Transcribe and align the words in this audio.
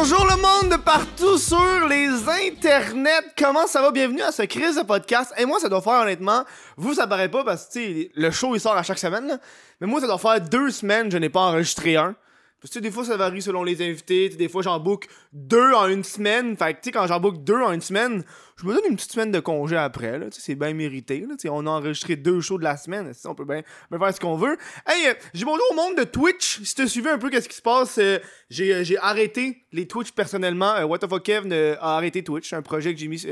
Bonjour 0.00 0.24
le 0.26 0.36
monde 0.36 0.70
de 0.70 0.76
partout 0.76 1.38
sur 1.38 1.88
les 1.88 2.08
internets. 2.28 3.34
Comment 3.36 3.66
ça 3.66 3.82
va? 3.82 3.90
Bienvenue 3.90 4.22
à 4.22 4.30
ce 4.30 4.42
crise 4.42 4.76
de 4.76 4.82
podcast. 4.82 5.34
Et 5.36 5.44
moi, 5.44 5.58
ça 5.58 5.68
doit 5.68 5.80
faire 5.82 5.94
honnêtement, 5.94 6.44
vous 6.76 6.94
ça 6.94 7.08
paraît 7.08 7.28
pas 7.28 7.42
parce 7.42 7.66
que 7.66 8.08
le 8.14 8.30
show 8.30 8.54
il 8.54 8.60
sort 8.60 8.76
à 8.76 8.84
chaque 8.84 9.00
semaine. 9.00 9.40
Mais 9.80 9.88
moi, 9.88 10.00
ça 10.00 10.06
doit 10.06 10.18
faire 10.18 10.40
deux 10.40 10.70
semaines 10.70 11.10
je 11.10 11.18
n'ai 11.18 11.28
pas 11.28 11.40
enregistré 11.40 11.96
un. 11.96 12.14
Parce 12.60 12.74
que 12.74 12.80
des 12.80 12.90
fois 12.90 13.04
ça 13.04 13.16
varie 13.16 13.42
selon 13.42 13.62
les 13.62 13.80
invités. 13.82 14.28
Des 14.30 14.48
fois 14.48 14.62
j'en 14.62 14.80
book 14.80 15.06
deux 15.32 15.72
en 15.74 15.88
une 15.88 16.04
semaine. 16.04 16.56
Fait 16.56 16.74
que 16.74 16.80
tu 16.80 16.84
sais, 16.86 16.92
quand 16.92 17.06
j'en 17.06 17.20
book 17.20 17.44
deux 17.44 17.60
en 17.60 17.72
une 17.72 17.80
semaine, 17.80 18.24
je 18.56 18.66
me 18.66 18.74
donne 18.74 18.84
une 18.90 18.96
petite 18.96 19.12
semaine 19.12 19.30
de 19.30 19.38
congé 19.38 19.76
après. 19.76 20.20
C'est 20.32 20.56
bien 20.56 20.74
mérité. 20.74 21.20
Là. 21.20 21.36
On 21.52 21.66
a 21.66 21.70
enregistré 21.70 22.16
deux 22.16 22.40
shows 22.40 22.58
de 22.58 22.64
la 22.64 22.76
semaine. 22.76 23.12
On 23.24 23.34
peut 23.34 23.44
bien 23.44 23.62
faire 23.90 24.14
ce 24.14 24.20
qu'on 24.20 24.36
veut. 24.36 24.56
Hey, 24.86 25.06
euh, 25.06 25.14
j'ai 25.32 25.44
bonjour 25.44 25.64
au 25.70 25.74
monde 25.74 25.96
de 25.96 26.04
Twitch. 26.04 26.60
Si 26.64 26.74
tu 26.74 26.88
suivi 26.88 27.08
un 27.08 27.18
peu 27.18 27.30
qu'est-ce 27.30 27.48
qui 27.48 27.56
se 27.56 27.62
passe, 27.62 27.98
euh, 27.98 28.18
j'ai 28.50 28.74
euh, 28.74 28.84
j'ai 28.84 28.98
arrêté 28.98 29.62
les 29.72 29.86
Twitch 29.86 30.10
personnellement. 30.12 30.82
What 30.84 30.98
the 30.98 31.08
fuck 31.08 31.22
Kev 31.22 31.48
euh, 31.52 31.76
a 31.80 31.96
arrêté 31.96 32.24
Twitch. 32.24 32.48
C'est 32.48 32.56
un 32.56 32.62
projet 32.62 32.92
que 32.92 33.00
j'ai 33.00 33.08
mis 33.08 33.24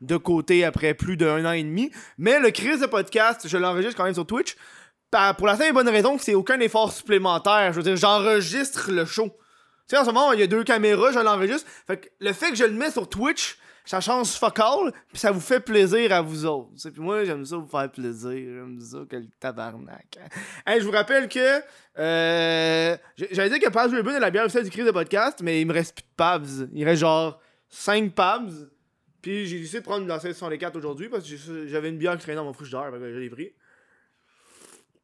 de 0.00 0.16
côté 0.16 0.64
après 0.64 0.94
plus 0.94 1.16
d'un 1.16 1.44
an 1.44 1.52
et 1.52 1.62
demi. 1.62 1.90
Mais 2.18 2.40
le 2.40 2.50
crise 2.50 2.80
de 2.80 2.86
podcast, 2.86 3.46
je 3.46 3.56
l'enregistre 3.56 3.96
quand 3.96 4.04
même 4.04 4.14
sur 4.14 4.26
Twitch. 4.26 4.56
Pour 5.36 5.46
la 5.46 5.56
simple 5.56 5.70
et 5.70 5.72
bonne 5.72 5.88
raison 5.88 6.16
que 6.16 6.22
c'est 6.24 6.34
aucun 6.34 6.58
effort 6.60 6.92
supplémentaire. 6.92 7.72
Je 7.72 7.76
veux 7.76 7.82
dire, 7.82 7.96
j'enregistre 7.96 8.90
le 8.90 9.04
show. 9.04 9.26
Tu 9.26 9.94
sais, 9.94 9.98
en 9.98 10.02
ce 10.04 10.06
moment, 10.06 10.32
il 10.32 10.40
y 10.40 10.42
a 10.42 10.46
deux 10.46 10.64
caméras, 10.64 11.12
je 11.12 11.18
l'enregistre. 11.20 11.70
Fait 11.86 11.98
que 11.98 12.08
le 12.20 12.32
fait 12.32 12.50
que 12.50 12.56
je 12.56 12.64
le 12.64 12.72
mets 12.72 12.90
sur 12.90 13.08
Twitch, 13.08 13.58
ça 13.84 14.00
change 14.00 14.28
fuck 14.28 14.58
all, 14.58 14.92
puis 15.08 15.18
ça 15.18 15.30
vous 15.30 15.40
fait 15.40 15.60
plaisir 15.60 16.10
à 16.12 16.22
vous 16.22 16.46
autres. 16.46 16.70
Puis 16.90 17.02
moi, 17.02 17.24
j'aime 17.24 17.44
ça 17.44 17.56
vous 17.56 17.66
faire 17.68 17.90
plaisir. 17.92 18.30
J'aime 18.32 18.80
ça, 18.80 18.98
quel 19.08 19.28
tabarnak. 19.38 20.18
hein. 20.20 20.28
Hey, 20.66 20.80
je 20.80 20.86
vous 20.86 20.90
rappelle 20.92 21.28
que. 21.28 21.60
Euh, 21.98 22.96
J'allais 23.30 23.50
dire 23.50 23.60
que 23.68 23.72
Pabs 23.72 23.92
Ribbon 23.92 24.12
est 24.16 24.20
la 24.20 24.30
bière 24.30 24.44
officielle 24.44 24.64
du 24.64 24.70
crise 24.70 24.86
de 24.86 24.90
podcast, 24.90 25.40
mais 25.42 25.60
il 25.60 25.66
me 25.66 25.72
reste 25.74 25.94
plus 25.94 26.02
de 26.02 26.14
Pabs. 26.16 26.46
Il 26.72 26.84
reste 26.84 27.00
genre 27.02 27.40
5 27.68 28.12
Pabs. 28.14 28.50
Puis 29.22 29.46
j'ai 29.46 29.58
décidé 29.60 29.78
de 29.80 29.84
prendre 29.84 30.02
une 30.02 30.08
lancée 30.08 30.32
sur 30.34 30.50
les 30.50 30.58
4 30.58 30.76
aujourd'hui 30.76 31.08
parce 31.08 31.24
que 31.24 31.66
j'avais 31.66 31.88
une 31.90 31.98
bière 31.98 32.16
qui 32.16 32.22
traînait 32.22 32.36
dans 32.36 32.44
mon 32.44 32.52
frigidaire, 32.52 32.90
que 32.90 32.98
je 33.12 33.18
l'ai 33.18 33.30
pris. 33.30 33.52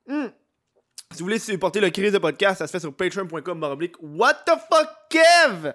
Hmm. 0.07 0.27
Si 1.13 1.19
vous 1.19 1.25
voulez 1.25 1.39
supporter 1.39 1.81
le 1.81 1.91
crise 1.91 2.13
de 2.13 2.19
podcast, 2.19 2.59
ça 2.59 2.67
se 2.67 2.73
fait 2.73 2.81
sur 2.81 2.95
patreon.com 2.95 3.63
What 4.03 4.35
the 4.47 4.53
fuck 4.71 4.89
Kev? 5.09 5.73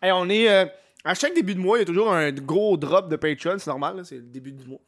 Hey, 0.00 0.10
on 0.12 0.28
est. 0.28 0.48
euh, 0.50 0.66
à 1.04 1.14
chaque 1.14 1.34
début 1.34 1.54
de 1.54 1.60
mois, 1.60 1.78
il 1.78 1.80
y 1.80 1.82
a 1.82 1.86
toujours 1.86 2.12
un 2.12 2.30
gros 2.30 2.76
drop 2.76 3.08
de 3.08 3.16
Patreon, 3.16 3.58
c'est 3.58 3.66
normal, 3.70 4.02
c'est 4.04 4.16
le 4.16 4.22
début 4.22 4.52
du 4.52 4.64
mois. 4.64 4.78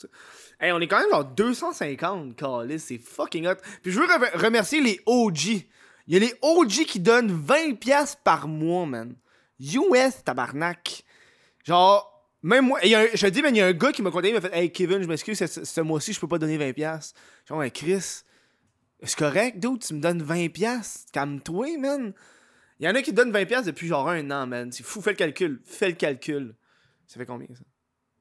Hey, 0.60 0.70
on 0.72 0.80
est 0.80 0.86
quand 0.86 1.00
même 1.00 1.10
genre 1.10 1.24
250, 1.24 2.36
Calis, 2.36 2.78
c'est 2.78 2.98
fucking 2.98 3.46
hot. 3.48 3.54
Puis 3.82 3.90
je 3.90 3.98
veux 3.98 4.06
re- 4.06 4.36
remercier 4.38 4.80
les 4.80 5.00
OG. 5.06 5.40
Il 6.06 6.14
y 6.14 6.16
a 6.16 6.20
les 6.20 6.34
OG 6.42 6.84
qui 6.86 7.00
donnent 7.00 7.32
20$ 7.44 8.16
par 8.22 8.46
mois, 8.46 8.86
man. 8.86 9.16
US, 9.60 10.22
tabarnak. 10.24 11.02
Genre, 11.64 12.28
même 12.42 12.66
moi, 12.66 12.78
je 12.82 13.20
te 13.20 13.26
dis, 13.26 13.42
man, 13.42 13.54
il 13.54 13.58
y 13.58 13.62
a 13.62 13.66
un 13.66 13.72
gars 13.72 13.90
qui 13.90 14.02
m'a 14.02 14.10
contacté, 14.10 14.28
il 14.28 14.34
m'a 14.34 14.40
fait 14.40 14.56
Hey 14.56 14.70
Kevin, 14.70 15.02
je 15.02 15.08
m'excuse, 15.08 15.38
ce 15.44 15.80
mois-ci, 15.80 16.12
je 16.12 16.20
peux 16.20 16.28
pas 16.28 16.38
donner 16.38 16.58
20$. 16.58 17.12
Genre, 17.48 17.62
hey, 17.64 17.72
Chris, 17.72 18.22
c'est 19.04 19.18
correct, 19.18 19.58
dude, 19.58 19.80
tu 19.80 19.94
me 19.94 20.00
donnes 20.00 20.22
20$. 20.22 21.06
Calme-toi, 21.12 21.78
man. 21.78 22.12
Il 22.80 22.86
y 22.86 22.88
en 22.88 22.94
a 22.94 23.02
qui 23.02 23.12
donnent 23.12 23.32
20$ 23.32 23.64
depuis 23.64 23.86
genre 23.86 24.08
un 24.08 24.30
an, 24.30 24.46
man. 24.46 24.72
C'est 24.72 24.84
fou, 24.84 25.00
fais 25.00 25.10
le 25.10 25.16
calcul. 25.16 25.60
Fais 25.64 25.88
le 25.88 25.94
calcul. 25.94 26.54
Ça 27.06 27.18
fait 27.18 27.26
combien, 27.26 27.48
ça? 27.48 27.62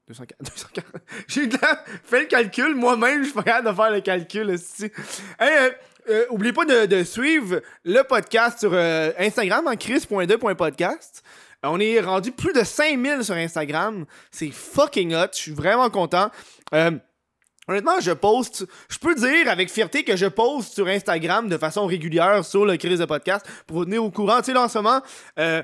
240. 0.08 0.38
240. 0.42 1.02
J'ai 1.28 1.46
de 1.46 1.56
la... 1.60 1.82
Fais 2.04 2.20
le 2.20 2.26
calcul, 2.26 2.74
moi-même, 2.74 3.20
je 3.20 3.28
suis 3.28 3.34
pas 3.34 3.42
capable 3.42 3.70
de 3.70 3.74
faire 3.74 3.90
le 3.90 4.00
calcul, 4.00 4.50
esti. 4.50 4.90
Hey, 5.38 5.50
euh, 5.58 5.70
euh, 6.10 6.26
oubliez 6.30 6.52
pas 6.52 6.66
de, 6.66 6.86
de 6.86 7.02
suivre 7.02 7.62
le 7.84 8.02
podcast 8.02 8.58
sur 8.60 8.72
euh, 8.74 9.12
Instagram 9.18 9.66
en 9.66 9.76
chris.2.podcast. 9.76 11.22
Euh, 11.64 11.68
On 11.70 11.80
est 11.80 12.00
rendu 12.00 12.32
plus 12.32 12.52
de 12.52 12.62
5000 12.62 13.24
sur 13.24 13.34
Instagram. 13.34 14.04
C'est 14.30 14.50
fucking 14.50 15.14
hot. 15.14 15.28
Je 15.32 15.38
suis 15.38 15.52
vraiment 15.52 15.88
content. 15.88 16.30
Honnêtement, 17.66 17.98
je 18.00 18.12
poste, 18.12 18.66
je 18.90 18.98
peux 18.98 19.14
dire 19.14 19.48
avec 19.48 19.70
fierté 19.70 20.04
que 20.04 20.16
je 20.16 20.26
poste 20.26 20.74
sur 20.74 20.86
Instagram 20.86 21.48
de 21.48 21.56
façon 21.56 21.86
régulière 21.86 22.44
sur 22.44 22.66
le 22.66 22.76
crise 22.76 22.98
de 22.98 23.06
podcast 23.06 23.46
pour 23.66 23.78
vous 23.78 23.84
tenir 23.86 24.04
au 24.04 24.10
courant. 24.10 24.38
Tu 24.40 24.46
sais, 24.46 24.52
là, 24.52 24.64
en 24.64 24.68
ce 24.68 24.78
moment, 24.78 25.00
euh, 25.38 25.62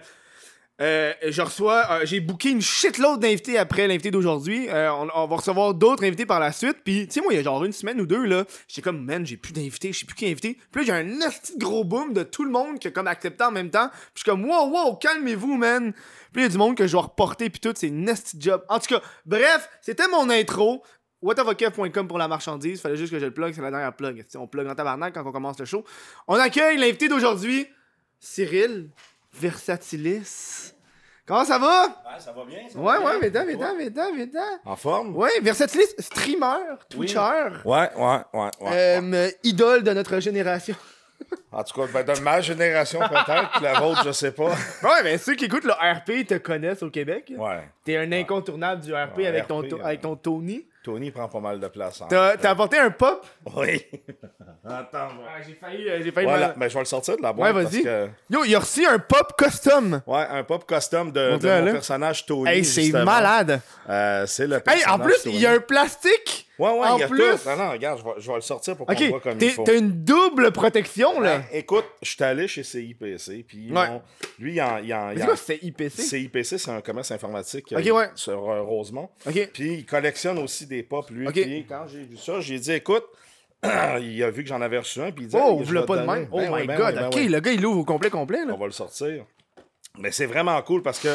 euh, 0.81 1.13
je 1.29 1.43
reçois, 1.43 1.87
euh, 1.91 2.01
j'ai 2.05 2.21
booké 2.21 2.49
une 2.49 2.63
shitload 2.63 3.21
d'invités 3.21 3.59
après 3.59 3.87
l'invité 3.87 4.11
d'aujourd'hui. 4.11 4.69
On, 4.71 5.27
va 5.27 5.37
recevoir 5.37 5.75
d'autres 5.75 6.03
invités 6.05 6.25
par 6.25 6.41
la 6.41 6.53
suite. 6.53 6.79
Puis, 6.83 7.07
tu 7.07 7.13
sais, 7.13 7.21
moi, 7.21 7.35
il 7.35 7.37
y 7.37 7.39
a 7.39 7.43
genre 7.43 7.63
une 7.65 7.73
semaine 7.73 8.01
ou 8.01 8.07
deux, 8.07 8.25
là, 8.25 8.45
j'étais 8.67 8.81
comme, 8.81 9.05
man, 9.05 9.27
j'ai 9.27 9.37
plus 9.37 9.53
d'invités, 9.53 9.93
je 9.93 9.99
sais 9.99 10.07
plus 10.07 10.17
qui 10.17 10.25
invité. 10.25 10.57
Puis 10.73 10.81
là, 10.81 10.87
j'ai 10.87 10.93
un 10.93 11.05
de 11.05 11.59
gros 11.59 11.85
boom 11.85 12.15
de 12.15 12.23
tout 12.23 12.45
le 12.45 12.51
monde 12.51 12.79
qui 12.79 12.89
a 12.89 12.93
comme 12.93 13.09
accepté 13.09 13.45
en 13.45 13.51
même 13.51 13.69
temps. 13.69 13.91
Puis 13.91 13.99
je 14.15 14.21
suis 14.23 14.31
comme, 14.31 14.47
wow, 14.47 14.71
wow, 14.71 14.97
calmez-vous, 14.97 15.59
man. 15.59 15.93
Puis 16.33 16.41
il 16.41 16.43
y 16.45 16.47
a 16.47 16.49
du 16.49 16.57
monde 16.57 16.77
que 16.79 16.87
je 16.87 16.93
dois 16.93 17.03
reporter, 17.03 17.51
puis 17.51 17.61
tout, 17.61 17.75
c'est 17.77 17.91
de 17.91 18.15
job. 18.39 18.65
En 18.71 18.79
tout 18.79 18.95
cas, 18.95 19.03
bref, 19.27 19.69
c'était 19.83 20.09
mon 20.09 20.31
intro. 20.31 20.83
whatavokev.com 21.23 22.09
pour 22.09 22.19
la 22.19 22.29
marchandise. 22.29 22.81
Fallait 22.81 22.97
juste 22.97 23.13
que 23.13 23.19
je 23.19 23.27
le 23.27 23.33
plug, 23.35 23.53
c'est 23.55 23.63
la 23.63 23.71
dernière 23.71 23.95
plug. 23.95 24.25
On 24.37 24.47
plug 24.47 24.67
en 24.69 24.75
tabarnak 24.75 25.15
quand 25.15 25.27
on 25.27 25.33
commence 25.33 25.59
le 25.59 25.65
show? 25.65 25.85
On 26.29 26.35
accueille 26.35 26.79
l'invité 26.79 27.09
d'aujourd'hui, 27.09 27.67
Cyril 28.19 28.91
Versatilis. 29.33 30.73
Comment 31.27 31.45
ça 31.45 31.59
va? 31.59 31.83
Ouais, 31.85 32.19
ça 32.19 32.33
va 32.33 32.45
bien? 32.45 32.59
ça 32.69 32.79
va 32.79 32.85
Ouais, 32.85 32.99
bien? 32.99 33.07
ouais, 33.21 33.31
viens, 33.31 33.45
viens, 33.45 33.91
viens, 34.15 34.27
viens. 34.27 34.59
En 34.65 34.75
forme? 34.75 35.17
Ouais, 35.17 35.31
Versatilis, 35.43 35.87
streamer, 35.99 36.75
twitcher, 36.89 37.49
Ouais, 37.65 37.89
ouais, 37.97 38.19
ouais. 38.33 38.51
ouais. 38.61 39.01
euh, 39.15 39.31
idole 39.45 39.83
de 39.85 39.93
notre 39.93 40.19
génération. 40.21 40.75
En 41.53 41.63
tout 41.63 41.79
cas, 41.79 41.87
ben, 41.93 42.15
de 42.15 42.21
ma 42.23 42.41
génération 42.41 42.99
peut-être, 43.01 43.61
la 43.63 43.79
vôtre, 43.79 44.03
je 44.07 44.11
sais 44.11 44.33
pas. 44.33 44.49
Ouais, 44.83 45.03
mais 45.05 45.19
ceux 45.19 45.35
qui 45.35 45.45
écoutent 45.45 45.65
le 45.65 45.73
RP 45.73 46.27
te 46.27 46.35
connaissent 46.39 46.83
au 46.83 46.91
Québec. 46.91 47.31
Ouais. 47.37 47.69
T'es 47.85 47.97
un 47.99 48.11
incontournable 48.11 48.81
du 48.83 48.95
RP 48.95 49.19
Ouais, 49.19 49.27
avec, 49.27 49.47
ton 49.47 49.61
RP, 49.61 49.73
ouais. 49.75 49.81
avec 49.85 50.01
ton 50.01 50.17
Tony. 50.17 50.67
Tony 50.83 51.11
prend 51.11 51.29
pas 51.29 51.41
mal 51.41 51.61
de 51.61 51.69
place. 51.69 52.03
T'as 52.09 52.37
apporté 52.51 52.79
un 52.79 52.91
pop? 52.91 53.25
Oui. 53.57 53.85
Attends, 54.65 55.09
Ah, 55.27 55.41
j'ai 55.47 55.55
failli, 55.55 55.89
euh, 55.89 56.01
j'ai 56.03 56.11
failli 56.13 56.27
Voilà, 56.27 56.49
mal- 56.49 56.57
ben, 56.59 56.69
je 56.69 56.75
vais 56.75 56.81
le 56.81 56.85
sortir 56.87 57.17
de 57.17 57.23
la 57.23 57.31
Ouais, 57.31 57.53
boîte. 57.53 57.65
parce 57.65 57.75
vas-y. 57.75 57.83
que- 57.83 58.09
Yo, 58.31 58.45
il 58.45 58.55
a 58.55 58.59
reçu 58.61 58.87
un 58.87 58.99
pop 58.99 59.33
custom. 59.39 60.01
Ouais, 60.07 60.27
un 60.31 60.43
pop 60.45 60.65
custom 60.67 61.11
de, 61.13 61.21
de 61.21 61.31
Montre-le, 61.33 61.59
mon 61.61 61.65
là. 61.67 61.73
personnage 61.73 62.27
Tony. 62.27 62.49
Hey, 62.51 62.65
c'est 62.65 62.83
justement. 62.83 63.05
malade. 63.05 63.61
Euh, 63.89 64.27
c'est 64.27 64.47
le 64.47 64.57
Hey, 64.57 64.63
personnage 64.63 64.95
en 64.95 64.99
plus, 65.05 65.17
il 65.27 65.37
y 65.41 65.47
a 65.47 65.53
un 65.53 65.61
plastique. 65.61 66.47
Ouais, 66.61 66.71
ouais, 66.79 66.87
en 66.89 66.97
il 66.97 67.01
y 67.01 67.03
a 67.03 67.09
plus? 67.09 67.19
tout. 67.19 67.49
Non, 67.49 67.57
non, 67.57 67.71
regarde, 67.73 67.99
je 68.01 68.05
vais, 68.05 68.11
je 68.19 68.29
vais 68.29 68.35
le 68.35 68.41
sortir 68.43 68.77
pour 68.77 68.87
qu'on 68.87 68.95
voit 68.95 69.21
comme 69.21 69.39
il 69.41 69.51
faut. 69.51 69.65
t'as 69.65 69.77
une 69.79 69.91
double 70.05 70.53
protection, 70.53 71.21
là. 71.21 71.39
Ben, 71.39 71.45
écoute, 71.53 71.85
je 72.03 72.11
suis 72.11 72.23
allé 72.23 72.47
chez 72.49 72.63
CIPC, 72.63 73.45
puis 73.47 73.73
Ouais. 73.73 73.87
lui, 74.39 74.55
il 74.55 74.63
en, 74.63 74.79
il 74.79 74.93
en, 74.95 75.11
il 75.11 75.17
c'est 75.19 75.23
en- 75.23 75.27
quoi, 75.27 75.37
c'est 75.37 75.59
IPC? 75.63 75.91
CIPC, 76.03 76.59
c'est 76.59 76.71
un 76.71 76.81
commerce 76.81 77.11
informatique 77.11 77.73
euh, 77.73 77.91
ouais. 77.91 78.09
sur 78.15 78.51
euh, 78.51 78.63
Rosemont. 78.63 79.09
Ok. 79.27 79.51
Puis 79.53 79.73
il 79.75 79.87
collectionne 79.87 80.39
aussi 80.39 80.67
des 80.67 80.83
pop, 80.83 81.09
lui. 81.11 81.27
Ok. 81.27 81.35
Puis 81.35 81.65
quand 81.69 81.87
j'ai 81.89 82.03
vu 82.03 82.17
ça, 82.17 82.41
j'ai 82.41 82.59
dit, 82.59 82.73
écoute, 82.73 83.05
il 84.01 84.23
a 84.23 84.31
vu 84.31 84.43
que 84.43 84.49
j'en 84.49 84.61
avais 84.61 84.79
reçu 84.79 85.01
un, 85.01 85.11
puis 85.13 85.25
il 85.25 85.29
dit, 85.29 85.37
Oh, 85.39 85.61
je 85.65 85.73
vais 85.73 85.85
pas 85.85 85.97
de 85.99 86.07
même? 86.07 86.29
Oh 86.33 86.39
Ben 86.39 86.51
ouais, 86.51 86.61
my 86.63 86.67
ben 86.67 86.77
god, 86.79 86.95
ben 86.95 87.07
ok, 87.09 87.17
le 87.17 87.41
gars 87.41 87.53
il 87.53 87.61
l'ouvre 87.61 87.81
au 87.81 87.85
complet 87.85 88.11
complet 88.11 88.45
là. 88.47 88.55
On 88.55 88.59
va 88.59 88.67
le 88.67 88.73
sortir. 88.73 89.25
Mais 89.99 90.11
c'est 90.13 90.27
vraiment 90.27 90.61
cool 90.63 90.83
parce 90.83 90.99
que, 90.99 91.09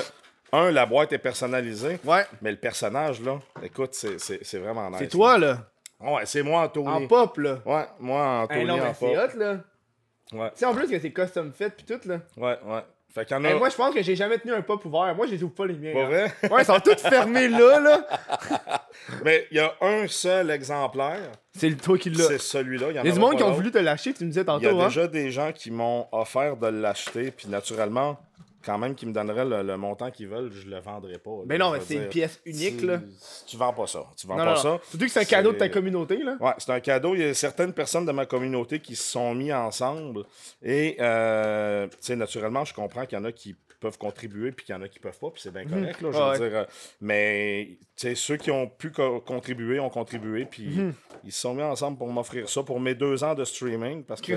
un, 0.52 0.72
la 0.72 0.86
boîte 0.86 1.12
est 1.14 1.18
personnalisée, 1.18 2.00
Ouais, 2.06 2.26
mais 2.42 2.52
le 2.52 2.58
personnage, 2.58 3.22
là, 3.22 3.40
écoute, 3.64 3.94
c'est- 3.94 4.20
c'est 4.20 4.40
c'est 4.46 4.60
vraiment 4.60 4.90
nice. 4.90 5.00
c'est 5.00 5.08
toi 5.10 5.38
là, 5.38 5.60
Ouais, 6.00 6.26
c'est 6.26 6.44
moi 6.44 6.62
en 6.62 6.68
Tony. 6.70 6.88
en 6.88 7.08
pop 7.08 7.38
là? 7.38 7.60
Ouais, 7.66 7.86
moi 8.00 8.24
en 8.42 8.48
Tony 8.48 8.60
Hey, 8.62 8.66
non, 8.68 8.74
en 8.74 8.78
mais 8.78 8.94
pop. 9.00 9.10
c'est 9.14 9.18
hot 9.18 9.40
là. 9.40 9.58
Ouais, 10.34 10.50
Tu 10.52 10.58
sais 10.60 10.66
en 10.66 10.74
plus 10.74 10.88
que 10.88 11.00
c'est 11.00 11.12
custom 11.12 11.52
fait 11.54 11.70
pis 11.70 11.84
tout 11.86 12.00
là. 12.08 12.20
ouais, 12.38 12.58
ouais. 12.66 12.82
Fait 13.14 13.24
qu'il 13.26 13.38
y 13.38 13.40
en 13.40 13.46
a. 13.46 13.50
Hey, 13.50 13.58
moi 13.58 13.70
je 13.70 13.76
pense 13.78 13.94
que 13.96 14.02
j'ai 14.02 14.16
jamais 14.16 14.38
tenu 14.40 14.54
un 14.54 14.62
pop 14.62 14.84
ouvert. 14.84 15.16
Moi 15.16 15.26
je 15.26 15.32
les 15.32 15.44
ouvre 15.44 15.54
pas 15.54 15.66
les 15.66 15.74
miens. 15.76 15.94
Pas 15.94 16.02
hein. 16.02 16.06
vrai? 16.08 16.50
Ouais, 16.52 16.62
ils 16.64 16.66
sont 16.66 16.80
tous 16.82 16.98
fermés 17.02 17.48
là 17.48 17.80
là. 17.80 18.06
Mais 19.24 19.48
il 19.52 19.58
y 19.58 19.60
a 19.62 19.74
un 19.82 20.06
seul 20.08 20.50
exemplaire, 20.52 21.32
C'est 21.56 21.70
le 21.70 21.78
toi 21.78 21.98
qui 21.98 22.10
l'as. 22.10 22.28
c'est 22.28 22.40
celui-là. 22.40 22.88
Il 22.90 22.96
y 22.96 23.00
a 23.00 23.04
du 23.04 23.14
monde 23.20 23.38
qui 23.38 23.44
ont 23.44 23.52
voulu 23.54 23.72
te 23.72 23.78
lâcher, 23.78 24.14
tu 24.14 24.26
me 24.26 24.30
disais 24.30 24.42
Il 24.42 24.48
y 24.48 24.50
a 24.50 24.54
tantôt 24.70 24.82
hein. 24.82 24.88
déjà 24.88 25.08
des 25.08 25.32
gens 25.32 25.52
qui 25.54 25.72
m'ont 25.72 26.08
offert 26.12 26.58
de 26.58 26.68
l'acheter, 26.68 27.32
puis 27.32 27.48
naturellement, 27.48 28.20
quand 28.66 28.78
même, 28.78 28.96
qui 28.96 29.06
me 29.06 29.14
donneraient 29.14 29.46
le, 29.46 29.62
le 29.64 29.78
montant 29.78 30.10
qu'ils 30.12 30.28
veulent, 30.28 30.52
je 30.52 30.68
le 30.68 30.80
vendrai 30.80 31.18
pas. 31.20 31.32
Mais 31.46 31.58
non, 31.58 31.72
mais 31.72 31.80
c'est 31.82 31.96
une 31.96 32.10
pièce 32.10 32.40
unique 32.46 32.78
Tu- 32.80 32.88
là. 32.88 33.00
Tu 33.46 33.58
vends 33.58 33.74
pas 33.74 33.88
ça. 33.88 34.04
Tu 34.18 34.26
vends 34.28 34.36
Non, 34.38 34.44
pas 34.46 34.56
non, 34.56 34.62
ça. 34.62 34.68
non. 34.70 34.80
Surtout 34.90 35.06
que 35.06 35.12
c'est 35.12 35.20
un 35.22 35.26
cadeau 35.26 35.52
de 35.54 35.58
ta 35.58 35.70
communauté 35.70 36.18
là. 36.18 36.36
Ouais, 36.40 36.54
c'est 36.58 36.72
un 36.72 36.80
cadeau. 36.80 37.14
Il 37.16 37.22
y 37.22 37.24
a 37.26 37.34
certaines 37.34 37.74
personnes 37.74 38.06
de 38.06 38.12
ma 38.12 38.26
communauté 38.26 38.80
qui 38.80 38.96
se 38.96 39.04
sont 39.12 39.34
mis 39.36 39.54
ensemble. 39.54 40.24
Et, 40.64 40.98
euh, 41.00 41.88
tu 41.88 41.98
sais, 42.02 42.16
naturellement, 42.16 42.66
je 42.66 42.74
comprends 42.74 43.06
qu'il 43.06 43.18
y 43.18 43.22
en 43.22 43.26
a 43.26 43.32
qui 43.32 43.56
peuvent 43.80 43.98
contribuer, 43.98 44.52
puis 44.52 44.66
qu'il 44.66 44.76
y 44.76 44.78
en 44.78 44.82
a 44.82 44.88
qui 44.88 45.00
peuvent 45.00 45.18
pas, 45.20 45.30
puis 45.32 45.42
c'est 45.42 45.52
bien 45.54 45.66
correct, 45.66 46.02
là, 46.02 46.10
je 46.12 46.18
Ah 46.18 46.26
veux 46.34 46.40
ouais. 46.44 46.50
dire. 46.50 46.58
euh, 46.60 46.66
Mais, 47.02 47.70
tu 47.96 48.16
ceux 48.16 48.38
qui 48.38 48.52
ont 48.52 48.68
pu 48.68 48.92
co- 48.92 49.20
contribuer 49.22 49.80
ont 49.80 49.90
contribué, 49.90 50.46
puis 50.46 50.68
Mhm. 50.68 50.94
ils 51.24 51.32
se 51.32 51.42
sont 51.42 51.54
mis 51.54 51.64
ensemble 51.64 51.98
pour 51.98 52.08
m'offrir 52.08 52.50
ça 52.50 52.64
pour 52.64 52.80
mes 52.80 52.94
deux 52.96 53.24
ans 53.24 53.34
de 53.36 53.46
streaming, 53.46 54.04
parce 54.04 54.22
que... 54.22 54.34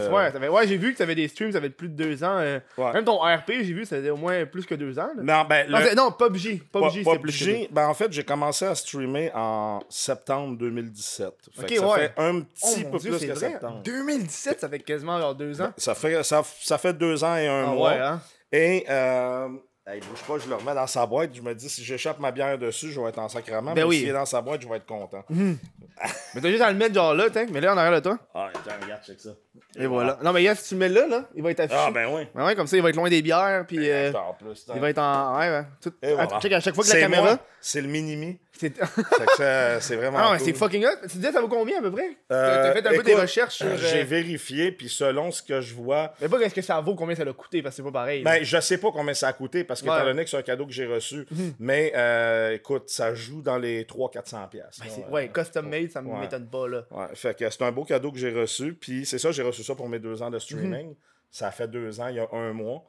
Ouais, 0.50 0.66
j'ai 0.66 0.76
vu 0.76 0.92
que 0.92 0.98
t'avais 0.98 1.14
des 1.14 1.28
streams, 1.28 1.52
ça 1.52 1.60
fait 1.60 1.70
plus 1.70 1.88
de 1.88 1.94
deux 1.94 2.22
ans. 2.24 2.38
euh, 2.38 2.60
Ouais. 2.76 2.92
Même 2.92 3.04
ton 3.04 3.18
RP, 3.18 3.48
j'ai 3.62 3.72
vu, 3.72 3.84
ça 3.84 3.96
faisait 3.96 4.10
au 4.10 4.16
moins 4.16 4.44
plus 4.46 4.64
que 4.66 4.74
deux 4.74 4.98
ans. 4.98 5.10
Là. 5.16 5.22
Non, 5.22 5.44
ben, 5.48 5.68
Non, 5.70 5.78
le- 5.78 5.94
non, 5.94 6.12
PUBG. 6.12 6.62
Pas- 6.72 6.80
PUBG, 6.88 7.04
pas 7.04 7.12
c'est 7.12 7.18
plus 7.18 7.38
que 7.68 7.72
ben 7.72 7.88
en 7.88 7.94
fait, 7.94 8.12
j'ai 8.12 8.24
commencé 8.24 8.64
à 8.64 8.74
streamer 8.74 9.30
en 9.34 9.80
septembre 9.88 10.56
2017. 10.58 11.32
Fait 11.52 11.62
Ok, 11.62 11.68
que 11.68 11.76
ça 11.76 11.86
ouais. 11.88 11.98
fait 11.98 12.12
un 12.16 12.40
Oh 12.40 12.42
petit 12.54 12.84
mon 12.84 12.90
peu 12.92 12.98
Dieu, 12.98 13.10
plus 13.10 13.20
que 13.26 13.32
vrai. 13.32 13.50
septembre. 13.50 13.82
2017, 13.84 14.60
ça 14.60 14.68
fait 14.68 14.78
quasiment 14.80 15.18
genre 15.20 15.34
deux 15.34 15.60
ans. 15.60 15.72
Ça 15.76 15.94
fait, 15.94 16.22
ça, 16.22 16.42
ça 16.60 16.78
fait 16.78 16.92
deux 16.92 17.22
ans 17.24 17.36
et 17.36 17.46
un 17.48 17.64
Ah 17.70 17.74
mois. 17.74 17.92
hein? 17.92 18.20
Et 18.52 18.86
euh, 18.88 19.48
Hey, 19.90 20.00
bouge 20.00 20.22
pas, 20.26 20.38
je 20.38 20.46
le 20.50 20.54
remets 20.54 20.74
dans 20.74 20.86
sa 20.86 21.06
boîte. 21.06 21.30
Je 21.34 21.40
me 21.40 21.54
dis, 21.54 21.70
si 21.70 21.82
j'échappe 21.82 22.18
ma 22.18 22.30
bière 22.30 22.58
dessus, 22.58 22.90
je 22.90 23.00
vais 23.00 23.08
être 23.08 23.18
en 23.20 23.28
sacrement. 23.30 23.72
Ben 23.72 23.74
mais 23.74 23.82
oui. 23.84 24.00
s'il 24.00 24.08
est 24.10 24.12
dans 24.12 24.26
sa 24.26 24.42
boîte, 24.42 24.60
je 24.60 24.68
vais 24.68 24.76
être 24.76 24.84
content. 24.84 25.24
Mais 25.30 26.40
t'as 26.42 26.50
juste 26.50 26.60
à 26.60 26.70
le 26.70 26.76
mettre 26.76 26.94
genre 26.94 27.14
là, 27.14 27.26
mais 27.50 27.60
là 27.60 27.72
en 27.72 27.76
arrière 27.78 27.94
de 27.94 28.04
toi. 28.04 28.18
Ah, 28.34 28.50
tiens, 28.62 28.74
regarde, 28.82 29.02
check 29.02 29.18
ça. 29.18 29.30
Et 29.76 29.86
voilà. 29.86 30.18
Non, 30.22 30.32
mais 30.32 30.44
gars, 30.44 30.54
si 30.54 30.68
tu 30.68 30.74
le 30.74 30.80
mets 30.80 30.88
là, 30.88 31.08
là, 31.08 31.24
il 31.34 31.42
va 31.42 31.50
être 31.50 31.60
affiché. 31.60 31.80
Ah, 31.82 31.90
ben 31.90 32.06
oui. 32.14 32.28
Ouais, 32.34 32.44
ouais, 32.44 32.54
comme 32.54 32.66
ça, 32.66 32.76
il 32.76 32.82
va 32.82 32.90
être 32.90 32.96
loin 32.96 33.08
des 33.08 33.22
bières, 33.22 33.64
puis 33.66 33.90
euh, 33.90 34.12
En 34.12 34.34
plus, 34.34 34.66
il 34.72 34.80
va 34.80 34.90
être 34.90 34.98
en. 34.98 35.38
Ouais, 35.38 35.48
ouais. 35.48 35.64
Tout... 35.80 35.92
Et 36.02 36.12
voilà. 36.12 36.38
Check 36.38 36.52
à 36.52 36.60
chaque 36.60 36.74
fois 36.74 36.84
que 36.84 36.88
la 36.88 36.94
C'est 36.94 37.00
caméra. 37.00 37.38
C'est 37.60 37.80
le 37.80 37.88
mini-mi. 37.88 38.38
C'est 39.80 39.96
vraiment. 39.96 40.18
ah, 40.20 40.36
cool. 40.36 40.46
c'est 40.46 40.52
fucking 40.52 40.84
hot. 40.84 40.88
Tu 41.08 41.16
disais, 41.18 41.32
ça 41.32 41.40
vaut 41.40 41.48
combien 41.48 41.78
à 41.78 41.82
peu 41.82 41.90
près? 41.90 42.16
Euh, 42.32 42.72
t'as 42.72 42.72
fait 42.72 42.86
un 42.88 42.96
peu 42.96 43.02
des 43.02 43.14
recherches 43.14 43.56
sur. 43.56 43.76
J'ai 43.78 44.02
euh, 44.02 44.04
vérifié, 44.04 44.72
puis 44.72 44.88
selon 44.88 45.30
ce 45.30 45.42
que 45.42 45.60
je 45.60 45.74
vois, 45.74 46.12
Mais 46.20 46.28
pas 46.28 46.38
qu'est-ce 46.38 46.54
que 46.54 46.62
ça 46.62 46.80
vaut, 46.80 46.94
combien 46.94 47.14
ça 47.14 47.24
l'a 47.24 47.32
coûté, 47.32 47.62
parce 47.62 47.74
que 47.74 47.82
c'est 47.82 47.90
pas 47.90 47.92
pareil. 48.00 48.22
là. 48.22 48.32
Ben, 48.38 48.44
je 48.44 48.60
sais 48.60 48.78
pas 48.78 48.90
combien 48.92 49.14
ça 49.14 49.28
a 49.28 49.32
coûté 49.32 49.64
parce 49.64 49.82
que, 49.82 49.88
Ouais. 49.88 49.96
étant 49.96 50.04
donné 50.06 50.24
que 50.24 50.30
c'est 50.30 50.36
un 50.36 50.42
cadeau 50.42 50.66
que 50.66 50.72
j'ai 50.72 50.86
reçu, 50.86 51.26
mais 51.58 51.92
euh, 51.96 52.52
écoute, 52.54 52.88
ça 52.90 53.14
joue 53.14 53.42
dans 53.42 53.58
les 53.58 53.84
300-400$. 53.84 54.48
piastres, 54.48 54.82
Ben, 54.84 55.12
ouais, 55.12 55.28
custom 55.28 55.68
made, 55.68 55.90
ça 55.90 56.02
Ouais. 56.02 56.20
m'étonne 56.20 56.48
pas, 56.48 56.68
là. 56.68 56.84
Ouais, 56.90 57.06
fait 57.14 57.36
que 57.38 57.48
c'est 57.48 57.62
un 57.62 57.72
beau 57.72 57.84
cadeau 57.84 58.12
que 58.12 58.18
j'ai 58.18 58.32
reçu. 58.32 58.74
Puis 58.74 59.06
c'est 59.06 59.18
ça, 59.18 59.30
j'ai 59.32 59.42
reçu 59.42 59.62
ça 59.62 59.74
pour 59.74 59.88
mes 59.88 59.98
deux 59.98 60.22
ans 60.22 60.30
de 60.30 60.38
streaming. 60.38 60.94
Ça 61.30 61.50
fait 61.50 61.68
deux 61.68 62.00
ans, 62.00 62.08
il 62.08 62.16
y 62.16 62.20
a 62.20 62.28
un 62.32 62.52
mois. 62.54 62.84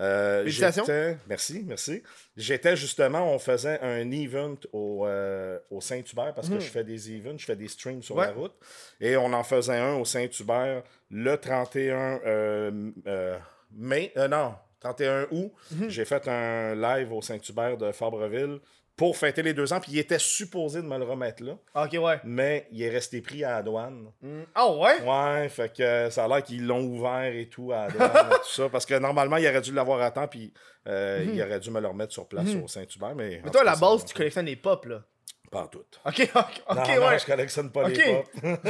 Euh, 0.00 0.40
Félicitations. 0.44 0.84
j'étais- 0.84 1.18
Merci, 1.28 1.62
merci. 1.66 2.02
J'étais 2.36 2.74
justement, 2.74 3.32
on 3.34 3.38
faisait 3.38 3.78
un 3.80 4.10
event 4.10 4.56
au, 4.72 5.06
euh, 5.06 5.58
au 5.70 5.80
Saint-Hubert 5.82 6.32
parce 6.34 6.48
que 6.48 6.58
je 6.58 6.68
fais 6.70 6.84
des 6.84 7.10
events, 7.12 7.36
je 7.36 7.44
fais 7.44 7.56
des 7.56 7.68
streams 7.68 8.02
sur 8.02 8.16
Ouais. 8.16 8.26
la 8.26 8.32
route. 8.32 8.54
Et 9.00 9.16
on 9.16 9.32
en 9.34 9.42
faisait 9.44 9.76
un 9.76 9.96
au 9.96 10.04
Saint-Hubert 10.06 10.82
le 11.10 11.36
31 11.36 12.20
euh, 12.24 12.90
euh, 13.06 13.38
mai. 13.72 14.10
euh, 14.16 14.26
non, 14.26 14.54
31 14.80 15.26
août. 15.30 15.52
J'ai 15.88 16.06
fait 16.06 16.26
un 16.28 16.74
live 16.74 17.12
au 17.12 17.20
Saint-Hubert 17.20 17.76
de 17.76 17.92
Fabreville 17.92 18.58
pour 18.96 19.16
fêter 19.16 19.42
les 19.42 19.54
deux 19.54 19.72
ans. 19.72 19.80
Puis 19.80 19.92
il 19.92 19.98
était 19.98 20.18
supposé 20.18 20.82
de 20.82 20.86
me 20.86 20.98
le 20.98 21.04
remettre 21.04 21.42
là, 21.42 21.52
Ok, 21.74 21.92
ouais. 22.00 22.20
mais 22.24 22.66
il 22.70 22.82
est 22.82 22.90
resté 22.90 23.20
pris 23.22 23.42
à 23.44 23.52
la 23.52 23.62
douane. 23.62 24.10
Mm. 24.20 24.42
Ah, 24.54 24.70
ouais? 24.72 25.00
Ouais, 25.02 25.48
fait 25.48 25.72
que 25.74 25.82
euh, 25.82 26.10
ça 26.10 26.24
a 26.24 26.28
l'air 26.28 26.42
qu'ils 26.42 26.66
l'ont 26.66 26.82
ouvert 26.84 27.24
et 27.34 27.48
tout 27.48 27.72
à 27.72 27.86
la 27.86 27.90
douane 27.90 28.26
et 28.32 28.34
tout 28.36 28.52
ça. 28.52 28.68
Parce 28.68 28.84
que 28.86 28.94
normalement, 28.98 29.36
il 29.38 29.46
aurait 29.48 29.60
dû 29.62 29.72
l'avoir 29.72 30.00
à 30.02 30.10
temps, 30.10 30.28
puis 30.28 30.52
euh, 30.86 31.24
il 31.32 31.40
aurait 31.42 31.60
dû 31.60 31.70
me 31.70 31.80
le 31.80 31.88
remettre 31.88 32.12
sur 32.12 32.26
place 32.28 32.48
au 32.62 32.68
Saint-Hubert. 32.68 33.14
Mais, 33.14 33.36
Mhm. 33.36 33.42
Mais 33.44 33.50
toi, 33.50 33.60
à 33.62 33.64
la 33.64 33.76
base, 33.76 34.04
tu 34.04 34.14
collectionnes 34.14 34.46
les 34.46 34.56
pop, 34.56 34.84
là. 34.86 35.02
Pas 35.50 35.62
en 35.62 35.66
tout. 35.66 35.84
Ok, 36.06 36.30
ok, 36.34 36.62
ok, 36.70 36.76
non, 36.76 36.82
ouais. 36.82 36.98
non, 37.12 37.18
je 37.18 37.26
collectionne 37.26 37.70
pas 37.70 37.88
les 37.88 38.02
pop. 38.02 38.26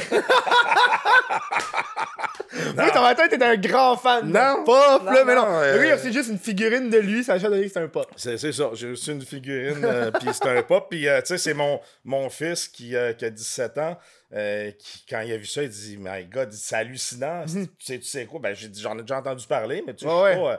Oui, 2.79 2.85
dans 2.95 3.03
ma 3.03 3.15
tête, 3.15 3.31
t'es 3.31 3.43
un 3.43 3.57
grand 3.57 3.97
fan 3.97 4.31
Non. 4.31 4.65
pop, 4.65 5.05
là, 5.05 5.13
Non, 5.13 5.25
mais 5.25 5.35
non. 5.35 5.47
non, 5.47 5.59
euh, 5.61 5.87
il 5.87 5.93
reçu 5.93 6.13
juste 6.13 6.31
une 6.31 6.39
figurine 6.39 6.91
de 6.91 6.99
lui, 6.99 7.25
ça 7.25 7.33
a 7.33 7.37
déjà 7.37 7.49
donné 7.49 7.63
que 7.63 7.69
c'était 7.69 7.81
un 7.81 7.89
pop. 7.89 8.07
C'est 8.17 8.37
c'est 8.37 8.53
ça, 8.53 8.71
j'ai 8.75 8.91
reçu 8.91 9.11
une 9.13 9.23
figurine, 9.23 9.85
euh, 9.85 10.11
puis 10.11 10.29
c'est 10.33 10.47
un 10.47 10.63
pop. 10.63 10.87
Puis, 10.91 11.09
euh, 11.09 11.21
tu 11.21 11.29
sais, 11.29 11.39
c'est 11.39 11.55
mon, 11.55 11.81
mon 12.05 12.29
fils 12.31 12.69
qui, 12.69 12.95
euh, 12.97 13.13
qui 13.15 13.25
a 13.25 13.31
17 13.31 13.79
ans, 13.79 13.99
euh, 14.35 14.71
qui, 14.79 15.05
quand 15.09 15.21
il 15.21 15.33
a 15.33 15.37
vu 15.37 15.47
ça, 15.47 15.63
il 15.63 15.69
dit 15.71 15.97
My 15.99 16.25
God, 16.27 16.49
il 16.53 16.57
c'est 16.57 16.77
hallucinant. 16.77 17.45
Tu 17.47 17.69
sais, 17.79 17.99
tu 17.99 18.05
sais 18.05 18.27
quoi 18.27 18.41
Ben, 18.41 18.55
j'ai 18.55 18.69
dit 18.69 18.81
J'en 18.81 18.99
ai 18.99 19.03
déjà 19.03 19.19
entendu 19.19 19.47
parler, 19.47 19.83
mais 19.87 19.95
tu 19.95 20.05
sais, 20.07 20.11
Mhm. 20.13 20.21
Ouais, 20.23 20.33
je. 20.33 20.39
Mhm. 20.39 20.45
pas, 20.45 20.53
euh, 20.53 20.57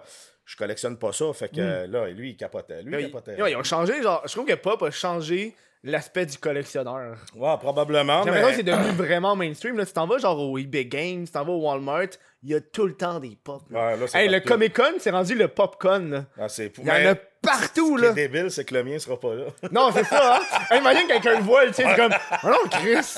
collectionne 0.58 0.98
pas 0.98 1.12
ça. 1.14 1.26
Fait 1.34 1.50
que 1.50 1.60
euh, 1.62 1.88
là, 1.88 2.08
lui, 2.10 2.32
il 2.32 2.36
capotait. 2.38 2.82
Lui, 2.84 2.94
il 2.96 3.00
Ils, 3.02 3.06
capotait. 3.12 3.36
ils 3.38 3.56
ont 3.56 3.64
changé, 3.64 4.02
genre, 4.02 4.22
je 4.26 4.32
trouve 4.32 4.46
que 4.46 4.54
pop 4.54 4.82
a 4.84 4.92
changé 4.92 5.56
l'aspect 5.84 6.26
du 6.26 6.38
collectionneur. 6.38 7.18
Ouais, 7.36 7.58
probablement. 7.60 8.24
Mais- 8.26 8.54
c'est 8.54 8.64
devenu 8.64 8.90
vraiment 8.92 9.36
mainstream, 9.36 9.78
là. 9.78 9.86
Tu 9.86 9.94
t'en 9.94 10.08
vas, 10.08 10.18
genre, 10.18 10.40
au 10.40 10.58
eBay 10.58 10.86
Games, 10.86 11.26
tu 11.26 11.32
t'en 11.32 11.44
vas 11.44 11.52
au 11.52 11.62
Walmart, 11.62 12.08
il 12.44 12.50
y 12.52 12.56
a 12.56 12.62
tout 12.62 12.86
le 12.88 12.96
temps 12.96 13.20
des 13.20 13.38
pop, 13.44 13.62
là. 13.70 13.88
Ouais, 13.92 13.98
là, 13.98 14.08
c'est 14.08 14.18
Hey, 14.24 14.30
le. 14.30 14.40
Comic 14.40 14.74
Con, 14.76 14.94
c'est 15.00 15.12
rendu 15.12 15.36
le 15.36 15.48
Popcon. 15.48 16.26
Ah, 16.40 16.48
c'est 16.50 16.70
pour- 16.70 16.84
Il 16.84 16.88
y 16.88 16.92
en 16.92 16.94
mais 16.96 17.08
a 17.08 17.16
partout, 17.44 17.98
Ce 17.98 18.02
qui 18.02 18.06
est 18.06 18.08
là. 18.08 18.14
débile, 18.14 18.50
c'est 18.52 18.66
que 18.66 18.74
le 18.74 18.84
mien 18.84 18.98
sera 18.98 19.20
pas 19.20 19.36
là. 19.36 19.46
Non, 19.72 19.92
c'est 19.94 20.04
ça, 20.06 20.38
hein. 20.72 20.78
Imagine 20.78 21.08
quelqu'un 21.08 21.38
le 21.38 21.44
voit, 21.44 21.68
tu 21.68 21.74
sais, 21.74 21.84
c'est 21.88 21.96
comme, 21.96 22.14
oh 22.44 22.48
non, 22.48 22.70
Chris, 22.72 23.16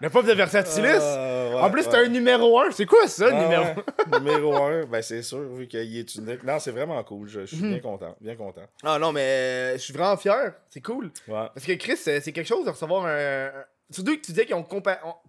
le 0.00 0.10
pop 0.10 0.26
de 0.26 0.32
Versatilis. 0.32 0.86
Euh, 1.00 1.54
ouais, 1.54 1.60
en 1.60 1.70
plus, 1.70 1.82
ouais. 1.84 1.88
c'est 1.90 1.96
un 1.98 2.08
numéro 2.08 2.60
1. 2.60 2.70
C'est 2.72 2.86
quoi 2.86 3.06
ça, 3.08 3.26
le 3.28 3.32
Ah, 3.34 3.42
numéro 3.42 3.64
ouais. 3.64 4.20
numéro 4.20 4.56
1, 4.56 4.84
ben 4.86 5.00
c'est 5.02 5.22
sûr, 5.22 5.40
vu 5.54 5.66
qu'il 5.66 5.78
est 5.80 6.14
unique. 6.16 6.42
Non, 6.44 6.58
c'est 6.58 6.72
vraiment 6.72 7.02
cool. 7.04 7.28
Je, 7.28 7.40
je 7.40 7.46
suis 7.56 7.64
Mhm. 7.64 7.70
bien 7.70 7.80
content. 7.80 8.16
Bien 8.20 8.36
content. 8.36 8.62
Ah 8.84 8.98
non, 8.98 9.12
mais 9.12 9.20
euh, 9.22 9.72
je 9.74 9.78
suis 9.78 9.92
vraiment 9.94 10.16
fier. 10.16 10.52
C'est 10.68 10.80
cool. 10.82 11.10
Ouais. 11.28 11.46
Parce 11.54 11.64
que 11.64 11.72
Chris, 11.74 11.96
c'est 11.96 12.20
quelque 12.32 12.46
chose 12.46 12.64
de 12.64 12.70
recevoir 12.70 13.06
un. 13.06 13.50
Surtout 13.92 14.16
que 14.16 14.20
tu 14.22 14.32
disais 14.32 14.46
qu'ils 14.46 14.54
ont, 14.54 14.66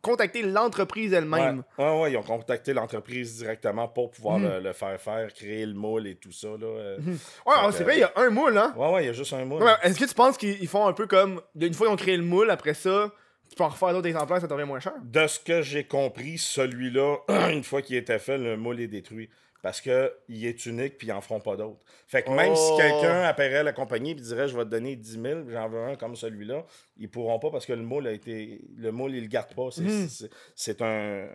contacté 0.02 0.42
l'entreprise 0.42 1.14
elle-même. 1.14 1.64
Ouais. 1.78 1.84
ouais, 1.86 2.02
ouais, 2.02 2.12
ils 2.14 2.18
ont 2.18 2.24
contacté 2.24 2.74
l'entreprise 2.74 3.38
directement 3.38 3.88
pour 3.88 4.12
pouvoir 4.12 4.40
Mhm. 4.40 4.50
le, 4.54 4.60
le 4.62 4.74
faire 4.74 5.00
faire, 5.00 5.34
créer 5.34 5.66
le 5.66 5.74
moule 5.74 6.08
et 6.08 6.16
tout 6.16 6.32
ça. 6.32 6.48
Là. 6.48 6.58
euh. 6.66 6.98
Ouais, 7.46 7.54
ah, 7.58 7.68
que, 7.70 7.74
c'est 7.76 7.84
vrai, 7.84 7.98
il 7.98 8.00
y 8.00 8.04
a 8.04 8.12
un 8.16 8.30
moule, 8.30 8.58
hein? 8.58 8.74
Ouais, 8.78 8.90
ouais, 8.94 9.04
il 9.04 9.08
y 9.08 9.10
a 9.10 9.14
juste 9.14 9.34
un 9.34 9.46
moule. 9.46 9.62
Ouais, 9.64 9.74
Est-ce 9.84 10.00
que 10.00 10.06
tu 10.06 10.14
penses 10.16 10.38
qu'ils 10.38 10.62
ils 10.62 10.68
font 10.68 10.88
un 10.88 10.94
peu 10.94 11.08
comme. 11.08 11.42
Une 11.60 11.74
fois 11.74 11.88
qu'ils 11.88 11.94
ont 11.94 11.98
créé 11.98 12.18
le 12.18 12.24
moule, 12.24 12.50
après 12.50 12.74
ça, 12.74 13.12
tu 13.50 13.56
peux 13.56 13.64
en 13.64 13.70
refaire 13.70 13.92
d'autres 13.94 14.08
exemplaires, 14.08 14.42
ça 14.42 14.48
te 14.48 14.54
revient 14.54 14.66
moins 14.68 14.80
cher? 14.80 14.94
De 15.04 15.28
ce 15.28 15.40
que 15.40 15.62
j'ai 15.62 15.84
compris, 15.86 16.38
celui-là, 16.38 17.18
une 17.52 17.64
fois 17.64 17.82
qu'il 17.82 17.96
était 17.98 18.20
fait, 18.20 18.38
le 18.38 18.58
moule 18.58 18.80
est 18.80 18.88
détruit. 18.88 19.30
Parce 19.62 19.80
qu'il 19.80 20.46
est 20.46 20.66
unique 20.66 20.98
puis 20.98 21.08
ils 21.08 21.14
en 21.14 21.22
feront 21.22 21.40
pas 21.40 21.56
d'autres. 21.56 21.80
Fait 22.06 22.22
que 22.22 22.30
même 22.32 22.52
Oh. 22.54 22.56
si 22.56 22.76
quelqu'un 22.82 23.22
apparaît 23.22 23.60
à 23.60 23.64
la 23.64 23.72
compagnie 23.72 24.12
et 24.12 24.16
dirait 24.16 24.50
je 24.50 24.58
vais 24.58 24.66
te 24.66 24.70
donner 24.70 24.98
10 24.98 25.22
000, 25.22 25.40
j'en 25.48 25.70
veux 25.70 25.80
un 25.86 25.96
comme 25.96 26.18
celui-là, 26.18 26.66
ils 26.98 27.10
pourront 27.10 27.40
pas 27.40 27.50
parce 27.52 27.66
que 27.66 27.74
le 27.74 27.82
moule 27.82 28.08
a 28.08 28.12
été. 28.12 28.62
Le 28.78 28.92
moule, 28.92 29.16
ils 29.16 29.22
le 29.22 29.28
gardent 29.28 29.54
pas. 29.56 29.70
C'est 29.72 29.82
Mhm. 29.82 30.08
c'est- 30.56 30.82
un, 30.82 31.28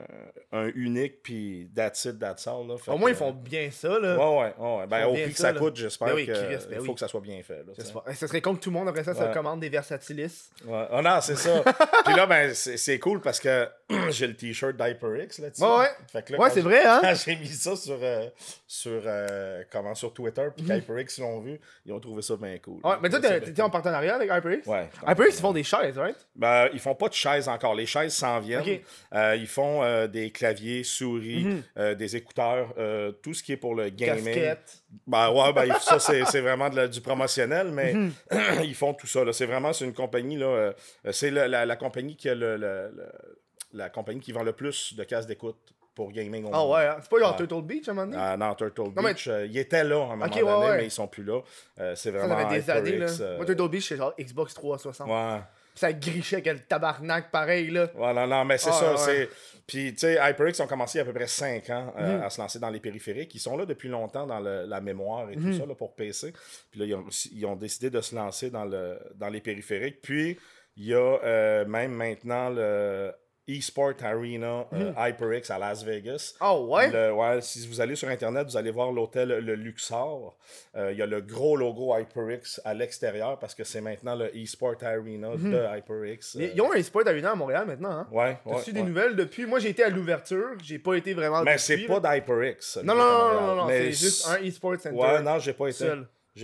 un 0.53 0.67
unique 0.75 1.23
puis 1.23 1.71
that's 1.75 2.05
it, 2.05 2.19
that's 2.19 2.47
all. 2.47 2.67
Là. 2.67 2.75
Au 2.87 2.99
moins, 2.99 3.11
que, 3.11 3.15
ils 3.15 3.19
font 3.19 3.33
bien 3.33 3.71
ça, 3.71 3.99
là. 3.99 4.17
Ouais, 4.17 4.39
ouais, 4.59 4.79
ouais. 4.79 4.87
Ben, 4.87 5.07
au 5.07 5.13
prix 5.13 5.25
que 5.31 5.37
ça, 5.37 5.45
ça 5.45 5.53
là. 5.53 5.59
coûte, 5.59 5.77
j'espère 5.77 6.09
Ben 6.09 6.15
oui, 6.15 6.25
qu'il 6.25 6.35
ben 6.35 6.61
faut 6.79 6.83
oui. 6.83 6.95
que 6.95 7.01
ça 7.01 7.09
soit 7.09 7.21
bien 7.21 7.43
fait. 7.43 7.65
Là, 7.67 8.13
Ça 8.15 8.27
serait 8.27 8.41
con 8.41 8.55
que 8.55 8.61
tout 8.61 8.71
le 8.71 8.75
monde 8.79 8.89
après 8.89 9.05
ça 9.05 9.15
se 9.15 9.33
commande 9.35 9.61
des 9.61 9.69
Versatilis. 9.69 10.51
Ouais. 10.67 10.87
Ah 10.91 11.03
non, 11.03 11.19
c'est 11.21 11.37
ça. 11.37 11.63
Puis 12.05 12.15
là, 12.15 12.27
ben, 12.27 12.55
c'est 12.55 12.99
cool 12.99 13.21
parce 13.21 13.41
que 13.41 13.69
j'ai 14.11 14.27
le 14.27 14.35
t-shirt 14.37 14.77
d'HyperX 14.77 15.39
là-dessus. 15.41 15.63
Ouais, 15.63 15.79
ouais. 15.79 15.89
Fait 16.13 16.23
que 16.25 16.33
là, 16.35 16.39
Ouais, 16.41 16.51
c'est 16.51 16.61
vrai, 16.61 16.85
hein? 16.85 16.99
Quand 17.01 17.15
j'ai 17.15 17.37
mis 17.37 17.47
ça 17.49 17.75
sur, 17.75 17.99
euh, 18.01 18.29
sur, 18.67 19.03
euh, 19.05 19.63
comment, 19.73 19.95
sur 19.95 20.13
Twitter, 20.13 20.47
puis 20.57 20.65
Mhm. 20.67 20.81
qu'HyperX 20.81 21.19
l'ont 21.21 21.41
vu, 21.41 21.59
ils 21.87 21.93
ont 21.93 22.01
trouvé 22.01 22.23
ça 22.23 22.37
bien 22.37 22.59
cool. 22.59 22.81
Ouais, 22.85 22.97
mais 23.03 23.09
toi, 23.09 23.21
t'es 23.21 23.63
en 23.63 23.71
partenariat 23.71 24.17
avec 24.17 24.31
HyperX? 24.31 24.67
Ouais. 24.67 24.89
HyperX, 25.07 25.41
font 25.49 25.53
des 25.53 25.65
chaises, 25.65 25.99
right? 25.99 26.17
Ben, 26.35 26.69
ils 26.73 26.79
font 26.79 26.95
pas 26.95 27.09
de 27.09 27.15
chaises 27.15 27.49
encore. 27.49 27.75
Les 27.75 27.87
chaises 27.87 28.15
s'en 28.15 28.41
viennent. 28.41 28.81
Euh, 29.15 29.37
ils 29.37 29.47
font 29.47 29.83
euh, 29.83 30.07
des 30.07 30.31
claviers, 30.31 30.85
souris, 30.85 31.45
Mhm. 31.45 31.63
euh, 31.79 31.95
des 31.95 32.17
écouteurs, 32.17 32.75
tout 33.23 33.35
ce 33.35 33.43
qui 33.43 33.53
est 33.53 33.57
pour 33.57 33.75
le 33.75 33.91
gaming. 33.91 34.25
Casquette. 34.25 34.83
Ben 35.07 35.31
ouais, 35.31 35.53
ben, 35.53 35.75
ça 35.81 35.99
c'est 35.99 36.41
vraiment 36.41 36.71
de 36.71 36.77
la- 36.77 36.89
du 36.89 37.01
promotionnel, 37.01 37.69
mais 37.73 37.93
Mhm. 37.95 38.13
ils 38.65 38.75
font 38.75 38.95
tout 38.95 39.07
ça. 39.07 39.21
C'est 39.33 39.47
vraiment 39.47 39.73
c'est 39.73 39.85
une 39.85 39.95
compagnie, 39.95 40.37
là, 40.37 40.73
c'est 41.13 41.31
la, 41.31 41.49
la- 41.49 41.67
la 41.67 41.77
compagnie 41.77 42.17
qui 42.17 42.29
a 42.29 42.35
le, 42.35 42.57
le- 42.57 42.91
le- 42.95 43.39
la 43.73 43.91
compagnie 43.91 44.21
qui 44.21 44.33
vend 44.33 44.43
le 44.43 44.53
plus 44.55 44.95
de 44.95 45.05
cases 45.05 45.27
d'écoute 45.27 45.59
pour 45.99 46.13
gaming 46.13 46.45
Ah 46.53 46.59
monde. 46.59 46.71
ouais, 46.75 46.87
hein? 46.87 46.97
c'est 47.03 47.11
pas 47.11 47.19
genre 47.19 47.33
Ouais. 47.33 47.47
Turtle 47.47 47.63
Beach 47.67 47.89
à 47.89 47.91
un 47.91 47.95
moment 47.95 48.07
donné? 48.07 48.23
Ah, 48.25 48.37
non, 48.37 48.55
Turtle 48.55 48.83
mais- 48.95 49.03
Beach, 49.15 49.27
euh, 49.27 49.47
ils 49.47 49.59
étaient 49.59 49.83
là 49.83 49.97
à 49.97 50.05
un 50.05 50.07
moment 50.17 50.27
donné, 50.29 50.43
ouais, 50.45 50.55
ouais. 50.55 50.77
mais 50.77 50.85
ils 50.85 50.91
sont 50.93 51.09
plus 51.09 51.25
là. 51.25 51.41
Euh, 51.81 51.95
c'est 51.97 52.13
vraiment 52.13 52.39
ça 52.39 52.49
fait 52.49 52.61
des 52.61 52.71
années, 52.71 52.91
là. 52.99 53.07
HyperX, 53.07 53.21
euh, 53.21 53.37
Moi, 53.37 53.47
Turtle 53.47 53.69
Beach, 53.69 53.89
c'est 53.89 53.97
genre 53.97 54.15
Xbox 54.17 54.55
360. 54.55 55.09
ouais. 55.11 55.41
Ça 55.75 55.93
grichait 55.93 56.41
le 56.45 56.59
tabarnak 56.61 57.31
pareil, 57.31 57.71
là. 57.71 57.89
Ouais, 57.95 58.13
non, 58.15 58.27
non, 58.29 58.45
mais 58.45 58.59
c'est 58.59 58.71
Ah, 58.71 58.73
ça. 58.73 58.97
c'est 58.97 59.29
Puis, 59.67 59.93
tu 59.93 59.99
sais, 60.01 60.15
HyperX 60.15 60.61
ont 60.61 60.67
commencé 60.67 60.99
il 60.99 61.01
y 61.01 61.01
a 61.01 61.03
à 61.03 61.07
peu 61.07 61.13
près 61.13 61.27
5 61.27 61.69
ans 61.71 61.93
euh, 61.99 62.17
Mhm. 62.19 62.23
à 62.23 62.31
se 62.31 62.41
lancer 62.41 62.59
dans 62.59 62.71
les 62.71 62.81
périphériques. 62.81 63.35
Ils 63.35 63.39
sont 63.41 63.57
là 63.57 63.67
depuis 63.67 63.89
longtemps 63.89 64.27
dans 64.27 64.41
le- 64.41 64.65
la 64.67 64.81
mémoire 64.81 65.29
et 65.31 65.37
Mhm. 65.37 65.53
tout 65.53 65.59
ça 65.59 65.67
là, 65.67 65.75
pour 65.75 65.95
PC. 65.95 66.33
Puis 66.71 66.81
là, 66.81 66.87
ils 66.87 66.95
ont, 66.95 67.05
ils 67.33 67.45
ont 67.47 67.55
décidé 67.57 67.91
de 67.91 68.01
se 68.01 68.15
lancer 68.15 68.51
dans, 68.51 68.65
le, 68.65 68.99
dans 69.17 69.29
les 69.29 69.41
périphériques. 69.41 70.01
Puis, 70.01 70.39
il 70.77 70.87
y 70.87 70.95
a 70.95 70.99
euh, 71.23 71.65
même 71.67 71.93
maintenant 71.93 72.49
le 72.51 73.13
eSport 73.49 73.95
Arena 74.03 74.67
euh, 74.75 74.93
HyperX 74.99 75.51
à 75.51 75.59
Las 75.59 75.83
Vegas. 75.83 76.35
Oh 76.41 76.67
ouais? 76.71 76.91
Le- 76.91 77.13
ouais, 77.13 77.41
si 77.41 77.67
vous 77.67 77.81
allez 77.81 77.97
sur 77.97 78.09
Internet, 78.09 78.47
vous 78.47 78.57
allez 78.57 78.71
voir 78.71 78.93
l'hôtel 78.93 79.29
Le 79.29 79.55
Luxor. 79.55 80.37
Euh, 80.77 80.93
Il 80.93 80.99
y 80.99 81.03
a 81.03 81.07
le 81.07 81.21
gros 81.21 81.57
logo 81.57 81.97
HyperX 81.97 82.61
à 82.65 82.75
l'extérieur 82.75 83.39
parce 83.39 83.55
que 83.55 83.65
c'est 83.65 83.81
maintenant 83.81 84.15
le 84.15 84.37
eSport 84.37 84.75
Arena 84.83 85.31
de 85.37 85.79
HyperX. 85.79 86.35
Ils 86.35 86.43
euh, 86.45 86.51
ils 86.55 86.61
ont 86.61 86.73
un 86.73 86.83
sport 86.83 87.07
arena 87.07 87.31
à 87.33 87.35
Montréal 87.35 87.65
maintenant, 87.67 87.91
hein? 87.91 88.07
Ouais, 88.13 88.39
T'as 88.45 88.51
ouais, 88.57 88.63
su 88.63 88.71
ouais. 88.71 88.75
des 88.75 88.83
nouvelles 88.83 89.17
depuis? 89.17 89.47
Moi, 89.47 89.59
j'ai 89.59 89.71
été 89.71 89.83
à 89.83 89.89
l'ouverture, 89.89 90.51
j'ai 90.63 90.79
pas 90.79 90.95
été 90.95 91.15
vraiment 91.15 91.43
Mais 91.43 91.59
c'est 91.59 91.79
pas 91.87 92.01
d'HyperX. 92.01 92.79
Non, 92.85 92.95
non, 92.95 93.05
non, 93.05 93.41
non, 93.47 93.55
non, 93.57 93.69
c'est 93.69 93.93
juste 93.93 94.27
un 94.29 94.47
e-sport 94.47 94.75
center. 94.81 94.97
Ouais, 94.97 95.23
non, 95.23 95.39
j'ai 95.39 95.53
pas 95.53 95.69
été. 95.69 95.87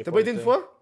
T'as 0.03 0.11
pas 0.11 0.21
été 0.21 0.31
une 0.31 0.41
fois? 0.41 0.74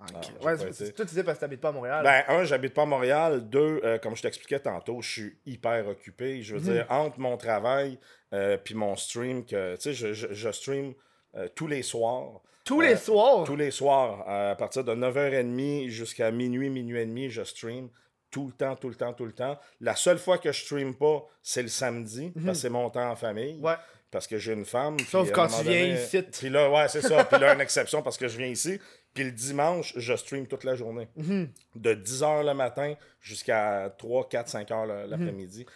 Ok. 0.00 0.08
j'ai 0.22 0.32
Ouais, 0.46 0.52
pas 0.52 0.56
c'est- 0.58 0.64
été. 0.64 0.72
c'est- 0.74 0.92
toi, 0.92 1.04
tu 1.04 1.08
disais 1.10 1.24
parce 1.24 1.38
que 1.38 1.40
t'habites 1.40 1.60
pas 1.60 1.68
à 1.70 1.72
Montréal. 1.72 2.04
Ben, 2.04 2.22
un, 2.28 2.44
j'habite 2.44 2.74
pas 2.74 2.82
à 2.82 2.86
Montréal. 2.86 3.48
Deux, 3.48 3.80
euh, 3.82 3.98
comme 3.98 4.14
je 4.14 4.22
t'expliquais 4.22 4.60
tantôt, 4.60 5.00
je 5.00 5.10
suis 5.10 5.38
hyper 5.46 5.88
occupé. 5.88 6.42
Je 6.42 6.54
veux 6.56 6.60
Mhm. 6.60 6.74
dire, 6.74 6.86
entre 6.90 7.18
mon 7.18 7.36
travail 7.36 7.98
euh, 8.32 8.58
puis 8.62 8.74
mon 8.74 8.94
stream, 8.96 9.44
que, 9.46 9.76
tu 9.76 9.82
sais, 9.82 9.92
je, 9.94 10.12
je, 10.12 10.26
je 10.32 10.50
stream 10.52 10.92
euh, 11.36 11.48
tous 11.54 11.66
les 11.66 11.82
soirs. 11.82 12.40
Tous 12.64 12.82
euh, 12.82 12.86
les 12.88 12.96
soirs? 12.96 13.44
Tous 13.44 13.56
les 13.56 13.70
soirs, 13.70 14.24
euh, 14.28 14.52
à 14.52 14.56
partir 14.56 14.82
de 14.84 14.92
9h30 14.94 15.88
jusqu'à 15.88 16.30
minuit, 16.30 16.68
minuit 16.70 17.00
et 17.00 17.06
demi, 17.06 17.30
je 17.30 17.42
stream. 17.44 17.88
Tout 18.30 18.46
le 18.46 18.52
temps, 18.52 18.74
tout 18.76 18.88
le 18.88 18.96
temps, 18.96 19.12
tout 19.14 19.24
le 19.24 19.32
temps. 19.32 19.58
La 19.80 19.94
seule 19.96 20.18
fois 20.18 20.36
que 20.38 20.50
je 20.52 20.62
stream 20.64 20.94
pas, 20.94 21.24
c'est 21.42 21.62
le 21.62 21.68
samedi, 21.68 22.32
parce 22.34 22.46
que 22.58 22.62
c'est 22.62 22.68
mon 22.70 22.90
temps 22.90 23.10
en 23.10 23.16
famille. 23.16 23.54
Mhm. 23.54 23.64
Ouais. 23.64 23.74
parce 24.08 24.28
que 24.28 24.38
j'ai 24.38 24.52
une 24.52 24.64
femme. 24.64 24.98
Sauf 25.00 25.30
quand 25.32 25.46
tu 25.48 25.62
viens 25.64 25.88
donné- 25.88 26.00
ici. 26.02 26.22
Puis 26.22 26.48
là, 26.48 26.70
ouais, 26.70 26.88
c'est 26.88 27.02
ça. 27.02 27.24
Puis 27.24 27.38
là, 27.38 27.52
une 27.54 27.60
exception 27.60 28.02
parce 28.02 28.16
que 28.16 28.28
je 28.28 28.38
viens 28.38 28.46
ici. 28.46 28.80
Puis 29.16 29.24
le 29.24 29.32
dimanche, 29.32 29.92
je 29.96 30.14
stream 30.14 30.46
toute 30.46 30.62
la 30.62 30.76
journée. 30.76 31.08
Mhm. 31.16 31.48
De 31.74 31.94
10h 31.94 32.44
le 32.44 32.54
matin 32.54 32.94
jusqu'à 33.20 33.92
3, 33.98 34.28
4, 34.28 34.48
5 34.48 34.68
h 34.70 34.86
le- 34.86 35.10
l'après-midi. 35.10 35.66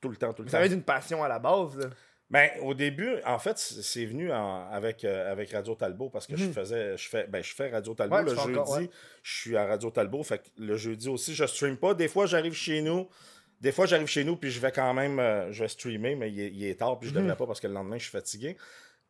Tout 0.00 0.08
le 0.10 0.16
temps, 0.16 0.32
tout 0.32 0.42
le 0.42 0.48
Ça 0.48 0.58
temps. 0.58 0.60
va 0.60 0.66
être 0.66 0.72
une 0.72 0.82
passion 0.84 1.24
à 1.24 1.28
la 1.28 1.38
base. 1.38 1.76
Là. 1.78 1.86
Ben, 2.30 2.50
au 2.62 2.72
début, 2.74 3.16
en 3.26 3.38
fait, 3.38 3.58
c'est 3.58 4.04
venu 4.06 4.32
en- 4.32 4.68
avec, 4.70 5.04
euh, 5.04 5.30
avec 5.32 5.50
Radio 5.52 5.74
Talbot 5.74 6.08
parce 6.10 6.26
que 6.26 6.36
je 6.36 6.44
Mhm. 6.46 6.52
faisais, 6.52 6.96
je 6.96 7.08
fais, 7.08 7.26
ben, 7.26 7.42
je 7.42 7.54
fais 7.54 7.70
Radio 7.70 7.94
Talbot 7.94 8.16
Ouais, 8.16 8.22
le 8.22 8.28
jeudi. 8.34 8.40
encore, 8.58 8.70
ouais. 8.78 8.88
Je 9.22 9.32
suis 9.40 9.56
à 9.56 9.66
Radio 9.66 9.90
Talbot, 9.90 10.22
fait 10.22 10.38
que 10.38 10.48
le 10.58 10.76
jeudi 10.76 11.08
aussi, 11.08 11.34
je 11.34 11.44
stream 11.46 11.76
pas. 11.76 11.94
Des 11.94 12.08
fois, 12.08 12.26
j'arrive 12.26 12.54
chez 12.54 12.82
nous. 12.82 13.08
Des 13.60 13.70
fois, 13.72 13.86
j'arrive 13.86 14.06
chez 14.08 14.24
nous, 14.24 14.36
puis 14.36 14.50
je 14.50 14.60
vais 14.60 14.72
quand 14.72 14.92
même, 14.92 15.18
euh, 15.20 15.52
je 15.52 15.62
vais 15.62 15.68
streamer, 15.68 16.14
mais 16.16 16.30
il 16.32 16.40
est, 16.40 16.50
il 16.50 16.64
est 16.64 16.74
tard, 16.80 16.98
puis 16.98 17.08
je 17.08 17.14
Mhm. 17.14 17.22
devrais 17.22 17.36
pas 17.36 17.46
parce 17.46 17.60
que 17.60 17.68
le 17.68 17.74
lendemain, 17.74 17.96
je 17.98 18.02
suis 18.04 18.10
fatigué. 18.10 18.56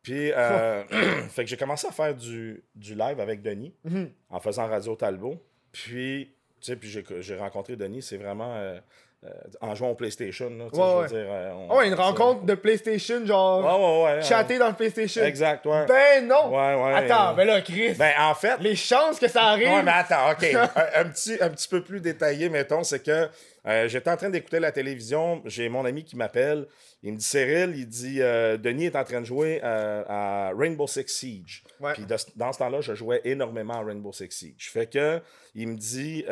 Puis, 0.03 0.31
euh, 0.33 0.83
fait 1.29 1.43
que 1.43 1.49
j'ai 1.49 1.57
commencé 1.57 1.87
à 1.87 1.91
faire 1.91 2.13
du, 2.13 2.61
du 2.75 2.93
live 2.93 3.19
avec 3.19 3.41
Denis 3.41 3.73
Mhm. 3.85 4.09
en 4.29 4.39
faisant 4.39 4.67
Radio 4.67 4.95
Talbot. 4.95 5.41
Puis, 5.71 6.31
tu 6.61 6.67
sais, 6.71 6.75
puis 6.75 6.89
j'ai, 7.21 7.35
rencontré 7.37 7.75
Denis, 7.75 8.01
c'est 8.01 8.17
vraiment 8.17 8.53
euh, 8.57 8.77
euh, 9.25 9.29
en 9.61 9.73
jouant 9.73 9.89
au 9.91 9.95
PlayStation. 9.95 10.49
Là, 10.49 10.65
tu 10.71 10.75
sais, 10.75 10.81
Ouais, 10.81 10.87
je 11.09 11.15
veux 11.15 11.21
ouais. 11.21 11.23
dire, 11.25 11.55
on- 11.55 11.67
Ah 11.71 11.75
ouais, 11.77 11.87
une 11.87 11.93
rencontre 11.93 12.43
de 12.43 12.53
PlayStation, 12.55 13.25
genre 13.25 13.59
Ouais, 14.03 14.19
dans 14.59 14.67
le 14.67 14.73
PlayStation. 14.75 15.23
Exact, 15.23 15.65
ouais. 15.65 15.85
Ben 15.87 16.27
non! 16.27 16.49
Ouais, 16.49 16.75
ouais. 16.83 16.93
Attends, 17.09 17.33
ben 17.33 17.47
là, 17.47 17.61
Chris, 17.61 17.93
Ben, 17.93 18.11
en 18.19 18.35
fait. 18.35 18.57
les 18.59 18.75
chances 18.75 19.19
que 19.19 19.29
ça 19.29 19.43
arrive. 19.43 19.69
Ouais, 19.69 19.83
mais 19.83 19.91
attends, 19.91 20.31
OK. 20.31 20.43
un, 20.53 21.01
un 21.01 21.05
petit, 21.05 21.37
un 21.41 21.49
petit 21.49 21.69
peu 21.69 21.81
plus 21.81 22.01
détaillé, 22.01 22.49
mettons, 22.49 22.83
c'est 22.83 23.01
que 23.01 23.29
euh, 23.65 23.87
j'étais 23.87 24.09
en 24.09 24.17
train 24.17 24.29
d'écouter 24.29 24.59
la 24.59 24.71
télévision. 24.71 25.41
J'ai 25.45 25.69
mon 25.69 25.85
ami 25.85 26.03
qui 26.03 26.15
m'appelle. 26.17 26.67
Il 27.01 27.13
me 27.13 27.17
dit 27.17 27.23
Cyril, 27.23 27.73
il 27.77 27.87
dit 27.87 28.21
euh, 28.21 28.57
Denis 28.57 28.85
est 28.85 28.95
en 28.95 29.03
train 29.03 29.21
de 29.21 29.25
jouer 29.25 29.61
euh, 29.63 30.03
à 30.07 30.51
Rainbow 30.55 30.85
Six 30.87 31.05
Siege. 31.07 31.63
Ouais. 31.79 31.93
Puis 31.93 32.05
de- 32.05 32.15
dans 32.35 32.51
ce 32.51 32.59
temps-là, 32.59 32.81
je 32.81 32.93
jouais 32.93 33.21
énormément 33.23 33.75
à 33.75 33.83
Rainbow 33.83 34.11
Six 34.11 34.31
Siege. 34.31 34.69
Fait 34.71 34.87
que, 34.89 35.21
il 35.55 35.67
me 35.69 35.75
dit. 35.77 36.23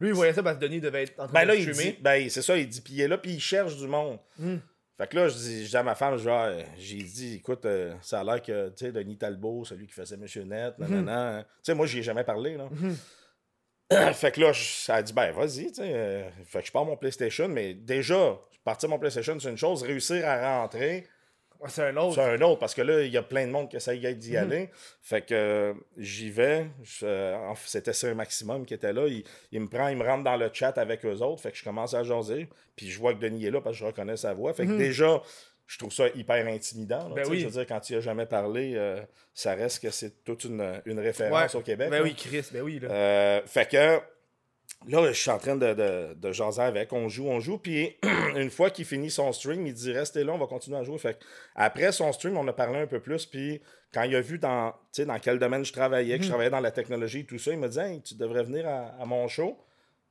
Lui, 0.00 0.08
il 0.08 0.14
voyait 0.14 0.32
ça 0.32 0.42
parce 0.42 0.56
que 0.58 0.62
Denis 0.64 0.80
devait 0.80 1.04
être 1.04 1.18
en 1.20 1.26
train 1.28 1.32
ben 1.32 1.42
de 1.42 1.48
là, 1.48 1.54
il 1.54 1.62
streamer. 1.74 1.92
dit, 1.92 1.98
ben 2.02 2.28
c'est 2.28 2.42
ça, 2.42 2.56
il 2.58 2.68
dit, 2.68 2.80
puis 2.80 2.94
il 2.94 3.00
est 3.00 3.08
là, 3.08 3.18
puis 3.18 3.32
il 3.32 3.40
cherche 3.40 3.76
du 3.76 3.86
monde. 3.86 4.18
Hmm. 4.38 4.56
Fait 4.96 5.08
que 5.08 5.16
là, 5.16 5.28
je 5.28 5.34
dis, 5.34 5.64
je 5.64 5.70
dis 5.70 5.76
à 5.76 5.82
ma 5.82 5.96
femme, 5.96 6.16
Ah, 6.28 6.52
j'ai 6.78 6.98
dit, 7.02 7.34
écoute, 7.36 7.64
euh, 7.64 7.94
ça 8.00 8.20
a 8.20 8.24
l'air 8.24 8.40
que, 8.40 8.68
tu 8.68 8.84
sais, 8.84 8.92
Denis 8.92 9.18
Talbot, 9.18 9.64
celui 9.64 9.86
qui 9.88 9.92
faisait 9.92 10.16
Monsieur 10.16 10.44
Net, 10.44 10.74
Hmm. 10.78 10.82
nanana. 10.88 11.42
Tu 11.42 11.48
sais, 11.64 11.74
moi, 11.74 11.86
j'y 11.86 11.98
ai 11.98 12.02
jamais 12.02 12.22
parlé, 12.22 12.56
là. 12.56 12.68
fait 14.14 14.32
que 14.32 14.40
là, 14.40 14.52
ça 14.54 14.96
a 14.96 15.02
dit, 15.02 15.12
ben, 15.12 15.30
vas-y, 15.32 15.68
tu 15.68 15.74
sais. 15.74 15.82
euh, 15.94 16.28
fait 16.46 16.60
que 16.60 16.66
je 16.66 16.72
pars 16.72 16.84
mon 16.84 16.96
PlayStation, 16.96 17.48
mais 17.48 17.74
déjà, 17.74 18.38
partir 18.64 18.88
mon 18.88 18.98
PlayStation, 18.98 19.38
c'est 19.38 19.50
une 19.50 19.58
chose, 19.58 19.82
réussir 19.82 20.26
à 20.26 20.60
rentrer, 20.60 21.06
c'est 21.68 21.82
un 21.88 21.96
autre. 21.96 22.16
c'est 22.16 22.20
un 22.20 22.40
autre, 22.42 22.58
parce 22.58 22.74
que 22.74 22.82
là, 22.82 23.00
il 23.02 23.10
y 23.12 23.16
a 23.16 23.22
plein 23.22 23.46
de 23.46 23.50
monde 23.52 23.70
qui 23.70 23.76
essaye 23.76 23.98
Mhm. 24.06 24.14
d'y 24.14 24.36
aller. 24.36 24.70
Fait 25.00 25.22
que 25.22 25.34
euh, 25.34 25.72
j'y 25.96 26.28
vais. 26.30 26.66
euh, 27.02 27.36
C'était 27.64 27.94
Sir 27.94 28.14
Maximum 28.14 28.66
qui 28.66 28.74
était 28.74 28.92
là. 28.92 29.06
Il, 29.06 29.24
il 29.50 29.60
me 29.60 29.68
prend, 29.68 29.88
il 29.88 29.96
me 29.96 30.04
rentre 30.04 30.24
dans 30.24 30.36
le 30.36 30.50
chat 30.52 30.76
avec 30.76 31.06
eux 31.06 31.16
autres. 31.22 31.40
Fait 31.40 31.52
que 31.52 31.56
je 31.56 31.64
commence 31.64 31.94
à 31.94 32.02
jaser. 32.04 32.48
Puis 32.76 32.90
je 32.90 32.98
vois 32.98 33.14
que 33.14 33.20
Denis 33.20 33.46
est 33.46 33.50
là 33.50 33.62
parce 33.62 33.76
que 33.76 33.80
je 33.80 33.84
reconnais 33.86 34.16
sa 34.18 34.34
voix. 34.34 34.52
Fait 34.52 34.66
que 34.66 34.76
déjà, 34.76 35.22
je 35.66 35.78
trouve 35.78 35.92
ça 35.92 36.08
hyper 36.14 36.46
intimidant. 36.46 36.98
là, 36.98 37.08
Mhm. 37.08 37.14
Ben 37.14 37.24
oui. 37.28 37.40
Je 37.40 37.44
veux 37.46 37.52
dire, 37.52 37.66
quand 37.66 37.80
tu 37.80 37.94
as 37.94 38.00
jamais 38.00 38.26
parlé, 38.26 38.72
euh, 38.76 39.00
ça 39.32 39.54
reste 39.54 39.80
que 39.82 39.90
c'est 39.90 40.22
toute 40.24 40.44
une, 40.44 40.82
une 40.86 41.00
référence 41.00 41.54
Ouais. 41.54 41.60
au 41.60 41.62
Québec. 41.62 41.90
Ben 41.90 41.98
là. 41.98 42.02
oui, 42.04 42.14
Chris, 42.14 42.44
ben 42.52 42.62
oui. 42.62 42.78
Là. 42.80 42.90
Euh, 42.90 43.40
fait 43.46 43.68
que 43.70 44.00
là, 44.88 45.12
je 45.12 45.18
suis 45.18 45.30
en 45.30 45.38
train 45.38 45.56
de, 45.56 45.72
de, 45.72 46.14
de 46.14 46.32
jaser 46.32 46.60
avec. 46.62 46.92
On 46.92 47.08
joue, 47.08 47.26
on 47.28 47.40
joue. 47.40 47.58
Puis 47.58 47.96
une 48.36 48.50
fois 48.50 48.70
qu'il 48.70 48.84
finit 48.84 49.10
son 49.10 49.32
stream, 49.32 49.66
il 49.66 49.72
dit 49.74 49.92
Restez 49.92 50.22
là, 50.24 50.32
on 50.32 50.38
va 50.38 50.46
continuer 50.46 50.76
à 50.78 50.82
jouer. 50.82 50.98
Fait 50.98 51.14
que 51.18 51.24
après 51.54 51.92
son 51.92 52.12
stream, 52.12 52.36
on 52.36 52.46
a 52.48 52.52
parlé 52.52 52.78
un 52.80 52.86
peu 52.86 53.00
plus. 53.00 53.24
Puis 53.26 53.60
quand 53.92 54.02
il 54.02 54.14
a 54.16 54.20
vu 54.20 54.38
dans, 54.38 54.74
dans 54.98 55.18
quel 55.18 55.38
domaine 55.38 55.64
je 55.64 55.72
travaillais, 55.72 56.14
que 56.16 56.18
Mhm. 56.18 56.24
je 56.24 56.28
travaillais 56.28 56.50
dans 56.50 56.60
la 56.60 56.72
technologie 56.72 57.20
et 57.20 57.24
tout 57.24 57.38
ça, 57.38 57.52
il 57.52 57.58
m'a 57.58 57.68
dit 57.68 57.78
Hey, 57.78 58.02
Tu 58.02 58.14
devrais 58.16 58.42
venir 58.42 58.68
à, 58.68 58.94
à 59.00 59.04
mon 59.06 59.26
show. 59.28 59.56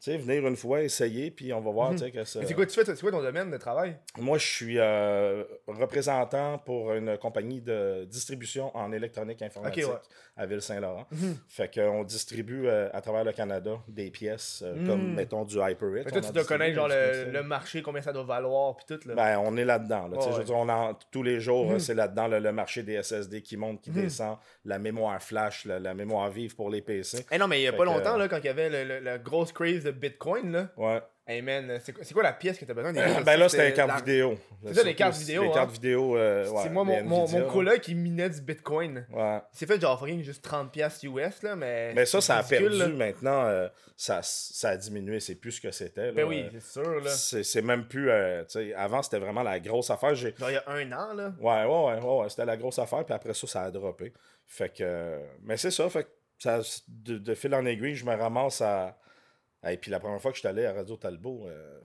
Tu 0.04 0.12
sais, 0.12 0.18
venir 0.18 0.46
une 0.46 0.58
fois, 0.58 0.82
essayer, 0.82 1.32
puis 1.32 1.54
on 1.54 1.62
va 1.62 1.72
voir, 1.72 1.92
tu 1.92 2.00
sais, 2.00 2.12
que 2.12 2.26
ça... 2.26 2.42
Mhm. 2.42 2.46
C'est 2.48 2.54
quoi 2.56 2.66
tu 2.66 2.74
fais? 2.74 2.84
C'est 2.84 3.00
quoi 3.00 3.12
ton 3.12 3.22
domaine 3.22 3.50
de 3.50 3.56
travail? 3.56 3.96
Moi, 4.18 4.38
je 4.38 4.46
suis 4.46 4.76
euh, 4.78 5.46
représentant 5.66 6.58
pour 6.58 6.92
une 6.92 7.18
compagnie 7.18 7.62
de 7.62 8.04
distribution 8.04 8.76
en 8.76 8.92
électronique 8.92 9.42
informatique 9.42 9.86
Ok, 9.86 9.92
ouais. 9.94 10.00
à 10.36 10.46
Ville-Saint-Laurent. 10.46 11.08
Mhm. 11.10 11.38
Fait 11.48 11.74
qu'on 11.74 12.04
distribue 12.04 12.68
euh, 12.68 12.90
à 12.92 13.00
travers 13.00 13.24
le 13.24 13.32
Canada 13.32 13.78
des 13.88 14.12
pièces 14.12 14.62
euh, 14.66 14.76
Mhm. 14.76 14.88
comme, 14.88 15.14
mettons, 15.14 15.46
du 15.46 15.56
que 15.56 16.10
toi, 16.10 16.22
tu 16.22 16.32
dois 16.34 16.44
connaître 16.44 16.76
genre 16.76 16.90
le, 16.90 17.32
le 17.32 17.44
marché, 17.44 17.82
combien 17.82 18.02
ça 18.02 18.12
doit 18.12 18.24
valoir, 18.26 18.76
puis 18.76 18.86
tout. 18.86 19.08
Là. 19.08 19.16
Ben, 19.16 19.38
on 19.42 19.56
est 19.56 19.64
là-dedans. 19.64 20.10
Là, 20.10 20.20
sais, 20.20 20.30
Ouais, 20.32 20.44
on 20.52 20.68
en- 20.68 20.96
tous 21.12 21.24
les 21.24 21.40
jours, 21.40 21.68
Mhm. 21.68 21.76
euh, 21.76 21.80
c'est 21.80 21.94
là-dedans 21.94 22.28
le, 22.28 22.40
le 22.40 22.52
marché 22.52 22.84
des 22.84 22.96
SSD 23.02 23.42
qui 23.42 23.56
monte, 23.56 23.80
qui 23.80 23.90
Mhm. 23.92 24.02
descend, 24.02 24.38
la 24.66 24.80
mémoire 24.80 25.24
flash, 25.24 25.64
la, 25.64 25.80
la 25.80 25.94
mémoire 25.94 26.30
vive 26.30 26.56
pour 26.58 26.70
les 26.70 26.82
PC. 26.82 27.26
Eh 27.32 27.38
non, 27.38 27.48
mais 27.48 27.62
il 27.62 27.64
y 27.64 27.68
a 27.68 27.72
Fait 27.72 27.78
pas 27.78 27.86
longtemps, 27.86 28.18
là, 28.18 28.28
quand 28.28 28.40
il 28.40 28.46
y 28.48 28.50
avait 28.50 28.70
le- 28.84 29.00
la 29.00 29.18
grosse 29.18 29.54
craze 29.54 29.86
de 29.86 29.93
Bitcoin, 29.94 30.52
là. 30.52 30.70
Ouais. 30.78 31.02
Hey 31.26 31.42
man, 31.42 31.80
c'est 31.82 31.94
quoi, 32.14 32.22
la 32.22 32.34
pièce 32.34 32.58
que 32.58 32.66
t'as 32.66 32.74
besoin? 32.74 32.92
Des 32.92 33.00
ben 33.26 33.38
là, 33.38 33.48
c'était 33.48 33.64
les 33.64 33.70
la- 33.70 33.76
cartes 33.88 34.00
vidéo. 34.06 34.38
C'est 34.66 34.74
ça, 34.74 34.84
les 34.84 34.94
cartes 34.94 35.16
vidéo, 35.18 35.44
Les 35.44 35.48
hein. 35.48 35.52
cartes 35.54 35.72
vidéo. 35.72 36.18
euh, 36.18 36.50
ouais, 36.50 36.64
C'est 36.64 36.70
moi, 36.70 36.84
mon, 36.84 37.02
mon, 37.06 37.30
mon 37.30 37.48
coloc, 37.50 37.88
il 37.88 37.96
minait 37.96 38.30
du 38.30 38.42
Bitcoin. 38.42 39.06
Ouais. 39.10 39.40
C'est 39.54 39.66
fait 39.66 39.80
genre 39.80 39.98
fucking 39.98 40.22
juste 40.22 40.46
30$ 40.46 40.70
piastres 40.70 41.06
US, 41.06 41.42
là, 41.42 41.56
mais. 41.56 41.94
Mais 41.94 42.06
ça, 42.06 42.20
ça 42.20 42.36
a 42.40 42.44
perdu 42.44 42.78
là. 42.78 42.90
maintenant. 42.90 43.46
euh, 43.46 43.70
ça, 43.96 44.20
ça 44.22 44.72
a 44.72 44.76
diminué. 44.78 45.22
C'est 45.22 45.36
plus 45.36 45.54
ce 45.54 45.62
que 45.62 45.72
c'était. 45.72 46.12
Ben 46.12 46.26
oui, 46.28 46.42
Euh, 46.44 46.50
c'est 46.60 46.82
sûr, 46.82 47.00
là. 47.00 47.10
C'est 47.10 47.62
même 47.62 47.88
plus. 47.88 48.10
euh, 48.12 48.44
tu 48.44 48.60
sais, 48.60 48.74
avant, 48.74 49.02
c'était 49.02 49.20
vraiment 49.20 49.44
la 49.44 49.62
grosse 49.62 49.92
affaire. 49.92 50.14
Genre 50.16 50.32
il 50.50 50.54
y 50.54 50.58
a 50.58 50.64
un 50.68 50.92
an, 50.92 51.14
là. 51.14 51.34
Ouais, 51.40 51.64
ouais, 51.64 51.94
ouais, 51.96 52.02
ouais, 52.06 52.22
ouais, 52.24 52.30
c'était 52.30 52.44
la 52.46 52.58
grosse 52.58 52.80
affaire. 52.80 53.06
Puis 53.06 53.14
après 53.16 53.34
ça, 53.34 53.48
ça 53.48 53.62
a 53.64 53.72
droppé. 53.72 54.12
Fait 54.46 54.68
que. 54.68 55.20
mais 55.42 55.56
c'est 55.56 55.72
ça. 55.72 55.88
Fait 55.90 56.04
que 56.04 56.10
ça, 56.38 56.60
de, 56.90 57.18
de 57.18 57.34
fil 57.34 57.56
en 57.56 57.66
aiguille, 57.66 57.96
je 57.96 58.04
me 58.04 58.14
ramasse 58.14 58.60
à. 58.60 58.98
Et 59.70 59.78
puis 59.78 59.92
la 59.92 60.00
première 60.00 60.22
fois 60.22 60.32
que 60.32 60.36
je 60.36 60.40
suis 60.42 60.48
allé 60.48 60.66
à 60.66 60.74
Radio 60.74 60.98
Talbot, 60.98 61.46
euh, 61.48 61.80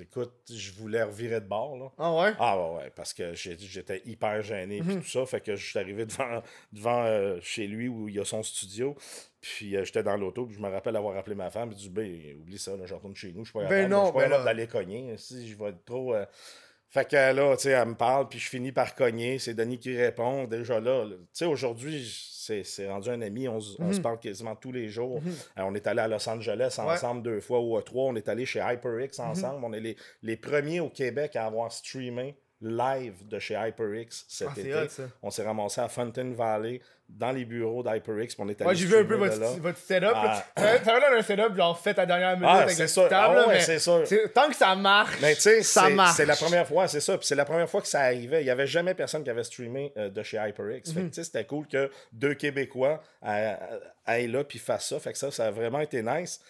écoute, 0.00 0.32
je 0.52 0.72
voulais 0.72 1.02
revirer 1.02 1.40
de 1.40 1.46
bord. 1.46 1.76
Là. 1.78 1.90
Ah 1.98 2.14
ouais? 2.14 2.32
Ah 2.38 2.58
ouais, 2.72 2.76
ouais, 2.78 2.92
parce 2.94 3.14
que 3.14 3.32
j'étais 3.34 4.02
hyper 4.04 4.42
gêné 4.42 4.80
puis 4.80 4.96
Mhm. 4.96 5.02
tout 5.02 5.08
ça. 5.08 5.24
Fait 5.26 5.40
que 5.40 5.56
je 5.56 5.66
suis 5.66 5.78
arrivé 5.78 6.04
devant, 6.06 6.42
devant 6.72 7.04
euh, 7.04 7.38
chez 7.40 7.66
lui 7.66 7.88
où 7.88 8.08
il 8.08 8.16
y 8.16 8.20
a 8.20 8.24
son 8.24 8.42
studio. 8.42 8.94
Puis 9.40 9.76
euh, 9.76 9.84
j'étais 9.84 10.02
dans 10.02 10.16
l'auto, 10.16 10.44
puis 10.46 10.56
je 10.56 10.60
me 10.60 10.68
rappelle 10.68 10.96
avoir 10.96 11.16
appelé 11.16 11.34
ma 11.36 11.50
femme. 11.50 11.70
Je 11.72 11.76
dit 11.76 11.88
ben, 11.90 12.34
oublie 12.40 12.58
ça, 12.58 12.76
là, 12.76 12.84
je 12.84 12.94
retourne 12.94 13.14
chez 13.16 13.32
nous. 13.32 13.44
Je 13.44 13.50
suis 13.50 13.58
pas 13.58 13.64
Ben 13.66 13.88
capable, 13.88 13.90
non, 13.92 14.00
je 14.00 14.04
suis 14.06 14.12
pas 14.12 14.18
ben 14.18 14.24
capable 14.30 14.44
là. 14.44 14.52
d'aller 14.52 14.66
cogner. 14.66 15.16
Si 15.18 15.48
je 15.48 15.56
vais 15.56 15.68
être 15.70 15.84
trop. 15.84 16.14
euh, 16.14 16.26
Fait 16.96 17.06
que 17.06 17.14
là, 17.34 17.54
tu 17.56 17.64
sais, 17.64 17.70
elle 17.72 17.88
me 17.88 17.94
parle, 17.94 18.26
puis 18.26 18.38
je 18.38 18.48
finis 18.48 18.72
par 18.72 18.94
cogner. 18.94 19.38
C'est 19.38 19.52
Denis 19.52 19.78
qui 19.78 19.94
répond. 19.94 20.44
Déjà 20.44 20.80
là, 20.80 21.04
là, 21.04 21.14
tu 21.16 21.26
sais, 21.34 21.44
aujourd'hui, 21.44 22.02
c'est 22.64 22.88
rendu 22.88 23.10
un 23.10 23.20
ami. 23.20 23.48
On, 23.48 23.60
se- 23.60 23.76
on 23.82 23.92
se 23.92 23.96
Mhm. 23.98 24.02
parle 24.02 24.18
quasiment 24.18 24.56
tous 24.56 24.72
les 24.72 24.88
jours. 24.88 25.20
Mhm. 25.20 25.30
Euh, 25.58 25.62
on 25.66 25.74
est 25.74 25.86
allé 25.86 26.00
à 26.00 26.08
Los 26.08 26.26
Angeles 26.26 26.74
Ouais. 26.78 26.84
ensemble 26.84 27.22
deux 27.22 27.40
fois 27.40 27.60
ou 27.60 27.76
à 27.76 27.82
trois. 27.82 28.04
On 28.04 28.16
est 28.16 28.28
allé 28.30 28.46
chez 28.46 28.60
HyperX 28.60 29.18
Mhm. 29.18 29.26
ensemble. 29.30 29.64
On 29.64 29.72
est 29.74 29.80
les, 29.80 29.96
les 30.22 30.36
premiers 30.36 30.80
au 30.80 30.88
Québec 30.88 31.36
à 31.36 31.44
avoir 31.44 31.70
streamé 31.70 32.34
live 32.62 33.26
de 33.28 33.38
chez 33.38 33.54
HyperX 33.54 34.24
cet 34.28 34.48
Ah, 34.56 34.60
été. 34.60 34.74
hot, 34.74 34.88
ça. 34.88 35.02
On 35.22 35.30
s'est 35.30 35.42
ramassé 35.44 35.80
à 35.80 35.88
Fountain 35.88 36.32
Valley 36.32 36.80
dans 37.08 37.30
les 37.30 37.44
bureaux 37.44 37.82
d'HyperX. 37.82 38.34
On 38.38 38.48
est 38.48 38.52
allé 38.60 38.64
Moi, 38.64 38.74
j'ai 38.74 38.86
vu 38.86 38.96
un 38.96 39.04
peu 39.04 39.14
votre, 39.14 39.34
setup. 39.76 40.10
Ah. 40.14 40.42
A 40.56 40.62
l'air 40.98 41.10
d'un 41.10 41.22
setup 41.22 41.54
genre 41.54 41.78
fait 41.78 41.98
à 41.98 42.06
dernière 42.06 42.32
minute 42.34 42.48
Ah, 42.50 42.62
avec 42.62 42.78
la 42.78 42.88
sûr. 42.88 43.08
table, 43.08 43.42
Ah 43.44 43.48
ouais, 43.48 43.60
c'est 43.60 43.78
sûr. 43.78 44.02
tant 44.34 44.48
que 44.48 44.56
ça 44.56 44.74
marche, 44.74 45.16
Mais 45.20 45.34
ça 45.34 45.50
c'est 45.62 45.90
marche. 45.94 46.16
c'est 46.16 46.26
la 46.26 46.34
première 46.36 46.66
fois, 46.66 46.88
c'est 46.88 47.00
ça. 47.00 47.16
Puis 47.18 47.26
c'est 47.26 47.34
la 47.34 47.44
première 47.44 47.68
fois 47.68 47.80
que 47.82 47.88
ça 47.88 48.00
arrivait. 48.00 48.40
Il 48.40 48.44
n'y 48.44 48.50
avait 48.50 48.66
jamais 48.66 48.94
personne 48.94 49.22
qui 49.22 49.30
avait 49.30 49.44
streamé 49.44 49.92
euh, 49.96 50.08
de 50.08 50.22
chez 50.22 50.38
HyperX. 50.38 50.94
Mhm. 50.94 51.12
c'était 51.12 51.44
cool 51.44 51.66
que 51.68 51.90
deux 52.12 52.34
Québécois 52.34 53.02
euh, 53.24 53.28
euh, 53.28 53.78
aillent 54.06 54.28
là 54.28 54.44
puis 54.44 54.58
fassent 54.58 54.88
ça. 54.88 54.98
Fait 54.98 55.12
que 55.12 55.18
ça, 55.18 55.30
ça 55.30 55.46
a 55.46 55.50
vraiment 55.50 55.80
été 55.80 56.02
nice. 56.02 56.40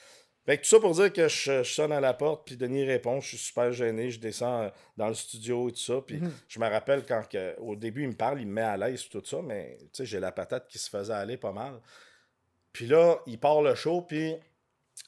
Fait 0.47 0.57
que 0.59 0.63
tout 0.63 0.69
ça 0.69 0.79
pour 0.81 0.93
dire 0.93 1.13
que 1.13 1.27
je, 1.29 1.63
je 1.65 1.73
sonne 1.75 1.91
à 1.93 2.01
la 2.01 2.15
porte, 2.15 2.47
puis 2.47 2.57
Denis 2.57 2.85
répond, 2.85 3.21
je 3.21 3.29
suis 3.29 3.37
super 3.39 3.73
gêné, 3.73 4.11
je 4.11 4.21
descends 4.21 4.63
euh, 4.63 4.69
dans 4.97 5.09
le 5.09 5.15
studio 5.15 5.69
et 5.69 5.73
tout 5.73 5.79
ça. 5.81 5.95
Puis 6.07 6.17
Mhm. 6.21 6.33
je 6.49 6.61
me 6.61 6.69
rappelle 6.69 7.05
quand 7.05 7.29
que, 7.29 7.59
au 7.59 7.75
début 7.77 8.03
il 8.05 8.09
me 8.11 8.15
parle, 8.15 8.41
il 8.41 8.47
me 8.47 8.53
met 8.53 8.63
à 8.63 8.77
l'aise 8.77 9.09
tout 9.09 9.23
ça, 9.25 9.39
mais 9.43 9.77
tu 9.81 9.89
sais, 9.93 10.07
j'ai 10.07 10.21
la 10.21 10.31
patate 10.33 10.69
qui 10.69 10.79
se 10.79 10.89
faisait 10.89 11.13
aller 11.13 11.37
pas 11.37 11.53
mal. 11.53 11.81
Puis 12.73 12.87
là, 12.87 13.19
il 13.27 13.39
part 13.41 13.63
le 13.63 13.75
show, 13.75 14.03
puis 14.03 14.35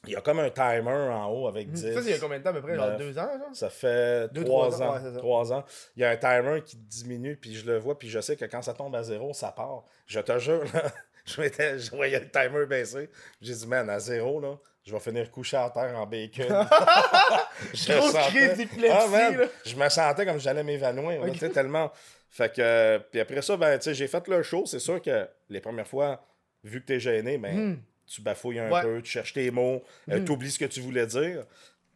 il 0.05 0.11
y 0.13 0.15
a 0.15 0.21
comme 0.21 0.39
un 0.39 0.49
timer 0.49 0.91
en 1.11 1.27
haut 1.31 1.47
avec 1.47 1.71
10. 1.71 1.85
Mhm. 1.85 1.93
Ça, 1.93 2.01
c'est 2.01 2.09
il 2.09 2.11
y 2.11 2.15
a 2.15 2.19
combien 2.19 2.39
de 2.39 2.43
temps 2.43 2.49
à 2.49 2.53
peu 2.53 2.61
près? 2.61 2.75
Genre 2.75 2.97
deux 2.97 3.17
ans, 3.17 3.29
genre? 3.39 3.55
Ça 3.55 3.69
fait 3.69 4.31
Deux, 4.33 4.43
trois 4.43 4.69
trois 4.69 4.83
ans, 4.83 4.93
ouais, 5.03 5.17
trois 5.17 5.53
ans. 5.53 5.63
Il 5.95 6.01
y 6.01 6.05
a 6.05 6.09
un 6.11 6.17
timer 6.17 6.61
qui 6.63 6.75
diminue, 6.77 7.37
puis 7.37 7.55
je 7.55 7.65
le 7.65 7.77
vois, 7.77 7.97
puis 7.97 8.09
je 8.09 8.19
sais 8.19 8.35
que 8.35 8.45
quand 8.45 8.61
ça 8.61 8.73
tombe 8.73 8.95
à 8.95 9.03
zéro, 9.03 9.33
ça 9.33 9.51
part. 9.51 9.83
Je 10.05 10.19
te 10.19 10.37
jure, 10.39 10.63
là, 10.73 10.83
je, 11.25 11.33
je 11.77 11.89
voyais 11.95 12.19
le 12.19 12.29
timer 12.29 12.65
baisser. 12.65 13.09
J'ai 13.41 13.53
dit, 13.53 13.67
man, 13.67 13.89
à 13.89 13.99
zéro, 13.99 14.39
là, 14.39 14.57
je 14.89 14.93
vais 14.93 14.99
finir 14.99 15.29
couché 15.31 15.55
à 15.57 15.69
terre 15.69 15.95
en 15.97 16.05
bacon. 16.07 16.45
je 17.73 17.93
Grosse 17.93 18.11
sentais- 18.11 18.67
Ah, 18.91 19.07
man. 19.07 19.47
Je 19.65 19.75
me 19.75 19.89
sentais 19.89 20.25
comme 20.25 20.39
j'allais 20.39 20.63
m'évanouir, 20.63 21.21
là, 21.21 21.27
Ok. 21.27 21.33
tu 21.33 21.39
sais, 21.39 21.49
tellement. 21.49 21.91
Fait 22.31 22.53
que, 22.53 22.97
puis 23.11 23.19
après 23.19 23.41
ça, 23.41 23.57
ben, 23.57 23.79
j'ai 23.81 24.07
fait 24.07 24.27
le 24.27 24.43
show. 24.43 24.65
C'est 24.65 24.79
sûr 24.79 25.01
que 25.01 25.27
les 25.49 25.59
premières 25.61 25.87
fois, 25.87 26.23
vu 26.63 26.81
que 26.81 26.85
t'es 26.87 26.99
gêné, 26.99 27.37
ben, 27.37 27.55
Mhm. 27.55 27.79
tu 28.07 28.21
bafouilles 28.21 28.59
un 28.59 28.71
Ouais. 28.71 28.81
peu, 28.81 29.01
tu 29.01 29.11
cherches 29.11 29.33
tes 29.33 29.49
mots, 29.51 29.83
euh, 30.09 30.17
Mhm. 30.19 30.25
t'oublies 30.25 30.51
ce 30.51 30.59
que 30.59 30.65
tu 30.65 30.79
voulais 30.81 31.05
dire. 31.07 31.43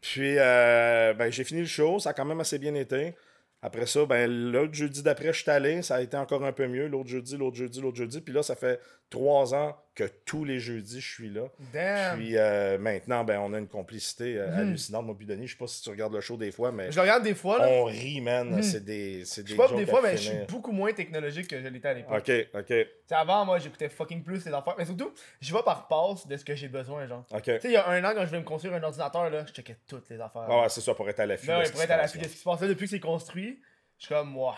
Puis, 0.01 0.35
euh, 0.37 1.13
ben, 1.13 1.31
j'ai 1.31 1.43
fini 1.43 1.61
le 1.61 1.67
show, 1.67 1.99
ça 1.99 2.09
a 2.11 2.13
quand 2.13 2.25
même 2.25 2.39
assez 2.39 2.59
bien 2.59 2.75
été. 2.75 3.13
Après 3.61 3.85
ça, 3.85 4.05
ben, 4.05 4.29
l'autre 4.29 4.73
jeudi 4.73 5.01
d'après, 5.03 5.31
je 5.31 5.41
suis 5.41 5.49
allé. 5.51 5.81
Ça 5.83 5.95
a 5.95 6.01
été 6.01 6.17
encore 6.17 6.43
un 6.43 6.51
peu 6.51 6.67
mieux. 6.67 6.87
L'autre 6.87 7.07
jeudi, 7.09 7.37
l'autre 7.37 7.55
jeudi, 7.55 7.79
l'autre 7.79 7.95
jeudi. 7.97 8.19
Puis 8.19 8.33
là, 8.33 8.43
ça 8.43 8.55
fait 8.55 8.79
trois 9.13 9.53
ans 9.53 9.77
que 9.93 10.05
tous 10.25 10.43
les 10.43 10.59
jeudis, 10.59 10.99
je 10.99 11.07
suis 11.13 11.29
là. 11.29 11.43
Damn. 11.71 12.17
Puis 12.17 12.35
euh, 12.35 12.79
maintenant, 12.79 13.23
ben, 13.23 13.37
on 13.39 13.53
a 13.53 13.59
une 13.59 13.67
complicité 13.67 14.39
euh, 14.39 14.51
hallucinante, 14.57 15.05
moi 15.05 15.15
puis 15.15 15.27
Denis. 15.27 15.45
Je 15.45 15.51
sais 15.51 15.57
pas 15.59 15.67
si 15.67 15.83
tu 15.83 15.89
regardes 15.91 16.15
le 16.15 16.19
show 16.19 16.35
des 16.35 16.51
fois, 16.51 16.71
mais 16.71 16.91
Je 16.91 16.95
le 16.95 17.01
regarde 17.01 17.21
des 17.21 17.35
fois, 17.35 17.59
là. 17.59 17.67
on 17.69 17.83
rit, 17.83 18.19
man. 18.19 18.49
Mhm. 18.49 18.63
C'est 18.63 18.83
des, 18.83 19.23
c'est 19.23 19.43
des 19.43 19.51
Je 19.51 19.55
jokes 19.55 19.75
des 19.75 19.85
fois, 19.85 20.01
mais 20.01 20.17
je 20.17 20.31
suis 20.31 20.37
beaucoup 20.49 20.71
moins 20.71 20.91
technologique 20.93 21.47
que 21.47 21.61
je 21.61 21.67
l'étais 21.67 21.89
à 21.89 21.93
l'époque. 21.93 22.27
Ok, 22.27 22.31
ok, 22.55 22.65
Tu 22.65 22.75
sais, 23.07 23.13
avant, 23.15 23.45
moi, 23.45 23.59
j'écoutais 23.59 23.87
fucking 23.87 24.23
plus 24.23 24.43
les 24.45 24.51
affaires. 24.53 24.73
Mais 24.79 24.85
surtout, 24.85 25.13
je 25.39 25.53
vais 25.53 25.61
par 25.63 25.87
passe 25.87 26.25
de 26.27 26.37
ce 26.37 26.43
que 26.43 26.55
j'ai 26.55 26.69
besoin, 26.69 27.05
genre. 27.05 27.23
ok. 27.31 27.43
Tu 27.43 27.51
sais, 27.51 27.59
il 27.65 27.73
y 27.73 27.77
a 27.77 27.87
un 27.87 28.03
an, 28.03 28.13
quand 28.15 28.21
je 28.21 28.27
voulais 28.29 28.39
me 28.39 28.45
construire 28.45 28.73
un 28.73 28.81
ordinateur, 28.81 29.29
là, 29.29 29.45
je 29.45 29.53
checkais 29.53 29.77
toutes 29.87 30.09
les 30.09 30.19
affaires. 30.19 30.47
Ah 30.49 30.61
ouais, 30.63 30.69
c'est 30.69 30.81
ça, 30.81 30.95
pour 30.95 31.07
être 31.07 31.19
à 31.19 31.27
l'affût. 31.27 31.45
De 31.45 31.51
ouais, 31.51 31.69
pour 31.69 31.81
être 31.83 31.91
à 31.91 31.97
l'affût 31.97 32.17
de 32.17 32.23
ce 32.23 32.29
qui 32.29 32.37
se 32.39 32.43
passe 32.43 32.61
là, 32.61 32.67
depuis 32.67 32.85
que 32.85 32.89
c'est 32.91 32.99
construit, 32.99 33.61
je 33.99 34.05
suis 34.07 34.15
comme, 34.15 34.35
ouais. 34.35 34.53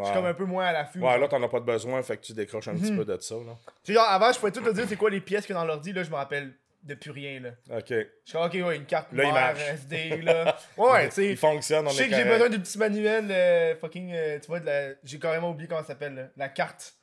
Je 0.00 0.04
suis 0.04 0.14
comme 0.14 0.26
un 0.26 0.34
peu 0.34 0.44
moins 0.44 0.66
à 0.66 0.72
l'affût. 0.72 1.00
Ouais, 1.00 1.18
là, 1.18 1.28
t'en 1.28 1.42
as 1.42 1.48
pas 1.48 1.60
de 1.60 1.64
besoin, 1.64 2.02
fait 2.02 2.16
que 2.16 2.22
tu 2.22 2.32
décroches 2.32 2.68
un 2.68 2.74
petit 2.76 2.92
Mhm. 2.92 2.98
peu 2.98 3.04
de 3.04 3.20
ça, 3.20 3.34
là. 3.36 3.56
Tu 3.84 3.92
sais, 3.92 3.94
genre, 3.94 4.08
avant, 4.08 4.32
je 4.32 4.38
pouvais 4.38 4.52
tout 4.52 4.62
te 4.62 4.70
dire 4.70 4.84
c'est 4.88 4.96
quoi 4.96 5.10
les 5.10 5.20
pièces 5.20 5.50
a 5.50 5.54
dans 5.54 5.64
l'ordi, 5.64 5.92
là, 5.92 6.02
je 6.02 6.10
me 6.10 6.16
rappelle 6.16 6.52
de 6.82 6.94
plus 6.94 7.10
rien, 7.10 7.40
là. 7.40 7.50
Ok. 7.78 7.86
Je 7.88 8.06
suis 8.24 8.32
comme, 8.38 8.42
ok, 8.46 8.54
ouais, 8.66 8.76
une 8.76 8.86
carte 8.86 9.12
Là, 9.12 9.24
il 9.24 9.32
marche. 9.32 9.60
SD, 9.60 10.22
là. 10.22 10.56
Ouais, 10.76 11.08
tu 11.08 11.14
sais. 11.14 11.26
Il 11.30 11.36
fonctionne, 11.36 11.86
on 11.86 11.90
Je 11.90 11.96
sais 11.96 12.08
que 12.08 12.14
j'ai 12.14 12.24
besoin 12.24 12.48
du 12.48 12.60
petit 12.60 12.78
manuel, 12.78 13.26
euh, 13.30 13.74
fucking, 13.76 14.12
euh, 14.14 14.38
tu 14.38 14.46
vois, 14.46 14.60
la... 14.60 14.90
j'ai 15.02 15.18
carrément 15.18 15.50
oublié 15.50 15.68
comment 15.68 15.80
ça 15.82 15.88
s'appelle, 15.88 16.14
là. 16.14 16.22
la 16.36 16.48
carte. 16.48 16.94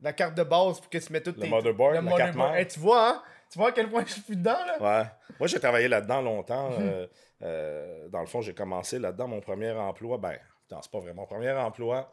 La 0.00 0.12
carte 0.12 0.34
de 0.34 0.42
base 0.42 0.80
pour 0.80 0.90
que 0.90 0.98
tu 0.98 1.12
mettes 1.12 1.24
toutes 1.24 1.36
Le 1.36 1.42
tes... 1.42 1.48
motherboard, 1.48 1.94
le 2.02 2.10
la 2.10 2.16
carte 2.16 2.34
mère. 2.34 2.54
Hey, 2.54 2.66
tu 2.66 2.80
vois, 2.80 3.08
hein? 3.10 3.22
Tu 3.52 3.58
vois 3.58 3.68
à 3.68 3.72
quel 3.72 3.88
point 3.88 4.02
je 4.06 4.12
suis 4.14 4.34
dedans, 4.36 4.58
là? 4.66 4.80
Ouais. 5.02 5.06
Moi, 5.38 5.46
j'ai 5.46 5.60
travaillé 5.60 5.86
là-dedans 5.86 6.22
longtemps. 6.22 6.70
Mhm. 6.70 7.06
euh, 7.42 8.08
dans 8.08 8.20
le 8.20 8.26
fond, 8.26 8.40
j'ai 8.40 8.54
commencé 8.54 8.98
là-dedans. 8.98 9.28
Mon 9.28 9.40
premier 9.40 9.70
emploi, 9.72 10.16
ben, 10.18 10.36
non, 10.72 10.80
c'est 10.82 10.90
pas 10.90 10.98
vrai. 11.00 11.12
Mon 11.14 11.26
premier 11.26 11.50
emploi, 11.52 12.12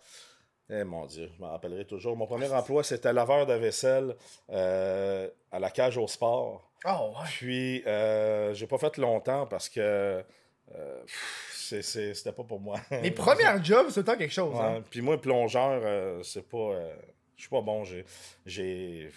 eh 0.70 0.84
mon 0.84 1.06
Dieu, 1.06 1.32
je 1.36 1.42
m'en 1.42 1.50
rappellerai 1.52 1.86
toujours. 1.86 2.16
Mon 2.18 2.28
premier 2.28 2.52
emploi, 2.52 2.84
c'était 2.84 3.12
laveur 3.14 3.46
de 3.46 3.54
vaisselle 3.54 4.16
euh, 4.52 5.28
à 5.52 5.60
la 5.60 5.70
cage 5.72 5.98
au 5.98 6.08
sport. 6.08 6.70
Oh, 6.86 7.14
ouais. 7.16 7.26
Puis, 7.26 7.84
euh, 7.88 8.54
j'ai 8.54 8.68
pas 8.68 8.78
fait 8.78 8.98
longtemps 8.98 9.46
parce 9.48 9.68
que 9.70 10.24
euh, 10.76 11.04
c'était 11.48 12.32
pas 12.32 12.44
pour 12.44 12.60
moi. 12.60 12.80
Les 13.04 13.12
premières 13.12 13.64
jobs, 13.64 13.88
c'est 13.90 14.04
temps 14.04 14.18
quelque 14.18 14.34
chose, 14.34 14.56
Ouais. 14.56 14.62
hein? 14.64 14.84
Puis 14.90 15.02
moi, 15.02 15.20
plongeur, 15.20 15.82
euh, 15.84 16.22
c'est 16.24 16.48
pas. 16.48 16.58
euh, 16.58 16.94
je 17.36 17.42
suis 17.44 17.50
pas 17.50 17.62
bon. 17.62 17.84
J'ai. 17.84 18.06
j'ai 18.46 19.12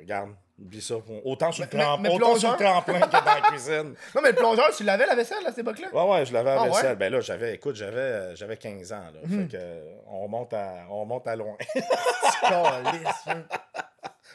regarde, 0.00 0.30
oublie 0.60 0.80
ça. 0.80 0.94
Autant 1.24 1.50
sur 1.52 1.64
le, 1.64 1.68
Mais- 1.72 1.78
mais- 1.78 1.84
tremp- 1.84 2.00
mais 2.02 2.08
autant 2.10 2.36
sur 2.36 2.50
le 2.52 2.56
tremplin 2.56 3.00
que 3.00 3.10
dans 3.10 3.24
la 3.24 3.40
cuisine. 3.42 3.94
Non, 4.14 4.20
mais 4.22 4.30
le 4.30 4.36
plongeur, 4.36 4.70
tu 4.76 4.84
lavais 4.84 5.06
la 5.06 5.14
vaisselle 5.14 5.44
à 5.44 5.50
cette 5.50 5.58
époque-là? 5.58 5.88
Ouais, 5.92 6.10
ouais, 6.12 6.24
je 6.26 6.32
l'avais 6.32 6.50
à 6.50 6.60
Ah, 6.62 6.64
vaisselle. 6.68 6.86
ouais? 6.90 6.96
Ben 6.96 7.12
là, 7.12 7.20
j'avais, 7.20 7.54
écoute, 7.54 7.74
j'avais, 7.76 7.96
euh, 7.98 8.36
j'avais 8.36 8.56
15 8.56 8.92
ans. 8.92 9.02
Là, 9.12 9.20
Mhm. 9.24 9.42
Fait 9.48 9.56
que, 9.56 9.60
euh, 9.60 9.94
on 10.08 10.22
remonte 10.22 10.52
à, 10.54 10.86
on 10.90 11.00
remonte 11.00 11.26
à 11.26 11.34
loin. 11.36 11.56
Calisse, 12.42 13.26
man. 13.26 13.44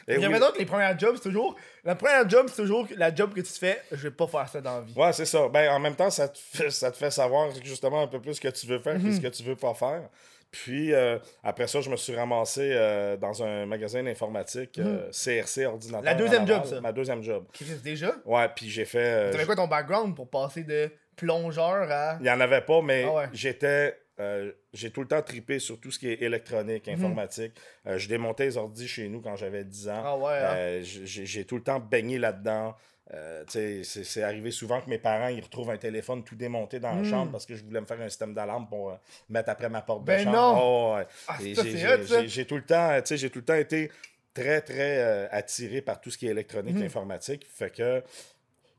Et 0.08 0.14
Il 0.16 0.16
y 0.16 0.18
oui. 0.20 0.26
avait 0.26 0.40
donc 0.40 0.58
les 0.58 0.66
premières 0.66 0.98
jobs, 0.98 1.16
c'est 1.18 1.30
toujours. 1.30 1.56
La 1.84 1.94
première 1.94 2.28
job, 2.28 2.48
c'est 2.50 2.62
toujours 2.64 2.88
la 2.98 3.14
job 3.14 3.32
que 3.34 3.42
tu 3.42 3.52
te 3.54 3.58
fais, 3.60 3.82
je 3.92 3.98
vais 3.98 4.12
pas 4.12 4.26
faire 4.28 4.50
ça 4.50 4.60
dans 4.60 4.76
la 4.76 4.82
vie. 4.82 4.94
Ouais, 4.96 5.14
c'est 5.14 5.26
ça. 5.26 5.48
Ben, 5.50 5.72
en 5.72 5.80
même 5.80 5.96
temps, 5.96 6.10
ça 6.10 6.28
te, 6.30 6.38
fait, 6.40 6.72
ça 6.72 6.90
te 6.92 6.98
fait 6.98 7.12
savoir 7.12 7.50
justement 7.64 8.02
un 8.02 8.08
peu 8.08 8.20
plus 8.20 8.34
ce 8.36 8.42
que 8.42 8.48
tu 8.48 8.66
veux 8.66 8.80
faire 8.80 8.96
et 8.96 9.00
Mhm. 9.00 9.14
ce 9.16 9.22
que 9.22 9.28
tu 9.28 9.44
veux 9.44 9.56
pas 9.56 9.74
faire. 9.76 10.02
Puis 10.52 10.94
euh, 10.94 11.20
après 11.44 11.68
ça, 11.68 11.80
je 11.82 11.90
me 11.90 11.96
suis 11.96 12.16
ramassé 12.16 12.72
euh, 12.74 13.18
dans 13.18 13.44
un 13.44 13.66
magasin 13.68 14.02
d'informatique, 14.04 14.80
euh, 14.80 15.10
CRC 15.12 15.66
ordinateur. 15.66 16.00
Mhm. 16.02 16.06
La 16.06 16.12
à 16.12 16.16
deuxième 16.16 16.46
Laval. 16.48 16.64
job, 16.66 16.74
ça. 16.76 16.82
Ma 16.82 16.92
deuxième 16.92 17.22
job. 17.24 17.46
Chris, 17.54 17.66
déjà? 17.84 18.16
Ouais, 18.26 18.48
puis 18.56 18.70
j'ai 18.70 18.86
fait. 18.86 18.98
euh, 19.00 19.32
T'avais 19.32 19.46
quoi 19.46 19.56
ton 19.56 19.68
background 19.68 20.16
pour 20.16 20.30
passer 20.30 20.64
de 20.64 20.92
plongeur 21.16 21.88
à. 21.92 22.16
Il 22.20 22.24
n'y 22.24 22.30
en 22.32 22.40
avait 22.40 22.62
pas, 22.62 22.82
mais 22.82 23.04
Ah 23.08 23.14
ouais. 23.14 23.26
j'étais. 23.34 23.96
euh, 24.20 24.52
j'ai 24.74 24.92
tout 24.92 25.02
le 25.02 25.08
temps 25.08 25.22
tripé 25.22 25.60
sur 25.60 25.80
tout 25.80 25.92
ce 25.92 26.00
qui 26.00 26.10
est 26.10 26.22
électronique, 26.22 26.88
Mhm. 26.88 26.94
informatique. 26.96 27.54
Euh, 27.88 27.98
je 27.98 28.08
démontais 28.10 28.46
les 28.46 28.58
ordis 28.58 28.88
chez 28.88 29.08
nous 29.08 29.22
quand 29.22 29.36
j'avais 29.36 29.64
10 29.64 29.88
ans. 29.90 30.02
Ah 30.04 30.18
ouais, 30.18 30.34
hein? 30.34 30.54
Euh, 30.56 30.80
j'ai 30.84 31.46
tout 31.46 31.56
le 31.58 31.64
temps 31.64 31.80
baigné 31.80 32.18
là-dedans. 32.18 32.76
Euh, 33.14 33.44
c'est 33.48 34.22
arrivé 34.22 34.52
souvent 34.52 34.80
que 34.82 34.90
mes 34.90 35.00
parents 35.00 35.30
ils 35.30 35.42
retrouvent 35.42 35.72
un 35.72 35.78
téléphone 35.78 36.24
tout 36.24 36.36
démonté 36.36 36.80
dans 36.80 36.94
la 36.94 37.02
Mm. 37.02 37.06
chambre 37.10 37.32
parce 37.32 37.46
que 37.48 37.56
je 37.56 37.64
voulais 37.64 37.82
me 37.82 37.88
faire 37.88 38.00
un 38.00 38.08
système 38.10 38.36
d'alarme 38.36 38.68
pour 38.68 38.92
euh, 38.92 38.96
mettre 39.30 39.50
après 39.50 39.68
ma 39.68 39.82
porte 39.82 40.02
de 40.02 40.06
Ben 40.08 40.24
chambre. 40.26 40.38
non! 40.38 40.60
Oh, 40.62 40.96
ouais. 40.96 41.08
Ah, 41.28 41.38
Et 41.42 41.56
j'ai- 41.56 42.46
tout 42.46 42.56
le 42.58 42.62
temps, 42.64 43.02
j'ai 43.08 43.30
tout 43.32 43.40
le 43.40 43.46
temps 43.46 43.56
été 43.56 43.90
très 44.34 44.62
très 44.62 45.00
euh, 45.00 45.28
attiré 45.32 45.82
par 45.82 46.00
tout 46.00 46.12
ce 46.12 46.20
qui 46.20 46.28
est 46.28 46.32
électronique, 46.32 46.76
Mhm. 46.76 46.84
informatique. 46.84 47.48
Fait 47.50 47.72
que 47.72 48.04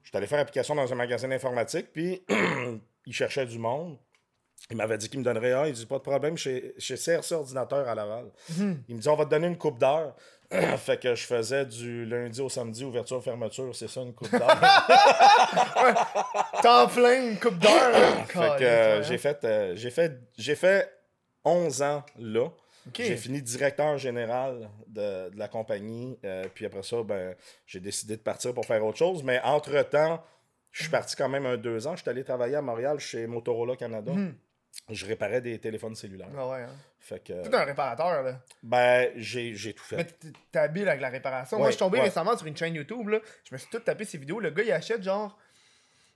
je 0.05 0.09
suis 0.09 0.17
allé 0.17 0.29
faire 0.29 0.39
application 0.39 0.77
dans 0.77 0.93
un 0.93 0.97
magasin 0.97 1.27
d'informatique, 1.27 1.89
puis 1.93 2.23
il 3.07 3.13
cherchait 3.13 3.47
du 3.47 3.59
monde. 3.59 3.99
Il 4.71 4.77
m'avait 4.77 4.99
dit 4.99 5.09
qu'il 5.09 5.19
me 5.19 5.25
donnerait 5.25 5.53
un. 5.55 5.67
Il 5.67 5.73
dit 5.73 5.87
pas 5.87 5.97
de 5.99 6.03
problème 6.03 6.37
chez, 6.37 6.75
chez 6.79 6.95
CRC 6.95 7.33
Ordinateur 7.35 7.89
à 7.89 7.95
Laval. 7.97 8.27
Mhm. 8.57 8.83
Il 8.89 8.95
me 8.95 9.01
dit 9.01 9.09
on 9.09 9.17
va 9.17 9.25
te 9.25 9.31
donner 9.31 9.49
une 9.49 9.59
coupe 9.59 9.79
d'heure. 9.81 10.15
fait 10.79 11.01
que 11.01 11.15
je 11.15 11.25
faisais 11.25 11.65
du 11.65 12.05
lundi 12.05 12.41
au 12.41 12.49
samedi, 12.49 12.85
ouverture, 12.85 13.23
fermeture, 13.23 13.75
c'est 13.75 13.89
ça 13.89 14.01
une 14.01 14.15
coupe 14.15 14.31
d'heure. 14.31 14.49
Temps 16.63 16.89
plein, 16.89 17.31
une 17.31 17.39
coupe 17.39 17.59
d'heure. 17.59 17.95
fait 18.27 18.57
que 18.59 18.65
euh, 18.65 19.03
j'ai 19.03 19.19
fait, 19.19 19.45
euh, 19.45 19.75
j'ai 19.77 19.91
fait, 19.91 20.19
j'ai 20.37 20.57
fait 20.57 20.93
11 21.45 21.83
ans 21.83 22.05
là. 22.19 22.49
J'ai 22.95 23.17
fini 23.17 23.41
directeur 23.43 23.99
général 23.99 24.69
de, 24.89 25.29
de 25.31 25.39
la 25.39 25.47
compagnie. 25.49 26.19
euh, 26.25 26.45
puis 26.53 26.67
après 26.67 26.83
ça, 26.83 27.03
ben, 27.05 27.37
j'ai 27.67 27.79
décidé 27.79 28.17
de 28.17 28.23
partir 28.23 28.53
pour 28.53 28.67
faire 28.67 28.85
autre 28.85 28.99
chose. 28.99 29.23
Mais 29.23 29.41
entre-temps, 29.45 30.21
je 30.73 30.83
suis 30.83 30.91
parti 30.91 31.15
quand 31.15 31.29
même 31.29 31.47
un 31.47 31.57
deux 31.57 31.87
ans. 31.87 31.95
Je 31.95 32.03
suis 32.03 32.11
allé 32.11 32.25
travailler 32.25 32.57
à 32.57 32.63
Montréal 32.63 32.99
chez 32.99 33.27
Motorola 33.27 33.77
Canada. 33.77 34.13
Mhm. 34.13 34.35
Je 34.89 35.07
réparais 35.07 35.41
des 35.41 35.59
téléphones 35.59 35.95
cellulaires. 35.95 36.31
Ah 36.37 36.49
ouais, 36.49 36.63
hein? 36.63 36.71
Fait 37.01 37.19
que, 37.25 37.43
Tout 37.49 37.57
un 37.57 37.65
réparateur, 37.65 38.23
là. 38.23 38.41
ben, 38.63 39.11
j'ai 39.17 39.55
j'ai 39.55 39.73
tout 39.73 39.83
Mais 39.93 39.99
fait. 40.05 40.19
t- 40.19 40.29
t'es 40.53 40.59
habile 40.59 40.87
avec 40.89 41.01
la 41.01 41.09
réparation. 41.09 41.57
Moi, 41.59 41.69
je 41.69 41.73
suis 41.73 41.79
tombé 41.79 41.99
ouais. 41.99 42.05
récemment 42.05 42.37
sur 42.37 42.47
une 42.47 42.57
chaîne 42.57 42.75
YouTube, 42.75 43.09
là. 43.09 43.19
Je 43.49 43.55
me 43.55 43.59
suis 43.59 43.69
tout 43.71 43.81
tapé 43.81 44.05
ces 44.05 44.19
vidéos. 44.19 44.39
Le 44.39 44.51
gars, 44.51 44.63
il 44.63 44.71
achète 44.73 45.03
genre. 45.03 45.39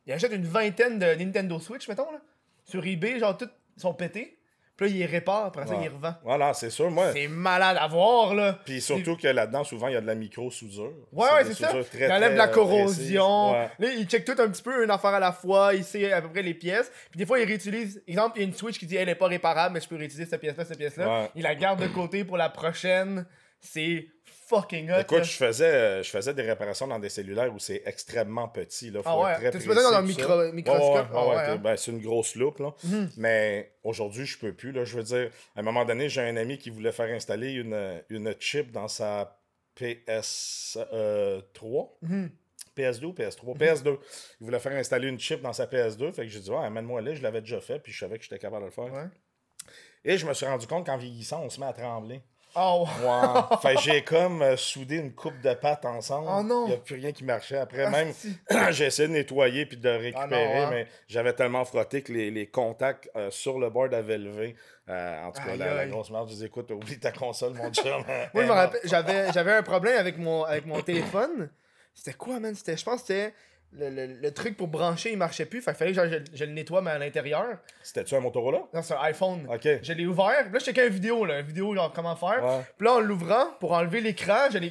Il 0.07 0.13
achète 0.13 0.33
une 0.33 0.45
vingtaine 0.47 0.99
de 0.99 1.07
Nintendo 1.15 1.59
Switch, 1.59 1.89
mettons, 1.89 2.13
là. 2.13 2.21
Sur 2.65 2.85
eBay, 2.87 3.19
genre, 3.19 3.37
tous 3.37 3.49
sont 3.79 3.95
pétés. 3.95 4.39
Puis 4.77 4.89
là, 4.91 4.97
il 4.97 5.05
répare, 5.07 5.47
après 5.47 5.67
ça, 5.69 5.75
Ouais. 5.77 5.85
il 5.85 5.89
revend. 5.89 6.15
Voilà, 6.25 6.53
c'est 6.53 6.71
sûr. 6.71 6.91
Moi, 6.91 7.13
C'est 7.13 7.29
malade 7.29 7.77
à 7.81 7.87
voir, 7.87 8.35
là. 8.35 8.59
Puis 8.65 8.81
surtout 8.81 9.17
que 9.17 9.29
là-dedans, 9.29 9.63
souvent, 9.63 9.87
il 9.87 9.95
y 9.95 9.97
a 9.97 10.01
de 10.01 10.07
la 10.07 10.17
micro-soudure. 10.17 10.93
Ouais, 11.13 11.27
C'est 11.29 11.35
ouais, 11.35 11.45
c'est 11.45 11.55
ça. 11.55 11.69
très, 11.85 12.07
il 12.07 12.13
enlève 12.13 12.33
de 12.33 12.39
la 12.39 12.49
corrosion. 12.49 13.53
Ouais. 13.53 13.69
Là, 13.79 13.89
il 13.97 14.05
check 14.07 14.25
tout 14.25 14.35
un 14.37 14.49
petit 14.49 14.63
peu 14.63 14.83
une 14.85 14.91
affaire 14.91 15.15
à 15.15 15.21
la 15.21 15.33
fois. 15.33 15.75
Il 15.75 15.85
sait 15.85 16.13
à 16.13 16.21
peu 16.21 16.29
près 16.29 16.43
les 16.43 16.55
pièces. 16.55 16.91
Puis 17.11 17.19
des 17.19 17.27
fois, 17.27 17.39
il 17.39 17.47
réutilise. 17.47 18.03
Exemple, 18.09 18.39
il 18.39 18.41
y 18.43 18.45
a 18.45 18.49
une 18.49 18.55
Switch 18.55 18.79
qui 18.79 18.87
dit 18.87 18.97
elle 18.97 19.09
est 19.09 19.15
pas 19.15 19.29
réparable, 19.29 19.75
mais 19.75 19.81
je 19.81 19.89
peux 19.89 19.97
réutiliser 19.97 20.29
cette 20.29 20.41
pièce-là, 20.41 20.65
cette 20.65 20.79
pièce-là. 20.79 21.07
Ouais. 21.23 21.31
Il 21.37 21.43
la 21.43 21.55
garde 21.55 21.81
de 21.81 21.87
côté 21.87 22.25
pour 22.25 22.37
la 22.37 22.49
prochaine. 22.49 23.27
C'est 23.61 24.07
fucking 24.47 24.91
hot. 24.91 25.01
Écoute, 25.01 25.19
là. 25.19 25.23
je 25.25 25.33
faisais, 25.37 25.65
euh, 25.75 26.03
je 26.03 26.11
faisais 26.11 26.35
des 26.35 26.43
réparations 26.43 26.87
dans 26.87 26.99
des 26.99 27.09
cellulaires 27.09 27.53
où 27.55 27.59
c'est 27.59 27.83
extrêmement 27.87 28.49
petit. 28.49 28.91
Là, 28.91 29.03
faut 29.03 29.09
Ah 29.09 29.39
ouais, 29.41 29.51
besoin 29.51 29.75
dans 29.91 29.97
un 29.97 30.03
micro- 30.03 30.53
microscope? 30.53 31.11
Ouais, 31.13 31.37
t'es- 31.45 31.51
hein? 31.53 31.57
ben, 31.57 31.77
c'est 31.77 31.91
une 31.91 32.01
grosse 32.01 32.35
loupe. 32.37 32.59
Là. 32.59 32.75
Mhm. 32.85 33.11
Mais 33.17 33.73
aujourd'hui, 33.83 34.27
je 34.27 34.39
peux 34.39 34.53
plus. 34.53 34.73
Là, 34.73 34.85
je 34.85 34.97
veux 34.97 35.03
dire, 35.03 35.31
à 35.57 35.61
un 35.61 35.63
moment 35.63 35.85
donné, 35.85 36.09
j'ai 36.09 36.21
un 36.23 36.37
ami 36.37 36.59
qui 36.59 36.71
voulait 36.71 36.93
faire 36.93 37.13
installer 37.15 37.53
une, 37.53 38.03
une 38.11 38.35
chip 38.41 38.71
dans 38.73 38.89
sa 38.89 39.39
PS3. 39.77 41.99
Mhm. 42.03 42.31
PS2 42.77 43.05
ou 43.07 43.13
PS3? 43.13 43.57
PS2. 43.57 43.99
Il 44.41 44.45
voulait 44.47 44.59
faire 44.59 44.73
installer 44.73 45.09
une 45.09 45.19
chip 45.21 45.41
dans 45.43 45.53
sa 45.53 45.67
PS2. 45.67 46.13
Fait 46.13 46.23
que 46.23 46.29
j'ai 46.29 46.41
dit, 46.41 46.51
ouais, 46.51 46.65
amène-moi 46.65 47.01
là. 47.03 47.15
Je 47.15 47.23
l'avais 47.23 47.41
déjà 47.41 47.61
fait, 47.61 47.79
puis 47.79 47.93
je 47.93 48.01
savais 48.01 48.19
que 48.19 48.25
j'étais 48.25 48.39
capable 48.39 48.63
de 48.63 48.67
le 48.67 48.73
faire. 48.73 48.93
Ouais. 48.93 49.07
Et 50.05 50.19
je 50.19 50.27
me 50.27 50.35
suis 50.35 50.45
rendu 50.45 50.67
compte 50.67 50.85
qu'en 50.87 50.97
vieillissant, 50.99 51.43
on 51.45 51.51
se 51.51 51.61
met 51.61 51.67
à 51.67 51.73
trembler. 51.73 52.21
Oh, 52.57 52.87
fait 53.61 53.77
j'ai 53.79 54.03
comme 54.03 54.43
euh, 54.43 54.57
soudé 54.57 54.97
une 54.97 55.13
coupe 55.13 55.41
de 55.41 55.55
pâte 55.55 55.85
ensemble. 55.85 56.29
Oh 56.31 56.43
non. 56.43 56.67
Il 56.67 56.69
n'y 56.71 56.75
a 56.75 56.79
plus 56.79 56.95
rien 56.97 57.13
qui 57.13 57.25
marchait. 57.25 57.59
Après, 57.59 57.85
Ah, 57.85 57.91
même, 57.91 58.13
j'ai 58.71 58.87
essayé 58.87 59.09
de 59.09 59.13
nettoyer 59.13 59.67
puis 59.67 59.77
de 59.77 59.89
récupérer, 59.89 60.23
Ah 60.23 60.27
non, 60.27 60.63
hein. 60.67 60.69
mais 60.71 60.87
j'avais 61.09 61.33
tellement 61.33 61.65
frotté 61.65 62.03
que 62.03 62.13
les, 62.13 62.31
les 62.31 62.47
contacts 62.47 63.11
euh, 63.17 63.31
sur 63.31 63.59
le 63.59 63.71
board 63.71 63.93
avaient 63.95 64.19
levé. 64.19 64.55
Euh, 64.89 65.25
en 65.25 65.33
tout 65.33 65.43
cas, 65.43 65.53
Aïe, 65.53 65.59
la, 65.59 65.87
grosse 65.87 66.11
merde, 66.11 66.31
je 66.31 66.45
écoute, 66.45 66.71
oublie 66.71 66.99
ta 66.99 67.11
console, 67.11 67.55
mon 67.55 67.71
chum. 67.73 68.05
Moi, 68.35 68.43
je 68.43 68.49
me 68.49 68.53
rappelle, 68.53 68.81
j'avais, 68.85 69.33
j'avais 69.33 69.53
un 69.53 69.63
problème 69.63 69.99
avec 69.99 70.19
mon, 70.19 70.45
avec 70.45 70.67
mon 70.67 70.81
téléphone. 70.81 71.51
C'était 71.95 72.15
quoi, 72.15 72.39
man? 72.41 72.55
C'était, 72.55 72.77
je 72.77 72.85
pense 72.85 73.03
que 73.03 73.07
c'était 73.09 73.35
le, 73.77 73.91
le, 73.91 74.07
le 74.21 74.31
truc 74.33 74.57
pour 74.57 74.69
brancher, 74.69 75.13
il 75.13 75.19
marchait 75.19 75.47
plus. 75.47 75.61
Fait 75.63 75.73
qu'il 75.73 75.79
fallait 75.79 75.93
que 75.93 76.25
je, 76.33 76.37
je 76.39 76.45
le 76.45 76.53
nettoie, 76.53 76.81
mais 76.83 76.91
à 76.93 76.99
l'intérieur. 76.99 77.59
C'était-tu 77.83 78.15
un 78.15 78.21
Motorola? 78.21 78.63
Non, 78.73 78.83
c'est 78.83 78.95
un 78.95 79.03
iPhone. 79.03 79.47
Ok. 79.53 79.69
Je 79.83 79.93
l'ai 79.93 80.07
ouvert. 80.07 80.43
Puis 80.45 80.53
là, 80.53 80.59
je 80.59 80.65
checkais 80.65 80.87
une 80.87 80.93
vidéo, 80.95 81.25
là. 81.25 81.41
Une 81.41 81.47
vidéo, 81.47 81.75
genre, 81.75 81.93
comment 81.93 82.17
faire. 82.17 82.45
Ouais. 82.45 82.61
Puis 82.79 82.87
là, 82.87 82.95
en 82.95 83.01
l'ouvrant, 83.01 83.47
pour 83.61 83.73
enlever 83.73 84.01
l'écran, 84.01 84.49
je 84.53 84.59
l'ai. 84.59 84.71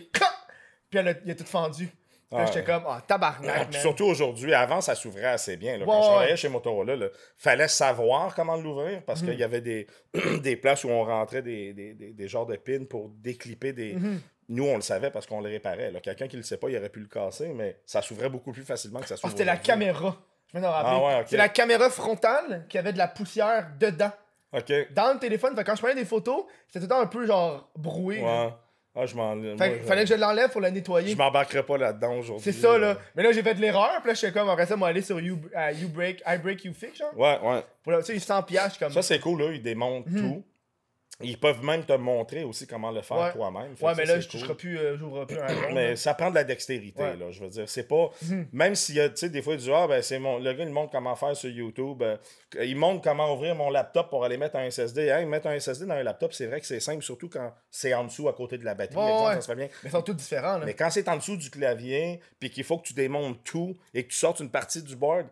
Puis 0.89 0.99
elle 0.99 1.07
a- 1.07 1.13
il 1.25 1.31
a 1.31 1.35
tout 1.35 1.43
fendu. 1.45 1.87
Puis 2.29 2.39
là, 2.41 2.45
j'étais 2.47 2.63
comme, 2.63 2.83
ah, 2.87 2.99
tabarnak, 3.07 3.41
Puis 3.69 3.73
man. 3.73 3.81
surtout 3.81 4.05
aujourd'hui, 4.05 4.55
avant, 4.55 4.81
ça 4.81 4.95
s'ouvrait 4.95 5.25
assez 5.25 5.55
bien. 5.55 5.77
là. 5.77 5.85
Quand 5.85 5.91
Ouais, 5.91 5.97
je 5.97 6.07
ouais. 6.07 6.13
travaillais 6.13 6.35
chez 6.35 6.49
Motorola, 6.49 6.95
il 6.95 7.09
fallait 7.37 7.67
savoir 7.67 8.33
comment 8.33 8.55
l'ouvrir 8.55 9.03
parce 9.05 9.21
Mhm. 9.21 9.29
qu'il 9.29 9.39
y 9.39 9.43
avait 9.43 9.61
des, 9.61 9.85
des 10.41 10.55
places 10.55 10.83
où 10.83 10.89
on 10.89 11.03
rentrait 11.03 11.43
des, 11.43 11.73
des, 11.73 11.93
des, 11.93 12.11
des 12.13 12.27
genres 12.27 12.47
de 12.47 12.55
pins 12.55 12.85
pour 12.89 13.09
déclipper 13.09 13.71
des. 13.73 13.93
Mhm. 13.93 14.19
Nous, 14.49 14.65
on 14.65 14.75
le 14.75 14.81
savait 14.81 15.11
parce 15.11 15.25
qu'on 15.25 15.41
le 15.41 15.49
réparait. 15.49 15.91
Quelqu'un 16.01 16.27
qui 16.27 16.37
le 16.37 16.43
sait 16.43 16.57
pas, 16.57 16.69
il 16.69 16.77
aurait 16.77 16.89
pu 16.89 16.99
le 16.99 17.07
casser, 17.07 17.53
mais 17.53 17.77
ça 17.85 18.01
s'ouvrait 18.01 18.29
beaucoup 18.29 18.51
plus 18.51 18.63
facilement 18.63 18.99
que 18.99 19.07
ça 19.07 19.15
Ah, 19.15 19.17
s'ouvre. 19.17 19.31
c'était 19.31 19.45
la 19.45 19.57
caméra. 19.57 20.15
Je 20.53 20.59
me. 20.59 20.65
Ah 20.65 20.99
ouais, 21.03 21.19
ok. 21.21 21.25
C'est 21.29 21.37
la 21.37 21.49
caméra 21.49 21.89
frontale 21.89 22.65
qui 22.69 22.77
avait 22.77 22.93
de 22.93 22.97
la 22.97 23.07
poussière 23.07 23.69
dedans. 23.79 24.11
Dans 24.91 25.13
le 25.13 25.19
téléphone, 25.19 25.55
fait 25.55 25.63
quand 25.63 25.75
je 25.75 25.81
prenais 25.81 25.95
des 25.95 26.05
photos, 26.05 26.45
c'était 26.67 26.79
tout 26.79 26.83
le 26.83 26.89
temps 26.89 27.01
un 27.01 27.07
peu 27.07 27.25
genre 27.25 27.71
brouillé. 27.75 28.21
Ouais. 28.21 28.49
Ah, 28.95 29.07
je 29.07 29.15
m'en. 29.15 29.35
Fallait 29.57 30.03
que 30.03 30.09
je 30.09 30.13
l'enlève 30.13 30.51
pour 30.51 30.61
la 30.61 30.69
nettoyer. 30.69 31.13
Je 31.13 31.17
m'embarquerai 31.17 31.63
pas 31.63 31.77
là-dedans 31.79 32.17
aujourd'hui. 32.17 32.43
C'est 32.43 32.51
ça, 32.59 32.77
là. 32.77 32.87
euh. 32.89 32.95
Mais 33.15 33.23
là, 33.23 33.31
j'ai 33.31 33.41
fait 33.41 33.55
de 33.55 33.61
l'erreur, 33.61 33.89
puis 34.01 34.09
là, 34.09 34.13
j'étais 34.13 34.31
comme, 34.31 34.47
après 34.49 34.67
ça, 34.67 34.75
moi, 34.75 34.89
aller 34.89 35.01
sur 35.01 35.19
you, 35.19 35.39
euh, 35.57 35.71
you 35.71 35.89
Break, 35.89 36.21
I 36.27 36.37
Break, 36.37 36.63
You 36.65 36.73
Fix, 36.75 36.99
genre. 36.99 37.17
Ouais, 37.17 37.39
ouais. 37.41 37.63
Pour 37.81 37.97
tu 38.03 38.13
sais, 38.13 38.19
100 38.19 38.43
piastres, 38.43 38.77
comme. 38.77 38.91
Ça, 38.91 39.01
c'est 39.01 39.19
cool, 39.19 39.41
là. 39.41 39.51
Ils 39.51 39.63
démontrent 39.63 40.07
tout. 40.15 40.43
Ils 41.23 41.39
peuvent 41.39 41.63
même 41.63 41.83
te 41.85 41.93
montrer 41.93 42.43
aussi 42.43 42.67
comment 42.67 42.91
le 42.91 43.01
faire 43.01 43.17
Mhm. 43.17 43.23
Ouais. 43.23 43.31
toi-même. 43.33 43.75
Ouais, 43.81 43.93
mais 43.97 44.05
là, 44.05 44.15
c'est 44.15 44.21
je 44.21 44.29
cool. 44.29 44.39
toucherai 44.41 44.55
plus, 44.55 44.77
euh, 44.77 44.97
j'ouvre 44.97 45.25
plus 45.25 45.39
un 45.39 45.73
Mais 45.73 45.89
là. 45.89 45.95
ça 45.95 46.13
prend 46.13 46.29
de 46.29 46.35
la 46.35 46.43
dextérité, 46.43 47.01
Ouais. 47.01 47.15
là. 47.17 47.31
Je 47.31 47.39
veux 47.43 47.49
dire, 47.49 47.67
c'est 47.67 47.87
pas. 47.87 48.09
Même 48.51 48.75
s'il 48.75 48.95
y 48.95 48.99
a, 48.99 49.09
tu 49.09 49.17
sais, 49.17 49.29
des 49.29 49.41
fois, 49.41 49.55
disent, 49.55 49.71
ah, 49.73 49.87
ben, 49.87 50.01
c'est 50.01 50.19
mon. 50.19 50.37
Le 50.39 50.53
gars, 50.53 50.63
il 50.63 50.69
montre 50.71 50.91
comment 50.91 51.15
faire 51.15 51.35
sur 51.35 51.49
YouTube. 51.49 52.01
euh, 52.03 52.17
il 52.61 52.75
montre 52.75 53.01
comment 53.01 53.33
ouvrir 53.33 53.55
mon 53.55 53.69
laptop 53.69 54.09
pour 54.09 54.23
aller 54.25 54.37
mettre 54.37 54.55
un 54.57 54.69
SSD. 54.69 55.09
Hein, 55.11 55.25
mettre 55.25 55.47
un 55.47 55.59
SSD 55.59 55.85
dans 55.85 55.95
un 55.95 56.03
laptop, 56.03 56.33
c'est 56.33 56.45
vrai 56.47 56.59
que 56.59 56.65
c'est 56.67 56.79
simple, 56.79 57.01
surtout 57.03 57.29
quand 57.29 57.51
c'est 57.71 57.93
en 57.93 58.03
dessous 58.03 58.27
à 58.29 58.33
côté 58.33 58.57
de 58.57 58.65
la 58.65 58.75
batterie. 58.75 58.97
Ouais, 58.97 59.11
exemple, 59.11 59.33
ça 59.35 59.41
se 59.41 59.47
fait 59.47 59.55
bien. 59.55 59.67
Mais 59.83 59.89
tous 60.03 60.13
différents, 60.13 60.57
là. 60.57 60.65
Mais 60.65 60.73
quand 60.73 60.89
c'est 60.91 61.07
en 61.09 61.15
dessous 61.17 61.37
du 61.37 61.49
clavier, 61.49 62.19
puis 62.39 62.49
qu'il 62.49 62.63
faut 62.63 62.77
que 62.77 62.87
tu 62.87 62.93
démontes 62.93 63.43
tout 63.43 63.75
et 63.93 64.03
que 64.03 64.09
tu 64.11 64.17
sortes 64.17 64.39
une 64.39 64.49
partie 64.51 64.83
du 64.83 64.95
board, 64.95 65.25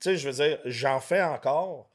tu 0.00 0.10
sais, 0.10 0.16
je 0.16 0.28
veux 0.28 0.34
dire, 0.46 0.58
j'en 0.64 1.00
fais 1.00 1.22
encore, 1.22 1.88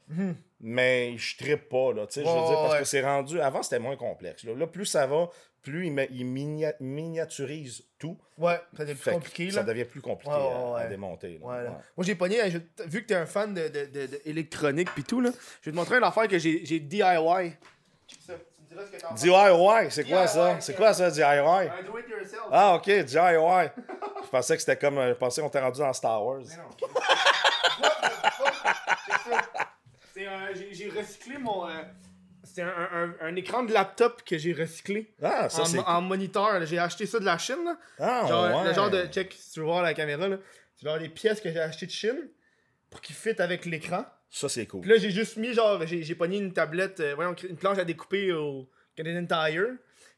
mais 0.66 1.16
je 1.18 1.36
trippe 1.36 1.68
pas, 1.68 1.92
là. 1.92 2.06
Tu 2.06 2.14
sais, 2.14 2.24
je 2.24 2.28
veux 2.28 2.34
dire, 2.46 2.56
parce 2.56 2.72
ouais. 2.72 2.78
que 2.80 2.84
c'est 2.86 3.02
rendu. 3.02 3.38
Avant, 3.40 3.62
c'était 3.62 3.78
moins 3.78 3.96
complexe. 3.96 4.44
Là, 4.44 4.54
Là, 4.54 4.66
plus 4.66 4.86
ça 4.86 5.06
va, 5.06 5.28
plus 5.62 5.86
il, 5.86 6.08
il 6.10 6.26
minia- 6.26 6.74
miniaturise 6.80 7.84
tout. 7.98 8.18
Ouais, 8.38 8.58
ça 8.76 8.84
devient 8.84 8.98
plus 8.98 9.12
compliqué, 9.12 9.50
Ça 9.50 9.60
là. 9.60 9.66
devient 9.66 9.84
plus 9.84 10.00
compliqué 10.00 10.34
Ouais, 10.34 10.72
ouais, 10.74 10.80
à- 10.82 10.86
démonter. 10.86 11.38
là. 11.38 11.46
Ouais, 11.46 11.64
là. 11.64 11.80
Moi, 11.96 12.04
j'ai 12.06 12.14
pogné, 12.14 12.38
je- 12.50 12.58
vu 12.86 13.02
que 13.02 13.08
t'es 13.08 13.14
un 13.14 13.26
fan 13.26 13.52
de, 13.54 13.68
de, 13.68 13.84
de, 13.86 14.06
de 14.06 14.20
électronique 14.24 14.88
pis 14.94 15.04
tout, 15.04 15.20
là, 15.20 15.30
je 15.60 15.70
vais 15.70 15.72
te 15.72 15.76
montrer 15.76 15.98
une 15.98 16.04
affaire 16.04 16.28
que 16.28 16.38
j'ai 16.38 16.60
DIY. 16.80 17.52
Check 18.08 18.20
ça. 18.26 18.32
Tu 18.56 18.62
me 18.62 18.68
diras 18.68 18.86
ce 18.86 18.90
que 18.90 19.00
t'en 19.00 19.08
penses. 19.08 19.20
DIY, 19.20 19.90
c'est 19.90 20.04
quoi 20.08 20.26
ça? 20.26 20.56
C'est 20.60 20.74
quoi 20.76 20.92
ça, 20.94 21.10
DIY? 21.10 21.22
Un 21.22 21.82
do 21.84 21.98
it 21.98 22.08
yourself. 22.08 22.42
Ah, 22.50 22.74
ok, 22.76 22.84
DIY. 22.86 23.04
je 24.24 24.28
pensais 24.30 24.54
que 24.56 24.60
c'était 24.60 24.76
comme. 24.78 24.98
euh, 24.98 25.08
Je 25.10 25.14
pensais 25.14 25.40
qu'on 25.42 25.48
était 25.48 25.60
rendu 25.60 25.80
dans 25.80 25.92
Star 25.92 26.24
Wars. 26.24 26.40
Mais 26.48 26.56
non. 26.56 26.88
Check 29.06 29.20
ça. 29.32 29.40
C'est 30.14 30.23
un- 30.23 30.23
j'ai- 30.54 30.72
J'ai 30.74 30.88
recyclé 30.90 31.38
mon. 31.38 31.68
euh, 31.68 31.82
c'est 32.42 32.62
un, 32.62 33.14
un, 33.22 33.36
écran 33.36 33.62
de 33.62 33.72
laptop 33.72 34.22
que 34.24 34.36
j'ai 34.36 34.52
recyclé 34.52 35.14
Ah, 35.22 35.48
ça 35.48 35.62
en, 35.62 35.96
en 35.96 36.00
moniteur. 36.02 36.64
J'ai 36.66 36.78
acheté 36.78 37.06
ça 37.06 37.18
de 37.18 37.24
la 37.24 37.38
Chine. 37.38 37.64
Là. 37.64 37.78
Ah, 37.98 38.26
Genre, 38.28 38.56
ouais. 38.62 38.68
Le 38.68 38.74
genre 38.74 38.90
de. 38.90 39.06
Check, 39.06 39.32
si 39.32 39.52
tu 39.52 39.60
veux 39.60 39.66
voir 39.66 39.82
la 39.82 39.94
caméra, 39.94 40.28
là. 40.28 40.36
C'est 40.76 40.86
genre 40.86 40.98
des 40.98 41.08
pièces 41.08 41.40
que 41.40 41.50
j'ai 41.50 41.60
achetées 41.60 41.86
de 41.86 41.90
Chine 41.90 42.28
pour 42.90 43.00
qu'ils 43.00 43.16
fit 43.16 43.40
avec 43.40 43.64
l'écran. 43.64 44.04
Ça, 44.30 44.48
c'est 44.48 44.66
cool. 44.66 44.80
Puis 44.82 44.90
là, 44.90 44.96
j'ai 44.98 45.10
juste 45.10 45.36
mis, 45.36 45.52
genre, 45.54 45.84
j'ai 45.86 46.02
j'ai 46.02 46.14
pogné 46.14 46.38
une 46.38 46.52
tablette, 46.52 47.00
euh, 47.00 47.14
voyons, 47.14 47.34
une 47.48 47.56
planche 47.56 47.78
à 47.78 47.84
découper 47.84 48.32
au 48.32 48.68
Canadian 48.96 49.24
Tire, 49.26 49.66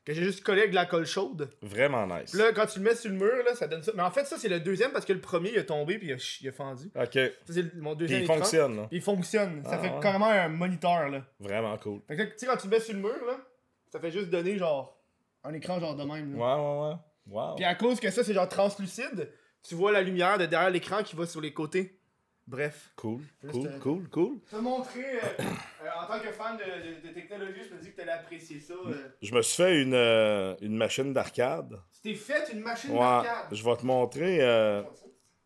que 0.07 0.15
j'ai 0.15 0.23
juste 0.25 0.43
collé 0.45 0.61
avec 0.61 0.71
de 0.71 0.77
la 0.77 0.87
colle 0.87 1.05
chaude. 1.05 1.51
Vraiment 1.63 2.07
nice. 2.07 2.31
Puis 2.31 2.39
là, 2.39 2.53
quand 2.53 2.67
tu 2.67 2.79
le 2.79 2.85
mets 2.85 2.95
sur 2.95 3.11
le 3.11 3.17
mur, 3.17 3.45
là, 3.45 3.55
ça 3.55 3.67
donne 3.67 3.83
ça. 3.83 3.93
Mais 3.95 4.03
en 4.03 4.11
fait, 4.11 4.25
ça, 4.25 4.37
c'est 4.39 4.49
le 4.49 4.61
deuxième 4.61 4.93
parce 4.93 5.05
que 5.05 5.13
le 5.13 5.21
premier, 5.21 5.51
il 5.53 5.59
a 5.59 5.65
tombé 5.65 5.99
puis 5.99 6.09
il 6.09 6.13
a, 6.13 6.39
il 6.43 6.49
a 6.49 6.53
fendu. 6.53 6.85
Ok. 6.95 7.13
Ça, 7.13 7.31
c'est 7.53 7.75
mon 7.75 7.91
Puis 7.97 8.07
deuxième 8.07 8.23
il 8.23 8.27
fonctionne, 8.27 8.77
là. 8.77 8.83
Puis 8.89 8.99
il 8.99 9.03
fonctionne. 9.03 9.63
Ça 9.65 9.71
Ah, 9.73 9.79
fait 9.79 9.91
ouais. 9.91 10.01
carrément 10.01 10.27
un 10.29 10.49
moniteur, 10.49 11.09
là. 11.11 11.23
Vraiment 11.41 11.77
cool. 11.79 12.01
Fait 12.07 12.17
que, 12.17 12.23
tu 12.23 12.33
sais, 12.37 12.47
quand 12.47 12.57
tu 12.57 12.69
le 12.69 12.71
mets 12.71 12.81
sur 12.81 12.95
le 12.95 13.01
mur, 13.01 13.27
là, 13.27 13.37
ça 13.93 13.99
fait 14.01 14.11
juste 14.13 14.31
donner, 14.31 14.57
genre, 14.57 14.97
un 15.45 15.53
écran, 15.55 15.81
genre, 15.81 15.97
de 15.97 16.05
même. 16.05 16.35
Ouais, 16.35 16.41
là. 16.41 16.57
ouais, 16.57 16.89
ouais. 16.91 16.95
Wow. 17.29 17.57
Puis 17.57 17.65
à 17.65 17.75
cause 17.75 17.99
que 17.99 18.09
ça, 18.11 18.23
c'est 18.23 18.33
genre 18.35 18.49
translucide, 18.49 19.29
tu 19.69 19.75
vois 19.75 19.91
la 19.91 20.01
lumière 20.03 20.39
de 20.39 20.47
derrière 20.47 20.71
l'écran 20.71 21.03
qui 21.03 21.17
va 21.17 21.27
sur 21.27 21.41
les 21.41 21.53
côtés. 21.53 21.96
Bref. 22.47 22.91
Cool, 22.97 23.21
Juste, 23.43 23.53
cool, 23.55 23.67
euh, 23.67 23.79
cool, 23.81 24.09
cool. 24.09 24.39
te 24.49 24.57
montrer, 24.57 25.05
euh, 25.23 25.27
euh, 25.41 25.89
en 26.01 26.07
tant 26.07 26.21
que 26.21 26.31
fan 26.31 26.57
de, 26.57 26.63
de- 26.63 27.09
de 27.09 27.13
technologie, 27.13 27.61
je 27.69 27.75
me 27.75 27.81
dis 27.81 27.91
que 27.91 27.97
t'allais 27.97 28.13
apprécier 28.13 28.61
ça. 28.61 28.75
euh. 28.87 29.09
Je 29.21 29.35
me 29.35 29.43
suis 29.43 29.63
fait 29.63 29.83
une, 29.83 29.95
euh, 29.95 30.55
une 30.61 30.77
machine 30.77 31.13
d'arcade. 31.13 31.81
Tu 31.93 32.13
t'es 32.13 32.15
fait 32.15 32.53
une 32.53 32.61
machine 32.61 32.93
Ouais. 32.93 32.99
d'arcade? 33.01 33.47
Je 33.51 33.65
vais 33.65 33.77
te 33.77 33.85
montrer. 33.85 34.39
euh, 34.43 34.83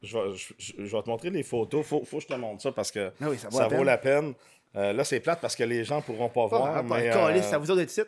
je, 0.03 0.19
vais, 0.19 0.37
je, 0.37 0.53
je- 0.59 0.73
je 0.85 0.97
vais 0.97 1.03
te 1.03 1.09
montrer 1.09 1.31
les 1.31 1.43
photos. 1.43 1.87
Faut, 1.87 2.05
faut 2.05 2.19
que 2.19 2.23
je 2.25 2.29
te 2.29 2.35
montre 2.35 2.61
ça 2.63 2.73
parce 2.73 2.91
que 2.91 3.11
Ah 3.21 3.31
oui, 3.31 3.39
ça 3.39 3.49
vaut 3.49 3.57
ça 3.57 3.63
la 3.63 3.69
vaut 3.69 3.77
peine. 3.77 3.85
la 3.87 3.99
peine. 3.99 4.35
Euh, 4.77 4.93
là, 4.93 5.03
c'est 5.03 5.21
plate 5.21 5.41
parce 5.41 5.57
que 5.57 5.65
les 5.65 5.83
gens 5.85 6.01
pourront 6.03 6.29
pas 6.29 6.47
voir. 6.47 6.77
Ah, 6.77 6.83
mais, 6.83 7.11
euh, 7.11 7.43
ça 7.43 7.57
vous 7.59 7.71
a 7.73 7.77
d'être 7.77 7.91
ici. 7.91 8.03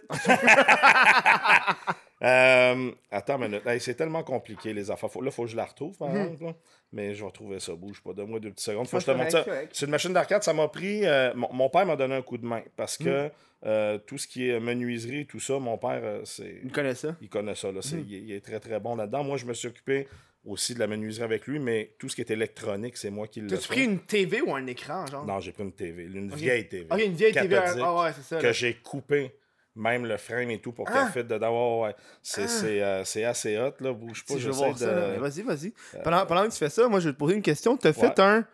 Euh, 2.22 2.90
attends 3.11 3.38
une 3.42 3.48
minute. 3.50 3.66
Hey, 3.66 3.80
c'est 3.80 3.94
tellement 3.94 4.22
compliqué, 4.22 4.72
les 4.72 4.90
affaires. 4.90 5.11
Faut- 5.11 5.20
là, 5.20 5.28
il 5.30 5.32
faut 5.35 5.44
que 5.44 5.50
je 5.50 5.56
la 5.56 5.64
retrouve, 5.64 5.96
par 5.96 6.08
Mhm. 6.11 6.16
exemple. 6.32 6.44
là. 6.44 6.52
Mais 6.92 7.14
je 7.14 7.20
vais 7.20 7.26
retrouver 7.26 7.58
ça. 7.58 7.74
Bouge 7.74 8.02
pas. 8.02 8.12
Donne-moi 8.12 8.38
deux 8.38 8.50
petites 8.50 8.66
secondes. 8.66 8.87
Faut 8.87 8.98
que 8.98 9.02
je 9.02 9.06
te 9.06 9.11
C'est 9.12 9.16
montre 9.16 9.30
ça. 9.30 9.44
C'est 9.72 9.87
une 9.87 9.90
machine 9.90 10.12
d'arcade. 10.12 10.42
Ça 10.42 10.52
m'a 10.52 10.68
pris. 10.68 11.06
euh, 11.06 11.32
mon, 11.35 11.52
mon 11.52 11.68
père 11.70 11.87
m'a 11.87 11.96
donné 11.96 12.14
un 12.14 12.22
coup 12.22 12.37
de 12.38 12.44
main 12.46 12.62
parce 12.76 12.96
que 12.98 13.24
Mhm. 13.24 13.30
euh, 13.64 13.98
tout 13.98 14.18
ce 14.18 14.26
qui 14.26 14.48
est 14.50 14.61
menuiserie, 14.61 15.26
tout 15.26 15.40
ça, 15.40 15.58
mon 15.58 15.78
père, 15.78 16.20
c'est. 16.24 16.61
Tu 16.62 16.68
connais 16.68 16.94
ça? 16.94 17.16
Il 17.22 17.28
connaît 17.28 17.54
ça, 17.54 17.72
là. 17.72 17.80
C'est- 17.82 17.96
Mhm. 17.96 18.04
il, 18.08 18.14
est, 18.14 18.18
il 18.20 18.32
est 18.32 18.40
très 18.44 18.61
très 18.61 18.78
bon 18.78 18.94
là-dedans. 18.94 19.24
Moi, 19.24 19.37
je 19.38 19.46
me 19.46 19.54
suis 19.54 19.68
occupé 19.68 20.06
aussi 20.44 20.74
de 20.74 20.80
la 20.80 20.87
menuiserie 20.88 21.24
avec 21.24 21.46
lui, 21.46 21.58
mais 21.61 21.94
tout 21.98 22.08
ce 22.08 22.16
qui 22.16 22.20
est 22.20 22.30
électronique, 22.30 22.96
c'est 22.96 23.11
moi 23.11 23.26
qui 23.28 23.40
le 23.40 23.46
T'as-tu 23.48 23.68
pris 23.68 23.85
une 23.85 24.00
TV 24.00 24.42
ou 24.42 24.54
un 24.54 24.66
écran, 24.66 25.06
genre? 25.06 25.24
Non, 25.24 25.38
j'ai 25.40 25.52
pris 25.52 25.62
une 25.62 25.72
TV, 25.72 26.02
une 26.04 26.35
vieille 26.35 26.68
TV. 26.68 26.87
Ok, 26.90 27.00
une 27.00 27.14
vieille 27.14 27.32
TV. 27.32 27.48
cathodique, 27.56 27.85
Ah 27.87 28.02
ouais, 28.02 28.11
c'est 28.14 28.22
ça. 28.22 28.38
que 28.38 28.46
là. 28.46 28.52
j'ai 28.52 28.74
coupé 28.74 29.32
même 29.74 30.06
le 30.06 30.16
frame 30.16 30.50
et 30.50 30.61
tout 30.61 30.72
pour 30.72 30.87
Ah! 30.88 30.92
qu'elle 31.12 31.22
fitte 31.22 31.30
dedans. 31.32 31.80
Ouais, 31.80 31.88
ouais. 31.88 31.94
C'est 32.22 32.44
Ah! 32.44 32.48
c'est, 32.48 32.82
euh, 32.82 33.04
c'est 33.04 33.24
assez 33.24 33.58
hot, 33.58 33.72
là. 33.80 33.92
Bouge 33.92 34.24
pas, 34.24 34.35
Si 34.35 34.40
je 34.40 34.48
veux 34.48 34.54
voir 34.54 34.74
de... 34.74 34.85
Euh, 34.85 35.16
Vas-y, 35.18 35.42
vas-y. 35.42 35.72
Pendant, 36.02 36.26
pendant 36.26 36.44
que 36.46 36.52
tu 36.52 36.58
fais 36.58 36.70
ça, 36.70 36.88
moi, 36.88 37.00
je 37.00 37.08
vais 37.08 37.14
te 37.14 37.18
poser 37.18 37.35
une 37.35 37.42
question. 37.42 37.76
T'as 37.76 37.92
fait 37.92 38.18
un, 38.18 38.44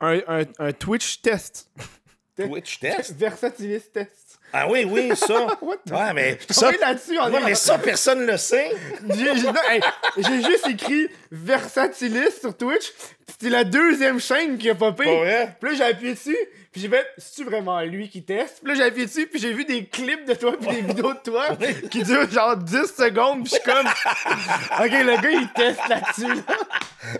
un, 0.00 0.20
un, 0.28 0.42
un 0.58 0.72
Twitch 0.72 1.20
test. 1.22 1.70
Twitch 2.36 2.78
test? 2.80 3.16
Versatilis 3.16 3.90
test. 3.92 4.38
Ah 4.52 4.68
oui, 4.68 4.84
oui, 4.84 5.12
ça. 5.14 5.46
Ouais, 5.62 6.12
mais 6.14 6.38
ça... 6.50 6.72
là-dessus 6.72 7.16
mais 7.44 7.54
ça, 7.54 7.78
personne 7.78 8.26
le 8.26 8.36
sait. 8.36 8.70
J'ai 9.08 9.28
hey, 9.28 10.42
juste 10.44 10.66
écrit 10.68 11.08
Versatilis 11.30 12.40
sur 12.40 12.56
Twitch. 12.56 12.92
C'était 13.30 13.50
la 13.50 13.64
deuxième 13.64 14.20
chaîne 14.20 14.58
qui 14.58 14.68
a 14.70 14.74
popé. 14.74 15.04
Pas 15.04 15.16
vrai? 15.16 15.56
Puis 15.60 15.70
là, 15.70 15.76
j'ai 15.76 15.84
appuyé 15.84 16.14
dessus. 16.14 16.36
Puis 16.72 16.82
j'ai 16.82 16.88
fait, 16.88 17.04
c'est-tu 17.18 17.44
vraiment 17.50 17.80
lui 17.80 18.08
qui 18.08 18.22
teste? 18.22 18.60
Puis 18.62 18.68
là, 18.72 18.74
j'ai 18.78 18.84
appuyé 18.84 19.06
dessus. 19.06 19.26
Puis 19.26 19.40
j'ai 19.40 19.52
vu 19.52 19.64
des 19.64 19.86
clips 19.86 20.24
de 20.24 20.34
toi. 20.34 20.52
Puis 20.60 20.76
des 20.76 20.82
vidéos 20.82 21.12
de 21.14 21.18
toi 21.18 21.46
qui 21.90 22.02
durent 22.04 22.30
genre 22.30 22.56
10 22.56 22.76
secondes. 22.96 23.44
Puis 23.44 23.54
je 23.54 23.60
suis 23.60 23.64
comme, 23.64 23.86
ok, 24.78 24.92
le 24.92 25.20
gars, 25.20 25.30
il 25.30 25.48
teste 25.54 25.80
là-dessus. 25.88 26.34
là. 26.34 26.56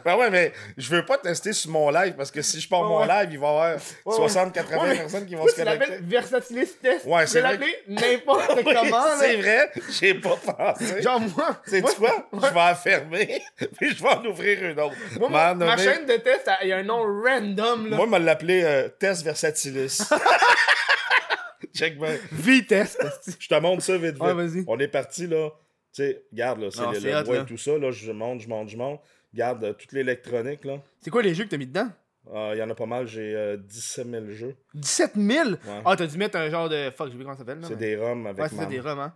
Ben 0.05 0.15
ouais, 0.17 0.31
mais 0.31 0.53
je 0.77 0.95
veux 0.95 1.05
pas 1.05 1.17
tester 1.19 1.53
sur 1.55 1.71
mon 1.71 1.91
live 1.91 2.13
parce 2.15 2.31
que 2.31 2.43
si 2.43 2.61
je 2.61 2.69
pars 2.69 2.83
Ouais, 2.83 2.87
mon 2.89 3.05
live, 3.07 3.29
il 3.33 3.39
va 3.39 3.47
y 3.47 3.51
avoir 3.51 3.77
60-80 4.07 4.79
Ouais, 4.79 4.89
mais 4.91 4.97
personnes 4.99 5.27
qui 5.27 5.35
vont 5.35 5.47
se 5.49 5.55
tu 5.55 5.65
l'appelles 5.65 5.81
connecter. 5.89 6.05
Versatilis 6.07 6.73
test? 6.83 7.07
Ouais, 7.07 7.25
Tu 7.25 7.31
c'est 7.31 7.41
vrai 7.41 7.59
n'importe 7.89 8.53
Oui, 8.57 8.75
comment. 8.75 9.05
c'est 9.19 9.37
vrai, 9.37 9.71
j'ai 9.99 10.15
pas 10.15 10.37
pensé. 10.37 11.03
Genre, 11.03 11.21
moi. 11.21 11.57
Moi- 11.73 11.91
quoi? 11.99 12.27
Je 12.35 12.39
vais 12.41 12.55
la 12.55 12.75
fermer, 12.75 13.43
puis 13.79 13.95
je 13.97 14.03
vais 14.03 14.09
en 14.11 14.25
ouvrir 14.27 14.63
une 14.71 14.79
autre. 14.81 14.95
Moi, 15.19 15.29
ma, 15.31 15.55
ma 15.55 15.67
nommer- 15.67 15.83
de 16.07 16.17
test, 16.17 16.49
il 16.63 16.69
y 16.69 16.73
a 16.73 16.79
un 16.79 16.83
nom 16.83 17.03
random. 17.03 17.89
Là. 17.91 17.97
Moi, 17.97 18.07
je 18.07 18.11
me 18.11 18.19
l'appelais 18.19 18.65
euh, 18.65 18.89
Test 18.89 19.25
Versatilis. 19.25 20.03
Check 21.75 21.99
bien. 21.99 22.17
V-test. 22.33 23.37
Je 23.39 23.49
te 23.49 23.55
montre 23.61 23.83
ça 23.83 23.97
vite 23.97 24.15
vite. 24.15 24.23
Ouais. 24.23 24.65
On 24.67 24.79
est 24.79 24.89
parti 24.89 25.27
là. 25.27 25.51
Tu 25.93 26.03
sais, 26.03 26.25
regarde 26.33 26.61
là, 26.61 26.69
c'est 26.71 26.81
le, 26.81 27.25
bois 27.25 27.39
et 27.39 27.47
tout 27.47 27.57
ça. 27.59 27.77
Là, 27.77 27.91
je 27.91 28.13
monte, 28.13 28.41
je 28.41 28.49
monte, 28.49 28.69
je 28.69 28.77
monte. 28.77 29.01
Regarde 29.33 29.65
euh, 29.65 29.73
toute 29.73 29.93
l'électronique 29.93 30.65
là. 30.65 30.81
C'est 31.01 31.11
quoi 31.11 31.23
les 31.23 31.35
jeux 31.35 31.45
que 31.45 31.51
t'as 31.51 31.57
mis 31.57 31.67
dedans? 31.67 31.89
Ah, 32.33 32.51
Il 32.55 32.59
y 32.59 32.63
en 32.63 32.71
a 32.71 32.75
pas 32.75 32.87
mal, 32.87 33.07
j'ai 33.07 33.35
euh, 33.35 33.57
17 33.57 34.09
000 34.09 34.25
jeux. 34.31 34.57
17 34.75 35.13
000? 35.17 35.49
Ouais. 35.51 35.57
Ah, 35.85 35.97
t'as 35.97 36.07
dû 36.07 36.17
mettre 36.17 36.39
un 36.39 36.49
genre 36.51 36.69
de. 36.69 36.91
Fuck, 36.91 37.09
j'ai 37.09 37.15
oublié 37.15 37.25
comment 37.25 37.33
ça 37.35 37.39
s'appelle. 37.41 37.61
là, 37.61 37.67
C'est 37.69 37.75
mais- 37.75 37.81
des 37.81 37.97
ROM 37.97 38.27
avec 38.27 38.43
Ouais, 38.43 38.49
c'est 38.49 38.67
des 38.67 38.81
ROM, 38.81 38.99
hein. 38.99 39.15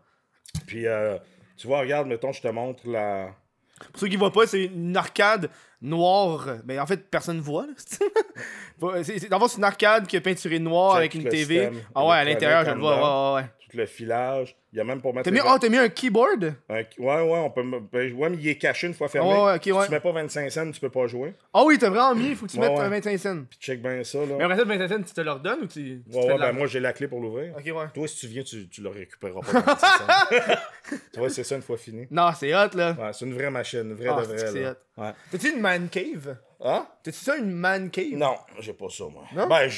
Puis 0.67 0.87
euh, 0.87 1.17
tu 1.57 1.67
vois, 1.67 1.81
regarde, 1.81 2.07
mettons, 2.09 2.33
je 2.33 2.41
te 2.43 2.49
montre 2.49 2.89
la. 2.89 3.35
Pour 3.93 4.01
ceux 4.01 4.09
qui 4.09 4.17
voient 4.17 4.33
pas, 4.33 4.47
c'est 4.47 4.65
une 4.65 4.97
arcade 4.97 5.51
noire. 5.85 6.49
Mais 6.65 6.79
en 6.79 6.87
fait, 6.87 7.09
personne 7.11 7.41
voit. 7.41 7.67
là. 7.67 7.73
Pas- 8.81 9.05
c'est, 9.05 9.29
une 9.57 9.65
arcade 9.65 10.07
qui 10.07 10.17
est 10.17 10.21
peinturée 10.21 10.59
noire 10.59 10.97
avec 10.97 11.15
une 11.15 11.25
TV. 11.25 11.67
système 11.67 11.83
Ah 11.95 12.07
ouais, 12.07 12.17
à 12.17 12.25
l'intérieur, 12.25 12.65
je 12.65 12.71
le 12.71 12.81
vois. 12.81 12.97
Ouais, 12.97 13.43
ouais, 13.43 13.43
ouais. 13.43 13.51
Tout 13.75 13.79
le 13.81 13.87
filage. 13.87 14.57
Il 14.73 14.79
y 14.79 14.81
a 14.81 14.85
même 14.85 15.01
pour 15.01 15.13
mettre. 15.15 15.25
T'as 15.25 15.31
mis, 15.31 15.41
oh, 15.45 15.57
t'as 15.61 15.69
mis 15.69 15.77
un 15.79 15.89
keyboard? 15.89 16.55
un- 16.69 16.75
Ouais, 16.75 16.85
ouais, 16.99 17.39
on 17.39 17.51
peut. 17.51 17.63
me- 17.63 17.81
ben, 17.81 18.13
ouais, 18.13 18.29
mais 18.31 18.37
il 18.37 18.49
est 18.49 18.57
caché 18.59 18.87
une 18.87 18.95
fois 18.95 19.09
fermé. 19.09 19.31
Ouais, 19.33 19.41
ouais, 19.45 19.55
ok, 19.57 19.63
Si 19.65 19.73
ouais. 19.73 19.85
tu 19.87 19.91
mets 19.93 20.01
pas 20.01 20.13
25 20.13 20.51
cents, 20.51 20.71
tu 20.71 20.81
peux 20.81 20.91
pas 20.91 21.07
jouer. 21.07 21.35
Ah 21.53 21.63
oui, 21.65 21.79
t'as 21.79 21.91
vraiment 21.91 22.15
mis, 22.15 22.35
faut 22.35 22.47
que 22.47 22.51
tu 22.53 22.59
Ouais, 22.59 22.69
mettes 22.69 22.79
ouais. 22.79 22.85
un 22.85 22.89
25 22.89 23.19
cents. 23.19 23.43
Puis 23.49 23.59
check 23.61 23.83
bien 23.83 24.03
ça, 24.05 24.19
là. 24.19 24.35
Mais 24.39 24.45
après 24.45 24.57
ça, 24.57 24.63
le 24.65 24.69
25 24.69 24.89
cents, 24.89 25.03
tu 25.03 25.13
te 25.15 25.21
le 25.21 25.31
redonnes 25.33 25.61
ou 25.63 25.67
tu. 25.67 26.03
Ouais, 26.13 26.27
ouais, 26.27 26.35
de 26.35 26.39
ben 26.39 26.53
moi 26.53 26.67
j'ai 26.67 26.81
la 26.81 26.93
clé 26.93 27.07
pour 27.09 27.21
l'ouvrir. 27.21 27.55
Ok, 27.57 27.65
ouais. 27.67 27.87
Toi, 27.95 28.09
si 28.09 28.17
tu 28.17 28.27
viens, 28.27 28.43
tu, 28.43 28.69
tu 28.69 28.81
le 28.83 28.89
récupéreras 28.89 29.41
pas. 29.41 29.61
26 29.61 29.87
cents. 29.87 30.55
tu 31.13 31.19
vois, 31.21 31.31
c'est 31.31 31.45
ça 31.45 31.57
une 31.57 31.63
fois 31.63 31.77
fini. 31.77 32.07
Non, 32.11 32.31
c'est 32.39 32.53
hot, 32.55 32.75
là. 32.75 32.93
Ouais, 32.99 33.13
c'est 33.13 33.25
une 33.25 33.35
vraie 33.35 33.51
machine, 33.51 33.81
une 33.81 33.95
vraie 33.95 34.09
Ah, 34.11 34.21
de 34.21 34.27
vraie. 34.27 34.39
c'est. 34.39 35.01
Ouais. 35.01 35.11
T'as-tu 35.31 35.51
une 35.53 35.61
man 35.61 35.89
cave? 35.89 36.37
Hein? 36.61 36.87
T'as-tu 37.03 37.19
ça, 37.19 37.37
une 37.37 37.51
man 37.53 37.91
cave? 37.91 38.15
Non, 38.15 38.37
j'ai 38.61 38.73
pas 38.73 38.89
ça, 38.89 39.05
moi. 39.05 39.25
Non? 39.35 39.47
Ben, 39.49 39.69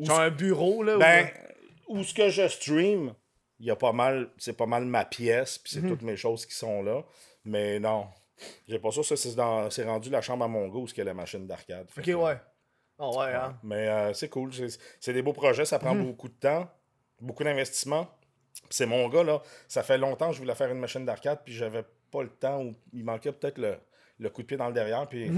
Genre 0.00 0.20
un 0.20 0.30
bureau, 0.30 0.82
là? 0.82 0.96
ben, 0.98 1.28
ou- 1.88 1.98
où 2.00 2.04
ce 2.04 2.12
que 2.12 2.28
je 2.28 2.48
stream, 2.48 3.14
il 3.58 3.66
y 3.66 3.70
a 3.70 3.76
pas 3.76 3.92
mal, 3.92 4.30
c'est 4.38 4.56
pas 4.56 4.66
mal 4.66 4.84
ma 4.84 5.04
pièce, 5.04 5.58
puis 5.58 5.72
c'est 5.72 5.80
Mhm. 5.82 5.88
toutes 5.90 6.02
mes 6.02 6.16
choses 6.16 6.44
qui 6.46 6.54
sont 6.54 6.82
là. 6.82 7.02
Mais 7.44 7.78
non, 7.80 8.08
j'ai 8.68 8.78
pas 8.78 8.90
ça. 8.90 9.02
Ça, 9.02 9.16
c'est, 9.70 9.84
rendu 9.84 10.10
la 10.10 10.20
chambre 10.20 10.44
à 10.44 10.48
mon 10.48 10.68
il 10.92 10.98
y 10.98 11.00
a 11.00 11.04
la 11.04 11.14
machine 11.14 11.46
d'arcade. 11.46 11.88
Ok, 11.96 12.04
que, 12.04 12.10
ouais. 12.12 12.36
Oh 12.98 13.18
ouais, 13.18 13.32
hein. 13.34 13.58
Mais 13.62 13.88
euh, 13.88 14.12
c'est 14.14 14.28
cool. 14.28 14.50
C'est 15.00 15.12
des 15.12 15.22
beaux 15.22 15.32
projets, 15.34 15.64
ça 15.64 15.78
prend 15.78 15.94
Mhm. 15.94 16.06
beaucoup 16.06 16.28
de 16.28 16.34
temps, 16.34 16.68
beaucoup 17.20 17.44
d'investissement. 17.44 18.08
C'est 18.70 18.86
mon 18.86 19.08
gars, 19.08 19.22
là. 19.22 19.42
Ça 19.68 19.82
fait 19.82 19.98
longtemps 19.98 20.28
que 20.28 20.34
je 20.34 20.40
voulais 20.40 20.54
faire 20.54 20.70
une 20.70 20.78
machine 20.80 21.04
d'arcade, 21.04 21.40
puis 21.44 21.54
j'avais 21.54 21.84
pas 22.10 22.22
le 22.22 22.30
temps, 22.30 22.62
ou 22.62 22.74
il 22.92 23.04
manquait 23.04 23.32
peut-être 23.32 23.58
le, 23.58 23.76
le 24.18 24.30
coup 24.30 24.42
de 24.42 24.46
pied 24.46 24.56
dans 24.56 24.68
le 24.68 24.72
derrière. 24.74 25.06
Puis 25.06 25.30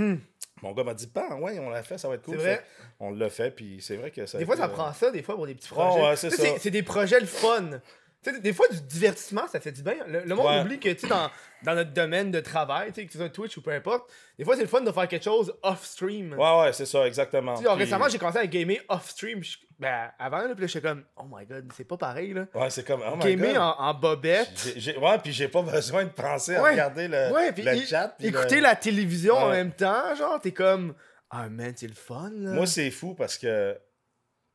mon 0.62 0.72
gars 0.72 0.84
m'a 0.84 0.94
dit, 0.94 1.10
bah 1.12 1.34
ouais, 1.36 1.58
on 1.58 1.68
l'a 1.68 1.82
fait, 1.82 1.98
ça 1.98 2.08
va 2.08 2.14
être 2.14 2.22
cool. 2.22 2.36
Mhm. 2.36 2.40
C'est 2.40 2.46
vrai? 2.46 2.56
Fait 2.56 2.64
on 3.00 3.10
l'a 3.10 3.28
fait, 3.30 3.50
puis 3.50 3.82
c'est 3.82 3.96
vrai 3.96 4.10
que 4.12 4.24
ça. 4.26 4.38
Des 4.38 4.44
fois, 4.46 4.54
été, 4.54 4.62
ça 4.62 4.68
euh, 4.70 4.72
prend 4.72 4.92
ça, 4.92 5.10
des 5.10 5.22
fois, 5.22 5.34
pour 5.34 5.46
des 5.46 5.54
petits 5.56 5.72
Ouais, 5.72 5.78
projets. 5.78 6.02
ouais, 6.26 6.58
c'est 6.58 6.70
des 6.70 6.82
projets 6.84 7.20
le 7.20 7.26
fun. 7.26 7.80
Tu 8.24 8.34
sais, 8.34 8.40
des 8.40 8.52
fois, 8.52 8.66
du 8.68 8.80
divertissement, 8.80 9.46
ça 9.46 9.60
fait 9.60 9.70
du 9.70 9.82
bien. 9.82 9.94
Le, 10.08 10.20
le 10.24 10.34
monde 10.34 10.46
Ouais. 10.46 10.60
oublie 10.60 10.80
que, 10.80 10.88
tu 10.88 11.00
sais, 11.00 11.06
dans, 11.06 11.30
dans 11.62 11.74
notre 11.76 11.92
domaine 11.92 12.32
de 12.32 12.40
travail, 12.40 12.88
tu 12.92 13.00
sais, 13.00 13.06
que 13.06 13.12
ce 13.12 13.18
soit 13.18 13.28
Twitch 13.30 13.56
ou 13.56 13.62
peu 13.62 13.70
importe, 13.70 14.10
des 14.36 14.44
fois, 14.44 14.56
c'est 14.56 14.62
le 14.62 14.66
fun 14.68 14.80
de 14.80 14.90
faire 14.90 15.06
quelque 15.06 15.22
chose 15.24 15.54
off-stream. 15.62 16.32
Ouais, 16.32 16.60
ouais, 16.60 16.72
c'est 16.72 16.84
ça, 16.86 17.06
exactement. 17.06 17.54
Puis- 17.56 17.68
récemment, 17.68 18.08
j'ai 18.08 18.18
commencé 18.18 18.38
à 18.38 18.46
gamer 18.48 18.78
off-stream. 18.88 19.40
Ben, 19.78 20.10
avant, 20.18 20.38
là, 20.38 20.48
puis 20.54 20.62
là, 20.62 20.66
j'étais 20.66 20.88
comme, 20.88 21.04
oh 21.16 21.24
my 21.32 21.46
god, 21.46 21.70
c'est 21.76 21.86
pas 21.86 21.96
pareil, 21.96 22.32
là. 22.34 22.46
Ouais, 22.54 22.68
c'est 22.70 22.84
comme. 22.84 23.02
Oh 23.06 23.14
my 23.16 23.22
gamer 23.36 23.52
God. 23.52 23.62
en, 23.62 23.76
en 23.78 23.94
bobette. 23.94 24.74
Ouais, 25.00 25.18
puis 25.22 25.32
j'ai 25.32 25.46
pas 25.46 25.62
besoin 25.62 26.02
de 26.04 26.10
penser 26.10 26.56
à 26.56 26.62
Ouais. 26.62 26.70
regarder 26.70 27.06
le, 27.06 27.32
Ouais, 27.32 27.52
puis 27.52 27.62
le 27.62 27.76
chat. 27.86 28.16
puis 28.18 28.26
écouter 28.28 28.56
le- 28.56 28.62
la 28.62 28.74
télévision 28.74 29.36
en 29.36 29.50
même 29.50 29.70
temps, 29.70 30.12
genre, 30.16 30.40
t'es 30.40 30.50
comme, 30.52 30.94
ah 31.30 31.48
man, 31.48 31.72
c'est 31.76 31.86
le 31.86 31.94
fun, 31.94 32.30
là. 32.34 32.50
Moi, 32.50 32.66
c'est 32.66 32.90
fou 32.90 33.14
parce 33.14 33.38
que 33.38 33.78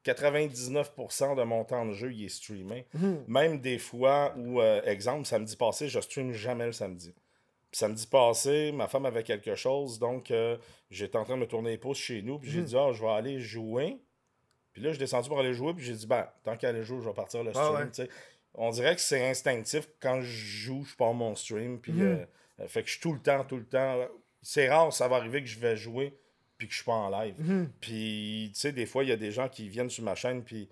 99% 0.05 1.35
de 1.35 1.43
mon 1.43 1.63
temps 1.63 1.85
de 1.85 1.93
jeu, 1.93 2.11
il 2.13 2.25
est 2.25 2.29
streamé. 2.29 2.85
Mhm. 2.93 3.23
Même 3.27 3.59
des 3.59 3.77
fois 3.77 4.33
où, 4.37 4.61
euh, 4.61 4.81
exemple, 4.85 5.25
samedi 5.25 5.55
passé, 5.55 5.87
je 5.87 5.99
stream 5.99 6.31
jamais 6.33 6.65
le 6.65 6.71
samedi. 6.71 7.13
Puis 7.71 7.79
samedi 7.79 8.05
passé, 8.07 8.71
ma 8.71 8.87
femme 8.87 9.05
avait 9.05 9.23
quelque 9.23 9.55
chose, 9.55 9.97
donc 9.99 10.29
euh, 10.31 10.57
j'étais 10.91 11.17
en 11.17 11.23
train 11.23 11.35
de 11.35 11.41
me 11.41 11.47
tourner 11.47 11.71
les 11.71 11.77
pouces 11.77 11.97
chez 11.97 12.21
nous, 12.21 12.37
puis 12.39 12.51
j'ai 12.51 12.59
Mhm. 12.59 12.65
dit, 12.65 12.77
ah, 12.77 12.91
je 12.93 13.01
vais 13.01 13.09
aller 13.09 13.39
jouer. 13.39 13.97
Puis 14.73 14.81
là, 14.81 14.89
je 14.89 14.93
suis 14.93 14.99
descendu 14.99 15.29
pour 15.29 15.39
aller 15.39 15.53
jouer, 15.53 15.73
puis 15.73 15.83
j'ai 15.85 15.93
dit, 15.93 16.07
ben, 16.07 16.27
tant 16.43 16.55
qu'à 16.57 16.69
aller 16.69 16.83
jouer, 16.83 16.99
je 17.01 17.07
vais 17.07 17.13
partir 17.13 17.43
le 17.43 17.51
Ah 17.55 17.63
stream. 17.63 17.91
ouais. 18.07 18.09
On 18.55 18.69
dirait 18.69 18.93
que 18.95 19.01
c'est 19.01 19.27
instinctif. 19.27 19.87
Quand 19.99 20.21
je 20.21 20.27
joue, 20.27 20.83
je 20.83 20.95
pars 20.95 21.13
mon 21.13 21.35
stream, 21.35 21.79
puis 21.79 21.91
Mhm. 21.93 22.01
euh, 22.59 22.67
fait 22.67 22.81
que 22.83 22.87
je 22.87 22.93
suis 22.93 23.01
tout 23.01 23.13
le 23.13 23.19
temps, 23.19 23.43
tout 23.43 23.57
le 23.57 23.65
temps. 23.65 24.07
C'est 24.43 24.69
rare, 24.69 24.91
ça 24.93 25.07
va 25.07 25.15
arriver 25.15 25.41
que 25.41 25.47
je 25.47 25.57
vais 25.59 25.75
jouer, 25.75 26.13
puis 26.63 26.69
que 26.69 26.73
je 26.73 26.77
suis 26.79 26.85
pas 26.85 26.93
en 26.93 27.09
live. 27.09 27.35
Mhm. 27.37 27.69
Puis, 27.81 28.51
tu 28.53 28.59
sais, 28.59 28.71
des 28.71 28.85
fois, 28.85 29.03
il 29.03 29.09
y 29.09 29.13
a 29.13 29.17
des 29.17 29.31
gens 29.31 29.49
qui 29.49 29.67
viennent 29.69 29.89
sur 29.89 30.03
ma 30.03 30.15
chaîne, 30.15 30.43
puis 30.43 30.69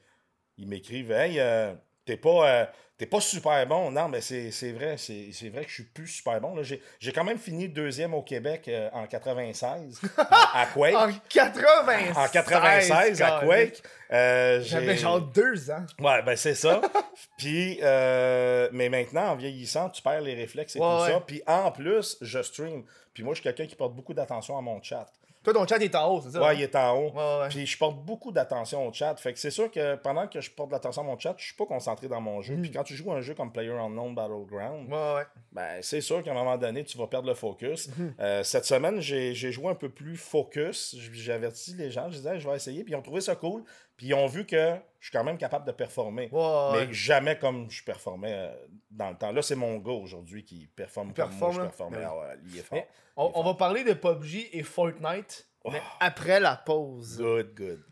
ils 0.58 0.68
m'écrivent 0.68 1.12
Hey, 1.12 1.40
euh, 1.40 1.74
t'es 2.06 2.18
pas, 2.18 2.50
euh, 2.50 2.66
pas 3.06 3.20
super 3.20 3.66
bon. 3.68 3.92
Non, 3.92 4.08
mais 4.08 4.22
c'est 4.22 4.72
vrai, 4.72 4.96
c'est 4.98 5.50
vrai 5.50 5.64
que 5.64 5.70
je 5.70 5.74
suis 5.76 5.84
plus 5.84 6.08
super 6.08 6.40
bon. 6.40 6.56
J'ai 6.64 7.12
quand 7.12 7.24
même 7.24 7.38
fini 7.40 7.68
deuxième 7.68 8.14
au 8.14 8.22
Québec 8.22 8.68
euh, 8.68 8.90
en 8.94 9.08
96 9.08 10.02
à 10.18 10.68
Quake. 10.74 10.96
En 10.96 11.10
96! 11.30 12.18
En 12.18 12.28
96 12.28 13.22
à 13.22 13.42
Quake. 13.44 13.84
Euh, 14.12 14.62
J'avais 14.62 14.98
genre 14.98 15.22
deux 15.22 15.72
ans. 15.72 15.86
Ouais, 16.00 16.22
ben 16.22 16.36
c'est 16.36 16.56
ça. 16.56 16.82
Puis, 17.38 17.80
euh, 17.82 18.70
mais 18.72 18.90
maintenant, 18.90 19.30
en 19.32 19.36
vieillissant, 19.36 19.90
tu 19.90 20.02
perds 20.02 20.22
les 20.22 20.36
réflexes 20.36 20.76
et 20.76 20.80
Ouais, 20.80 20.86
tout 20.86 21.04
ouais. 21.04 21.12
ça. 21.12 21.22
Puis 21.22 21.42
en 21.48 21.72
plus, 21.72 22.18
je 22.22 22.42
stream. 22.44 22.84
Puis 23.14 23.24
moi, 23.24 23.34
je 23.34 23.42
suis 23.42 23.44
quelqu'un 23.44 23.66
qui 23.66 23.76
porte 23.76 23.96
beaucoup 23.96 24.14
d'attention 24.14 24.58
à 24.58 24.62
mon 24.62 24.82
chat. 24.82 25.12
Toi, 25.44 25.54
ton 25.54 25.66
chat 25.66 25.78
est 25.80 25.96
en 25.96 26.08
haut, 26.14 26.22
c'est 26.22 26.32
ça? 26.32 26.40
Ouais, 26.42 26.50
hein? 26.50 26.54
il 26.54 26.62
est 26.62 26.76
en 26.76 26.96
haut. 26.98 27.12
Ouais, 27.12 27.40
ouais. 27.42 27.50
Puis 27.50 27.66
je 27.66 27.78
porte 27.78 27.98
beaucoup 28.06 28.32
d'attention 28.32 28.88
au 28.88 28.94
chat. 28.94 29.16
Fait 29.16 29.34
que 29.34 29.40
c'est 29.40 29.50
sûr 29.50 29.72
que 29.72 29.96
pendant 29.96 30.28
que 30.28 30.40
je 30.40 30.52
porte 30.52 30.70
de 30.70 30.74
l'attention 30.76 31.02
à 31.02 31.06
mon 31.06 31.18
chat, 31.18 31.34
je 31.38 31.46
suis 31.46 31.56
pas 31.56 31.66
concentré 31.66 32.08
dans 32.08 32.22
mon 32.22 32.42
jeu. 32.42 32.56
Mm. 32.56 32.62
Puis 32.62 32.72
quand 32.72 32.84
tu 32.84 32.96
joues 32.96 33.12
un 33.12 33.22
jeu 33.22 33.34
comme 33.34 33.52
Player 33.52 33.72
Unknown 33.72 34.14
Battleground, 34.14 34.92
Ouais, 34.92 35.24
ben 35.52 35.80
c'est 35.82 36.02
sûr 36.02 36.22
qu'à 36.24 36.32
un 36.32 36.36
moment 36.36 36.58
donné, 36.58 36.84
tu 36.84 36.98
vas 36.98 37.08
perdre 37.08 37.28
le 37.28 37.34
focus. 37.34 37.90
Mm-hmm. 37.90 38.12
Euh, 38.20 38.44
cette 38.44 38.66
semaine, 38.66 39.00
j'ai 39.02 39.34
joué 39.34 39.68
un 39.70 39.76
peu 39.76 39.90
plus 39.90 40.16
focus. 40.18 40.96
J- 40.98 41.10
J'ai 41.14 41.34
averti 41.34 41.74
les 41.76 41.90
gens, 41.90 42.10
je 42.10 42.18
disais, 42.18 42.40
je 42.40 42.48
vais 42.48 42.56
essayer. 42.56 42.84
Puis 42.84 42.94
ils 42.94 42.96
ont 42.96 43.02
trouvé 43.02 43.22
ça 43.22 43.36
cool. 43.36 43.64
Puis 43.98 44.08
ils 44.08 44.14
ont 44.14 44.28
vu 44.28 44.46
que 44.46 44.76
je 45.02 45.08
suis 45.10 45.18
quand 45.18 45.24
même 45.26 45.38
capable 45.38 45.66
de 45.66 45.72
performer. 45.74 46.30
Ouais, 46.32 46.40
ouais. 46.40 46.86
Mais 46.88 46.94
jamais 46.94 47.38
comme 47.38 47.70
je 47.70 47.84
performais 47.84 48.34
euh, 48.34 48.56
dans 48.90 49.10
le 49.10 49.18
temps. 49.18 49.32
Là, 49.34 49.42
c'est 49.42 49.56
mon 49.56 49.78
gars 49.80 49.92
aujourd'hui 49.92 50.46
qui 50.46 50.68
performe 50.68 51.12
comme 51.14 51.36
moi 51.36 51.52
je 51.52 51.60
performais. 51.62 51.98
Ouais. 51.98 52.04
Ah 52.08 52.18
ouais, 52.18 52.40
il 52.46 52.58
est 52.58 52.62
fort. 52.62 52.78
Mais 52.78 52.88
on, 53.18 53.32
on 53.36 53.44
va 53.44 53.56
parler 53.56 53.84
de 53.84 53.94
PUBG 53.94 54.50
et 54.54 54.64
Fortnite, 54.64 55.48
mais 55.70 55.82
Oh. 55.84 55.98
après 56.00 56.40
la 56.40 56.56
pause. 56.56 57.18
Good, 57.18 57.54
good. 57.56 57.84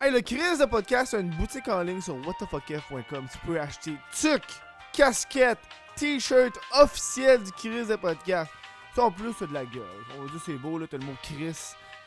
Hey, 0.00 0.12
le 0.12 0.20
Chris 0.20 0.58
de 0.60 0.64
podcast 0.66 1.14
a 1.14 1.18
une 1.18 1.30
boutique 1.30 1.66
en 1.68 1.82
ligne 1.82 2.00
sur 2.00 2.14
whatthefuckf.com. 2.26 3.26
Tu 3.32 3.38
peux 3.46 3.60
acheter 3.60 3.94
tuc, 4.12 4.42
casquette, 4.92 5.58
t-shirt 5.96 6.56
officiel 6.80 7.42
du 7.42 7.50
Chris 7.52 7.86
de 7.86 7.96
podcast. 7.96 8.50
Ça, 8.94 9.04
en 9.04 9.10
plus, 9.10 9.32
c'est 9.38 9.48
de 9.48 9.54
la 9.54 9.64
gueule. 9.64 9.82
On 10.16 10.24
va 10.24 10.30
dire 10.30 10.40
c'est 10.44 10.52
beau, 10.54 10.78
là. 10.78 10.86
T'as 10.88 10.98
le 10.98 11.04
mot 11.04 11.14
Chris 11.22 11.56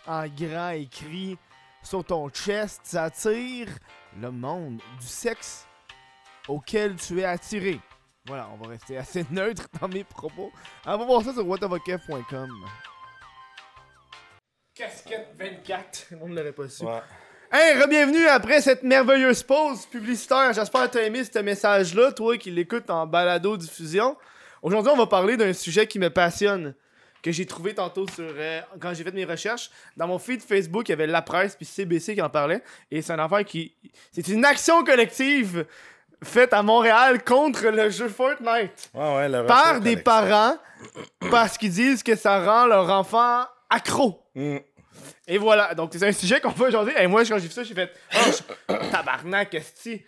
en 0.07 0.25
grand 0.27 0.69
écrit 0.69 1.37
sur 1.83 2.03
ton 2.03 2.29
chest. 2.29 2.81
Ça 2.83 3.03
attire 3.05 3.67
le 4.19 4.31
monde 4.31 4.81
du 4.99 5.07
sexe 5.07 5.65
auquel 6.47 6.95
tu 6.95 7.19
es 7.21 7.25
attiré. 7.25 7.79
Voilà, 8.27 8.49
on 8.53 8.57
va 8.63 8.69
rester 8.69 8.97
assez 8.97 9.25
neutre 9.31 9.67
dans 9.79 9.87
mes 9.87 10.03
propos. 10.03 10.51
On 10.85 10.97
va 10.97 11.05
voir 11.05 11.23
ça 11.23 11.33
sur 11.33 11.47
whatthefuckf.com. 11.47 12.49
Casquette 14.75 15.35
24. 15.37 16.13
On 16.21 16.29
ne 16.29 16.35
l'aurait 16.35 16.51
pas 16.51 16.69
su. 16.69 16.85
Ouais. 16.85 17.01
Hey, 17.51 17.81
re-bienvenue 17.81 18.27
après 18.27 18.61
cette 18.61 18.83
merveilleuse 18.83 19.43
pause 19.43 19.85
publicitaire. 19.85 20.53
J'espère 20.53 20.87
que 20.87 20.93
tu 20.93 20.97
as 20.99 21.03
aimé 21.03 21.21
ce 21.23 21.39
message-là, 21.39 22.13
toi 22.13 22.37
qui 22.37 22.49
l'écoutes 22.49 22.89
en 22.89 23.05
balado-diffusion. 23.05 24.15
Aujourd'hui, 24.61 24.91
on 24.93 24.97
va 24.97 25.07
parler 25.07 25.35
d'un 25.35 25.51
sujet 25.51 25.85
qui 25.87 25.99
me 25.99 26.09
passionne, 26.09 26.75
que 27.21 27.31
j'ai 27.31 27.45
trouvé 27.45 27.73
tantôt 27.73 28.07
sur 28.07 28.25
euh, 28.27 28.61
quand 28.79 28.93
j'ai 28.93 29.03
fait 29.03 29.11
mes 29.11 29.25
recherches. 29.25 29.69
Dans 29.97 30.07
mon 30.07 30.19
feed 30.19 30.41
Facebook, 30.41 30.87
il 30.89 30.91
y 30.91 30.93
avait 30.93 31.07
La 31.07 31.21
Presse 31.21 31.55
puis 31.55 31.65
CBC 31.65 32.15
qui 32.15 32.21
en 32.21 32.29
parlait. 32.29 32.61
Et 32.89 33.01
c'est 33.01 33.13
un 33.13 33.19
affaire 33.19 33.45
qui. 33.45 33.75
C'est 34.11 34.27
une 34.27 34.43
action 34.45 34.83
collective 34.83 35.65
faite 36.23 36.53
à 36.53 36.61
Montréal 36.63 37.23
contre 37.23 37.67
le 37.67 37.89
jeu 37.89 38.07
Fortnite 38.07 38.91
Ouais, 38.93 39.15
ouais, 39.15 39.29
le 39.29 39.45
par 39.45 39.79
des 39.81 39.97
parents 39.97 40.55
parce 41.31 41.57
qu'ils 41.57 41.71
disent 41.71 42.03
que 42.03 42.15
ça 42.15 42.43
rend 42.43 42.65
leur 42.67 42.89
enfant 42.89 43.45
accro. 43.69 44.23
Mm. 44.35 44.57
Et 45.27 45.37
voilà, 45.37 45.73
donc 45.73 45.91
c'est 45.93 46.05
un 46.07 46.11
sujet 46.11 46.39
qu'on 46.41 46.51
fait 46.51 46.65
aujourd'hui. 46.67 46.93
Et 46.99 47.07
moi, 47.07 47.23
quand 47.25 47.37
j'ai 47.37 47.47
vu 47.47 47.53
ça, 47.53 47.63
j'ai 47.63 47.73
fait 47.73 47.91
Oh, 48.69 48.73
tabarnak, 48.91 49.53
esti. 49.53 50.03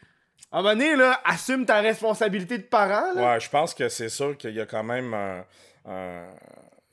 À 0.52 0.60
un 0.60 0.62
moment 0.62 0.76
donné, 0.76 0.96
là, 0.96 1.20
assume 1.26 1.66
ta 1.66 1.80
responsabilité 1.82 2.58
de 2.60 2.64
parent. 2.64 3.14
Là. 3.16 3.34
Ouais, 3.34 3.40
je 3.40 3.50
pense 3.50 3.74
que 3.74 3.90
c'est 3.90 4.10
sûr 4.10 4.38
qu'il 4.38 4.54
y 4.54 4.62
a 4.62 4.66
quand 4.68 4.84
même 4.84 5.14
un- 5.14 5.46
un- 5.90 6.30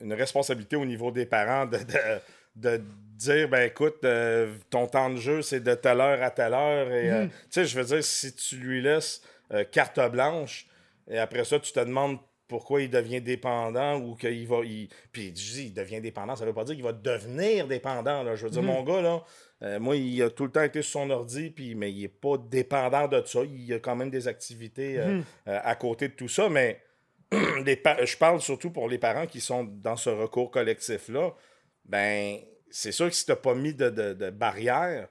une 0.01 0.13
responsabilité 0.13 0.75
au 0.75 0.85
niveau 0.85 1.11
des 1.11 1.25
parents 1.25 1.65
de, 1.65 1.77
de, 1.77 2.77
de 2.77 2.83
dire 3.15 3.49
ben 3.49 3.67
écoute, 3.67 4.03
euh, 4.03 4.55
ton 4.69 4.87
temps 4.87 5.09
de 5.09 5.17
jeu, 5.17 5.41
c'est 5.41 5.61
de 5.61 5.73
telle 5.75 6.01
heure 6.01 6.21
à 6.21 6.31
telle 6.31 6.53
heure. 6.53 6.91
Et, 6.91 7.09
euh, 7.09 7.25
tu 7.25 7.31
sais, 7.51 7.65
je 7.65 7.77
veux 7.79 7.85
dire, 7.85 8.03
si 8.03 8.33
tu 8.33 8.57
lui 8.57 8.81
laisses 8.81 9.21
euh, 9.53 9.63
carte 9.63 9.99
blanche 10.11 10.67
et 11.09 11.17
après 11.17 11.43
ça, 11.45 11.59
tu 11.59 11.71
te 11.71 11.79
demandes 11.79 12.17
pourquoi 12.47 12.81
il 12.81 12.89
devient 12.89 13.21
dépendant 13.21 13.97
ou 13.97 14.15
qu'il 14.15 14.47
va. 14.47 14.57
Il... 14.63 14.89
Puis 15.11 15.27
je 15.27 15.53
dis, 15.53 15.65
il 15.67 15.73
devient 15.73 16.01
dépendant, 16.01 16.35
ça 16.35 16.45
veut 16.45 16.53
pas 16.53 16.63
dire 16.65 16.75
qu'il 16.75 16.83
va 16.83 16.93
devenir 16.93 17.67
dépendant. 17.67 18.23
Là. 18.23 18.35
Je 18.35 18.43
veux 18.43 18.51
dire, 18.51 18.63
mon 18.63 18.83
gars, 18.83 19.01
là, 19.01 19.79
moi, 19.79 19.95
il 19.95 20.21
a 20.21 20.29
tout 20.29 20.45
le 20.45 20.51
temps 20.51 20.63
été 20.63 20.81
sur 20.81 21.01
son 21.01 21.09
ordi, 21.11 21.49
puis, 21.51 21.75
mais 21.75 21.91
il 21.91 22.03
est 22.03 22.07
pas 22.07 22.37
dépendant 22.37 23.07
de 23.07 23.21
ça. 23.25 23.39
Il 23.43 23.71
a 23.73 23.79
quand 23.79 23.95
même 23.95 24.09
des 24.09 24.27
activités 24.27 24.97
euh, 24.97 25.21
à 25.45 25.75
côté 25.75 26.09
de 26.09 26.13
tout 26.13 26.27
ça, 26.27 26.49
mais 26.49 26.81
les 27.65 27.81
je 28.05 28.17
parle 28.17 28.41
surtout 28.41 28.71
pour 28.71 28.89
les 28.89 28.97
parents 28.97 29.27
qui 29.27 29.41
sont 29.41 29.63
dans 29.63 29.95
ce 29.97 30.09
recours 30.09 30.51
collectif-là. 30.51 31.33
Ben, 31.85 32.37
c'est 32.69 32.91
sûr 32.91 33.07
que 33.09 33.15
si 33.15 33.25
tu 33.25 33.35
pas 33.35 33.53
mis 33.55 33.73
de, 33.73 33.89
de, 33.89 34.13
de 34.13 34.29
barrière, 34.29 35.07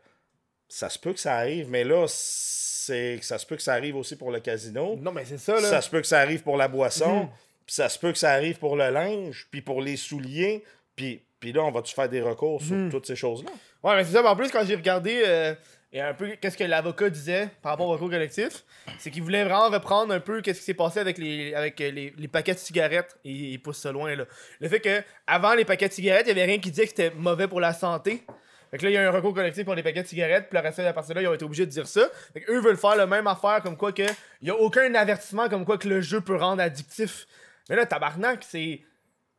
ça 0.69 0.89
se 0.89 0.99
peut 0.99 1.13
que 1.13 1.21
ça 1.21 1.35
arrive, 1.37 1.69
mais 1.69 1.85
là, 1.85 2.07
c'est 2.09 3.19
ça 3.23 3.39
se 3.39 3.47
peut 3.47 3.57
que 3.57 3.63
ça 3.63 3.73
arrive 3.75 3.97
aussi 3.97 4.17
pour 4.17 4.31
le 4.31 4.41
casino. 4.41 4.97
Non, 5.01 5.13
mais 5.13 5.25
c'est 5.25 5.39
ça, 5.39 5.55
là. 5.55 5.63
Ça 5.63 5.81
se 5.81 5.91
peut 5.91 6.01
que 6.01 6.07
ça 6.07 6.21
arrive 6.21 6.43
pour 6.43 6.57
la 6.57 6.69
boisson, 6.69 7.25
Mhm. 7.25 7.29
puis 7.67 7.75
ça 7.75 7.89
se 7.89 7.99
peut 7.99 8.13
que 8.13 8.19
ça 8.19 8.31
arrive 8.33 8.59
pour 8.59 8.77
le 8.77 8.89
linge, 8.91 9.47
puis 9.51 9.63
pour 9.63 9.81
les 9.83 9.97
souliers, 9.97 10.65
puis, 10.97 11.23
puis 11.41 11.53
là, 11.53 11.63
on 11.65 11.71
va-tu 11.71 11.95
faire 11.95 12.09
des 12.09 12.21
recours 12.21 12.63
sur 12.63 12.75
Mhm. 12.77 12.91
toutes 12.91 13.07
ces 13.07 13.17
choses-là? 13.17 13.51
Ouais, 13.83 13.97
mais 13.97 14.05
c'est 14.05 14.13
ça. 14.13 14.23
mais 14.23 14.29
En 14.29 14.37
plus, 14.37 14.51
quand 14.51 14.65
j'ai 14.65 14.75
regardé 14.77 15.23
euh, 15.27 15.55
et 15.93 16.01
un 16.01 16.15
peu 16.15 16.37
qu'est-ce 16.41 16.57
que 16.57 16.63
l'avocat 16.63 17.11
disait 17.11 17.49
par 17.63 17.73
rapport 17.73 17.89
au 17.89 17.93
recours 17.93 18.11
collectif, 18.11 18.65
c'est 18.99 19.11
qu'il 19.11 19.25
voulait 19.25 19.43
vraiment 19.43 19.71
reprendre 19.71 20.15
un 20.15 20.21
peu 20.21 20.41
qu'est-ce 20.41 20.61
qui 20.61 20.65
s'est 20.67 20.75
passé 20.75 21.01
avec 21.01 21.19
les 21.19 21.53
avec 21.53 21.81
euh, 21.81 21.91
les, 21.91 22.29
paquets 22.29 22.55
de 22.55 22.59
cigarettes. 22.61 23.19
Et 23.25 23.33
il 23.33 23.59
pousse 23.61 23.79
ça 23.79 23.91
loin, 23.91 24.15
là. 24.15 24.25
Le 24.61 24.69
fait 24.69 24.79
que 24.79 25.03
avant 25.27 25.55
les 25.55 25.65
paquets 25.65 25.89
de 25.89 25.93
cigarettes, 25.93 26.27
il 26.27 26.29
y 26.29 26.33
avait 26.33 26.45
rien 26.45 26.59
qui 26.61 26.71
disait 26.71 26.85
que 26.85 26.91
c'était 26.91 27.11
mauvais 27.11 27.49
pour 27.49 27.61
la 27.61 27.73
santé. 27.73 28.25
Fait 28.71 28.79
que 28.79 28.85
là, 28.85 28.91
il 28.91 28.93
y 28.93 28.97
a 28.97 29.09
un 29.09 29.11
recours 29.11 29.35
collectif 29.35 29.65
pour 29.65 29.75
les 29.75 29.83
paquets 29.83 30.05
de 30.05 30.07
cigarettes, 30.07 30.49
puis 30.49 30.57
le 30.57 30.63
reste 30.63 30.79
de 30.79 30.85
la 30.85 30.93
partie 30.93 31.13
là, 31.13 31.23
ils 31.23 31.27
ont 31.27 31.35
été 31.35 31.45
obligés 31.45 31.67
de 31.67 31.73
dire 31.73 31.89
ça. 31.89 32.09
Fait 32.33 32.45
eux 32.49 32.61
veulent 32.61 32.77
faire 32.77 32.95
la 32.95 33.09
même 33.09 33.27
affaire, 33.27 33.61
comme 33.61 33.77
quoi 33.77 33.93
que. 33.93 34.07
Y 34.43 34.51
a 34.51 34.55
aucun 34.55 34.95
avertissement 34.95 35.49
comme 35.49 35.65
quoi 35.65 35.77
que 35.77 35.89
le 35.89 36.01
jeu 36.01 36.21
peut 36.21 36.37
rendre 36.37 36.63
addictif. 36.63 37.27
Mais 37.69 37.75
là, 37.75 37.85
tabarnak, 37.85 38.45
c'est. 38.49 38.83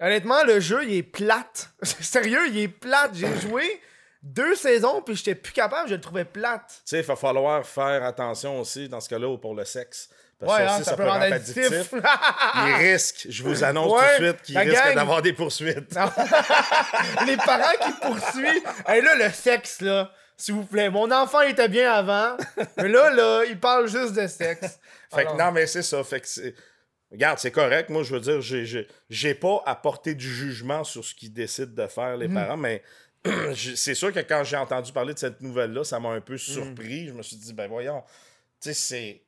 Honnêtement, 0.02 0.44
le 0.44 0.60
jeu, 0.60 0.84
il 0.84 0.96
est 0.96 1.04
plate. 1.04 1.70
Sérieux, 1.84 2.50
il 2.50 2.58
est 2.58 2.68
plate. 2.68 3.12
J'ai 3.14 3.34
joué 3.40 3.80
deux 4.24 4.56
saisons, 4.56 5.02
puis 5.02 5.16
j'étais 5.16 5.36
plus 5.36 5.54
capable, 5.54 5.90
je 5.90 5.96
le 5.96 6.02
trouvais 6.02 6.26
plate. 6.26 6.68
Tu 6.68 6.82
sais, 6.86 7.00
il 7.00 7.06
va 7.06 7.16
falloir 7.16 7.66
faire 7.66 8.04
attention 8.04 8.60
aussi 8.60 8.88
dans 8.88 9.00
ce 9.02 9.10
cas-là 9.10 9.38
pour 9.38 9.56
le 9.56 9.66
sexe. 9.66 10.10
Parce 10.40 10.54
Ouais, 10.54 10.66
que 10.66 10.70
hein, 10.72 10.76
aussi, 10.76 10.84
ça, 10.86 10.96
peut 10.96 11.08
rendre 11.08 11.22
addictif. 11.24 11.94
Il 12.56 12.74
risque, 12.78 13.28
je 13.30 13.44
vous 13.44 13.64
annonce 13.64 13.92
Ouais, 13.94 14.16
tout 14.18 14.24
de 14.24 14.28
suite 14.30 14.42
qu'il 14.42 14.58
risque 14.58 14.96
d'avoir 14.96 15.22
des 15.22 15.34
poursuites. 15.34 15.96
les 17.28 17.38
parents 17.38 17.78
qui 17.86 17.92
poursuivent. 18.02 18.64
Hey, 18.88 19.02
là, 19.04 19.16
le 19.16 19.30
sexe, 19.32 19.82
là, 19.82 20.12
s'il 20.38 20.56
vous 20.56 20.66
plaît. 20.66 20.90
Mon 20.90 21.12
enfant 21.12 21.42
était 21.42 21.68
bien 21.70 21.92
avant, 21.92 22.38
mais 22.78 22.88
là, 22.90 23.12
là, 23.12 23.44
il 23.48 23.60
parle 23.60 23.88
juste 23.88 24.14
de 24.14 24.26
sexe. 24.28 24.80
Fait 25.14 25.26
que 25.26 25.38
non, 25.38 25.52
mais 25.52 25.68
c'est 25.68 25.84
ça. 25.84 26.04
Fait 26.04 26.20
que 26.22 26.28
c'est. 26.28 26.56
Regarde, 27.12 27.38
c'est 27.40 27.52
correct. 27.52 27.90
Moi, 27.90 28.04
je 28.04 28.14
veux 28.16 28.22
dire, 28.22 28.42
j'ai- 28.42 28.88
j'ai 29.10 29.36
pas 29.36 29.62
apporté 29.66 30.16
du 30.16 30.34
jugement 30.34 30.84
sur 30.86 31.04
ce 31.04 31.14
qu'ils 31.14 31.34
décident 31.34 31.84
de 31.84 31.88
faire, 31.88 32.16
Mhm. 32.18 32.20
les 32.22 32.30
parents, 32.30 32.58
mais 32.58 32.82
c'est 33.76 33.96
sûr 33.96 34.12
que 34.12 34.20
quand 34.20 34.44
j'ai 34.44 34.58
entendu 34.58 34.92
parler 34.92 35.14
de 35.14 35.20
cette 35.20 35.42
nouvelle-là, 35.42 35.84
ça 35.84 36.00
m'a 36.00 36.10
un 36.10 36.22
peu 36.22 36.38
surpris. 36.38 37.08
Je 37.08 37.14
me 37.14 37.22
suis 37.22 37.36
dit, 37.38 37.54
ben 37.54 37.68
voyons, 37.68 38.02
tu 38.62 38.70
sais, 38.70 38.74
c'est. 38.74 39.22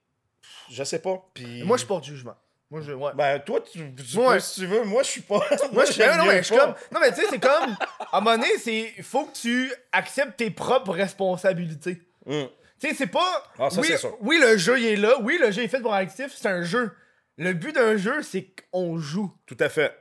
Je 0.71 0.84
sais 0.84 0.99
pas. 0.99 1.23
Puis. 1.34 1.63
Moi, 1.63 1.77
je 1.77 1.82
suis 1.82 1.88
pas 1.88 1.99
de 1.99 2.03
jugement. 2.06 2.36
Moi, 2.71 2.82
je. 2.82 2.91
Ouais. 2.91 3.12
Ben, 3.15 3.39
toi, 3.39 3.62
tu, 3.62 3.79
tu 3.95 4.17
Ouais. 4.17 4.34
peux, 4.36 4.39
si 4.39 4.62
tu 4.62 4.65
veux. 4.67 4.84
Moi, 4.84 5.03
je 5.03 5.10
suis 5.10 5.21
pas. 5.21 5.39
Moi, 5.71 5.86
je 5.86 5.91
suis. 5.91 6.01
Non, 6.01 6.25
mais 6.25 6.38
je 6.38 6.43
suis 6.43 6.56
pas. 6.56 6.65
comme. 6.65 6.75
Non, 6.91 6.99
mais 6.99 7.12
tu 7.13 7.21
sais, 7.21 7.27
c'est 7.29 7.39
comme. 7.39 7.75
À 8.12 8.17
un 8.17 8.21
moment 8.21 8.38
donné, 8.38 8.58
c'est. 8.58 8.93
Faut 9.03 9.25
que 9.25 9.34
tu 9.34 9.71
acceptes 9.91 10.38
tes 10.38 10.49
propres 10.49 10.91
responsabilités. 10.93 12.01
Hum. 12.25 12.47
Tu 12.79 12.89
sais, 12.89 12.95
c'est 12.95 13.08
pas. 13.08 13.51
Ah, 13.60 13.69
ça, 13.69 13.79
oui, 13.79 13.97
sûr. 13.97 14.17
oui, 14.21 14.39
le 14.41 14.58
jeu, 14.58 14.79
il 14.79 14.86
est 14.86 14.95
là. 14.95 15.15
Oui, 15.21 15.38
le 15.39 15.51
jeu 15.51 15.62
est 15.63 15.67
fait 15.67 15.82
pour 15.82 15.93
actif. 15.93 16.34
C'est 16.36 16.47
un 16.47 16.63
jeu. 16.63 16.91
Le 17.38 17.53
but 17.53 17.73
d'un 17.73 17.97
jeu, 17.97 18.21
c'est 18.23 18.49
qu'on 18.71 18.97
joue. 18.97 19.32
Tout 19.45 19.58
à 19.60 19.69
fait. 19.69 19.97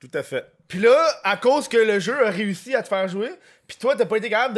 Tout 0.00 0.10
à 0.14 0.22
fait. 0.22 0.44
Puis 0.68 0.80
là, 0.80 0.98
à 1.22 1.36
cause 1.36 1.68
que 1.68 1.76
le 1.76 2.00
jeu 2.00 2.26
a 2.26 2.30
réussi 2.30 2.74
à 2.74 2.82
te 2.82 2.88
faire 2.88 3.06
jouer, 3.08 3.30
puis 3.66 3.76
toi, 3.78 3.94
t'as 3.96 4.06
pas 4.06 4.16
été 4.16 4.30
capable 4.30 4.54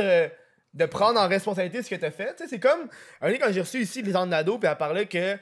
de, 0.74 0.86
prendre 0.86 1.20
en 1.20 1.28
responsabilité 1.28 1.82
ce 1.82 1.90
que 1.90 1.96
t'as 1.96 2.10
fait. 2.10 2.42
C'est 2.48 2.60
comme. 2.60 2.88
Un 3.20 3.32
quand 3.34 3.52
j'ai 3.52 3.60
reçu 3.60 3.80
ici 3.80 4.02
les 4.02 4.12
Nado, 4.12 4.58
puis 4.58 4.68
elle 4.68 4.76
parlait 4.76 5.06
que. 5.06 5.36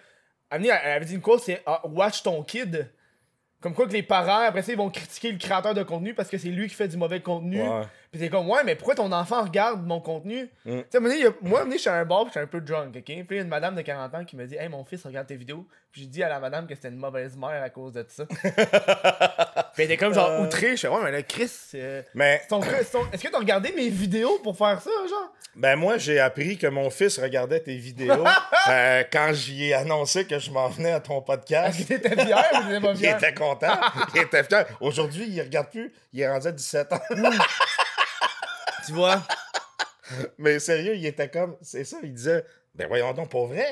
Elle, 0.48 0.70
avait 0.70 1.04
dit 1.04 1.14
une 1.14 1.20
quote, 1.20 1.42
c'est 1.42 1.62
ah, 1.66 1.82
Watch 1.84 2.22
ton 2.22 2.42
kid. 2.42 2.88
Comme 3.66 3.74
quoi 3.74 3.88
que 3.88 3.92
les 3.94 4.04
parents, 4.04 4.42
après 4.46 4.62
ça, 4.62 4.70
ils 4.70 4.78
vont 4.78 4.90
critiquer 4.90 5.32
le 5.32 5.38
créateur 5.38 5.74
de 5.74 5.82
contenu 5.82 6.14
parce 6.14 6.28
que 6.28 6.38
c'est 6.38 6.50
lui 6.50 6.68
qui 6.68 6.74
fait 6.76 6.86
du 6.86 6.96
mauvais 6.96 7.18
contenu. 7.18 7.60
Ouais. 7.60 7.82
Puis 8.12 8.20
t'es 8.20 8.28
comme, 8.28 8.48
ouais, 8.48 8.62
mais 8.64 8.76
pourquoi 8.76 8.94
ton 8.94 9.10
enfant 9.10 9.42
regarde 9.42 9.84
mon 9.84 9.98
contenu? 10.00 10.48
Mm. 10.64 10.78
Tu 10.82 10.84
sais, 10.88 11.00
moi, 11.00 11.64
je 11.72 11.76
suis 11.76 11.90
à 11.90 11.94
un 11.94 12.04
bar, 12.04 12.26
je 12.26 12.30
suis 12.30 12.38
un 12.38 12.46
peu 12.46 12.60
drunk, 12.60 12.94
ok? 12.96 13.02
Puis 13.02 13.26
il 13.28 13.36
y 13.36 13.38
a 13.40 13.42
une 13.42 13.48
madame 13.48 13.74
de 13.74 13.82
40 13.82 14.14
ans 14.14 14.24
qui 14.24 14.36
me 14.36 14.46
dit, 14.46 14.54
hey, 14.54 14.68
mon 14.68 14.84
fils 14.84 15.04
regarde 15.04 15.26
tes 15.26 15.34
vidéos. 15.34 15.66
Puis 15.90 16.02
j'ai 16.02 16.06
dit 16.06 16.22
à 16.22 16.28
la 16.28 16.38
madame 16.38 16.68
que 16.68 16.76
c'était 16.76 16.90
une 16.90 16.96
mauvaise 16.96 17.36
mère 17.36 17.60
à 17.60 17.68
cause 17.70 17.92
de 17.94 18.06
ça. 18.08 18.24
puis 18.26 18.46
elle 19.78 19.84
était 19.86 19.96
comme 19.96 20.14
genre 20.14 20.30
Euh. 20.30 20.44
outrée. 20.44 20.76
Je 20.76 20.82
fais, 20.82 20.88
ouais, 20.88 21.00
mais 21.02 21.10
là, 21.10 21.22
Chris, 21.24 21.50
euh, 21.74 22.02
Mais 22.14 22.42
ton- 22.48 22.62
est-ce 22.62 23.20
que 23.22 23.28
t'as 23.32 23.38
regardé 23.38 23.72
mes 23.72 23.88
vidéos 23.88 24.38
pour 24.44 24.56
faire 24.56 24.80
ça, 24.80 24.90
genre? 25.08 25.32
Ben 25.56 25.74
moi, 25.76 25.96
j'ai 25.96 26.20
appris 26.20 26.58
que 26.58 26.66
mon 26.66 26.90
fils 26.90 27.18
regardait 27.18 27.60
tes 27.60 27.76
vidéos 27.76 28.24
euh, 28.68 29.04
quand 29.10 29.32
j'y 29.32 29.68
ai 29.70 29.74
annoncé 29.74 30.26
que 30.26 30.38
je 30.38 30.50
m'en 30.50 30.68
venais 30.68 30.92
à 30.92 31.00
ton 31.00 31.22
podcast. 31.22 31.80
Est-ce 31.80 31.88
que 31.88 31.94
t'étais 31.94 32.24
fier 32.26 32.44
ou 32.52 32.68
t'étais 32.68 32.80
pas 32.80 32.90
Il 32.92 32.96
fier? 32.98 33.16
était 33.16 33.34
content, 33.34 33.80
il 34.14 34.20
était 34.20 34.44
fier. 34.44 34.66
Aujourd'hui, 34.80 35.26
il 35.28 35.40
regarde 35.40 35.70
plus, 35.70 35.90
il 36.12 36.20
est 36.20 36.28
rendu 36.28 36.46
à 36.48 36.52
17 36.52 36.92
ans. 36.92 37.00
Tu 38.84 38.92
vois? 38.92 39.22
Mais 40.38 40.58
sérieux, 40.58 40.94
il 40.94 41.06
était 41.06 41.28
comme, 41.28 41.56
c'est 41.62 41.84
ça, 41.84 41.96
il 42.02 42.12
disait, 42.12 42.44
ben 42.74 42.86
voyons 42.86 43.12
donc, 43.14 43.30
pour 43.30 43.46
vrai. 43.46 43.66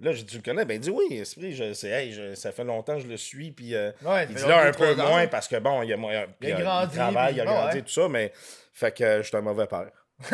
Là, 0.00 0.12
j'ai 0.12 0.24
tu 0.26 0.36
le 0.36 0.42
connais? 0.42 0.64
Ben 0.66 0.74
il 0.74 0.80
dit 0.80 0.90
oui, 0.90 1.18
Esprit, 1.18 1.54
je, 1.54 1.72
c'est, 1.72 1.88
hey, 1.88 2.12
je- 2.12 2.34
ça 2.34 2.52
fait 2.52 2.64
longtemps 2.64 2.96
que 2.96 3.02
je 3.02 3.06
le 3.08 3.16
suis, 3.16 3.50
puis 3.50 3.74
euh, 3.74 3.92
Ouais, 4.02 4.26
il 4.28 4.34
dit 4.34 4.42
là 4.44 4.66
un 4.66 4.72
peu 4.72 4.92
ans. 4.92 5.08
moins 5.08 5.26
parce 5.26 5.48
que 5.48 5.56
bon, 5.56 5.82
il 5.82 5.92
a, 5.92 5.96
moins- 5.96 6.12
Il 6.12 6.16
a 6.18 6.26
puis, 6.38 6.52
euh, 6.52 6.56
grandi, 6.58 6.96
travaille, 6.96 7.34
il 7.34 7.40
a 7.40 7.44
ah 7.44 7.46
grandi, 7.46 7.76
ouais. 7.76 7.82
tout 7.82 7.88
ça, 7.92 8.08
mais 8.08 8.30
fait 8.74 8.92
que 8.94 9.04
euh, 9.04 9.22
je 9.22 9.28
suis 9.28 9.36
un 9.36 9.40
mauvais 9.42 9.66
père. 9.66 9.86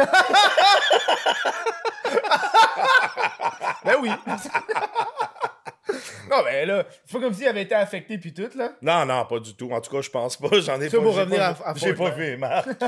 Ben 3.84 3.96
oui! 4.00 4.10
non, 6.30 6.42
ben 6.44 6.68
là, 6.68 6.84
c'est 7.04 7.12
pas 7.12 7.20
comme 7.20 7.34
s'il 7.34 7.48
avait 7.48 7.62
été 7.62 7.74
affecté 7.74 8.16
puis 8.18 8.32
tout, 8.32 8.48
là. 8.54 8.72
Non, 8.80 9.04
non, 9.04 9.24
pas 9.26 9.40
du 9.40 9.54
tout. 9.54 9.70
En 9.72 9.80
tout 9.80 9.90
cas, 9.90 10.00
je 10.00 10.10
pense 10.10 10.36
pas. 10.36 10.60
J'en 10.60 10.80
ai 10.80 10.88
Ça, 10.88 10.98
pas 10.98 11.02
pour 11.02 11.16
revenir 11.16 11.38
pas, 11.38 11.56
à- 11.64 11.70
à 11.70 11.74
J'ai 11.74 11.94
pas 11.94 12.10
vu 12.10 12.36
marques. 12.36 12.68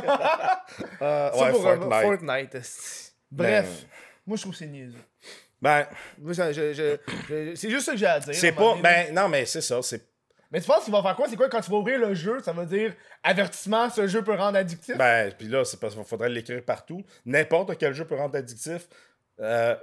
Euh, 1.02 1.30
Ça 1.32 1.44
ouais, 1.44 1.50
pour 1.52 1.62
Fortnite. 2.00 2.56
Bref, 3.30 3.68
moi 4.26 4.36
je 4.36 4.42
trouve 4.42 4.52
que 4.52 4.58
c'est 4.58 4.66
niaiseux. 4.66 4.98
Ben, 5.60 5.86
c'est 6.34 7.70
juste 7.70 7.86
ça 7.86 7.92
que 7.92 7.98
j'ai 7.98 8.06
à 8.06 8.20
dire. 8.20 8.34
c'est 8.34 8.52
pas. 8.52 8.76
Ben, 8.82 9.12
non, 9.14 9.28
mais 9.28 9.44
c'est 9.46 9.60
ça. 9.60 9.80
C'est. 9.82 10.02
Mais 10.54 10.60
tu 10.60 10.66
penses 10.68 10.84
qu'il 10.84 10.92
va 10.92 11.02
faire 11.02 11.16
quoi? 11.16 11.26
C'est 11.28 11.36
quoi 11.36 11.48
quand 11.48 11.60
tu 11.60 11.70
vas 11.70 11.76
ouvrir 11.78 11.98
le 11.98 12.14
jeu? 12.14 12.38
Ça 12.40 12.52
veut 12.52 12.64
dire 12.64 12.94
avertissement, 13.24 13.90
ce 13.90 14.06
jeu 14.06 14.22
peut 14.22 14.34
rendre 14.34 14.56
addictif? 14.56 14.96
Ben, 14.96 15.32
puis 15.36 15.48
là, 15.48 15.64
c'est 15.64 15.80
parce 15.80 15.94
qu'il 15.96 16.04
faudrait 16.04 16.28
l'écrire 16.28 16.62
partout. 16.64 17.04
N'importe 17.26 17.76
quel 17.76 17.92
jeu 17.92 18.04
peut 18.06 18.14
rendre 18.14 18.36
addictif. 18.36 18.88
Euh, 19.40 19.74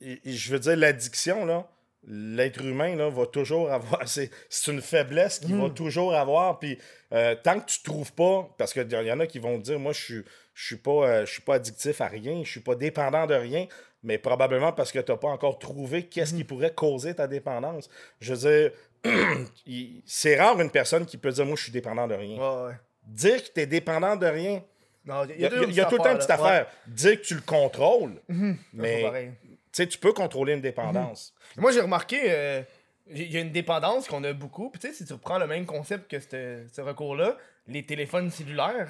et- 0.00 0.20
et 0.24 0.32
je 0.32 0.52
veux 0.52 0.60
dire, 0.60 0.76
l'addiction, 0.76 1.44
là, 1.44 1.68
l'être 2.06 2.62
humain, 2.64 2.94
là, 2.96 3.08
va 3.10 3.26
toujours 3.26 3.70
avoir. 3.72 4.00
C'est 4.08 4.30
c'est 4.48 4.70
une 4.72 4.80
faiblesse 4.80 5.40
qu'il 5.40 5.56
va 5.56 5.70
toujours 5.70 6.14
avoir. 6.14 6.58
Puis 6.60 6.78
euh, 7.12 7.34
tant 7.42 7.58
que 7.60 7.66
tu 7.66 7.82
trouves 7.82 8.12
pas. 8.12 8.48
Parce 8.58 8.72
qu'il 8.72 8.90
y 8.90 9.10
en 9.12 9.20
a 9.20 9.26
qui 9.26 9.40
vont 9.40 9.58
te 9.58 9.64
dire, 9.64 9.78
moi, 9.80 9.92
je 9.92 10.00
suis. 10.00 10.22
Je 10.54 10.66
suis 10.66 10.76
pas, 10.76 10.90
euh, 11.08 11.26
je 11.26 11.32
suis 11.32 11.42
pas 11.42 11.54
addictif 11.54 12.00
à 12.00 12.06
rien, 12.08 12.42
je 12.44 12.50
suis 12.50 12.60
pas 12.60 12.74
dépendant 12.74 13.26
de 13.26 13.34
rien, 13.34 13.66
mais 14.02 14.18
probablement 14.18 14.70
parce 14.72 14.92
que 14.92 14.98
tu 14.98 15.10
n'as 15.10 15.16
pas 15.16 15.28
encore 15.28 15.58
trouvé 15.58 16.06
qu'est-ce 16.08 16.34
qui 16.34 16.44
pourrait 16.44 16.74
causer 16.74 17.14
ta 17.14 17.26
dépendance. 17.26 17.88
Je 18.20 18.34
veux 18.34 18.50
dire, 18.50 18.70
c'est 20.06 20.36
rare 20.36 20.60
une 20.60 20.70
personne 20.70 21.06
qui 21.06 21.16
peut 21.16 21.30
dire 21.30 21.44
moi 21.44 21.56
je 21.56 21.64
suis 21.64 21.72
dépendant 21.72 22.06
de 22.06 22.14
rien. 22.14 22.38
Ouais, 22.38 22.66
ouais. 22.66 22.74
Dire 23.06 23.42
que 23.42 23.50
tu 23.52 23.60
es 23.60 23.66
dépendant 23.66 24.14
de 24.16 24.26
rien, 24.26 24.62
il 25.04 25.10
y 25.40 25.46
a, 25.46 25.62
il 25.64 25.74
y 25.74 25.80
a 25.80 25.86
tout 25.86 25.96
le 25.96 26.02
temps 26.02 26.12
une 26.12 26.18
petite 26.18 26.30
affaire. 26.30 26.66
Dire 26.86 27.20
que 27.20 27.26
tu 27.26 27.34
le 27.34 27.40
contrôles, 27.40 28.20
mais 28.28 28.56
Mais... 28.72 29.32
tu 29.42 29.58
sais, 29.72 29.86
tu 29.86 29.98
peux 29.98 30.12
contrôler 30.12 30.54
une 30.54 30.60
dépendance. 30.60 31.34
Moi, 31.56 31.72
j'ai 31.72 31.80
remarqué, 31.80 32.20
euh, 32.28 32.62
il 33.08 33.30
y 33.30 33.36
a 33.36 33.40
une 33.40 33.52
dépendance 33.52 34.06
qu'on 34.06 34.22
a 34.24 34.32
beaucoup. 34.32 34.70
Puis 34.70 34.80
tu 34.80 34.88
sais, 34.88 34.94
si 34.94 35.04
tu 35.04 35.12
reprends 35.12 35.38
le 35.38 35.46
même 35.46 35.66
concept 35.66 36.10
que 36.10 36.20
ce 36.20 36.80
recours-là, 36.80 37.36
les 37.66 37.84
téléphones 37.84 38.30
cellulaires, 38.30 38.88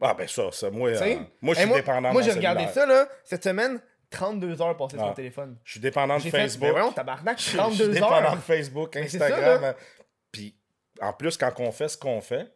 Ah 0.00 0.14
ben 0.14 0.28
ça, 0.28 0.50
ça 0.52 0.70
moi, 0.70 0.90
euh, 0.90 1.16
moi 1.40 1.54
je 1.54 1.60
suis 1.60 1.72
dépendant 1.72 2.08
de 2.08 2.12
Moi, 2.12 2.22
j'ai 2.22 2.32
regardé 2.32 2.66
ça, 2.68 2.86
là, 2.86 3.08
cette 3.24 3.44
semaine, 3.44 3.80
32 4.10 4.62
heures 4.62 4.76
passées 4.76 4.96
sur 4.96 5.04
Ah. 5.04 5.08
mon 5.08 5.14
téléphone. 5.14 5.56
Je 5.64 5.72
suis 5.72 5.80
dépendant 5.80 6.16
de 6.16 6.22
fait, 6.22 6.30
Facebook. 6.30 6.68
ben 6.68 6.72
voyons, 6.72 6.92
tabarnak, 6.92 7.38
je, 7.38 7.42
suis- 7.42 7.52
je 7.52 7.56
32 7.58 7.84
suis 7.84 7.92
dépendant 7.94 8.14
heures. 8.16 8.36
de 8.36 8.40
Facebook, 8.40 8.90
Mais 8.94 9.08
ça, 9.08 9.24
Instagram. 9.24 9.62
là. 9.62 9.76
Puis 10.32 10.54
en 11.00 11.12
plus, 11.12 11.36
quand 11.36 11.52
on 11.58 11.70
fait 11.72 11.88
ce 11.88 11.96
qu'on 11.98 12.20
fait, 12.20 12.50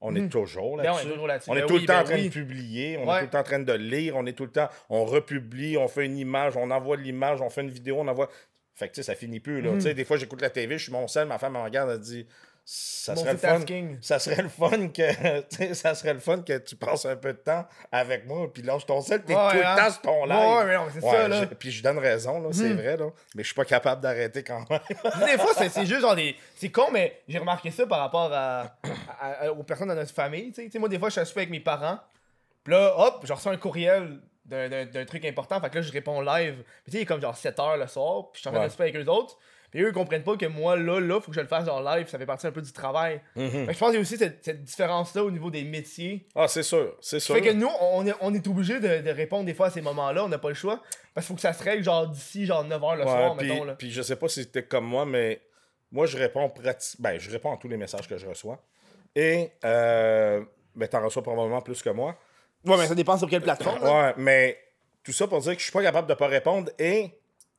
on 0.00 0.14
est 0.14 0.28
toujours 0.28 0.76
Ben, 0.76 0.82
on 0.82 0.82
est 0.82 0.86
là-dessus. 0.92 1.08
toujours 1.08 1.26
là-dessus. 1.26 1.50
On 1.50 1.56
est 1.56 1.60
Ben 1.60 1.66
tout 1.66 1.74
oui, 1.74 1.80
le 1.80 1.86
temps 1.86 1.92
ben 1.94 2.00
en 2.00 2.04
train 2.04 2.14
oui. 2.16 2.28
de 2.28 2.32
publier, 2.32 2.98
on 2.98 3.08
Ouais. 3.08 3.16
est 3.16 3.18
tout 3.20 3.24
le 3.24 3.30
temps 3.30 3.38
en 3.38 3.42
train 3.42 3.58
de 3.58 3.72
lire, 3.72 4.16
on 4.16 4.26
est 4.26 4.32
tout 4.34 4.44
le 4.44 4.50
temps, 4.52 4.68
on 4.90 5.04
republie, 5.04 5.76
on 5.78 5.88
fait 5.88 6.04
une 6.04 6.18
image, 6.18 6.56
on 6.56 6.70
envoie 6.70 6.96
l'image, 6.96 7.40
on 7.40 7.48
fait 7.50 7.62
une 7.62 7.70
vidéo, 7.70 7.96
on 8.00 8.08
envoie. 8.08 8.28
Fait 8.74 8.88
que 8.88 8.94
tu 8.94 8.96
sais, 8.96 9.02
ça 9.04 9.14
finit 9.14 9.40
plus. 9.40 9.62
Là. 9.62 9.70
Mhm. 9.70 9.76
Tu 9.76 9.82
sais, 9.82 9.94
des 9.94 10.04
fois, 10.04 10.16
j'écoute 10.16 10.42
la 10.42 10.50
TV, 10.50 10.76
je 10.78 10.84
suis 10.84 10.92
mon 10.92 11.06
seul, 11.08 11.26
ma 11.28 11.38
femme 11.38 11.54
me 11.54 11.58
regarde, 11.62 11.90
elle 11.90 12.00
dit 12.00 12.26
ça 12.66 13.14
serait, 13.14 13.32
le 13.32 13.38
fun, 13.38 13.58
Multitasking. 13.58 13.98
ça 14.00 14.18
serait 14.18 14.40
le 14.42 14.48
fun 14.48 14.88
que 14.88 15.02
ça 15.74 15.94
serait 15.94 16.14
le 16.14 16.20
fun 16.20 16.40
que 16.40 16.56
tu 16.58 16.76
passes 16.76 17.04
un 17.04 17.16
peu 17.16 17.34
de 17.34 17.38
temps 17.38 17.66
avec 17.92 18.26
moi, 18.26 18.50
puis 18.50 18.62
lâche 18.62 18.86
ton 18.86 19.02
sel, 19.02 19.22
t'es 19.22 19.34
Ouais, 19.34 19.50
tout 19.50 19.56
hein. 19.62 19.74
le 19.76 19.80
temps 19.82 19.90
sur 19.90 20.00
ton 20.00 20.24
live. 20.24 20.34
Ouais, 20.38 20.64
mais 20.64 20.74
non, 20.76 20.86
c'est 20.92 21.00
ça, 21.02 21.28
là. 21.28 21.40
je- 21.42 21.54
Puis 21.54 21.70
je 21.70 21.82
donne 21.82 21.98
raison, 21.98 22.40
là, 22.40 22.48
c'est 22.52 22.70
Mhm. 22.70 22.76
vrai, 22.76 22.96
là, 22.96 23.06
mais 23.34 23.42
je 23.42 23.48
suis 23.48 23.54
pas 23.54 23.66
capable 23.66 24.00
d'arrêter 24.00 24.42
quand 24.42 24.64
même. 24.70 24.80
des 25.26 25.36
fois, 25.38 25.52
c'est, 25.58 25.68
c'est 25.68 25.84
juste 25.84 26.00
genre 26.00 26.16
des. 26.16 26.34
C'est 26.56 26.70
con, 26.70 26.86
mais 26.90 27.20
j'ai 27.28 27.38
remarqué 27.38 27.70
ça 27.70 27.86
par 27.86 27.98
rapport 28.00 28.32
à, 28.32 28.60
à- 29.20 29.44
à- 29.46 29.50
aux 29.52 29.62
personnes 29.62 29.88
de 29.90 29.94
notre 29.94 30.14
famille. 30.14 30.50
Tu 30.52 30.70
sais, 30.70 30.78
moi, 30.78 30.88
des 30.88 30.98
fois, 30.98 31.10
je 31.10 31.20
suis 31.22 31.36
avec 31.38 31.50
mes 31.50 31.60
parents. 31.60 31.98
Puis 32.64 32.72
là, 32.72 32.94
hop, 32.96 33.20
je 33.24 33.32
reçois 33.34 33.52
un 33.52 33.58
courriel 33.58 34.20
d'un, 34.46 34.70
d'un- 34.70 34.86
d'un 34.86 35.04
truc 35.04 35.22
important. 35.26 35.60
Fait 35.60 35.68
que 35.68 35.74
là, 35.76 35.82
je 35.82 35.92
réponds 35.92 36.22
live. 36.22 36.54
Puis 36.82 36.84
tu 36.86 36.90
sais, 36.92 36.98
il 36.98 37.02
est 37.02 37.06
comme 37.06 37.20
genre 37.20 37.36
7 37.36 37.58
h 37.58 37.78
le 37.78 37.86
soir. 37.88 38.30
Puis 38.32 38.38
je 38.38 38.40
suis 38.40 38.48
en 38.48 38.52
train 38.58 38.66
de 38.66 38.72
avec 38.72 38.96
eux 38.96 39.06
autres. 39.10 39.36
Puis 39.74 39.82
eux, 39.82 39.88
ils 39.88 39.92
comprennent 39.92 40.22
pas 40.22 40.36
que 40.36 40.46
moi, 40.46 40.76
là, 40.76 41.00
là, 41.00 41.20
faut 41.20 41.32
que 41.32 41.34
je 41.36 41.40
le 41.40 41.48
fasse 41.48 41.66
genre 41.66 41.82
live. 41.82 42.06
Ça 42.06 42.16
fait 42.16 42.26
partie 42.26 42.46
un 42.46 42.52
peu 42.52 42.62
du 42.62 42.72
travail. 42.72 43.20
Fait 43.34 43.50
que 43.66 43.72
je 43.72 43.78
pense 43.78 43.88
qu'il 43.88 43.94
y 43.94 43.96
a 43.96 44.00
aussi 44.00 44.16
cette, 44.16 44.44
cette 44.44 44.62
différence-là 44.62 45.24
au 45.24 45.30
niveau 45.32 45.50
des 45.50 45.64
métiers. 45.64 46.26
Ah, 46.36 46.46
c'est 46.46 46.62
sûr, 46.62 46.96
c'est 47.00 47.18
sûr. 47.18 47.34
Fait 47.34 47.40
que 47.42 47.50
nous, 47.52 47.68
on 47.80 48.06
est, 48.06 48.14
on 48.20 48.32
est 48.32 48.46
obligé 48.46 48.78
de, 48.78 49.00
de 49.00 49.10
répondre 49.10 49.44
des 49.46 49.52
fois 49.54 49.66
à 49.66 49.70
ces 49.70 49.80
moments-là. 49.80 50.24
On 50.24 50.28
n'a 50.28 50.38
pas 50.38 50.48
le 50.50 50.54
choix. 50.54 50.80
Parce 51.12 51.26
qu'il 51.26 51.32
faut 51.32 51.34
que 51.34 51.40
ça 51.40 51.52
se 51.52 51.62
règle 51.62 51.82
genre 51.82 52.06
d'ici 52.06 52.46
genre 52.46 52.64
9 52.64 52.80
h 52.80 52.94
le 52.96 53.00
Ouais, 53.02 53.06
soir, 53.08 53.36
puis, 53.36 53.48
mettons. 53.50 53.64
Là. 53.64 53.74
puis 53.74 53.90
je 53.90 54.00
sais 54.00 54.16
pas 54.16 54.28
si 54.28 54.42
c'était 54.44 54.62
comme 54.62 54.84
moi, 54.86 55.04
mais 55.04 55.42
moi, 55.90 56.06
je 56.06 56.16
réponds 56.18 56.48
prati- 56.48 56.96
ben, 57.00 57.18
je 57.18 57.30
réponds 57.30 57.52
à 57.52 57.56
tous 57.56 57.68
les 57.68 57.76
messages 57.76 58.08
que 58.08 58.16
je 58.16 58.26
reçois. 58.26 58.60
Et 59.16 59.50
euh, 59.64 60.42
ben, 60.76 60.88
t'en 60.88 61.04
reçois 61.04 61.22
probablement 61.22 61.60
plus 61.60 61.82
que 61.82 61.90
moi. 61.90 62.16
Ouais, 62.64 62.76
mais 62.78 62.86
ça 62.86 62.94
dépend 62.94 63.18
sur 63.18 63.28
quelle 63.28 63.42
plateforme. 63.42 63.82
là. 63.84 64.06
Ouais, 64.08 64.14
mais 64.18 64.58
tout 65.02 65.12
ça 65.12 65.26
pour 65.26 65.40
dire 65.40 65.52
que 65.52 65.58
je 65.58 65.64
suis 65.64 65.72
pas 65.72 65.82
capable 65.82 66.08
de 66.08 66.14
pas 66.14 66.26
répondre 66.28 66.70
et 66.78 67.10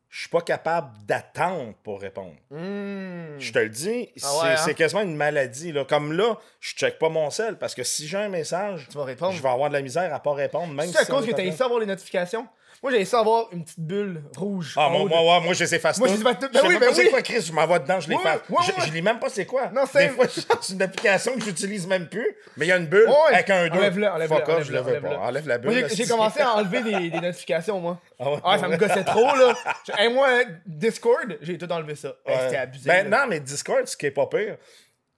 je 0.09 0.21
suis 0.21 0.29
pas 0.29 0.41
capable 0.41 0.97
d'attendre 1.05 1.73
pour 1.83 1.99
répondre. 1.99 2.35
Hmm. 2.51 3.37
Je 3.37 3.51
te 3.51 3.59
le 3.59 3.69
dis, 3.69 4.09
c'est 4.15 4.25
Ah 4.25 4.43
ouais, 4.43 4.49
hein? 4.51 4.55
c'est 4.63 4.73
quasiment 4.73 5.01
une 5.01 5.15
maladie. 5.15 5.71
Là. 5.73 5.83
Comme 5.85 6.13
là, 6.13 6.37
je 6.61 6.73
check 6.75 6.97
pas 6.99 7.09
mon 7.09 7.29
sel 7.29 7.57
parce 7.57 7.75
que 7.75 7.83
si 7.83 8.07
j'ai 8.07 8.17
un 8.17 8.29
message, 8.29 8.87
Tu 8.89 8.97
vas 8.97 9.03
répondre. 9.03 9.33
je 9.33 9.41
vais 9.41 9.49
avoir 9.49 9.69
de 9.69 9.73
la 9.75 9.81
misère 9.81 10.13
à 10.13 10.19
pas 10.21 10.33
répondre. 10.33 10.73
Même 10.73 10.87
C'est 10.89 10.99
à 10.99 11.05
si 11.05 11.11
on 11.11 11.15
cause 11.15 11.25
que 11.25 11.31
t'as 11.31 11.37
train- 11.37 11.45
essayé 11.47 11.63
avoir 11.63 11.79
les 11.79 11.85
notifications? 11.85 12.47
Moi, 12.83 12.91
j'ai 12.91 13.01
essayé 13.01 13.19
avoir 13.19 13.47
une 13.51 13.63
petite 13.63 13.79
bulle 13.79 14.21
rouge. 14.37 14.75
Ah, 14.77 14.89
moi, 14.89 15.05
moi, 15.05 15.19
ouais, 15.21 15.43
moi, 15.45 15.53
je 15.53 15.63
les 15.63 15.75
efface 15.75 15.97
Moi, 15.97 16.07
je 16.07 16.13
les 16.13 16.19
efface 16.21 16.35
toutes. 16.39 16.49
Je 16.49 16.53
Ben 16.53 16.59
sais 16.61 16.67
oui, 16.67 16.73
même 16.73 16.79
ben 16.81 16.87
pas 16.89 16.93
c'est 16.95 17.03
oui. 17.03 17.09
quoi, 17.09 17.21
Chris, 17.21 17.41
je 17.41 17.51
m'envoie 17.53 17.79
dedans, 17.79 17.99
je 17.99 18.09
les 18.09 18.15
efface. 18.15 18.39
ouais, 18.49 18.57
je, 18.67 18.71
ouais. 18.71 18.87
je 18.87 18.93
lis 18.93 19.01
même 19.01 19.19
pas 19.19 19.29
c'est 19.29 19.45
quoi. 19.45 19.69
Non, 19.73 19.83
Des 19.83 19.89
c'est- 19.91 20.09
fois, 20.09 20.25
c'est 20.61 20.73
une 20.73 20.81
application 20.81 21.33
que 21.35 21.41
j'utilise 21.41 21.87
même 21.87 22.07
plus, 22.07 22.27
mais 22.57 22.65
il 22.65 22.69
y 22.69 22.71
a 22.71 22.77
une 22.77 22.85
bulle 22.87 23.09
avec 23.31 23.49
un 23.49 23.67
2. 23.69 23.77
enlève-le, 23.77 24.07
enlève-le, 24.07 24.35
Fuck 24.37 24.49
off, 24.49 24.63
je 24.63 24.71
le 24.71 24.81
veux 24.81 25.01
pas. 25.01 25.17
Enlève 25.17 25.47
la 25.47 25.57
bulle. 25.57 25.71
Moi, 25.71 25.87
j'ai- 25.89 25.95
c'est- 25.95 26.07
commencé 26.09 26.41
à 26.41 26.53
enlever 26.55 26.81
des, 26.83 27.09
des 27.09 27.19
notifications, 27.19 27.79
moi. 27.79 27.99
Ah 28.19 28.31
ouais, 28.31 28.39
Ah, 28.43 28.57
ça 28.59 28.67
me 28.67 28.77
gossait 28.77 29.03
trop, 29.03 29.35
là. 29.35 29.53
Je- 29.87 29.91
hey, 30.03 30.13
moi, 30.13 30.27
Discord, 30.65 31.37
j'ai 31.41 31.57
tout 31.57 31.71
enlevé 31.71 31.95
ça. 31.95 32.13
C'était 32.27 32.57
abusé. 32.57 32.87
Ben, 32.89 33.09
non, 33.09 33.25
mais 33.27 33.39
Discord, 33.39 33.85
ce 33.87 33.97
qui 33.97 34.05
est 34.05 34.11
pas 34.11 34.27
pire, 34.27 34.57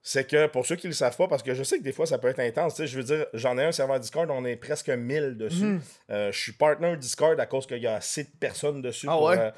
c'est 0.02 0.26
que 0.26 0.46
pour 0.46 0.64
ceux 0.64 0.76
qui 0.76 0.86
le 0.86 0.92
savent 0.92 1.16
pas, 1.16 1.28
parce 1.28 1.42
que 1.42 1.54
je 1.54 1.62
sais 1.62 1.78
que 1.78 1.82
des 1.82 1.92
fois 1.92 2.06
ça 2.06 2.18
peut 2.18 2.28
être 2.28 2.38
intense, 2.40 2.74
tu 2.74 2.82
sais, 2.82 2.86
je 2.86 2.96
veux 2.96 3.04
dire, 3.04 3.26
j'en 3.34 3.58
ai 3.58 3.64
un 3.64 3.72
serveur 3.72 3.98
Discord, 4.00 4.30
on 4.30 4.44
est 4.44 4.56
presque 4.56 4.88
1000 4.88 5.36
dessus. 5.36 5.64
Mhm. 5.64 5.80
Euh, 6.10 6.32
je 6.32 6.38
suis 6.38 6.52
partner 6.52 6.96
Discord 6.96 7.38
à 7.40 7.46
cause 7.46 7.66
qu'il 7.66 7.78
y 7.82 7.86
a 7.86 7.94
assez 7.96 8.24
de 8.24 8.30
personnes 8.40 8.80
dessus. 8.82 9.06
Ah 9.08 9.20
ouais? 9.20 9.38
euh, 9.38 9.50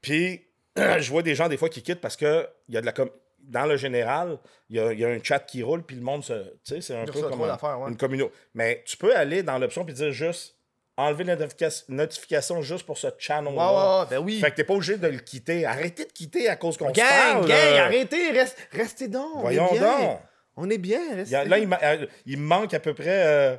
Puis, 0.00 0.42
je 0.76 1.08
vois 1.10 1.22
des 1.22 1.34
gens 1.34 1.48
des 1.48 1.56
fois 1.56 1.68
qui 1.68 1.82
quittent 1.82 2.00
parce 2.00 2.16
que 2.16 2.46
il 2.68 2.74
y 2.74 2.78
a 2.78 2.80
de 2.80 2.86
la 2.86 2.92
com- 2.92 3.10
dans 3.40 3.66
le 3.66 3.76
général, 3.76 4.38
il 4.70 4.76
y 4.76 4.80
a, 4.80 4.92
il 4.92 4.98
y 4.98 5.04
a 5.04 5.08
un 5.08 5.22
chat 5.22 5.38
qui 5.40 5.62
roule, 5.62 5.82
puis 5.84 5.96
le 5.96 6.02
monde 6.02 6.24
se. 6.24 6.32
Tu 6.64 6.74
sais, 6.76 6.80
c'est 6.80 6.96
un 6.96 7.04
peu 7.04 7.20
comme 7.20 7.42
un- 7.42 7.56
ouais. 7.78 7.90
une 7.90 7.96
communauté. 7.96 8.32
Mais 8.54 8.82
tu 8.86 8.96
peux 8.96 9.14
aller 9.14 9.42
dans 9.42 9.58
l'option 9.58 9.84
puis 9.84 9.92
dire 9.94 10.12
juste 10.12 10.56
enlever 10.96 11.24
la 11.24 11.36
notifica- 11.36 11.84
notification 11.88 12.62
juste 12.62 12.84
pour 12.86 12.98
ce 12.98 13.08
channel. 13.18 13.52
Ouais, 13.52 13.58
ouais, 13.58 14.06
ben 14.10 14.18
oui. 14.18 14.40
Fait 14.40 14.50
que 14.50 14.56
t'es 14.56 14.64
pas 14.64 14.74
obligé 14.74 14.96
de 14.96 15.06
le 15.08 15.18
quitter. 15.18 15.64
Arrêtez 15.66 16.04
de 16.04 16.12
quitter 16.12 16.48
à 16.48 16.56
cause 16.56 16.76
qu'on 16.76 16.88
se 16.88 16.94
Gang, 17.00 17.06
parle. 17.08 17.48
gang, 17.48 17.74
là. 17.74 17.84
arrêtez, 17.84 18.30
reste, 18.30 18.56
restez 18.72 19.08
donc. 19.08 19.36
on 19.36 19.40
Voyons 19.40 19.68
bien. 19.72 19.80
donc. 19.80 20.20
On 20.56 20.70
est 20.70 20.78
bien, 20.78 21.00
restez. 21.16 21.34
a- 21.34 21.44
là, 21.44 21.58
il, 21.58 21.68
euh, 21.82 22.06
il 22.26 22.38
me 22.38 22.44
manque 22.46 22.72
à 22.74 22.78
peu 22.80 22.94
près 22.94 23.26
euh, 23.26 23.56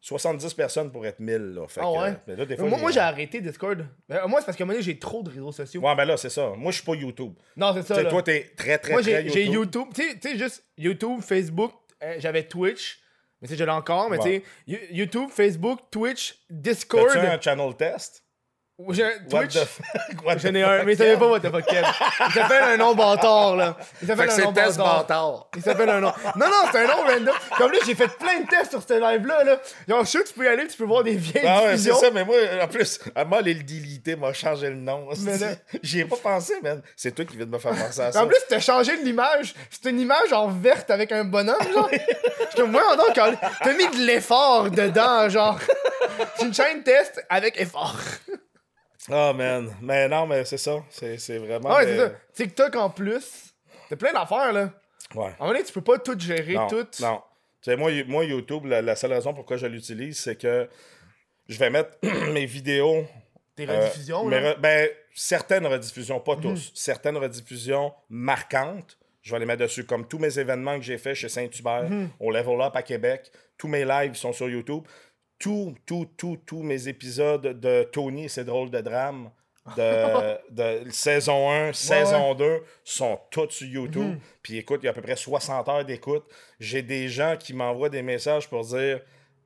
70 0.00 0.54
personnes 0.54 0.90
pour 0.90 1.04
être 1.06 1.20
1000. 1.20 1.36
Là. 1.54 1.66
Fait 1.68 1.80
Ah 1.82 1.84
que, 1.84 1.88
ouais? 2.00 2.08
euh, 2.08 2.12
mais 2.26 2.36
là, 2.36 2.46
des 2.46 2.54
Mais 2.54 2.56
fois, 2.56 2.68
moi, 2.68 2.76
j'ai- 2.78 2.82
moi, 2.82 2.90
j'ai 2.92 3.00
arrêté 3.00 3.40
Discord. 3.40 3.84
Ben, 4.08 4.26
moi, 4.26 4.40
c'est 4.40 4.46
parce 4.46 4.56
qu'à 4.56 4.64
un 4.64 4.66
moment 4.66 4.78
donné, 4.78 4.84
j'ai 4.84 4.98
trop 4.98 5.22
de 5.22 5.28
réseaux 5.30 5.52
sociaux. 5.52 5.82
Ouais, 5.82 5.94
ben 5.94 6.04
là, 6.06 6.16
c'est 6.16 6.30
ça. 6.30 6.52
Moi, 6.56 6.70
je 6.72 6.76
suis 6.78 6.86
pas 6.86 6.94
YouTube. 6.94 7.34
Non, 7.56 7.72
c'est 7.74 7.82
ça. 7.86 8.02
là. 8.02 8.08
toi, 8.08 8.22
t'es 8.22 8.52
très, 8.56 8.78
très, 8.78 8.92
Moi, 8.92 9.02
très 9.02 9.10
j'ai 9.10 9.16
YouTube. 9.26 9.34
j'ai 9.34 9.44
YouTube. 9.44 9.88
Tu 9.94 10.02
sais- 10.08 10.18
tu 10.18 10.30
sais, 10.30 10.38
juste 10.38 10.64
YouTube, 10.78 11.20
Facebook, 11.20 11.72
euh, 12.02 12.14
j'avais 12.18 12.44
Twitch. 12.44 13.00
Mais 13.40 13.48
tu 13.48 13.54
sais, 13.54 13.58
je 13.58 13.64
l'ai 13.64 13.70
encore. 13.70 14.10
Mais 14.10 14.18
tu 14.18 14.24
sais, 14.24 14.42
You- 14.66 14.78
YouTube, 14.90 15.30
Facebook, 15.30 15.80
Twitch, 15.90 16.38
Discord. 16.50 17.06
T'as-tu 17.12 17.26
un 17.26 17.40
channel 17.40 17.74
test? 17.76 18.24
What 18.80 18.94
Twitch? 19.28 19.58
J'en 20.38 20.54
ai 20.54 20.62
un, 20.62 20.84
mais 20.84 20.92
il 20.92 20.96
s'appelle 20.96 21.18
pas 21.18 21.26
what 21.26 21.40
the 21.40 21.50
fuck 21.50 21.66
Kev. 21.66 21.84
Il 22.28 22.32
s'appelle 22.32 22.62
un 22.62 22.76
nom 22.76 22.94
bâtard, 22.94 23.56
là. 23.56 23.76
Il 24.00 24.06
s'appelle 24.06 24.30
un 24.30 24.36
nom 24.44 24.52
bâtard. 24.52 25.48
Il 25.56 25.62
s'appelle 25.62 25.90
un 25.90 26.00
nom. 26.00 26.12
Non, 26.36 26.46
non, 26.46 26.68
c'est 26.70 26.78
un 26.78 26.86
nom 26.86 27.02
random. 27.04 27.34
Comme 27.56 27.72
là, 27.72 27.78
j'ai 27.84 27.96
fait 27.96 28.06
plein 28.06 28.38
de 28.40 28.46
tests 28.46 28.70
sur 28.70 28.82
ce 28.86 28.92
live-là. 28.94 29.42
Là. 29.42 29.60
Genre, 29.88 30.00
je 30.00 30.04
suis 30.04 30.10
sûr 30.18 30.22
que 30.22 30.28
tu 30.28 30.34
peux 30.34 30.44
y 30.44 30.48
aller, 30.48 30.68
tu 30.68 30.76
peux 30.76 30.84
voir 30.84 31.02
des 31.02 31.16
vieilles 31.16 31.44
Ah 31.44 31.62
ouais, 31.64 31.76
c'est 31.76 31.92
ça, 31.92 32.10
mais 32.12 32.24
moi, 32.24 32.36
en 32.62 32.68
plus, 32.68 33.00
à 33.16 33.24
moi, 33.24 33.42
déliter 33.42 34.14
m'a 34.14 34.32
changé 34.32 34.68
le 34.68 34.76
nom. 34.76 35.08
Mais 35.22 35.38
là- 35.38 35.48
J'y 35.82 36.00
ai 36.00 36.04
pas 36.04 36.16
pensé, 36.22 36.54
man. 36.62 36.80
C'est 36.94 37.12
toi 37.12 37.24
qui 37.24 37.36
viens 37.36 37.46
de 37.46 37.50
me 37.50 37.58
faire 37.58 37.72
penser 37.72 38.00
à 38.00 38.12
ça. 38.12 38.22
En 38.22 38.28
plus, 38.28 38.38
t'as 38.48 38.60
changé 38.60 38.96
de 38.96 39.02
l'image. 39.04 39.54
C'est 39.70 39.90
une 39.90 39.98
image 39.98 40.32
en 40.32 40.46
verte 40.48 40.88
avec 40.92 41.10
un 41.10 41.24
bonhomme, 41.24 41.56
genre. 41.74 41.90
J'étais 42.50 42.62
moi, 42.68 42.94
donc, 42.96 43.12
t'as 43.14 43.72
mis 43.72 43.88
de 43.88 44.06
l'effort 44.06 44.70
dedans, 44.70 45.28
genre. 45.28 45.58
C'est 46.36 46.46
une 46.46 46.54
chaîne 46.54 46.84
test 46.84 47.24
avec 47.28 47.60
effort. 47.60 47.96
Ah, 49.10 49.32
man. 49.32 49.74
Mais 49.82 50.08
non, 50.08 50.26
mais 50.26 50.44
c'est 50.44 50.58
ça. 50.58 50.82
C'est 50.90 51.18
c'est 51.18 51.38
vraiment. 51.38 51.74
Ouais, 51.74 51.86
des- 51.86 51.92
c'est 51.92 51.98
ça. 52.08 52.12
TikTok 52.34 52.76
en 52.76 52.90
plus. 52.90 53.54
T'as 53.88 53.96
plein 53.96 54.12
d'affaires, 54.12 54.52
là. 54.52 54.70
Ouais. 55.14 55.24
À 55.24 55.28
un 55.28 55.30
moment 55.40 55.52
donné, 55.52 55.64
tu 55.64 55.72
peux 55.72 55.80
pas 55.82 55.98
tout 55.98 56.18
gérer, 56.18 56.54
Non, 56.54 56.66
tout. 56.68 56.86
non. 57.00 57.22
Tu 57.62 57.70
sais, 57.70 57.76
moi, 57.76 57.90
moi, 58.06 58.24
YouTube, 58.24 58.66
la, 58.66 58.82
la 58.82 58.94
seule 58.96 59.12
raison 59.12 59.32
pourquoi 59.34 59.56
je 59.56 59.66
l'utilise, 59.66 60.18
c'est 60.18 60.36
que 60.36 60.68
je 61.48 61.58
vais 61.58 61.70
mettre 61.70 61.90
mes 62.32 62.44
vidéos. 62.46 63.06
Tes 63.56 63.68
euh, 63.68 63.76
rediffusions, 63.80 64.24
mes 64.26 64.40
là. 64.40 64.52
re- 64.52 64.58
ben, 64.60 64.88
certaines 65.14 65.66
rediffusions, 65.66 66.20
pas 66.20 66.36
Mhm. 66.36 66.42
tous. 66.42 66.70
Certaines 66.74 67.16
rediffusions 67.16 67.92
marquantes. 68.10 68.98
Je 69.22 69.32
vais 69.32 69.40
les 69.40 69.46
mettre 69.46 69.62
dessus, 69.62 69.84
comme 69.84 70.06
tous 70.06 70.18
mes 70.18 70.38
événements 70.38 70.76
que 70.76 70.84
j'ai 70.84 70.96
fait 70.98 71.14
chez 71.14 71.28
Saint-Hubert, 71.28 71.90
Mhm. 71.90 72.08
au 72.20 72.30
Level 72.30 72.60
Up 72.60 72.76
à 72.76 72.82
Québec. 72.82 73.30
Tous 73.56 73.66
mes 73.68 73.84
lives 73.84 74.14
sont 74.14 74.32
sur 74.32 74.48
YouTube. 74.48 74.84
Tous, 75.38 75.74
tous, 75.86 76.06
tous, 76.16 76.36
tous 76.44 76.62
mes 76.62 76.88
épisodes 76.88 77.60
de 77.60 77.84
Tony, 77.84 78.28
c'est 78.28 78.44
drôle 78.44 78.70
de 78.70 78.80
drame, 78.80 79.30
de, 79.76 80.36
de 80.84 80.90
saison 80.90 81.50
1, 81.50 81.72
saison 81.72 82.34
2, 82.34 82.62
sont 82.84 83.20
tous 83.30 83.50
sur 83.50 83.66
YouTube. 83.66 84.14
Mhm. 84.14 84.20
Puis 84.42 84.56
écoute, 84.56 84.80
il 84.82 84.86
y 84.86 84.88
a 84.88 84.90
à 84.90 84.94
peu 84.94 85.02
près 85.02 85.16
60 85.16 85.68
heures 85.68 85.84
d'écoute. 85.84 86.24
J'ai 86.58 86.82
des 86.82 87.08
gens 87.08 87.36
qui 87.38 87.54
m'envoient 87.54 87.90
des 87.90 88.02
messages 88.02 88.48
pour 88.48 88.64
dire 88.64 89.00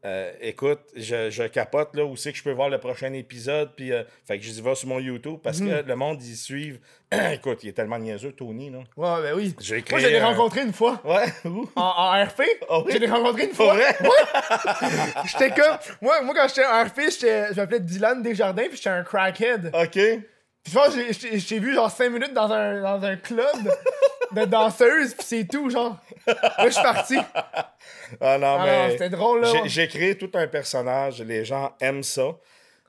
euh, 0.04 0.32
écoute, 0.40 0.80
je, 0.96 1.30
je 1.30 1.44
capote 1.44 1.94
là, 1.94 2.04
où 2.04 2.16
c'est 2.16 2.32
que 2.32 2.38
je 2.38 2.42
peux 2.42 2.50
voir 2.52 2.68
le 2.68 2.78
prochain 2.78 3.12
épisode. 3.12 3.70
Puis, 3.76 3.92
euh, 3.92 4.02
fait 4.26 4.38
que 4.38 4.44
je 4.44 4.50
dis, 4.50 4.60
va 4.60 4.74
sur 4.74 4.88
mon 4.88 4.98
YouTube 4.98 5.38
parce 5.42 5.60
Mhm. 5.60 5.68
que 5.70 5.88
le 5.88 5.96
monde, 5.96 6.22
ils 6.22 6.36
suivent. 6.36 6.80
écoute, 7.32 7.60
il 7.62 7.68
est 7.68 7.72
tellement 7.72 7.98
niaiseux, 7.98 8.32
Tony. 8.32 8.70
Là. 8.70 8.78
Ouais, 8.96 9.22
ben 9.22 9.34
oui. 9.36 9.54
J'ai 9.60 9.84
Moi, 9.90 10.00
je 10.00 10.06
l'ai 10.08 10.18
un- 10.18 10.26
rencontré 10.26 10.62
une 10.62 10.72
fois. 10.72 11.00
Ouais, 11.04 11.26
où? 11.44 11.68
En, 11.76 11.82
en 11.82 12.24
RP. 12.24 12.42
Ah 12.68 12.80
oui? 12.80 12.92
Je 12.92 12.98
l'ai 12.98 13.06
rencontré 13.06 13.44
une 13.44 13.54
fois. 13.54 13.74
vrai? 13.74 13.96
J'étais 15.26 15.50
comme. 15.50 15.76
Moi, 16.00 16.22
moi 16.22 16.34
quand 16.34 16.48
j'étais 16.48 16.64
en 16.66 16.82
RP, 16.84 17.00
je 17.20 17.54
m'appelais 17.54 17.80
Dylan 17.80 18.22
Desjardins, 18.22 18.64
puis 18.68 18.76
j'étais 18.76 18.88
un 18.90 19.02
crackhead. 19.04 19.70
Ok. 19.74 19.98
Puis 20.64 20.72
je 20.72 20.78
pense 20.78 20.94
que 20.94 21.38
j'ai- 21.38 21.58
vu 21.58 21.74
genre 21.74 21.90
5 21.90 22.10
minutes 22.10 22.32
dans 22.34 22.50
un, 22.52 22.80
dans 22.80 23.04
un 23.04 23.16
club 23.16 23.72
de 24.32 24.44
danseuses, 24.44 25.14
puis 25.14 25.26
c'est 25.26 25.48
tout, 25.48 25.68
genre. 25.70 25.98
Là, 26.26 26.64
je 26.66 26.70
suis 26.70 26.82
parti. 26.82 27.18
Ah 28.20 28.38
non, 28.38 28.56
Ah 28.60 28.64
mais. 28.64 28.90
c'était 28.92 29.10
drôle, 29.10 29.40
là. 29.42 29.48
j'ai- 29.64 29.88
créé 29.88 30.16
tout 30.16 30.30
un 30.34 30.46
personnage, 30.46 31.20
les 31.22 31.44
gens 31.44 31.74
aiment 31.80 32.02
ça. 32.02 32.36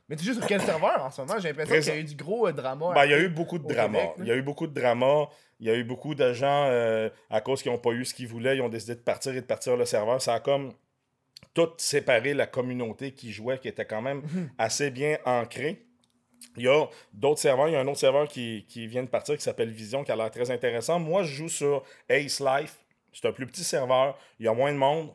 Mais 0.09 0.15
tu 0.17 0.26
joues 0.26 0.34
sur 0.36 0.45
quel 0.45 0.61
serveur 0.61 1.01
en 1.03 1.09
ce 1.09 1.21
moment? 1.21 1.39
J'ai 1.39 1.47
l'impression 1.49 1.76
qu'il 1.80 1.88
y 1.88 1.97
a 1.97 1.99
eu 1.99 2.03
du 2.03 2.15
gros 2.15 2.47
euh, 2.47 2.51
drama. 2.51 2.91
Ben, 2.93 3.05
il 3.05 3.11
y 3.11 3.13
a 3.13 3.19
eu 3.19 3.30
beaucoup 3.30 3.57
de 3.57 3.67
drama. 3.67 3.99
Québec. 3.99 4.13
Il 4.19 4.26
y 4.28 4.32
a 4.32 4.36
eu 4.36 4.41
beaucoup 4.43 4.67
de 4.67 4.74
drama. 4.74 5.28
Il 5.59 5.67
y 5.67 5.69
a 5.71 5.76
eu 5.76 5.84
beaucoup 5.86 6.13
de 6.13 6.34
gens, 6.34 6.67
euh, 6.69 7.09
à 7.30 7.39
cause 7.39 7.63
qu'ils 7.63 7.71
n'ont 7.71 7.78
pas 7.78 7.91
eu 7.91 8.03
ce 8.03 8.13
qu'ils 8.13 8.28
voulaient, 8.28 8.57
ils 8.57 8.61
ont 8.61 8.67
décidé 8.69 8.95
de 8.95 8.99
partir 8.99 9.32
et 9.34 9.39
de 9.41 9.45
partir 9.45 9.78
le 9.78 9.86
serveur. 9.86 10.21
Ça 10.21 10.34
a 10.36 10.39
comme 10.41 10.74
tout 11.53 11.69
séparé 11.78 12.34
la 12.34 12.47
communauté 12.47 13.13
qui 13.13 13.32
jouait, 13.32 13.57
qui 13.59 13.69
était 13.69 13.86
quand 13.86 14.01
même 14.01 14.17
Mhm. 14.19 14.49
assez 14.57 14.91
bien 14.91 15.17
ancrée. 15.26 15.86
Il 16.58 16.64
y 16.64 16.68
a 16.68 16.86
d'autres 17.14 17.39
serveurs. 17.41 17.68
Il 17.68 17.74
y 17.74 17.76
a 17.76 17.80
un 17.80 17.88
autre 17.88 18.00
serveur 18.00 18.28
qui, 18.28 18.66
qui 18.70 18.86
vient 18.88 19.04
de 19.04 19.08
partir 19.10 19.36
qui 19.36 19.41
s'appelle 19.44 19.70
Vision, 19.70 20.04
qui 20.04 20.12
a 20.12 20.16
l'air 20.16 20.30
très 20.32 20.52
intéressant. 20.52 21.00
Moi, 21.00 21.24
je 21.24 21.34
joue 21.34 21.50
sur 21.50 21.84
Ace 22.10 22.39
Life. 22.39 22.78
C'est 23.12 23.28
un 23.28 23.32
plus 23.32 23.46
petit 23.48 23.64
serveur. 23.64 24.18
Il 24.39 24.46
y 24.46 24.48
a 24.50 24.54
moins 24.54 24.72
de 24.72 24.78
monde. 24.78 25.10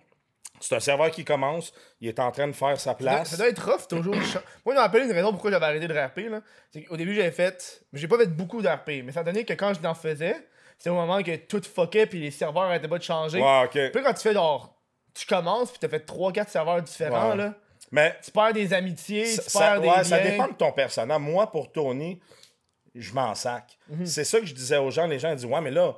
C'est 0.60 0.74
un 0.74 0.80
serveur 0.80 1.10
qui 1.12 1.24
commence. 1.24 1.72
Il 2.00 2.08
est 2.08 2.18
en 2.18 2.32
train 2.32 2.48
de 2.48 2.52
faire 2.52 2.76
sa 2.80 2.90
Ça 2.90 2.94
doit, 2.94 2.96
place. 2.98 3.28
ça 3.30 3.36
doit 3.36 3.48
être 3.48 3.64
rough 3.70 3.86
toujours. 3.88 4.14
Moi, 4.16 4.24
je 4.66 4.70
me 4.72 4.78
rappelle 4.78 5.04
une 5.04 5.12
raison 5.12 5.30
pourquoi 5.32 5.50
j'avais 5.52 5.66
arrêté 5.66 5.86
de 5.86 5.94
RP. 5.94 6.30
là. 6.30 6.40
C'est 6.72 6.82
qu'au 6.82 6.96
début, 6.96 7.14
j'avais 7.14 7.30
fait. 7.30 7.84
mais 7.92 8.00
J'ai 8.00 8.08
pas 8.08 8.18
fait 8.18 8.26
beaucoup 8.26 8.60
de 8.60 8.68
RP, 8.68 9.04
mais 9.04 9.12
ça 9.12 9.22
donné 9.22 9.44
que 9.44 9.52
quand 9.52 9.72
je 9.74 9.80
n'en 9.80 9.94
faisais, 9.94 10.34
c'était 10.76 10.90
au 10.90 10.94
moment 10.94 11.22
que 11.22 11.36
tout 11.36 11.62
fuckait 11.62 12.06
puis 12.06 12.18
les 12.20 12.30
serveurs 12.32 12.64
arrêtaient 12.64 12.88
pas 12.88 12.98
de 12.98 13.04
changer. 13.04 13.40
Ouais. 13.40 13.68
Puis 13.92 14.02
quand 14.02 14.14
tu 14.14 14.22
fais 14.22 14.32
genre. 14.34 14.74
Tu 15.14 15.26
commences 15.26 15.70
puis 15.70 15.78
t'as 15.80 15.88
fait 15.88 16.06
3-4 16.08 16.48
serveurs 16.48 16.82
différents, 16.82 17.30
Ouais. 17.30 17.36
là. 17.36 17.54
Mais 17.90 18.16
Tu 18.22 18.30
perds 18.30 18.52
des 18.52 18.72
amitiés, 18.74 19.24
Ça, 19.26 19.42
tu 19.42 19.50
ça- 19.50 19.58
perds 19.60 19.80
des 19.80 19.88
ouais, 19.88 19.96
liens. 19.96 20.04
ça 20.04 20.18
dépend 20.20 20.48
de 20.48 20.52
ton 20.54 20.72
personnage. 20.72 21.20
Moi, 21.20 21.50
pour 21.50 21.70
Tony, 21.72 22.20
je 22.94 23.12
m'en 23.12 23.34
sac. 23.34 23.78
Mhm. 23.88 24.06
C'est 24.06 24.24
ça 24.24 24.40
que 24.40 24.46
je 24.46 24.54
disais 24.54 24.76
aux 24.78 24.90
gens. 24.90 25.06
Les 25.06 25.18
gens 25.18 25.34
disent 25.34 25.44
Ouais, 25.44 25.60
mais 25.60 25.70
là, 25.70 25.92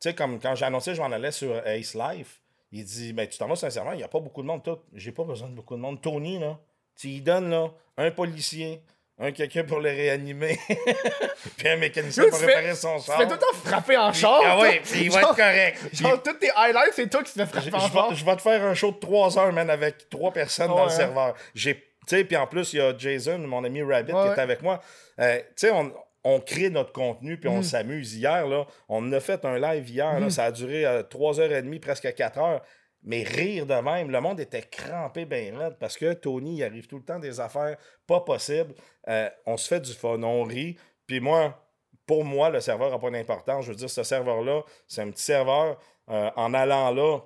tu 0.00 0.08
sais, 0.08 0.14
comme 0.14 0.40
quand 0.40 0.54
j'ai 0.54 0.64
annoncé 0.64 0.90
que 0.92 0.96
je 0.96 1.02
m'en 1.02 1.10
allais 1.12 1.30
sur 1.32 1.56
Ace 1.66 1.94
Life, 1.94 2.40
il 2.72 2.84
dit 2.84 3.12
Ben, 3.12 3.28
tu 3.28 3.38
t'en 3.38 3.46
vas 3.48 3.56
serveur, 3.56 3.94
il 3.94 3.98
n'y 3.98 4.02
a 4.02 4.08
pas 4.08 4.20
beaucoup 4.20 4.42
de 4.42 4.46
monde. 4.46 4.62
J'ai 4.94 5.12
pas 5.12 5.24
besoin 5.24 5.48
de 5.48 5.54
beaucoup 5.54 5.74
de 5.76 5.80
monde. 5.80 6.00
Tony, 6.00 6.38
là, 6.38 6.58
tu 6.96 7.08
lui 7.08 7.20
donnes 7.20 7.50
là, 7.50 7.68
un 7.96 8.10
policier, 8.10 8.82
un 9.22 9.32
quelqu'un 9.32 9.64
pour 9.64 9.80
le 9.80 9.90
réanimer, 9.90 10.58
puis 11.56 11.68
un 11.68 11.76
mécanicien 11.76 12.24
pour 12.28 12.38
tu 12.38 12.44
fais- 12.44 12.54
réparer 12.54 12.74
son 12.74 12.98
Tu 12.98 13.04
char. 13.06 13.18
fais 13.18 13.26
tout 13.26 13.32
le 13.34 13.38
temps 13.38 13.52
frapper 13.64 13.96
en 13.96 14.12
char. 14.12 14.40
Ah 14.44 14.52
toi. 14.54 14.62
ouais, 14.62 14.80
puis 14.82 15.02
il 15.02 15.10
va 15.10 15.20
Genre- 15.20 15.30
être 15.30 15.36
correct. 15.36 15.78
Puis- 15.88 15.98
Genre, 15.98 16.22
tous 16.22 16.32
tes 16.34 16.50
highlights, 16.56 16.92
c'est 16.94 17.10
toi 17.10 17.22
qui 17.22 17.32
te 17.34 17.44
fais 17.44 17.60
je, 17.60 17.68
frapper 17.70 17.76
en 17.76 17.80
je 17.88 17.92
char. 17.92 18.08
vais, 18.10 18.16
je 18.16 18.24
vais 18.24 18.36
te 18.36 18.42
faire 18.42 18.64
un 18.64 18.74
show 18.74 18.92
de 18.92 18.98
3 18.98 19.38
heures, 19.38 19.52
man, 19.52 19.68
avec 19.70 20.08
trois 20.08 20.32
personnes 20.32 20.68
dans 20.68 20.84
le 20.84 20.90
serveur. 20.90 21.34
J'ai, 21.54 21.74
tu 21.74 21.82
sais, 22.16 22.24
puis 22.24 22.36
en 22.36 22.46
plus, 22.46 22.72
il 22.72 22.78
y 22.78 22.80
a 22.80 22.96
Jason, 22.96 23.38
mon 23.38 23.62
ami 23.64 23.82
Rabbit, 23.82 24.12
Ouais, 24.12 24.22
qui 24.22 24.28
ouais. 24.30 24.34
est 24.36 24.40
avec 24.40 24.62
moi. 24.62 24.80
Euh, 25.20 25.38
tu 25.38 25.44
sais, 25.56 25.70
on, 25.70 25.92
on 26.24 26.40
crée 26.40 26.70
notre 26.70 26.92
contenu, 26.92 27.36
puis 27.38 27.48
on 27.48 27.62
s'amuse. 27.62 28.14
Hier, 28.14 28.46
là, 28.46 28.64
on 28.88 29.12
a 29.12 29.20
fait 29.20 29.44
un 29.44 29.58
live 29.58 29.88
hier, 29.90 30.18
là, 30.18 30.30
ça 30.30 30.44
a 30.44 30.50
duré 30.50 30.84
3h30, 31.10 31.78
presque 31.80 32.14
4 32.14 32.38
heures. 32.38 32.62
Mais 33.02 33.22
rire 33.22 33.66
de 33.66 33.74
même, 33.74 34.10
le 34.10 34.20
monde 34.20 34.40
était 34.40 34.62
crampé 34.62 35.24
ben 35.24 35.56
raide 35.56 35.76
parce 35.80 35.96
que 35.96 36.12
Tony, 36.12 36.56
il 36.56 36.64
arrive 36.64 36.86
tout 36.86 36.98
le 36.98 37.04
temps 37.04 37.18
des 37.18 37.40
affaires 37.40 37.76
pas 38.06 38.20
possibles. 38.20 38.74
Euh, 39.08 39.30
on 39.46 39.56
se 39.56 39.68
fait 39.68 39.80
du 39.80 39.92
fun, 39.92 40.22
on 40.22 40.42
rit. 40.42 40.76
Puis 41.06 41.20
moi, 41.20 41.66
pour 42.06 42.24
moi, 42.24 42.50
le 42.50 42.60
serveur 42.60 42.90
n'a 42.90 42.98
pas 42.98 43.10
d'importance. 43.10 43.64
Je 43.64 43.70
veux 43.70 43.76
dire, 43.76 43.88
ce 43.88 44.02
serveur-là, 44.02 44.62
c'est 44.86 45.00
un 45.00 45.10
petit 45.10 45.22
serveur. 45.22 45.78
Euh, 46.10 46.30
en 46.36 46.52
allant 46.52 46.90
là, 46.92 47.20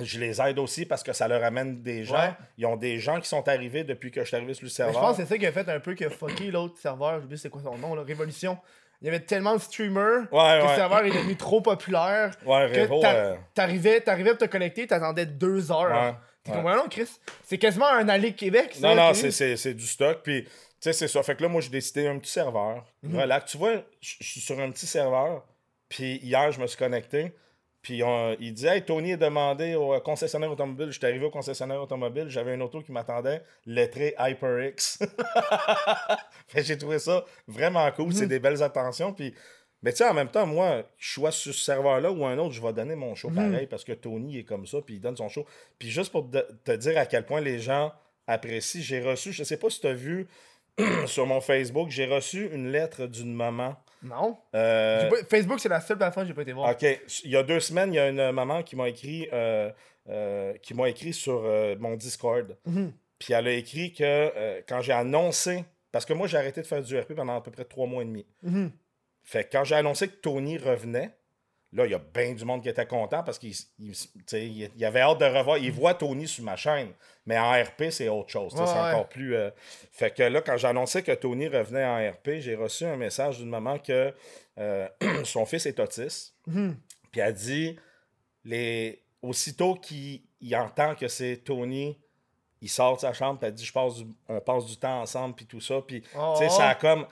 je 0.00 0.18
les 0.18 0.40
aide 0.42 0.58
aussi 0.58 0.84
parce 0.84 1.02
que 1.02 1.12
ça 1.12 1.26
leur 1.28 1.42
amène 1.42 1.82
des 1.82 2.04
gens. 2.04 2.16
Ouais. 2.16 2.32
Ils 2.58 2.66
ont 2.66 2.76
des 2.76 2.98
gens 2.98 3.18
qui 3.18 3.28
sont 3.28 3.48
arrivés 3.48 3.84
depuis 3.84 4.10
que 4.10 4.20
je 4.20 4.26
suis 4.26 4.36
arrivé 4.36 4.52
sur 4.52 4.64
le 4.64 4.68
Mais 4.68 4.74
serveur. 4.74 4.94
je 4.94 4.98
pense 5.00 5.16
que 5.16 5.22
c'est 5.22 5.28
ça 5.28 5.38
qui 5.38 5.46
a 5.46 5.52
fait 5.52 5.68
un 5.68 5.80
peu 5.80 5.94
que 5.94 6.08
fucké 6.10 6.50
l'autre 6.50 6.76
serveur. 6.78 7.18
J'ai 7.18 7.24
oublié 7.24 7.38
c'est 7.38 7.48
quoi 7.48 7.62
son 7.62 7.78
nom, 7.78 7.94
là. 7.94 8.02
Révolution. 8.02 8.58
Il 9.02 9.06
y 9.06 9.08
avait 9.08 9.20
tellement 9.20 9.54
de 9.54 9.60
streamers 9.60 10.22
Ouais, 10.32 10.58
que 10.60 10.68
le 10.68 10.74
serveur 10.74 11.04
est 11.04 11.10
devenu 11.10 11.36
trop 11.36 11.60
populaire. 11.60 12.32
Ouais, 12.46 12.70
que 12.72 13.00
t'a- 13.00 13.14
euh, 13.14 13.36
t'arrivais, 13.54 14.00
t'arrivais 14.00 14.30
à 14.30 14.34
te 14.36 14.44
connecter, 14.46 14.86
t'attendais 14.86 15.26
deux 15.26 15.70
heures. 15.70 16.16
T'es 16.42 16.52
comme, 16.52 16.62
non, 16.64 16.86
Chris, 16.88 17.08
c'est 17.44 17.58
quasiment 17.58 17.88
un 17.88 18.08
allée 18.08 18.32
Québec, 18.32 18.70
ça. 18.80 18.88
Non, 18.88 18.94
non, 18.94 19.14
c'est- 19.14 19.30
c'est 19.32 19.56
c'est 19.56 19.74
du 19.74 19.84
stock. 19.86 20.20
Puis, 20.22 20.44
tu 20.44 20.50
sais, 20.80 20.92
c'est 20.92 21.08
ça. 21.08 21.22
Fait 21.24 21.34
que 21.34 21.42
là, 21.42 21.48
moi, 21.48 21.60
j'ai 21.60 21.70
décidé 21.70 22.06
un 22.06 22.18
petit 22.18 22.30
serveur. 22.30 22.84
Mhm. 23.02 23.18
Relax. 23.20 23.50
Tu 23.50 23.58
vois, 23.58 23.82
je 24.00 24.14
suis 24.22 24.40
sur 24.40 24.58
un 24.60 24.70
petit 24.70 24.86
serveur. 24.86 25.44
Puis 25.88 26.18
hier, 26.22 26.50
je 26.52 26.60
me 26.60 26.66
suis 26.66 26.78
connecté. 26.78 27.32
Puis 27.86 28.02
on- 28.02 28.34
il 28.40 28.52
dit 28.52 28.66
Hey, 28.66 28.82
Tony 28.84 29.12
est 29.12 29.16
demandé 29.16 29.76
au 29.76 30.00
concessionnaire 30.00 30.50
automobile. 30.50 30.90
J'étais 30.90 31.06
arrivé 31.06 31.24
au 31.26 31.30
concessionnaire 31.30 31.80
automobile, 31.80 32.24
j'avais 32.28 32.52
une 32.52 32.62
auto 32.62 32.82
qui 32.82 32.90
m'attendait, 32.90 33.42
lettré 33.64 34.12
HyperX. 34.18 34.98
J'ai 36.56 36.76
trouvé 36.76 36.98
ça 36.98 37.24
vraiment 37.46 37.88
cool. 37.92 38.12
C'est 38.12 38.26
des 38.26 38.40
belles 38.40 38.60
attentions. 38.60 39.12
Puis, 39.12 39.32
mais 39.84 39.92
tu 39.92 39.98
sais, 39.98 40.08
en 40.08 40.14
même 40.14 40.30
temps, 40.30 40.46
moi, 40.48 40.82
je 40.96 41.12
sois 41.12 41.30
sur 41.30 41.54
ce 41.54 41.64
serveur-là 41.64 42.10
ou 42.10 42.26
un 42.26 42.36
autre, 42.38 42.54
je 42.54 42.60
vais 42.60 42.72
donner 42.72 42.96
mon 42.96 43.14
show 43.14 43.30
pareil 43.30 43.68
parce 43.68 43.84
que 43.84 43.92
Tony 43.92 44.38
est 44.38 44.44
comme 44.44 44.66
ça, 44.66 44.78
puis 44.84 44.96
il 44.96 45.00
donne 45.00 45.16
son 45.16 45.28
show. 45.28 45.46
Puis 45.78 45.88
juste 45.88 46.10
pour 46.10 46.28
te, 46.28 46.38
te 46.64 46.72
dire 46.72 46.98
à 46.98 47.06
quel 47.06 47.24
point 47.24 47.40
les 47.40 47.60
gens 47.60 47.92
apprécient, 48.26 48.80
j'ai 48.82 49.00
reçu, 49.00 49.32
je 49.32 49.44
sais 49.44 49.58
pas 49.58 49.70
si 49.70 49.80
tu 49.80 49.86
as 49.86 49.92
vu 49.92 50.26
sur 51.06 51.24
mon 51.26 51.40
Facebook, 51.40 51.90
j'ai 51.90 52.06
reçu 52.06 52.50
une 52.52 52.72
lettre 52.72 53.06
d'une 53.06 53.32
maman. 53.32 53.76
Non. 54.06 54.38
Euh, 54.54 55.00
J'ai 55.02 55.08
pas- 55.08 55.24
Facebook, 55.28 55.60
c'est 55.60 55.68
la 55.68 55.80
seule 55.80 55.96
plateforme 55.98 56.24
que 56.26 56.28
j'ai 56.28 56.34
pas 56.34 56.42
été 56.42 56.52
voir. 56.52 56.70
OK. 56.70 56.86
Il 57.24 57.30
y 57.30 57.36
a 57.36 57.42
deux 57.42 57.60
semaines, 57.60 57.92
il 57.92 57.96
y 57.96 58.00
a 58.00 58.08
une 58.08 58.30
maman 58.32 58.62
qui 58.62 58.76
m'a 58.76 58.88
écrit, 58.88 59.28
euh, 59.32 59.70
euh, 60.08 60.54
qui 60.62 60.74
m'a 60.74 60.88
écrit 60.88 61.12
sur 61.12 61.42
euh, 61.44 61.74
mon 61.78 61.94
Discord. 61.96 62.56
Mhm. 62.66 62.92
Puis 63.18 63.32
elle 63.32 63.46
a 63.48 63.52
écrit 63.52 63.92
que 63.92 64.04
euh, 64.04 64.60
quand 64.68 64.80
j'ai 64.82 64.92
annoncé, 64.92 65.64
parce 65.90 66.04
que 66.04 66.12
moi 66.12 66.26
j'ai 66.26 66.36
arrêté 66.36 66.60
de 66.62 66.66
faire 66.66 66.82
du 66.82 66.98
RP 66.98 67.14
pendant 67.14 67.36
à 67.36 67.40
peu 67.40 67.50
près 67.50 67.64
trois 67.64 67.86
mois 67.86 68.02
et 68.02 68.06
demi. 68.06 68.26
Mhm. 68.42 68.70
Fait 69.24 69.44
que 69.44 69.48
quand 69.56 69.64
j'ai 69.64 69.74
annoncé 69.74 70.08
que 70.08 70.14
Tony 70.16 70.58
revenait, 70.58 71.10
là, 71.76 71.84
il 71.86 71.92
y 71.92 71.94
a 71.94 71.98
bien 71.98 72.32
du 72.32 72.44
monde 72.44 72.62
qui 72.62 72.68
était 72.68 72.86
content 72.86 73.22
parce 73.22 73.38
qu'il 73.38 73.52
il, 73.78 74.84
avait 74.84 75.00
hâte 75.00 75.18
de 75.20 75.24
revoir. 75.26 75.58
Il 75.58 75.70
voit 75.72 75.94
Tony 75.94 76.26
sur 76.26 76.42
ma 76.44 76.56
chaîne. 76.56 76.88
Mais 77.26 77.38
en 77.38 77.50
RP, 77.52 77.90
c'est 77.90 78.08
autre 78.08 78.30
chose. 78.30 78.54
Ouais, 78.54 78.66
c'est 78.66 78.72
ouais. 78.72 78.78
encore 78.92 79.08
plus. 79.08 79.34
euh, 79.36 79.50
Fait 79.92 80.12
que 80.14 80.22
là, 80.22 80.40
quand 80.40 80.62
annoncé 80.64 81.02
que 81.02 81.12
Tony 81.12 81.48
revenait 81.48 81.84
en 81.84 82.10
RP, 82.12 82.38
j'ai 82.38 82.54
reçu 82.54 82.84
un 82.84 82.96
message 82.96 83.38
d'une 83.38 83.48
maman 83.50 83.78
que 83.78 84.14
euh, 84.58 84.88
son 85.24 85.44
fils 85.44 85.66
est 85.66 85.78
autiste. 85.80 86.34
Mhm. 86.46 86.76
Puis 87.12 87.20
elle 87.20 87.34
dit 87.34 87.76
les... 88.44 89.02
aussitôt 89.22 89.74
qu'il 89.74 90.22
il 90.40 90.54
entend 90.56 90.94
que 90.94 91.08
c'est 91.08 91.38
Tony, 91.38 91.98
il 92.60 92.68
sort 92.68 92.96
de 92.96 93.00
sa 93.00 93.12
chambre, 93.12 93.38
puis 93.40 93.48
elle 93.48 93.54
dit 93.54 93.64
je 93.64 93.72
passe 93.72 93.96
du- 93.96 94.06
on 94.28 94.40
passe 94.40 94.66
du 94.66 94.76
temps 94.76 95.00
ensemble, 95.00 95.34
puis 95.34 95.46
tout 95.46 95.60
ça. 95.60 95.80
Puis 95.86 96.02
Oh. 96.16 96.34
tu 96.38 96.44
sais, 96.44 96.50
ça 96.50 96.68
a 96.70 96.74
comme. 96.74 97.06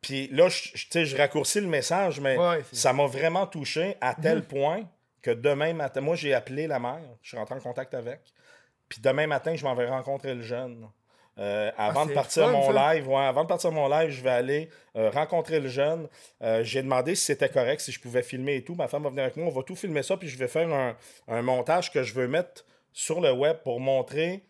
Puis 0.00 0.28
là, 0.28 0.48
je, 0.48 1.04
je- 1.04 1.16
raccourcis 1.16 1.60
le 1.60 1.66
message, 1.66 2.20
mais 2.20 2.36
Ouais, 2.38 2.62
ça 2.72 2.92
m'a 2.92 3.06
vraiment 3.06 3.46
touché 3.46 3.96
à 4.00 4.14
tel 4.14 4.44
point 4.44 4.84
que 5.22 5.30
demain 5.32 5.72
matin, 5.74 6.00
moi 6.00 6.14
j'ai 6.14 6.32
appelé 6.34 6.66
la 6.66 6.78
mère, 6.78 7.00
je 7.22 7.28
suis 7.30 7.36
rentré 7.36 7.56
en 7.56 7.60
contact 7.60 7.94
avec. 7.94 8.20
Puis 8.88 9.00
demain 9.02 9.26
matin, 9.26 9.54
je 9.56 9.64
m'en 9.64 9.74
vais 9.74 9.88
rencontrer 9.88 10.34
le 10.34 10.42
jeune. 10.42 10.88
Euh, 11.40 11.70
avant 11.76 12.02
Ah, 12.02 12.06
de 12.06 12.12
partir 12.14 12.44
fun, 12.46 12.52
mon 12.52 12.72
ça. 12.72 12.94
live, 12.94 13.08
ouais, 13.08 13.16
avant 13.24 13.42
de 13.44 13.48
partir 13.48 13.70
mon 13.70 13.88
live, 13.88 14.10
je 14.10 14.22
vais 14.22 14.30
aller 14.30 14.70
euh, 14.96 15.08
rencontrer 15.10 15.60
le 15.60 15.68
jeune. 15.68 16.08
Euh, 16.42 16.64
J'ai 16.64 16.82
demandé 16.82 17.14
si 17.14 17.26
c'était 17.26 17.48
correct, 17.48 17.80
si 17.80 17.92
je 17.92 18.00
pouvais 18.00 18.22
filmer 18.24 18.56
et 18.56 18.64
tout. 18.64 18.74
Ma 18.74 18.88
femme 18.88 19.04
va 19.04 19.10
venir 19.10 19.22
avec 19.24 19.36
moi, 19.36 19.46
on 19.46 19.50
va 19.50 19.62
tout 19.62 19.76
filmer 19.76 20.02
ça, 20.02 20.16
puis 20.16 20.28
je 20.28 20.36
vais 20.38 20.48
faire 20.48 20.68
un, 20.72 20.96
un 21.28 21.42
montage 21.42 21.92
que 21.92 22.02
je 22.02 22.12
veux 22.14 22.26
mettre 22.26 22.64
sur 22.92 23.20
le 23.20 23.30
web 23.32 23.58
pour 23.62 23.78
montrer 23.78 24.42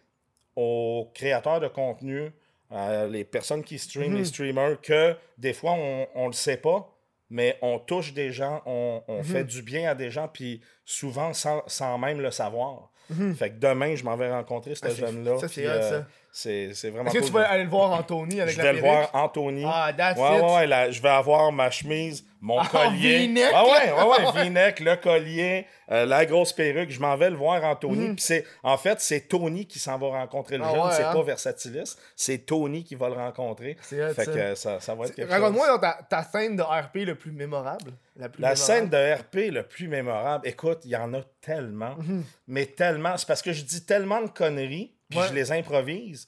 aux 0.56 1.10
créateurs 1.14 1.60
de 1.60 1.68
contenu, 1.68 2.30
les 2.70 3.24
personnes 3.24 3.62
qui 3.62 3.78
streament, 3.78 4.10
Mhm. 4.12 4.18
les 4.18 4.24
streamers, 4.24 4.80
que 4.80 5.16
des 5.38 5.52
fois, 5.52 5.72
on 5.72 6.22
ne 6.22 6.26
le 6.28 6.32
sait 6.32 6.56
pas, 6.58 6.94
mais 7.30 7.58
on 7.62 7.78
touche 7.78 8.12
des 8.12 8.30
gens, 8.32 8.62
on, 8.66 9.02
Mhm. 9.08 9.14
on 9.14 9.22
fait 9.22 9.44
du 9.44 9.62
bien 9.62 9.90
à 9.90 9.94
des 9.94 10.10
gens, 10.10 10.28
puis 10.28 10.60
souvent 10.84 11.32
sans, 11.32 11.62
sans 11.66 11.96
même 11.98 12.20
le 12.20 12.30
savoir. 12.30 12.90
Mhm. 13.10 13.34
Fait 13.36 13.50
que 13.50 13.56
demain, 13.58 13.94
je 13.96 14.04
m'en 14.04 14.16
vais 14.16 14.30
rencontrer 14.30 14.74
ce 14.74 14.80
Ah, 14.84 14.90
c'est- 14.90 14.96
jeune-là. 14.96 15.38
ça, 15.38 15.48
c'est 15.48 15.66
euh, 15.66 16.00
ça. 16.02 16.06
C'est 16.30 16.72
c'est 16.74 16.90
vraiment 16.90 17.06
Est-ce 17.06 17.14
que 17.14 17.18
cool. 17.20 17.26
tu 17.28 17.32
vas 17.34 17.50
aller 17.50 17.64
le 17.64 17.70
voir 17.70 17.90
Anthony 17.92 18.40
avec 18.40 18.54
Je 18.54 18.58
la 18.58 18.64
vais 18.64 18.72
le 18.74 18.80
voir 18.80 19.10
Anthony. 19.14 19.64
Ah, 19.66 19.92
that's 19.96 20.18
ouais, 20.18 20.36
it. 20.36 20.42
ouais, 20.42 20.54
ouais, 20.54 20.66
là, 20.66 20.90
je 20.90 21.00
vais 21.02 21.08
avoir 21.08 21.50
ma 21.50 21.70
chemise, 21.70 22.24
mon 22.40 22.60
Ah, 22.60 22.68
collier. 22.70 23.18
V-neck, 23.26 23.50
Ah 23.54 23.64
ouais, 23.64 23.92
ouais, 23.92 24.26
ouais, 24.26 24.32
V-neck, 24.44 24.80
le 24.80 24.96
collier, 24.96 25.66
euh, 25.90 26.04
la 26.06 26.26
grosse 26.26 26.52
perruque. 26.52 26.90
Je 26.90 27.00
m'en 27.00 27.16
vais 27.16 27.30
le 27.30 27.36
voir 27.36 27.64
Anthony. 27.64 28.14
Puis 28.14 28.22
c'est, 28.24 28.44
en 28.62 28.76
fait, 28.76 29.00
c'est 29.00 29.22
Tony 29.22 29.66
qui 29.66 29.78
s'en 29.78 29.98
va 29.98 30.08
rencontrer 30.08 30.58
le. 30.58 30.64
Ah 30.64 30.70
jeune. 30.70 30.80
ouais, 30.80 30.92
c'est 30.92 31.02
hein? 31.04 31.12
pas 31.14 31.22
Versatilis. 31.22 31.96
C'est 32.14 32.38
Tony 32.46 32.84
qui 32.84 32.94
va 32.94 33.08
le 33.08 33.14
rencontrer. 33.14 33.76
C'est 33.80 34.04
hot, 34.04 34.14
Fait 34.14 34.24
ça. 34.26 34.32
que 34.32 34.54
ça, 34.54 34.80
ça 34.80 34.94
va 34.94 35.06
être 35.06 35.14
quelque 35.14 35.30
chose. 35.32 35.40
Raconte-moi 35.40 35.78
ta, 35.80 35.98
ta 36.08 36.22
scène 36.22 36.54
de 36.56 36.62
RP 36.62 36.96
le 37.06 37.14
plus 37.16 37.32
mémorable. 37.32 37.92
La, 38.16 38.28
plus 38.28 38.42
La 38.42 38.50
mémorable. 38.50 38.56
scène 38.58 38.88
de 38.90 39.14
RP 39.14 39.50
le 39.50 39.62
plus 39.62 39.88
mémorable, 39.88 40.46
écoute, 40.46 40.80
il 40.84 40.90
y 40.90 40.96
en 40.96 41.12
a 41.14 41.20
tellement, 41.40 41.94
Mhm. 41.96 42.22
mais 42.48 42.66
tellement. 42.66 43.16
C'est 43.16 43.26
parce 43.26 43.42
que 43.42 43.52
je 43.52 43.62
dis 43.64 43.84
tellement 43.86 44.20
de 44.20 44.28
conneries, 44.28 44.92
puis 45.08 45.18
Ouais. 45.18 45.28
je 45.28 45.34
les 45.34 45.52
improvise, 45.52 46.26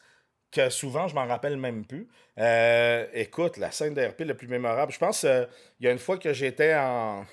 que 0.51 0.69
souvent 0.71 1.07
je 1.09 1.15
m'en 1.15 1.27
rappelle 1.27 1.57
même 1.57 1.85
plus. 1.87 2.09
Euh, 2.39 3.07
écoute, 3.13 3.57
la 3.57 3.71
scène 3.71 3.95
de 3.95 4.03
RP 4.05 4.21
le 4.23 4.35
plus 4.35 4.49
mémorable, 4.49 4.93
je 4.93 4.99
pense 4.99 5.25
euh, 5.25 5.45
il 5.79 5.87
y 5.87 5.89
a 5.89 5.93
une 5.93 5.99
fois 5.99 6.19
que 6.19 6.33
j'étais 6.33 6.75
en, 6.75 7.25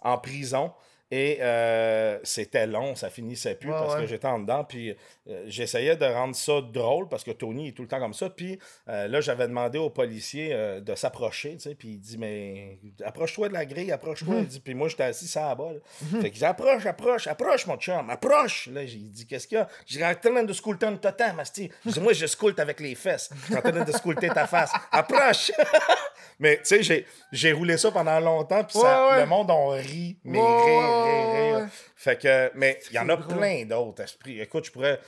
en 0.00 0.18
prison. 0.18 0.72
Et 1.12 1.38
euh, 1.40 2.18
c'était 2.22 2.68
long, 2.68 2.94
ça 2.94 3.10
finissait 3.10 3.56
plus 3.56 3.68
Ouais, 3.70 3.74
parce 3.76 3.94
ouais. 3.96 4.00
que 4.02 4.06
j'étais 4.06 4.28
en 4.28 4.38
dedans. 4.38 4.62
Puis 4.62 4.96
euh, 5.28 5.42
j'essayais 5.46 5.96
de 5.96 6.04
rendre 6.06 6.36
ça 6.36 6.60
drôle 6.60 7.08
parce 7.08 7.24
que 7.24 7.32
Tony 7.32 7.68
est 7.68 7.72
tout 7.72 7.82
le 7.82 7.88
temps 7.88 7.98
comme 7.98 8.14
ça. 8.14 8.30
Puis 8.30 8.58
euh, 8.88 9.08
là, 9.08 9.20
j'avais 9.20 9.48
demandé 9.48 9.76
au 9.78 9.90
policier 9.90 10.50
euh, 10.52 10.80
de 10.80 10.94
s'approcher, 10.94 11.54
tu 11.54 11.60
sais. 11.68 11.74
Puis 11.74 11.88
il 11.88 11.98
dit, 11.98 12.16
mais 12.16 12.78
approche-toi 13.04 13.48
de 13.48 13.54
la 13.54 13.64
grille, 13.66 13.90
approche-toi. 13.90 14.36
Il 14.38 14.46
dit, 14.46 14.60
puis 14.60 14.74
moi, 14.74 14.86
j'étais 14.88 15.02
assis 15.02 15.26
sur 15.26 15.40
la 15.40 15.54
balle. 15.56 15.80
Fait 16.20 16.30
que 16.30 16.36
j'ai 16.36 16.46
approche, 16.46 16.86
approche, 16.86 17.26
approche, 17.26 17.66
mon 17.66 17.76
chum, 17.76 18.08
approche. 18.08 18.68
Là, 18.72 18.86
j'ai 18.86 18.98
dit, 18.98 19.26
qu'est-ce 19.26 19.48
qu'il 19.48 19.58
y 19.58 19.60
a? 19.60 19.68
J'ai 19.86 20.04
en 20.04 20.14
train 20.14 20.44
de 20.44 20.52
sculpter 20.52 20.86
un 20.86 20.96
totem, 20.96 21.40
Asti. 21.40 21.70
Je 21.86 21.90
dis, 21.90 22.00
moi, 22.00 22.12
je 22.12 22.26
sculpte 22.26 22.60
avec 22.60 22.78
les 22.78 22.94
fesses. 22.94 23.30
Suis 23.46 23.56
en 23.56 23.60
train 23.62 23.84
de 23.84 23.92
sculpter 23.92 24.28
ta 24.28 24.46
face. 24.46 24.70
Approche! 24.92 25.50
mais 26.38 26.58
tu 26.58 26.64
sais, 26.66 26.82
j'ai, 26.84 27.06
j'ai 27.32 27.52
roulé 27.52 27.76
ça 27.76 27.90
pendant 27.90 28.20
longtemps. 28.20 28.62
Puis 28.62 28.78
ça- 28.78 29.08
Ouais, 29.10 29.20
le 29.20 29.26
monde 29.26 29.50
on 29.50 29.68
ri, 29.70 30.18
mais 30.24 30.38
rire, 30.38 30.99
rire, 31.04 31.28
ouais, 31.28 31.48
rire. 31.52 31.58
ouais. 31.58 31.66
Fait 31.96 32.20
que, 32.20 32.50
mais 32.54 32.78
il 32.90 32.94
y 32.96 32.98
en 32.98 33.08
a 33.08 33.16
drôle. 33.16 33.36
plein 33.38 33.64
d'autres 33.64 34.02
esprits. 34.02 34.40
Écoute, 34.40 34.64
je 34.66 34.72
pourrais. 34.72 35.00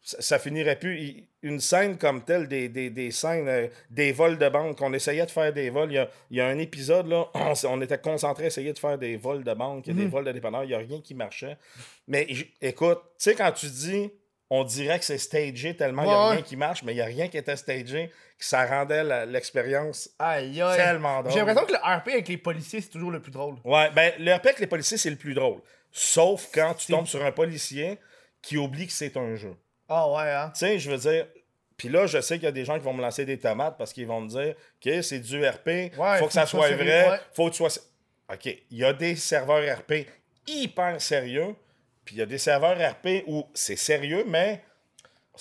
Ça, 0.00 0.20
ça 0.22 0.38
finirait 0.38 0.78
plus. 0.78 1.24
Une 1.42 1.60
scène 1.60 1.98
comme 1.98 2.24
telle, 2.24 2.48
des, 2.48 2.68
des, 2.68 2.88
des 2.90 3.10
scènes, 3.10 3.48
euh, 3.48 3.66
des 3.90 4.12
vols 4.12 4.38
de 4.38 4.48
banque, 4.48 4.80
on 4.80 4.92
essayait 4.92 5.26
de 5.26 5.30
faire 5.30 5.52
des 5.52 5.70
vols. 5.70 5.90
Il 5.92 5.96
y 5.96 5.98
a, 5.98 6.08
il 6.30 6.36
y 6.38 6.40
a 6.40 6.46
un 6.46 6.58
épisode, 6.58 7.08
là, 7.08 7.26
on, 7.64 7.80
était 7.82 7.98
concentrés 7.98 8.44
à 8.44 8.46
essayer 8.46 8.72
de 8.72 8.78
faire 8.78 8.96
des 8.96 9.16
vols 9.16 9.44
de 9.44 9.52
banque, 9.54 9.84
des 9.84 9.92
Mhm. 9.92 10.08
vols 10.08 10.24
de 10.24 10.32
dépanneurs, 10.32 10.64
il 10.64 10.68
n'y 10.68 10.74
a 10.74 10.78
rien 10.78 11.00
qui 11.00 11.14
marchait. 11.14 11.56
Mais 12.06 12.26
écoute, 12.62 13.00
tu 13.18 13.24
sais, 13.24 13.34
quand 13.34 13.52
tu 13.52 13.66
dis, 13.66 14.10
on 14.50 14.64
dirait 14.64 14.98
que 14.98 15.04
c'est 15.04 15.18
stagé 15.18 15.76
tellement 15.76 16.02
il 16.02 16.08
n'y 16.08 16.12
a 16.14 16.28
rien 16.28 16.36
ouais. 16.38 16.42
qui 16.42 16.56
marche, 16.56 16.82
mais 16.82 16.92
il 16.92 16.96
n'y 16.96 17.02
a 17.02 17.06
rien 17.06 17.28
qui 17.28 17.36
était 17.36 17.56
stagé, 17.56 18.10
que 18.38 18.44
ça 18.44 18.64
rendait 18.66 19.26
l'expérience 19.26 20.10
tellement 20.18 21.20
drôle. 21.20 21.32
J'ai 21.32 21.38
l'impression 21.40 21.66
que 21.66 21.72
le 21.72 21.78
RP 21.78 22.08
avec 22.08 22.28
les 22.28 22.38
policiers, 22.38 22.80
c'est 22.80 22.88
toujours 22.88 23.10
le 23.10 23.20
plus 23.20 23.32
drôle. 23.32 23.56
Ouais, 23.64 23.90
ben, 23.90 24.12
le 24.18 24.34
RP 24.34 24.46
avec 24.46 24.60
les 24.60 24.66
policiers, 24.66 24.96
c'est 24.96 25.10
le 25.10 25.16
plus 25.16 25.34
drôle. 25.34 25.60
Sauf 25.92 26.48
quand 26.52 26.74
tu 26.74 26.92
tombes 26.92 27.06
sur 27.06 27.24
un 27.24 27.32
policier 27.32 27.98
qui 28.40 28.56
oublie 28.56 28.86
que 28.86 28.92
c'est 28.92 29.16
un 29.16 29.34
jeu. 29.34 29.54
Ah 29.88 30.08
ouais, 30.10 30.30
hein? 30.30 30.50
Tu 30.54 30.60
sais, 30.60 30.78
je 30.78 30.90
veux 30.90 30.98
dire. 30.98 31.26
Puis 31.76 31.88
là, 31.88 32.06
je 32.06 32.20
sais 32.20 32.34
qu'il 32.36 32.44
y 32.44 32.48
a 32.48 32.52
des 32.52 32.64
gens 32.64 32.76
qui 32.76 32.84
vont 32.84 32.92
me 32.92 33.00
lancer 33.00 33.24
des 33.24 33.38
tomates 33.38 33.78
parce 33.78 33.92
qu'ils 33.92 34.06
vont 34.06 34.20
me 34.20 34.28
dire 34.28 34.54
OK, 34.84 35.02
c'est 35.02 35.20
du 35.20 35.46
RP, 35.46 35.66
Ouais, 35.96 36.18
faut 36.18 36.26
que 36.26 36.32
ça 36.32 36.44
faut 36.44 36.58
soit 36.58 36.68
que 36.68 36.70
ça 36.70 36.76
soit 36.76 36.76
vrai, 36.76 37.10
ouais. 37.10 37.20
faut 37.32 37.46
que 37.46 37.50
tu 37.50 37.56
sois. 37.58 37.70
OK, 38.32 38.46
il 38.46 38.78
y 38.78 38.84
a 38.84 38.92
des 38.92 39.16
serveurs 39.16 39.78
RP 39.78 40.06
hyper 40.46 41.00
sérieux, 41.00 41.54
puis 42.08 42.16
il 42.16 42.20
y 42.20 42.22
a 42.22 42.26
des 42.26 42.38
serveurs 42.38 42.78
RP 42.78 43.22
où 43.26 43.44
c'est 43.52 43.76
sérieux, 43.76 44.24
mais 44.26 44.62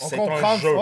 On 0.02 0.10
c'est 0.10 0.18
comprend 0.18 0.56
un 0.56 0.58
jeu. 0.60 0.76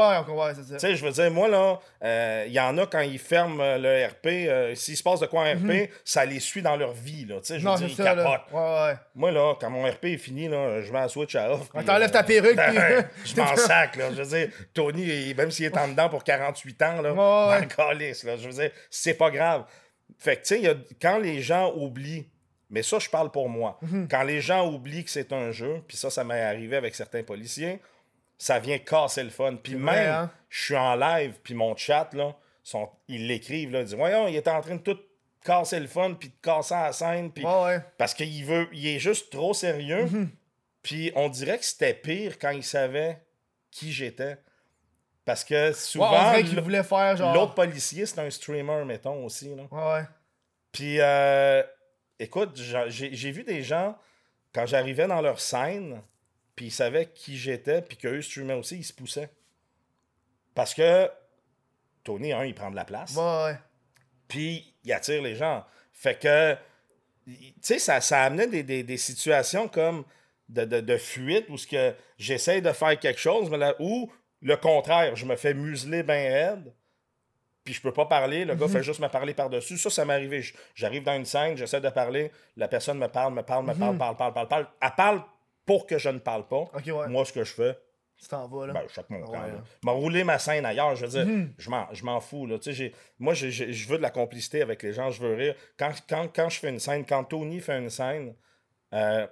Tu 0.74 0.80
sais, 0.80 0.96
je 0.96 1.06
veux 1.06 1.12
dire, 1.12 1.30
moi, 1.30 1.48
là, 1.48 1.80
euh, 2.04 2.46
il 2.48 2.54
y 2.54 2.60
en 2.60 2.76
a 2.80 2.88
quand 2.88 3.02
ils 3.02 3.20
ferment 3.20 3.62
euh, 3.64 3.78
le 3.78 4.08
RP, 4.08 4.26
euh, 4.50 4.74
s'il 4.74 4.98
se 4.98 5.04
passe 5.04 5.20
de 5.20 5.28
quoi 5.28 5.42
en 5.44 5.54
RP, 5.54 5.92
ça 6.04 6.26
les 6.26 6.40
suit 6.40 6.64
dans 6.64 6.76
leur 6.76 6.94
vie, 6.94 7.26
là. 7.26 7.36
Tu 7.36 7.46
sais, 7.54 7.60
je 7.60 7.66
veux 7.66 7.72
Mhm. 7.72 7.78
dire, 7.78 7.88
ils 7.90 7.96
ça, 7.96 8.16
là. 8.16 8.24
capotent. 8.24 8.52
Ouais, 8.52 8.60
ouais. 8.90 8.94
Moi, 9.14 9.32
là, 9.32 9.54
quand 9.62 9.70
mon 9.70 9.84
RP 9.88 10.06
est 10.06 10.18
fini, 10.18 10.48
là, 10.48 10.82
je 10.82 10.92
mets 10.92 11.02
la 11.02 11.08
switch 11.08 11.36
à 11.36 11.52
off. 11.54 11.70
On 11.76 11.78
puis, 11.78 11.86
t'enlève 11.86 12.10
euh, 12.10 12.12
ta 12.12 12.24
perruque, 12.24 12.58
puis- 12.58 12.76
ben, 12.76 13.08
je 13.26 13.36
m'en 13.40 13.56
sac, 13.56 13.96
là. 13.96 14.10
Je 14.12 14.24
veux 14.24 14.38
dire, 14.40 14.50
Tony, 14.74 15.36
même 15.36 15.52
s'il 15.52 15.66
est 15.66 15.78
en 15.78 15.88
dedans 15.88 16.10
pour 16.10 16.24
48 16.24 16.82
ans, 16.82 17.00
là, 17.04 17.14
Ouais, 17.14 17.58
ouais. 17.60 17.64
en 17.64 17.68
calice, 17.68 18.24
là. 18.24 18.38
Je 18.38 18.48
veux 18.50 18.54
dire, 18.54 18.72
c'est 18.90 19.14
pas 19.14 19.30
grave. 19.30 19.66
Fait 20.18 20.38
que, 20.38 20.42
tu 20.46 20.62
sais, 20.62 20.78
quand 21.00 21.20
les 21.20 21.42
gens 21.42 21.72
oublient, 21.76 22.28
mais 22.70 22.84
ça, 22.84 23.00
je 23.00 23.10
parle 23.10 23.32
pour 23.32 23.50
moi, 23.50 23.78
Mhm. 23.82 24.08
quand 24.10 24.24
les 24.24 24.42
gens 24.42 24.68
oublient 24.72 25.04
que 25.04 25.10
c'est 25.12 25.32
un 25.34 25.52
jeu, 25.52 25.82
puis 25.88 25.98
ça, 25.98 26.10
ça 26.10 26.24
m'est 26.24 26.42
arrivé 26.42 26.76
avec 26.76 26.96
certains 26.96 27.24
policiers, 27.24 27.80
ça 28.38 28.60
vient 28.60 28.78
casser 28.80 29.24
le 29.24 29.30
fun. 29.30 29.56
Puis 29.62 29.76
même, 29.76 29.84
vrai, 29.86 30.08
hein? 30.08 30.32
je 30.50 30.64
suis 30.66 30.76
en 30.76 30.96
live, 30.96 31.36
puis 31.44 31.54
mon 31.54 31.76
chat, 31.76 32.10
là, 32.14 32.36
sont, 32.64 32.90
ils 33.08 33.28
l'écrivent, 33.28 33.72
là, 33.72 33.80
ils 33.82 33.86
disent, 33.86 33.96
voyons, 33.96 34.28
il 34.28 34.36
est 34.36 34.48
en 34.48 34.60
train 34.62 34.76
de 34.76 34.82
tout 34.82 35.00
casser 35.44 35.80
le 35.80 35.88
fun, 35.88 36.16
puis 36.16 36.30
de 36.30 36.34
casser 36.42 36.74
la 36.74 36.92
scène, 36.92 37.32
puis 37.32 37.46
Ouais, 37.46 37.64
ouais. 37.64 37.80
parce 37.98 38.14
qu'il 38.14 38.44
veut, 38.46 38.68
il 38.74 38.88
est 38.88 39.00
juste 39.00 39.32
trop 39.32 39.54
sérieux. 39.54 40.06
Mhm. 40.06 40.30
Puis 40.82 41.12
on 41.16 41.30
dirait 41.30 41.58
que 41.58 41.66
c'était 41.66 41.94
pire 41.94 42.38
quand 42.40 42.50
il 42.52 42.64
savait 42.64 43.22
qui 43.72 43.92
j'étais. 43.92 44.38
Parce 45.24 45.44
que 45.44 45.68
Ouais, 45.70 45.74
souvent, 45.74 46.10
dirait 46.32 46.44
qu'il 46.44 46.60
voulait 46.62 46.84
faire 46.84 47.16
genre. 47.18 47.34
l'autre 47.34 47.56
policier, 47.56 48.06
c'est 48.06 48.20
un 48.20 48.30
streamer, 48.30 48.84
mettons, 48.86 49.26
aussi. 49.26 49.56
Là. 49.56 49.64
Ouais, 49.72 49.94
ouais. 49.94 50.04
Puis, 50.72 50.98
euh, 51.00 51.64
écoute, 52.20 52.56
j'a- 52.58 52.90
j'ai 52.90 53.32
vu 53.32 53.44
des 53.44 53.62
gens, 53.64 53.98
quand 54.54 54.66
j'arrivais 54.66 55.08
dans 55.08 55.22
leur 55.22 55.40
scène, 55.40 56.02
puis 56.56 56.68
ils 56.68 56.72
savaient 56.72 57.08
qui 57.08 57.38
j'étais, 57.38 57.82
puis 57.82 57.98
qu'eux 57.98 58.22
streamaient 58.22 58.54
aussi, 58.54 58.78
ils 58.78 58.84
se 58.84 58.94
poussaient. 58.94 59.30
Parce 60.54 60.74
que 60.74 61.10
Tony, 62.04 62.32
un, 62.34 62.46
il 62.46 62.56
prend 62.56 62.72
de 62.72 62.76
la 62.76 62.86
place 62.86 63.16
Ouais, 63.16 63.58
puis 64.28 64.74
il 64.84 64.94
attire 64.94 65.22
les 65.22 65.36
gens. 65.36 65.66
Fait 65.92 66.18
que 66.20 66.56
tu 67.26 67.54
sais, 67.62 67.80
ça, 67.80 68.00
ça 68.02 68.22
amenait 68.24 68.48
des, 68.48 68.64
des, 68.64 68.84
des 68.84 68.98
situations 68.98 69.68
comme 69.68 70.06
de, 70.48 70.64
de, 70.64 70.80
de 70.80 70.98
fuite 70.98 71.46
où 71.50 71.58
ce 71.58 71.66
que 71.66 71.96
j'essaye 72.20 72.62
de 72.62 72.72
faire 72.72 72.98
quelque 73.00 73.20
chose, 73.20 73.50
mais 73.50 73.58
là, 73.58 73.76
ou 73.80 74.12
le 74.42 74.56
contraire, 74.58 75.16
je 75.16 75.26
me 75.26 75.36
fais 75.36 75.54
museler 75.56 76.04
ben 76.04 76.32
raide, 76.32 76.74
puis 77.66 77.74
je 77.74 77.82
peux 77.82 77.92
pas 77.92 78.06
parler, 78.06 78.46
le 78.46 78.56
gars 78.56 78.68
fait 78.70 78.84
juste 78.84 79.02
me 79.02 79.08
parler 79.10 79.34
par-dessus. 79.34 79.78
Ça, 79.78 79.90
ça 79.90 80.06
m'est 80.06 80.14
arrivé. 80.14 80.42
J'arrive 80.76 81.04
dans 81.04 81.16
une 81.16 81.26
scène, 81.26 81.58
j'essaie 81.58 81.82
de 81.82 81.90
parler, 81.90 82.32
la 82.56 82.68
personne 82.70 82.98
me 83.00 83.08
parle, 83.08 83.34
me 83.34 83.42
parle, 83.42 83.66
me 83.66 83.74
parle, 83.74 83.98
parle, 83.98 84.16
parle, 84.16 84.34
parle, 84.34 84.48
parle. 84.48 84.68
Elle 84.82 84.92
parle 84.96 85.22
pour 85.66 85.86
que 85.88 85.98
je 85.98 86.10
ne 86.10 86.20
parle 86.20 86.48
pas. 86.48 86.66
Ouais. 86.86 87.08
Moi, 87.10 87.26
ce 87.26 87.34
que 87.34 87.44
je 87.44 87.52
fais, 87.54 87.78
Tu 88.18 88.28
t'en 88.30 88.48
vas, 88.48 88.68
là. 88.68 88.74
ben, 88.74 88.84
je 88.88 88.94
choque 88.94 89.10
mon 89.10 89.20
camp. 89.26 89.32
Ouais, 89.32 89.48
là. 89.52 89.64
M'a 89.84 89.92
roulé 89.92 90.24
ma 90.24 90.38
scène 90.40 90.66
ailleurs. 90.66 90.96
Je 90.96 91.06
veux 91.06 91.12
dire, 91.12 91.26
Mhm. 91.26 91.54
je 91.58 91.70
m'en- 91.70 91.88
je 91.92 92.06
m'en 92.06 92.22
fous. 92.22 92.46
Là. 92.46 92.58
J'ai- 92.62 92.94
moi, 93.20 93.34
j'ai- 93.34 93.52
je 93.52 93.90
veux 93.90 93.98
de 93.98 94.04
la 94.04 94.12
complicité 94.12 94.62
avec 94.62 94.84
les 94.84 94.94
gens. 94.94 95.10
Je 95.10 95.22
veux 95.22 95.34
rire. 95.34 95.56
Quand, 95.78 95.92
quand, 96.08 96.28
quand 96.34 96.48
je 96.50 96.60
fais 96.60 96.70
une 96.70 96.80
scène, 96.80 97.04
quand 97.06 97.24
Tony 97.26 97.60
fait 97.60 97.78
une 97.78 97.90
scène, 97.90 98.36
euh, 98.94 99.28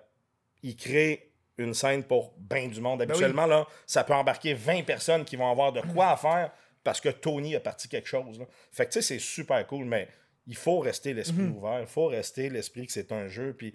il 0.63 0.75
crée 0.75 1.29
une 1.59 1.73
scène 1.75 2.03
pour 2.03 2.33
bien 2.37 2.67
du 2.67 2.81
monde. 2.81 2.97
Ben 2.99 3.05
oui. 3.05 3.11
Habituellement, 3.11 3.45
là, 3.45 3.67
ça 3.85 4.03
peut 4.03 4.13
embarquer 4.15 4.53
20 4.55 4.83
personnes 4.83 5.23
qui 5.23 5.35
vont 5.35 5.49
avoir 5.51 5.71
de 5.71 5.81
quoi 5.93 6.07
à 6.09 6.17
faire 6.17 6.51
parce 6.83 6.99
que 7.01 7.09
Tony 7.09 7.55
a 7.55 7.59
parti 7.59 7.87
quelque 7.87 8.07
chose. 8.07 8.39
là. 8.39 8.45
Fait 8.71 8.85
que 8.85 8.91
tu 8.91 9.01
sais, 9.01 9.13
c'est 9.15 9.19
super 9.19 9.65
cool, 9.67 9.85
mais 9.85 10.07
il 10.47 10.55
faut 10.55 10.79
rester 10.79 11.13
l'esprit 11.13 11.43
Mhm. 11.43 11.55
ouvert. 11.57 11.79
Il 11.81 11.87
faut 11.87 12.07
rester 12.07 12.49
l'esprit 12.49 12.85
que 12.87 12.91
c'est 12.93 13.11
un 13.11 13.27
jeu. 13.27 13.53
Puis, 13.57 13.73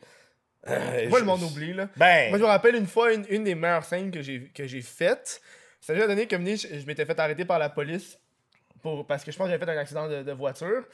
euh, 0.69 1.09
Moi, 1.09 1.19
je- 1.19 1.25
le 1.25 1.27
monde 1.31 1.43
oublie, 1.43 1.73
là? 1.73 1.89
Ben, 1.97 2.29
Moi, 2.31 2.39
je 2.39 2.43
me 2.43 2.49
rappelle 2.49 2.75
une 2.75 2.87
fois, 2.87 3.13
une, 3.13 3.25
une 3.31 3.45
des 3.45 3.55
meilleures 3.55 3.85
scènes 3.85 4.11
que 4.11 4.21
j'ai, 4.23 4.51
que 4.55 4.67
faites. 4.83 5.41
Ça 5.81 5.95
lui 5.95 6.03
a 6.03 6.07
donné 6.07 6.27
dit, 6.45 6.57
je, 6.57 6.81
je 6.81 6.87
m'étais 6.87 7.07
fait 7.07 7.19
arrêter 7.19 7.45
par 7.45 7.59
la 7.59 7.71
police 7.71 8.19
pour, 8.83 9.07
parce 9.07 9.25
que 9.25 9.31
je 9.33 9.37
pense 9.39 9.47
que 9.47 9.53
j'avais 9.53 9.65
fait 9.65 9.71
un 9.71 9.79
accident 9.79 10.09
de, 10.09 10.23
de 10.23 10.33
voiture. 10.33 10.85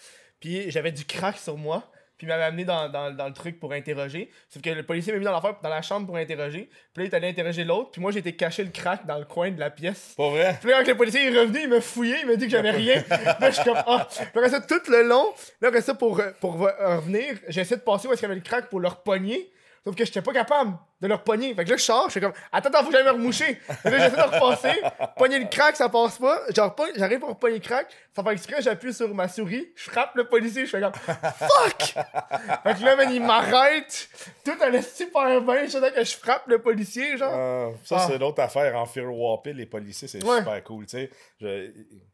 Puis 0.40 0.70
j'avais 0.70 0.92
du 0.92 1.04
crack 1.04 1.38
sur 1.38 1.56
moi. 1.56 1.90
Puis 2.16 2.26
il 2.26 2.28
m'avait 2.28 2.44
amené 2.44 2.64
dans, 2.64 2.88
dans, 2.88 3.10
dans 3.14 3.26
le 3.26 3.32
truc 3.32 3.58
pour 3.58 3.72
interroger. 3.72 4.30
Sauf 4.48 4.62
que 4.62 4.70
le 4.70 4.82
policier 4.84 5.12
m'a 5.12 5.18
mis 5.18 5.24
dans, 5.24 5.32
l'affaire- 5.32 5.56
dans 5.62 5.68
la 5.68 5.82
chambre 5.82 6.06
pour 6.06 6.16
interroger. 6.16 6.68
Puis 6.92 7.02
là, 7.02 7.04
il 7.04 7.06
est 7.06 7.14
allé 7.14 7.28
interroger 7.28 7.64
l'autre. 7.64 7.90
Puis 7.90 8.00
moi, 8.00 8.12
j'étais 8.12 8.32
caché 8.34 8.62
le 8.62 8.70
crack 8.70 9.04
dans 9.06 9.18
le 9.18 9.24
coin 9.24 9.50
de 9.50 9.58
la 9.58 9.70
pièce. 9.70 10.14
pas 10.16 10.30
vrai? 10.30 10.56
Puis 10.60 10.70
là, 10.70 10.82
quand 10.84 10.90
le 10.92 10.96
policier 10.96 11.26
est 11.32 11.38
revenu, 11.38 11.60
il 11.62 11.68
m'a 11.68 11.80
fouillé, 11.80 12.16
il 12.20 12.26
m'a 12.26 12.36
dit 12.36 12.44
que 12.46 12.50
j'avais 12.52 12.70
rien. 12.70 13.02
là, 13.10 13.50
je 13.50 13.54
suis 13.56 13.64
comme, 13.64 13.82
ah. 13.86 14.06
Puis 14.10 14.24
après 14.34 14.48
ça, 14.48 14.60
tout 14.60 14.80
le 14.88 15.02
long, 15.02 15.26
là, 15.60 15.68
après 15.68 15.80
ça, 15.80 15.94
pour, 15.94 16.20
pour 16.40 16.56
re- 16.60 16.96
revenir, 16.96 17.34
j'essaie 17.48 17.76
de 17.76 17.82
passer 17.82 18.06
où 18.06 18.12
est-ce 18.12 18.20
qu'il 18.20 18.28
y 18.28 18.30
avait 18.30 18.40
le 18.40 18.46
crack 18.46 18.68
pour 18.70 18.78
leur 18.80 19.02
pogner. 19.02 19.50
Sauf 19.84 19.94
que 19.96 20.04
j'étais 20.04 20.22
pas 20.22 20.32
capable 20.32 20.78
de 21.04 21.08
leur 21.08 21.22
pogner. 21.22 21.54
Fait 21.54 21.64
que 21.64 21.70
là, 21.70 21.76
je 21.76 21.82
sors, 21.82 22.06
je 22.06 22.12
suis 22.12 22.20
comme, 22.20 22.32
attends, 22.52 22.68
attends, 22.70 22.80
faut 22.82 22.86
que 22.90 22.92
j'aille 22.96 23.04
me 23.04 23.10
remoucher. 23.12 23.60
Là, 23.84 23.90
j'essaie 23.98 24.16
de 24.16 24.22
repasser, 24.22 24.80
pogner 25.16 25.38
le 25.38 25.46
crack, 25.46 25.76
ça 25.76 25.88
passe 25.88 26.18
pas. 26.18 26.40
Genre, 26.54 26.74
j'arrive 26.96 27.20
pour 27.20 27.36
pogner 27.38 27.56
le 27.58 27.60
crack, 27.60 27.86
ça 28.14 28.22
fait 28.24 28.32
exprès, 28.32 28.62
j'appuie 28.62 28.92
sur 28.92 29.12
ma 29.14 29.28
souris, 29.28 29.68
je 29.76 29.90
frappe 29.90 30.14
le 30.16 30.24
policier, 30.24 30.66
je 30.66 30.70
fais 30.70 30.80
comme, 30.80 30.92
fuck! 30.94 31.82
fait 31.82 32.74
que 32.74 32.84
là, 32.84 32.96
man, 32.96 33.08
il 33.12 33.22
m'arrête. 33.22 34.08
Tout 34.44 34.52
allait 34.60 34.82
super 34.82 35.40
bien, 35.40 35.66
je 35.66 35.78
que 35.94 36.04
je 36.04 36.16
frappe 36.16 36.46
le 36.48 36.58
policier, 36.60 37.16
genre. 37.16 37.32
Ah, 37.32 37.68
ça, 37.84 37.96
Ah. 37.98 38.06
c'est 38.08 38.18
l'autre 38.18 38.40
affaire. 38.42 38.74
En 38.76 38.86
Fear 38.86 39.06
les 39.46 39.66
policiers, 39.66 40.08
c'est 40.08 40.22
Ouais. 40.24 40.38
super 40.38 40.64
cool. 40.64 40.86
tu 40.86 40.96
sais. 40.96 41.10
Je, 41.40 41.70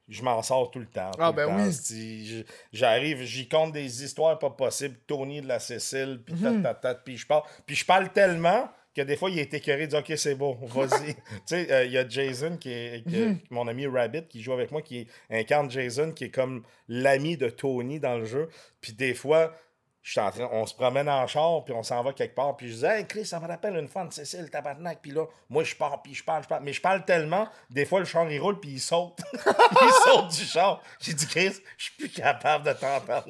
je 0.09 0.23
m'en 0.23 0.43
sors 0.43 0.71
tout 0.71 0.81
le 0.81 0.87
temps. 0.87 1.11
tout 1.13 1.21
Ah, 1.23 1.33
ben 1.33 1.47
temps. 1.49 1.57
oui. 1.57 2.45
J'arrive, 2.73 3.23
j'y 3.23 3.49
compte 3.49 3.73
des 3.73 4.05
histoires 4.05 4.39
pas 4.39 4.51
possibles. 4.51 4.97
Tony 5.07 5.41
de 5.41 5.49
la 5.49 5.59
Cécile, 5.61 6.21
puis 6.25 6.35
tat, 6.35 6.51
tat, 6.63 6.75
tat, 6.75 6.95
puis 6.97 7.17
je 7.17 7.27
parle. 7.27 7.43
Puis 7.67 7.77
je 7.77 7.85
parle 7.87 8.11
tellement 8.11 8.69
que 8.95 9.03
des 9.03 9.17
fois, 9.17 9.31
il 9.31 9.39
est 9.39 9.53
écœuré, 9.55 9.83
il 9.85 9.89
dit 9.89 9.97
Ok, 9.97 10.13
c'est 10.17 10.35
bon, 10.35 10.59
vas-y. 10.63 11.15
tu 11.15 11.21
sais, 11.47 11.71
euh, 11.73 11.85
il 11.85 11.93
y 11.93 11.99
a 11.99 12.09
Jason, 12.09 12.57
qui 12.57 12.71
est, 12.73 13.05
qui 13.09 13.17
Mhm. 13.17 13.39
mon 13.51 13.69
ami 13.69 13.87
Rabbit, 13.87 14.25
qui 14.29 14.43
joue 14.43 14.53
avec 14.53 14.71
moi, 14.73 14.83
qui 14.83 15.07
incarne 15.31 15.71
Jason, 15.71 16.13
qui 16.13 16.25
est 16.25 16.31
comme 16.31 16.63
l'ami 16.89 17.37
de 17.37 17.49
Tony 17.49 18.01
dans 18.01 18.19
le 18.19 18.25
jeu. 18.25 18.49
Puis 18.81 18.93
des 18.93 19.15
fois, 19.15 19.55
je 20.03 20.13
suis 20.13 20.21
en 20.21 20.31
train- 20.31 20.49
on 20.53 20.65
se 20.65 20.75
promène 20.75 21.09
en 21.09 21.27
char, 21.27 21.63
puis 21.65 21.75
on 21.75 21.83
s'en 21.83 22.03
va 22.03 22.13
quelque 22.15 22.35
part, 22.35 22.57
puis 22.57 22.71
je 22.71 22.77
dis 22.79 22.85
Hey 22.87 23.07
Chris, 23.07 23.27
ça 23.27 23.39
me 23.39 23.47
rappelle 23.47 23.77
une 23.77 23.89
fois 23.89 24.05
de 24.05 24.13
Cécile, 24.13 24.49
tabarnak, 24.51 24.99
puis 25.03 25.11
là, 25.11 25.27
moi 25.51 25.63
je 25.63 25.75
pars, 25.77 26.01
puis 26.03 26.15
je 26.15 26.25
parle, 26.25 26.43
je 26.43 26.49
parle. 26.49 26.63
Mais 26.65 26.73
je 26.73 26.81
parle 26.81 27.05
tellement, 27.05 27.49
des 27.69 27.85
fois 27.85 27.99
le 28.01 28.07
char 28.07 28.31
il 28.31 28.41
roule, 28.41 28.59
puis 28.61 28.71
il 28.71 28.81
saute. 28.81 29.19
il 29.35 29.91
saute 30.05 30.29
du 30.31 30.45
char. 30.45 30.81
J'ai 31.01 31.13
dit 31.13 31.27
Chris, 31.27 31.53
je 31.77 31.85
suis 31.85 31.93
plus 31.99 32.09
capable 32.09 32.65
de 32.67 32.73
t'entendre. 32.73 33.27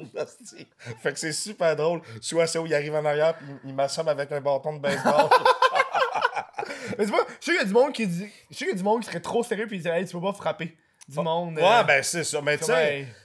fait 1.01 1.11
que 1.13 1.19
c'est 1.19 1.33
super 1.33 1.75
drôle. 1.75 2.01
Soit 2.21 2.47
c'est 2.47 2.57
où 2.59 2.65
il 2.65 2.73
arrive 2.73 2.95
en 2.95 3.03
arrière, 3.05 3.35
puis 3.37 3.47
il 3.65 3.73
m'assomme 3.75 4.07
avec 4.07 4.31
un 4.31 4.39
bâton 4.41 4.73
de 4.73 4.79
baseball. 4.79 5.29
Mais 6.97 7.05
c'est 7.05 7.11
pas, 7.11 7.25
je 7.39 7.45
sais 7.45 7.51
qu'il 7.51 7.55
y 7.55 7.59
a 7.59 7.65
du 7.65 7.73
monde 7.73 7.91
qui 7.93 8.07
dit, 8.07 8.29
je 8.49 8.55
sais 8.55 8.65
qu'il 8.65 8.67
y 8.67 8.71
a 8.71 8.75
du 8.77 8.83
monde 8.83 9.01
qui 9.01 9.07
serait 9.07 9.19
trop 9.21 9.43
sérieux 9.43 9.67
puis 9.67 9.77
il 9.77 9.81
dirait, 9.81 9.99
hey, 9.99 10.05
tu 10.05 10.13
peux 10.13 10.21
pas 10.21 10.33
frapper. 10.33 10.75
Du 11.07 11.19
monde. 11.19 11.57
euh, 11.57 11.61
ouais, 11.61 11.83
ben 11.83 12.03
c'est 12.03 12.23
ça. 12.23 12.41
Mais 12.41 12.57
tu 12.57 12.65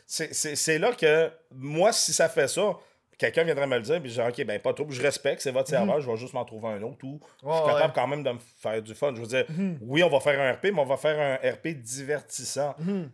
sais, 0.06 0.32
c'est 0.32 0.78
là 0.78 0.92
que 0.92 1.30
moi, 1.52 1.92
si 1.92 2.12
ça 2.12 2.28
fait 2.28 2.48
ça, 2.48 2.76
quelqu'un 3.18 3.44
viendrait 3.44 3.66
me 3.66 3.76
le 3.76 3.82
dire, 3.82 4.00
puis 4.00 4.10
je 4.10 4.20
dis, 4.22 4.28
OK, 4.28 4.46
ben 4.46 4.60
pas 4.60 4.72
trop, 4.74 4.86
je 4.90 5.00
respecte, 5.02 5.40
c'est 5.42 5.50
votre 5.52 5.68
serveur, 5.68 6.00
je 6.00 6.10
vais 6.10 6.16
juste 6.16 6.34
m'en 6.34 6.44
trouver 6.44 6.68
un 6.68 6.82
autre 6.82 7.04
ou 7.04 7.20
je 7.42 7.48
suis 7.48 7.48
Mhm. 7.48 7.52
Capable 7.66 7.74
ouais. 7.80 7.86
Mhm. 7.86 7.92
quand 7.94 8.06
même 8.08 8.22
de 8.22 8.30
me 8.32 8.38
faire 8.60 8.82
du 8.82 8.94
fun. 8.94 9.12
Je 9.14 9.20
veux 9.20 9.26
dire, 9.26 9.44
oui, 9.82 10.02
on 10.02 10.08
va 10.10 10.20
faire 10.20 10.40
un 10.40 10.52
RP, 10.52 10.64
mais 10.72 10.80
on 10.80 10.84
va 10.84 10.96
faire 10.96 11.18
un 11.18 11.50
RP 11.50 11.68
divertissant. 11.68 12.74
Mhm. 12.78 13.10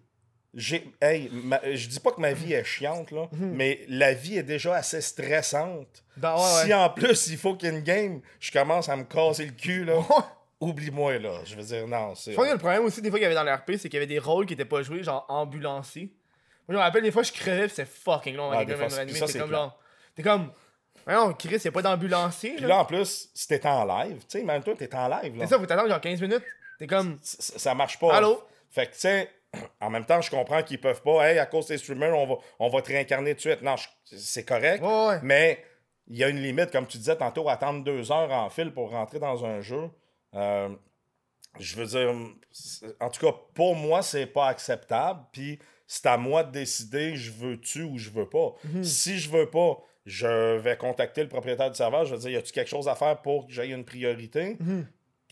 J'ai, 0.54 0.92
hey, 1.00 1.30
ma- 1.32 1.62
je 1.74 1.88
dis 1.88 1.98
pas 1.98 2.10
que 2.12 2.20
ma 2.20 2.34
vie 2.34 2.52
est 2.52 2.64
chiante, 2.64 3.10
là, 3.10 3.28
mais 3.32 3.80
la 3.88 4.12
vie 4.12 4.36
est 4.36 4.42
déjà 4.42 4.74
assez 4.74 5.00
stressante. 5.00 6.04
Ben, 6.18 6.32
Mhm. 6.32 6.36
ouais, 6.36 6.44
si 6.62 6.66
ouais. 6.68 6.74
en 6.74 6.90
plus 6.90 7.28
il 7.28 7.38
faut 7.38 7.54
qu'il 7.56 7.70
y 7.70 7.72
ait 7.72 7.78
une 7.78 7.82
game, 7.84 8.20
je 8.38 8.52
commence 8.52 8.88
à 8.90 8.96
me 8.96 9.04
casser 9.04 9.46
le 9.46 9.52
cul, 9.52 9.84
là. 9.84 9.94
Oublie-moi, 10.60 11.18
là. 11.18 11.40
Je 11.44 11.56
veux 11.56 11.62
dire, 11.62 11.88
non, 11.88 12.14
c'est. 12.14 12.32
Je 12.32 12.36
pense 12.36 12.46
que 12.46 12.52
le 12.52 12.58
problème 12.58 12.84
aussi, 12.84 13.00
des 13.02 13.08
fois, 13.10 13.18
qu'il 13.18 13.24
y 13.24 13.26
avait 13.26 13.34
dans 13.34 13.42
l'RP, 13.44 13.72
c'est 13.78 13.88
qu'il 13.88 13.94
y 13.94 13.96
avait 13.96 14.06
des 14.06 14.18
rôles 14.18 14.46
qui 14.46 14.52
étaient 14.54 14.64
pas 14.64 14.82
joués, 14.82 15.02
genre 15.02 15.24
ambulancier. 15.28 16.12
Moi, 16.68 16.74
je 16.74 16.74
me 16.74 16.78
rappelle, 16.78 17.02
des 17.02 17.10
fois, 17.10 17.22
je 17.24 17.32
crevais, 17.32 17.68
c'est 17.68 17.84
fucking 17.86 18.36
long. 18.36 18.50
Ah, 18.52 18.56
avec 18.56 18.68
des 18.68 18.74
fois, 18.76 18.88
même 18.88 19.08
ça, 19.08 19.26
c'est 19.26 19.38
comme 19.40 19.50
genre. 19.50 19.78
T'es 20.14 20.22
comme. 20.22 20.50
Non, 21.06 21.32
Chris, 21.32 21.60
y'a 21.64 21.72
pas 21.72 21.82
d'ambulancier. 21.82 22.54
Puis 22.56 22.64
là. 22.64 22.78
en 22.78 22.84
plus, 22.84 23.30
si 23.34 23.48
t'es 23.48 23.66
en 23.66 23.84
live, 23.84 24.18
tu 24.28 24.38
sais, 24.38 24.44
même 24.44 24.62
toi, 24.62 24.74
t'es 24.78 24.94
en 24.94 25.08
live. 25.08 25.34
C'est 25.40 25.46
ça, 25.48 25.58
faut 25.58 25.66
t'attendre 25.66 25.88
genre 25.88 26.00
15 26.00 26.20
minutes. 26.20 26.44
T'es 26.78 26.86
comme. 26.86 27.18
ça, 27.22 27.58
ça 27.58 27.74
marche 27.74 27.98
pas. 27.98 28.14
Allô? 28.14 28.42
Fait 28.70 28.86
que, 28.86 28.92
tu 28.92 29.00
sais, 29.00 29.28
en 29.80 29.90
même 29.90 30.04
temps, 30.04 30.20
je 30.20 30.30
comprends 30.30 30.62
qu'ils 30.62 30.80
peuvent 30.80 31.02
pas, 31.02 31.30
hey, 31.30 31.38
à 31.38 31.46
cause 31.46 31.66
des 31.66 31.78
streamers, 31.78 32.16
on 32.16 32.26
va, 32.26 32.34
on 32.58 32.68
va 32.68 32.82
te 32.82 32.88
réincarner 32.88 33.32
tout 33.34 33.48
de 33.48 33.54
suite. 33.54 33.62
Non, 33.62 33.74
c'est 34.04 34.44
correct. 34.44 34.82
Ouais, 34.82 35.06
ouais. 35.08 35.18
Mais 35.22 35.64
il 36.06 36.16
y 36.16 36.24
a 36.24 36.28
une 36.28 36.40
limite, 36.40 36.70
comme 36.70 36.86
tu 36.86 36.98
disais 36.98 37.16
tantôt, 37.16 37.48
attendre 37.48 37.84
deux 37.84 38.10
heures 38.10 38.30
en 38.30 38.48
fil 38.50 38.72
pour 38.72 38.90
rentrer 38.90 39.18
dans 39.18 39.44
un 39.44 39.60
jeu. 39.60 39.90
Euh, 40.34 40.68
je 41.58 41.76
veux 41.76 41.86
dire, 41.86 42.14
en 43.00 43.10
tout 43.10 43.26
cas, 43.26 43.36
pour 43.54 43.76
moi, 43.76 44.02
c'est 44.02 44.26
pas 44.26 44.48
acceptable. 44.48 45.20
Puis 45.32 45.58
c'est 45.86 46.06
à 46.06 46.16
moi 46.16 46.44
de 46.44 46.52
décider, 46.52 47.16
je 47.16 47.30
veux-tu 47.32 47.82
ou 47.82 47.98
je 47.98 48.10
veux 48.10 48.28
pas. 48.28 48.54
Mhm. 48.64 48.84
Si 48.84 49.18
je 49.18 49.30
veux 49.30 49.50
pas, 49.50 49.78
je 50.06 50.56
vais 50.58 50.76
contacter 50.76 51.22
le 51.22 51.28
propriétaire 51.28 51.70
du 51.70 51.76
serveur. 51.76 52.04
Je 52.04 52.14
vais 52.14 52.20
dire, 52.20 52.30
y 52.30 52.36
a-tu 52.36 52.52
quelque 52.52 52.68
chose 52.70 52.88
à 52.88 52.94
faire 52.94 53.20
pour 53.22 53.46
que 53.46 53.52
j'aie 53.52 53.68
une 53.68 53.84
priorité? 53.84 54.56
Mhm. 54.60 54.86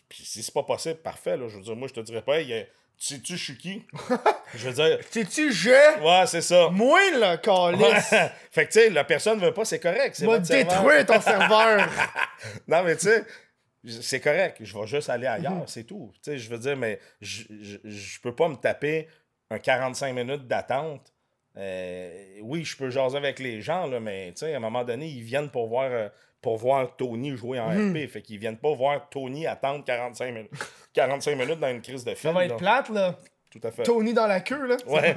Puis 0.09 0.25
si 0.25 0.43
c'est 0.43 0.55
pas 0.55 0.63
possible, 0.65 0.97
parfait. 0.97 1.37
Là, 1.37 1.49
je 1.49 1.57
veux 1.57 1.63
dire, 1.63 1.77
moi, 1.77 1.89
je 1.89 1.95
te 1.95 2.01
dirais 2.01 2.23
pas, 2.23 2.41
hey, 2.41 2.67
tu 2.99 3.15
sais-tu, 3.15 3.37
je 3.37 3.43
suis 3.45 3.57
qui? 3.57 3.87
je 4.55 4.69
veux 4.69 4.75
dire, 4.75 4.99
Sais-tu, 5.11 5.53
je? 5.53 5.71
ouais, 6.03 6.27
c'est 6.27 6.41
ça. 6.43 6.69
Moi, 6.71 7.01
là, 7.19 7.37
calice. 7.39 7.81
Ouais. 8.13 8.31
fait 8.51 8.67
que, 8.67 8.73
tu 8.73 8.81
sais, 8.81 8.91
la 8.91 9.05
personne 9.05 9.39
veut 9.41 9.55
pas, 9.55 9.65
c'est 9.65 9.81
correct. 9.81 10.15
C'est 10.17 10.27
détruire 10.41 11.07
ton 11.07 11.21
serveur. 11.21 11.89
Non, 12.69 12.83
mais 12.85 12.97
tu 12.97 13.03
sais, 13.07 13.25
c'est 14.03 14.21
correct. 14.21 14.59
Je 14.61 14.77
vais 14.79 14.87
juste 14.87 15.09
aller 15.11 15.27
Mhm. 15.27 15.33
ailleurs, 15.47 15.63
c'est 15.69 15.85
tout. 15.85 16.11
Tu 16.23 16.31
sais, 16.33 16.39
je 16.39 16.49
veux 16.51 16.59
dire, 16.59 16.77
mais 16.77 16.99
je, 17.21 17.45
je, 17.63 17.79
je 17.85 18.21
peux 18.21 18.35
pas 18.35 18.49
me 18.49 18.57
taper 18.57 19.09
un 19.51 19.59
45 19.59 20.13
minutes 20.15 20.47
d'attente. 20.47 21.13
Euh, 21.57 22.11
oui, 22.43 22.65
je 22.65 22.77
peux 22.77 22.91
jaser 22.91 23.17
avec 23.17 23.39
les 23.39 23.61
gens, 23.61 23.87
là, 23.87 23.99
mais 24.01 24.29
tu 24.33 24.41
sais, 24.47 24.55
à 24.55 24.57
un 24.57 24.61
moment 24.61 24.85
donné, 24.85 25.07
ils 25.07 25.23
viennent 25.23 25.51
pour 25.51 25.67
voir, 25.69 25.89
euh, 25.91 26.09
pour 26.41 26.57
voir 26.57 26.95
Tony 26.97 27.37
jouer 27.37 27.59
en 27.61 27.71
Mhm. 27.71 27.91
RP. 27.91 28.09
Fait 28.09 28.23
qu'ils 28.23 28.39
viennent 28.39 28.57
pas 28.59 28.73
voir 28.73 29.09
Tony 29.11 29.47
attendre 29.47 29.85
45 29.85 30.33
minutes, 30.33 30.51
45 30.95 31.37
minutes 31.37 31.59
dans 31.61 31.69
une 31.71 31.83
crise 31.83 32.05
de 32.05 32.11
Ça 32.11 32.17
film. 32.17 32.35
va 32.35 32.45
être 32.45 32.53
là. 32.53 32.57
plate, 32.57 32.89
là. 32.91 33.17
Tout 33.51 33.61
à 33.65 33.73
fait. 33.73 33.83
Tony 33.83 34.15
dans 34.15 34.29
la 34.29 34.41
queue, 34.41 34.65
là. 34.65 34.77
Ouais. 34.87 35.01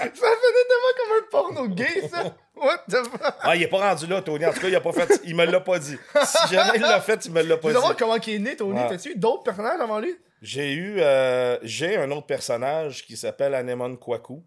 Ça 0.00 0.08
faisait 0.10 0.66
tellement 0.68 0.94
comme 0.96 1.12
un 1.18 1.22
porno 1.30 1.68
gay, 1.68 2.08
ça. 2.08 2.24
What 2.56 2.78
the 2.88 2.96
fuck? 3.06 3.34
Ah, 3.42 3.56
il 3.56 3.62
est 3.62 3.68
pas 3.68 3.78
rendu 3.90 4.06
là, 4.06 4.22
Tony. 4.22 4.44
En 4.46 4.52
tout 4.52 4.60
cas, 4.60 4.68
il 4.68 4.74
a 4.76 4.80
pas 4.80 4.92
fait. 4.92 5.20
Il 5.24 5.34
me 5.36 5.44
l'a 5.44 5.60
pas 5.60 5.78
dit. 5.78 5.96
Si 6.24 6.54
jamais 6.54 6.72
il 6.76 6.80
l'a 6.82 7.00
fait, 7.00 7.24
il 7.24 7.32
me 7.32 7.42
l'a 7.42 7.56
pas 7.56 7.68
dit. 7.68 7.74
savoir 7.74 7.96
comment 7.96 8.16
il 8.16 8.34
est 8.34 8.38
né, 8.38 8.56
Tony. 8.56 8.78
Ouais. 8.78 8.88
T'as-tu 8.88 9.14
d'autres 9.16 9.42
personnages 9.42 9.80
avant 9.80 9.98
lui? 9.98 10.14
J'ai 10.42 10.72
eu. 10.74 10.96
euh, 11.00 11.58
j'ai 11.62 11.96
un 11.96 12.10
autre 12.10 12.26
personnage 12.26 13.04
qui 13.04 13.16
s'appelle 13.16 13.54
Anemone 13.54 13.98
Kwaku, 14.04 14.42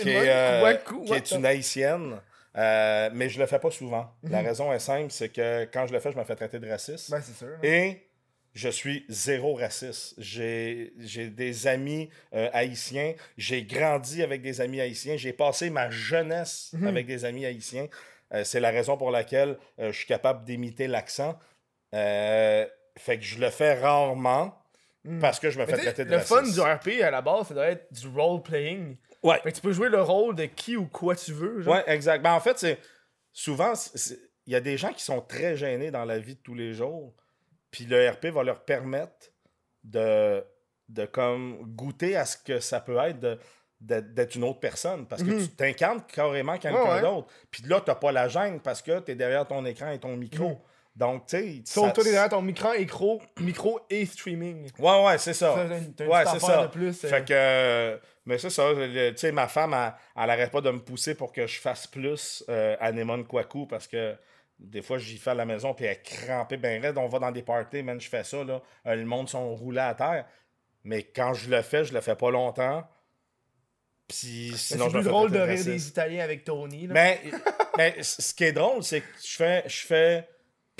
qui 0.00 0.10
est, 0.10 0.28
euh, 0.28 0.74
qui 1.06 1.12
est 1.12 1.20
the- 1.28 1.32
une 1.32 1.46
haïtienne. 1.46 2.20
euh, 2.56 3.10
mais 3.12 3.28
je 3.28 3.38
le 3.38 3.46
fais 3.46 3.58
pas 3.58 3.70
souvent. 3.70 4.10
Mhm. 4.22 4.32
La 4.32 4.40
raison 4.42 4.72
est 4.72 4.78
simple, 4.80 5.10
c'est 5.10 5.28
que 5.28 5.64
quand 5.72 5.86
je 5.86 5.92
le 5.92 6.00
fais, 6.00 6.10
je 6.12 6.16
me 6.18 6.24
fais 6.24 6.34
traiter 6.36 6.58
de 6.58 6.68
raciste. 6.68 7.10
Ben, 7.10 7.20
c'est 7.22 7.36
sûr. 7.36 7.56
Et 7.62 8.06
je 8.54 8.68
suis 8.68 9.04
zéro 9.08 9.54
raciste. 9.54 10.14
J'ai 10.18 10.92
des 10.98 11.66
amis 11.68 12.10
euh, 12.34 12.48
haïtiens. 12.52 13.14
J'ai 13.38 13.62
grandi 13.62 14.22
avec 14.24 14.42
des 14.42 14.60
amis 14.60 14.80
haïtiens. 14.80 15.16
J'ai 15.16 15.32
passé 15.32 15.70
ma 15.70 15.90
jeunesse 15.90 16.70
Mhm. 16.72 16.86
avec 16.88 17.06
des 17.06 17.24
amis 17.24 17.46
haïtiens. 17.46 17.86
Euh, 18.32 18.42
c'est 18.44 18.60
la 18.60 18.70
raison 18.70 18.96
pour 18.96 19.10
laquelle 19.12 19.56
euh, 19.78 19.92
je 19.92 19.98
suis 19.98 20.06
capable 20.06 20.44
d'imiter 20.44 20.86
l'accent. 20.88 21.38
Euh, 21.94 22.66
fait 22.98 23.18
que 23.18 23.24
je 23.24 23.38
le 23.38 23.50
fais 23.50 23.74
rarement. 23.74 24.56
Parce 25.20 25.38
que 25.40 25.50
je 25.50 25.58
me 25.58 25.66
fais 25.66 25.76
traiter 25.78 26.04
de 26.04 26.10
le 26.10 26.18
fun 26.18 26.42
du 26.42 26.60
RP 26.60 27.02
à 27.02 27.10
la 27.10 27.22
base, 27.22 27.48
ça 27.48 27.54
doit 27.54 27.66
être 27.68 27.92
du 27.92 28.06
role-playing. 28.08 28.96
Ouais. 29.22 29.38
Fait 29.42 29.50
que 29.50 29.56
tu 29.56 29.62
peux 29.62 29.72
jouer 29.72 29.88
le 29.88 30.00
rôle 30.02 30.34
de 30.34 30.44
qui 30.46 30.76
ou 30.76 30.86
quoi 30.86 31.14
tu 31.16 31.32
veux. 31.32 31.60
Genre. 31.62 31.74
Ouais, 31.74 31.84
exact. 31.86 32.22
Ben, 32.22 32.32
en 32.32 32.40
fait, 32.40 32.58
c'est 32.58 32.78
souvent, 33.32 33.72
il 34.46 34.52
y 34.52 34.56
a 34.56 34.60
des 34.60 34.76
gens 34.76 34.92
qui 34.92 35.02
sont 35.02 35.20
très 35.20 35.56
gênés 35.56 35.90
dans 35.90 36.04
la 36.04 36.18
vie 36.18 36.34
de 36.36 36.40
tous 36.40 36.54
les 36.54 36.72
jours. 36.74 37.14
Puis 37.70 37.84
le 37.86 38.08
RP 38.10 38.26
va 38.26 38.42
leur 38.42 38.64
permettre 38.64 39.30
de, 39.84 40.44
de 40.88 41.06
comme 41.06 41.58
goûter 41.74 42.16
à 42.16 42.24
ce 42.24 42.36
que 42.36 42.60
ça 42.60 42.80
peut 42.80 42.98
être 42.98 43.20
de- 43.20 43.38
d'être 43.80 44.34
une 44.34 44.44
autre 44.44 44.60
personne. 44.60 45.06
Parce 45.06 45.22
que 45.22 45.30
Mhm. 45.30 45.40
tu 45.42 45.48
t'incarnes 45.54 46.02
carrément 46.06 46.58
quelqu'un 46.58 46.82
Ouais, 46.82 46.90
ouais. 46.96 47.00
d'autre. 47.00 47.28
Puis 47.50 47.62
là, 47.62 47.80
t'as 47.80 47.94
pas 47.94 48.12
la 48.12 48.28
gêne 48.28 48.60
parce 48.60 48.82
que 48.82 49.00
tu 49.00 49.12
es 49.12 49.14
derrière 49.14 49.46
ton 49.48 49.64
écran 49.64 49.90
et 49.90 49.98
ton 49.98 50.16
micro. 50.16 50.48
Mhm. 50.50 50.58
Donc, 50.96 51.26
tu 51.26 51.36
sais. 51.38 51.62
Sauf 51.64 51.92
toi, 51.92 52.02
t'es 52.04 52.10
derrière 52.10 52.28
ton 52.28 52.42
micro, 52.42 52.68
micro, 52.76 53.22
micro 53.38 53.80
et 53.88 54.04
streaming. 54.04 54.68
Ouais, 54.78 55.04
ouais, 55.06 55.18
c'est 55.18 55.32
ça. 55.34 55.54
T'as 55.96 56.04
une- 56.04 56.10
Ouais, 56.10 56.24
c'est 56.26 56.40
ça. 56.40 56.62
de 56.62 56.66
plus. 56.68 57.04
euh. 57.04 57.08
Fait 57.08 57.24
que. 57.24 57.32
euh, 57.32 57.98
Mais 58.26 58.38
c'est 58.38 58.50
ça. 58.50 58.68
Tu 58.74 59.16
sais, 59.16 59.32
ma 59.32 59.48
femme, 59.48 59.72
elle, 59.72 59.92
elle 60.22 60.30
arrête 60.30 60.50
pas 60.50 60.60
de 60.60 60.70
me 60.70 60.80
pousser 60.80 61.14
pour 61.14 61.32
que 61.32 61.46
je 61.46 61.58
fasse 61.60 61.86
plus 61.86 62.44
euh, 62.48 62.76
Anemone 62.80 63.24
Kwaku 63.26 63.66
parce 63.66 63.86
que 63.86 64.14
des 64.58 64.82
fois, 64.82 64.98
j'y 64.98 65.16
fais 65.16 65.30
à 65.30 65.34
la 65.34 65.46
maison 65.46 65.72
puis 65.72 65.86
elle 65.86 66.02
crampée 66.02 66.58
ben 66.58 66.82
raide. 66.82 66.98
On 66.98 67.08
va 67.08 67.18
dans 67.18 67.30
des 67.32 67.42
parties, 67.42 67.82
man, 67.82 67.98
je 68.00 68.08
fais 68.08 68.24
ça, 68.24 68.44
là. 68.44 68.60
Le 68.84 69.04
monde 69.04 69.28
sont 69.28 69.54
roulés 69.54 69.80
à 69.80 69.94
terre. 69.94 70.26
Mais 70.84 71.04
quand 71.04 71.32
je 71.34 71.48
le 71.50 71.62
fais, 71.62 71.84
je 71.84 71.94
le 71.94 72.00
fais 72.02 72.14
pas 72.16 72.30
longtemps. 72.30 72.86
Puis 74.08 74.52
sinon, 74.56 74.86
c'est 74.86 74.92
plus 74.98 75.04
drôle 75.04 75.30
de 75.30 75.38
rire 75.38 75.64
des 75.64 75.88
Italiens 75.88 76.24
avec 76.24 76.44
Tony. 76.44 76.88
Là. 76.88 76.94
Mais, 76.94 77.20
mais 77.76 78.02
ce 78.02 78.34
qui 78.34 78.44
est 78.44 78.52
drôle, 78.52 78.82
c'est 78.82 79.00
que 79.02 79.06
je 79.24 79.36
fais. 79.36 79.62
Je 79.66 79.86
fais 79.86 80.28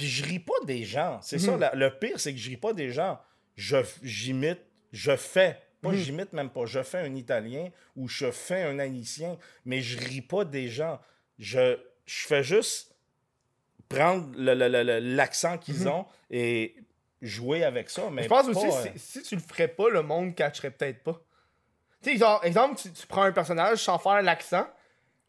puis 0.01 0.09
je 0.09 0.24
ris 0.24 0.38
pas 0.38 0.55
des 0.64 0.84
gens. 0.84 1.20
C'est 1.22 1.38
ça, 1.38 1.53
Mhm. 1.53 1.61
la- 1.61 1.74
le 1.74 1.90
pire, 1.98 2.18
c'est 2.18 2.32
que 2.32 2.38
je 2.38 2.48
ris 2.48 2.57
pas 2.57 2.72
des 2.72 2.90
gens. 2.90 3.20
Je 3.57 3.76
J'imite, 4.03 4.61
je 4.92 5.14
fais. 5.16 5.61
Pas 5.82 5.90
Mhm. 5.90 5.96
j'imite 5.96 6.32
même 6.32 6.48
pas. 6.51 6.64
Je 6.66 6.82
fais 6.82 6.98
un 7.01 7.14
Italien 7.14 7.68
ou 7.96 8.09
je 8.09 8.30
fais 8.30 8.62
un 8.62 8.78
Haïtien, 8.78 9.36
mais 9.66 9.80
je 9.82 9.98
ris 9.98 10.22
pas 10.22 10.44
des 10.46 10.68
gens. 10.68 10.98
Je, 11.38 11.78
je 12.07 12.26
fais 12.26 12.42
juste 12.42 12.94
prendre 13.88 14.30
le- 14.36 14.55
le- 14.55 14.68
le- 14.68 14.82
le- 14.82 14.98
l'accent 15.16 15.59
qu'ils 15.59 15.80
Mhm. 15.80 15.88
ont 15.88 16.07
et 16.30 16.76
jouer 17.22 17.64
avec 17.64 17.90
ça. 17.90 18.09
Mais 18.11 18.22
je 18.24 18.28
pense 18.28 18.46
pas, 18.46 18.51
aussi, 18.53 18.66
euh, 18.88 18.92
si, 18.96 19.20
si 19.20 19.22
tu 19.22 19.34
le 19.36 19.40
ferais 19.42 19.68
pas, 19.68 19.90
le 19.90 20.03
monde 20.03 20.34
catcherait 20.34 20.70
peut-être 20.70 21.03
pas. 21.03 21.20
Tu 22.03 22.12
sais, 22.12 22.16
genre, 22.18 22.42
exemple, 22.44 22.80
tu, 22.80 22.90
tu 22.92 23.07
prends 23.07 23.22
un 23.24 23.32
personnage 23.32 23.78
sans 23.78 23.98
faire 23.98 24.22
l'accent. 24.22 24.66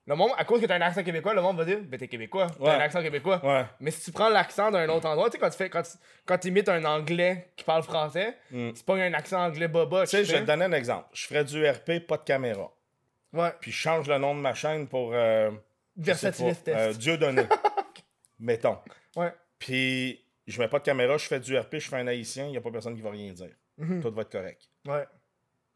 Le 0.07 0.15
monde, 0.15 0.31
à 0.37 0.45
cause 0.45 0.59
que 0.59 0.65
t'as 0.65 0.75
un 0.77 0.81
accent 0.81 1.03
québécois, 1.03 1.33
le 1.35 1.41
monde 1.41 1.57
va 1.57 1.63
dire, 1.65 1.79
ben 1.83 1.99
t'es 1.99 2.07
québécois, 2.07 2.47
t'as 2.57 2.63
Ouais. 2.63 2.69
un 2.71 2.79
accent 2.79 3.01
québécois. 3.03 3.39
Ouais. 3.45 3.65
Mais 3.79 3.91
si 3.91 4.01
tu 4.05 4.11
prends 4.11 4.29
l'accent 4.29 4.71
d'un 4.71 4.89
autre 4.89 5.05
endroit, 5.07 5.29
tu 5.29 5.33
sais, 5.33 5.37
quand 5.39 5.49
tu 5.51 5.57
fais, 5.57 5.69
quand 5.69 5.83
quand 6.25 6.43
imites 6.45 6.69
un 6.69 6.83
anglais 6.85 7.49
qui 7.55 7.63
parle 7.63 7.83
français, 7.83 8.35
Mm. 8.49 8.71
c'est 8.73 8.85
pas 8.85 8.95
un 8.95 9.13
accent 9.13 9.39
anglais 9.45 9.67
boba. 9.67 10.03
Tu 10.05 10.09
sais, 10.09 10.25
je 10.25 10.31
vais 10.33 10.41
te 10.41 10.45
donner 10.47 10.65
un 10.65 10.71
exemple. 10.73 11.07
Je 11.13 11.27
ferais 11.27 11.43
du 11.45 11.63
RP, 11.69 11.99
pas 12.07 12.17
de 12.17 12.23
caméra. 12.23 12.71
Ouais, 13.33 13.51
Puis 13.61 13.71
je 13.71 13.77
change 13.77 14.07
le 14.09 14.17
nom 14.17 14.35
de 14.35 14.39
ma 14.41 14.53
chaîne 14.55 14.87
pour. 14.87 15.11
euh, 15.13 15.51
pas, 16.03 16.11
euh. 16.67 16.93
Dieu 16.93 17.17
donné. 17.17 17.43
Mettons. 18.39 18.77
Ouais. 19.15 19.31
Puis 19.59 20.25
je 20.47 20.59
mets 20.59 20.67
pas 20.67 20.79
de 20.79 20.83
caméra, 20.83 21.17
je 21.17 21.27
fais 21.27 21.39
du 21.39 21.55
RP, 21.57 21.75
je 21.77 21.87
fais 21.89 21.97
un 21.97 22.07
haïtien, 22.07 22.45
il 22.45 22.51
n'y 22.51 22.57
a 22.57 22.61
pas 22.61 22.71
personne 22.71 22.95
qui 22.95 23.01
va 23.01 23.11
rien 23.11 23.31
dire. 23.33 23.51
Mhm. 23.77 24.01
Tout 24.01 24.11
va 24.11 24.23
être 24.23 24.31
correct. 24.31 24.63
Ouais. 24.87 25.05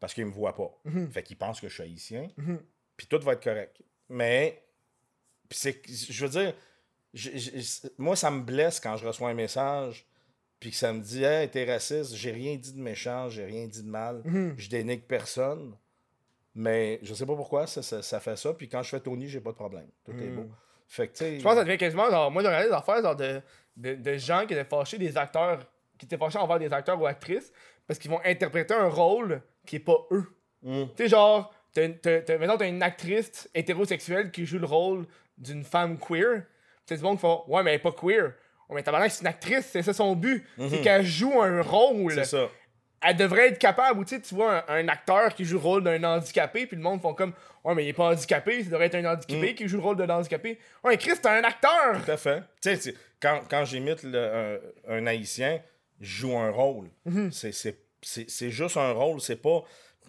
Parce 0.00 0.12
qu'il 0.14 0.26
me 0.26 0.32
voit 0.32 0.54
pas. 0.54 0.70
Mhm. 0.84 1.10
Fait 1.12 1.22
qu'il 1.22 1.36
pense 1.38 1.60
que 1.60 1.68
je 1.68 1.74
suis 1.74 1.82
haïtien. 1.84 2.28
Mhm. 2.36 2.60
Puis 2.96 3.06
tout 3.06 3.20
va 3.20 3.32
être 3.34 3.42
correct. 3.44 3.80
Mais. 4.08 4.62
c'est, 5.50 5.80
je 5.88 6.24
veux 6.26 6.30
dire, 6.30 6.54
je- 7.14 7.30
je- 7.36 7.88
moi, 7.98 8.16
ça 8.16 8.30
me 8.30 8.42
blesse 8.42 8.80
quand 8.80 8.96
je 8.96 9.06
reçois 9.06 9.28
un 9.30 9.34
message. 9.34 10.04
Puis 10.58 10.70
que 10.70 10.76
ça 10.76 10.90
me 10.92 11.00
dit, 11.00 11.22
hey, 11.22 11.48
t'es 11.50 11.70
raciste, 11.70 12.14
j'ai 12.14 12.30
rien 12.32 12.56
dit 12.56 12.72
de 12.72 12.80
méchant, 12.80 13.28
j'ai 13.28 13.44
rien 13.44 13.66
dit 13.66 13.82
de 13.82 13.88
mal, 13.88 14.22
Mhm. 14.24 14.54
je 14.56 14.68
dénigre 14.70 15.04
personne. 15.06 15.76
Mais 16.54 16.98
je 17.02 17.12
sais 17.12 17.26
pas 17.26 17.36
pourquoi 17.36 17.66
ça, 17.66 17.82
ça, 17.82 18.02
ça 18.02 18.20
fait 18.20 18.36
ça. 18.36 18.54
Puis 18.54 18.66
quand 18.68 18.82
je 18.82 18.88
fais 18.88 19.00
Tony, 19.00 19.28
j'ai 19.28 19.40
pas 19.40 19.50
de 19.50 19.56
problème. 19.56 19.86
Tout 20.04 20.12
est 20.12 20.14
Mhm. 20.14 20.36
beau. 20.36 20.50
Fait 20.88 21.08
que, 21.08 21.12
tu 21.12 21.18
sais. 21.18 21.38
Je 21.38 21.42
pense 21.42 21.52
que 21.52 21.58
ça 21.58 21.64
devient 21.64 21.76
quasiment, 21.76 22.10
genre, 22.10 22.30
moi, 22.30 22.42
de 22.42 22.48
regarder 22.48 22.68
des 22.68 22.74
affaires, 22.74 23.02
genre, 23.02 23.14
de, 23.16 23.42
de, 23.76 23.94
de 23.96 24.16
gens 24.16 24.46
qui 24.46 24.54
étaient 24.54 24.64
fâchés 24.64 24.96
des 24.98 25.16
acteurs, 25.18 25.60
qui 25.98 26.06
étaient 26.06 26.16
fâchés 26.16 26.38
envers 26.38 26.58
des 26.58 26.72
acteurs 26.72 26.98
ou 27.00 27.04
actrices, 27.06 27.52
parce 27.86 27.98
qu'ils 27.98 28.10
vont 28.10 28.20
interpréter 28.24 28.72
un 28.72 28.88
rôle 28.88 29.42
qui 29.66 29.76
est 29.76 29.80
pas 29.80 30.06
eux. 30.10 30.24
Mm. 30.62 30.84
Tu 30.96 31.02
sais, 31.02 31.08
genre, 31.10 31.52
t'as, 31.80 32.20
t'as, 32.22 32.66
une 32.68 32.82
actrice 32.82 33.48
hétérosexuelle 33.54 34.30
qui 34.30 34.46
joue 34.46 34.58
le 34.58 34.66
rôle 34.66 35.06
d'une 35.38 35.64
femme 35.64 35.98
queer. 35.98 36.42
Peut-être 36.86 37.00
du 37.00 37.04
monde 37.04 37.16
qui 37.16 37.22
font 37.22 37.42
Ouais, 37.48 37.62
mais 37.62 37.70
elle 37.72 37.76
est 37.76 37.82
pas 37.82 37.92
queer. 37.92 38.32
Ouais, 38.68 38.76
mais 38.76 38.82
tabarnak, 38.82 39.10
c'est 39.10 39.20
une 39.20 39.26
actrice, 39.26 39.66
c'est 39.70 39.82
ça 39.82 39.92
son 39.92 40.14
but. 40.16 40.44
C'est 40.70 40.80
qu'elle 40.80 41.04
joue 41.04 41.40
un 41.40 41.62
rôle. 41.62 42.12
C'est 42.12 42.24
ça. 42.24 42.48
Elle 43.02 43.16
devrait 43.16 43.48
être 43.48 43.58
capable. 43.58 44.00
Ou 44.00 44.04
tu 44.04 44.18
vois 44.32 44.64
un, 44.68 44.80
un 44.80 44.88
acteur 44.88 45.34
qui 45.34 45.44
joue 45.44 45.56
le 45.58 45.62
rôle 45.62 45.84
d'un 45.84 46.02
handicapé, 46.02 46.66
puis 46.66 46.76
le 46.76 46.82
monde 46.82 47.00
font 47.00 47.14
comme 47.14 47.32
Ouais, 47.62 47.74
mais 47.74 47.84
il 47.84 47.88
est 47.88 47.92
pas 47.92 48.10
handicapé, 48.10 48.62
ça 48.62 48.70
devrait 48.70 48.86
être 48.86 48.94
un 48.94 49.04
handicapé 49.04 49.54
qui 49.54 49.68
joue 49.68 49.76
le 49.78 49.82
rôle 49.82 49.96
d'un 49.96 50.08
handicapé. 50.08 50.58
Ouais, 50.84 50.96
Chris, 50.96 51.12
t'es 51.20 51.28
un 51.28 51.42
acteur. 51.44 52.02
Tout 52.04 52.10
à 52.10 52.16
fait. 52.16 52.40
Tu 52.62 52.70
sais, 52.70 52.76
c'est- 52.76 52.94
quand, 53.20 53.40
quand 53.50 53.64
j'imite 53.64 54.04
un, 54.04 54.56
un 54.88 55.06
haïtien, 55.06 55.60
je 56.00 56.20
joue 56.20 56.36
un 56.38 56.50
rôle. 56.50 56.88
Mhm. 57.04 57.30
C'est- 57.32 57.52
c'est- 57.52 57.78
C'est 58.02 58.30
c'est 58.30 58.50
juste 58.50 58.76
un 58.76 58.92
rôle, 58.92 59.20
c'est 59.20 59.40
pas. 59.42 59.64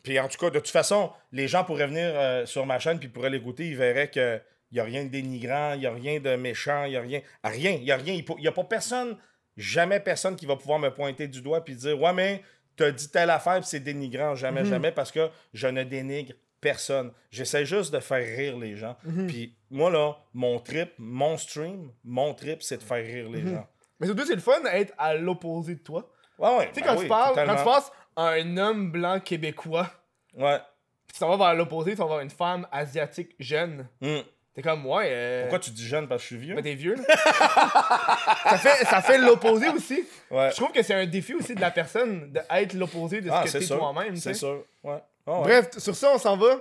Puis 0.08 0.18
en 0.22 0.30
tout 0.30 0.38
cas, 0.38 0.50
de 0.50 0.60
toute 0.60 0.70
façon, 0.70 1.12
les 1.34 1.50
gens 1.50 1.66
pourraient 1.66 1.88
venir 1.88 2.12
euh, 2.14 2.46
sur 2.46 2.66
ma 2.66 2.80
chaîne 2.80 2.98
puis 2.98 3.10
pourraient 3.10 3.30
l'écouter, 3.30 3.68
ils 3.68 3.76
verraient 3.76 4.10
que. 4.10 4.40
Il 4.72 4.76
n'y 4.76 4.80
a 4.82 4.84
rien 4.84 5.04
de 5.06 5.10
dénigrant, 5.10 5.74
il 5.74 5.80
n'y 5.80 5.86
a 5.86 5.94
rien 5.94 6.20
de 6.20 6.36
méchant, 6.36 6.84
il 6.86 6.90
n'y 6.92 6.96
a 6.98 7.02
rien. 7.02 7.22
Rien, 7.44 7.72
il 7.72 7.84
n'y 7.84 7.92
a 7.92 7.96
rien. 7.96 8.14
Il 8.16 8.42
n'y 8.42 8.48
a 8.48 8.52
pas 8.52 8.66
personne, 8.66 9.18
jamais 9.56 10.00
personne 10.02 10.36
qui 10.36 10.46
va 10.46 10.56
pouvoir 10.58 10.78
me 10.80 10.90
pointer 10.94 11.28
du 11.30 11.42
doigt 11.42 11.64
puis 11.64 11.74
dire 11.76 11.98
Ouais, 12.02 12.12
mais 12.14 12.42
t'as 12.76 12.92
dit 12.92 13.10
telle 13.10 13.30
affaire 13.30 13.60
puis 13.60 13.66
c'est 13.68 13.80
dénigrant. 13.80 14.36
Jamais, 14.36 14.64
Mhm. 14.64 14.70
jamais, 14.70 14.92
parce 14.92 15.12
que 15.12 15.30
je 15.54 15.68
ne 15.68 15.84
dénigre 15.84 16.34
personne. 16.60 17.12
J'essaie 17.32 17.66
juste 17.66 17.94
de 17.94 18.00
faire 18.02 18.26
rire 18.38 18.58
les 18.58 18.76
gens. 18.76 18.98
Mhm. 19.06 19.28
Puis 19.28 19.56
moi, 19.72 19.90
là, 19.90 20.18
mon 20.34 20.60
trip, 20.60 20.92
mon 20.98 21.38
stream, 21.38 21.92
mon 22.04 22.34
trip, 22.34 22.62
c'est 22.62 22.78
de 22.78 22.84
faire 22.84 23.04
rire 23.06 23.30
les 23.30 23.42
Mhm. 23.44 23.54
gens. 23.56 23.68
Mais 24.02 24.08
surtout, 24.08 24.26
c'est 24.26 24.36
le 24.36 24.42
fun 24.42 24.60
d'être 24.62 24.94
à 24.98 25.14
l'opposé 25.16 25.76
de 25.76 25.80
toi. 25.80 26.10
Ouais, 26.40 26.58
ouais. 26.58 26.68
Tu 26.74 26.76
sais, 26.76 26.82
ben 26.82 26.88
quand, 26.88 26.96
oui, 26.98 27.04
tu 27.04 27.08
parles, 27.08 27.36
quand 27.36 27.56
tu 27.56 27.64
passes 27.64 27.92
un 28.18 28.58
homme 28.58 28.92
blanc 28.92 29.20
québécois, 29.20 29.90
Ouais. 30.36 30.60
puis 31.08 31.14
tu 31.14 31.20
t'en 31.20 31.30
vas 31.36 31.38
vers 31.48 31.56
l'opposé, 31.56 31.92
tu 31.92 31.98
vas 31.98 32.06
voir 32.06 32.20
une 32.20 32.30
femme 32.30 32.68
asiatique 32.72 33.36
jeune. 33.40 33.88
Hmm. 34.02 34.20
T'es 34.54 34.64
comme, 34.64 34.86
ouais. 34.88 35.10
Euh... 35.12 35.42
Pourquoi 35.44 35.60
tu 35.60 35.70
dis 35.70 35.86
jeune? 35.86 36.08
Parce 36.08 36.24
que 36.24 36.30
je 36.30 36.36
suis 36.36 36.38
vieux? 36.44 36.56
Ben, 36.56 36.64
t'es 36.64 36.74
vieux, 36.74 36.96
ça 37.08 38.58
fait, 38.58 38.86
ça 38.86 39.02
fait 39.02 39.18
l'opposé 39.20 39.70
aussi. 39.70 40.04
Ouais. 40.32 40.50
Je 40.52 40.56
trouve 40.56 40.72
que 40.72 40.82
c'est 40.82 40.96
un 40.96 41.06
défi 41.06 41.34
aussi 41.36 41.54
de 41.56 41.62
la 41.62 41.72
personne 41.72 42.32
d'être 42.32 42.74
l'opposé 42.74 43.22
de 43.22 43.28
ce 43.28 43.34
Ah, 43.34 43.44
que 43.46 43.52
t'es 43.52 43.66
toi-même. 43.66 44.16
C'est 44.16 44.34
sûr. 44.34 44.64
Ouais. 44.84 44.98
Ah 45.28 45.32
ouais. 45.40 45.44
Bref, 45.44 45.78
sur 45.78 45.96
ça, 45.96 46.12
on 46.14 46.18
s'en 46.18 46.38
va 46.38 46.60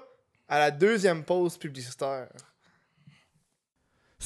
à 0.48 0.58
la 0.58 0.70
deuxième 0.70 1.24
pause 1.24 1.56
publicitaire. 1.56 2.28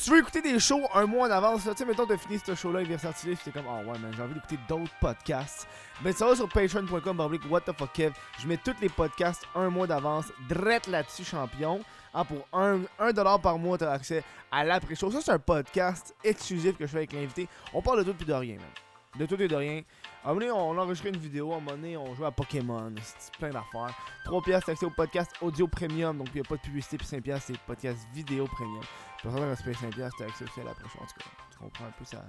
Si 0.01 0.07
tu 0.07 0.13
veux 0.13 0.21
écouter 0.21 0.41
des 0.41 0.59
shows 0.59 0.89
un 0.95 1.05
mois 1.05 1.29
en 1.29 1.31
avance, 1.31 1.65
tu 1.65 1.77
sais, 1.77 1.85
mettons, 1.85 2.07
t'as 2.07 2.17
fini 2.17 2.39
ce 2.39 2.55
show-là 2.55 2.79
avec 2.79 2.89
Versatilis, 2.89 3.37
pis 3.37 3.45
t'es 3.45 3.51
comme, 3.51 3.67
ah 3.69 3.81
ouais, 3.81 3.99
man, 3.99 4.11
j'ai 4.17 4.23
envie 4.23 4.33
d'écouter 4.33 4.59
d'autres 4.67 4.95
podcasts. 4.99 5.69
Ben, 6.01 6.11
ça 6.15 6.27
va 6.27 6.35
sur 6.35 6.49
patreon.com, 6.49 7.21
what 7.51 7.61
the 7.61 7.77
fuck, 7.77 7.93
Kev. 7.93 8.15
Je 8.39 8.47
mets 8.47 8.57
tous 8.57 8.77
les 8.81 8.89
podcasts 8.89 9.43
un 9.55 9.69
mois 9.69 9.87
d'avance, 9.87 10.33
drette 10.49 10.87
là-dessus, 10.87 11.25
champion. 11.25 11.81
Ah, 12.15 12.25
pour 12.25 12.49
1$, 12.59 12.87
un 12.99 13.13
dollar 13.13 13.43
par 13.43 13.59
mois, 13.59 13.77
t'as 13.77 13.93
accès 13.93 14.25
à 14.51 14.65
l'après-show. 14.65 15.11
Ça, 15.11 15.21
c'est 15.21 15.33
un 15.33 15.39
podcast 15.39 16.15
exclusif 16.25 16.79
que 16.79 16.87
je 16.87 16.93
fais 16.93 16.97
avec 16.97 17.13
l'invité. 17.13 17.47
On 17.75 17.83
parle 17.83 18.03
de 18.03 18.11
tout 18.11 18.23
et 18.23 18.25
de 18.25 18.33
rien, 18.33 18.55
man. 18.55 18.90
De 19.19 19.27
tout 19.27 19.41
et 19.43 19.49
de 19.49 19.57
rien. 19.57 19.83
À 20.25 20.31
un 20.31 20.35
moment 20.35 20.41
donné, 20.41 20.53
on 20.53 20.79
enregistrait 20.79 21.09
une 21.11 21.17
vidéo, 21.17 21.53
à 21.53 21.57
un 21.57 21.61
moment 21.61 21.73
donné, 21.73 21.97
on 21.97 22.15
jouait 22.15 22.27
à 22.27 22.31
Pokémon, 22.31 22.95
c'est 23.03 23.33
plein 23.37 23.51
d'affaires. 23.51 23.93
3 24.25 24.43
piastres, 24.43 24.67
c'est 24.67 24.73
accès 24.73 24.87
au 24.87 24.91
podcast 24.91 25.33
audio 25.41 25.67
premium, 25.67 26.19
donc 26.19 26.29
il 26.29 26.35
n'y 26.35 26.47
a 26.47 26.49
pas 26.49 26.57
de 26.57 26.61
publicité, 26.61 26.97
puis 26.97 27.07
5 27.07 27.23
piastres, 27.23 27.49
c'est 27.49 27.59
podcast 27.61 28.07
vidéo 28.13 28.47
premium. 28.47 28.83
Pour 29.23 29.33
ça, 29.33 29.41
respect 29.41 29.75
5 29.75 29.95
piastres, 29.95 30.17
t'as 30.19 30.27
accès 30.27 30.45
aussi 30.45 30.61
à 30.61 30.65
la 30.65 30.75
prochaine. 30.75 31.01
En 31.03 31.07
tout 31.07 31.15
cas, 31.19 31.27
tu 31.51 31.59
comprends 31.59 31.85
un 31.87 31.91
peu 31.91 32.05
ça. 32.05 32.25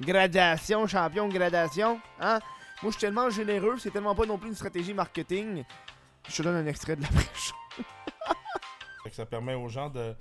Gradation, 0.00 0.86
champion, 0.86 1.28
gradation, 1.28 2.00
hein? 2.20 2.40
Moi, 2.82 2.92
je 2.92 2.98
suis 2.98 3.00
tellement 3.00 3.30
généreux, 3.30 3.76
c'est 3.78 3.90
tellement 3.90 4.14
pas 4.14 4.26
non 4.26 4.38
plus 4.38 4.50
une 4.50 4.54
stratégie 4.54 4.94
marketing. 4.94 5.64
Je 6.28 6.36
te 6.36 6.42
donne 6.42 6.56
un 6.56 6.66
extrait 6.66 6.94
de 6.94 7.02
la 7.02 7.08
que 9.08 9.14
ça 9.14 9.26
permet 9.26 9.54
aux 9.54 9.68
gens 9.68 9.88
de, 9.88 10.14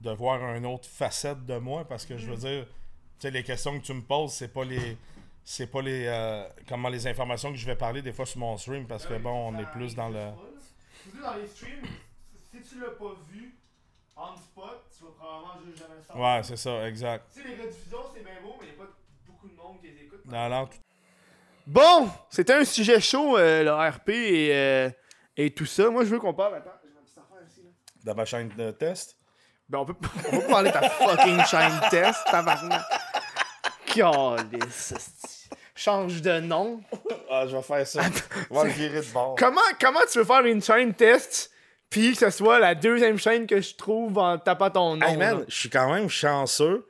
de 0.00 0.10
voir 0.10 0.42
une 0.56 0.66
autre 0.66 0.88
facette 0.88 1.44
de 1.44 1.58
moi 1.58 1.84
parce 1.86 2.06
que 2.06 2.16
je 2.16 2.30
veux 2.30 2.36
dire, 2.36 2.66
tu 2.66 2.72
sais, 3.20 3.30
les 3.30 3.44
questions 3.44 3.78
que 3.78 3.84
tu 3.84 3.92
me 3.92 4.02
poses, 4.02 4.32
c'est 4.32 4.52
pas 4.52 4.64
les. 4.64 4.96
C'est 5.44 5.66
pas 5.66 5.82
les. 5.82 6.06
euh, 6.06 6.44
comment 6.68 6.88
les 6.88 7.06
informations 7.06 7.50
que 7.50 7.58
je 7.58 7.66
vais 7.66 7.76
parler 7.76 8.00
des 8.02 8.12
fois 8.12 8.26
sur 8.26 8.38
mon 8.38 8.56
stream 8.56 8.86
parce 8.86 9.06
que 9.06 9.14
bon, 9.18 9.48
on 9.54 9.58
est 9.58 9.66
plus 9.72 9.94
dans 9.94 10.08
le. 10.08 10.30
dans 11.20 11.34
les 11.34 11.46
streams, 11.46 11.82
si 12.52 12.62
tu 12.62 12.80
l'as 12.80 12.90
pas 12.90 13.14
vu 13.30 13.54
on 14.16 14.36
spot, 14.36 14.84
tu 14.96 15.04
vas 15.04 15.10
probablement 15.18 15.54
juste 15.66 15.78
jamais 15.78 15.94
le 16.14 16.20
Ouais, 16.20 16.42
c'est 16.44 16.56
ça, 16.56 16.86
exact. 16.88 17.26
Tu 17.34 17.42
sais, 17.42 17.48
les 17.48 17.54
rediffusions, 17.60 17.98
c'est 18.14 18.22
bien 18.22 18.34
beau, 18.42 18.54
mais 18.60 18.66
il 18.68 18.74
n'y 18.74 18.80
a 18.80 18.84
pas 18.84 18.90
beaucoup 19.26 19.48
de 19.48 19.54
monde 19.56 19.80
qui 19.80 19.88
les 19.88 20.02
écoute. 20.04 20.20
L'an- 20.30 20.66
tout- 20.66 20.78
Bon, 21.66 22.08
c'était 22.30 22.54
un 22.54 22.64
sujet 22.64 23.00
chaud, 23.00 23.36
euh, 23.38 23.62
le 23.64 23.72
RP 23.72 24.10
et, 24.10 24.54
euh, 24.54 24.90
et 25.36 25.52
tout 25.54 25.64
ça. 25.66 25.88
Moi, 25.90 26.04
je 26.04 26.10
veux 26.10 26.20
qu'on 26.20 26.34
parle. 26.34 26.56
Attends, 26.56 26.70
j'ai 26.84 26.90
ma 26.92 27.00
petite 27.00 27.18
affaire 27.18 27.46
ici. 27.48 27.62
Là. 27.64 27.70
dans 28.04 28.14
ma 28.14 28.24
chaîne 28.24 28.48
de 28.50 28.70
test? 28.72 29.16
Ben, 29.68 29.78
on 29.78 29.84
peut, 29.86 29.94
on 30.32 30.38
peut 30.40 30.46
parler 30.48 30.70
de 30.70 30.74
ta 30.74 30.88
fucking 30.90 31.42
chaîne 31.46 31.80
test, 31.90 32.20
tabarnak. 32.30 32.82
Calice. 33.92 35.48
Change 35.74 36.22
de 36.22 36.40
nom. 36.40 36.80
Ah, 37.30 37.46
je 37.46 37.56
vais 37.56 37.62
faire 37.62 37.86
ça. 37.86 38.02
On 38.50 38.56
va 38.56 38.64
le 38.64 38.70
virer 38.70 39.00
de 39.00 39.12
bord. 39.12 39.34
Comment, 39.38 39.60
comment 39.80 40.00
tu 40.10 40.18
veux 40.18 40.24
faire 40.24 40.44
une 40.44 40.62
chaîne 40.62 40.94
test 40.94 41.50
puis 41.92 42.12
que 42.12 42.18
ce 42.18 42.30
soit 42.30 42.58
la 42.58 42.74
deuxième 42.74 43.18
chaîne 43.18 43.46
que 43.46 43.60
je 43.60 43.74
trouve 43.74 44.16
en 44.16 44.38
tapant 44.38 44.70
ton 44.70 44.96
nom. 44.96 45.06
Hey 45.06 45.16
man, 45.18 45.40
là? 45.40 45.44
je 45.46 45.54
suis 45.54 45.68
quand 45.68 45.92
même 45.92 46.08
chanceux 46.08 46.86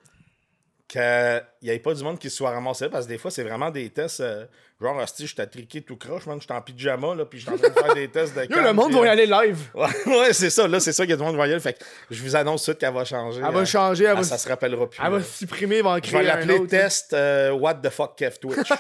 qu'il 0.92 1.42
n'y 1.62 1.70
ait 1.70 1.78
pas 1.78 1.94
du 1.94 2.04
monde 2.04 2.18
qui 2.18 2.28
se 2.28 2.36
soit 2.36 2.50
ramassé 2.50 2.90
parce 2.90 3.06
que 3.06 3.12
des 3.12 3.18
fois, 3.18 3.30
c'est 3.30 3.44
vraiment 3.44 3.70
des 3.70 3.88
tests. 3.88 4.20
euh, 4.20 4.44
genre, 4.80 4.96
hostie, 4.98 5.26
je 5.26 5.34
t'ai 5.34 5.46
triqué 5.46 5.80
tout 5.80 5.96
croche, 5.96 6.26
man. 6.26 6.38
Je 6.38 6.44
suis 6.44 6.52
en 6.52 6.60
pyjama, 6.60 7.14
là, 7.14 7.24
puis 7.24 7.38
je 7.38 7.44
suis 7.46 7.54
en 7.54 7.56
train 7.56 7.68
de 7.70 7.74
faire 7.74 7.94
des 7.94 8.08
tests 8.08 8.34
de 8.36 8.42
Yo, 8.42 8.60
le 8.60 8.72
monde 8.72 8.90
puis, 8.90 8.98
va 8.98 9.06
y 9.06 9.08
euh, 9.08 9.12
aller 9.12 9.26
live. 9.26 9.58
Ouais, 9.74 9.86
ouais, 10.06 10.32
c'est 10.32 10.50
ça. 10.50 10.68
Là, 10.68 10.80
c'est 10.80 10.92
ça 10.92 11.04
qu'il 11.04 11.10
y 11.10 11.14
a 11.14 11.16
du 11.16 11.22
monde 11.22 11.32
qui 11.32 11.38
va 11.38 11.46
y 11.46 11.52
aller. 11.52 11.60
Fait 11.60 11.72
que 11.74 11.84
je 12.10 12.22
vous 12.22 12.36
annonce 12.36 12.62
tout 12.64 12.72
de 12.72 12.74
suite 12.74 12.80
qu'elle 12.80 12.92
va 12.94 13.04
changer. 13.04 13.40
Elle 13.46 13.54
va 13.54 13.60
euh, 13.60 13.64
changer, 13.64 14.04
elle 14.04 14.16
va, 14.16 14.22
ça 14.22 14.36
se 14.36 14.48
rappellera 14.48 14.88
plus. 14.90 14.98
elle 15.02 15.10
là. 15.12 15.18
va 15.18 15.24
supprimer, 15.24 15.76
elle 15.76 15.84
va 15.84 15.90
en 15.90 15.96
Je 15.96 16.00
vais 16.02 16.08
créer 16.08 16.20
un 16.30 16.36
l'appeler 16.36 16.66
test 16.66 17.12
euh, 17.14 17.52
What 17.52 17.74
the 17.76 17.90
fuck 17.90 18.16
Kev 18.16 18.38
Twitch. 18.38 18.68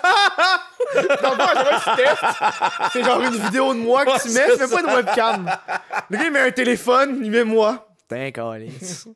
C'est 2.92 3.02
genre 3.04 3.20
une 3.22 3.36
vidéo 3.36 3.72
de 3.72 3.78
moi 3.78 4.04
que 4.04 4.10
Ouais, 4.10 4.18
tu 4.20 4.28
mets, 4.28 4.40
c'est 4.48 4.56
tu 4.56 4.60
mets 4.60 4.68
pas 4.68 4.82
de 4.82 4.96
webcam. 4.96 5.50
Le 6.10 6.16
gars, 6.18 6.24
il 6.24 6.30
met 6.32 6.40
un 6.40 6.50
téléphone, 6.50 7.20
il 7.22 7.30
met 7.30 7.44
moi. 7.44 7.86
T'es 8.08 8.32
calice. 8.32 9.06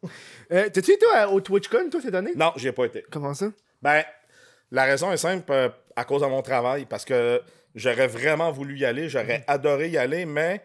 Euh, 0.52 0.68
T'as-tu 0.72 0.92
été 0.92 1.06
au- 1.28 1.32
au 1.32 1.40
TwitchCon, 1.40 1.90
toi, 1.90 2.00
cette 2.00 2.14
année? 2.14 2.32
non, 2.36 2.52
j'y 2.56 2.68
ai 2.68 2.72
pas 2.72 2.84
été. 2.86 3.04
Comment 3.10 3.34
ça? 3.34 3.46
Ben, 3.82 4.02
la 4.70 4.84
raison 4.84 5.12
est 5.12 5.16
simple, 5.16 5.50
euh, 5.52 5.68
à 5.94 6.04
cause 6.04 6.22
de 6.22 6.26
mon 6.26 6.42
travail, 6.42 6.84
parce 6.86 7.04
que 7.04 7.40
j'aurais 7.74 8.06
vraiment 8.06 8.50
voulu 8.52 8.78
y 8.78 8.84
aller, 8.84 9.08
j'aurais 9.08 9.44
adoré 9.46 9.88
y 9.90 9.98
aller, 9.98 10.24
mais 10.26 10.62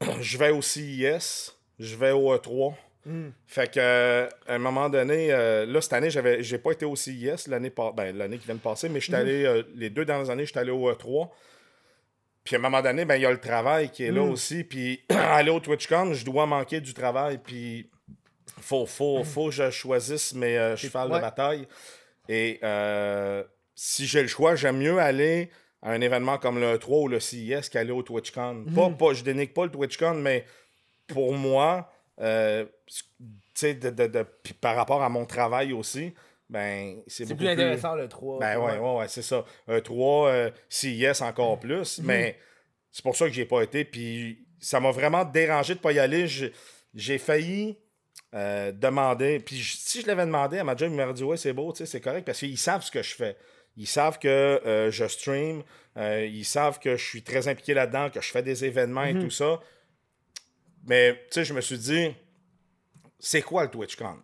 je 0.20 0.38
vais 0.38 0.50
au 0.50 0.62
CIS, 0.62 1.52
je 1.78 1.96
vais 1.96 2.10
au 2.12 2.34
E3. 2.34 2.74
Fait 3.46 3.70
que, 3.70 3.78
euh, 3.78 4.26
à 4.48 4.54
un 4.54 4.58
moment 4.58 4.88
donné, 4.88 5.28
euh, 5.30 5.66
là, 5.66 5.80
cette 5.82 5.92
année, 5.92 6.08
j'avais, 6.08 6.42
j'ai 6.42 6.56
pas 6.56 6.72
été 6.72 6.86
au 6.86 6.96
CIS 6.96 7.48
l'année, 7.48 7.68
pa- 7.68 7.92
ben, 7.94 8.16
l'année 8.16 8.38
qui 8.38 8.46
vient 8.46 8.54
de 8.54 8.60
passer, 8.60 8.88
mais 8.88 8.98
j'étais 9.00 9.18
allé, 9.18 9.44
euh, 9.44 9.62
les 9.74 9.90
deux 9.90 10.06
dernières 10.06 10.30
années, 10.30 10.46
j'étais 10.46 10.60
allé 10.60 10.70
au 10.70 10.90
E3. 10.90 11.28
Puis 12.44 12.56
à 12.56 12.58
un 12.58 12.62
moment 12.62 12.80
donné, 12.80 13.04
ben, 13.04 13.16
il 13.16 13.22
y 13.22 13.26
a 13.26 13.30
le 13.30 13.40
travail 13.40 13.90
qui 13.90 14.04
est 14.04 14.10
là 14.10 14.22
aussi. 14.22 14.64
Puis 14.64 15.02
aller 15.10 15.50
au 15.50 15.60
TwitchCon, 15.60 16.14
je 16.14 16.24
dois 16.24 16.46
manquer 16.46 16.80
du 16.80 16.94
travail. 16.94 17.38
Puis 17.44 17.90
faut, 18.60 18.86
faut, 18.86 19.24
faut 19.24 19.46
que 19.46 19.52
je 19.52 19.70
choisisse 19.70 20.34
mes 20.34 20.56
euh, 20.58 20.76
chevals 20.76 21.10
Ouais. 21.10 21.16
de 21.18 21.22
bataille. 21.22 21.66
Et 22.28 22.58
euh, 22.62 23.42
si 23.74 24.06
j'ai 24.06 24.22
le 24.22 24.28
choix, 24.28 24.54
j'aime 24.56 24.78
mieux 24.78 24.98
aller 24.98 25.50
à 25.82 25.90
un 25.90 26.00
événement 26.00 26.38
comme 26.38 26.58
le 26.60 26.78
3 26.78 26.98
ou 27.00 27.08
le 27.08 27.20
CIS 27.20 27.68
qu'aller 27.70 27.90
au 27.92 28.02
TwitchCon. 28.02 28.64
Pas, 28.74 28.90
pas, 28.90 29.12
je 29.12 29.22
dénigre 29.22 29.52
pas 29.52 29.64
le 29.64 29.70
TwitchCon, 29.70 30.14
mais 30.14 30.44
pour 31.06 31.34
moi, 31.34 31.92
euh, 32.20 32.64
de, 33.62 33.72
de- 33.90 34.06
de- 34.06 34.26
par 34.60 34.76
rapport 34.76 35.02
à 35.02 35.08
mon 35.08 35.26
travail 35.26 35.72
aussi, 35.72 36.14
ben, 36.48 37.02
c'est 37.06 37.34
plus 37.34 37.48
intéressant, 37.48 37.94
le 37.94 38.08
3. 38.08 38.38
ben 38.38 38.58
ouais, 38.58 38.78
ouais, 38.78 38.94
ouais, 38.98 39.08
c'est 39.08 39.22
ça. 39.22 39.44
Un 39.68 39.80
3, 39.80 40.28
euh, 40.28 40.50
CIS 40.68 41.20
encore 41.22 41.58
plus, 41.58 42.00
mais 42.02 42.38
c'est 42.90 43.02
pour 43.02 43.16
ça 43.16 43.26
que 43.26 43.32
j'ai 43.32 43.44
pas 43.46 43.62
été. 43.62 43.84
Puis 43.84 44.46
ça 44.60 44.80
m'a 44.80 44.90
vraiment 44.90 45.24
dérangé 45.24 45.74
de 45.74 45.80
pas 45.80 45.92
y 45.92 45.98
aller. 45.98 46.26
J'ai 46.94 47.18
failli 47.18 47.76
euh, 48.34 48.72
demander. 48.72 49.38
Puis 49.40 49.62
si 49.62 50.02
je 50.02 50.06
l'avais 50.06 50.26
demandé 50.26 50.58
à 50.58 50.64
ma 50.64 50.76
job, 50.76 50.90
il 50.90 50.96
m'aurait 50.96 51.14
dit 51.14 51.22
Ouais, 51.22 51.36
c'est 51.36 51.52
beau, 51.52 51.72
tu 51.72 51.78
sais, 51.78 51.86
c'est 51.86 52.00
correct, 52.00 52.24
parce 52.24 52.38
qu'ils 52.40 52.58
savent 52.58 52.82
ce 52.82 52.90
que 52.90 53.02
je 53.02 53.14
fais. 53.14 53.36
Ils 53.76 53.86
savent 53.86 54.18
que 54.18 54.28
euh, 54.28 54.90
je 54.90 55.06
stream, 55.06 55.62
euh, 55.96 56.26
ils 56.26 56.44
savent 56.44 56.78
que 56.78 56.96
je 56.96 57.04
suis 57.04 57.22
très 57.22 57.48
impliqué 57.48 57.74
là-dedans, 57.74 58.10
que 58.10 58.20
je 58.20 58.30
fais 58.30 58.42
des 58.42 58.64
événements 58.64 59.04
et 59.04 59.14
tout 59.14 59.30
ça. 59.30 59.60
Mais 60.86 61.14
tu 61.14 61.34
sais, 61.34 61.44
je 61.44 61.54
me 61.54 61.60
suis 61.60 61.78
dit, 61.78 62.14
c'est 63.18 63.42
quoi 63.42 63.64
le 63.64 63.70
TwitchCon? 63.70 64.18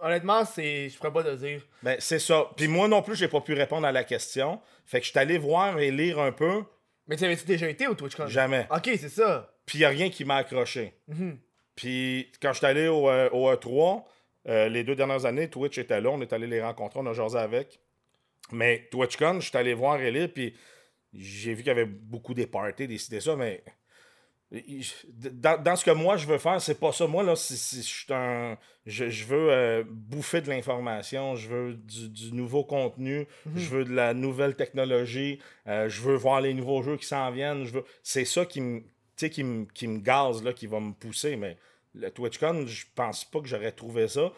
Honnêtement, 0.00 0.44
c'est, 0.44 0.88
je 0.88 0.96
pourrais 0.96 1.12
pas 1.12 1.24
te 1.24 1.34
dire. 1.34 1.66
Ben, 1.82 1.96
c'est 1.98 2.20
ça. 2.20 2.50
Puis 2.56 2.68
moi 2.68 2.88
non 2.88 3.02
plus, 3.02 3.16
j'ai 3.16 3.28
pas 3.28 3.40
pu 3.40 3.52
répondre 3.54 3.86
à 3.86 3.92
la 3.92 4.04
question. 4.04 4.60
Fait 4.86 5.00
que 5.00 5.06
je 5.06 5.10
suis 5.10 5.18
allé 5.18 5.38
voir 5.38 5.78
et 5.78 5.90
lire 5.90 6.20
un 6.20 6.32
peu. 6.32 6.62
Mais 7.08 7.16
tu 7.16 7.24
avais-tu 7.24 7.44
déjà 7.44 7.68
été 7.68 7.86
au 7.88 7.94
TwitchCon? 7.94 8.28
Jamais. 8.28 8.66
Ok, 8.70 8.90
c'est 8.98 9.08
ça. 9.08 9.52
Puis 9.66 9.78
il 9.78 9.84
a 9.84 9.88
rien 9.88 10.10
qui 10.10 10.24
m'a 10.24 10.36
accroché. 10.36 10.94
Mhm. 11.08 11.38
Puis 11.76 12.30
quand 12.42 12.52
je 12.52 12.58
suis 12.58 12.66
allé 12.66 12.88
au, 12.88 13.08
euh, 13.08 13.28
au 13.30 13.50
E3, 13.52 14.04
euh, 14.48 14.68
les 14.68 14.84
deux 14.84 14.94
dernières 14.96 15.24
années, 15.26 15.48
Twitch 15.48 15.78
était 15.78 16.00
là. 16.00 16.10
On 16.10 16.20
est 16.20 16.32
allé 16.32 16.46
les 16.46 16.62
rencontrer, 16.62 17.00
on 17.00 17.06
a 17.06 17.12
jasé 17.12 17.38
avec. 17.38 17.80
Mais 18.52 18.88
TwitchCon, 18.90 19.40
je 19.40 19.48
suis 19.48 19.56
allé 19.58 19.74
voir 19.74 20.00
et 20.00 20.10
lire, 20.10 20.28
puis 20.32 20.54
j'ai 21.12 21.52
vu 21.54 21.58
qu'il 21.62 21.68
y 21.68 21.70
avait 21.70 21.84
beaucoup 21.84 22.34
des 22.34 22.46
parties, 22.46 22.86
des 22.88 22.98
ça, 22.98 23.36
mais 23.36 23.62
dans, 25.12 25.62
dans 25.62 25.76
ce 25.76 25.84
que 25.84 25.92
moi 25.92 26.16
je 26.16 26.26
veux 26.26 26.38
faire, 26.38 26.60
c'est 26.60 26.78
pas 26.80 26.90
ça. 26.90 27.06
Moi, 27.06 27.22
là, 27.22 27.36
c'est- 27.36 27.54
c'est- 27.54 27.82
je 27.82 28.04
suis 28.04 28.12
un- 28.12 28.58
je, 28.84 29.08
je 29.08 29.24
veux 29.26 29.50
euh, 29.52 29.84
bouffer 29.88 30.40
de 30.40 30.48
l'information, 30.48 31.36
je 31.36 31.48
veux 31.48 31.74
du, 31.74 32.08
du 32.08 32.32
nouveau 32.32 32.64
contenu, 32.64 33.26
je 33.54 33.68
veux 33.68 33.84
de 33.84 33.92
la 33.94 34.12
nouvelle 34.12 34.56
technologie, 34.56 35.38
euh, 35.68 35.88
je 35.88 36.00
veux 36.02 36.16
voir 36.16 36.40
les 36.40 36.52
nouveaux 36.54 36.82
jeux 36.82 36.96
qui 36.96 37.06
s'en 37.06 37.30
viennent. 37.30 37.64
Je 37.64 37.74
veux... 37.74 37.84
C'est 38.02 38.24
ça 38.24 38.44
qui 38.44 38.60
me, 38.60 38.82
sais, 39.20 39.30
qui 39.30 39.44
me, 39.44 39.64
qui 39.66 39.86
gaze, 40.00 40.42
là, 40.42 40.52
qui 40.52 40.66
va 40.66 40.80
me 40.80 40.92
pousser. 40.92 41.36
Mais 41.36 41.56
le 41.94 42.10
TwitchCon, 42.10 42.66
je 42.66 42.84
pense 42.94 43.24
pas 43.24 43.40
que 43.40 43.46
j'aurais 43.46 43.72
trouvé 43.72 44.08
ça. 44.08 44.32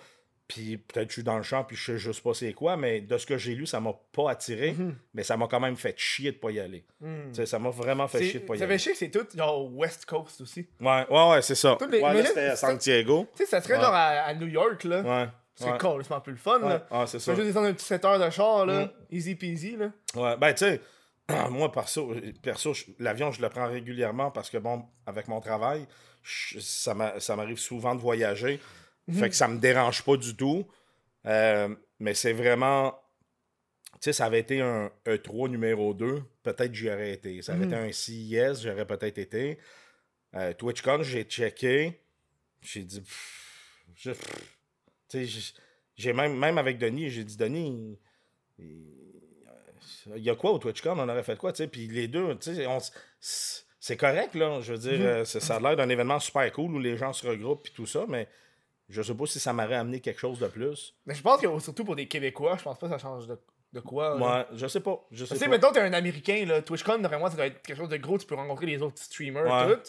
Puis 0.49 0.76
peut-être 0.76 1.07
que 1.07 1.11
je 1.12 1.14
suis 1.14 1.22
dans 1.22 1.37
le 1.39 1.43
champ 1.43 1.64
puis 1.64 1.76
je 1.76 1.93
sais 1.93 1.99
juste 1.99 2.22
pas 2.22 2.35
c'est 2.35 2.53
quoi, 2.53 2.76
mais 2.76 3.01
de 3.01 3.16
ce 3.16 3.24
que 3.24 3.39
j'ai 3.39 3.55
lu, 3.55 3.64
ça 3.64 3.80
m'a 3.80 3.95
pas 4.12 4.33
attiré, 4.33 4.74
mais 5.14 5.22
ça 5.22 5.37
m'a 5.39 5.47
quand 5.47 5.61
même 5.61 5.76
fait 5.76 5.95
chier 5.99 6.33
de 6.33 6.37
pas 6.37 6.51
y 6.51 6.61
aller. 6.61 6.85
Sais, 7.33 7.47
Ça 7.47 7.59
m'a 7.59 7.70
vraiment 7.70 8.07
fait 8.07 8.18
C'est- 8.18 8.24
chier 8.30 8.41
de 8.41 8.45
pas 8.45 8.57
y 8.57 8.59
ça 8.59 8.64
aller. 8.64 8.74
fait 8.74 8.78
chier 8.78 8.93
que 8.93 8.99
c'est 8.99 9.11
tout 9.11 9.26
genre 9.35 9.72
West 9.74 10.05
Coast 10.05 10.43
aussi. 10.43 10.66
Ouais, 10.78 11.07
ouais, 11.09 11.30
ouais, 11.30 11.43
c'est 11.43 11.55
ça. 11.55 11.78
Les- 11.91 12.01
Ouais, 12.01 12.14
là, 12.14 12.24
c'était 12.26 12.41
à 12.41 12.57
ça- 12.57 12.68
Santiago. 12.70 13.26
Tu 13.35 13.45
sais, 13.45 13.51
ça 13.51 13.62
serait 13.62 13.76
Ouais. 13.76 13.80
genre 13.80 13.95
à, 13.95 14.09
à 14.24 14.35
New 14.35 14.49
York, 14.49 14.85
là. 14.85 15.01
Ouais. 15.01 15.28
C'est 15.55 15.70
ouais. 15.70 15.78
complètement 15.78 16.20
plus 16.20 16.33
le 16.33 16.39
fun, 16.39 16.59
là. 16.59 16.87
ouais, 16.91 17.07
c'est 17.07 17.18
ça. 17.18 17.33
vas 17.33 17.37
juste 17.37 17.47
descendre 17.49 17.68
un 17.68 17.72
petit 17.72 17.85
7 17.87 18.05
heures 18.05 18.18
de 18.18 18.28
char, 18.30 18.66
là. 18.66 18.87
Mm. 18.87 18.91
Easy 19.11 19.35
peasy, 19.37 19.76
là. 19.76 19.91
Ouais, 20.16 20.37
ben 20.37 20.53
tu 20.53 20.64
sais, 20.64 20.80
moi 21.51 21.70
perso, 21.72 22.14
perso 22.43 22.72
l'avion 22.99 23.30
je 23.33 23.41
le 23.43 23.49
prends 23.49 23.68
régulièrement 23.68 24.30
parce 24.30 24.51
que 24.51 24.59
bon, 24.59 24.85
avec 25.07 25.28
mon 25.28 25.41
travail, 25.41 25.87
je- 26.22 26.59
ça 26.61 26.95
m'a- 26.95 27.18
ça 27.20 27.37
m'arrive 27.37 27.59
souvent 27.59 27.95
de 27.95 28.01
voyager. 28.01 28.61
Fait 29.12 29.28
que 29.28 29.35
ça 29.35 29.49
me 29.49 29.59
dérange 29.59 30.03
pas 30.05 30.16
du 30.16 30.37
tout. 30.37 30.66
Euh, 31.26 31.74
mais 31.99 32.14
c'est 32.14 32.33
vraiment. 32.33 32.99
Tu 33.95 33.99
sais, 34.07 34.12
ça 34.12 34.26
avait 34.26 34.41
été 34.41 34.61
un 34.61 34.91
E3 35.07 35.49
numéro 35.49 35.93
2, 35.95 36.22
peut-être 36.43 36.74
j'y 36.74 36.89
aurais 36.89 37.12
été. 37.12 37.43
Ça 37.43 37.53
avait 37.55 37.66
été 37.66 37.74
un 37.76 37.93
CIS, 37.93 38.62
j'aurais 38.62 38.87
peut-être 38.87 39.18
été. 39.18 39.59
Euh, 40.35 40.53
TwitchCon, 40.55 41.03
j'ai 41.03 41.24
checké. 41.24 42.01
J'ai 42.61 42.83
dit. 42.85 43.03
Tu 43.97 44.11
sais, 45.09 45.24
j'ai- 45.26 45.53
j'ai 45.97 46.12
même, 46.12 46.37
même 46.39 46.59
avec 46.59 46.78
Denis, 46.78 47.11
j'ai 47.11 47.24
dit 47.24 47.37
Denis, 47.37 47.99
il- 48.59 49.11
il 50.16 50.22
y 50.22 50.30
a 50.30 50.34
quoi 50.36 50.50
au 50.53 50.59
TwitchCon 50.59 50.98
On 50.98 51.09
aurait 51.09 51.22
fait 51.22 51.36
quoi, 51.38 51.53
tu 51.53 51.59
sais? 51.59 51.68
Puis 51.68 51.86
les 51.88 52.09
deux, 52.09 52.34
tu 52.38 52.55
sais, 52.55 52.66
on 52.66 52.78
s- 52.78 53.64
c'est- 53.78 53.96
correct, 53.96 54.34
là. 54.34 54.61
Je 54.61 54.72
veux 54.74 54.78
dire, 54.78 55.00
euh, 55.00 55.24
ça, 55.24 55.57
a 55.57 55.61
l'air 55.61 55.76
d'un 55.76 55.88
événement 55.88 56.18
super 56.20 56.50
cool 56.53 56.74
où 56.74 56.78
les 56.78 56.96
gens 56.96 57.12
se 57.12 57.26
regroupent 57.26 57.66
et 57.68 57.70
tout 57.72 57.86
ça, 57.86 58.05
mais 58.09 58.28
je 58.88 59.00
sais 59.03 59.14
pas 59.14 59.26
si 59.26 59.40
ça 59.40 59.53
m'aurait 59.53 59.74
amené 59.76 60.00
quelque 60.00 60.20
chose 60.20 60.38
de 60.38 60.46
plus. 60.48 60.94
Mais 61.07 61.14
je 61.14 61.22
pense 61.22 61.40
que 61.40 61.59
surtout 61.61 61.84
pour 61.84 61.96
des 61.96 62.07
Québécois, 62.09 62.57
je 62.59 62.62
pense 62.64 62.78
pas 62.78 62.86
que 62.86 62.92
ça 62.92 62.98
change 62.98 63.26
de, 63.26 63.38
de 63.72 63.80
quoi. 63.80 64.16
Moi, 64.16 64.46
je 64.55 64.66
sais 64.66 64.80
pas. 64.80 65.05
Je 65.11 65.24
sais 65.24 65.34
Tu 65.34 65.40
sais, 65.40 65.48
mettons, 65.48 65.72
t'es 65.72 65.80
un 65.80 65.92
Américain, 65.92 66.44
là, 66.46 66.61
TwitchCon, 66.62 66.98
vraiment, 67.03 67.28
ça 67.30 67.36
doit 67.36 67.46
être 67.46 67.62
quelque 67.62 67.76
chose 67.78 67.88
de 67.88 67.96
gros, 67.96 68.18
tu 68.18 68.26
peux 68.26 68.34
rencontrer 68.34 68.66
les 68.66 68.82
autres 68.82 68.98
streamers, 69.03 69.44
Ouais. 69.44 69.74
tout. 69.76 69.82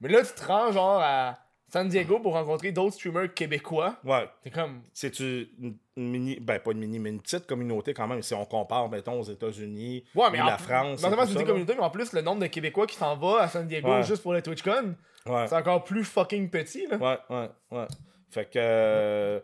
Mais 0.00 0.08
là, 0.08 0.22
tu 0.24 0.32
te 0.32 0.44
rends, 0.44 0.70
genre, 0.72 1.00
à 1.00 1.38
San 1.70 1.88
Diego 1.88 2.18
pour 2.20 2.32
rencontrer 2.32 2.72
d'autres 2.72 2.94
streamers 2.94 3.34
québécois. 3.34 3.96
Ouais. 4.04 4.28
T'es 4.42 4.50
comme, 4.50 4.82
C'est-tu 4.94 5.48
une 5.60 5.76
mini. 5.96 6.38
Ben, 6.40 6.58
pas 6.60 6.72
une 6.72 6.78
mini, 6.78 6.98
mais 6.98 7.10
une 7.10 7.20
petite 7.20 7.46
communauté 7.46 7.92
quand 7.94 8.06
même. 8.08 8.22
Si 8.22 8.32
on 8.34 8.44
compare, 8.46 8.88
mettons, 8.88 9.20
aux 9.20 9.24
États-Unis 9.24 10.04
ouais, 10.14 10.30
mais 10.32 10.38
ou 10.40 10.42
en- 10.42 10.46
la 10.46 10.58
France. 10.58 11.02
Non 11.02 11.08
seulement 11.10 11.26
c'est 11.26 11.38
une 11.38 11.44
communauté, 11.46 11.74
mais 11.74 11.82
en 11.82 11.90
plus, 11.90 12.12
le 12.12 12.22
nombre 12.22 12.40
de 12.40 12.46
Québécois 12.46 12.86
qui 12.86 12.96
s'en 12.96 13.16
va 13.16 13.42
à 13.42 13.48
San 13.48 13.66
Diego 13.66 13.88
Ouais. 13.90 14.02
juste 14.02 14.22
pour 14.22 14.32
le 14.32 14.40
TwitchCon, 14.42 14.94
Ouais. 15.26 15.46
c'est 15.46 15.56
encore 15.56 15.84
plus 15.84 16.04
fucking 16.04 16.48
petit, 16.48 16.86
là. 16.86 16.96
Ouais, 16.96 17.18
ouais, 17.36 17.50
ouais. 17.78 17.86
Fait 18.30 18.44
que. 18.46 18.58
euh, 18.58 19.40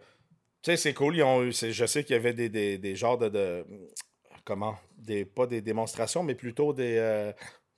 tu 0.63 0.71
sais, 0.71 0.77
c'est 0.79 0.95
cool. 0.95 1.17
Ils 1.17 1.23
ont 1.23 1.43
eu, 1.43 1.53
c'est- 1.53 1.73
je 1.73 1.85
sais 1.85 2.05
qu'il 2.05 2.15
y 2.15 2.19
avait 2.19 2.33
des, 2.33 2.49
des, 2.49 2.79
des 2.79 2.97
genres 2.97 3.19
de, 3.19 3.29
de- 3.29 3.67
Comment 4.47 4.77
des, 4.99 5.25
Pas 5.25 5.47
des 5.47 5.61
démonstrations, 5.63 6.23
mais 6.23 6.35
plutôt 6.35 6.73
des. 6.73 6.97
euh, 6.99 7.33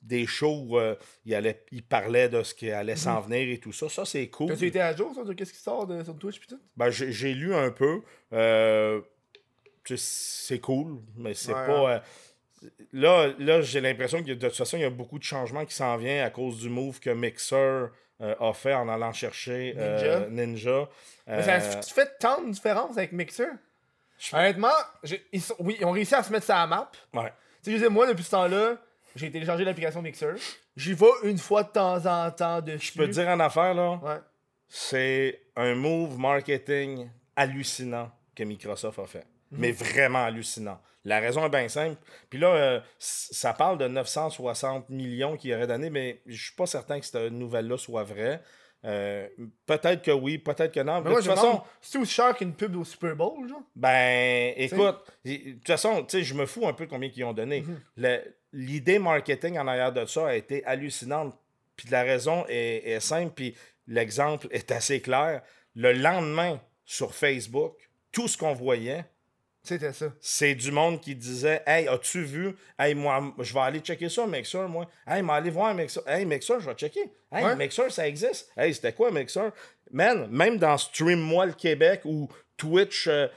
des 0.06 0.26
shows 0.26 0.64
où 0.68 0.78
euh, 0.78 0.94
ils, 1.24 1.34
allaient- 1.34 1.64
ils 1.72 1.82
parlaient 1.82 2.28
de 2.28 2.42
ce 2.42 2.54
qui 2.54 2.70
allait 2.70 2.96
s'en 2.96 3.20
venir 3.20 3.48
et 3.52 3.58
tout 3.58 3.72
ça. 3.72 3.88
Ça, 3.88 4.04
c'est 4.04 4.28
cool. 4.28 4.48
T'as-tu 4.48 4.66
été 4.68 4.80
à 4.80 4.94
jour, 4.94 5.12
ça, 5.14 5.24
de 5.24 5.32
qu'est-ce 5.32 5.52
qui 5.52 5.58
sort 5.58 5.86
de, 5.86 6.02
sur 6.04 6.16
Twitch 6.16 6.40
tout? 6.46 6.60
Ben, 6.76 6.90
j'ai 6.90 7.34
lu 7.34 7.54
un 7.54 7.70
peu. 7.70 8.02
Euh, 8.32 9.00
tu 9.84 9.96
c'est 9.96 10.60
cool, 10.60 11.00
mais 11.16 11.34
c'est 11.34 11.52
Ouais, 11.52 11.66
pas. 11.66 11.90
euh, 11.94 11.98
là, 12.92 13.32
là 13.38 13.60
j'ai 13.62 13.80
l'impression 13.80 14.20
que 14.22 14.32
de 14.32 14.34
toute 14.48 14.56
façon, 14.56 14.76
il 14.76 14.80
y 14.80 14.84
a 14.84 14.90
beaucoup 14.90 15.18
de 15.18 15.24
changements 15.24 15.64
qui 15.64 15.74
s'en 15.74 15.96
viennent 15.96 16.24
à 16.24 16.30
cause 16.30 16.58
du 16.58 16.68
move 16.68 16.98
que 17.00 17.10
Mixer 17.10 17.54
euh, 18.20 18.34
a 18.40 18.52
fait 18.52 18.74
en 18.74 18.88
allant 18.88 19.12
chercher 19.12 19.74
Ninja. 20.30 20.88
Mais 21.26 21.42
ça 21.60 21.80
tu 21.80 21.92
fais 21.92 22.08
tant 22.18 22.42
de 22.42 22.50
différence 22.50 22.96
avec 22.96 23.12
Mixer? 23.12 23.48
Honnêtement, 24.32 24.72
ils, 25.32 25.42
sont- 25.42 25.56
oui, 25.58 25.76
ils 25.78 25.84
ont 25.84 25.90
réussi 25.90 26.14
à 26.14 26.22
se 26.22 26.32
mettre 26.32 26.46
ça 26.46 26.56
à 26.56 26.60
la 26.62 26.66
map. 26.66 26.90
ouais. 27.14 27.32
Tu 27.62 27.78
sais, 27.78 27.88
moi, 27.88 28.06
depuis 28.06 28.22
ce 28.24 28.30
temps-là, 28.30 28.76
j'ai 29.16 29.30
téléchargé 29.30 29.64
l'application 29.64 30.02
Mixer. 30.02 30.34
J'y 30.76 30.92
vais 30.94 31.06
une 31.24 31.38
fois 31.38 31.62
de 31.64 31.70
temps 31.70 32.04
en 32.06 32.30
temps 32.30 32.60
dessus. 32.60 32.92
Je 32.94 32.98
peux 32.98 33.06
te 33.06 33.12
dire 33.12 33.28
en 33.28 33.40
affaire, 33.40 33.74
là, 33.74 33.98
Ouais. 34.02 34.18
c'est 34.68 35.40
un 35.56 35.74
move 35.74 36.18
marketing 36.18 37.08
hallucinant 37.34 38.10
que 38.34 38.44
Microsoft 38.44 38.98
a 38.98 39.06
fait. 39.06 39.26
Mais 39.52 39.72
vraiment 39.72 40.24
hallucinant. 40.24 40.80
La 41.04 41.20
raison 41.20 41.46
est 41.46 41.50
bien 41.50 41.68
simple. 41.68 41.96
Puis 42.28 42.38
là, 42.38 42.48
euh, 42.48 42.80
ça 42.98 43.52
parle 43.54 43.78
de 43.78 43.86
960 43.86 44.90
millions 44.90 45.36
qu'il 45.36 45.54
aurait 45.54 45.68
donné, 45.68 45.88
mais 45.88 46.20
je 46.26 46.46
suis 46.46 46.54
pas 46.54 46.66
certain 46.66 46.98
que 46.98 47.06
cette 47.06 47.30
nouvelle-là 47.32 47.78
soit 47.78 48.02
vraie. 48.02 48.42
Euh, 48.84 49.28
peut-être 49.66 50.02
que 50.02 50.10
oui, 50.10 50.38
peut-être 50.38 50.72
que 50.72 50.80
non. 50.80 50.98
Mais 50.98 51.04
de 51.04 51.08
moi, 51.10 51.18
toute 51.20 51.28
façon, 51.30 51.46
demande, 51.46 51.62
c'est 51.80 51.98
aussi 51.98 52.12
cher 52.12 52.36
qu'une 52.36 52.54
pub 52.54 52.76
au 52.76 52.84
Super 52.84 53.14
Bowl, 53.16 53.48
genre? 53.48 53.62
ben, 53.74 54.52
écoute, 54.56 54.96
de 55.24 55.52
toute 55.54 55.66
façon, 55.66 56.04
tu 56.04 56.18
sais, 56.18 56.24
je 56.24 56.34
me 56.34 56.44
fous 56.44 56.66
un 56.66 56.72
peu 56.72 56.86
de 56.86 56.90
combien 56.90 57.08
qu'ils 57.08 57.24
ont 57.24 57.32
donné. 57.32 57.62
Mhm. 57.62 57.80
Le- 57.96 58.35
L'idée 58.52 58.98
marketing 58.98 59.58
en 59.58 59.66
arrière 59.66 59.92
de 59.92 60.06
ça 60.06 60.28
a 60.28 60.34
été 60.34 60.64
hallucinante. 60.64 61.34
Puis 61.76 61.88
la 61.90 62.02
raison 62.02 62.44
est, 62.48 62.88
est 62.90 63.00
simple, 63.00 63.32
puis 63.34 63.54
l'exemple 63.86 64.46
est 64.50 64.70
assez 64.70 65.00
clair. 65.00 65.42
Le 65.74 65.92
lendemain, 65.92 66.60
sur 66.84 67.14
Facebook, 67.14 67.76
tout 68.12 68.28
ce 68.28 68.38
qu'on 68.38 68.54
voyait, 68.54 69.04
C'était 69.62 69.92
ça. 69.92 70.06
c'est 70.20 70.54
du 70.54 70.70
monde 70.70 71.00
qui 71.00 71.14
disait 71.14 71.62
Hey, 71.66 71.86
as-tu 71.88 72.22
vu? 72.22 72.56
Hey, 72.78 72.94
moi, 72.94 73.34
je 73.40 73.52
vais 73.52 73.60
aller 73.60 73.80
checker 73.80 74.08
ça, 74.08 74.26
Mixer, 74.26 74.68
moi. 74.68 74.88
Hey, 75.06 75.22
mais 75.22 75.32
allez 75.34 75.50
voir 75.50 75.74
Mixer. 75.74 76.00
Hey, 76.06 76.24
Mixer, 76.24 76.60
je 76.60 76.66
vais 76.70 76.74
checker. 76.76 77.10
Hey, 77.32 77.44
Ouais. 77.44 77.56
Mixer, 77.56 77.90
ça 77.90 78.06
existe. 78.08 78.50
Hey, 78.56 78.72
c'était 78.72 78.92
quoi 78.92 79.10
Mixer 79.10 79.50
Man, 79.90 80.28
même 80.30 80.56
dans 80.58 80.78
Stream 80.78 81.20
Moi 81.20 81.46
le 81.46 81.52
Québec 81.52 82.00
ou 82.04 82.28
Twitch. 82.56 83.06
euh, 83.08 83.28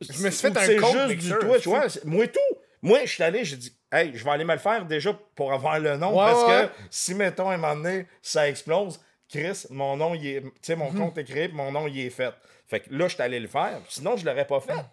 Je 0.00 0.22
me 0.22 0.30
suis 0.30 0.48
fait 0.50 0.56
un 0.56 0.64
c'est 0.64 0.76
compte 0.76 0.92
juste 0.96 1.08
Mixer, 1.08 1.38
du 1.40 1.46
Twitch. 1.46 1.66
Ouais, 1.66 1.86
moi, 2.04 2.26
tout. 2.28 2.56
Moi, 2.82 3.00
je 3.04 3.12
suis 3.12 3.22
allé, 3.22 3.44
j'ai 3.44 3.56
dit 3.56 3.76
Hey, 3.96 4.12
je 4.14 4.22
vais 4.22 4.30
aller 4.30 4.44
me 4.44 4.52
le 4.52 4.58
faire 4.58 4.84
déjà 4.84 5.18
pour 5.34 5.52
avoir 5.52 5.80
le 5.80 5.96
nom. 5.96 6.10
Ouais, 6.10 6.30
parce 6.30 6.46
ouais. 6.46 6.68
que 6.68 6.72
si, 6.90 7.14
mettons, 7.14 7.48
à 7.48 7.54
un 7.54 7.56
moment 7.56 7.76
donné, 7.76 8.06
ça 8.20 8.46
explose, 8.46 9.00
Chris, 9.28 9.64
mon 9.70 9.96
nom, 9.96 10.14
il 10.14 10.26
est. 10.26 10.42
Tu 10.42 10.50
sais, 10.60 10.76
mon 10.76 10.92
compte 10.92 11.16
est 11.16 11.24
créé, 11.24 11.48
mon 11.48 11.72
nom, 11.72 11.86
il 11.86 11.98
est 12.00 12.10
fait. 12.10 12.34
Fait 12.66 12.80
que 12.80 12.92
là, 12.92 13.08
je 13.08 13.14
suis 13.14 13.22
allé 13.22 13.40
le 13.40 13.48
faire. 13.48 13.80
Sinon, 13.88 14.16
je 14.16 14.26
l'aurais 14.26 14.46
pas 14.46 14.60
fait. 14.60 14.84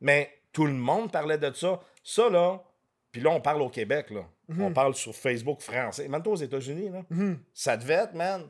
Mais 0.00 0.30
tout 0.52 0.66
le 0.66 0.74
monde 0.74 1.10
parlait 1.10 1.38
de 1.38 1.50
ça. 1.54 1.80
Ça, 2.02 2.28
là, 2.28 2.62
puis 3.10 3.22
là, 3.22 3.30
on 3.30 3.40
parle 3.40 3.62
au 3.62 3.70
Québec, 3.70 4.10
là. 4.10 4.26
On 4.60 4.72
parle 4.72 4.94
sur 4.94 5.14
Facebook 5.14 5.60
français. 5.62 6.06
Même 6.06 6.22
toi, 6.22 6.34
aux 6.34 6.36
États-Unis, 6.36 6.90
là. 6.90 7.02
Ça 7.54 7.78
devait 7.78 7.94
être, 7.94 8.14
man, 8.14 8.42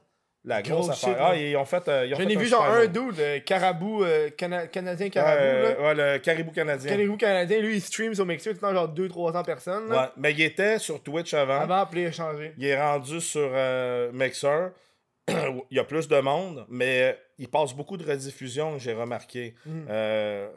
la 0.45 0.61
grosse 0.62 0.86
Grosse 0.88 1.05
affaire. 1.05 1.09
shit, 1.16 1.18
Ah, 1.20 1.36
ils 1.36 1.57
ont 1.57 1.64
fait. 1.64 1.88
euh, 1.88 2.07
J'en 2.11 2.18
ai 2.28 2.36
un 2.36 2.38
vu 2.38 2.47
genre 2.47 2.64
un 2.66 2.86
dude, 2.86 3.18
euh, 3.18 3.40
carabou, 3.40 4.05
euh, 4.05 4.28
cana- 4.30 4.66
canadien 4.66 5.09
carabou, 5.09 5.42
là. 5.42 5.80
ouais, 5.80 5.95
le 5.95 6.18
caribou 6.18 6.51
canadien. 6.53 6.90
Caribou 6.90 7.16
canadien, 7.16 7.61
lui, 7.61 7.76
il 7.76 7.80
stream 7.80 8.14
sur 8.14 8.26
Mexique, 8.26 8.53
tout 8.59 8.66
le 8.66 8.68
temps, 8.68 8.74
genre 8.74 8.88
200-300 8.88 9.42
personnes, 9.45 9.88
là. 9.88 10.03
Ouais, 10.03 10.09
mais 10.16 10.32
il 10.32 10.42
était 10.42 10.78
sur 10.78 11.03
Twitch 11.03 11.32
avant. 11.34 11.61
Avant, 11.61 11.86
puis 11.86 12.03
il 12.03 12.07
a 12.07 12.12
changé. 12.12 12.53
Il 12.59 12.66
est 12.66 12.80
rendu 12.80 13.20
sur 13.20 13.51
euh, 13.53 14.11
Mixer. 14.12 14.68
il 15.28 15.62
y 15.70 15.78
a 15.78 15.84
plus 15.84 16.07
de 16.09 16.20
monde, 16.20 16.66
mais 16.68 17.18
il 17.38 17.49
passe 17.49 17.72
beaucoup 17.72 17.97
de 17.97 18.05
rediffusion, 18.05 18.78
j'ai 18.78 18.92
remarqué. 18.92 19.55
Mm. 19.64 19.86
Euh, 19.88 20.49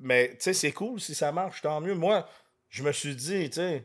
mais 0.00 0.30
tu 0.30 0.36
sais, 0.40 0.52
c'est 0.52 0.72
cool 0.72 0.98
si 1.00 1.14
ça 1.14 1.30
marche, 1.30 1.62
tant 1.62 1.80
mieux. 1.80 1.94
Moi, 1.94 2.26
je 2.68 2.82
me 2.82 2.90
suis 2.90 3.14
dit, 3.14 3.48
tu 3.48 3.56
sais. 3.60 3.84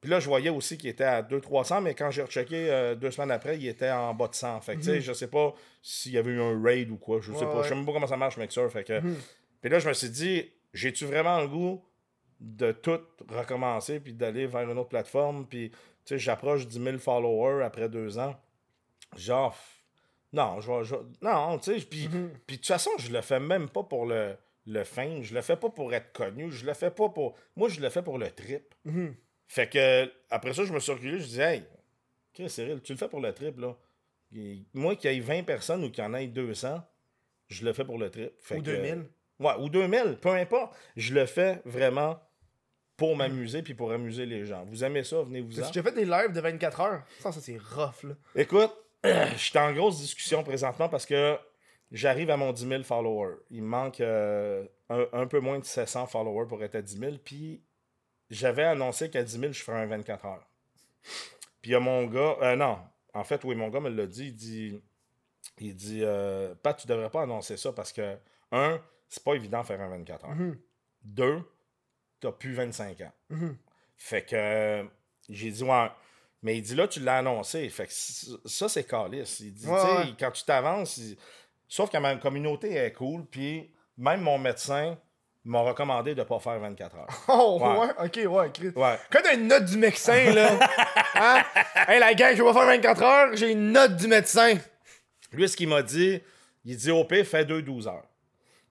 Puis 0.00 0.10
là, 0.10 0.20
je 0.20 0.28
voyais 0.28 0.50
aussi 0.50 0.78
qu'il 0.78 0.90
était 0.90 1.02
à 1.04 1.22
200-300, 1.22 1.82
mais 1.82 1.94
quand 1.94 2.10
j'ai 2.12 2.22
rechecké 2.22 2.70
euh, 2.70 2.94
deux 2.94 3.10
semaines 3.10 3.32
après, 3.32 3.56
il 3.58 3.66
était 3.66 3.90
en 3.90 4.14
bas 4.14 4.28
de 4.28 4.34
100. 4.34 4.60
Fait 4.60 4.76
que, 4.76 4.82
sais, 4.82 5.00
je 5.00 5.12
sais 5.12 5.26
pas 5.28 5.52
s'il 5.82 6.12
y 6.12 6.18
avait 6.18 6.30
eu 6.30 6.40
un 6.40 6.62
raid 6.62 6.90
ou 6.90 6.96
quoi. 6.96 7.18
Je 7.20 7.32
sais. 7.32 7.38
Ouais, 7.44 7.52
pas. 7.52 7.62
Je 7.64 7.68
sais 7.70 7.74
même 7.74 7.84
pas 7.84 7.92
comment 7.92 8.06
ça 8.06 8.16
marche, 8.16 8.36
Mixer. 8.36 8.68
Fait 8.70 8.84
que. 8.84 9.00
Mhm. 9.00 9.16
Puis 9.60 9.70
là, 9.70 9.78
je 9.80 9.88
me 9.88 9.92
suis 9.92 10.10
dit, 10.10 10.52
j'ai-tu 10.72 11.04
vraiment 11.04 11.40
le 11.40 11.48
goût 11.48 11.84
de 12.40 12.70
tout 12.70 13.00
recommencer 13.28 13.98
puis 13.98 14.12
d'aller 14.14 14.46
vers 14.46 14.70
une 14.70 14.78
autre 14.78 14.90
plateforme? 14.90 15.46
Puis, 15.48 15.70
tu 15.70 15.78
sais, 16.04 16.18
j'approche 16.18 16.68
10 16.68 16.80
000 16.80 16.98
followers 16.98 17.64
après 17.64 17.88
deux 17.88 18.18
ans. 18.20 18.36
Genre, 19.16 19.56
non, 20.32 20.60
je 20.60 20.84
je 20.84 20.94
non, 21.22 21.58
tu 21.58 21.76
sais, 21.80 21.84
puis, 21.86 22.08
Mhm. 22.08 22.30
puis 22.46 22.56
de 22.56 22.60
toute 22.60 22.68
façon, 22.68 22.90
je 22.98 23.10
le 23.10 23.20
fais 23.20 23.40
même 23.40 23.68
pas 23.68 23.82
pour 23.82 24.06
le, 24.06 24.36
le 24.66 24.84
fame. 24.84 25.22
Je 25.22 25.34
le 25.34 25.40
fais 25.40 25.56
pas 25.56 25.70
pour 25.70 25.92
être 25.92 26.12
connu. 26.12 26.52
Je 26.52 26.64
le 26.66 26.74
fais 26.74 26.90
pas 26.92 27.08
pour. 27.08 27.34
Moi, 27.56 27.68
je 27.68 27.80
le 27.80 27.88
fais 27.88 28.02
pour 28.02 28.18
le 28.18 28.30
trip. 28.30 28.74
Fait 29.48 29.68
que, 29.68 30.10
après 30.30 30.52
ça, 30.54 30.64
je 30.64 30.72
me 30.72 30.78
suis 30.78 30.92
reculé. 30.92 31.18
Je 31.18 31.24
disais, 31.24 31.56
hey, 31.56 31.64
Chris, 32.34 32.50
Cyril, 32.50 32.80
tu 32.82 32.92
le 32.92 32.98
fais 32.98 33.08
pour 33.08 33.20
le 33.20 33.32
trip, 33.32 33.58
là. 33.58 33.76
Et 34.36 34.62
moi, 34.74 34.94
qu'il 34.94 35.10
y 35.12 35.16
ait 35.16 35.20
20 35.20 35.42
personnes 35.44 35.82
ou 35.84 35.90
qu'il 35.90 36.04
y 36.04 36.06
en 36.06 36.12
ait 36.14 36.26
200, 36.26 36.82
je 37.48 37.64
le 37.64 37.72
fais 37.72 37.84
pour 37.84 37.98
le 37.98 38.10
trip. 38.10 38.30
Fait 38.40 38.56
Ou 38.56 38.58
que- 38.58 38.66
2000. 38.70 39.06
Ouais, 39.40 39.52
ou 39.58 39.68
2000, 39.68 40.18
peu 40.20 40.30
importe. 40.30 40.76
Je 40.96 41.14
le 41.14 41.24
fais 41.24 41.62
vraiment 41.64 42.20
pour 42.96 43.16
m'amuser 43.16 43.62
puis 43.62 43.74
pour 43.74 43.92
amuser 43.92 44.26
les 44.26 44.44
gens. 44.44 44.64
Vous 44.66 44.82
aimez 44.84 45.04
ça, 45.04 45.22
venez-vous-en. 45.22 45.72
J'ai 45.72 45.82
fait 45.82 45.92
des 45.92 46.04
lives 46.04 46.32
de 46.32 46.40
24 46.40 46.80
heures. 46.80 47.02
Ça, 47.20 47.30
ça 47.32 47.40
c'est 47.40 47.56
rough, 47.56 48.02
là. 48.02 48.14
Écoute, 48.34 48.72
je 49.04 49.36
suis 49.36 49.58
en 49.58 49.72
grosse 49.72 49.98
discussion 50.00 50.42
présentement 50.42 50.88
parce 50.88 51.06
que 51.06 51.38
j'arrive 51.92 52.28
à 52.30 52.36
mon 52.36 52.52
10 52.52 52.66
000 52.68 52.82
followers. 52.82 53.36
Il 53.50 53.62
me 53.62 53.68
manque 53.68 54.00
euh, 54.00 54.66
un, 54.90 55.06
un 55.12 55.26
peu 55.28 55.38
moins 55.38 55.60
de 55.60 55.64
700 55.64 56.06
followers 56.06 56.48
pour 56.48 56.62
être 56.64 56.74
à 56.74 56.82
10 56.82 56.98
000. 56.98 57.12
Puis 57.24 57.62
j'avais 58.30 58.64
annoncé 58.64 59.10
qu'à 59.10 59.22
10 59.22 59.38
000, 59.38 59.52
je 59.52 59.62
ferais 59.62 59.80
un 59.80 59.86
24 59.86 60.24
heures. 60.26 60.46
Puis 61.62 61.70
il 61.70 61.72
y 61.72 61.74
a 61.74 61.80
mon 61.80 62.06
gars, 62.06 62.36
euh, 62.42 62.56
non, 62.56 62.78
en 63.14 63.24
fait, 63.24 63.42
oui, 63.44 63.54
mon 63.54 63.68
gars 63.68 63.80
me 63.80 63.88
l'a 63.90 64.06
dit. 64.06 64.26
Il 64.28 64.34
dit, 64.34 64.82
il 65.58 65.74
dit 65.74 66.00
euh, 66.04 66.54
Pat, 66.62 66.76
tu 66.78 66.86
devrais 66.86 67.10
pas 67.10 67.22
annoncer 67.22 67.56
ça 67.56 67.72
parce 67.72 67.92
que, 67.92 68.16
un, 68.52 68.80
c'est 69.08 69.22
pas 69.24 69.34
évident 69.34 69.60
de 69.62 69.66
faire 69.66 69.80
un 69.80 69.88
24 69.88 70.24
heures. 70.26 70.34
Mhm. 70.34 70.58
Deux, 71.02 71.42
t'as 72.20 72.32
plus 72.32 72.54
25 72.54 73.00
ans. 73.00 73.12
Mhm. 73.30 73.56
Fait 73.96 74.24
que 74.24 74.88
j'ai 75.28 75.50
dit, 75.50 75.62
ouais. 75.64 75.88
Mais 76.42 76.56
il 76.58 76.62
dit, 76.62 76.76
là, 76.76 76.86
tu 76.86 77.00
l'as 77.00 77.18
annoncé. 77.18 77.68
Fait 77.68 77.86
que 77.86 77.92
ça, 77.92 78.68
c'est 78.68 78.84
calice. 78.84 79.40
Il 79.40 79.52
dit, 79.54 79.66
Ouais, 79.66 80.14
quand 80.20 80.30
tu 80.30 80.44
t'avances, 80.44 80.96
il- 80.98 81.18
sauf 81.66 81.90
que 81.90 81.96
ma 81.98 82.14
communauté 82.16 82.74
est 82.74 82.92
cool, 82.92 83.26
puis 83.26 83.72
même 83.96 84.20
mon 84.20 84.38
médecin 84.38 84.96
m'a 85.50 85.60
recommandé 85.60 86.14
de 86.14 86.22
pas 86.22 86.38
faire 86.38 86.58
24 86.58 86.96
heures. 86.96 87.06
Oh, 87.28 87.58
Ouais. 87.60 87.78
ouais, 87.78 88.06
ok, 88.26 88.32
ouais, 88.32 88.50
Chris. 88.52 88.68
Ouais. 88.76 88.98
Quand 89.10 89.20
t'as 89.22 89.34
une 89.34 89.46
note 89.48 89.64
du 89.64 89.76
médecin, 89.78 90.32
là. 90.32 90.58
hein? 91.14 91.42
Hey, 91.86 92.00
la 92.00 92.14
gang, 92.14 92.34
je 92.36 92.42
vais 92.42 92.52
faire 92.52 92.66
24 92.66 93.02
heures, 93.02 93.36
j'ai 93.36 93.52
une 93.52 93.72
note 93.72 93.96
du 93.96 94.06
médecin. 94.08 94.54
Lui, 95.32 95.48
ce 95.48 95.56
qu'il 95.56 95.68
m'a 95.68 95.82
dit, 95.82 96.20
il 96.64 96.76
dit, 96.76 96.90
pire, 97.08 97.26
fais 97.26 97.44
deux 97.44 97.62
12 97.62 97.86
heures. 97.88 98.02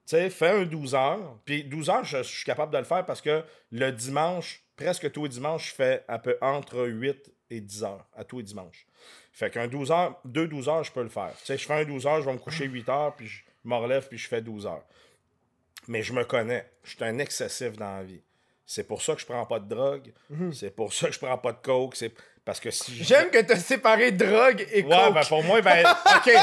Tu 0.05 0.15
sais, 0.15 0.29
fais 0.29 0.49
un 0.49 0.63
12 0.63 0.95
heures. 0.95 1.37
Puis 1.45 1.63
12 1.63 1.89
heures, 1.89 2.03
je, 2.05 2.17
je 2.17 2.23
suis 2.23 2.45
capable 2.45 2.71
de 2.71 2.77
le 2.77 2.83
faire 2.85 3.05
parce 3.05 3.21
que 3.21 3.43
le 3.71 3.91
dimanche, 3.91 4.61
presque 4.75 5.11
tous 5.11 5.23
les 5.23 5.29
dimanches, 5.29 5.69
je 5.69 5.75
fais 5.75 6.03
un 6.07 6.17
peu 6.19 6.37
entre 6.41 6.85
8 6.85 7.31
et 7.49 7.59
10 7.61 7.83
heures 7.83 8.05
à 8.15 8.23
tous 8.23 8.37
les 8.37 8.43
dimanches. 8.43 8.85
Fait 9.33 9.49
qu'un 9.51 9.67
12 9.67 9.91
heures, 9.91 10.19
deux 10.25 10.47
12 10.47 10.69
heures, 10.69 10.83
je 10.83 10.91
peux 10.91 11.03
le 11.03 11.09
faire. 11.09 11.31
Tu 11.39 11.45
sais, 11.45 11.57
je 11.57 11.65
fais 11.65 11.73
un 11.73 11.83
12 11.85 12.07
heures, 12.07 12.21
je 12.21 12.25
vais 12.25 12.33
me 12.33 12.37
coucher 12.39 12.65
8 12.65 12.89
heures, 12.89 13.13
puis 13.15 13.27
je 13.27 13.41
me 13.65 13.75
relève, 13.75 14.07
puis 14.07 14.17
je 14.17 14.27
fais 14.27 14.41
12 14.41 14.65
heures. 14.65 14.83
Mais 15.87 16.03
je 16.03 16.13
me 16.13 16.23
connais. 16.25 16.69
Je 16.83 16.91
suis 16.91 17.03
un 17.03 17.17
excessif 17.19 17.73
dans 17.77 17.97
la 17.97 18.03
vie. 18.03 18.21
C'est 18.65 18.85
pour 18.85 19.01
ça 19.01 19.15
que 19.15 19.21
je 19.21 19.25
prends 19.25 19.45
pas 19.45 19.59
de 19.59 19.67
drogue. 19.69 20.13
C'est 20.51 20.75
pour 20.75 20.93
ça 20.93 21.07
que 21.07 21.13
je 21.13 21.19
prends 21.19 21.37
pas 21.37 21.53
de 21.53 21.59
coke. 21.61 21.95
C'est 21.95 22.13
parce 22.43 22.59
que 22.59 22.69
si 22.71 23.01
J'aime 23.03 23.29
que 23.29 23.41
t'as 23.41 23.55
séparé 23.57 24.11
drogue 24.11 24.65
et 24.73 24.83
coke. 24.83 24.91
Ouais, 24.91 25.11
ben 25.13 25.21
pour 25.27 25.43
moi, 25.43 25.61
ben, 25.61 25.85
ok. 26.15 26.33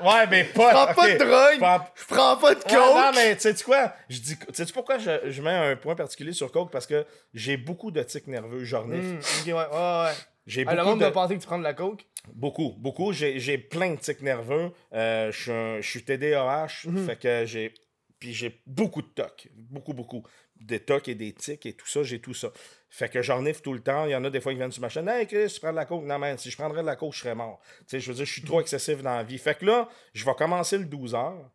Ouais, 0.00 0.26
mais 0.28 0.44
pas. 0.44 0.70
Je 0.70 0.74
prends 0.74 0.94
pas 0.94 1.12
de 1.12 1.18
drogue, 1.18 1.90
je 1.96 2.04
prends 2.06 2.36
pas 2.36 2.54
de 2.54 2.60
coke. 2.62 2.72
Ouais, 2.72 2.78
non, 2.78 3.10
mais 3.14 3.36
tu 3.36 3.42
sais 3.54 3.64
quoi? 3.64 3.92
Je 4.08 4.18
dis, 4.20 4.36
sais-tu 4.52 4.72
pourquoi 4.72 4.98
je, 4.98 5.30
je 5.30 5.42
mets 5.42 5.50
un 5.50 5.76
point 5.76 5.94
particulier 5.94 6.32
sur 6.32 6.50
Coke? 6.50 6.70
Parce 6.72 6.86
que 6.86 7.04
j'ai 7.34 7.56
beaucoup 7.56 7.90
de 7.92 8.02
tics 8.02 8.26
nerveux, 8.26 8.64
j'orniffe. 8.64 9.04
Hmm, 9.04 9.18
ok, 9.18 9.46
ouais, 9.46 9.52
ouais, 9.52 10.04
ouais. 10.04 10.12
J'ai 10.46 10.64
Ah, 10.66 10.72
le 10.72 10.78
beaucoup 10.78 10.90
monde 10.90 10.98
de... 11.00 11.04
va 11.04 11.10
penser 11.12 11.34
que 11.36 11.40
tu 11.40 11.46
prends 11.46 11.58
de 11.58 11.64
la 11.64 11.74
coke? 11.74 12.04
Beaucoup, 12.32 12.74
beaucoup. 12.78 13.12
J'ai 13.12 13.58
plein 13.58 13.90
de 13.94 14.00
tics 14.00 14.22
nerveux. 14.22 14.72
Euh, 14.92 15.30
je 15.30 15.40
suis 15.42 15.50
un- 15.52 15.80
je 15.80 15.88
suis 15.88 16.04
TDAH, 16.04 16.66
Mhm. 16.86 17.06
fait 17.06 17.16
que 17.16 17.44
j'ai... 17.46 17.74
Puis 18.20 18.34
j'ai 18.34 18.60
beaucoup 18.66 19.00
de 19.00 19.08
tocs. 19.08 19.48
Beaucoup, 19.54 19.94
beaucoup. 19.94 20.22
Des 20.60 20.78
tocs 20.78 21.08
et 21.08 21.14
des 21.14 21.32
tics 21.32 21.64
et 21.64 21.72
tout 21.72 21.86
ça, 21.86 22.02
j'ai 22.02 22.20
tout 22.20 22.34
ça. 22.34 22.50
Fait 22.90 23.08
que 23.08 23.22
j'orniffe 23.22 23.62
tout 23.62 23.72
le 23.72 23.80
temps. 23.80 24.04
Il 24.04 24.10
y 24.10 24.14
en 24.14 24.22
a 24.24 24.30
des 24.30 24.42
fois 24.42 24.52
qui 24.52 24.58
viennent 24.58 24.70
sur 24.70 24.82
ma 24.82 24.90
chaîne. 24.90 25.08
Hey 25.08 25.26
Chris, 25.26 25.50
tu 25.54 25.58
prends 25.60 25.70
de 25.70 25.76
la 25.76 25.86
coke? 25.86 26.04
Non, 26.04 26.18
man, 26.18 26.36
si 26.36 26.50
je 26.50 26.56
prendrais 26.56 26.82
de 26.82 26.86
la 26.86 26.96
coke, 26.96 27.14
je 27.14 27.20
serais 27.20 27.34
mort. 27.34 27.60
Tu 27.80 27.84
sais, 27.88 28.00
je 28.00 28.10
veux 28.10 28.16
dire, 28.16 28.26
je 28.26 28.32
suis 28.32 28.42
trop 28.42 28.60
excessif 28.60 29.02
dans 29.02 29.16
la 29.16 29.22
vie. 29.22 29.38
Fait 29.38 29.58
que 29.58 29.64
là, 29.64 29.88
je 30.12 30.24
vais 30.26 30.34
commencer 30.34 30.76
le 30.76 30.84
12 30.84 31.14
heures. 31.14 31.50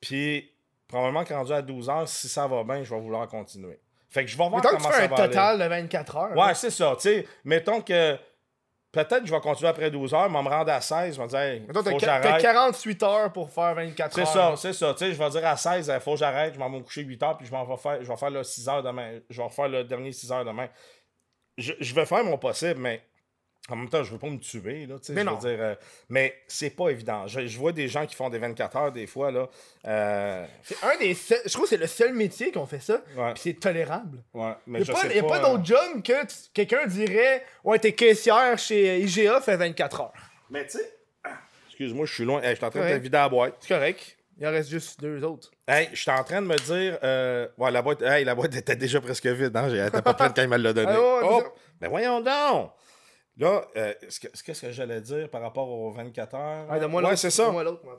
Puis, 0.00 0.50
probablement 0.88 1.24
que 1.24 1.34
rendu 1.34 1.52
à 1.52 1.60
12 1.60 1.90
heures, 1.90 2.08
si 2.08 2.28
ça 2.28 2.46
va 2.46 2.64
bien, 2.64 2.82
je 2.82 2.94
vais 2.94 3.00
vouloir 3.00 3.28
continuer. 3.28 3.78
Fait 4.08 4.24
que 4.24 4.30
je 4.30 4.38
vais 4.38 4.48
voir 4.48 4.62
que 4.62 4.68
comment 4.68 4.78
tu 4.78 4.84
fais 4.86 4.92
ça 4.92 5.04
un 5.04 5.08
va 5.08 5.16
aller. 5.16 5.28
total 5.28 5.58
de 5.58 5.64
24 5.64 6.16
heures. 6.16 6.36
Ouais, 6.36 6.54
c'est 6.54 6.70
ça. 6.70 6.94
Tu 6.96 7.02
sais, 7.02 7.28
mettons 7.44 7.82
que 7.82 8.16
peut-être 8.94 9.20
que 9.22 9.26
je 9.26 9.34
vais 9.34 9.40
continuer 9.40 9.68
après 9.68 9.90
12 9.90 10.14
heures, 10.14 10.30
mais 10.30 10.38
on 10.38 10.42
me 10.42 10.48
rendre 10.48 10.72
à 10.72 10.80
16, 10.80 11.16
je 11.16 11.20
vais 11.20 11.26
dire, 11.26 11.38
hey, 11.38 11.60
Mettons, 11.60 11.74
faut 11.74 11.82
t'as 11.82 11.90
que 11.92 11.96
qu- 11.98 12.04
t'as 12.06 12.22
j'arrête. 12.22 12.42
48 12.42 13.02
heures 13.02 13.32
pour 13.32 13.50
faire 13.50 13.74
24 13.74 14.14
C'est 14.14 14.20
heures. 14.22 14.26
ça, 14.28 14.54
c'est 14.56 14.72
ça. 14.72 14.92
Tu 14.94 14.98
sais, 15.06 15.12
je 15.12 15.18
vais 15.18 15.30
dire 15.30 15.46
à 15.46 15.56
16, 15.56 15.92
il 15.94 16.00
faut 16.00 16.12
que 16.12 16.18
j'arrête, 16.18 16.54
je 16.54 16.58
m'en 16.58 16.70
vais 16.70 16.78
me 16.78 16.82
coucher 16.84 17.02
8 17.02 17.22
heures, 17.22 17.36
puis 17.36 17.46
je 17.46 17.52
m'en 17.52 17.64
vais 17.64 17.76
faire, 17.76 17.98
je 18.02 18.08
vais 18.08 18.16
faire 18.16 18.30
le 18.30 18.42
6 18.42 18.68
heures 18.68 18.82
demain. 18.82 19.18
Je 19.28 19.36
vais 19.36 19.42
refaire 19.44 19.68
le 19.68 19.84
dernier 19.84 20.12
6 20.12 20.30
heures 20.32 20.44
demain. 20.44 20.68
Je, 21.58 21.72
je 21.78 21.94
vais 21.94 22.06
faire 22.06 22.24
mon 22.24 22.38
possible, 22.38 22.80
mais 22.80 23.02
en 23.70 23.76
même 23.76 23.88
temps, 23.88 24.02
je 24.04 24.12
veux 24.12 24.18
pas 24.18 24.28
me 24.28 24.38
tuer, 24.38 24.84
là, 24.86 24.96
tu 24.98 25.06
sais, 25.06 25.12
Mais 25.14 25.22
je 25.22 25.28
veux 25.30 25.36
dire, 25.38 25.56
euh, 25.58 25.74
mais 26.10 26.34
c'est 26.46 26.70
pas 26.70 26.90
évident. 26.90 27.26
Je, 27.26 27.46
je 27.46 27.58
vois 27.58 27.72
des 27.72 27.88
gens 27.88 28.04
qui 28.06 28.14
font 28.14 28.28
des 28.28 28.38
24 28.38 28.76
heures 28.76 28.92
des 28.92 29.06
fois, 29.06 29.30
là. 29.30 29.48
euh, 29.86 30.46
C'est 30.62 30.76
un 30.84 30.98
des 30.98 31.14
seuls- 31.14 31.40
Je 31.46 31.50
trouve 31.50 31.64
que 31.64 31.70
c'est 31.70 31.76
le 31.78 31.86
seul 31.86 32.12
métier 32.12 32.52
qu'on 32.52 32.66
fait 32.66 32.80
ça. 32.80 33.00
Ouais. 33.16 33.32
Puis 33.32 33.42
c'est 33.44 33.54
tolérable. 33.60 34.18
ouais, 34.34 34.52
mais 34.66 34.80
Il 34.80 34.84
je 34.84 34.92
n'y 34.92 34.98
a 34.98 35.00
pas, 35.02 35.14
y 35.14 35.18
a 35.18 35.22
pas 35.22 35.38
euh, 35.38 35.52
d'autre 35.52 35.64
job 35.64 36.02
que 36.02 36.26
tu- 36.26 36.34
quelqu'un 36.52 36.86
dirait 36.86 37.44
Ouais, 37.64 37.78
t'es 37.78 37.92
caissière 37.92 38.58
chez 38.58 38.98
IGA, 39.00 39.40
fait 39.40 39.56
24 39.56 40.00
heures. 40.02 40.12
Mais 40.50 40.66
tu 40.66 40.78
sais, 40.78 40.94
excuse-moi, 41.68 42.04
je 42.06 42.12
suis 42.14 42.24
loin. 42.24 42.42
Hey, 42.42 42.50
je 42.50 42.56
suis 42.56 42.64
en 42.66 42.70
train 42.70 42.80
de 42.88 42.94
te 42.94 42.98
vider 43.00 43.16
la 43.16 43.28
boîte. 43.28 43.54
C'est 43.60 43.74
correct. 43.74 44.16
Il 44.38 44.46
en 44.46 44.50
reste 44.50 44.68
juste 44.68 45.00
deux 45.00 45.22
autres. 45.24 45.50
Hey, 45.66 45.88
j'étais 45.92 46.10
en 46.10 46.24
train 46.24 46.42
de 46.42 46.46
me 46.48 46.56
dire. 46.56 46.98
euh, 47.04 47.46
ouais, 47.56 47.70
la 47.70 47.80
boîte, 47.82 48.02
hey, 48.02 48.24
la 48.24 48.34
boîte 48.34 48.54
était 48.56 48.76
déjà 48.76 49.00
presque 49.00 49.26
vide. 49.26 49.56
Hein? 49.56 49.68
Elle 49.70 49.86
était 49.86 50.02
pas 50.02 50.12
pleine 50.12 50.32
quand 50.34 50.42
il 50.42 50.48
me 50.48 50.56
l'a 50.58 50.72
donné. 50.72 50.92
Ah 50.92 51.00
ouais, 51.00 51.20
Oh, 51.22 51.42
mais 51.80 51.88
voyons 51.88 52.20
donc! 52.20 52.72
Là, 53.36 53.64
euh, 53.76 53.92
ce 54.08 54.20
que- 54.20 54.28
ce 54.36 54.42
qu'est-ce 54.44 54.62
que 54.62 54.70
j'allais 54.72 55.00
dire 55.00 55.28
par 55.28 55.40
rapport 55.42 55.68
aux 55.68 55.90
24 55.90 56.34
heures? 56.34 56.66
Ah, 56.70 56.78
ouais, 57.10 57.16
c'est 57.16 57.30
ça. 57.30 57.50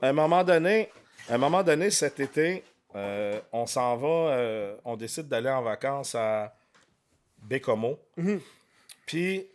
À 0.02 0.08
un 0.08 0.12
moment 0.12 0.42
donné, 0.44 0.88
à 1.28 1.34
un 1.34 1.38
moment 1.38 1.62
donné 1.62 1.90
cet 1.90 2.20
été, 2.20 2.64
euh, 2.94 3.38
on 3.52 3.66
s'en 3.66 3.96
va, 3.96 4.08
euh, 4.08 4.76
on 4.84 4.96
décide 4.96 5.28
d'aller 5.28 5.50
en 5.50 5.62
vacances 5.62 6.14
à 6.14 6.54
Bécomo. 7.42 7.98
Mhm. 8.16 8.40
Puis, 9.04 9.46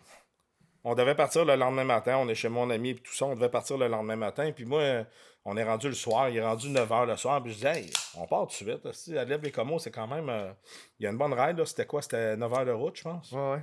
on 0.83 0.93
devait 0.95 1.15
partir 1.15 1.45
le 1.45 1.55
lendemain 1.55 1.83
matin. 1.83 2.17
On 2.17 2.27
est 2.29 2.35
chez 2.35 2.49
mon 2.49 2.69
ami 2.69 2.91
et 2.91 2.95
tout 2.95 3.13
ça. 3.13 3.25
On 3.25 3.35
devait 3.35 3.49
partir 3.49 3.77
le 3.77 3.87
lendemain 3.87 4.15
matin. 4.15 4.51
Puis 4.51 4.65
moi, 4.65 5.03
on 5.45 5.57
est 5.57 5.63
rendu 5.63 5.87
le 5.87 5.93
soir. 5.95 6.29
Il 6.29 6.37
est 6.37 6.45
rendu 6.45 6.69
9h 6.69 7.05
le 7.05 7.17
soir. 7.17 7.41
Puis 7.43 7.53
je 7.53 7.57
dis, 7.59 7.65
hey, 7.67 7.89
on 8.15 8.25
part 8.27 8.41
tout 8.47 8.63
de 8.65 8.71
suite. 8.71 8.91
Si 8.93 9.17
aller 9.17 9.33
à 9.33 9.37
Bécomo, 9.37 9.79
c'est 9.79 9.91
quand 9.91 10.07
même. 10.07 10.29
euh, 10.29 10.51
Il 10.99 11.03
y 11.03 11.07
a 11.07 11.09
une 11.11 11.17
bonne 11.17 11.33
ride. 11.33 11.57
là. 11.57 11.65
C'était 11.65 11.85
quoi? 11.85 12.01
C'était 12.01 12.35
9h 12.37 12.65
de 12.65 12.71
route, 12.71 12.95
je 12.97 13.03
pense. 13.03 13.31
Ouais, 13.31 13.51
ouais. 13.53 13.59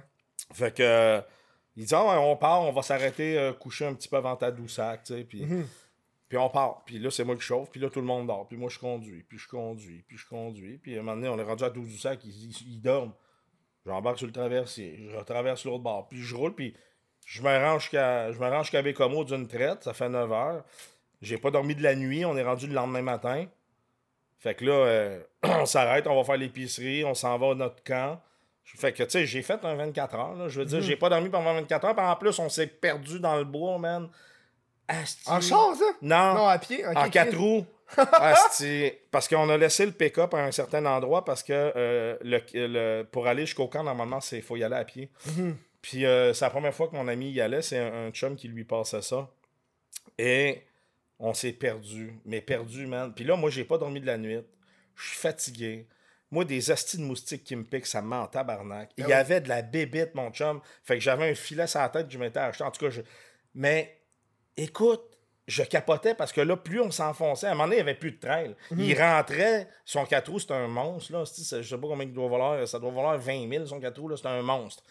Fait 0.52 0.74
que. 0.74 1.22
Il 1.78 1.86
dit, 1.86 1.94
Ah 1.94 2.20
on 2.20 2.36
part, 2.36 2.62
on 2.62 2.72
va 2.72 2.82
s'arrêter, 2.82 3.38
euh, 3.38 3.52
coucher 3.52 3.86
un 3.86 3.94
petit 3.94 4.08
peu 4.08 4.16
avant 4.16 4.36
Tadoussac, 4.36 5.04
tu 5.04 5.14
sais. 5.14 5.24
Puis. 5.24 5.44
Puis 6.28 6.36
on 6.36 6.50
part. 6.50 6.82
Puis 6.84 6.98
là, 6.98 7.10
c'est 7.10 7.24
moi 7.24 7.36
qui 7.36 7.42
chauffe. 7.42 7.70
Puis 7.70 7.80
là, 7.80 7.88
tout 7.88 8.00
le 8.00 8.06
monde 8.06 8.26
dort. 8.26 8.46
Puis 8.46 8.58
moi, 8.58 8.68
je 8.68 8.78
conduis. 8.78 9.22
Puis 9.22 9.38
je 9.38 9.48
conduis. 9.48 10.04
Puis 10.06 10.18
je 10.18 10.26
conduis. 10.28 10.76
Puis 10.76 10.96
à 10.96 11.00
un 11.00 11.02
moment 11.02 11.16
donné, 11.16 11.28
on 11.28 11.38
est 11.38 11.42
rendu 11.42 11.64
à 11.64 11.70
Tadoussac. 11.70 12.22
Ils, 12.24 12.50
ils, 12.50 12.74
ils 12.74 12.80
dorment. 12.80 13.14
J'embarque 13.86 14.18
sur 14.18 14.26
le 14.26 14.32
traversier. 14.32 15.08
Je 15.10 15.18
traverse 15.24 15.64
l'autre 15.64 15.82
bord. 15.82 16.06
Puis 16.08 16.20
je 16.20 16.36
roule. 16.36 16.54
Puis 16.54 16.74
je 17.24 17.42
me 17.42 17.48
rends 17.48 17.78
jusqu'à 17.78 18.30
jusqu'à 18.30 18.82
Bécomo 18.82 19.24
d'une 19.24 19.48
traite. 19.48 19.84
Ça 19.84 19.94
fait 19.94 20.10
9 20.10 20.30
heures. 20.30 20.64
J'ai 21.22 21.38
pas 21.38 21.50
dormi 21.50 21.74
de 21.74 21.82
la 21.82 21.94
nuit. 21.94 22.24
On 22.26 22.36
est 22.36 22.42
rendu 22.42 22.66
le 22.66 22.74
lendemain 22.74 23.02
matin. 23.02 23.46
Fait 24.38 24.54
que 24.54 24.66
là, 24.66 24.72
euh, 24.72 25.22
on 25.42 25.64
s'arrête. 25.64 26.06
On 26.06 26.16
va 26.16 26.24
faire 26.24 26.36
l'épicerie. 26.36 27.04
On 27.04 27.14
s'en 27.14 27.38
va 27.38 27.52
à 27.52 27.54
notre 27.54 27.82
camp. 27.82 28.20
Fait 28.76 28.92
que, 28.92 29.02
tu 29.02 29.10
sais, 29.10 29.26
j'ai 29.26 29.42
fait 29.42 29.64
un 29.64 29.74
24 29.74 30.14
heures. 30.14 30.34
là. 30.34 30.48
Je 30.48 30.60
veux 30.60 30.66
dire, 30.66 30.80
j'ai 30.82 30.96
pas 30.96 31.08
dormi 31.08 31.28
pendant 31.30 31.54
24 31.54 31.84
heures. 31.86 31.94
Puis 31.96 32.04
en 32.04 32.16
plus, 32.16 32.38
on 32.38 32.48
s'est 32.48 32.66
perdu 32.66 33.18
dans 33.20 33.36
le 33.36 33.44
bois, 33.44 33.78
man. 33.78 34.08
Asti. 34.86 35.22
En 35.30 35.40
char, 35.40 35.74
ça? 35.74 35.84
Non. 36.02 36.34
Non, 36.34 36.46
à 36.48 36.58
pied. 36.58 36.84
En 36.86 37.08
quatre 37.10 37.36
roues. 37.36 37.64
Asti. 38.12 38.92
parce 39.10 39.26
qu'on 39.28 39.48
a 39.48 39.56
laissé 39.56 39.86
le 39.86 39.92
pick-up 39.92 40.34
à 40.34 40.44
un 40.44 40.50
certain 40.52 40.84
endroit 40.84 41.24
parce 41.24 41.42
que 41.42 41.72
euh, 41.74 42.16
le, 42.22 42.40
le- 42.52 43.02
pour 43.04 43.26
aller 43.26 43.46
jusqu'au 43.46 43.66
camp, 43.66 43.82
normalement, 43.82 44.18
il 44.32 44.42
faut 44.42 44.56
y 44.56 44.62
aller 44.64 44.76
à 44.76 44.84
pied. 44.84 45.10
Mhm. 45.26 45.56
Puis 45.80 46.04
euh, 46.04 46.34
c'est 46.34 46.44
la 46.44 46.50
première 46.50 46.74
fois 46.74 46.88
que 46.88 46.94
mon 46.96 47.08
ami 47.08 47.30
y 47.30 47.40
allait. 47.40 47.62
C'est 47.62 47.78
un, 47.78 48.08
un 48.08 48.10
chum 48.10 48.36
qui 48.36 48.48
lui 48.48 48.64
passait 48.64 49.00
ça. 49.02 49.28
Et 50.18 50.62
on 51.18 51.32
s'est 51.34 51.52
perdu. 51.52 52.12
Mais 52.26 52.40
perdu, 52.42 52.86
man. 52.86 53.12
Puis 53.14 53.24
là, 53.24 53.36
moi, 53.36 53.48
j'ai 53.50 53.64
pas 53.64 53.78
dormi 53.78 54.00
de 54.00 54.06
la 54.06 54.18
nuit. 54.18 54.40
Je 54.96 55.08
suis 55.08 55.18
fatigué. 55.18 55.86
Moi, 56.30 56.44
des 56.44 56.70
astis 56.70 56.98
de 56.98 57.02
moustiques 57.02 57.44
qui 57.44 57.56
me 57.56 57.64
piquent, 57.64 57.86
ça 57.86 58.02
me 58.02 58.08
met 58.08 58.16
en 58.16 58.26
tabarnak. 58.26 58.90
Il 58.98 59.04
y 59.04 59.06
oui. 59.06 59.12
avait 59.12 59.40
de 59.40 59.48
la 59.48 59.62
bébite, 59.62 60.14
mon 60.14 60.30
chum. 60.30 60.60
Fait 60.84 60.94
que 60.94 61.00
j'avais 61.00 61.30
un 61.30 61.34
filet 61.34 61.66
sur 61.66 61.80
la 61.80 61.88
tête 61.88 62.06
que 62.06 62.12
je 62.12 62.18
m'étais 62.18 62.38
acheté. 62.38 62.64
En 62.64 62.70
tout 62.70 62.84
cas, 62.84 62.90
je... 62.90 63.00
Mais 63.54 63.98
écoute, 64.56 65.02
je 65.48 65.62
capotais 65.62 66.14
parce 66.14 66.30
que 66.30 66.42
là, 66.42 66.56
plus 66.56 66.80
on 66.80 66.90
s'enfonçait, 66.90 67.46
à 67.46 67.52
un 67.52 67.54
moment 67.54 67.64
donné, 67.64 67.76
il 67.76 67.78
n'y 67.78 67.88
avait 67.88 67.98
plus 67.98 68.12
de 68.12 68.20
trail. 68.20 68.54
Il 68.76 69.00
rentrait, 69.00 69.66
son 69.86 70.04
4 70.04 70.30
roues, 70.30 70.38
c'est 70.38 70.52
un 70.52 70.68
monstre. 70.68 71.12
Là. 71.12 71.24
Je 71.24 71.62
sais 71.62 71.78
pas 71.78 71.88
combien 71.88 72.04
il 72.04 72.12
doit 72.12 72.28
valoir, 72.28 72.68
ça 72.68 72.78
doit 72.78 72.90
valoir 72.90 73.18
20 73.18 73.50
000, 73.50 73.66
son 73.66 73.80
4 73.80 73.98
roues, 73.98 74.14
c'est 74.14 74.26
un 74.26 74.42
monstre. 74.42 74.82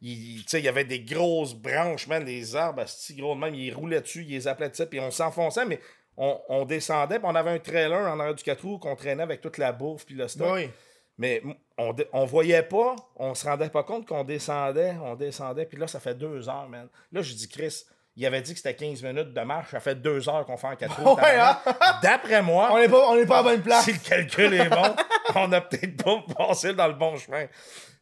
il, 0.00 0.38
tu 0.38 0.44
sais, 0.48 0.60
il 0.60 0.64
y 0.64 0.68
avait 0.68 0.86
des 0.86 1.00
grosses 1.00 1.54
branches, 1.54 2.06
man, 2.06 2.24
des 2.24 2.56
arbres, 2.56 2.84
si 2.86 3.14
gros 3.14 3.34
de 3.34 3.40
même, 3.40 3.54
il 3.54 3.70
roulait 3.74 4.00
dessus, 4.00 4.22
il 4.22 4.30
les 4.30 4.48
appelait 4.48 4.70
de 4.70 4.74
ça, 4.74 4.86
puis 4.86 4.98
on 5.00 5.10
s'enfonçait, 5.10 5.66
mais 5.66 5.80
on, 6.16 6.40
on 6.48 6.64
descendait, 6.64 7.18
puis 7.18 7.28
on 7.30 7.34
avait 7.34 7.50
un 7.50 7.58
trailer 7.58 8.00
en 8.00 8.18
arrière 8.18 8.34
du 8.34 8.42
4 8.42 8.62
roues 8.62 8.78
qu'on 8.78 8.96
traînait 8.96 9.22
avec 9.22 9.42
toute 9.42 9.58
la 9.58 9.72
bouffe, 9.72 10.06
puis 10.06 10.14
le 10.14 10.28
stock. 10.28 10.54
Oui. 10.54 10.70
Mais 11.18 11.42
on, 11.78 11.94
on 12.12 12.24
voyait 12.26 12.62
pas, 12.62 12.94
on 13.16 13.34
se 13.34 13.46
rendait 13.46 13.70
pas 13.70 13.82
compte 13.84 14.06
qu'on 14.06 14.24
descendait, 14.24 14.94
on 15.02 15.14
descendait, 15.14 15.64
puis 15.66 15.78
là, 15.78 15.86
ça 15.86 15.98
fait 16.00 16.14
deux 16.14 16.48
heures, 16.48 16.68
man. 16.68 16.88
Là, 17.12 17.22
je 17.22 17.32
dis, 17.32 17.48
Chris, 17.48 17.84
il 18.16 18.26
avait 18.26 18.40
dit 18.42 18.52
que 18.52 18.58
c'était 18.58 18.74
15 18.74 19.02
minutes 19.02 19.32
de 19.34 19.40
marche, 19.40 19.70
ça 19.70 19.80
fait 19.80 19.94
deux 19.94 20.28
heures 20.28 20.44
qu'on 20.46 20.56
fait 20.56 20.66
en 20.66 20.76
quatre 20.76 21.00
roues. 21.02 21.16
Ouais, 21.22 21.36
hein? 21.38 21.58
D'après 22.02 22.42
moi, 22.42 22.68
On 22.72 22.78
n'est 22.78 22.88
pas, 22.88 23.08
on 23.08 23.16
est 23.16 23.26
pas 23.26 23.38
à 23.38 23.42
bonne 23.42 23.62
place. 23.62 23.84
si 23.84 23.92
le 23.92 23.98
calcul 23.98 24.52
est 24.54 24.68
bon, 24.68 24.94
on 25.34 25.50
a 25.52 25.60
peut-être 25.60 26.02
pas 26.02 26.22
passé 26.36 26.74
dans 26.74 26.86
le 26.88 26.94
bon 26.94 27.16
chemin. 27.16 27.46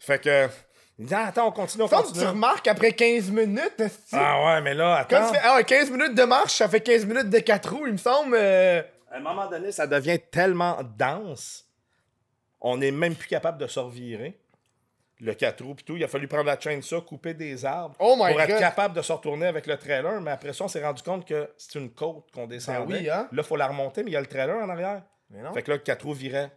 Fait 0.00 0.18
que, 0.20 0.48
attends, 1.12 1.48
on 1.48 1.52
continue, 1.52 1.84
on 1.84 1.88
tu 1.88 2.24
remarques 2.26 2.66
après 2.68 2.92
15 2.92 3.30
minutes, 3.30 3.82
Ah 4.12 4.44
ouais, 4.44 4.60
mais 4.60 4.74
là, 4.74 5.06
quand 5.08 5.16
attends. 5.16 5.26
tu 5.32 5.34
fais 5.34 5.42
ah, 5.44 5.56
ouais, 5.56 5.64
15 5.64 5.90
minutes 5.90 6.14
de 6.14 6.24
marche, 6.24 6.52
ça 6.54 6.68
fait 6.68 6.80
15 6.80 7.06
minutes 7.06 7.30
de 7.30 7.38
4 7.38 7.72
roues, 7.74 7.86
il 7.86 7.92
me 7.92 7.98
semble. 7.98 8.34
euh, 8.38 8.82
À 9.12 9.16
un 9.16 9.20
moment 9.20 9.48
donné, 9.48 9.70
ça 9.72 9.86
devient 9.86 10.18
tellement 10.30 10.78
dense, 10.96 11.64
on 12.64 12.78
n'est 12.78 12.90
même 12.90 13.14
plus 13.14 13.28
capable 13.28 13.58
de 13.58 13.66
se 13.68 13.78
revirer. 13.78 14.36
Le 15.20 15.32
4 15.32 15.62
roues 15.64 15.76
pis 15.76 15.84
tout, 15.84 15.96
il 15.96 16.02
a 16.02 16.08
fallu 16.08 16.26
prendre 16.26 16.46
la 16.46 16.58
chaîne 16.58 16.82
ça, 16.82 17.00
couper 17.00 17.34
des 17.34 17.64
arbres 17.64 17.94
Oh 18.00 18.16
pour 18.16 18.28
être 18.40 18.48
God. 18.48 18.58
capable 18.58 18.96
de 18.96 19.00
se 19.02 19.12
retourner 19.12 19.46
avec 19.46 19.66
le 19.68 19.76
trailer. 19.76 20.20
Mais 20.20 20.32
après 20.32 20.52
ça, 20.52 20.64
on 20.64 20.68
s'est 20.68 20.84
rendu 20.84 21.02
compte 21.02 21.24
que 21.24 21.48
c'est 21.56 21.78
une 21.78 21.90
côte 21.90 22.30
qu'on 22.32 22.48
descendait. 22.48 22.84
Ben 22.94 23.00
oui, 23.02 23.08
hein? 23.08 23.28
Là, 23.30 23.42
il 23.42 23.44
faut 23.44 23.54
la 23.56 23.68
remonter, 23.68 24.02
mais 24.02 24.10
il 24.10 24.14
y 24.14 24.16
a 24.16 24.20
le 24.20 24.26
trailer 24.26 24.56
en 24.56 24.68
arrière. 24.68 25.02
Mais 25.30 25.40
non. 25.40 25.52
Fait 25.54 25.62
que 25.62 25.70
là, 25.70 25.76
le 25.76 25.82
4 25.84 26.04
roues 26.04 26.14
virait. 26.14 26.50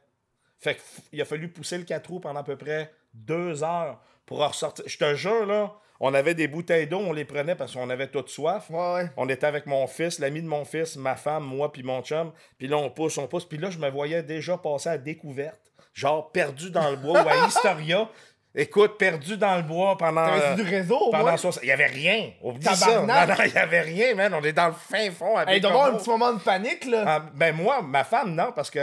Fait 0.60 0.74
que 0.74 0.80
f- 0.80 1.01
il 1.12 1.22
a 1.22 1.26
fallu 1.26 1.49
pousser 1.49 1.78
le 1.78 1.84
4 1.84 2.08
roues 2.10 2.20
pendant 2.20 2.39
à 2.39 2.43
peu 2.43 2.55
près 2.58 2.91
deux 3.14 3.64
heures 3.64 4.01
pour 4.26 4.41
en 4.41 4.47
ressortir. 4.47 4.84
Je 4.88 4.97
te 4.97 5.14
jure, 5.14 5.45
là, 5.45 5.76
on 5.99 6.14
avait 6.16 6.34
des 6.34 6.47
bouteilles 6.47 6.88
d'eau, 6.88 6.97
on 6.99 7.14
les 7.14 7.26
prenait 7.26 7.55
parce 7.55 7.74
qu'on 7.74 7.89
avait 7.91 8.08
toute 8.08 8.30
soif. 8.30 8.70
Ouais, 8.72 8.93
ouais. 8.95 9.10
On 9.18 9.30
était 9.30 9.45
avec 9.45 9.68
mon 9.68 9.86
fils, 9.86 10.18
l'ami 10.18 10.41
de 10.41 10.47
mon 10.47 10.66
fils, 10.66 10.95
ma 10.95 11.16
femme, 11.16 11.43
moi, 11.43 11.72
puis 11.72 11.84
mon 11.84 12.01
chum. 12.01 12.32
Puis 12.58 12.68
là, 12.68 12.78
on 12.78 12.89
pousse, 12.89 13.18
on 13.20 13.28
pousse. 13.28 13.45
Puis 13.45 13.60
là, 13.60 13.70
je 13.70 13.78
me 13.78 13.89
voyais 13.89 14.24
déjà 14.24 14.58
passer 14.58 14.89
à 14.89 14.97
découverte. 14.97 15.62
Genre, 15.97 16.31
perdu 16.31 16.69
dans 16.69 16.91
le 16.91 16.95
bois 16.95 17.23
ou 17.23 17.27
à 17.27 17.35
Historia. 17.47 18.07
Écoute, 18.53 18.97
perdu 18.97 19.35
dans 19.37 19.55
le 19.57 19.63
bois 19.63 19.97
pendant. 19.97 20.25
T'avais 20.25 20.45
euh, 20.45 20.55
du 20.55 20.61
réseau, 20.61 20.95
au 20.97 21.11
pendant 21.11 21.23
moins? 21.25 21.37
60 21.37 21.63
Il 21.63 21.69
y 21.69 21.71
avait 21.71 21.87
rien. 21.87 22.31
Oublie 22.43 22.63
ça. 22.63 22.85
Tabarnak. 22.85 23.27
Non, 23.29 23.35
non, 23.35 23.41
il 23.47 23.53
y 23.53 23.57
avait 23.57 23.81
rien, 23.81 24.15
man. 24.15 24.33
On 24.35 24.43
est 24.43 24.53
dans 24.53 24.67
le 24.67 24.73
fin 24.73 25.09
fond 25.11 25.35
avec 25.37 25.49
Hey, 25.49 25.57
il 25.57 25.61
doit 25.61 25.71
y 25.71 25.73
avoir 25.73 25.93
un 25.93 25.97
petit 25.97 26.09
moment 26.09 26.33
de 26.33 26.39
panique, 26.39 26.85
là. 26.85 27.03
ah, 27.07 27.25
ben 27.33 27.55
moi, 27.55 27.81
ma 27.81 28.03
femme, 28.03 28.35
non, 28.35 28.51
parce 28.55 28.69
que 28.69 28.79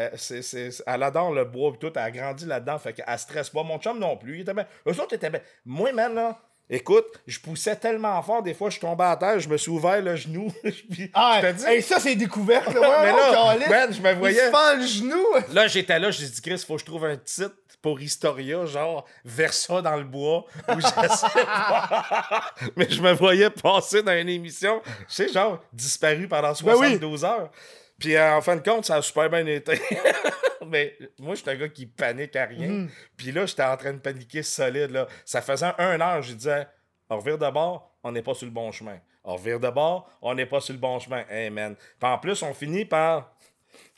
euh, 0.00 0.10
c'est, 0.16 0.42
c'est- 0.42 0.82
elle 0.86 1.02
adore 1.02 1.32
le 1.32 1.44
bois 1.44 1.72
et 1.74 1.78
tout, 1.78 1.92
elle 1.94 2.02
a 2.02 2.10
grandi 2.10 2.46
là-dedans, 2.46 2.78
fait 2.78 2.94
qu'elle 2.94 3.18
stresse 3.18 3.50
pas. 3.50 3.62
Mon 3.62 3.78
chum 3.78 3.98
non 3.98 4.16
plus, 4.16 4.36
il 4.36 4.40
était 4.40 4.54
bien. 4.54 4.66
Eux 4.88 5.00
autres 5.00 5.14
étaient 5.14 5.30
bien. 5.30 5.40
Moi, 5.66 5.92
man, 5.92 6.14
là, 6.14 6.38
écoute, 6.70 7.06
je 7.26 7.38
poussais 7.40 7.76
tellement 7.76 8.20
fort, 8.22 8.42
des 8.42 8.54
fois, 8.54 8.70
je 8.70 8.80
tombais 8.80 9.04
à 9.04 9.16
terre, 9.16 9.38
je 9.40 9.48
me 9.48 9.56
suis 9.56 9.70
ouvert 9.70 10.00
le 10.00 10.16
genou. 10.16 10.52
puis 10.90 11.10
Ah, 11.14 11.40
je 11.42 11.46
te 11.48 11.52
dis, 11.52 11.64
hey, 11.66 11.82
ça, 11.82 11.98
c'est 12.00 12.14
découverte. 12.16 12.68
Ouais, 12.68 12.74
Mais 13.02 13.12
là, 13.12 13.56
man, 13.68 13.92
je 13.92 14.00
me 14.00 14.10
Il 14.12 14.16
voyais- 14.18 14.50
fend 14.50 14.76
le 14.76 14.86
genou. 14.86 15.24
Là, 15.52 15.66
j'étais 15.68 15.98
là, 15.98 16.10
j'ai 16.10 16.26
dit, 16.26 16.40
Chris, 16.40 16.62
faut 16.66 16.74
que 16.74 16.80
je 16.80 16.86
trouve 16.86 17.04
un 17.04 17.16
titre 17.16 17.54
pour 17.82 18.00
Historia, 18.00 18.64
genre 18.64 19.04
Versa 19.26 19.82
dans 19.82 19.96
le 19.96 20.04
bois, 20.04 20.46
ou 20.70 20.80
je. 20.80 20.86
Mais 22.76 22.88
je 22.88 23.02
me 23.02 23.12
voyais 23.12 23.50
passer 23.50 24.02
dans 24.02 24.18
une 24.18 24.30
émission, 24.30 24.80
tu 24.84 24.92
sais, 25.08 25.28
genre, 25.28 25.58
disparu 25.72 26.26
pendant 26.26 26.52
Ben 26.62 26.74
oui. 26.76 26.86
72 26.98 27.24
heures. 27.26 27.50
Puis 27.98 28.16
euh, 28.16 28.36
en 28.36 28.40
fin 28.40 28.56
de 28.56 28.62
compte, 28.62 28.84
ça 28.84 28.96
a 28.96 29.02
super 29.02 29.30
bien 29.30 29.46
été. 29.46 29.80
Mais 30.66 30.96
moi, 31.18 31.34
j'étais 31.34 31.52
un 31.52 31.56
gars 31.56 31.68
qui 31.68 31.86
panique 31.86 32.36
à 32.36 32.46
rien. 32.46 32.68
Mhm. 32.68 32.90
Puis 33.16 33.32
là, 33.32 33.46
j'étais 33.46 33.62
en 33.62 33.76
train 33.76 33.92
de 33.92 33.98
paniquer 33.98 34.42
solide. 34.42 34.90
Là. 34.90 35.06
Ça 35.24 35.42
faisait 35.42 35.72
un 35.78 36.00
heure, 36.00 36.22
je 36.22 36.32
disais, 36.32 36.66
on 37.10 37.18
revire 37.18 37.38
de 37.38 37.50
bord, 37.50 37.94
on 38.02 38.12
n'est 38.12 38.22
pas 38.22 38.34
sur 38.34 38.46
le 38.46 38.52
bon 38.52 38.72
chemin. 38.72 38.98
On 39.24 39.34
revire 39.36 39.60
de 39.60 39.70
bord, 39.70 40.10
on 40.20 40.34
n'est 40.34 40.46
pas 40.46 40.60
sur 40.60 40.74
le 40.74 40.80
bon 40.80 40.98
chemin. 40.98 41.24
Hey, 41.28 41.50
man. 41.50 41.76
Puis 41.76 42.10
en 42.10 42.18
plus, 42.18 42.42
on 42.42 42.52
finit 42.52 42.84
par. 42.84 43.34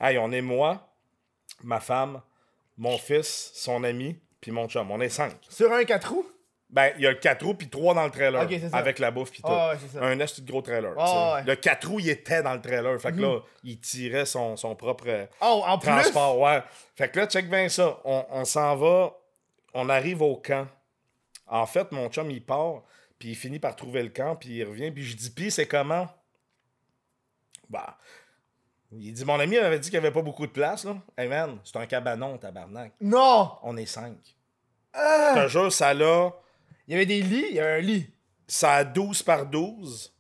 Hey, 0.01 0.19
on 0.19 0.31
est 0.33 0.43
moi, 0.43 0.93
ma 1.63 1.81
femme, 1.81 2.21
mon 2.77 2.99
fils, 2.99 3.51
son 3.55 3.83
ami, 3.85 4.19
puis 4.41 4.51
mon 4.51 4.69
chum. 4.69 4.91
On 4.91 5.01
est 5.01 5.09
cinq. 5.09 5.33
Sur 5.49 5.73
un 5.73 5.85
4 5.85 6.13
roues? 6.13 6.27
Ben, 6.69 6.93
il 6.97 7.03
y 7.03 7.07
a 7.07 7.11
le 7.13 7.19
4 7.19 7.45
roues 7.45 7.55
puis 7.55 7.69
3 7.69 7.95
dans 7.95 8.05
le 8.05 8.11
trailer. 8.11 8.45
Avec 8.73 8.99
la 8.99 9.11
bouffe 9.13 9.31
puis 9.31 9.41
tout. 9.41 9.49
Ah 9.51 9.71
ouais, 9.73 9.79
ça. 9.93 10.05
Un 10.05 10.19
esti 10.19 10.43
de 10.43 10.51
gros 10.51 10.63
trailer. 10.63 10.93
Ah 10.99 11.35
ouais. 11.35 11.41
Mhm. 11.43 11.47
Le 11.47 11.57
4 11.57 11.89
roues, 11.89 12.01
il 12.01 12.09
était 12.09 12.43
dans 12.43 12.55
le 12.55 12.61
trailer. 12.61 13.01
Fait 13.01 13.13
que 13.13 13.21
là, 13.21 13.39
il 13.63 13.79
tirait 13.81 14.27
son, 14.27 14.57
son 14.57 14.75
propre 14.75 15.05
euh, 15.07 15.27
Oh, 15.41 15.63
en 15.65 15.79
plus? 15.79 15.89
transport. 15.89 16.39
Ouais. 16.41 16.63
Fait 16.97 17.09
que 17.09 17.21
là, 17.21 17.27
check 17.27 17.49
bien 17.49 17.69
ça. 17.69 17.99
On, 18.05 18.25
on 18.31 18.45
s'en 18.45 18.75
va. 18.77 19.15
On 19.75 19.89
arrive 19.89 20.23
au 20.23 20.37
camp. 20.37 20.67
En 21.47 21.67
fait, 21.67 21.93
mon 21.93 22.09
chum, 22.09 22.31
il 22.31 22.45
part. 22.45 22.83
Puis 23.19 23.31
il 23.31 23.37
finit 23.37 23.61
par 23.61 23.77
trouver 23.77 24.03
le 24.03 24.09
camp. 24.11 24.35
Puis 24.35 24.51
il 24.57 24.65
revient. 24.65 24.91
Puis 24.91 25.05
je 25.05 25.17
dis, 25.17 25.31
puis 25.31 25.51
c'est 25.53 25.67
comment? 25.67 26.09
Bah. 27.69 27.97
Il 28.93 29.13
dit, 29.13 29.25
mon 29.25 29.39
ami 29.39 29.57
avait 29.59 29.79
dit 29.79 29.91
qu'il 29.91 29.99
n'y 30.01 30.05
avait 30.07 30.15
pas 30.15 30.23
beaucoup 30.23 30.47
de 30.47 30.53
place. 30.53 30.85
Là. 30.85 30.97
Hey 31.17 31.29
man, 31.29 31.59
c'est 31.65 31.77
un 31.77 31.87
cabanon, 31.87 32.39
tabarnak. 32.39 32.93
Non! 33.01 33.53
On 33.63 33.77
est 33.77 33.87
cinq. 33.87 34.17
Ah! 34.93 35.35
Je 35.37 35.43
te 35.43 35.49
jure, 35.49 35.73
ça 35.73 35.93
là. 35.93 36.31
Il 36.89 36.93
y 36.93 36.95
avait 36.95 37.07
des 37.07 37.23
lits, 37.23 37.47
il 37.51 37.55
y 37.57 37.61
avait 37.61 37.79
un 37.79 37.81
lit. 37.81 38.11
ça 38.47 38.75
a 38.75 38.85
12 38.85 39.23
par 39.23 39.47
12 39.47 40.13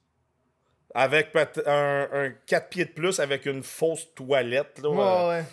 avec 0.94 1.28
un, 1.66 2.08
un 2.12 2.30
4 2.46 2.68
pieds 2.68 2.84
de 2.86 2.90
plus 2.90 3.20
avec 3.20 3.46
une 3.46 3.62
fausse 3.62 4.12
toilette. 4.14 4.78
Là, 4.82 4.88
Ouais, 4.90 5.28
ouais. 5.38 5.44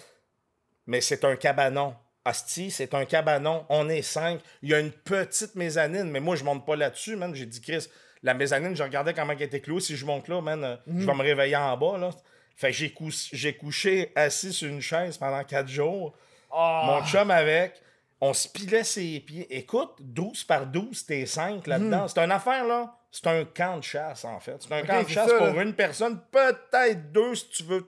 Mais 0.88 1.02
c'est 1.02 1.24
un 1.26 1.36
cabanon. 1.36 1.96
Asti, 2.26 2.72
c'est 2.72 2.94
un 2.94 3.04
cabanon. 3.06 3.66
On 3.70 3.90
est 3.90 4.02
5. 4.02 4.40
Il 4.62 4.70
y 4.70 4.74
a 4.74 4.80
une 4.80 4.92
petite 4.92 5.56
mezzanine, 5.56 6.10
mais 6.10 6.20
moi, 6.22 6.36
je 6.38 6.44
monte 6.46 6.66
pas 6.66 6.76
là-dessus, 6.78 7.16
man. 7.18 7.36
J'ai 7.36 7.46
dit, 7.46 7.60
Chris, 7.62 7.88
la 8.22 8.34
mezzanine, 8.34 8.76
je 8.76 8.84
regardais 8.84 9.14
comment 9.14 9.34
elle 9.34 9.42
était 9.42 9.60
clouée. 9.60 9.82
Si 9.82 9.98
je 9.98 10.06
monte 10.06 10.30
là, 10.30 10.42
man, 10.42 10.64
euh, 10.64 10.76
je 10.88 11.06
vais 11.06 11.14
me 11.14 11.22
réveiller 11.22 11.58
en 11.58 11.76
bas. 11.78 11.98
Là. 11.98 12.10
Fait 12.56 12.68
que 12.68 12.74
j'ai, 12.78 12.92
cou- 12.92 13.10
j'ai 13.34 13.56
couché 13.58 14.12
assis 14.16 14.54
sur 14.54 14.70
une 14.70 14.80
chaise 14.82 15.18
pendant 15.18 15.44
quatre 15.44 15.68
jours. 15.68 16.16
Ah. 16.52 16.84
Mon 17.02 17.06
chum 17.08 17.30
avec. 17.32 17.82
On 18.26 18.34
se 18.34 18.48
pilait 18.48 18.86
ses 18.86 19.20
pieds. 19.20 19.54
Écoute, 19.54 19.96
12 20.00 20.46
par 20.46 20.66
12, 20.66 21.06
t'es 21.06 21.26
5 21.26 21.68
là-dedans. 21.68 22.08
C'est 22.08 22.20
une 22.20 22.32
affaire, 22.32 22.66
là. 22.66 22.98
C'est 23.12 23.28
un 23.28 23.44
camp 23.44 23.80
de 23.80 23.84
chasse, 23.84 24.24
en 24.24 24.40
fait. 24.40 24.56
C'est 24.62 24.74
un 24.74 24.82
camp 24.82 25.04
de 25.04 25.10
chasse 25.10 25.30
ça, 25.30 25.38
pour 25.38 25.48
là. 25.48 25.62
une 25.62 25.74
personne, 25.74 26.22
peut-être 26.32 27.12
deux 27.12 27.36
si 27.36 27.50
tu 27.50 27.64
veux. 27.64 27.86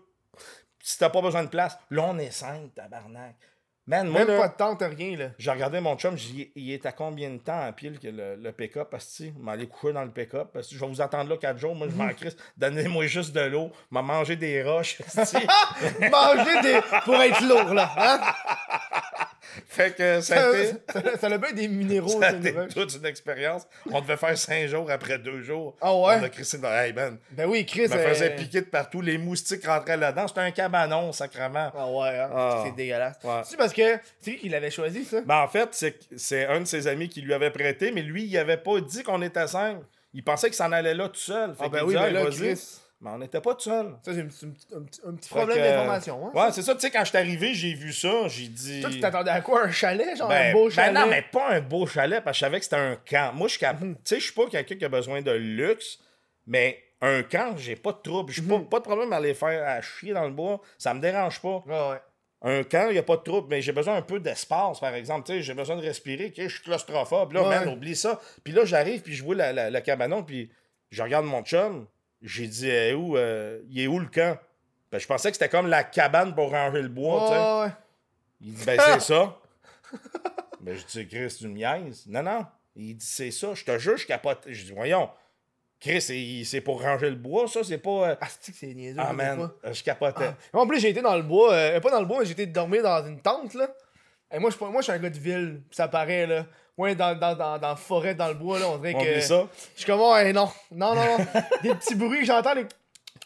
Si 0.84 0.98
t'as 1.00 1.10
pas 1.10 1.22
besoin 1.22 1.44
de 1.44 1.48
place. 1.48 1.80
Là, 1.90 2.04
on 2.10 2.18
est 2.18 2.32
5, 2.32 2.76
tabarnak. 2.76 3.38
Man, 3.88 4.10
moi, 4.10 4.26
Même 4.26 4.36
là, 4.36 4.42
pas 4.42 4.48
de 4.50 4.56
tente, 4.56 4.82
rien, 4.82 5.16
là. 5.16 5.30
j'ai 5.38 5.52
regardé 5.52 5.80
mon 5.80 5.96
chum, 5.96 6.18
j'ai 6.18 6.34
dit, 6.34 6.52
il 6.56 6.72
est 6.72 6.86
à 6.86 6.92
combien 6.92 7.30
de 7.30 7.38
temps 7.38 7.62
à 7.62 7.72
pile 7.72 7.98
que 7.98 8.08
le, 8.10 8.36
le 8.36 8.52
pick-up, 8.52 8.90
parce 8.92 9.06
que, 9.18 9.40
m'aller 9.40 9.68
coucher 9.68 9.94
dans 9.94 10.04
le 10.04 10.12
pick-up, 10.12 10.50
parce 10.52 10.68
que 10.68 10.76
je 10.76 10.80
vais 10.82 10.88
vous 10.88 11.02
attendre 11.02 11.30
là 11.30 11.38
4 11.38 11.58
jours, 11.60 11.76
moi, 11.76 11.88
je 11.90 11.96
m'en 11.96 12.10
crisse, 12.10 12.36
donnez-moi 12.58 13.06
juste 13.06 13.34
de 13.34 13.42
l'eau, 13.42 13.72
m'a 13.90 14.02
mangé 14.02 14.36
des 14.36 14.64
roches. 14.64 15.02
Manger 15.16 16.62
des... 16.62 16.82
pour 17.06 17.16
être 17.22 17.42
lourd, 17.42 17.74
là. 17.74 17.94
Hein? 17.96 18.20
fait 19.68 19.96
que 19.96 20.22
ça 20.22 20.36
a 20.36 20.52
Ça, 20.52 20.60
été, 20.60 20.74
ça, 20.92 21.18
ça 21.20 21.28
a 21.28 21.38
bien 21.38 21.52
des 21.54 21.68
minéraux, 21.68 22.20
ça 22.22 22.28
a 22.28 22.34
été 22.34 22.54
toute 22.74 22.96
une 22.96 23.06
expérience. 23.06 23.68
On 23.92 24.02
devait 24.02 24.18
faire 24.18 24.38
5 24.38 24.68
jours 24.68 24.90
après 24.90 25.20
2 25.20 25.42
jours. 25.42 25.76
Ah 25.82 25.94
ouais? 25.96 26.18
On 26.20 26.24
a 26.24 26.30
crissé 26.30 26.58
dans, 26.58 26.72
hey 26.72 26.94
Ben 26.94 27.18
oui, 27.48 27.66
Chris. 27.66 27.88
me 27.88 27.96
euh, 27.96 28.10
faisait 28.10 28.36
piquer 28.36 28.62
de 28.62 28.66
partout, 28.68 29.02
les 29.02 29.18
moustiques 29.18 29.66
rentraient 29.66 29.98
là-dedans, 29.98 30.28
c'était 30.28 30.42
un 30.42 30.52
cabanon, 30.52 31.12
sacrement. 31.12 31.72
Ah 31.76 31.90
ouais, 31.90 32.20
hein? 32.20 32.30
Ah. 32.34 32.64
c'est 32.66 32.76
dégueulasse. 32.76 33.18
Ouais. 33.24 33.42
C'est 33.44 33.58
parce 33.58 33.74
que 33.74 34.00
c'est 34.20 34.32
qui 34.36 34.38
qui 34.38 34.50
l'avait 34.50 34.72
choisi, 34.72 35.06
ça? 35.06 35.22
Ben, 35.22 35.42
en 35.42 35.48
fait, 35.48 35.70
c'est 36.16 36.46
un 36.46 36.62
de 36.62 36.66
ses 36.66 36.88
amis 36.88 37.10
qui 37.10 37.22
lui 37.22 37.34
avait 37.34 37.52
prêté, 37.52 37.92
mais 37.92 38.02
lui, 38.02 38.24
il 38.26 38.38
avait 38.38 38.58
pas 38.58 38.80
dit 38.80 39.04
qu'on 39.04 39.22
était 39.22 39.48
5. 39.48 39.78
Il 40.14 40.24
pensait 40.24 40.48
qu'il 40.48 40.56
s'en 40.56 40.72
allait 40.72 40.94
là 40.94 41.10
tout 41.10 41.20
seul. 41.20 41.54
Fait 41.56 41.64
Ah 41.66 41.70
ben 41.70 41.84
oui, 41.84 41.94
dit, 41.94 42.00
ben 42.00 42.06
Hey, 42.06 42.14
là. 42.14 42.26
Chris. 42.32 42.80
Mais 43.02 43.10
on 43.12 43.18
n'était 43.18 43.42
pas 43.42 43.54
tout 43.54 43.62
seul. 43.62 43.98
Ça, 44.04 44.14
c'est 44.14 44.22
un, 44.22 44.26
petit- 44.28 44.46
un 44.46 44.50
petit- 44.52 44.68
un 44.76 44.82
petit- 44.84 45.02
un 45.06 45.14
petit 45.16 45.30
Fait 45.30 45.36
problème 45.36 45.58
que, 45.58 45.64
d'information, 45.64 46.28
hein? 46.28 46.32
Ouais, 46.34 46.52
c'est 46.52 46.62
ça. 46.62 46.74
Tu 46.76 46.82
sais, 46.82 46.90
quand 46.92 47.02
je 47.04 47.10
suis 47.10 47.18
arrivé, 47.18 47.54
j'ai 47.54 47.74
vu 47.74 47.92
ça. 47.92 48.28
J'ai 48.28 48.48
dit. 48.48 48.82
Toi, 48.82 48.90
tu 48.90 49.00
t'attendais 49.02 49.32
à 49.32 49.42
quoi? 49.42 49.66
Un 49.66 49.72
chalet? 49.72 50.16
Genre 50.18 50.30
Ben, 50.30 50.50
un 50.50 50.54
beau 50.54 50.66
ben 50.66 50.72
chalet? 50.72 50.94
non, 50.94 51.08
mais 51.10 51.22
pas 51.22 51.50
un 51.52 51.62
beau 51.62 51.86
chalet, 51.86 52.24
parce 52.24 52.36
que 52.36 52.40
je 52.40 52.46
savais 52.46 52.58
que 52.60 52.64
c'était 52.64 52.78
un 52.78 52.96
camp. 53.08 53.34
Moi, 53.36 53.48
je 53.48 53.52
suis 53.52 53.60
cap- 53.60 53.78
suis 54.06 54.32
pas 54.34 54.48
quelqu'un 54.48 54.76
qui 54.76 54.86
a 54.86 54.90
besoin 54.90 55.22
de 55.22 55.32
luxe, 55.32 56.00
mais 56.48 56.82
un 57.02 57.22
camp, 57.24 57.56
j'ai 57.58 57.76
pas 57.76 57.92
de 57.92 57.98
trouble. 58.02 58.32
J'ai 58.32 58.42
Mhm. 58.42 58.48
pas, 58.48 58.60
pas 58.70 58.80
de 58.80 58.84
problème 58.86 59.12
à 59.14 59.18
aller 59.18 59.34
faire 59.34 59.68
à 59.68 59.82
chier 59.82 60.14
dans 60.14 60.24
le 60.26 60.32
bois. 60.32 60.62
Ça 60.78 60.94
me 60.94 61.02
dérange 61.02 61.42
pas. 61.42 61.64
Ouais. 61.68 61.98
Un 62.42 62.64
camp, 62.64 62.88
il 62.90 62.94
n'y 62.94 63.00
a 63.00 63.04
pas 63.04 63.18
de 63.18 63.24
trouble, 63.24 63.48
mais 63.50 63.62
j'ai 63.62 63.72
besoin 63.74 63.96
un 63.98 64.02
peu 64.02 64.20
d'espace, 64.20 64.80
par 64.80 64.94
exemple. 64.96 65.32
J'ai 65.42 65.54
besoin 65.54 65.76
de 65.76 65.82
respirer. 65.82 66.34
je 66.36 66.48
suis 66.48 66.64
claustrophobe. 66.64 67.34
Là, 67.34 67.44
Ouais. 67.44 67.50
man, 67.60 67.68
oublie 67.70 67.96
ça. 67.96 68.22
Puis 68.44 68.54
là, 68.54 68.64
j'arrive, 68.66 69.02
puis 69.02 69.14
je 69.14 69.24
vois 69.24 69.36
la, 69.36 69.52
la, 69.52 69.70
la 69.70 69.82
cabanon, 69.82 70.24
puis 70.24 70.50
je 70.92 71.04
regarde 71.04 71.26
mon 71.26 71.42
chum. 71.44 71.88
J'ai 72.26 72.48
dit, 72.48 72.70
Eh, 72.70 72.94
où, 72.94 73.16
euh, 73.18 73.60
il 73.70 73.80
est 73.82 73.88
où 73.88 74.00
le 74.00 74.08
camp? 74.08 74.38
Ben, 74.92 75.00
je 75.00 75.08
pensais 75.08 75.30
que 75.30 75.36
c'était 75.38 75.50
comme 75.50 75.68
la 75.68 75.84
cabane 75.84 76.34
pour 76.36 76.52
ranger 76.52 76.82
le 76.82 76.88
bois. 76.90 77.62
Ouais. 77.66 77.72
Il 78.42 78.54
dit, 78.54 78.66
ben, 78.66 78.80
c'est 78.80 79.00
ça. 79.14 79.38
ben, 80.62 80.76
je 80.76 80.86
dis, 80.86 81.08
Chris, 81.08 81.36
tu 81.38 81.48
me 81.48 81.54
niaises? 81.54 82.06
Non, 82.08 82.24
non. 82.24 82.46
Il 82.76 82.96
dit, 82.98 83.06
c'est 83.06 83.32
ça. 83.32 83.54
Je 83.54 83.64
te 83.64 83.78
jure, 83.78 83.98
je 83.98 84.06
capote. 84.08 84.44
Je 84.48 84.66
dis, 84.66 84.72
voyons. 84.72 85.10
Chris, 85.80 86.02
c'est 86.46 86.62
pour 86.62 86.82
ranger 86.82 87.10
le 87.10 87.16
bois, 87.16 87.48
ça? 87.48 87.64
C'est 87.64 87.78
pas. 87.78 88.10
euh, 88.12 88.16
Ah, 88.22 88.28
c'est 88.40 88.52
que 88.52 88.58
c'est 88.58 88.74
niaiseux. 88.74 88.98
Ah, 89.00 89.14
man. 89.14 89.50
euh, 89.64 89.74
Je 89.74 89.84
capotais. 89.84 90.32
Ah. 90.54 90.58
En 90.60 90.66
plus, 90.66 90.80
j'ai 90.80 90.90
été 90.90 91.02
dans 91.02 91.16
le 91.16 91.22
bois. 91.24 91.54
euh, 91.54 91.80
pas 91.80 91.92
dans 91.92 92.00
le 92.00 92.06
bois, 92.06 92.20
mais 92.20 92.26
j'ai 92.26 92.32
été 92.32 92.48
dormir 92.48 92.82
dans 92.82 93.06
une 93.06 93.20
tente, 93.22 93.54
là. 93.54 93.70
Et 94.34 94.40
moi, 94.40 94.50
je 94.50 94.66
moi, 94.66 94.82
je 94.82 94.84
suis 94.84 94.92
un 94.92 95.00
gars 95.00 95.10
de 95.10 95.20
ville. 95.20 95.62
Ça 95.72 95.88
paraît, 95.88 96.26
là. 96.28 96.46
Ouais, 96.78 96.94
dans, 96.96 97.18
dans, 97.18 97.36
dans, 97.36 97.58
dans 97.58 97.70
la 97.70 97.76
forêt, 97.76 98.16
dans 98.16 98.28
le 98.28 98.34
bois, 98.34 98.60
là, 98.60 98.68
on 98.68 98.78
dirait 98.78 98.96
On 98.96 99.04
que. 99.04 99.20
ça. 99.22 99.48
Je 99.76 99.82
suis 99.82 99.86
comme, 99.86 100.02
ouais, 100.02 100.34
non. 100.34 100.50
Non, 100.72 100.94
non, 100.94 101.18
non. 101.18 101.26
Des 101.64 101.74
petits 101.76 101.96
bruits 101.96 102.20
que 102.22 102.26
j'entends, 102.26 102.54
les. 102.54 102.66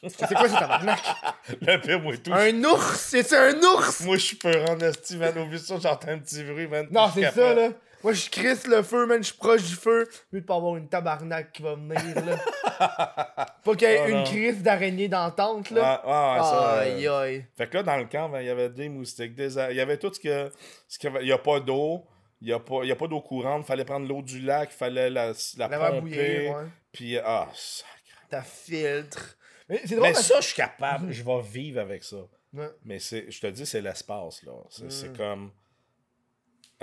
C'est 0.07 0.33
quoi 0.33 0.47
ce 0.47 0.53
tabarnak? 0.53 1.01
Le 1.61 1.77
pire, 1.81 1.99
moi, 1.99 2.13
tout. 2.17 2.31
Un 2.33 2.63
ours? 2.63 2.95
C'est 3.11 3.33
un 3.33 3.55
ours? 3.61 4.01
Moi, 4.01 4.15
je 4.17 4.21
suis 4.23 4.35
peur 4.37 4.69
en 4.69 4.79
esti, 4.79 5.17
man. 5.17 5.37
Oublie 5.37 5.59
ça, 5.59 5.75
j'entends 5.81 6.07
un 6.09 6.19
petit 6.19 6.43
bruit, 6.43 6.67
man. 6.67 6.87
Non, 6.91 7.09
c'est 7.13 7.29
ça, 7.31 7.53
là. 7.53 7.69
Moi, 8.03 8.13
je 8.13 8.29
crisse 8.29 8.65
le 8.67 8.81
feu, 8.83 9.05
man. 9.05 9.21
Je 9.21 9.27
suis 9.29 9.37
proche 9.37 9.63
du 9.63 9.75
feu. 9.75 10.07
Mieux 10.31 10.41
de 10.41 10.45
pas 10.45 10.55
avoir 10.55 10.77
une 10.77 10.87
tabarnak 10.87 11.51
qui 11.51 11.61
va 11.61 11.75
venir, 11.75 11.95
là. 12.25 12.37
pas 13.63 13.75
qu'il 13.75 13.87
y 13.87 13.91
ait 13.91 14.01
Oh, 14.05 14.07
une 14.09 14.17
non. 14.19 14.23
crise 14.23 14.63
d'araignée 14.63 15.07
dans 15.09 15.25
la 15.25 15.31
tente, 15.31 15.69
là. 15.71 16.01
ouais, 16.05 16.43
ça, 16.43 16.73
euh, 16.75 16.97
aïe, 16.97 17.07
aïe. 17.07 17.45
Fait 17.57 17.67
que 17.69 17.77
là, 17.77 17.83
dans 17.83 17.97
le 17.97 18.05
camp, 18.05 18.29
ben, 18.29 18.41
il 18.41 18.47
y 18.47 18.49
avait 18.49 18.69
des 18.69 18.87
moustiques, 18.89 19.35
des... 19.35 19.53
il 19.71 19.75
y 19.75 19.81
avait 19.81 19.97
tout 19.97 20.13
ce 20.13 20.19
que. 20.19 20.51
Ce 20.87 20.97
qu'il 20.97 21.09
y 21.09 21.13
avait- 21.13 21.23
Il 21.23 21.27
n'y 21.27 21.33
a 21.33 21.37
pas 21.37 21.59
d'eau. 21.59 22.05
Il 22.41 22.47
n'y 22.47 22.53
a 22.53 22.59
pas, 22.59 22.79
il 22.83 22.87
y 22.87 22.91
a 22.91 22.95
pas 22.95 23.07
d'eau 23.07 23.19
courante. 23.19 23.65
fallait 23.65 23.83
prendre 23.83 24.07
l'eau 24.07 24.21
du 24.21 24.39
lac. 24.39 24.71
fallait 24.71 25.09
la, 25.09 25.33
la 25.57 25.67
La 25.67 25.91
pomper. 25.91 26.53
Puis, 26.93 27.17
ah, 27.17 27.49
sacré. 27.53 27.95
Ta 28.29 28.41
filtre. 28.43 29.35
Mais 29.67 29.81
drôle 29.85 30.01
Mais 30.01 30.13
ça, 30.13 30.39
je 30.39 30.45
suis 30.47 30.55
capable. 30.55 31.11
Je 31.11 31.21
vais 31.23 31.41
vivre 31.41 31.81
avec 31.81 32.03
ça. 32.03 32.17
Ouais. 32.53 32.69
Mais 32.85 32.97
c'est, 32.99 33.29
je 33.29 33.39
te 33.41 33.47
dis, 33.47 33.65
c'est 33.65 33.81
l'espace, 33.81 34.41
là. 34.43 34.53
C'est, 34.69 34.85
Mm. 34.85 34.89
c'est 34.89 35.17
comme. 35.17 35.51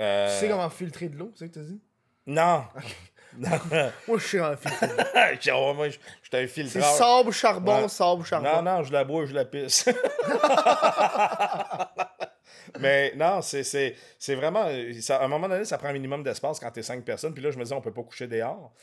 Euh, 0.01 0.33
Tu 0.33 0.39
sais 0.39 0.49
comment 0.49 0.69
filtrer 0.69 1.09
de 1.09 1.17
l'eau, 1.17 1.31
c'est 1.35 1.45
ça 1.45 1.47
que 1.49 1.53
t'as 1.55 1.65
dit? 1.65 1.79
Non. 2.27 2.63
non. 3.37 3.49
Moi, 4.07 4.17
je 4.17 4.25
l'eau. 4.25 4.57
Genre, 5.41 5.75
moi, 5.75 5.89
je 5.89 5.93
je 5.93 5.97
suis 5.97 6.03
un 6.33 6.39
C'est 6.41 6.47
filtreur. 6.47 6.83
sable, 6.95 7.31
charbon, 7.31 7.81
Ouais. 7.83 7.87
sable, 7.89 8.25
charbon. 8.25 8.61
Non, 8.61 8.61
non, 8.77 8.83
je 8.83 8.91
la 8.93 9.03
bois, 9.03 9.25
je 9.25 9.33
la 9.33 9.45
pisse. 9.45 9.87
Mais 12.79 13.13
non, 13.15 13.41
c'est, 13.41 13.63
c'est, 13.63 13.95
c'est 14.19 14.35
vraiment. 14.35 14.67
ça- 15.01 15.17
à 15.17 15.25
un 15.25 15.27
moment 15.27 15.47
donné, 15.47 15.65
ça 15.65 15.77
prend 15.77 15.87
un 15.87 15.93
minimum 15.93 16.21
d'espace 16.23 16.59
quand 16.59 16.69
t'es 16.71 16.83
cinq 16.83 17.03
personnes. 17.03 17.33
Puis 17.33 17.41
là, 17.43 17.51
je 17.51 17.57
me 17.57 17.63
dis, 17.63 17.73
on 17.73 17.81
peut 17.81 17.93
pas 17.93 18.03
coucher 18.03 18.27
dehors. 18.27 18.73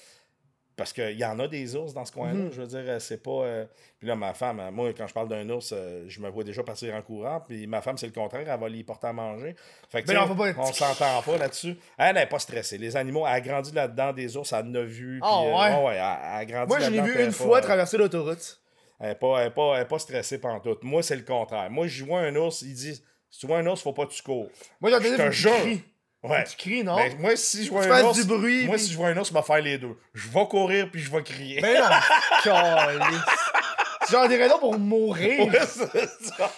Parce 0.77 0.93
qu'il 0.93 1.17
y 1.17 1.25
en 1.25 1.39
a 1.39 1.47
des 1.47 1.77
ours 1.77 1.95
dans 1.95 2.05
ce 2.05 2.11
coin-là. 2.11 2.35
Mhm. 2.35 2.51
Je 2.53 2.61
veux 2.63 2.67
dire, 2.67 2.83
euh, 2.85 2.99
c'est 2.99 3.23
pas. 3.23 3.31
euh, 3.45 3.65
Puis 3.99 4.09
là, 4.09 4.17
ma 4.17 4.35
femme, 4.35 4.59
euh, 4.59 4.71
moi, 4.73 4.93
quand 4.93 5.07
je 5.07 5.15
parle 5.15 5.29
d'un 5.29 5.49
ours, 5.51 5.71
euh, 5.73 6.05
je 6.09 6.21
me 6.21 6.29
vois 6.29 6.43
déjà 6.43 6.65
partir 6.65 6.93
en 6.95 7.03
courant. 7.03 7.41
Puis 7.47 7.67
ma 7.69 7.81
femme, 7.81 7.97
c'est 7.97 8.07
le 8.07 8.13
contraire, 8.13 8.45
elle 8.49 8.59
va 8.61 8.69
les 8.69 8.83
porter 8.83 9.07
à 9.07 9.13
manger. 9.13 9.55
Fait 9.89 10.03
que, 10.03 10.13
faut 10.13 10.35
pas 10.35 10.53
on 10.59 10.73
s'entend 10.73 11.23
pas 11.23 11.39
là-dessus. 11.39 11.77
Elle 11.97 12.17
n'est 12.17 12.27
pas 12.27 12.41
stressée. 12.41 12.77
Les 12.79 12.97
animaux, 12.97 13.25
elle 13.27 13.35
a 13.35 13.41
grandi 13.41 13.71
là-dedans, 13.73 14.13
des 14.13 14.37
ours, 14.37 14.53
elle 14.53 14.67
en 14.67 14.75
a 14.75 14.83
vu. 14.83 15.21
Ah, 15.23 15.29
puis, 15.41 15.49
euh, 15.49 15.53
ouais? 15.81 15.87
ouais, 15.87 15.95
elle, 15.95 16.01
a 16.01 16.45
grandi 16.45 16.69
Moi, 16.69 16.81
je 16.81 16.91
l'ai 16.91 17.01
vu 17.03 17.21
une 17.21 17.27
pas, 17.27 17.33
fois 17.33 17.61
traverser 17.61 17.97
l'autoroute. 17.97 18.61
elle 18.99 19.11
n'est 19.11 19.15
pas, 19.15 19.41
elle 19.43 19.47
est 19.47 19.51
pas, 19.51 19.75
elle 19.77 19.83
est 19.83 19.89
pas 19.89 19.99
stressée 20.01 20.39
pantoute. 20.39 20.83
Moi, 20.83 21.03
c'est 21.05 21.17
le 21.17 21.23
contraire. 21.23 21.71
Moi, 21.71 21.87
je 21.87 22.05
vois 22.05 22.21
un 22.21 22.35
ours, 22.35 22.63
il 22.63 22.75
dit 22.75 23.01
si 23.31 23.39
tu 23.41 23.47
vois 23.47 23.59
un 23.59 23.67
ours, 23.67 23.81
faut 23.81 23.93
pas 23.93 24.07
que 24.07 24.13
tu 24.13 24.23
cours. 24.25 24.49
Moi, 24.81 24.91
j'ai 24.91 24.97
Je 24.97 24.97
entendu 24.97 25.17
te 25.17 25.23
que 25.23 25.29
tu 25.29 25.37
jure. 25.37 25.79
Ouais. 26.25 26.45
Tu 26.45 26.57
cries, 26.57 26.83
non? 26.85 26.97
Ben, 26.97 27.15
moi, 27.21 27.37
si 27.37 27.65
je 27.67 27.71
vois 27.71 27.85
Tu 27.85 27.93
un 27.93 28.03
ours. 28.05 28.17
du 28.19 28.25
bruit, 28.25 28.65
Moi, 28.67 28.77
puis- 28.77 28.85
si 28.87 28.93
je 28.93 28.97
vois 28.97 29.09
un 29.09 29.17
ours, 29.17 29.29
je 29.29 29.35
vais 29.35 29.43
faire 29.43 29.61
les 29.61 29.77
deux. 29.79 29.97
Je 30.15 30.29
vais 30.29 30.47
courir 30.47 30.89
puis 30.91 31.03
je 31.03 31.11
vais 31.13 31.23
crier. 31.23 31.61
Ben 31.61 31.79
non. 31.81 31.87
C'est 34.07 34.13
genre 34.13 34.29
des 34.29 34.37
raisons 34.37 34.59
pour 34.59 34.79
mourir. 34.79 35.47
Ouais, 35.47 35.61
c'est 35.67 35.89
ça. 36.27 36.51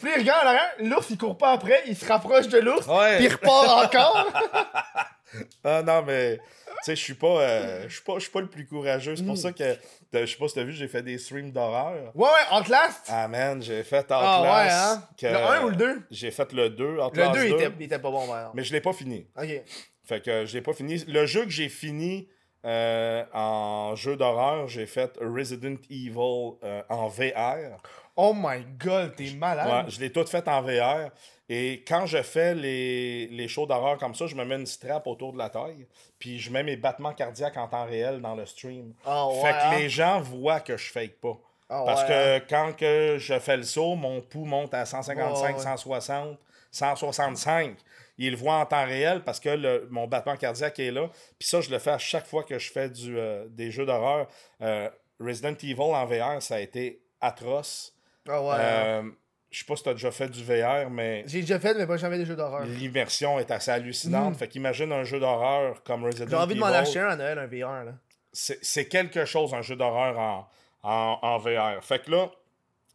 Puis 0.00 0.10
là, 0.10 0.16
il 0.16 0.20
regarde 0.20 0.46
l'ours 0.80 1.06
il 1.10 1.16
court 1.18 1.36
pas 1.38 1.52
après, 1.52 1.82
il 1.86 1.96
se 1.96 2.06
rapproche 2.06 2.48
de 2.48 2.58
l'ours, 2.58 2.86
Ouais. 2.86 3.16
puis 3.16 3.24
il 3.26 3.32
repart 3.32 3.86
encore. 3.86 4.26
Ah 5.64 5.82
non, 5.82 6.02
mais 6.02 6.36
tu 6.38 6.42
sais, 6.82 6.96
je 6.96 7.00
suis 7.02 7.14
pas, 7.14 7.40
euh, 7.40 7.84
je 7.88 7.94
suis 7.94 8.02
pas, 8.04 8.14
je 8.14 8.20
suis 8.20 8.30
pas 8.30 8.40
le 8.40 8.48
plus 8.48 8.66
courageux. 8.66 9.14
C'est 9.16 9.24
pour 9.24 9.34
Mm. 9.34 9.36
ça 9.36 9.52
que, 9.52 9.76
je 10.12 10.26
sais 10.26 10.36
pas 10.38 10.48
si 10.48 10.54
t'as 10.54 10.64
vu, 10.64 10.72
j'ai 10.72 10.88
fait 10.88 11.02
des 11.02 11.18
streams 11.18 11.52
d'horreur. 11.52 12.10
Ouais, 12.14 12.24
ouais, 12.28 12.46
en 12.50 12.62
classe? 12.62 13.02
Ah 13.08 13.28
man, 13.28 13.62
j'ai 13.62 13.82
fait 13.84 13.98
Outlast. 14.04 14.10
Ah 14.10 14.42
ouais, 14.42 14.70
hein? 14.72 15.08
que- 15.18 15.26
Le 15.26 15.36
1 15.36 15.64
ou 15.64 15.68
le 15.70 15.76
2? 15.76 16.02
J'ai 16.10 16.30
fait 16.30 16.52
le 16.52 16.70
2, 16.70 16.94
Le 16.94 17.02
Outlast 17.04 17.32
2, 17.34 17.44
il 17.44 17.50
2, 17.50 17.56
était, 17.60 17.72
il 17.78 17.84
était 17.84 17.98
pas 17.98 18.10
bon, 18.10 18.26
par 18.26 18.36
exemple. 18.38 18.56
mais 18.56 18.64
je 18.64 18.72
l'ai 18.72 18.80
pas 18.80 18.92
fini. 18.92 19.26
Ok. 19.36 19.62
Fait 20.04 20.20
que 20.24 20.44
je 20.46 20.54
l'ai 20.54 20.62
pas 20.62 20.72
fini. 20.72 20.98
Le 21.06 21.26
jeu 21.26 21.44
que 21.44 21.50
j'ai 21.50 21.68
fini 21.68 22.28
euh, 22.66 23.24
en 23.32 23.94
jeu 23.94 24.16
d'horreur, 24.16 24.66
j'ai 24.68 24.86
fait 24.86 25.16
Resident 25.20 25.76
Evil 25.88 26.56
euh, 26.64 26.82
en 26.88 27.08
VR. 27.08 27.80
Oh 28.16 28.34
my 28.36 28.64
god, 28.78 29.14
t'es 29.16 29.24
Ouais, 29.30 29.34
malade. 29.36 29.86
je 29.88 30.00
l'ai 30.00 30.10
tout 30.10 30.26
fait 30.26 30.46
en 30.48 30.60
VR. 30.62 31.10
Et 31.52 31.82
quand 31.86 32.06
je 32.06 32.22
fais 32.22 32.54
les, 32.54 33.26
les 33.26 33.48
shows 33.48 33.66
d'horreur 33.66 33.98
comme 33.98 34.14
ça, 34.14 34.26
je 34.28 34.36
me 34.36 34.44
mets 34.44 34.54
une 34.54 34.66
strap 34.66 35.04
autour 35.08 35.32
de 35.32 35.38
la 35.38 35.50
taille. 35.50 35.84
Puis 36.18 36.38
je 36.38 36.48
mets 36.52 36.62
mes 36.62 36.76
battements 36.76 37.12
cardiaques 37.12 37.56
en 37.56 37.66
temps 37.66 37.84
réel 37.86 38.20
dans 38.20 38.36
le 38.36 38.46
stream. 38.46 38.94
Ah 39.04 39.26
ouais, 39.26 39.34
fait 39.42 39.50
que 39.52 39.56
hein? 39.64 39.78
les 39.78 39.88
gens 39.88 40.20
voient 40.20 40.60
que 40.60 40.76
je 40.76 40.92
fake 40.92 41.16
pas. 41.20 41.36
Ah 41.68 41.82
Parce 41.84 42.02
ouais, 42.02 42.08
que 42.08 42.48
quand 42.48 42.72
que 42.76 43.16
je 43.18 43.38
fais 43.40 43.56
le 43.56 43.64
saut, 43.64 43.96
mon 43.96 44.20
pouls 44.20 44.44
monte 44.44 44.74
à 44.74 44.84
155, 44.86 45.42
Ouais, 45.48 45.52
ouais. 45.56 45.58
160, 45.60 46.38
165. 46.70 47.76
Il 48.18 48.32
le 48.32 48.36
voit 48.36 48.54
en 48.54 48.66
temps 48.66 48.84
réel 48.84 49.22
parce 49.24 49.40
que 49.40 49.48
le- 49.48 49.88
mon 49.90 50.06
battement 50.06 50.36
cardiaque 50.36 50.78
est 50.78 50.90
là. 50.90 51.08
Puis 51.38 51.48
ça, 51.48 51.60
je 51.60 51.70
le 51.70 51.78
fais 51.78 51.90
à 51.90 51.98
chaque 51.98 52.26
fois 52.26 52.44
que 52.44 52.58
je 52.58 52.70
fais 52.70 52.88
du, 52.90 53.18
euh, 53.18 53.46
des 53.48 53.70
jeux 53.70 53.86
d'horreur. 53.86 54.28
Euh, 54.60 54.88
Resident 55.18 55.54
Evil 55.62 55.80
en 55.80 56.04
VR, 56.06 56.40
ça 56.42 56.56
a 56.56 56.60
été 56.60 57.00
atroce. 57.20 57.94
Ah 58.28 58.42
ouais. 58.42 58.50
hein? 58.52 58.58
Euh, 58.60 59.02
je 59.50 59.58
sais 59.58 59.64
pas 59.64 59.76
si 59.76 59.82
tu 59.82 59.88
as 59.88 59.94
déjà 59.94 60.10
fait 60.12 60.28
du 60.28 60.42
VR, 60.44 60.88
mais 60.90 61.24
J'ai 61.26 61.40
déjà 61.40 61.58
fait, 61.58 61.74
mais 61.74 61.86
pas 61.86 61.96
jamais 61.96 62.18
des 62.18 62.24
jeux 62.26 62.36
d'horreur. 62.36 62.64
l'immersion 62.64 63.38
est 63.38 63.50
assez 63.50 63.70
hallucinante. 63.70 64.36
Fait 64.36 64.48
qu'imagine 64.48 64.92
un 64.92 65.04
jeu 65.04 65.18
d'horreur 65.20 65.82
comme 65.82 66.04
Resident 66.04 66.26
Mm. 66.26 66.30
J'ai 66.30 66.36
envie 66.36 66.54
de 66.54 66.60
m'en 66.60 66.68
Evil. 66.68 66.76
acheter 66.76 67.00
un 67.00 67.08
à 67.08 67.16
Noël, 67.16 67.38
un 67.38 67.46
VR, 67.46 67.84
là. 67.84 67.94
C'est 68.32 68.86
quelque 68.88 69.24
chose, 69.24 69.52
un 69.54 69.62
jeu 69.62 69.74
d'horreur 69.74 70.16
en, 70.18 70.48
en, 70.84 71.18
en 71.20 71.38
VR. 71.38 71.82
Fait 71.84 72.00
que 72.04 72.10
là, 72.12 72.30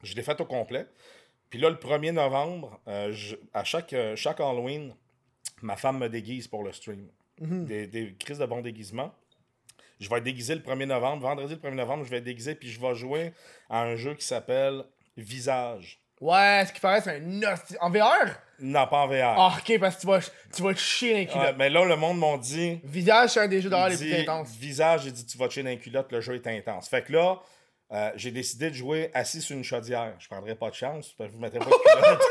je 0.03 0.15
l'ai 0.15 0.23
fait 0.23 0.40
au 0.40 0.45
complet. 0.45 0.86
Puis 1.49 1.60
là, 1.60 1.69
le 1.69 1.76
1er 1.76 2.11
novembre, 2.14 2.80
euh, 2.88 3.11
je- 3.11 3.36
à 3.53 3.64
chaque, 3.65 3.91
euh, 3.94 4.15
chaque 4.15 4.40
Halloween, 4.40 4.95
ma 5.61 5.76
femme 5.76 5.98
me 5.99 6.07
déguise 6.07 6.48
pour 6.48 6.64
le 6.64 6.72
stream. 6.72 7.07
Mhm. 7.41 7.65
Des, 7.65 7.86
des 7.88 8.15
crises 8.18 8.40
de 8.40 8.45
bons 8.45 8.61
déguisements. 8.61 9.14
Je 9.99 10.10
vais 10.10 10.18
être 10.18 10.23
déguisé 10.23 10.56
le 10.56 10.61
1er 10.61 10.86
novembre. 10.86 11.23
Vendredi 11.23 11.53
le 11.53 11.60
1er 11.60 11.76
novembre, 11.76 12.06
je 12.06 12.10
vais 12.10 12.18
être 12.18 12.23
déguisé, 12.23 12.56
puis 12.56 12.69
je 12.69 12.80
vais 12.80 12.95
jouer 12.95 13.34
à 13.69 13.82
un 13.82 13.95
jeu 13.98 14.14
qui 14.15 14.26
s'appelle 14.26 14.86
Visage. 15.18 16.02
Ouais, 16.26 16.64
ce 16.68 16.73
qui 16.73 16.80
paraît, 16.80 17.02
c'est 17.02 17.18
un 17.18 17.41
hostie- 17.53 17.77
En 17.80 17.89
VR? 17.91 18.26
Non, 18.60 18.88
pas 18.88 18.97
en 18.99 19.07
VR. 19.07 19.35
Ah, 19.38 19.53
ok, 19.60 19.80
parce 19.80 19.95
que 19.97 20.02
tu 20.02 20.07
vas, 20.07 20.19
tu 20.56 20.64
vas 20.64 20.73
te 20.73 20.80
chier 20.80 21.11
dans 21.11 21.18
les 21.19 21.26
Ouais, 21.26 21.31
culottes. 21.31 21.56
mais 21.57 21.69
là, 21.69 21.85
le 21.85 21.95
monde 21.97 22.18
m'ont 22.18 22.38
dit. 22.38 22.80
Visage, 22.84 23.30
c'est 23.31 23.41
un 23.41 23.47
des 23.47 23.61
jeux 23.61 23.69
d'horreur 23.69 23.89
les 23.89 23.97
plus 23.97 24.15
intenses. 24.22 24.49
Visage, 24.57 25.02
j'ai 25.03 25.11
dit, 25.11 25.26
tu 25.26 25.38
vas 25.38 25.47
te 25.47 25.53
chier 25.53 25.64
dans 25.64 25.69
les 25.69 25.77
culottes, 25.77 26.11
le 26.11 26.22
jeu 26.22 26.35
est 26.35 26.47
intense. 26.47 26.88
Fait 26.89 27.03
que 27.03 27.11
là, 27.14 27.35
euh, 27.91 28.11
j'ai 28.15 28.31
décidé 28.31 28.69
de 28.69 28.76
jouer 28.76 29.11
assis 29.14 29.41
sur 29.41 29.56
une 29.57 29.64
chaudière. 29.64 30.14
Je 30.18 30.27
prendrais 30.27 30.56
pas 30.56 30.69
de 30.69 30.76
chance, 30.76 31.14
parce 31.18 31.30
que 31.30 31.34
je 31.34 31.38
vous 31.38 31.43
mettrais 31.43 31.60
pas 31.60 31.65
de 31.65 31.72
culotte. 31.72 32.22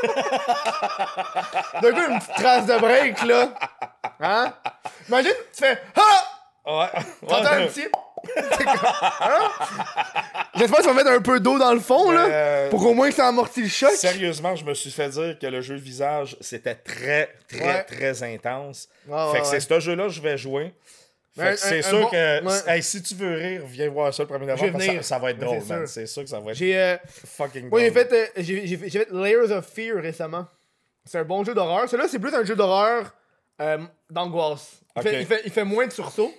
D'un 1.81 1.91
coup, 1.91 2.11
une 2.11 2.19
petite 2.19 2.33
trace 2.35 2.65
de 2.65 2.77
break, 2.79 3.21
là. 3.23 3.53
Hein? 4.19 4.53
Imagine, 5.07 5.31
tu 5.53 5.63
fais 5.63 5.77
Ah! 5.95 6.79
ouais. 6.79 6.89
T'entends 7.27 7.45
un 7.51 7.67
petit. 7.67 7.85
Hein? 9.21 9.49
J'espère 10.55 10.77
que 10.79 10.83
tu 10.83 10.87
vas 10.89 10.93
mettre 10.93 11.09
un 11.11 11.21
peu 11.21 11.39
d'eau 11.39 11.57
dans 11.59 11.73
le 11.73 11.79
fond, 11.79 12.11
là. 12.11 12.25
Euh, 12.29 12.69
Pour 12.69 12.85
au 12.85 12.93
moins 12.93 13.09
que 13.09 13.15
ça 13.15 13.27
amortit 13.27 13.63
le 13.63 13.67
choc. 13.69 13.91
Sérieusement, 13.91 14.55
je 14.55 14.63
me 14.65 14.73
suis 14.73 14.91
fait 14.91 15.09
dire 15.09 15.37
que 15.39 15.47
le 15.47 15.61
jeu 15.61 15.75
Visage, 15.75 16.37
c'était 16.41 16.75
très, 16.75 17.29
très, 17.49 17.65
Ouais. 17.65 17.83
très 17.83 18.23
intense. 18.23 18.87
Fait 19.05 19.11
ouais, 19.11 19.31
que 19.33 19.37
ouais. 19.37 19.43
c'est 19.43 19.59
ce 19.59 19.79
jeu-là 19.79 20.03
que 20.03 20.09
je 20.13 20.21
vais 20.21 20.37
jouer. 20.37 20.73
C'est 21.57 21.81
sûr 21.81 21.99
bon- 22.03 22.09
que 22.09 22.69
hey, 22.69 22.81
si 22.81 23.03
tu 23.03 23.13
veux 23.15 23.35
rire, 23.35 23.61
viens 23.65 23.89
voir 23.89 24.13
ça 24.13 24.23
le 24.23 24.29
1er 24.29 24.39
Je 24.39 24.45
vais 24.45 24.51
novembre. 24.55 24.71
parce 24.71 24.83
que 24.85 24.89
venir. 24.89 25.03
Ça, 25.03 25.15
ça 25.15 25.19
va 25.19 25.31
être 25.31 25.39
drôle, 25.39 25.59
c'est 25.61 25.69
man. 25.73 25.79
sûr. 25.85 25.89
C'est 25.93 26.05
sûr 26.05 26.23
que 26.23 26.29
ça 26.29 26.39
va 26.39 26.51
être 26.51 26.57
J'ai 26.57 26.79
euh, 26.79 26.95
fucking 27.25 27.69
moi, 27.69 27.81
j'ai 27.81 27.91
drôle. 27.91 28.03
fait, 28.07 28.13
euh, 28.13 28.27
j'ai, 28.37 28.77
fait, 28.77 28.89
fait 28.89 29.07
Layers 29.11 29.51
of 29.51 29.65
Fear 29.65 29.97
récemment. 30.01 30.45
C'est 31.03 31.17
un 31.19 31.25
bon 31.25 31.43
jeu 31.43 31.53
d'horreur. 31.53 31.89
Celui-là, 31.89 32.07
c'est 32.09 32.19
plus 32.19 32.33
un 32.33 32.45
jeu 32.45 32.55
d'horreur 32.55 33.13
d'angoisse. 34.09 34.79
Il, 34.95 35.01
fait, 35.01 35.21
il, 35.21 35.25
fait, 35.27 35.41
il 35.45 35.51
fait 35.51 35.63
moins 35.65 35.85
de 35.87 35.91
sursaut, 35.91 36.33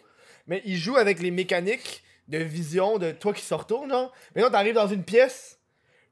mais 0.47 0.63
il 0.65 0.77
joue 0.77 0.97
avec 0.97 1.21
les 1.21 1.31
mécaniques 1.31 2.03
de 2.29 2.39
vision 2.39 2.99
de 2.99 3.13
toi 3.13 3.33
qui 3.33 3.43
se 3.43 3.55
retourne, 3.55 3.91
genre. 3.91 4.13
Mais 4.35 4.43
là, 4.43 4.51
t'arrives 4.51 4.75
dans 4.75 4.89
une 4.89 5.05
pièce, 5.05 5.59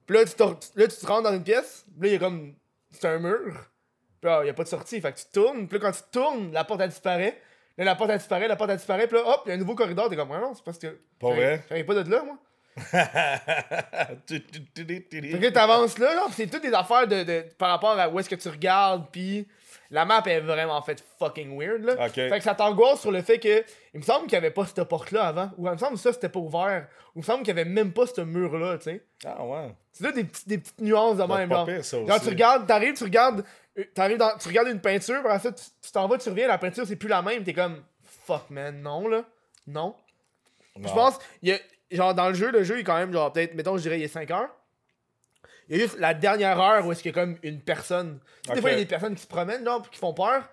puis 0.07 0.17
là 0.17 0.25
tu, 0.25 0.35
te, 0.35 0.43
là, 0.43 0.89
tu 0.89 0.97
te 0.97 1.07
rentres 1.07 1.25
dans 1.25 1.35
une 1.35 1.45
pièce, 1.45 1.85
puis 1.99 2.03
là, 2.03 2.09
il 2.09 2.13
y 2.13 2.17
a 2.17 2.19
comme. 2.19 2.55
C'est 2.91 3.09
un 3.09 3.19
mur, 3.19 3.55
puis 4.21 4.31
là, 4.31 4.43
il 4.45 4.47
y 4.47 4.51
a 4.51 4.55
pas 4.55 4.63
de 4.65 4.69
sortie. 4.69 5.01
Fait 5.01 5.13
que 5.13 5.19
tu 5.19 5.27
tournes, 5.33 5.67
puis 5.67 5.79
là, 5.79 5.87
quand 5.87 5.97
tu 5.97 6.03
tournes, 6.13 6.53
la 6.53 6.65
porte, 6.65 6.81
elle 6.81 6.91
disparaît. 6.91 7.41
Là, 7.77 7.85
la 7.85 7.95
porte, 7.97 8.11
elle 8.11 8.19
disparaît, 8.19 8.47
la 8.47 8.57
porte, 8.57 8.71
elle 8.71 8.77
disparaît, 8.77 9.09
puis 9.09 9.17
là, 9.17 9.25
hop, 9.27 9.43
il 9.47 9.49
y 9.49 9.53
a 9.53 9.55
un 9.55 9.59
nouveau 9.59 9.75
corridor. 9.75 10.09
T'es 10.09 10.17
comme, 10.17 10.29
non, 10.29 10.55
c'est 10.55 10.65
parce 10.65 10.79
que. 10.79 10.99
Pas 11.19 11.31
vrai? 11.31 11.65
J'arrive 11.69 11.87
pas 11.87 12.03
de 12.03 12.11
là, 12.11 12.23
moi. 12.23 12.39
Fait 15.31 15.39
que 15.39 15.45
là, 15.45 15.51
t'avances 15.53 15.97
là, 15.99 16.25
pis 16.27 16.33
c'est 16.33 16.47
toutes 16.49 16.63
des 16.63 16.73
affaires 16.73 17.07
de, 17.07 17.23
de, 17.23 17.45
par 17.57 17.71
rapport 17.71 17.97
à 17.97 18.09
où 18.09 18.19
est-ce 18.19 18.29
que 18.29 18.35
tu 18.35 18.49
regardes, 18.49 19.07
puis 19.13 19.47
la 19.91 20.05
map 20.05 20.23
est 20.27 20.41
vraiment 20.41 20.81
faite 20.83 21.05
fucking 21.19 21.59
weird, 21.59 21.85
là. 21.85 22.09
Fait 22.09 22.39
que 22.39 22.43
ça 22.45 22.55
t'angoisse 22.55 23.01
sur 23.01 23.11
le 23.13 23.23
fait 23.23 23.39
que, 23.39 23.65
il 23.95 24.01
me 24.01 24.03
semble 24.05 24.25
qu'il 24.25 24.33
y 24.35 24.37
avait 24.37 24.51
pas 24.51 24.67
cette 24.67 24.83
porte-là 24.85 25.27
avant, 25.27 25.51
ou 25.57 25.67
il 25.67 25.73
me 25.73 25.77
semble 25.77 25.95
que 25.95 26.01
ça 26.01 26.13
c'était 26.13 26.29
pas 26.29 26.39
ouvert, 26.41 26.87
ou 27.15 27.19
il 27.19 27.19
me 27.21 27.25
semble 27.25 27.39
qu'il 27.45 27.49
y 27.57 27.61
avait 27.61 27.69
même 27.69 27.93
pas 27.93 28.07
ce 28.07 28.21
mur-là, 28.21 28.79
tu 28.79 28.85
sais. 28.85 29.05
Ah 29.25 29.45
ouais. 29.45 29.75
C'est 29.93 30.05
là 30.05 30.13
des, 30.13 30.25
petits- 30.25 30.49
des 30.49 30.59
petites 30.59 30.81
nuances 30.81 31.17
de 31.17 31.23
même, 31.25 31.51
genre. 31.51 31.67
pire, 31.67 31.85
ça 31.85 31.99
Genre, 31.99 32.09
aussi. 32.11 32.21
tu 32.23 32.29
regardes, 32.31 32.67
t'arrives, 32.67 32.95
tu 32.95 33.05
regardes, 33.05 33.45
t'arrives 33.95 34.19
dans, 34.19 34.37
tu 34.39 34.49
regardes 34.49 34.69
une 34.69 34.81
peinture, 34.81 35.17
après 35.25 35.39
ça, 35.39 35.53
tu 35.53 35.93
t'en 35.93 36.09
vas, 36.09 36.19
tu 36.19 36.29
reviens, 36.29 36.49
la 36.49 36.59
peinture 36.59 36.85
c'est 36.87 36.97
plus 36.97 37.09
la 37.09 37.23
même, 37.23 37.45
t'es 37.45 37.53
comme, 37.55 37.83
fuck 38.27 38.51
man, 38.51 38.81
non, 38.83 39.07
là. 39.09 39.25
Non. 39.67 39.95
Je 40.77 40.93
pense, 40.93 41.19
il 41.43 41.51
y 41.51 41.53
a, 41.53 41.59
genre 41.93 42.15
dans 42.15 42.29
le 42.29 42.35
jeu, 42.35 42.51
le 42.51 42.65
jeu 42.65 42.77
il 42.77 42.81
est 42.81 42.85
quand 42.85 42.97
même, 42.99 43.13
genre 43.13 43.33
peut-être, 43.33 43.55
mettons, 43.55 43.77
je 43.77 43.83
dirais, 43.83 43.99
il 43.99 44.03
est 44.03 44.09
5 44.09 44.29
heures. 44.33 44.51
Il 45.69 45.77
y 45.77 45.81
a 45.81 45.83
juste 45.85 45.99
la 45.99 46.15
dernière 46.15 46.61
heure 46.61 46.87
où 46.87 46.93
est-ce 46.93 47.03
qu'il 47.03 47.15
y 47.15 47.19
a 47.19 47.21
comme 47.21 47.37
une 47.43 47.61
personne. 47.61 48.21
Tu 48.43 48.49
sais, 48.49 48.55
Des 48.55 48.61
fois, 48.61 48.71
il 48.71 48.73
y 48.75 48.77
a 48.77 48.81
des 48.81 48.87
personnes 48.87 49.15
qui 49.15 49.23
se 49.23 49.27
promènent, 49.27 49.65
genre, 49.65 49.89
qui 49.91 49.99
font 49.99 50.13
peur, 50.13 50.49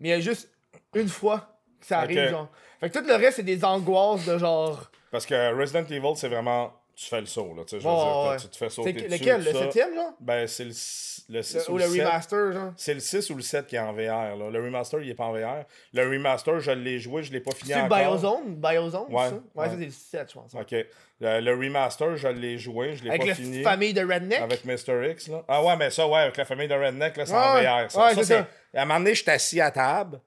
mais 0.00 0.08
il 0.08 0.12
y 0.12 0.14
a 0.14 0.20
juste 0.20 0.48
une 0.94 1.08
fois 1.08 1.58
que 1.80 1.86
ça 1.86 2.00
arrive, 2.00 2.30
genre. 2.30 2.48
Fait 2.80 2.90
que 2.90 2.98
tout 2.98 3.04
le 3.06 3.14
reste, 3.14 3.36
c'est 3.36 3.42
des 3.42 3.64
angoisses 3.64 4.24
de 4.26 4.38
genre. 4.38 4.90
Parce 5.10 5.26
que 5.26 5.54
Resident 5.58 5.84
Evil, 5.84 6.16
c'est 6.16 6.28
vraiment. 6.28 6.72
Tu 6.96 7.06
fais 7.06 7.20
le 7.20 7.26
saut, 7.26 7.52
là. 7.56 7.62
Tu 7.64 7.70
sais, 7.70 7.80
je 7.80 7.88
veux 7.88 7.92
Ouais, 7.92 8.00
dire, 8.04 8.30
ouais, 8.30 8.36
tu 8.36 8.48
te 8.48 8.56
fais 8.56 8.70
sauter. 8.70 8.92
Dessus, 8.92 9.08
lequel? 9.08 9.44
Le 9.44 9.52
ça. 9.52 9.58
7ème, 9.68 9.94
là 9.96 10.14
Ben, 10.20 10.46
c'est 10.46 10.64
le, 10.64 10.70
s- 10.70 11.24
le 11.28 11.42
6 11.42 11.54
Le- 11.66 11.70
ou 11.72 11.78
le 11.78 11.84
le 11.84 11.90
7. 11.90 12.06
remaster, 12.06 12.52
genre? 12.52 12.72
C'est 12.76 12.94
le 12.94 13.00
6 13.00 13.30
ou 13.30 13.34
le 13.34 13.42
7 13.42 13.66
qui 13.66 13.74
est 13.76 13.80
en 13.80 13.92
VR. 13.92 14.36
Là. 14.36 14.50
Le 14.50 14.64
remaster, 14.64 15.00
il 15.00 15.10
est 15.10 15.14
pas 15.14 15.24
en 15.24 15.32
VR. 15.32 15.64
Le 15.92 16.08
remaster, 16.08 16.60
je 16.60 16.70
l'ai 16.70 17.00
joué, 17.00 17.24
je 17.24 17.32
l'ai 17.32 17.40
pas 17.40 17.50
fini 17.50 17.72
C'est 17.72 17.82
le. 17.82 17.88
Biozone? 17.88 18.54
Biozone, 18.56 19.06
Ouais, 19.12 19.28
ça? 19.28 19.34
Ouais, 19.34 19.40
ouais. 19.56 19.66
ça 19.66 19.76
c'est 19.78 19.84
le 19.84 19.90
7, 19.90 20.28
je 20.30 20.34
pense. 20.34 20.54
Ok. 20.54 20.86
Le, 21.20 21.40
le 21.40 21.50
remaster, 21.54 22.16
je 22.16 22.28
l'ai 22.28 22.58
joué, 22.58 22.94
je 22.94 23.02
l'ai 23.04 23.10
Avec 23.10 23.22
pas 23.22 23.26
la 23.28 23.34
fini. 23.34 23.50
petite 23.50 23.64
famille 23.64 23.92
de 23.94 24.00
Redneck? 24.04 24.40
Avec 24.40 24.64
Mr. 24.64 25.10
X, 25.10 25.28
là. 25.28 25.44
Ah 25.48 25.64
ouais, 25.64 25.76
mais 25.76 25.90
ça, 25.90 26.06
ouais, 26.06 26.18
avec 26.20 26.36
la 26.36 26.44
famille 26.44 26.68
de 26.68 26.74
Redneck, 26.74 27.16
là, 27.16 27.26
c'est 27.26 27.34
en 27.34 27.54
VR. 27.54 27.90
Ça, 27.90 28.04
ouais, 28.04 28.14
Ça, 28.14 28.14
c'est 28.14 28.24
ça. 28.24 28.48
À 28.74 28.82
un 28.82 28.84
moment 28.84 28.98
donné, 29.00 29.14
je 29.14 29.22
suis 29.22 29.30
assis 29.30 29.60
à 29.60 29.70
table. 29.70 30.20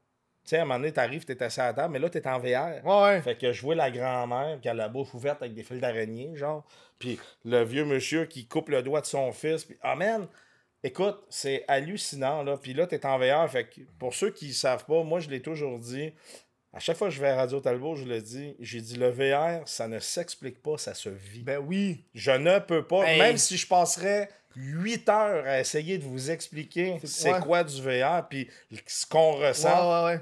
Tu 0.48 0.52
sais, 0.52 0.60
à 0.60 0.62
un 0.62 0.66
moment 0.66 0.80
donné, 0.80 0.94
t'arrives, 0.94 1.26
t'es 1.26 1.44
assis 1.44 1.60
à 1.60 1.74
table, 1.74 1.92
mais 1.92 2.00
là, 2.00 2.10
t'es 2.10 2.26
en 2.26 2.40
VR. 2.40 2.86
Ouais. 2.86 3.22
Fait 3.22 3.38
que 3.38 3.52
je 3.52 3.62
vois 3.62 3.76
la 3.76 3.92
grand-mère 3.92 4.60
qui 4.62 4.70
a 4.70 4.74
la 4.74 4.88
bouche 4.88 5.14
ouverte 5.14 5.42
avec 5.42 5.54
des 5.54 5.62
fils 5.62 5.82
d'araignée, 5.82 6.38
genre. 6.38 6.66
Puis 7.00 7.20
le 7.44 7.64
vieux 7.66 7.84
monsieur 7.84 8.24
qui 8.24 8.48
coupe 8.48 8.70
le 8.70 8.82
doigt 8.82 9.02
de 9.02 9.06
son 9.06 9.34
fils. 9.34 9.66
Puis, 9.66 9.78
ah 9.82 9.98
man, 9.98 10.26
écoute, 10.84 11.20
c'est 11.30 11.66
hallucinant, 11.68 12.44
là. 12.44 12.56
Puis 12.56 12.74
là, 12.74 12.88
t'es 12.88 13.06
en 13.06 13.20
VR. 13.20 13.50
Fait 13.52 13.66
que 13.66 13.82
pour 14.00 14.14
ceux 14.14 14.32
qui 14.32 14.54
savent 14.54 14.86
pas, 14.86 15.04
moi, 15.04 15.20
je 15.20 15.30
l'ai 15.30 15.42
toujours 15.42 15.78
dit. 15.80 16.14
À 16.72 16.80
chaque 16.80 16.96
fois 16.96 17.10
que 17.10 17.14
je 17.14 17.20
vais 17.20 17.30
à 17.30 17.36
Radio 17.36 17.60
Talbot, 17.60 17.98
je 17.98 18.06
le 18.06 18.22
dis. 18.22 18.56
J'ai 18.62 18.80
dit, 18.80 18.96
le 18.96 19.10
VR, 19.10 19.68
ça 19.68 19.90
ne 19.90 20.00
s'explique 20.00 20.64
pas, 20.64 20.78
ça 20.78 20.94
se 20.94 21.10
vit. 21.10 21.44
Ben 21.44 21.58
oui. 21.58 22.06
Je 22.14 22.32
ne 22.32 22.60
peux 22.60 22.88
pas, 22.88 23.04
Hey. 23.06 23.20
même 23.20 23.38
si 23.38 23.58
je 23.58 23.68
passerais 23.68 24.30
8 24.56 25.10
heures 25.10 25.46
à 25.46 25.60
essayer 25.60 25.98
de 25.98 26.04
vous 26.04 26.32
expliquer 26.32 27.00
c'est 27.04 27.34
ouais. 27.34 27.40
quoi 27.42 27.64
du 27.64 27.82
VR, 27.82 28.28
puis 28.28 28.50
ce 28.88 29.06
qu'on 29.06 29.34
ressent, 29.34 30.06
ouais, 30.06 30.14
ouais. 30.14 30.20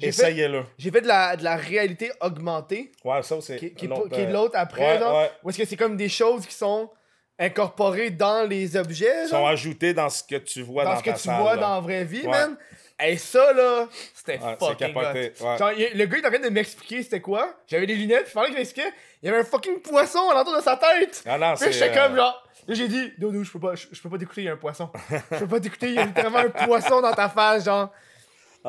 J'ai 0.00 0.12
fait, 0.12 0.22
essayez-le. 0.22 0.64
j'ai 0.78 0.90
fait 0.90 1.00
de 1.00 1.08
la, 1.08 1.36
de 1.36 1.42
la 1.44 1.56
réalité 1.56 2.12
augmentée. 2.20 2.92
Ouais, 3.04 3.22
ça, 3.22 3.36
c'est 3.40 3.56
qui, 3.56 3.74
qui, 3.74 3.86
un 3.86 3.90
autre, 3.92 4.08
qui 4.14 4.20
est 4.20 4.26
euh, 4.26 4.32
l'autre 4.32 4.54
après, 4.56 4.92
ouais, 4.94 4.98
genre. 4.98 5.18
ouais. 5.18 5.30
Où 5.42 5.50
est-ce 5.50 5.58
que 5.58 5.64
c'est 5.64 5.76
comme 5.76 5.96
des 5.96 6.08
choses 6.08 6.46
qui 6.46 6.54
sont 6.54 6.90
incorporées 7.38 8.10
dans 8.10 8.48
les 8.48 8.76
objets, 8.76 9.26
sont 9.26 9.36
genre, 9.36 9.48
ajoutés 9.48 9.94
dans 9.94 10.08
ce 10.08 10.22
que 10.24 10.36
tu 10.36 10.62
vois 10.62 10.84
dans 10.84 10.90
dans, 10.92 10.98
ce 10.98 11.02
que 11.04 11.10
ta 11.10 11.16
tu 11.16 11.22
salle, 11.22 11.40
vois 11.40 11.54
là. 11.54 11.60
dans 11.62 11.74
la 11.74 11.80
vraie 11.80 12.04
vie, 12.04 12.22
Ouais. 12.22 12.30
man. 12.30 12.56
Et 13.00 13.16
ça, 13.16 13.52
là, 13.52 13.86
c'était 14.12 14.38
Ouais, 14.40 14.56
c'est 14.58 14.66
fucking 14.66 14.92
capoté, 14.92 15.32
hot. 15.40 15.44
ouais. 15.46 15.58
Genre, 15.58 15.70
le 15.94 16.04
gars, 16.06 16.16
il 16.18 16.24
est 16.24 16.26
en 16.26 16.30
train 16.30 16.40
de 16.40 16.48
m'expliquer 16.48 17.02
c'était 17.04 17.20
quoi. 17.20 17.54
J'avais 17.68 17.86
des 17.86 17.94
lunettes, 17.94 18.24
puis 18.24 18.32
pendant 18.34 18.46
qu'il 18.46 18.56
m'expliquait, 18.56 18.90
il 19.22 19.26
y 19.26 19.28
avait 19.28 19.40
un 19.40 19.44
fucking 19.44 19.80
poisson 19.80 20.28
à 20.30 20.34
l'entour 20.34 20.56
de 20.56 20.62
sa 20.62 20.76
tête. 20.76 21.22
Ah 21.26 21.38
non, 21.38 21.54
Puis 21.54 21.72
j'étais 21.72 21.96
euh, 21.96 22.06
comme 22.06 22.16
genre. 22.16 22.42
Là, 22.66 22.74
j'ai 22.74 22.88
dit, 22.88 23.12
Dodo, 23.18 23.44
je 23.44 23.50
peux 23.52 23.60
pas, 23.60 23.74
je 23.76 24.00
peux 24.02 24.10
pas 24.10 24.18
t'écouter, 24.18 24.40
il 24.42 24.44
y 24.44 24.48
a 24.48 24.52
un 24.54 24.56
poisson. 24.56 24.90
Je 25.30 25.38
peux 25.38 25.46
pas 25.46 25.60
t'écouter, 25.60 25.86
il 25.90 25.94
y 25.94 25.98
a 25.98 26.04
littéralement 26.06 26.38
un 26.38 26.50
poisson 26.50 27.00
dans 27.00 27.12
ta 27.12 27.28
face, 27.28 27.64
genre. 27.64 27.90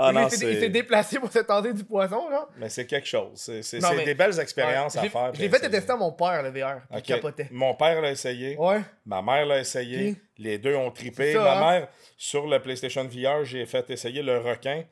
Ah 0.01 0.11
non, 0.11 0.27
il 0.27 0.31
s'est- 0.31 0.69
déplacé 0.69 1.19
pour 1.19 1.31
se 1.31 1.39
tenter 1.39 1.73
du 1.73 1.83
poisson, 1.83 2.29
genre. 2.29 2.49
Mais 2.57 2.69
c'est 2.69 2.85
quelque 2.85 3.07
chose. 3.07 3.31
C'est, 3.35 3.61
mais- 3.97 4.05
des 4.05 4.13
belles 4.15 4.39
expériences 4.39 4.93
Ouais, 4.95 4.99
à 4.99 5.03
j'ai- 5.03 5.09
faire. 5.09 5.31
Puis 5.33 5.49
fait 5.49 5.69
tester 5.69 5.91
à 5.91 5.95
mon 5.97 6.11
père, 6.11 6.41
le 6.43 6.49
VR. 6.49 6.81
capotait. 7.01 7.47
Mon 7.51 7.73
père 7.75 8.01
l'a 8.01 8.11
essayé. 8.11 8.55
Ouais. 8.57 8.81
Ma 9.05 9.21
mère 9.21 9.45
l'a 9.45 9.59
essayé. 9.59 10.15
Les 10.37 10.57
deux 10.57 10.75
ont 10.75 10.91
ça, 11.33 11.39
Ma 11.41 11.53
hein? 11.53 11.71
mère, 11.79 11.87
sur 12.17 12.47
le 12.47 12.59
PlayStation 12.61 13.03
VR, 13.03 13.43
j'ai 13.43 13.65
fait 13.65 13.89
essayer 13.89 14.21
le 14.21 14.37
requin. 14.39 14.83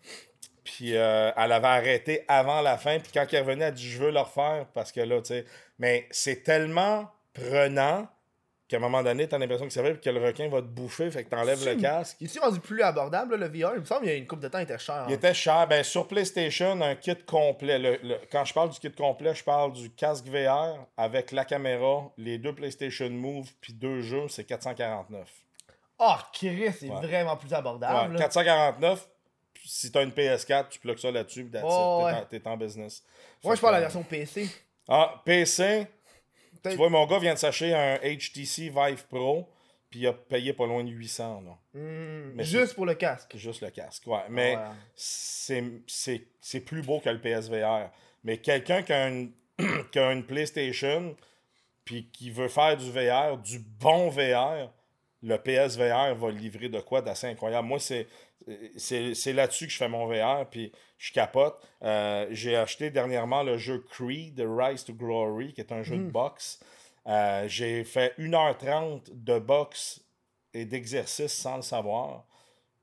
Puis 0.63 0.97
euh, 0.97 1.31
elle 1.37 1.51
avait 1.53 1.67
arrêté 1.67 2.25
avant 2.27 2.59
la 2.61 2.77
fin. 2.77 2.99
Puis 2.99 3.11
quand 3.13 3.25
elle 3.31 3.39
revenait, 3.43 3.63
elle 3.65 3.69
a 3.69 3.71
dit 3.71 3.87
Je 3.89 3.99
veux 4.03 4.11
le 4.11 4.19
refaire 4.19 4.65
parce 4.73 4.91
que 4.91 4.99
là, 4.99 5.21
tu 5.21 5.27
sais. 5.27 5.45
Mais 5.79 6.07
c'est 6.11 6.43
tellement 6.43 7.09
prenant 7.33 8.07
qu'à 8.67 8.77
un 8.77 8.79
moment 8.79 9.01
donné, 9.03 9.27
t'as 9.27 9.37
l'impression 9.37 9.65
que 9.65 9.71
c'est 9.73 9.81
vrai 9.81 9.93
puis 9.93 10.01
que 10.01 10.09
le 10.09 10.23
requin 10.25 10.49
va 10.49 10.61
te 10.61 10.67
bouffer. 10.67 11.09
Fait 11.09 11.23
que 11.23 11.29
t'enlèves 11.29 11.63
le 11.65 11.75
casque. 11.75 12.17
Il 12.19 12.27
est 12.27 12.39
rendu 12.39 12.59
plus 12.59 12.81
abordable, 12.81 13.35
là, 13.35 13.47
le 13.47 13.51
VR? 13.59 13.73
Il 13.75 13.79
me 13.81 13.85
semble 13.85 14.01
qu'il 14.01 14.09
y 14.11 14.13
a 14.13 14.17
une 14.17 14.27
couple 14.27 14.41
de 14.43 14.47
temps, 14.49 14.59
il 14.59 14.63
était 14.63 14.77
cher. 14.77 15.05
Il 15.07 15.13
hein. 15.13 15.15
était 15.15 15.33
cher. 15.33 15.67
Ben, 15.67 15.83
sur 15.83 16.07
PlayStation, 16.07 16.79
un 16.81 16.95
kit 16.95 17.15
complet. 17.25 17.79
Le- 17.79 17.99
le- 18.03 18.19
quand 18.31 18.43
je 18.45 18.53
parle 18.53 18.69
du 18.69 18.79
kit 18.79 18.91
complet, 18.91 19.33
je 19.33 19.43
parle 19.43 19.73
du 19.73 19.89
casque 19.91 20.25
VR 20.27 20.85
avec 20.97 21.31
la 21.31 21.45
caméra, 21.45 22.11
les 22.17 22.37
deux 22.37 22.53
PlayStation 22.53 23.09
Move, 23.09 23.47
puis 23.61 23.73
deux 23.73 24.01
jeux, 24.01 24.27
c'est 24.27 24.43
449. 24.43 25.27
Oh, 25.99 26.13
Chris, 26.33 26.71
c'est 26.79 26.89
Ouais. 26.89 27.01
vraiment 27.01 27.35
plus 27.37 27.53
abordable. 27.53 28.13
là. 28.13 28.19
449. 28.19 29.07
puis 29.53 29.63
Si 29.67 29.91
t'as 29.91 30.03
une 30.03 30.11
PS4, 30.11 30.69
tu 30.69 30.79
plugues 30.79 30.99
ça 30.99 31.09
là-dessus, 31.09 31.45
puis. 31.45 31.59
Oh, 31.63 31.99
T'es 32.01 32.05
ouais. 32.05 32.11
en- 32.13 32.25
t'es 32.25 32.47
en, 32.47 32.57
business. 32.57 33.03
Moi, 33.43 33.55
je 33.55 33.61
parle 33.61 33.75
de 33.75 33.81
la 33.81 33.87
que, 33.87 33.91
version 33.93 34.03
PC. 34.03 34.49
Ah, 34.87 35.21
PC. 35.25 35.87
Tu 36.71 36.77
vois, 36.77 36.89
mon 36.89 37.05
gars 37.05 37.19
vient 37.19 37.33
de 37.33 37.39
s'acheter 37.39 37.73
un 37.73 37.97
HTC 37.97 38.69
Vive 38.69 39.05
Pro, 39.07 39.49
puis 39.89 40.01
il 40.01 40.07
a 40.07 40.13
payé 40.13 40.53
pas 40.53 40.65
loin 40.65 40.83
de 40.83 40.89
800, 40.89 41.41
là. 41.45 41.57
Hmm, 41.79 42.31
Mais 42.35 42.43
juste 42.43 42.75
pour 42.75 42.85
le 42.85 42.93
casque. 42.95 43.35
Juste 43.37 43.61
le 43.61 43.69
casque, 43.69 44.05
ouais. 44.07 44.23
Mais 44.29 44.55
Ouais. 44.57 44.63
c'est, 44.95 46.59
plus 46.59 46.81
beau 46.81 46.99
que 46.99 47.09
le 47.09 47.19
PSVR. 47.19 47.89
Mais 48.23 48.37
quelqu'un 48.37 48.81
qui 48.83 48.93
a 48.93 49.07
une, 49.07 49.31
qui 49.91 49.99
a 49.99 50.11
une 50.11 50.25
PlayStation 50.25 51.15
puis 51.85 52.09
qui 52.11 52.29
veut 52.31 52.49
faire 52.49 52.75
du 52.75 52.91
VR, 52.91 53.37
du 53.37 53.59
bon 53.59 54.09
VR, 54.09 54.69
le 55.23 55.37
PSVR 55.37 56.13
va 56.15 56.31
livrer 56.31 56.67
de 56.69 56.79
quoi 56.81 57.01
d'assez 57.01 57.27
incroyable. 57.27 57.67
Moi, 57.67 57.79
c'est, 57.79 58.07
c'est, 58.77 59.33
là-dessus 59.33 59.67
que 59.67 59.73
je 59.73 59.77
fais 59.77 59.89
mon 59.89 60.07
VR, 60.07 60.49
puis 60.49 60.71
je 60.97 61.11
capote. 61.11 61.55
Euh, 61.83 62.27
j'ai 62.31 62.55
acheté 62.55 62.89
dernièrement 62.89 63.43
le 63.43 63.57
jeu 63.57 63.83
Creed, 63.89 64.39
Rise 64.39 64.83
to 64.83 64.93
Glory, 64.93 65.53
qui 65.53 65.61
est 65.61 65.71
un 65.71 65.83
jeu 65.83 65.97
de 65.97 66.09
boxe. 66.09 66.59
Euh, 67.07 67.47
j'ai 67.47 67.83
fait 67.83 68.13
1h30 68.17 69.09
de 69.11 69.39
boxe 69.39 70.01
et 70.53 70.65
d'exercice 70.65 71.33
sans 71.33 71.57
le 71.57 71.61
savoir. 71.61 72.25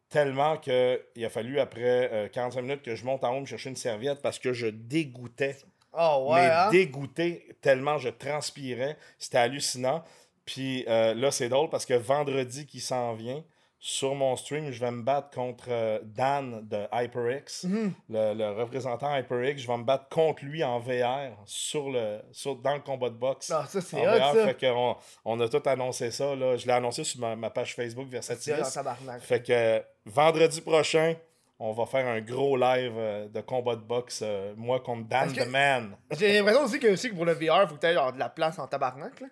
Tellement 0.09 0.56
qu'il 0.59 1.24
a 1.24 1.28
fallu, 1.28 1.59
après 1.59 2.10
euh, 2.12 2.28
45 2.28 2.62
minutes, 2.62 2.82
que 2.82 2.94
je 2.94 3.05
monte 3.05 3.24
en 3.24 3.36
haut 3.36 3.40
me 3.40 3.47
chercher 3.47 3.70
une 3.70 3.76
serviette 3.76 4.22
parce 4.22 4.39
que 4.39 4.52
je 4.52 4.66
dégoûtais 4.66 5.56
Oh 5.97 6.26
ouais, 6.28 6.40
mais 6.40 6.51
hein? 6.51 6.70
dégoûté 6.70 7.56
tellement 7.60 7.98
je 7.98 8.09
transpirais. 8.09 8.97
C'était 9.18 9.39
hallucinant. 9.39 10.02
Puis 10.44 10.85
euh, 10.89 11.14
là, 11.14 11.31
c'est 11.31 11.48
drôle 11.48 11.70
parce 11.70 11.86
que 11.86 11.94
vendredi 11.94 12.66
qui 12.66 12.81
s'en 12.81 13.14
vient, 13.14 13.44
sur 13.86 14.15
mon 14.15 14.35
stream, 14.35 14.70
je 14.70 14.81
vais 14.81 14.90
me 14.90 15.02
battre 15.02 15.28
contre 15.28 15.66
euh, 15.69 15.98
Dan 16.05 16.66
de 16.66 16.86
HyperX, 16.90 17.65
Mhm. 17.65 17.93
le, 18.09 18.32
le 18.32 18.51
représentant 18.52 19.15
HyperX. 19.15 19.59
Je 19.61 19.66
vais 19.66 19.77
me 19.77 19.85
battre 19.85 20.09
contre 20.09 20.43
lui 20.43 20.65
en 20.65 20.78
VR 20.78 21.36
sur 21.44 21.90
le, 21.90 22.20
sur, 22.32 22.56
dans 22.56 22.73
le 22.77 22.81
combat 22.81 23.11
de 23.11 23.16
boxe. 23.16 23.51
Ah, 23.51 23.66
ça, 23.69 23.82
c'est 23.82 23.98
fait 23.98 24.59
qu'on 24.59 24.97
on 25.27 25.39
a 25.39 25.48
tout 25.51 25.61
annoncé 25.66 26.11
ça. 26.11 26.35
Là. 26.35 26.56
Je 26.56 26.66
l'ai 26.66 26.73
annoncé 26.73 27.05
sur 27.05 27.20
ma, 27.20 27.36
ma 27.36 27.51
page 27.51 27.74
Facebook 27.74 28.09
Versatilis. 28.09 28.74
Fait 29.20 29.43
que 29.43 29.82
vendredi 30.06 30.62
prochain, 30.62 31.15
on 31.59 31.73
va 31.73 31.85
faire 31.85 32.06
un 32.06 32.23
gros 32.23 32.56
live 32.56 32.94
euh, 32.97 33.28
de 33.28 33.40
combat 33.43 33.77
de 33.77 33.82
boxe, 33.82 34.20
euh, 34.24 34.55
moi 34.56 34.81
contre 34.81 35.06
Dan 35.11 35.31
the 35.31 35.47
Man. 35.47 35.94
J'ai 36.19 36.32
l'impression 36.39 36.62
aussi 36.65 36.81
que, 36.81 36.86
aussi 36.89 37.11
que 37.11 37.15
pour 37.15 37.27
le 37.27 37.35
VR, 37.35 37.69
faut 37.69 37.74
que 37.74 37.81
tu 37.81 37.86
aies 37.86 37.93
de 38.12 38.19
la 38.19 38.31
place 38.31 38.59
en 38.59 38.66
tabarnak. 38.66 39.20
Là. 39.20 39.27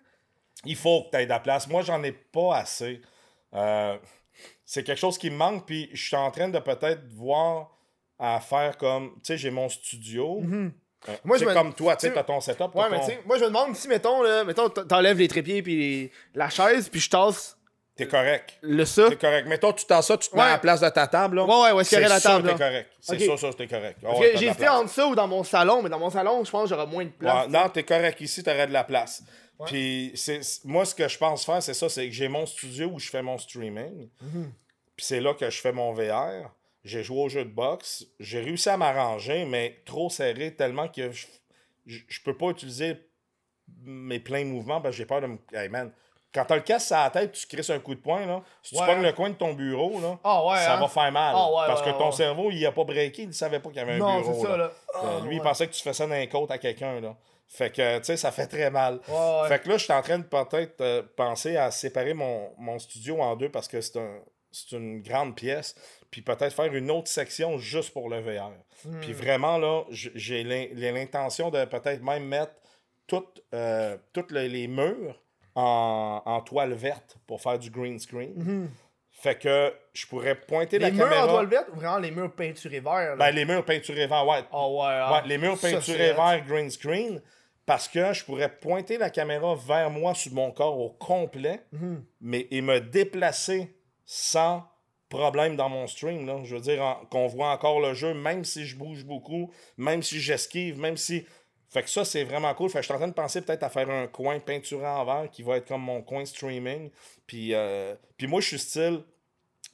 Il 0.67 0.77
faut 0.77 1.05
que 1.05 1.11
tu 1.13 1.17
aies 1.17 1.25
de 1.25 1.31
la 1.31 1.41
place. 1.41 1.67
Moi, 1.69 1.81
j'en 1.81 2.03
ai 2.03 2.13
pas 2.13 2.57
assez. 2.59 3.01
Euh, 3.55 3.97
c'est 4.73 4.85
quelque 4.85 4.99
chose 4.99 5.19
qui 5.19 5.29
me 5.31 5.37
manque, 5.37 5.67
puis 5.67 5.91
je 5.93 6.03
suis 6.07 6.17
en 6.17 6.31
train 6.31 6.49
de 6.49 6.59
peut-être 6.59 7.03
voir 7.15 7.71
à 8.19 8.41
faire 8.41 8.79
comme, 8.79 9.11
tu 9.17 9.21
sais, 9.25 9.37
j'ai 9.37 9.51
mon 9.51 9.69
studio. 9.69 10.39
Euh, 10.39 10.47
Mhm. 10.47 10.73
Moi, 11.25 11.37
je 11.37 11.45
me- 11.45 11.53
comme 11.53 11.75
toi, 11.75 11.95
tu 11.97 12.07
sais, 12.07 12.13
t'as 12.15 12.23
ton 12.23 12.41
setup. 12.41 12.75
Ouais, 12.75 12.85
mais 12.91 13.01
ton- 13.01 13.13
moi 13.27 13.37
je 13.37 13.43
me 13.43 13.49
demande 13.49 13.75
si, 13.77 13.87
mettons, 13.89 14.23
là, 14.23 14.45
mettons, 14.45 14.69
t'enlèves 14.71 15.19
les 15.19 15.27
trépieds 15.29 15.61
puis 15.63 15.77
les- 15.77 16.13
la 16.35 16.49
chaise, 16.49 16.89
puis 16.89 17.01
je 17.01 17.11
tasse 17.11 17.59
T'es 17.97 18.07
correct. 18.07 18.57
le 18.63 18.85
ça. 18.87 19.09
T'es 19.11 19.17
correct. 19.17 19.61
Toi, 19.61 19.73
tu 19.75 19.85
t'en 19.85 20.01
ça, 20.01 20.17
tu 20.17 20.29
te 20.31 20.37
mets 20.37 20.41
Ouais. 20.43 20.49
à 20.49 20.53
la 20.53 20.59
place 20.59 20.81
de 20.81 20.89
ta 20.89 21.07
table. 21.09 21.37
Là. 21.37 21.45
Ouais, 21.45 21.73
ouais, 21.73 21.83
y 21.85 21.97
aurait 21.97 22.09
la 22.09 22.21
sûr 22.21 22.31
table, 22.31 22.49
T'es 22.53 22.57
correct. 22.57 22.91
C'est 23.01 23.29
Ok. 23.31 23.39
ça, 23.39 23.47
ça, 23.49 23.53
t'es 23.55 23.67
correct. 23.67 23.99
Ouais, 24.03 24.33
j'ai 24.37 24.55
fait 24.55 24.69
entre 24.69 24.91
ça 24.91 25.07
ou 25.09 25.15
dans 25.17 25.27
mon 25.29 25.43
salon, 25.45 25.83
mais 25.83 25.91
dans 25.91 25.99
mon 25.99 26.09
salon, 26.11 26.43
je 26.45 26.51
pense 26.51 26.63
que 26.71 26.75
j'aurais 26.75 26.87
moins 26.87 27.05
de 27.05 27.11
place. 27.11 27.47
Ouais, 27.47 27.53
non, 27.53 27.69
t'es 27.69 27.83
correct 27.83 28.19
ici, 28.21 28.43
t'aurais 28.43 28.69
de 28.69 28.73
la 28.73 28.85
place. 28.85 29.23
Puis 29.67 30.13
c'est 30.15 30.43
c'est- 30.43 30.65
moi, 30.65 30.85
ce 30.85 30.95
que 30.95 31.07
je 31.09 31.19
pense 31.19 31.45
faire, 31.45 31.63
c'est 31.63 31.75
ça, 31.75 31.89
c'est 31.89 32.07
que 32.07 32.13
j'ai 32.15 32.27
mon 32.29 32.47
studio 32.47 32.89
où 32.95 32.99
je 32.99 33.09
fais 33.11 33.23
mon 33.23 33.39
streaming. 33.39 34.09
Mhm. 34.21 34.53
Puis 35.03 35.09
c'est 35.09 35.21
là 35.21 35.35
que 35.35 35.51
je 35.51 35.61
fais 35.61 35.73
mon 35.73 35.93
VR. 35.93 36.49
J'ai 36.85 37.03
joué 37.03 37.23
au 37.23 37.29
jeu 37.29 37.45
de 37.45 37.51
boxe. 37.51 38.07
J'ai 38.21 38.39
réussi 38.41 38.69
à 38.69 38.77
m'arranger, 38.77 39.45
mais 39.45 39.81
trop 39.85 40.09
serré 40.11 40.55
tellement 40.55 40.87
que 40.87 41.11
je, 41.11 41.27
je, 41.87 41.99
je 42.07 42.21
peux 42.23 42.37
pas 42.37 42.51
utiliser 42.51 42.97
mes 43.83 44.21
pleins 44.21 44.45
mouvements 44.45 44.81
parce 44.81 44.95
que 44.95 44.99
j'ai 44.99 45.07
peur 45.07 45.21
de 45.21 45.27
me. 45.27 45.39
Hey 45.53 45.69
man, 45.69 45.91
quand 46.33 46.45
t'as 46.45 46.55
le 46.55 46.61
casque 46.63 46.93
à 46.93 47.03
la 47.03 47.11
tête, 47.11 47.33
tu 47.33 47.49
crisses 47.49 47.71
un 47.71 47.81
coup 47.81 47.97
de 47.97 48.01
poing, 48.01 48.27
là. 48.27 48.43
Si 48.63 48.77
tu 48.77 48.81
pognes 48.81 49.03
le 49.03 49.13
coin 49.13 49.31
de 49.31 49.35
ton 49.35 49.55
bureau, 49.55 50.01
là, 50.01 50.21
Ah 50.23 50.47
ouais, 50.47 50.57
ça 50.59 50.77
hein? 50.77 50.81
va 50.81 50.87
faire 50.87 51.11
mal. 51.11 51.35
Ah 51.37 51.49
ouais, 51.51 51.67
parce 51.67 51.83
que 51.83 51.91
ton 51.91 52.13
cerveau, 52.13 52.53
il 52.53 52.65
a 52.65 52.71
pas 52.71 52.85
breaké, 52.85 53.23
il 53.23 53.35
savait 53.35 53.59
pas 53.59 53.71
qu'il 53.71 53.79
y 53.79 53.81
avait 53.81 53.95
un 53.95 53.99
Non, 53.99 54.21
bureau. 54.21 54.35
c'est 54.41 54.47
ça, 54.47 54.57
là. 54.57 54.71
Ah, 54.95 55.21
lui, 55.27 55.35
il 55.37 55.43
pensait 55.43 55.67
que 55.67 55.73
tu 55.73 55.83
fais 55.83 55.93
ça 55.93 56.07
dans 56.07 56.15
les 56.15 56.29
côtes 56.29 56.53
à 56.53 56.59
quelqu'un, 56.59 57.01
là. 57.01 57.17
Fait 57.49 57.71
que, 57.75 57.99
tu 57.99 58.05
sais, 58.05 58.17
ça 58.17 58.31
fait 58.31 58.47
très 58.47 58.71
mal. 58.71 59.01
Fait 59.49 59.59
que 59.61 59.69
là, 59.69 59.77
je 59.79 59.83
suis 59.83 59.93
en 59.93 60.01
train 60.01 60.19
de 60.19 60.23
peut-être 60.25 60.81
euh, 60.81 61.03
penser 61.17 61.57
à 61.57 61.73
séparer 61.73 62.15
mon, 62.15 62.53
mon 62.57 62.79
studio 62.79 63.21
en 63.21 63.35
deux 63.35 63.51
parce 63.51 63.67
que 63.69 63.81
c'est 63.81 63.99
un, 63.99 64.21
c'est 64.53 64.77
une 64.77 65.03
grande 65.03 65.35
pièce. 65.35 65.75
Puis 66.11 66.21
peut-être 66.23 66.53
faire 66.55 66.73
une 66.75 66.91
autre 66.91 67.09
section 67.09 67.59
juste 67.59 67.93
pour 67.93 68.09
le 68.11 68.21
VR. 68.21 68.53
Hmm. 68.85 69.01
Puis 69.01 69.13
vraiment, 69.13 69.59
là, 69.59 69.85
j'ai 69.91 70.45
l'in- 70.45 70.69
j'ai 70.75 70.93
l'intention 70.93 71.51
de 71.51 71.65
peut-être 71.65 72.03
même 72.03 72.25
mettre 72.27 72.53
toutes 73.07 73.43
euh, 73.55 73.97
toutes 74.13 74.31
les, 74.33 74.49
les 74.49 74.69
murs 74.69 75.21
en, 75.55 76.23
en 76.25 76.41
toile 76.43 76.73
verte 76.75 77.17
pour 77.27 77.41
faire 77.41 77.59
du 77.59 77.71
green 77.71 77.99
screen. 77.99 78.69
Fait 79.11 79.39
que 79.39 79.73
je 79.93 80.07
pourrais 80.07 80.35
pointer. 80.35 80.79
Les 80.79 80.87
la 80.87 80.91
murs 80.91 81.05
caméra. 81.09 81.25
en 81.27 81.29
toile 81.29 81.47
verte 81.47 81.69
ou 81.73 81.77
vraiment 81.77 81.99
les 81.99 82.11
murs 82.11 82.33
peinturés 82.33 82.81
verts? 82.81 83.17
Ben, 83.19 83.31
les 83.31 83.45
murs 83.45 83.65
peinturés 83.65 84.07
vert, 84.07 84.27
ouais. 84.27 84.43
Ah 84.51 84.69
ouais? 84.69 85.15
Ouais, 85.23 85.29
les 85.29 85.39
murs 85.39 85.59
peinturés 85.61 85.81
c'est 86.09 86.13
hot. 86.13 86.17
vert 86.17 86.45
green 86.47 86.71
screen 86.71 87.23
parce 87.65 87.87
que 87.89 88.13
je 88.13 88.25
pourrais 88.25 88.49
pointer 88.49 88.99
la 88.99 89.11
caméra 89.11 89.55
vers 89.55 89.91
moi 89.91 90.15
sur 90.15 90.33
mon 90.33 90.51
corps 90.51 90.79
au 90.79 90.91
complet 90.91 91.61
Mhm. 91.73 92.05
mais 92.21 92.49
et 92.51 92.61
me 92.63 92.81
déplacer 92.81 93.77
sans 94.15 94.69
problème 95.09 95.57
dans 95.57 95.71
mon 95.71 95.87
stream 95.87 96.27
là. 96.27 96.39
je 96.45 96.55
veux 96.55 96.61
dire 96.61 96.83
en- 96.83 97.07
qu'on 97.07 97.27
voit 97.29 97.49
encore 97.51 97.81
le 97.81 97.95
jeu 97.95 98.13
même 98.13 98.45
si 98.45 98.67
je 98.67 98.77
bouge 98.77 99.05
beaucoup 99.05 99.51
même 99.79 100.03
si 100.03 100.21
j'esquive 100.21 100.79
même 100.79 100.99
si 100.99 101.27
fait 101.71 101.83
que 101.83 101.89
ça 101.89 102.05
c'est 102.05 102.25
vraiment 102.25 102.53
cool 102.55 102.69
fait 102.69 102.79
que 102.79 102.83
je 102.83 102.87
suis 102.87 102.95
en 102.95 102.99
train 102.99 103.09
de 103.09 103.15
penser 103.15 103.41
peut-être 103.41 103.63
à 103.63 103.71
faire 103.71 103.89
un 103.89 104.07
coin 104.07 104.39
peinturé 104.39 104.87
en 104.87 105.05
vert 105.07 105.31
qui 105.31 105.43
va 105.43 105.57
être 105.57 105.67
comme 105.69 105.81
mon 105.83 106.03
coin 106.03 106.27
streaming 106.27 106.91
puis 107.27 107.55
euh, 107.55 107.95
puis 108.19 108.27
moi 108.27 108.43
je 108.43 108.49
suis 108.49 108.59
style 108.59 109.03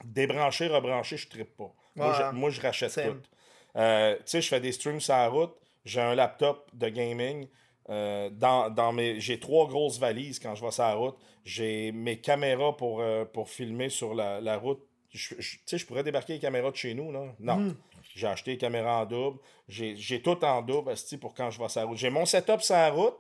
débrancher 0.05 0.69
rebrancher 0.69 1.17
je 1.17 1.29
trippe 1.29 1.57
pas 1.57 1.73
moi, 1.97 2.13
je, 2.17 2.37
moi, 2.37 2.51
je 2.51 2.61
rachète 2.61 2.91
Same. 2.93 3.21
tout 3.21 3.29
euh, 3.77 4.15
tu 4.19 4.23
sais, 4.27 4.41
je 4.41 4.49
fais 4.49 4.61
des 4.61 4.73
streams 4.73 5.01
sur 5.01 5.15
la 5.15 5.29
route. 5.29 5.55
J'ai 5.85 6.01
un 6.01 6.15
laptop 6.15 6.69
de 6.73 6.89
gaming. 6.89 7.49
Euh, 7.91 8.29
dans, 8.31 8.69
dans 8.71 8.93
mes, 8.93 9.19
j'ai 9.21 9.41
trois 9.41 9.67
grosses 9.67 9.99
valises 9.99 10.39
quand 10.39 10.55
je 10.55 10.65
vais 10.65 10.71
sur 10.71 10.83
la 10.85 10.95
route. 10.95 11.17
J'ai 11.45 11.91
mes 11.93 12.21
caméras 12.21 12.77
pour, 12.77 13.01
euh, 13.01 13.25
pour 13.25 13.49
filmer 13.49 13.89
sur 13.89 14.15
la, 14.15 14.41
la 14.41 14.59
route. 14.59 14.81
Je- 15.11 15.35
je- 15.39 15.57
Tu 15.57 15.63
sais, 15.65 15.79
je 15.79 15.87
pourrais 15.87 16.03
débarquer 16.03 16.35
les 16.35 16.39
caméras 16.39 16.71
de 16.71 16.77
chez 16.77 16.93
nous. 16.93 17.11
Là. 17.11 17.35
Non. 17.41 17.57
Hmm. 17.57 17.75
J'ai 18.15 18.27
acheté 18.27 18.53
les 18.53 18.59
caméras 18.59 19.03
en 19.03 19.07
double. 19.07 19.39
J'ai, 19.69 20.21
tout 20.23 20.45
en 20.45 20.61
double 20.63 20.93
pour 21.21 21.33
quand 21.35 21.51
je 21.51 21.59
vais 21.61 21.69
sur 21.69 21.81
la 21.81 21.87
route. 21.87 21.97
J'ai 21.99 22.11
mon 22.11 22.27
setup 22.27 22.61
sur 22.61 22.75
la 22.75 22.91
route, 22.91 23.17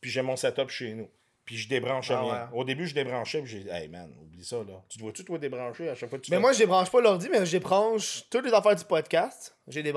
puis 0.00 0.10
j'ai 0.10 0.22
mon 0.22 0.36
setup 0.36 0.68
chez 0.70 0.94
nous. 0.94 1.08
Puis 1.44 1.56
je 1.56 1.68
débranche 1.68 2.10
Ah 2.10 2.20
rien. 2.20 2.32
ouais. 2.32 2.58
Au 2.58 2.64
début, 2.64 2.86
je 2.86 2.94
débranchais, 2.94 3.40
puis 3.42 3.50
j'ai 3.50 3.60
dit, 3.60 3.68
hey 3.70 3.88
man, 3.88 4.14
oublie 4.20 4.44
ça. 4.44 4.58
là. 4.58 4.82
Tu 4.88 4.98
dois-tu, 4.98 5.24
toi, 5.24 5.38
débrancher 5.38 5.88
à 5.88 5.94
chaque 5.94 6.08
fois 6.10 6.18
que 6.18 6.24
tu 6.24 6.30
Mais 6.30 6.36
fais- 6.36 6.40
moi, 6.40 6.52
je 6.52 6.58
débranche 6.58 6.90
pas 6.90 7.00
l'ordi, 7.00 7.28
mais 7.30 7.44
je 7.46 7.52
débranche 7.52 8.24
toutes 8.30 8.44
les 8.44 8.52
affaires 8.52 8.76
du 8.76 8.84
podcast. 8.84 9.56
J'ai 9.66 9.82
des 9.82 9.92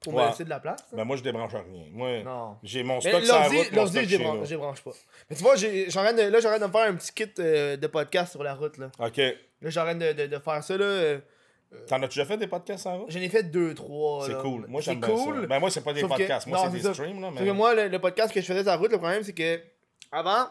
pour 0.00 0.12
me 0.12 0.18
Ouais. 0.20 0.26
laisser 0.28 0.44
de 0.44 0.50
la 0.50 0.60
place. 0.60 0.84
Ben, 0.92 1.04
moi, 1.04 1.16
je 1.16 1.22
débranche 1.22 1.52
rien. 1.52 1.86
Moi, 1.92 2.58
j'ai 2.62 2.82
mon 2.82 3.00
stock 3.00 3.22
sur 3.24 3.34
la 3.34 3.48
route, 3.48 3.72
l'ordi, 3.72 4.00
je 4.04 4.08
débranche, 4.16 4.48
débranche 4.48 4.82
pas. 4.82 4.90
Mais 5.30 5.36
tu 5.36 5.42
vois, 5.42 5.56
j'ai- 5.56 5.90
j'arrête 5.90 6.16
de, 6.16 6.22
là, 6.22 6.40
j'arrête 6.40 6.60
de 6.60 6.66
me 6.66 6.70
faire 6.72 6.82
un 6.88 6.94
petit 6.94 7.12
kit 7.12 7.30
euh, 7.38 7.76
de 7.76 7.86
podcast 7.86 8.32
sur 8.32 8.42
la 8.42 8.54
route. 8.54 8.78
Là, 8.78 8.90
OK. 9.00 9.16
là 9.16 9.34
j'arrête 9.70 9.98
de, 9.98 10.12
de, 10.12 10.26
de 10.26 10.38
faire 10.38 10.62
ça. 10.62 10.76
Là, 10.76 10.84
euh, 10.84 11.18
T'en 11.88 12.00
as 12.02 12.06
déjà 12.06 12.24
fait 12.24 12.36
des 12.36 12.46
podcasts 12.46 12.86
en 12.86 12.98
route? 13.00 13.10
J'en 13.10 13.20
ai 13.20 13.28
fait 13.28 13.42
deux, 13.42 13.74
trois. 13.74 14.24
C'est 14.24 14.38
cool. 14.38 14.66
Moi, 14.68 14.80
C'est 14.80 14.92
j'aime 14.92 15.00
bien 15.00 15.08
cool. 15.14 15.40
ça. 15.42 15.46
Ben, 15.48 15.58
moi, 15.58 15.70
c'est 15.70 15.82
pas 15.82 15.92
des 15.92 16.00
Sauf 16.02 16.10
que- 16.12 16.16
podcasts. 16.18 16.46
Moi, 16.46 16.58
c'est 16.64 16.70
des 16.70 16.80
ça. 16.82 16.94
streams. 16.94 17.20
Là, 17.20 17.30
mais... 17.34 17.44
que 17.44 17.50
moi, 17.50 17.74
le, 17.74 17.88
le 17.88 17.98
podcast 17.98 18.32
que 18.32 18.40
je 18.40 18.46
faisais 18.46 18.60
sur 18.62 18.70
la 18.70 18.76
route, 18.76 18.92
le 18.92 18.98
problème, 18.98 19.22
c'est 19.24 19.32
que 19.34 19.60
avant, 20.12 20.46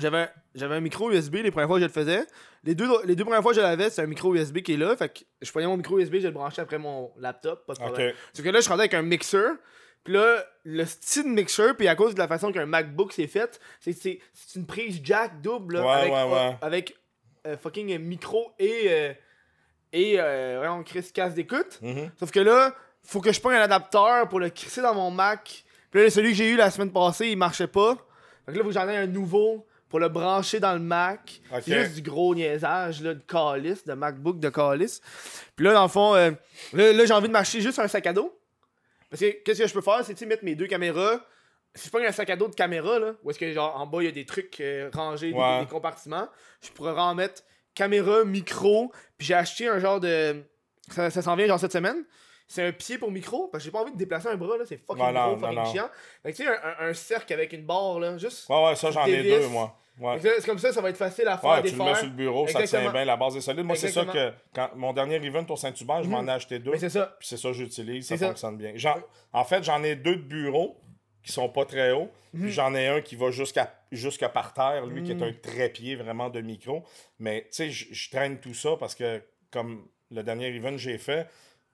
j'avais 0.00 0.18
un- 0.18 0.30
j'avais 0.54 0.74
un 0.74 0.80
micro 0.80 1.10
USB 1.10 1.36
les 1.36 1.50
premières 1.50 1.68
fois 1.68 1.76
que 1.76 1.82
je 1.82 1.86
le 1.86 1.92
faisais. 1.92 2.24
Les 2.64 2.74
deux, 2.74 2.88
les 3.04 3.14
deux 3.16 3.24
premières 3.24 3.42
fois 3.42 3.52
que 3.52 3.56
je 3.56 3.62
l'avais, 3.62 3.88
c'est 3.90 4.02
un 4.02 4.06
micro 4.06 4.34
USB 4.34 4.58
qui 4.60 4.74
est 4.74 4.76
là. 4.76 4.96
Fait 4.96 5.08
que 5.12 5.20
je 5.40 5.50
prenais 5.50 5.66
mon 5.66 5.76
micro 5.76 5.98
USB, 5.98 6.16
je 6.20 6.26
le 6.26 6.32
branchais 6.32 6.62
après 6.62 6.78
mon 6.78 7.10
laptop, 7.18 7.66
pas 7.66 7.74
de 7.74 7.78
problème. 7.78 8.10
OK. 8.10 8.16
Sauf 8.32 8.44
que 8.44 8.50
là, 8.50 8.60
je 8.60 8.68
rendais 8.68 8.82
avec 8.82 8.94
un 8.94 9.02
mixeur. 9.02 9.52
Puis 10.02 10.14
là, 10.14 10.44
le 10.64 10.84
style 10.86 11.26
mixeur, 11.28 11.76
puis 11.76 11.86
à 11.86 11.94
cause 11.94 12.14
de 12.14 12.18
la 12.18 12.26
façon 12.28 12.50
qu'un 12.52 12.64
MacBook 12.66 13.12
s'est 13.12 13.26
fait, 13.26 13.60
c'est 13.80 13.92
que 13.92 13.98
c'est 14.00 14.18
c'est 14.32 14.58
une 14.58 14.66
prise 14.66 15.00
jack 15.04 15.40
double 15.42 15.74
là, 15.76 15.82
Ouais, 15.84 15.92
avec, 15.92 16.12
ouais, 16.12 16.32
ouais. 16.32 16.56
avec 16.62 16.96
euh, 17.46 17.56
fucking 17.58 17.98
micro 17.98 18.50
et, 18.58 18.84
euh, 18.88 19.12
et 19.92 20.16
euh, 20.18 20.56
vraiment, 20.58 20.82
Chris 20.82 21.10
casse 21.12 21.34
d'écoute. 21.34 21.78
Mhm. 21.82 22.10
Sauf 22.18 22.30
que 22.30 22.40
là, 22.40 22.74
faut 23.02 23.20
que 23.20 23.32
je 23.32 23.40
prenne 23.40 23.54
un 23.56 23.62
adapteur 23.64 24.28
pour 24.28 24.40
le 24.40 24.50
crisser 24.50 24.80
dans 24.82 24.94
mon 24.94 25.10
Mac. 25.10 25.64
Puis 25.90 26.02
là, 26.02 26.10
celui 26.10 26.30
que 26.30 26.36
j'ai 26.36 26.50
eu 26.50 26.56
la 26.56 26.70
semaine 26.70 26.92
passée, 26.92 27.28
il 27.28 27.36
marchait 27.36 27.66
pas. 27.66 27.96
Fait 28.46 28.52
que 28.52 28.56
là, 28.58 28.62
faut 28.62 28.68
que 28.70 28.74
j'en 28.74 28.88
ai 28.88 28.96
un 28.96 29.06
nouveau 29.06 29.66
pour 29.90 29.98
le 29.98 30.08
brancher 30.08 30.60
dans 30.60 30.72
le 30.72 30.78
Mac. 30.78 31.42
Ok. 31.52 31.62
C'est 31.64 31.82
juste 31.82 31.96
du 31.96 32.02
gros 32.02 32.34
niaisage 32.34 33.02
là, 33.02 33.12
de 33.12 33.20
calice, 33.20 33.84
de 33.84 33.92
MacBook 33.92 34.38
de 34.38 34.48
calice. 34.48 35.02
Puis 35.56 35.66
là, 35.66 35.74
dans 35.74 35.82
le 35.82 35.88
fond, 35.88 36.14
euh, 36.14 36.30
là, 36.72 36.92
là, 36.92 37.04
j'ai 37.04 37.12
envie 37.12 37.26
de 37.26 37.32
m'acheter 37.32 37.60
juste 37.60 37.78
un 37.80 37.88
sac 37.88 38.06
à 38.06 38.12
dos. 38.12 38.40
Parce 39.10 39.20
que 39.20 39.42
qu'est-ce 39.42 39.58
que 39.58 39.66
je 39.66 39.74
peux 39.74 39.82
faire, 39.82 40.02
c'est 40.04 40.18
mettre 40.22 40.44
mes 40.44 40.54
deux 40.54 40.68
caméras. 40.68 41.20
Si 41.74 41.86
je 41.86 41.90
prends 41.90 42.00
un 42.00 42.12
sac 42.12 42.30
à 42.30 42.36
dos 42.36 42.48
de 42.48 42.54
caméra, 42.54 43.00
là, 43.00 43.14
où 43.22 43.30
est-ce 43.30 43.38
que 43.38 43.52
genre 43.52 43.78
en 43.78 43.86
bas 43.86 43.98
il 44.00 44.04
y 44.04 44.08
a 44.08 44.12
des 44.12 44.24
trucs 44.24 44.60
euh, 44.60 44.88
rangés, 44.94 45.32
des, 45.32 45.66
compartiments, 45.68 46.28
je 46.62 46.70
pourrais 46.70 46.92
en 46.92 47.14
mettre 47.16 47.42
caméra, 47.74 48.24
micro, 48.24 48.92
puis 49.18 49.26
j'ai 49.26 49.34
acheté 49.34 49.66
un 49.66 49.80
genre 49.80 49.98
de. 49.98 50.42
Ça, 50.88 51.10
ça 51.10 51.22
s'en 51.22 51.34
vient 51.34 51.46
genre 51.46 51.60
cette 51.60 51.72
semaine. 51.72 52.04
C'est 52.50 52.66
un 52.66 52.72
pied 52.72 52.98
pour 52.98 53.12
micro, 53.12 53.46
parce 53.46 53.62
que 53.62 53.66
j'ai 53.66 53.70
pas 53.70 53.80
envie 53.80 53.92
de 53.92 53.96
déplacer 53.96 54.26
un 54.26 54.34
bras, 54.34 54.58
là, 54.58 54.64
c'est 54.66 54.76
fucking 54.76 55.04
non, 55.04 55.12
gros, 55.12 55.38
fucking 55.38 55.54
non, 55.54 55.62
non. 55.62 55.72
chiant. 55.72 55.88
Fait 56.20 56.32
que 56.32 56.36
tu 56.36 56.42
sais, 56.42 56.50
un, 56.80 56.92
cercle 56.94 57.32
avec 57.32 57.52
une 57.52 57.64
barre, 57.64 58.00
là, 58.00 58.18
juste. 58.18 58.48
Ouais, 58.48 58.64
ouais, 58.64 58.74
ça, 58.74 58.90
j'en 58.90 59.06
ai 59.06 59.22
deux, 59.22 59.46
moi. 59.46 59.76
Ouais. 60.00 60.18
C'est 60.20 60.46
comme 60.46 60.58
ça, 60.58 60.72
ça 60.72 60.80
va 60.80 60.90
être 60.90 60.96
facile 60.96 61.28
à 61.28 61.38
faire, 61.38 61.48
Ouais, 61.48 61.62
tu 61.62 61.76
le 61.76 61.84
mets 61.84 61.94
sur 61.94 62.06
le 62.06 62.10
bureau, 62.10 62.48
ça 62.48 62.64
tient 62.64 62.90
bien, 62.90 63.04
la 63.04 63.16
base 63.16 63.36
est 63.36 63.40
solide. 63.40 63.64
Moi, 63.64 63.76
c'est 63.76 63.92
ça 63.92 64.04
que 64.04 64.32
quand 64.52 64.70
mon 64.74 64.92
dernier 64.92 65.24
event 65.24 65.46
au 65.48 65.54
Saint-Hubert, 65.54 66.02
je 66.02 66.08
m'en 66.08 66.26
ai 66.26 66.30
acheté 66.30 66.58
deux. 66.58 66.72
Mais 66.72 66.78
c'est 66.78 66.90
ça. 66.90 67.14
Puis 67.20 67.28
c'est 67.28 67.36
ça 67.36 67.50
que 67.50 67.54
j'utilise, 67.54 68.08
ça 68.08 68.18
fonctionne 68.18 68.56
bien. 68.56 68.74
En 69.32 69.44
fait, 69.44 69.62
j'en 69.62 69.84
ai 69.84 69.94
deux 69.94 70.16
de 70.16 70.22
bureau 70.22 70.76
qui 71.22 71.30
sont 71.30 71.48
pas 71.48 71.66
très 71.66 71.92
hauts. 71.92 72.10
Mhm. 72.32 72.42
Puis 72.42 72.50
j'en 72.50 72.74
ai 72.74 72.88
un 72.88 73.00
qui 73.00 73.14
va 73.14 73.30
jusqu'à 73.30 73.72
jusqu'à 73.92 74.28
par 74.28 74.54
terre, 74.54 74.86
lui, 74.86 75.04
qui 75.04 75.12
est 75.12 75.22
un 75.22 75.32
trépied 75.32 75.94
vraiment 75.94 76.30
de 76.30 76.40
micro. 76.40 76.82
Mais 77.20 77.42
tu 77.42 77.48
sais, 77.50 77.70
je 77.70 77.86
je 77.92 78.10
traîne 78.10 78.40
tout 78.40 78.54
ça 78.54 78.70
parce 78.76 78.96
que, 78.96 79.22
comme 79.52 79.86
le 80.10 80.24
dernier 80.24 80.48
event 80.48 80.72
que 80.72 80.78
j'ai 80.78 80.98
fait, 80.98 81.28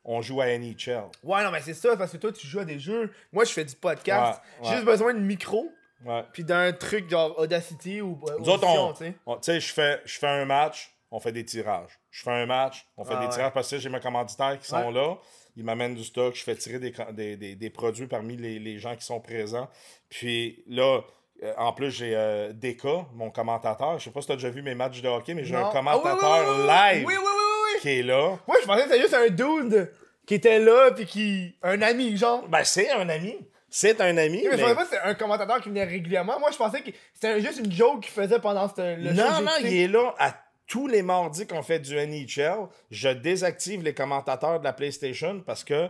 on 0.08 0.22
joue 0.22 0.40
à 0.40 0.46
NHL. 0.46 1.02
Ouais, 1.24 1.44
non, 1.44 1.50
mais 1.50 1.60
c'est 1.60 1.74
ça, 1.74 1.96
parce 1.96 2.12
que 2.12 2.16
toi, 2.16 2.32
tu 2.32 2.46
joues 2.46 2.60
à 2.60 2.64
des 2.64 2.78
jeux. 2.78 3.12
Moi, 3.32 3.44
je 3.44 3.52
fais 3.52 3.64
du 3.64 3.74
podcast. 3.76 4.40
Ouais, 4.60 4.68
J'ai 4.68 4.74
juste 4.76 4.86
besoin 4.86 5.12
de 5.12 5.18
micro, 5.18 5.70
Ouais. 6.04 6.22
puis 6.32 6.44
d'un 6.44 6.72
truc 6.72 7.10
genre 7.10 7.38
Audacity 7.38 8.00
ou 8.00 8.18
euh, 8.28 8.36
Nous 8.38 8.48
Audition, 8.48 8.88
on- 8.88 8.92
tu 8.92 8.98
sais. 9.04 9.14
on- 9.26 9.34
tu 9.36 9.40
sais, 9.42 9.60
je 9.60 9.72
fais, 9.72 10.00
je 10.04 10.18
fais 10.18 10.26
un 10.28 10.44
match, 10.44 10.94
on 11.10 11.18
fait 11.20 11.32
des 11.32 11.44
tirages. 11.44 11.98
Je 12.10 12.22
fais 12.22 12.30
un 12.30 12.46
match, 12.46 12.86
on 12.96 13.04
fait 13.04 13.14
Ah 13.16 13.26
des 13.26 13.28
tirages 13.30 13.52
parce 13.52 13.68
que 13.70 13.78
j'ai 13.78 13.88
mes 13.88 14.00
commanditaires 14.00 14.58
qui 14.58 14.66
sont 14.68 14.90
là. 14.90 15.16
il 15.58 15.64
m'amène 15.64 15.94
du 15.94 16.04
stock, 16.04 16.34
je 16.34 16.42
fais 16.44 16.54
tirer 16.54 16.78
des, 16.78 16.92
des, 17.14 17.36
des- 17.38 17.54
des 17.56 17.70
produits 17.70 18.06
parmi 18.06 18.36
les, 18.36 18.58
les 18.58 18.78
gens 18.78 18.94
qui 18.94 19.04
sont 19.06 19.20
présents. 19.20 19.68
Puis 20.10 20.62
là, 20.66 21.00
euh, 21.42 21.52
en 21.56 21.72
plus, 21.72 21.90
j'ai 21.90 22.14
euh, 22.14 22.52
Deka, 22.52 23.06
mon 23.14 23.30
commentateur. 23.30 23.98
Je 23.98 24.04
sais 24.04 24.10
pas 24.10 24.20
si 24.20 24.26
tu 24.26 24.32
as 24.34 24.36
déjà 24.36 24.50
vu 24.50 24.60
mes 24.62 24.74
matchs 24.74 25.00
de 25.00 25.08
hockey, 25.08 25.32
mais 25.34 25.44
j'ai 25.44 25.56
un 25.56 25.68
Ah, 25.68 25.72
commentateur 25.72 26.66
live 26.66 27.06
oui, 27.06 27.14
oui, 27.16 27.22
oui. 27.24 27.45
Qui 27.86 27.98
est 28.00 28.02
là. 28.02 28.36
Moi, 28.46 28.56
je 28.60 28.66
pensais 28.66 28.82
que 28.84 28.88
c'était 28.88 29.00
juste 29.02 29.14
un 29.14 29.28
dude 29.28 29.92
qui 30.26 30.34
était 30.34 30.58
là, 30.58 30.90
puis 30.92 31.06
qui. 31.06 31.54
Un 31.62 31.80
ami, 31.82 32.16
genre. 32.16 32.46
Ben, 32.48 32.64
c'est 32.64 32.90
un 32.90 33.08
ami. 33.08 33.36
C'est 33.68 34.00
un 34.00 34.16
ami. 34.16 34.42
Mais 34.50 34.56
je 34.56 34.62
pensais 34.62 34.74
pas 34.74 34.84
que 34.84 34.90
c'était 34.90 35.02
un 35.02 35.14
commentateur 35.14 35.60
qui 35.60 35.68
venait 35.68 35.84
régulièrement. 35.84 36.38
Moi, 36.40 36.50
je 36.50 36.56
pensais 36.56 36.80
que 36.80 36.90
c'était 37.14 37.40
juste 37.40 37.58
une 37.58 37.70
joke 37.72 38.00
qu'il 38.02 38.12
faisait 38.12 38.38
pendant 38.38 38.68
ce- 38.68 38.96
le 38.96 39.10
show. 39.10 39.16
Non, 39.16 39.40
non, 39.42 39.50
il 39.60 39.76
est 39.76 39.88
là 39.88 40.14
à 40.18 40.34
tous 40.66 40.86
les 40.88 41.02
mardis 41.02 41.46
qu'on 41.46 41.62
fait 41.62 41.78
du 41.78 41.94
NHL. 41.96 42.68
Je 42.90 43.08
désactive 43.08 43.82
les 43.82 43.92
commentateurs 43.94 44.58
de 44.60 44.64
la 44.64 44.72
PlayStation 44.72 45.40
parce 45.44 45.62
que 45.62 45.88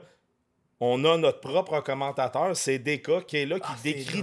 on 0.80 1.02
a 1.06 1.16
notre 1.16 1.40
propre 1.40 1.80
commentateur, 1.80 2.54
c'est 2.56 2.78
Deka 2.78 3.22
qui 3.26 3.38
est 3.38 3.46
là, 3.46 3.58
qui 3.58 3.66
Ah, 3.70 3.76
décrit 3.82 4.22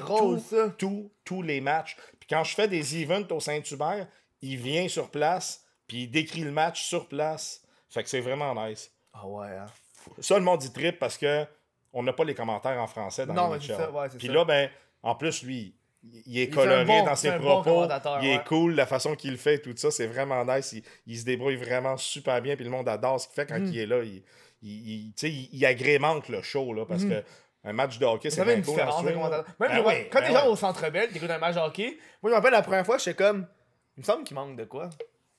tous 1.25 1.41
les 1.41 1.61
matchs. 1.61 1.95
Puis 2.19 2.27
quand 2.29 2.43
je 2.43 2.53
fais 2.53 2.67
des 2.67 3.01
events 3.01 3.27
au 3.31 3.39
Saint-Hubert, 3.39 4.07
il 4.41 4.57
vient 4.57 4.87
sur 4.87 5.09
place, 5.09 5.63
puis 5.88 6.03
il 6.03 6.07
décrit 6.11 6.41
le 6.41 6.51
match 6.51 6.84
sur 6.84 7.07
place. 7.07 7.61
Fait 7.89 8.03
que 8.03 8.10
c'est 8.10 8.22
vraiment 8.22 8.53
nice. 8.68 8.91
Ah 9.14 9.27
ouais, 9.27 9.47
hein. 9.47 9.65
Ça, 10.19 10.38
le 10.38 10.43
monde 10.43 10.60
dit 10.60 10.72
trip 10.73 10.99
parce 10.99 11.18
que 11.18 11.45
on 11.93 12.01
n'a 12.03 12.14
pas 12.14 12.23
les 12.23 12.34
commentaires 12.35 12.81
en 12.81 12.88
français 12.88 13.26
dans 13.26 13.34
Non, 13.34 13.53
le 13.53 13.60
NHL. 13.60 13.89
ouais, 13.91 14.07
c'est 14.10 14.18
Puis 14.18 14.27
ça. 14.27 14.34
là, 14.34 14.45
ben, 14.45 14.69
en 15.03 15.15
plus, 15.15 15.43
lui, 15.43 15.76
il- 16.26 16.39
est 16.39 16.45
Il 16.45 16.49
coloré 16.49 16.85
bon- 16.85 17.05
dans 17.05 17.15
ses 17.15 17.31
bon 17.31 17.61
propos. 17.61 17.85
il 18.22 18.27
est 18.27 18.38
ouais. 18.38 18.43
cool, 18.45 18.73
la 18.73 18.85
façon 18.88 19.15
qu'il 19.15 19.38
fait, 19.38 19.60
tout 19.60 19.73
ça, 19.77 19.91
c'est 19.91 20.07
vraiment 20.07 20.43
nice. 20.43 20.72
Il, 20.73 20.84
il 21.05 21.18
se 21.19 21.23
débrouille 21.26 21.55
vraiment 21.55 21.95
super 21.97 22.41
bien, 22.41 22.55
puis 22.55 22.65
le 22.65 22.72
monde 22.72 22.89
adore 22.89 23.22
ce 23.22 23.27
qu'il 23.27 23.35
fait 23.35 23.45
quand 23.45 23.60
Mm. 23.60 23.65
il 23.68 23.77
est 23.80 23.85
là. 23.85 24.03
Il, 24.03 24.23
il, 24.64 24.89
il- 24.89 25.14
tu 25.14 25.27
sais, 25.27 25.31
il, 25.31 25.49
il 25.53 25.65
agrémente 25.65 26.27
le 26.30 26.41
show, 26.41 26.73
là, 26.73 26.85
parce 26.85 27.03
Mm. 27.03 27.10
que 27.10 27.23
un 27.65 27.73
match 27.73 27.97
de 27.99 28.05
hockey, 28.05 28.30
c'est 28.30 28.43
fait 28.43 28.55
une 28.55 28.61
différence. 28.61 29.03
Même 29.03 29.15
Ben 29.60 29.84
oui, 29.85 30.10
quand 30.11 30.19
ben 30.19 30.27
t'es 30.27 30.34
genre 30.34 30.45
oui. 30.47 30.51
au 30.51 30.55
centre 30.57 30.89
belle, 30.89 31.10
t'écoutes 31.11 31.30
un 31.30 31.38
match 31.38 31.55
de 31.55 31.60
hockey. 31.61 31.97
Moi, 32.22 32.26
je 32.26 32.27
me 32.30 32.34
rappelle 32.34 32.51
la 32.51 32.61
première 32.64 32.85
fois, 32.85 32.97
j'étais 32.97 33.14
comme. 33.15 33.47
Il 33.95 33.99
me 34.01 34.03
semble 34.05 34.23
qu'il 34.26 34.35
manque 34.35 34.57
de 34.57 34.65
quoi. 34.65 34.89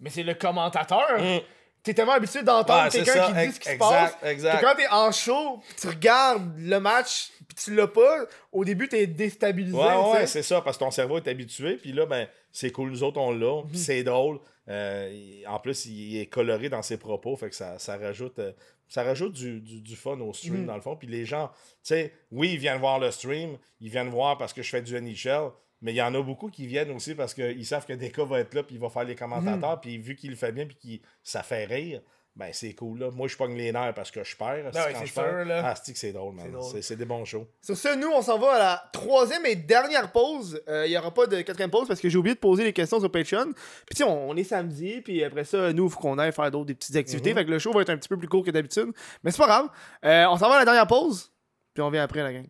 Mais 0.05 0.11
c'est 0.11 0.23
le 0.23 0.35
commentateur. 0.35 1.19
Mm. 1.19 1.41
T'es 1.83 1.93
tellement 1.93 2.13
habitué 2.13 2.43
d'entendre 2.43 2.85
Ouais, 2.85 2.89
quelqu'un 2.91 3.27
qui 3.27 3.47
dit 3.49 3.53
ce 3.55 3.61
qui 3.61 3.69
se 3.71 3.77
passe. 3.77 4.17
exact. 4.23 4.61
Que 4.61 4.65
quand 4.65 4.75
t'es 4.75 4.89
en 4.89 5.13
show, 5.13 5.61
tu 5.79 5.89
regardes 5.89 6.57
le 6.57 6.79
match, 6.81 7.31
pis 7.49 7.57
tu 7.57 7.75
l'as 7.75 7.89
pas, 7.89 8.25
au 8.53 8.65
début 8.65 8.89
t'es 8.89 9.07
déstabilisé. 9.07 9.77
Ouais, 9.77 10.13
ouais, 10.13 10.27
c'est 10.27 10.43
ça, 10.43 10.63
parce 10.63 10.79
que 10.79 10.85
ton 10.85 10.91
cerveau 10.91 11.19
est 11.19 11.29
habitué, 11.29 11.77
puis 11.77 11.93
là, 11.93 12.07
ben, 12.07 12.27
c'est 12.53 12.71
cool, 12.71 12.89
nous 12.91 13.03
autres, 13.03 13.21
on 13.21 13.33
l'a, 13.33 13.63
puis 13.69 13.77
c'est 13.79 14.03
drôle. 14.03 14.39
Euh, 14.69 15.43
en 15.47 15.59
plus, 15.59 15.85
il 15.85 16.19
est 16.21 16.27
coloré 16.27 16.71
dans 16.71 16.81
ses 16.81 16.97
propos, 16.97 17.37
fait 17.37 17.51
que 17.51 17.55
ça, 17.55 17.79
ça 17.79 17.99
rajoute, 17.99 18.39
euh, 18.39 18.53
ça 18.89 19.03
rajoute 19.03 19.35
du, 19.35 19.61
du- 19.61 19.83
du 19.83 19.95
fun 19.97 20.19
au 20.21 20.33
stream, 20.33 20.61
Mhm. 20.63 20.67
dans 20.67 20.77
le 20.77 20.81
fond. 20.81 20.97
Puis 20.97 21.07
les 21.09 21.27
gens, 21.27 21.49
tu 21.49 21.55
sais, 21.83 22.15
oui, 22.31 22.53
ils 22.55 22.59
viennent 22.59 22.79
voir 22.81 22.99
le 22.99 23.11
stream, 23.11 23.59
ils 23.81 23.91
viennent 23.91 24.09
voir 24.09 24.39
parce 24.39 24.55
que 24.55 24.63
je 24.63 24.71
fais 24.71 24.81
du 24.81 24.97
NHL, 24.97 25.51
mais 25.85 25.93
il 25.93 25.97
y 25.97 26.03
en 26.03 26.13
a 26.15 26.21
beaucoup 26.23 26.49
qui 26.51 26.67
viennent 26.67 26.91
aussi 26.91 27.15
parce 27.15 27.33
qu'ils 27.35 27.65
savent 27.65 27.87
que 27.87 27.93
Deka 27.93 28.25
va 28.25 28.41
être 28.41 28.55
là, 28.55 28.65
puis 28.65 28.75
il 28.75 28.81
va 28.81 28.89
faire 28.91 29.05
les 29.05 29.13
Mhm. 29.13 29.19
commentateurs, 29.21 29.81
puis 29.81 29.99
vu 29.99 30.17
qu'il 30.17 30.31
le 30.31 30.37
fait 30.37 30.51
bien, 30.51 30.67
puis 30.67 30.77
qu'il 30.77 31.01
ça 31.23 31.45
fait 31.45 31.67
rire. 31.67 32.01
Ben, 32.37 32.49
c'est 32.53 32.73
cool, 32.75 32.99
là. 32.99 33.11
Moi, 33.13 33.29
je 33.29 33.37
pogne 33.37 33.55
les 33.57 33.71
nerfs 33.71 33.95
parce 33.95 34.11
que 34.11 34.25
je 34.25 34.37
perds. 34.37 34.73
Ben 34.73 34.85
ouais, 34.87 34.95
c'est 34.99 35.07
sûr, 35.07 35.45
là. 35.45 35.63
Ah, 35.67 35.75
que 35.75 35.97
c'est 35.97 36.11
drôle, 36.13 36.35
man. 36.35 36.53
C'est 36.81 36.97
des 36.97 37.05
bons 37.05 37.25
shows. 37.25 37.47
Sur 37.63 37.77
ce, 37.77 37.95
nous, 37.97 38.09
on 38.11 38.23
s'en 38.23 38.39
va 38.41 38.55
à 38.55 38.59
la 38.59 38.91
troisième 38.93 39.47
et 39.47 39.55
dernière 39.55 40.11
pause. 40.11 40.61
Euh, 40.69 40.85
Il 40.85 40.91
n'y 40.91 40.97
aura 40.99 41.15
pas 41.15 41.29
de 41.29 41.43
quatrième 41.43 41.71
pause 41.71 41.87
parce 41.87 42.01
que 42.01 42.09
j'ai 42.09 42.19
oublié 42.19 42.35
de 42.35 42.41
poser 42.41 42.65
les 42.65 42.73
questions 42.73 42.99
sur 42.99 43.09
Patreon. 43.13 43.53
Puis, 43.53 43.95
tu 43.95 43.97
sais, 43.99 44.03
on, 44.03 44.31
on 44.31 44.37
est 44.37 44.43
samedi, 44.43 45.01
puis 45.01 45.23
après 45.23 45.45
ça, 45.45 45.73
nous, 45.73 45.85
il 45.87 45.91
faut 45.93 46.01
qu'on 46.01 46.19
aille 46.19 46.33
faire 46.33 46.51
d'autres 46.51 46.67
des 46.67 46.75
petites 46.75 46.97
activités. 46.97 47.31
Mhm. 47.31 47.37
Fait 47.39 47.45
que 47.45 47.51
le 47.53 47.59
show 47.61 47.73
va 47.73 47.83
être 47.83 47.91
un 47.91 47.97
petit 47.99 48.09
peu 48.09 48.17
plus 48.19 48.27
court 48.27 48.43
que 48.45 48.51
d'habitude. 48.51 48.91
Mais 49.23 49.31
c'est 49.31 49.39
pas 49.39 49.47
grave. 49.47 49.69
Euh, 50.05 50.27
on 50.29 50.37
s'en 50.37 50.49
va 50.49 50.57
à 50.57 50.59
la 50.59 50.65
dernière 50.65 50.89
pause, 50.89 51.31
puis 51.73 51.83
on 51.85 51.91
vient 51.91 52.03
après, 52.03 52.25
la 52.25 52.33
gang. 52.33 52.47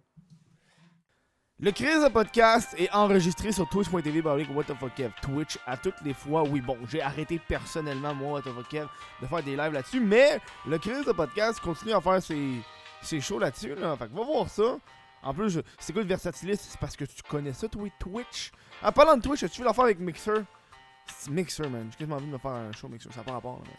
Le 1.61 1.71
Crise 1.71 2.05
Podcast 2.13 2.75
est 2.77 2.91
enregistré 2.93 3.53
sur 3.53 3.69
twitch.tv 3.69 4.23
fuck 4.23 4.95
Kev. 4.97 5.13
Twitch 5.23 5.57
à 5.67 5.77
toutes 5.77 6.01
les 6.05 6.13
fois. 6.13 6.43
Oui, 6.43 6.61
bon, 6.61 6.77
j'ai 6.89 7.01
arrêté 7.01 7.39
personnellement, 7.39 8.13
moi, 8.13 8.43
Kev, 8.69 8.89
de 9.23 9.27
faire 9.29 9.43
des 9.43 9.55
lives 9.57 9.73
là-dessus, 9.73 10.01
mais 10.01 10.41
le 10.67 10.79
Crise 10.79 11.05
Podcast 11.17 11.61
continue 11.61 11.93
à 11.93 12.01
faire 12.01 12.21
ses, 12.21 13.21
shows 13.21 13.39
là-dessus. 13.39 13.77
Là. 13.77 13.97
Fait 13.97 14.09
que 14.09 14.15
va 14.17 14.25
voir 14.25 14.49
ça. 14.49 14.79
En 15.23 15.33
plus, 15.33 15.49
je- 15.51 15.61
c'est 15.79 15.93
quoi 15.93 16.03
le 16.03 16.09
Versatilis? 16.09 16.57
C'est 16.57 16.79
parce 16.81 16.97
que 16.97 17.05
tu 17.05 17.23
connais 17.23 17.53
ça, 17.53 17.69
toi, 17.69 17.89
Twitch? 18.01 18.51
En 18.83 18.91
parlant 18.91 19.17
de 19.17 19.23
Twitch, 19.23 19.49
tu 19.49 19.61
veux 19.61 19.67
la 19.67 19.73
faire 19.73 19.85
avec 19.85 20.01
Mixer? 20.01 20.43
Mixer, 21.31 21.69
man. 21.71 21.87
J'ai 21.93 21.99
quasiment 21.99 22.17
envie 22.17 22.27
de 22.27 22.33
me 22.33 22.39
faire 22.39 22.51
un 22.51 22.73
show 22.73 22.89
Mixer. 22.89 23.11
Ça 23.13 23.19
n'a 23.19 23.25
pas 23.25 23.33
rapport. 23.33 23.61
là, 23.65 23.71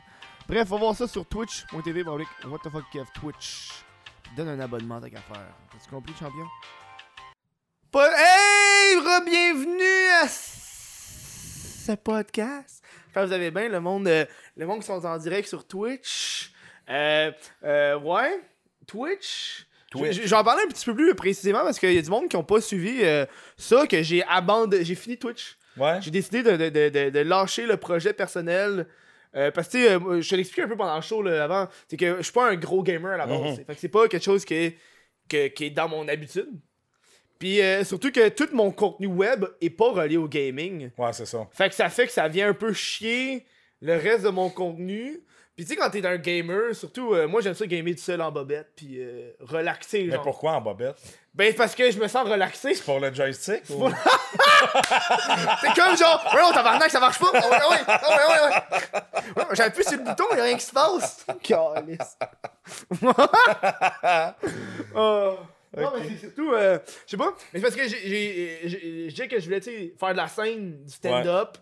Bref, 0.47 0.67
va 0.69 0.77
voir 0.77 0.95
ça 0.95 1.07
sur 1.09 1.25
twitch.tv 1.25 2.03
baroblique 2.05 2.29
What 2.47 2.59
the 2.59 2.69
Kev. 2.93 3.05
Twitch. 3.15 3.83
Donne 4.37 4.47
un 4.47 4.59
abonnement, 4.61 5.01
t'as 5.01 5.09
qu'à 5.09 5.19
faire. 5.19 5.53
T'as-tu 5.71 5.89
compris, 5.89 6.13
champion? 6.17 6.45
Pas... 7.95 8.11
Hey! 8.13 8.97
Bienvenue 9.25 10.09
à 10.21 10.27
ce 10.27 11.93
podcast. 11.95 12.83
J'espère 13.05 13.25
vous 13.27 13.31
avez 13.31 13.51
bien 13.51 13.69
le 13.69 13.79
monde, 13.79 14.05
euh, 14.09 14.25
le 14.57 14.65
monde 14.67 14.81
qui 14.81 14.85
sont 14.87 15.05
en 15.05 15.17
direct 15.17 15.47
sur 15.47 15.65
Twitch. 15.65 16.51
Euh, 16.89 17.31
euh, 17.63 17.97
ouais, 17.97 18.41
Twitch. 18.85 19.65
Twitch. 19.89 20.25
J'en 20.25 20.43
parlais 20.43 20.63
un 20.63 20.67
petit 20.67 20.83
peu 20.83 20.93
plus 20.93 21.15
précisément 21.15 21.61
parce 21.63 21.79
qu'il 21.79 21.93
y 21.93 21.97
a 21.97 22.01
du 22.01 22.09
monde 22.09 22.27
qui 22.27 22.35
n'ont 22.35 22.43
pas 22.43 22.59
suivi 22.59 23.01
ça, 23.55 23.87
que 23.87 24.03
j'ai 24.03 24.25
abandonné, 24.25 24.83
j'ai 24.83 24.95
fini 24.95 25.17
Twitch. 25.17 25.55
Ouais. 25.77 26.01
J'ai 26.01 26.11
décidé 26.11 26.43
de, 26.43 26.51
de, 26.57 26.67
de, 26.67 26.89
de- 26.89 27.09
de 27.11 27.19
lâcher 27.21 27.65
le 27.65 27.77
projet 27.77 28.11
personnel. 28.11 28.87
euh, 29.37 29.51
parce 29.51 29.69
que, 29.69 29.77
euh, 29.77 30.21
je 30.21 30.29
te 30.29 30.35
l'explique 30.35 30.65
un 30.65 30.67
peu 30.67 30.75
pendant 30.75 30.97
le 30.97 31.01
show 31.01 31.21
là, 31.21 31.45
avant. 31.45 31.69
C'est 31.87 31.95
que 31.95 32.17
je 32.17 32.23
suis 32.23 32.33
pas 32.33 32.49
un 32.49 32.55
gros 32.57 32.83
gamer 32.83 33.13
à 33.13 33.17
la 33.17 33.25
base. 33.25 33.55
C'est- 33.55 33.63
Fait 33.63 33.73
que 33.73 33.79
c'est 33.79 33.87
pas 33.87 34.09
quelque 34.09 34.21
chose 34.25 34.43
qui 34.43 34.53
est, 34.55 34.77
que- 35.29 35.47
qui 35.47 35.63
est 35.67 35.69
dans 35.69 35.87
mon 35.87 36.05
habitude. 36.09 36.49
Puis 37.39 37.61
euh, 37.61 37.83
surtout 37.83 38.11
que 38.11 38.29
tout 38.29 38.47
mon 38.53 38.71
contenu 38.71 39.07
web 39.07 39.45
est 39.61 39.69
pas 39.69 39.91
relié 39.91 40.17
au 40.17 40.27
gaming. 40.27 40.89
Ouais, 40.97 41.13
c'est 41.13 41.25
ça. 41.25 41.45
Fait 41.51 41.69
que 41.69 41.75
ça 41.75 41.89
fait 41.89 42.07
que 42.07 42.13
ça 42.13 42.27
vient 42.27 42.49
un 42.49 42.53
peu 42.53 42.71
chier 42.73 43.45
le 43.81 43.95
reste 43.97 44.23
de 44.23 44.29
mon 44.29 44.49
contenu. 44.49 45.21
Puis 45.55 45.63
tu 45.63 45.69
sais, 45.71 45.77
quand 45.77 45.89
t'es 45.89 46.05
un 46.05 46.17
gamer, 46.17 46.75
surtout, 46.75 47.13
euh, 47.13 47.27
moi 47.29 47.39
j'aime 47.39 47.53
ça 47.53 47.65
gamer 47.65 47.93
tout 47.95 48.01
seul 48.01 48.21
en 48.21 48.29
bobette, 48.29 48.71
puis 48.75 48.99
euh, 48.99 49.31
relaxer. 49.39 50.03
Mais 50.03 50.15
Genre. 50.15 50.23
pourquoi 50.23 50.51
en 50.53 50.59
bobette? 50.61 50.97
Ben 51.33 51.53
parce 51.55 51.73
que 51.75 51.89
je 51.91 51.97
me 51.97 52.07
sens 52.09 52.27
relaxé. 52.27 52.73
Pour 52.85 52.99
le 52.99 53.13
joystick? 53.13 53.61
ou- 53.69 53.77
pour- 53.79 53.91
C'est 55.61 55.73
comme 55.81 55.95
genre, 55.97 56.29
ouais, 56.33 56.41
oh 56.45 56.51
tabarnak, 56.53 56.89
ça 56.89 56.99
marche 56.99 57.19
pas. 57.19 57.27
Oh, 57.33 57.37
ouais, 57.37 57.41
ouais, 57.41 57.83
oh, 57.87 57.91
ouais, 57.91 58.17
ouais, 58.17 58.41
ouais. 58.49 59.43
Ouais, 59.43 59.55
J'appuie 59.55 59.83
sur 59.85 59.97
le 59.97 60.03
bouton, 60.03 60.25
y'a 60.35 60.43
rien 60.43 60.57
qui 60.57 60.65
se 60.65 60.73
passe. 60.73 61.25
Calice. 61.41 62.17
Oh. 64.95 65.37
Non, 65.77 65.91
mais 65.97 66.07
c'est 66.09 66.17
surtout, 66.27 66.51
euh, 66.53 66.79
je 67.05 67.11
sais 67.11 67.17
pas, 67.17 67.35
mais 67.53 67.59
c'est 67.59 67.61
parce 67.61 67.75
que 67.75 67.87
j'ai- 67.87 69.07
dit 69.09 69.27
que 69.27 69.39
je 69.39 69.45
voulais, 69.45 69.61
faire 69.61 70.11
de 70.11 70.17
la 70.17 70.27
scène, 70.27 70.83
du 70.83 70.91
stand-up. 70.91 71.57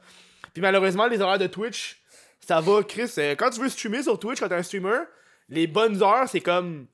Puis 0.54 0.62
malheureusement, 0.62 1.08
les 1.08 1.20
horaires 1.22 1.40
de 1.40 1.48
Twitch, 1.48 2.02
ça 2.40 2.60
va, 2.62 2.84
Chris. 2.84 3.12
euh, 3.18 3.36
quand 3.36 3.50
tu 3.50 3.60
veux 3.60 3.70
streamer 3.70 4.04
sur 4.04 4.20
Twitch, 4.20 4.40
quand 4.40 4.48
t'es 4.50 4.56
un 4.56 4.64
streamer, 4.64 5.00
les 5.50 5.68
bonnes 5.68 6.02
heures, 6.04 6.28
c'est 6.30 6.42
comme 6.42 6.88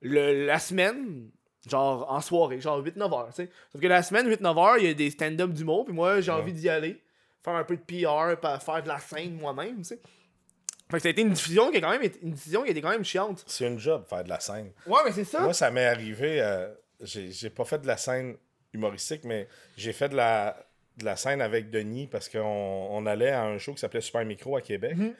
le, 0.00 0.46
la 0.46 0.58
semaine, 0.58 1.30
genre 1.68 2.10
en 2.10 2.20
soirée, 2.20 2.60
genre 2.60 2.82
8-9 2.82 3.12
heures, 3.12 3.28
tu 3.28 3.44
sais. 3.44 3.50
Sauf 3.72 3.80
que 3.80 3.86
la 3.86 4.02
semaine, 4.02 4.28
8-9 4.28 4.58
heures, 4.58 4.78
il 4.78 4.86
y 4.86 4.90
a 4.90 4.94
des 4.94 5.10
stand-up 5.10 5.50
d'humour, 5.50 5.84
puis 5.84 5.94
moi, 5.94 6.20
j'ai 6.20 6.30
Ouais. 6.32 6.38
envie 6.38 6.52
d'y 6.52 6.68
aller, 6.68 7.00
faire 7.42 7.54
un 7.54 7.64
peu 7.64 7.76
de 7.76 7.82
PR, 7.82 8.36
faire 8.60 8.82
de 8.82 8.88
la 8.88 8.98
scène 8.98 9.34
moi-même, 9.36 9.78
tu 9.78 9.84
sais. 9.84 10.00
Fait 10.94 10.98
que 10.98 11.02
ça 11.02 11.08
a 11.08 11.12
été 11.12 11.22
une 11.22 11.32
diffusion 11.32 11.70
qui 11.70 11.78
a 11.78 11.80
quand 11.80 11.90
même 11.90 12.02
été, 12.02 12.18
une 12.22 12.32
décision 12.32 12.62
qui 12.64 12.70
était 12.70 12.80
quand 12.80 12.90
même 12.90 13.04
chiante. 13.04 13.44
C'est 13.46 13.66
une 13.66 13.78
job, 13.78 14.04
faire 14.08 14.24
de 14.24 14.28
la 14.28 14.40
scène. 14.40 14.72
Ouais, 14.86 15.00
mais 15.04 15.12
c'est 15.12 15.24
ça. 15.24 15.40
Moi, 15.40 15.52
ça 15.54 15.70
m'est 15.70 15.86
arrivé. 15.86 16.40
euh, 16.40 16.68
j'ai 17.00 17.50
pas 17.50 17.64
fait 17.64 17.78
de 17.80 17.86
la 17.86 17.96
scène 17.96 18.36
humoristique, 18.72 19.22
mais 19.24 19.48
j'ai 19.76 19.92
fait 19.92 20.08
de 20.08 20.16
la, 20.16 20.56
de 20.96 21.04
la 21.04 21.16
scène 21.16 21.40
avec 21.42 21.70
Denis 21.70 22.06
parce 22.06 22.28
qu'on 22.28 22.40
on 22.90 23.04
allait 23.06 23.30
à 23.30 23.42
un 23.44 23.58
show 23.58 23.72
qui 23.74 23.80
s'appelait 23.80 24.00
Super 24.00 24.24
Micro 24.24 24.56
à 24.56 24.60
Québec. 24.62 24.96
Mhm. 24.96 25.14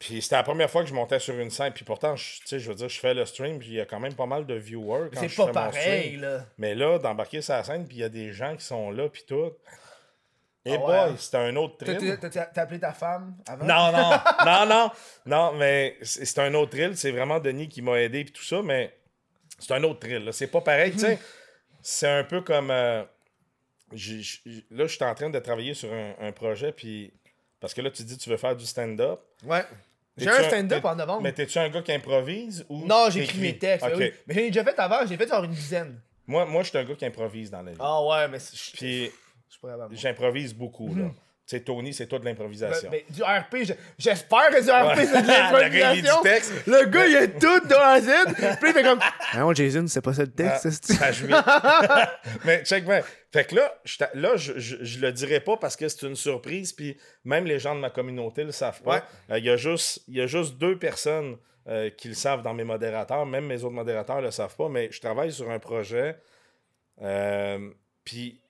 Puis 0.00 0.20
c'était 0.20 0.34
la 0.36 0.42
première 0.42 0.68
fois 0.68 0.82
que 0.82 0.88
je 0.88 0.94
montais 0.94 1.20
sur 1.20 1.38
une 1.38 1.50
scène. 1.50 1.72
Puis 1.72 1.84
pourtant, 1.84 2.16
je- 2.16 2.40
tu 2.40 2.46
sais, 2.48 2.58
je 2.58 2.68
veux 2.68 2.74
dire, 2.74 2.88
je 2.88 2.98
fais 2.98 3.14
le 3.14 3.24
stream, 3.24 3.58
puis 3.60 3.68
il 3.68 3.74
y 3.74 3.80
a 3.80 3.86
quand 3.86 4.00
même 4.00 4.14
pas 4.14 4.26
mal 4.26 4.44
de 4.46 4.54
viewers 4.54 5.10
c'est 5.12 5.20
pas 5.22 5.28
fais 5.28 5.46
mon 5.46 5.52
pareil, 5.52 6.02
stream. 6.08 6.20
là. 6.22 6.44
Mais 6.58 6.74
là, 6.74 6.98
d'embarquer 6.98 7.40
sur 7.40 7.54
la 7.54 7.62
scène, 7.62 7.86
puis 7.86 7.98
il 7.98 8.00
y 8.00 8.04
a 8.04 8.08
des 8.08 8.32
gens 8.32 8.56
qui 8.56 8.64
sont 8.64 8.90
là, 8.90 9.08
puis 9.08 9.22
tout. 9.26 9.52
Et 10.64 10.72
ouais, 10.72 10.78
boy, 10.78 10.96
hein? 10.96 11.14
c'était 11.18 11.38
un 11.38 11.56
autre 11.56 11.76
trip. 11.78 11.98
T'as 12.20 12.62
appelé 12.62 12.78
ta 12.78 12.92
femme 12.92 13.36
avant? 13.46 13.64
Non, 13.64 13.92
non, 13.92 14.10
non, 14.46 14.66
non, 14.66 14.90
non, 15.26 15.52
mais 15.58 15.96
c'est 16.02 16.38
un 16.38 16.54
autre 16.54 16.70
thrill. 16.70 16.96
C'est 16.96 17.10
vraiment 17.10 17.40
Denis 17.40 17.68
qui 17.68 17.82
m'a 17.82 18.00
aidé 18.00 18.20
et 18.20 18.24
tout 18.26 18.44
ça, 18.44 18.62
mais 18.62 18.96
c'est 19.58 19.72
un 19.74 19.82
autre 19.82 19.98
thrill. 20.00 20.28
C'est 20.32 20.46
pas 20.46 20.60
pareil, 20.60 20.92
tu 20.92 21.00
sais. 21.00 21.18
C'est 21.80 22.08
un 22.08 22.22
peu 22.24 22.42
comme. 22.42 22.70
euh, 22.70 23.02
j'ai- 23.92 24.22
j'ai- 24.22 24.40
là, 24.70 24.86
je 24.86 24.94
suis 24.94 25.04
en 25.04 25.14
train 25.14 25.30
de 25.30 25.38
travailler 25.40 25.74
sur 25.74 25.92
un, 25.92 26.14
un 26.20 26.32
projet, 26.32 26.72
puis. 26.72 27.12
Parce 27.60 27.74
que 27.74 27.80
là, 27.80 27.90
tu 27.90 28.02
dis 28.04 28.16
que 28.16 28.22
tu 28.22 28.30
veux 28.30 28.36
faire 28.36 28.56
du 28.56 28.64
stand-up. 28.66 29.20
Ouais. 29.44 29.64
J'ai 30.16 30.28
un 30.28 30.42
stand-up 30.44 30.84
en 30.84 30.94
novembre. 30.96 31.22
Mais 31.22 31.32
t'es-tu 31.32 31.58
un 31.58 31.68
gars 31.70 31.82
qui 31.82 31.92
improvise 31.92 32.64
ou. 32.68 32.84
Non, 32.86 33.08
j'écris 33.10 33.38
mes 33.38 33.58
textes. 33.58 33.86
Mais 34.26 34.34
j'en 34.34 34.40
ai 34.40 34.50
déjà 34.50 34.64
fait 34.64 34.78
avant, 34.78 35.06
j'ai 35.06 35.16
fait 35.16 35.28
genre 35.28 35.42
une 35.44 35.52
dizaine. 35.52 36.00
Moi, 36.26 36.44
moi 36.46 36.62
je 36.62 36.68
suis 36.68 36.78
un 36.78 36.84
gars 36.84 36.94
qui 36.94 37.04
improvise 37.04 37.50
dans 37.50 37.62
la 37.62 37.72
vie. 37.72 37.78
Ah 37.80 38.02
ouais, 38.04 38.28
mais 38.28 38.38
Puis 38.74 39.10
je 39.90 39.96
j'improvise 39.96 40.54
beaucoup, 40.54 40.94
là. 40.94 41.04
Tu 41.44 41.56
sais, 41.56 41.64
Tony, 41.64 41.92
c'est 41.92 42.06
toi 42.06 42.20
de 42.20 42.24
l'improvisation. 42.24 42.88
Ben, 42.88 43.00
ben, 43.08 43.14
du 43.16 43.20
RP, 43.20 43.64
je- 43.66 43.72
j'espère 43.98 44.48
que 44.50 44.62
du 44.62 44.70
RP 44.70 44.96
Ouais. 44.96 45.06
c'est 45.06 45.22
de 45.22 45.26
Le 45.26 45.32
l'improvisation. 45.32 46.22
du 46.22 46.28
texte. 46.28 46.66
Le 46.68 46.84
gars, 46.86 47.06
il 47.08 47.14
est 47.16 47.38
tout 47.40 47.66
dans 47.66 47.80
la 47.80 48.00
Z. 48.00 48.10
Puis 48.60 48.68
il 48.68 48.72
fait 48.72 48.82
comme. 48.84 49.00
Non, 49.34 49.52
Jason, 49.52 49.84
c'est 49.88 50.00
pas 50.00 50.12
ça 50.14 50.22
le 50.22 50.30
texte. 50.30 50.66
Ah, 51.00 51.12
c'est- 51.12 51.24
ça. 51.26 52.12
Mais 52.44 52.64
check 52.64 52.84
bien. 52.84 53.00
Fait 53.32 53.44
que 53.44 53.56
là, 53.56 53.74
je, 53.84 53.96
là 54.14 54.36
je, 54.36 54.58
je, 54.60 54.76
je 54.84 55.00
le 55.00 55.10
dirai 55.10 55.40
pas 55.40 55.56
parce 55.56 55.74
que 55.74 55.88
c'est 55.88 56.06
une 56.06 56.14
surprise, 56.14 56.72
puis 56.72 56.96
même 57.24 57.44
les 57.44 57.58
gens 57.58 57.74
de 57.74 57.80
ma 57.80 57.90
communauté 57.90 58.44
le 58.44 58.52
savent 58.52 58.80
pas. 58.82 58.94
Ouais. 58.96 59.02
Euh, 59.32 59.38
Il 59.38 59.44
y, 59.44 59.50
a 59.50 59.56
juste- 59.56 60.04
il 60.06 60.16
y 60.16 60.20
a 60.20 60.26
juste 60.28 60.58
deux 60.58 60.78
personnes 60.78 61.36
euh, 61.68 61.90
qui 61.90 62.06
le 62.08 62.14
savent 62.14 62.42
dans 62.42 62.54
mes 62.54 62.64
modérateurs, 62.64 63.26
même 63.26 63.46
mes 63.46 63.64
autres 63.64 63.74
modérateurs 63.74 64.20
le 64.20 64.30
savent 64.30 64.54
pas, 64.56 64.68
mais 64.68 64.90
je 64.92 65.00
travaille 65.00 65.32
sur 65.32 65.50
un 65.50 65.58
projet, 65.58 66.16
euh, 67.02 67.70
puis 68.04 68.40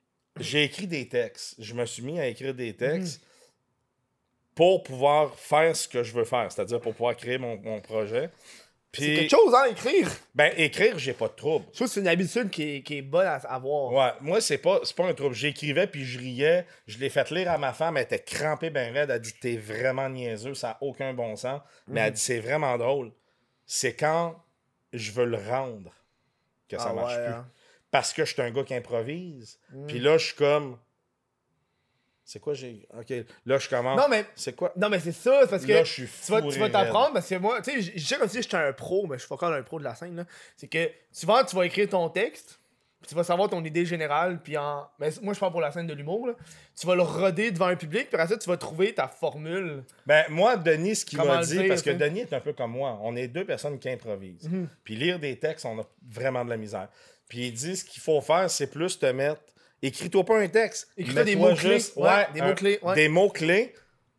j'ai 0.41 0.65
écrit 0.65 0.87
des 0.87 1.09
textes. 1.09 1.55
Je 1.59 1.75
me 1.75 1.85
suis 1.87 2.03
mis 2.03 2.19
à 2.21 2.27
écrire 2.27 2.55
des 2.55 2.75
textes 2.75 3.21
pour 4.55 4.83
pouvoir 4.83 5.35
faire 5.35 5.75
ce 5.75 5.89
que 5.89 6.03
je 6.03 6.13
veux 6.13 6.25
faire, 6.25 6.51
c'est-à-dire 6.53 6.81
pour 6.81 6.93
pouvoir 6.93 7.17
créer 7.17 7.39
mon, 7.39 7.57
mon 7.59 7.81
projet. 7.81 8.31
C'est 8.95 9.15
quelque 9.15 9.31
chose, 9.31 9.55
hein, 9.55 9.65
écrire? 9.71 10.07
ben, 10.35 10.53
écrire, 10.59 10.99
j'ai 10.99 11.15
pas 11.15 11.29
de 11.29 11.33
trouble. 11.33 11.65
Je 11.71 11.77
trouve 11.77 11.89
que 11.89 11.95
c'est 11.95 12.01
une 12.01 12.09
habitude 12.09 12.51
qui 12.51 12.63
est, 12.77 12.83
qui 12.83 12.99
est 12.99 13.03
bonne 13.03 13.27
à 13.27 13.37
avoir. 13.37 13.91
Ouais, 13.91 14.13
moi, 14.21 14.43
c'est 14.43 14.59
pas, 14.59 14.81
c'est 14.85 14.95
pas 14.95 15.07
un 15.07 15.15
trouble. 15.15 15.35
J'écrivais 15.35 15.87
puis 15.87 16.05
je 16.05 16.19
riais. 16.19 16.67
Je 16.87 16.99
l'ai 16.99 17.09
fait 17.09 17.31
lire 17.31 17.51
à 17.51 17.57
ma 17.57 17.73
femme. 17.73 17.97
Elle 17.97 18.03
était 18.03 18.23
crampée 18.23 18.69
ben 18.69 18.93
raide. 18.93 19.09
Elle 19.09 19.21
dit 19.23 19.33
T'es 19.41 19.57
vraiment 19.57 20.11
niaiseux, 20.11 20.53
ça 20.53 20.69
n'a 20.69 20.79
aucun 20.83 21.15
bon 21.15 21.37
sens. 21.37 21.63
Mais 21.89 22.01
Mhm. 22.03 22.07
elle 22.07 22.13
dit 22.13 22.21
C'est 22.21 22.41
vraiment 22.41 22.77
drôle. 22.77 23.13
C'est 23.65 23.95
quand 23.97 24.37
je 24.93 25.11
veux 25.13 25.25
le 25.25 25.39
rendre 25.39 25.91
que 26.69 26.77
ça 26.77 26.89
Ah 26.91 26.93
marche 26.93 27.17
ouais, 27.17 27.25
plus. 27.25 27.33
hein. 27.33 27.49
Parce 27.93 28.13
que 28.13 28.25
je 28.25 28.33
suis 28.33 28.43
un 28.43 28.51
gars 28.51 28.65
qui 28.65 28.75
improvise. 28.75 29.61
Mhm. 29.73 29.87
Puis 29.87 30.01
là, 30.01 30.19
je 30.19 30.27
suis 30.27 30.35
comme. 30.35 30.77
C'est 32.25 32.39
quoi 32.41 32.55
j'ai. 32.55 32.87
Ok, 32.99 33.13
là, 33.45 33.59
je 33.59 33.69
commence. 33.69 33.99
Non, 34.01 34.09
mais, 34.09 34.25
C'est 34.35 34.55
quoi? 34.57 34.73
non, 34.77 34.89
mais 34.89 35.01
c'est 35.01 35.13
ça, 35.13 35.41
c'est 35.43 35.51
parce 35.51 35.67
que. 35.67 35.73
Là, 35.73 35.85
je 35.85 35.93
suis 35.93 36.07
tu 36.25 36.33
vas, 36.33 36.41
tu 36.41 36.59
vas 36.59 36.71
t'apprendre 36.71 37.13
parce 37.13 37.29
que 37.29 37.35
moi, 37.35 37.61
tu 37.61 37.83
sais, 37.83 37.93
je- 37.97 38.05
sais 38.05 38.17
comme 38.17 38.29
si 38.29 38.41
j'étais 38.43 38.57
un 38.57 38.73
pro, 38.73 39.07
mais 39.07 39.17
je 39.17 39.21
suis 39.23 39.29
pas 39.29 39.35
encore 39.35 39.53
un 39.53 39.63
pro 39.63 39.79
de 39.79 39.85
la 39.85 39.95
scène, 39.95 40.17
là. 40.17 40.25
C'est 40.57 40.69
que 40.69 40.91
souvent, 41.11 41.45
tu 41.45 41.55
vas 41.55 41.67
écrire 41.67 41.89
ton 41.89 42.09
texte, 42.09 42.61
puis 43.03 43.09
tu 43.09 43.15
vas 43.17 43.25
savoir 43.25 43.51
ton 43.51 43.63
idée 43.65 43.85
générale, 43.85 44.41
puis 44.41 44.57
en. 44.57 44.87
Mais 45.01 45.11
moi, 45.21 45.35
je 45.35 45.41
parle 45.41 45.53
pour 45.53 45.61
la 45.61 45.73
scène 45.73 45.89
de 45.89 45.93
l'humour, 45.95 46.29
là. 46.29 46.35
Tu 46.81 46.87
vas 46.87 46.95
le 46.95 47.03
roder 47.03 47.51
devant 47.51 47.67
un 47.67 47.77
public, 47.77 48.09
puis 48.09 48.15
après 48.19 48.29
ça, 48.33 48.39
tu 48.39 48.49
vas 48.49 48.57
trouver 48.57 48.95
ta 48.95 49.09
formule. 49.09 49.83
Ben, 50.07 50.25
moi, 50.31 50.57
Denis, 50.57 50.95
ce 50.95 51.05
qu'il 51.05 51.19
m'a 51.19 51.43
dit, 51.43 51.59
dire, 51.59 51.69
parce 51.69 51.83
que? 51.83 51.91
Denis 51.91 52.21
est 52.21 52.33
un 52.33 52.41
peu 52.41 52.53
comme 52.55 52.71
moi, 52.71 52.99
on 53.03 53.17
est 53.17 53.29
deux 53.29 53.45
personnes 53.45 53.79
qui 53.81 53.91
improvisent. 53.91 54.49
Mhm. 54.49 54.69
Puis 54.85 54.95
lire 54.95 55.19
des 55.19 55.39
textes, 55.39 55.67
on 55.67 55.79
a 55.81 55.85
vraiment 56.09 56.45
de 56.45 56.51
la 56.51 56.57
misère. 56.57 56.89
Puis 57.33 57.47
il 57.47 57.53
dit, 57.55 57.77
ce 57.79 57.83
qu'il 57.85 58.03
faut 58.03 58.21
faire, 58.21 58.51
c'est 58.51 58.67
plus 58.67 58.99
te 58.99 59.07
mettre... 59.07 59.41
Écris-toi 59.81 60.23
pas 60.23 60.39
un 60.39 60.49
texte. 60.49 60.89
Écris-toi 60.99 61.25
des 61.25 61.35
mots-clés. 61.35 61.73
juste- 61.79 61.97
Ouais, 61.97 62.27
des 62.35 62.43
mots-clés, 62.43 62.79
ouais. 62.83 62.95
Des 62.95 63.09
mots-clés, 63.09 63.75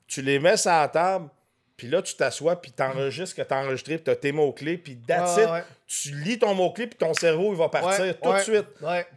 tu 0.08 0.24
les 0.24 0.40
mets 0.40 0.58
sur 0.58 0.72
la 0.72 0.88
table, 0.88 1.30
puis 1.78 1.88
là, 1.88 2.02
tu 2.02 2.16
t'assois, 2.16 2.60
puis 2.60 2.72
t'enregistres 2.72 3.36
que 3.36 3.44
t'as 3.44 3.64
enregistré, 3.64 3.98
puis 3.98 4.04
t'as 4.06 4.16
tes 4.16 4.32
mots-clés, 4.32 4.80
puis 4.80 4.98
that's 5.08 5.38
it. 5.38 5.48
Tu 5.86 6.10
lis 6.24 6.40
ton 6.40 6.56
mot-clé, 6.56 6.88
puis 6.88 6.98
ton 6.98 7.14
cerveau, 7.14 7.54
il 7.54 7.58
va 7.60 7.70
partir 7.70 8.20
tout 8.20 8.34
de 8.34 8.40
suite 8.40 8.66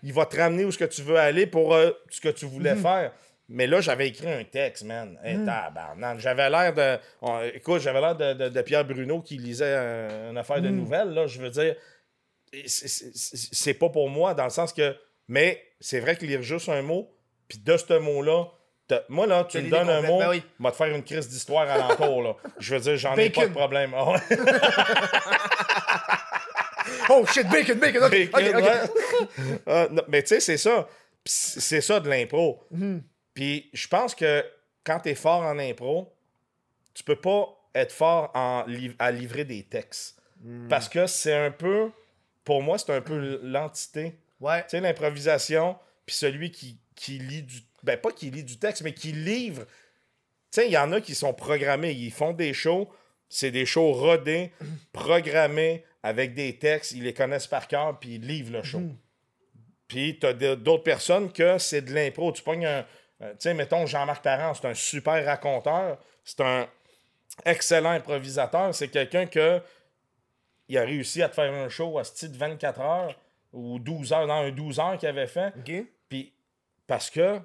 il 0.02 0.12
va 0.12 0.26
te 0.26 0.36
ramener 0.36 0.66
où 0.66 0.70
ce 0.70 0.76
que 0.78 0.84
tu 0.84 1.00
veux 1.00 1.16
aller 1.16 1.46
pour 1.46 1.74
euh, 1.74 1.90
ce 2.10 2.20
que 2.20 2.28
tu 2.28 2.44
voulais 2.44 2.74
Mhm. 2.74 2.82
faire. 2.82 3.12
Mais 3.48 3.66
là, 3.66 3.80
j'avais 3.80 4.08
écrit 4.08 4.28
un 4.30 4.42
texte, 4.44 4.84
man. 4.84 5.16
Hey, 5.24 5.38
tabarnak. 5.44 6.18
J'avais 6.18 6.50
l'air 6.50 6.74
de. 6.74 6.98
on- 7.22 7.40
écoute, 7.54 7.80
j'avais 7.80 8.00
l'air 8.00 8.14
de, 8.16 8.32
de- 8.34 8.48
de 8.50 8.62
Pierre 8.62 8.84
Bruno 8.84 9.20
qui 9.22 9.36
lisait 9.38 9.74
un- 9.74 10.30
une 10.32 10.36
affaire 10.38 10.60
de 10.60 10.68
Mhm. 10.68 10.76
nouvelles, 10.76 11.10
là. 11.14 11.26
Je 11.28 11.40
veux 11.40 11.50
dire, 11.50 11.76
c'est- 12.66 13.74
pas 13.74 13.88
pour 13.88 14.08
moi, 14.08 14.34
dans 14.34 14.44
le 14.44 14.50
sens 14.50 14.72
que. 14.72 14.96
Mais 15.28 15.62
c'est 15.80 16.00
vrai 16.00 16.16
que 16.16 16.24
lire 16.24 16.42
juste 16.42 16.68
un 16.68 16.82
mot, 16.82 17.10
puis 17.48 17.58
de 17.58 17.76
ce 17.76 17.98
mot-là, 17.98 18.46
moi, 19.08 19.26
là, 19.26 19.44
tu 19.44 19.58
me 19.60 19.68
donnes 19.68 19.88
un 19.90 20.00
mot, 20.02 20.18
ben 20.20 20.30
oui. 20.30 20.42
te 20.70 20.76
faire 20.76 20.94
une 20.94 21.02
crise 21.02 21.28
d'histoire 21.28 21.68
alentour, 21.68 22.22
là. 22.22 22.36
Je 22.60 22.74
veux 22.76 22.80
dire, 22.80 22.96
j'en 22.96 23.16
ai 23.16 23.30
pas 23.30 23.46
de 23.48 23.52
problème. 23.52 23.92
Ah. 23.96 24.14
Oh 27.08 27.24
shit, 27.26 27.48
bacon, 27.48 27.78
bacon, 27.78 28.02
ok, 28.04 28.30
Bacon, 28.32 28.56
ouais. 28.62 29.60
Ah, 29.66 29.88
non, 29.90 30.02
mais 30.08 30.22
tu 30.22 30.28
sais, 30.28 30.40
c'est 30.40 30.56
ça. 30.56 30.88
C'est 31.24 31.80
ça 31.80 31.98
de 32.00 32.08
l'impro. 32.08 32.62
Mhm. 32.70 33.02
Puis 33.34 33.70
je 33.72 33.86
pense 33.88 34.14
que 34.14 34.44
quand 34.84 35.00
tu 35.00 35.10
es 35.10 35.14
fort 35.14 35.42
en 35.42 35.58
impro, 35.58 36.12
tu 36.94 37.02
peux 37.04 37.16
pas 37.16 37.48
être 37.74 37.92
fort 37.92 38.30
en 38.34 38.64
liv- 38.66 38.94
à 38.98 39.10
livrer 39.10 39.44
des 39.44 39.64
textes. 39.64 40.16
Hmm. 40.42 40.68
Parce 40.68 40.88
que 40.88 41.06
c'est 41.06 41.34
un 41.34 41.50
peu, 41.50 41.90
pour 42.46 42.62
moi, 42.62 42.78
c'est 42.78 42.92
un 42.92 43.02
peu 43.02 43.40
l'entité. 43.42 44.14
Ouais. 44.40 44.62
Tu 44.62 44.70
sais, 44.70 44.80
l'improvisation, 44.80 45.76
puis 46.06 46.14
celui 46.14 46.50
qui, 46.50 46.78
qui 46.94 47.18
lit 47.18 47.42
du. 47.42 47.58
Ben, 47.82 47.98
pas 47.98 48.12
qui 48.12 48.30
lit 48.30 48.44
du 48.44 48.58
texte, 48.58 48.82
mais 48.82 48.94
qui 48.94 49.12
livre. 49.12 49.64
Tu 50.52 50.60
sais, 50.60 50.66
il 50.66 50.72
y 50.72 50.78
en 50.78 50.92
a 50.92 51.00
qui 51.00 51.14
sont 51.14 51.34
programmés. 51.34 51.92
Ils 51.92 52.12
font 52.12 52.32
des 52.32 52.54
shows. 52.54 52.88
C'est 53.28 53.50
des 53.50 53.66
shows 53.66 53.92
rodés, 53.92 54.52
programmés, 54.92 55.84
avec 56.04 56.34
des 56.34 56.56
textes. 56.56 56.92
Ils 56.92 57.02
les 57.02 57.12
connaissent 57.12 57.48
par 57.48 57.66
cœur, 57.66 57.98
puis 57.98 58.14
ils 58.14 58.26
livrent 58.26 58.52
le 58.52 58.62
show. 58.62 58.82
Puis 59.88 60.18
t'as 60.20 60.32
d'autres 60.32 60.84
personnes 60.84 61.32
que 61.32 61.58
c'est 61.58 61.82
de 61.82 61.92
l'impro. 61.92 62.30
Tu 62.30 62.42
pognes 62.42 62.66
un. 62.66 62.86
euh, 63.22 63.30
tu 63.32 63.36
sais, 63.40 63.54
mettons 63.54 63.86
Jean-Marc 63.86 64.22
Parent, 64.22 64.54
c'est 64.54 64.68
un 64.68 64.74
super 64.74 65.24
raconteur. 65.24 65.98
C'est 66.24 66.40
un 66.40 66.68
excellent 67.44 67.90
improvisateur. 67.90 68.72
C'est 68.72 68.88
quelqu'un 68.88 69.26
que. 69.26 69.60
Il 70.68 70.78
a 70.78 70.82
réussi 70.82 71.22
à 71.22 71.28
te 71.28 71.34
faire 71.34 71.52
un 71.52 71.68
show 71.68 71.98
à 71.98 72.04
ce 72.04 72.14
titre 72.14 72.36
24 72.38 72.80
heures 72.80 73.14
ou 73.52 73.78
12 73.78 74.12
heures, 74.12 74.26
dans 74.26 74.34
un 74.34 74.50
12 74.50 74.80
heures 74.80 74.98
qu'il 74.98 75.08
avait 75.08 75.26
fait. 75.26 75.52
Ok. 75.58 75.86
Puis, 76.08 76.32
parce 76.86 77.10
que 77.10 77.40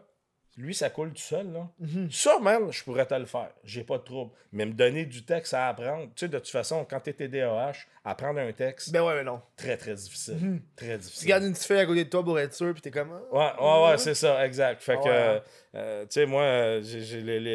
lui, 0.58 0.76
ça 0.76 0.90
coule 0.90 1.12
tout 1.14 1.22
seul. 1.22 1.52
Là. 1.54 1.68
Mhm. 1.80 2.10
Ça, 2.12 2.38
man, 2.40 2.72
je 2.72 2.84
pourrais 2.84 3.06
te 3.06 3.14
le 3.16 3.26
faire. 3.26 3.50
J'ai 3.64 3.84
pas 3.84 3.98
de 3.98 4.04
trouble. 4.04 4.32
Mais 4.52 4.66
me 4.66 4.74
donner 4.74 5.06
du 5.06 5.24
texte 5.24 5.54
à 5.54 5.70
apprendre, 5.70 6.06
tu 6.08 6.26
sais, 6.26 6.28
de 6.28 6.38
toute 6.38 6.50
façon, 6.50 6.86
quand 6.88 7.00
t'es 7.00 7.14
TDAH, 7.14 7.74
apprendre 8.04 8.40
un 8.40 8.52
texte, 8.52 8.92
Ben 8.92 9.02
ouais, 9.04 9.16
mais 9.16 9.24
non. 9.24 9.42
très, 9.56 9.78
très 9.78 9.94
difficile. 9.96 10.62
Très 10.76 10.98
Tu 10.98 11.04
difficile. 11.04 11.28
gardes 11.30 11.44
une 11.44 11.54
petite 11.54 11.66
feuille 11.68 11.80
à 11.80 11.86
côté 11.86 12.04
de 12.04 12.10
toi 12.10 12.24
pour 12.24 12.40
être 12.40 12.54
sûr, 12.54 12.74
puis 12.74 12.82
t'es 12.82 12.92
comme. 12.92 13.12
ah. 13.34 13.36
Ouais, 13.60 13.66
ouais, 13.88 13.92
ouais, 13.92 13.98
c'est 13.98 14.14
ça, 14.16 14.46
exact. 14.46 14.82
Fait 14.84 14.98
que, 14.98 15.04
ouais, 15.04 15.10
euh, 15.10 15.40
euh, 15.76 16.02
tu 16.04 16.08
sais, 16.12 16.26
moi, 16.26 16.44
euh, 16.44 16.82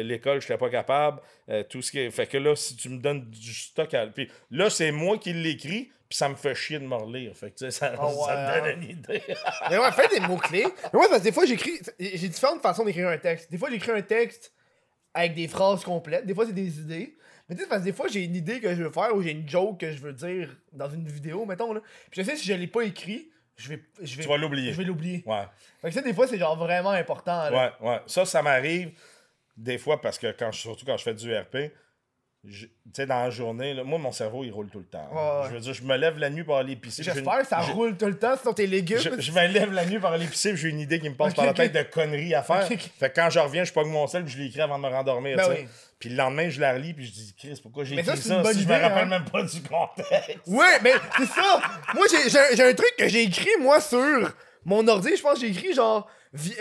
l'école, 0.03 0.41
je 0.41 0.45
n'étais 0.45 0.57
pas 0.57 0.69
capable. 0.69 1.21
euh, 1.49 1.63
tout 1.63 1.81
ce 1.81 1.91
qui 1.91 1.99
est- 1.99 2.11
Fait 2.11 2.27
que 2.27 2.37
là, 2.37 2.55
si 2.57 2.75
tu 2.75 2.89
me 2.89 2.97
donnes 2.99 3.29
du 3.29 3.53
stock 3.53 3.93
à. 3.93 4.05
Puis 4.07 4.29
là, 4.51 4.69
c'est 4.69 4.91
moi 4.91 5.17
qui 5.17 5.31
l'écris, 5.31 5.89
puis 6.09 6.17
ça 6.17 6.29
me 6.29 6.35
fait 6.35 6.55
chier 6.55 6.79
de 6.79 6.85
me 6.85 6.95
relire. 6.95 7.35
Fait 7.35 7.51
que, 7.51 7.57
tu 7.57 7.65
sais, 7.65 7.71
ça, 7.71 7.91
ouais, 7.91 8.13
ça 8.25 8.35
me 8.35 8.59
donne 8.59 8.69
hein. 8.69 8.73
une 8.77 8.89
idée. 8.89 9.23
Mais 9.69 9.77
ouais, 9.77 9.91
fais 9.91 10.07
des 10.07 10.19
mots-clés. 10.21 10.65
Mais 10.65 10.89
moi, 10.99 11.07
parce 11.09 11.19
que 11.19 11.25
des 11.25 11.31
fois, 11.31 11.45
j'écris. 11.45 11.79
J'ai 11.99 12.29
différentes 12.29 12.61
façons 12.61 12.85
d'écrire 12.85 13.09
un 13.09 13.17
texte. 13.17 13.51
Des 13.51 13.57
fois, 13.57 13.69
j'écris 13.69 13.91
un 13.91 14.01
texte 14.01 14.53
avec 15.13 15.33
des 15.33 15.47
phrases 15.47 15.83
complètes. 15.83 16.25
Des 16.25 16.33
fois, 16.33 16.45
c'est 16.45 16.53
des 16.53 16.79
idées. 16.79 17.15
Mais 17.49 17.55
tu 17.55 17.61
sais, 17.61 17.67
parce 17.67 17.81
que 17.81 17.85
des 17.85 17.93
fois, 17.93 18.07
j'ai 18.07 18.23
une 18.23 18.35
idée 18.35 18.59
que 18.59 18.73
je 18.73 18.83
veux 18.83 18.91
faire 18.91 19.15
ou 19.15 19.21
j'ai 19.21 19.31
une 19.31 19.47
joke 19.47 19.79
que 19.79 19.91
je 19.91 19.99
veux 19.99 20.13
dire 20.13 20.55
dans 20.73 20.89
une 20.89 21.07
vidéo, 21.07 21.45
mettons. 21.45 21.73
Là. 21.73 21.81
Puis 22.11 22.21
je 22.21 22.29
sais, 22.29 22.35
si 22.35 22.45
je 22.45 22.53
l'ai 22.53 22.67
pas 22.67 22.83
écrit, 22.83 23.29
je 23.55 23.69
vais. 23.69 23.83
Je 24.01 24.15
vais 24.15 24.23
tu 24.23 24.29
vas 24.29 24.37
l'oublier. 24.37 24.71
Je 24.71 24.77
vais 24.77 24.83
l'oublier. 24.83 25.23
Ouais. 25.25 25.43
Fait 25.81 25.89
que 25.89 25.93
ça, 25.93 26.01
des 26.01 26.13
fois, 26.13 26.27
c'est 26.27 26.37
genre 26.37 26.57
vraiment 26.57 26.91
important. 26.91 27.49
Là. 27.49 27.73
Ouais, 27.81 27.89
ouais. 27.89 28.01
Ça, 28.07 28.25
ça 28.25 28.41
m'arrive 28.41 28.91
des 29.57 29.77
fois 29.77 29.99
parce 29.99 30.19
que 30.19 30.31
quand 30.31 30.51
je- 30.51 30.59
surtout 30.59 30.85
quand 30.85 30.97
je 30.97 31.03
fais 31.03 31.13
du 31.13 31.35
RP, 31.35 31.71
tu 32.49 32.69
sais, 32.93 33.05
dans 33.05 33.21
la 33.23 33.29
journée, 33.29 33.73
là, 33.73 33.83
moi, 33.83 33.99
mon 33.99 34.11
cerveau, 34.11 34.43
il 34.43 34.51
roule 34.51 34.69
tout 34.69 34.79
le 34.79 34.85
temps. 34.85 35.09
Ouais. 35.11 35.47
Je 35.49 35.53
veux 35.55 35.59
dire, 35.59 35.73
je 35.73 35.83
me 35.83 35.95
lève 35.97 36.17
la 36.17 36.29
nuit 36.29 36.43
pour 36.43 36.55
aller 36.57 36.75
pisser. 36.75 37.03
J'espère 37.03 37.39
que 37.39 37.47
ça 37.47 37.59
roule 37.59 37.97
tout 37.97 38.05
le 38.05 38.17
temps, 38.17 38.35
sinon 38.39 38.53
t'es 38.53 38.65
légumes. 38.65 38.99
Je, 38.99 39.19
je 39.19 39.31
me 39.31 39.47
lève 39.47 39.71
la 39.73 39.85
nuit 39.85 39.99
pour 39.99 40.09
aller 40.09 40.25
pisser, 40.25 40.55
j'ai 40.55 40.69
une 40.69 40.79
idée 40.79 40.99
qui 40.99 41.09
me 41.09 41.15
passe 41.15 41.33
par 41.33 41.45
la 41.45 41.53
tête 41.53 41.73
de 41.73 41.81
conneries 41.83 42.33
à 42.35 42.43
faire. 42.43 42.67
Fait 42.67 43.09
que 43.09 43.15
quand 43.15 43.29
je 43.29 43.39
reviens, 43.39 43.63
je 43.63 43.73
pogne 43.73 43.89
mon 43.89 44.07
sel, 44.07 44.23
puis 44.23 44.33
je 44.33 44.39
l'écris 44.39 44.61
avant 44.61 44.77
de 44.79 44.83
me 44.83 44.89
rendormir. 44.89 45.37
Ben 45.37 45.45
oui. 45.49 45.67
Puis 45.99 46.09
le 46.09 46.15
lendemain, 46.15 46.47
je 46.49 46.61
la 46.61 46.73
relis, 46.73 46.93
puis 46.93 47.05
je 47.07 47.11
dis, 47.11 47.35
Chris, 47.37 47.59
pourquoi 47.61 47.83
j'ai 47.83 47.95
Mais 47.95 48.03
ça, 48.03 48.13
écrit 48.13 48.27
ça, 48.27 48.35
une 48.35 48.43
bonne 48.43 48.53
si 48.53 48.59
je 48.59 48.63
idée, 48.65 48.75
me 48.75 48.81
rappelle 48.81 49.03
hein. 49.03 49.05
même 49.07 49.25
pas 49.25 49.41
du 49.43 49.61
contexte? 49.63 50.47
Ouais, 50.47 50.79
mais 50.83 50.93
c'est 51.17 51.25
ça. 51.25 51.61
Moi, 51.95 52.05
j'ai- 52.09 52.61
un- 52.63 52.73
truc 52.75 52.93
que 52.99 53.07
j'ai 53.09 53.23
écrit, 53.23 53.49
moi, 53.59 53.81
sur 53.81 54.31
mon 54.63 54.87
ordi. 54.87 55.15
Je 55.17 55.21
pense 55.23 55.33
que 55.35 55.39
j'ai 55.39 55.47
écrit 55.51 55.73
genre 55.73 56.07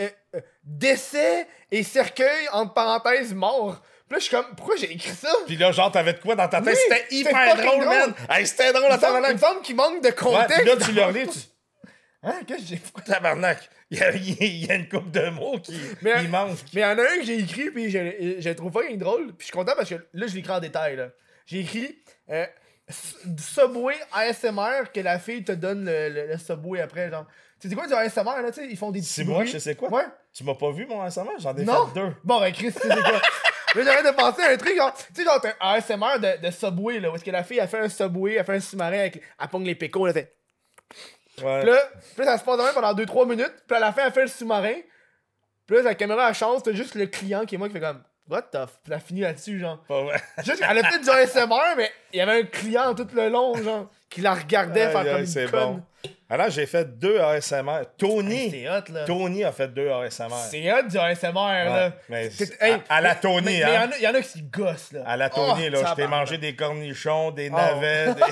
euh, 0.00 0.08
euh, 0.34 0.40
décès 0.64 1.46
et 1.70 1.82
cercueil, 1.82 2.48
entre 2.52 2.72
parenthèses, 2.74 3.34
mort. 3.34 3.82
Puis 4.08 4.14
là, 4.14 4.18
je 4.18 4.24
suis 4.24 4.30
comme, 4.36 4.54
pourquoi 4.56 4.76
j'ai 4.76 4.92
écrit 4.92 5.10
ça? 5.10 5.28
Puis 5.46 5.56
là, 5.56 5.72
genre, 5.72 5.90
t'avais 5.90 6.12
de 6.12 6.20
quoi 6.20 6.34
dans 6.36 6.48
ta 6.48 6.60
tête? 6.60 6.74
Oui, 6.74 6.80
c'était 6.88 7.06
hyper 7.14 7.56
drôle, 7.56 7.84
drôle. 7.84 7.86
man! 7.86 8.14
Hey, 8.30 8.46
c'était 8.46 8.72
drôle, 8.72 8.84
à 8.90 8.96
me 8.96 9.00
semble- 9.00 9.00
il 9.00 9.00
tabarnak! 9.00 9.32
me 9.34 9.38
semble 9.38 9.62
qu'il 9.62 9.76
manque 9.76 10.02
de 10.04 10.10
contexte. 10.10 10.64
là, 10.64 10.76
tu 10.76 11.00
relis, 11.00 11.28
tu... 11.28 11.38
Hein, 12.22 12.40
qu'est-ce 12.46 12.62
que 12.62 12.66
j'ai 12.68 12.80
Tabarnak! 13.04 13.68
Il 13.90 13.98
y 13.98 14.02
a, 14.02 14.12
il 14.14 14.64
y 14.66 14.70
a 14.70 14.74
une 14.74 14.88
couple 14.88 15.10
de 15.12 15.28
mots 15.30 15.58
qui 15.60 15.78
Mais- 16.02 16.22
il 16.24 16.28
manque. 16.28 16.56
Mais 16.74 16.80
il 16.80 16.84
y 16.84 16.84
en 16.84 16.98
a 16.98 17.02
un 17.02 17.18
que 17.18 17.24
j'ai 17.24 17.38
écrit, 17.38 17.70
puis 17.70 17.88
je, 17.90 18.36
je 18.40 18.50
trouve 18.50 18.72
fucking 18.72 18.98
drôle. 18.98 19.26
Puis 19.28 19.36
je 19.40 19.44
suis 19.44 19.52
content 19.52 19.74
parce 19.76 19.88
que 19.88 19.94
là, 20.12 20.26
je 20.26 20.34
l'écris 20.34 20.50
en 20.52 20.58
détail. 20.60 20.96
là. 20.96 21.08
J'ai 21.46 21.60
écrit 21.60 21.96
euh, 22.30 22.46
Subway 23.38 23.94
ASMR 24.12 24.90
que 24.92 25.00
la 25.00 25.18
fille 25.20 25.44
te 25.44 25.52
donne 25.52 25.84
le, 25.84 26.08
le- 26.08 26.26
le 26.26 26.38
Subway 26.38 26.80
après. 26.80 27.10
genre. 27.10 27.26
Tu 27.60 27.68
sais 27.68 27.74
quoi 27.74 27.86
du 27.86 27.94
ASMR, 27.94 28.42
là, 28.42 28.50
tu 28.52 28.60
sais, 28.60 28.66
ils 28.68 28.76
font 28.76 28.90
des 28.90 29.00
petits 29.00 29.08
C'est 29.08 29.24
moi, 29.24 29.44
je 29.44 29.58
sais 29.58 29.74
quoi? 29.76 29.90
Ouais. 29.90 30.04
Tu 30.32 30.42
m'as 30.44 30.54
pas 30.54 30.70
vu, 30.72 30.84
mon 30.86 31.00
ASMR? 31.02 31.30
J'en 31.38 31.56
ai 31.56 31.64
Non. 31.64 31.86
fait 31.88 32.00
deux. 32.00 32.12
Bon, 32.24 32.40
ben, 32.40 32.52
Chris, 32.52 32.72
tu 32.72 32.80
sais 32.80 32.88
quoi? 32.88 33.20
Là, 33.74 33.82
j'arrête 33.84 34.06
de 34.06 34.10
penser 34.12 34.42
à 34.42 34.50
un 34.50 34.56
truc, 34.56 34.76
genre, 34.76 34.94
tu 34.94 35.04
sais, 35.14 35.24
genre, 35.24 35.40
t'as 35.40 35.50
un 35.60 35.74
ASMR 35.74 36.18
de, 36.20 36.46
de 36.46 36.50
Subway, 36.50 37.00
là, 37.00 37.10
où 37.10 37.14
est-ce 37.16 37.24
que 37.24 37.30
la 37.30 37.44
fille, 37.44 37.58
elle 37.58 37.68
fait 37.68 37.80
un 37.80 37.88
Subway, 37.88 38.34
elle 38.34 38.44
fait 38.44 38.54
un 38.54 38.60
sous-marin, 38.60 38.98
avec, 39.00 39.20
elle 39.40 39.48
pogne 39.48 39.64
les 39.64 39.74
pécos, 39.74 40.06
là, 40.06 40.12
fait. 40.12 40.34
Ouais. 41.42 41.60
Puis 41.60 41.70
là, 41.70 41.78
puis 42.16 42.24
là, 42.24 42.32
ça 42.32 42.38
se 42.38 42.44
passe 42.44 42.58
de 42.58 42.62
même 42.62 42.72
pendant 42.74 42.94
2-3 42.94 43.28
minutes, 43.28 43.52
puis 43.66 43.76
à 43.76 43.80
la 43.80 43.92
fin, 43.92 44.06
elle 44.06 44.12
fait 44.12 44.22
le 44.22 44.28
sous-marin, 44.28 44.74
Puis 45.66 45.76
là, 45.76 45.82
la 45.82 45.94
caméra, 45.94 46.28
elle 46.28 46.34
change, 46.34 46.62
t'as 46.62 46.72
juste 46.72 46.94
le 46.94 47.06
client 47.06 47.44
qui 47.44 47.56
est 47.56 47.58
moi 47.58 47.66
qui 47.68 47.74
fait 47.74 47.80
comme. 47.80 48.02
What 48.28 48.42
the 48.52 48.66
f... 48.66 48.78
Puis 48.82 48.92
elle 48.92 49.00
finit 49.00 49.20
là-dessus, 49.20 49.60
genre. 49.60 49.82
Pas 49.86 50.02
vrai. 50.02 50.20
Juste, 50.44 50.62
elle 50.68 50.78
a 50.78 50.90
fait 50.90 50.98
du 50.98 51.08
ASMR, 51.10 51.74
mais 51.76 51.90
il 52.12 52.18
y 52.18 52.20
avait 52.20 52.40
un 52.40 52.44
client 52.44 52.94
tout 52.94 53.06
le 53.14 53.28
long, 53.28 53.54
genre, 53.62 53.88
qui 54.08 54.20
la 54.20 54.34
regardait 54.34 54.82
Aïe, 54.82 54.92
faire 54.92 55.00
aïe, 55.00 55.10
comme 55.10 55.20
une 55.20 55.26
c'est 55.26 55.50
conne. 55.50 55.60
bon. 55.60 55.82
Alors, 56.28 56.50
j'ai 56.50 56.66
fait 56.66 56.98
deux 56.98 57.20
ASMR. 57.20 57.78
Hey, 57.80 57.86
Tony, 57.98 58.50
C'est 58.50 58.68
hot, 58.68 58.92
là. 58.92 59.04
Tony 59.04 59.44
a 59.44 59.52
fait 59.52 59.68
deux 59.68 59.88
ASMR. 59.90 60.34
C'est 60.50 60.72
hot 60.72 60.82
du 60.88 60.98
ASMR, 60.98 61.30
Ouais, 61.36 61.64
là. 61.64 61.92
mais 62.08 62.30
c'est- 62.30 62.60
à- 62.60 62.80
à 62.88 63.00
la 63.00 63.14
Tony, 63.14 63.44
mais, 63.44 63.62
hein. 63.62 63.86
Mais 63.90 63.96
il 63.98 64.02
y 64.02 64.06
en 64.08 64.10
a- 64.10 64.14
y, 64.14 64.16
a 64.18 64.22
qui 64.22 64.42
gossent, 64.42 64.90
là. 64.92 65.04
À 65.06 65.16
la 65.16 65.30
Tony, 65.30 65.66
Oh, 65.68 65.70
là, 65.70 65.84
je 65.90 65.94
t'ai 65.94 66.06
mangé 66.08 66.38
des 66.38 66.56
cornichons, 66.56 67.30
des 67.30 67.48
Oh. 67.52 67.56
navets. 67.56 68.06
des- 68.14 68.22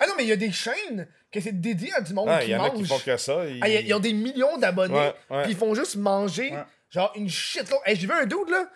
Ah 0.00 0.06
non, 0.06 0.14
mais 0.16 0.24
il 0.24 0.28
y 0.28 0.32
a 0.32 0.36
des 0.36 0.50
chaînes 0.52 1.06
que 1.30 1.40
c'est 1.40 1.58
dédié 1.60 1.92
à 1.94 2.00
du 2.00 2.14
monde 2.14 2.28
Ah, 2.30 2.38
qui 2.40 2.46
Il 2.48 2.50
y 2.52 2.56
en 2.56 2.64
a 2.64 2.68
mange. 2.68 2.78
qui 2.78 2.86
font 2.86 2.98
que 2.98 3.16
ça. 3.16 3.44
ils- 3.46 3.58
Ah, 3.62 3.68
ils, 3.68 3.86
ils 3.86 3.94
ont 3.94 3.98
des 4.00 4.12
millions 4.12 4.56
d'abonnés, 4.56 5.12
puis 5.42 5.50
ils 5.52 5.56
font 5.56 5.74
juste 5.74 5.96
manger, 5.96 6.50
Ouais. 6.52 6.64
genre, 6.90 7.12
une 7.16 7.28
shitload. 7.28 7.80
Hey, 7.84 7.96
j'ai 7.96 8.06
vu 8.06 8.12
un 8.12 8.24
dude, 8.24 8.48
là. 8.50 8.66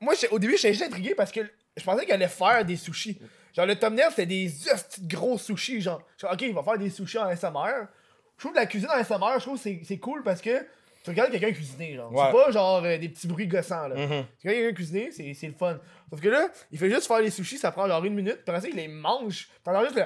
Moi, 0.00 0.14
au 0.30 0.38
début, 0.38 0.56
j'étais 0.56 0.74
juste 0.74 0.84
intrigué 0.84 1.14
parce 1.14 1.32
que 1.32 1.40
je 1.76 1.82
pensais 1.84 2.04
qu'il 2.04 2.12
allait 2.14 2.28
faire 2.28 2.64
des 2.64 2.76
sushis. 2.76 3.18
Genre, 3.56 3.66
le 3.66 3.76
thumbnail, 3.76 4.10
c'était 4.10 4.26
des 4.26 4.52
gros 5.04 5.38
sushis, 5.38 5.80
genre. 5.80 6.02
Suis 6.16 6.26
ok, 6.26 6.42
il 6.42 6.54
va 6.54 6.62
faire 6.62 6.78
des 6.78 6.90
sushis 6.90 7.18
en 7.18 7.30
SMR. 7.34 7.86
Je 8.36 8.40
trouve 8.42 8.52
que 8.52 8.58
la 8.58 8.66
cuisine 8.66 8.88
en 8.90 9.02
SMR, 9.02 9.34
je 9.38 9.44
trouve 9.44 9.60
que 9.62 9.84
c'est- 9.84 9.98
cool 9.98 10.22
parce 10.22 10.42
que 10.42 10.66
tu 11.02 11.10
regardes 11.10 11.30
quelqu'un 11.30 11.52
cuisiner, 11.52 11.94
genre. 11.96 12.12
Ouais. 12.12 12.24
C'est 12.26 12.32
pas 12.32 12.50
genre 12.50 12.84
euh, 12.84 12.98
des 12.98 13.08
petits 13.08 13.26
bruits 13.26 13.46
gossants, 13.46 13.88
là. 13.88 13.94
Mhm. 13.94 14.24
Tu 14.40 14.48
regardes 14.48 14.62
quelqu'un 14.62 14.74
cuisiner, 14.74 15.10
c'est 15.12 15.32
c'est 15.34 15.46
le 15.46 15.54
fun. 15.54 15.78
Sauf 16.10 16.20
que 16.20 16.28
là, 16.28 16.48
il 16.70 16.78
fait 16.78 16.90
juste 16.90 17.06
faire 17.06 17.20
les 17.20 17.30
sushis, 17.30 17.56
ça 17.58 17.72
prend 17.72 17.86
genre 17.88 18.04
une 18.04 18.14
minute, 18.14 18.44
puis 18.44 18.54
après 18.54 18.68
il 18.68 18.76
les 18.76 18.88
mange. 18.88 19.48
T'entends 19.64 19.84
juste 19.84 19.96
le. 19.96 20.04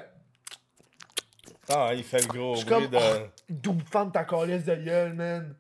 Ah, 1.69 1.91
il 1.95 2.03
fait 2.05 2.21
le 2.21 2.27
gros 2.29 2.53
bruit 2.55 2.65
comme, 2.67 2.87
de. 2.89 2.97
oh, 2.99 3.27
d'où 3.49 3.79
femme 3.91 4.11
ta 4.13 4.25
calice 4.25 4.65
de 4.65 4.75
gueule, 4.75 5.13
man. 5.15 5.55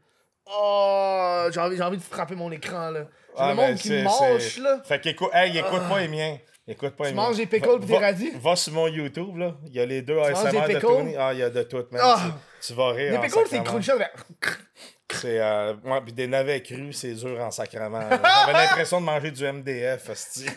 Oh, 0.47 1.47
j'ai 1.53 1.61
envie, 1.61 1.77
j'ai 1.77 1.83
envie 1.83 1.97
de 1.99 2.03
frapper 2.03 2.35
mon 2.35 2.51
écran, 2.51 2.91
là. 2.91 3.01
J'ai 3.03 3.35
Ah, 3.37 3.51
le 3.51 3.55
monde 3.55 3.75
qui 3.77 3.89
c'est- 3.89 4.03
mange, 4.03 4.39
c'est- 4.41 4.61
là. 4.61 4.81
Fait 4.85 5.01
qu'écoute, 5.01 5.31
hey, 5.33 5.57
écoute 5.57 5.89
pas 5.89 6.01
les 6.01 6.09
miens. 6.09 6.37
Écoute 6.71 6.95
pas 6.97 7.09
Tu 7.09 7.15
manges 7.15 7.37
des 7.37 7.47
pickles 7.47 7.81
pis 7.81 7.87
des 7.87 7.99
radis? 7.99 8.31
Va 8.37 8.55
sur 8.55 8.73
mon 8.73 8.87
YouTube, 8.87 9.37
là. 9.37 9.57
Il 9.67 9.75
y 9.75 9.81
a 9.81 9.87
les 9.87 10.03
deux 10.03 10.19
ASMR 10.21 10.73
de? 10.73 10.79
Tony. 10.79 11.17
Ah, 11.19 11.33
il 11.33 11.41
y 11.41 11.43
a 11.43 11.51
de 11.51 11.63
tout, 11.65 11.85
man. 11.91 12.01
Ah. 12.03 12.39
Tu, 12.63 12.73
vas 12.75 12.91
rire. 12.93 13.21
Les 13.21 13.29
pickles, 13.29 13.47
c'est 13.49 13.63
crunchy. 13.65 13.91
C'est. 15.13 15.41
Euh, 15.41 15.75
ouais, 15.85 16.01
pis 16.03 16.13
des 16.13 16.29
navets 16.29 16.63
crus, 16.63 16.97
c'est 16.97 17.15
dur 17.15 17.41
en 17.41 17.51
sacrament. 17.51 17.99
là. 17.99 18.21
J'avais 18.47 18.53
l'impression 18.53 19.01
de 19.01 19.07
manger 19.07 19.33
du 19.33 19.45
MDF, 19.45 20.09
hostie. 20.09 20.47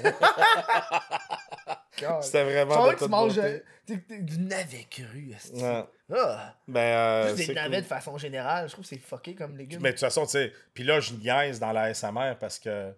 C'était 2.22 2.44
vraiment. 2.44 2.88
de 2.88 2.94
que 2.94 3.03
tu 3.03 3.10
manges 3.10 3.40
euh, 3.40 3.60
du 3.88 4.40
navet 4.40 4.85
cru. 4.90 5.31
Ouais. 5.53 5.84
Ah. 6.15 6.56
Ben, 6.68 6.80
euh, 6.80 7.35
Juste 7.35 7.49
des 7.49 7.53
navets 7.56 7.77
cool. 7.77 7.81
de 7.81 7.88
façon 7.88 8.18
générale, 8.18 8.68
je 8.68 8.73
trouve 8.73 8.84
que 8.84 8.90
c'est 8.90 8.98
fucké 9.02 9.35
comme 9.35 9.57
légumes. 9.57 9.80
Mais 9.81 9.90
de 9.90 9.94
toute 9.94 10.02
façon, 10.02 10.26
tu 10.26 10.31
sais, 10.31 10.52
puis 10.73 10.84
là, 10.84 10.99
je 10.99 11.14
niaise 11.14 11.60
dans 11.60 11.72
la 11.72 11.94
SMR 11.94 12.35
parce 12.40 12.60
que, 12.60 12.90
tu 12.91 12.95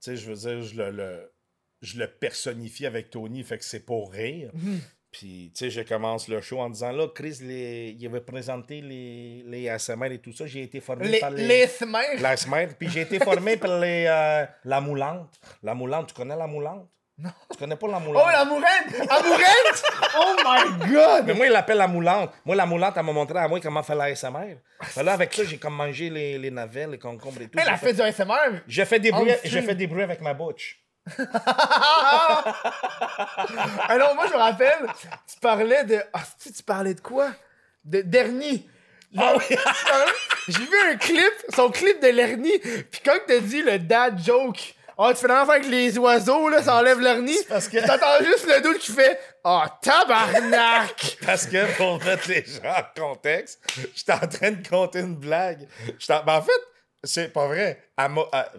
sais, 0.00 0.16
je 0.16 0.30
veux 0.30 0.36
dire, 0.36 0.62
je 0.62 0.76
le, 0.76 0.90
le- 0.90 1.32
je 1.82 1.98
le 1.98 2.06
personnifie 2.08 2.86
avec 2.86 3.10
Tony, 3.10 3.42
fait 3.42 3.58
que 3.58 3.64
c'est 3.64 3.84
pour 3.84 4.12
rire. 4.12 4.50
Mhm. 4.54 4.80
Puis, 5.12 5.50
tu 5.56 5.64
sais, 5.64 5.70
je 5.70 5.80
commence 5.80 6.28
le 6.28 6.42
show 6.42 6.60
en 6.60 6.68
disant, 6.68 6.92
là, 6.92 7.08
Chris, 7.08 7.38
les, 7.40 7.96
il 7.98 8.06
avait 8.06 8.20
présenté 8.20 8.82
les, 8.82 9.42
les 9.46 9.68
ASMR 9.70 10.12
et 10.12 10.18
tout 10.18 10.32
ça, 10.32 10.46
j'ai 10.46 10.62
été 10.62 10.80
formé 10.80 11.08
Les, 11.08 11.20
par 11.20 11.30
les... 11.30 11.46
les 11.46 11.66
SMR, 11.66 12.74
puis 12.78 12.90
j'ai 12.90 13.00
été 13.02 13.18
formé 13.18 13.56
par 13.56 13.78
les, 13.78 14.04
euh, 14.06 14.44
la 14.64 14.80
moulante. 14.82 15.40
La 15.62 15.72
moulante, 15.74 16.08
tu 16.08 16.14
connais 16.14 16.36
la 16.36 16.46
moulante? 16.46 16.86
Non. 17.18 17.30
Tu 17.50 17.56
connais 17.56 17.76
pas 17.76 17.88
la 17.88 17.98
moulante? 17.98 18.24
Oh, 18.26 18.30
la 18.30 18.44
mourette! 18.44 19.08
La 19.08 19.22
mourette! 19.22 19.82
Oh 20.18 20.34
my 20.44 20.90
god! 20.92 21.24
Mais 21.26 21.34
moi, 21.34 21.46
il 21.46 21.52
l'appelle 21.52 21.78
la 21.78 21.88
moulante. 21.88 22.30
Moi, 22.44 22.54
la 22.56 22.66
moulante, 22.66 22.94
elle 22.96 23.04
m'a 23.04 23.12
montré 23.12 23.38
à 23.38 23.48
moi 23.48 23.58
comment 23.60 23.82
faire 23.82 23.96
la 23.96 24.14
SMR. 24.14 24.56
Fait 24.82 25.02
là, 25.02 25.14
avec 25.14 25.32
ça, 25.32 25.44
j'ai 25.44 25.56
comme 25.56 25.74
mangé 25.76 26.10
les, 26.10 26.38
les 26.38 26.50
navets, 26.50 26.86
les 26.86 26.98
concombres 26.98 27.40
et 27.40 27.48
tout. 27.48 27.58
Elle 27.58 27.64
J'ai 27.64 27.70
a 27.70 27.76
fait 27.78 27.92
du 27.94 28.02
ASMR! 28.02 28.60
j'ai 28.66 28.84
fait 28.84 29.00
des 29.00 29.10
bruits, 29.10 29.32
j'ai 29.44 29.62
fait 29.62 29.74
des 29.74 29.86
bruits 29.86 30.02
avec 30.02 30.20
ma 30.20 30.34
bouche. 30.34 30.78
Alors, 33.88 34.14
moi, 34.14 34.26
je 34.28 34.32
me 34.32 34.38
rappelle, 34.38 34.86
tu 35.32 35.38
parlais 35.40 35.84
de. 35.84 36.00
Ah, 36.12 36.20
tu 36.42 36.52
tu 36.52 36.62
parlais 36.62 36.94
de 36.94 37.00
quoi? 37.00 37.30
De 37.84 38.02
Dernier. 38.02 38.68
Ah 39.16 39.34
oui. 39.36 39.56
J'ai 40.48 40.58
vu 40.64 40.76
un 40.90 40.96
clip, 40.96 41.32
son 41.54 41.70
clip 41.70 42.00
de 42.02 42.08
Lerny, 42.08 42.58
pis 42.90 43.00
quand 43.04 43.16
t'as 43.26 43.38
dit 43.38 43.62
le 43.62 43.78
dad 43.78 44.20
joke, 44.22 44.74
ah, 44.98 45.10
tu 45.14 45.20
fais 45.20 45.28
l'enfant 45.28 45.52
avec 45.52 45.66
les 45.66 45.96
oiseaux, 45.98 46.48
là, 46.48 46.62
ça 46.62 46.76
enlève 46.76 46.98
parce 47.48 47.68
que- 47.68 47.78
T'entends 47.86 48.24
juste 48.24 48.46
le 48.46 48.60
doute 48.62 48.78
qui 48.78 48.92
fait 48.92 49.18
Ah, 49.44 49.78
tabarnak! 49.80 51.18
Parce 51.26 51.46
que 51.46 51.76
pour 51.76 52.02
mettre 52.04 52.28
les 52.28 52.44
gens 52.44 52.68
en 52.68 53.00
contexte, 53.00 53.60
j'étais 53.94 54.12
en 54.12 54.26
train 54.26 54.50
de 54.50 54.68
compter 54.68 54.98
une 55.00 55.14
blague. 55.16 55.68
Ben, 56.08 56.22
en 56.26 56.42
fait, 56.42 56.60
c'est 57.06 57.32
pas 57.32 57.46
vrai. 57.46 57.82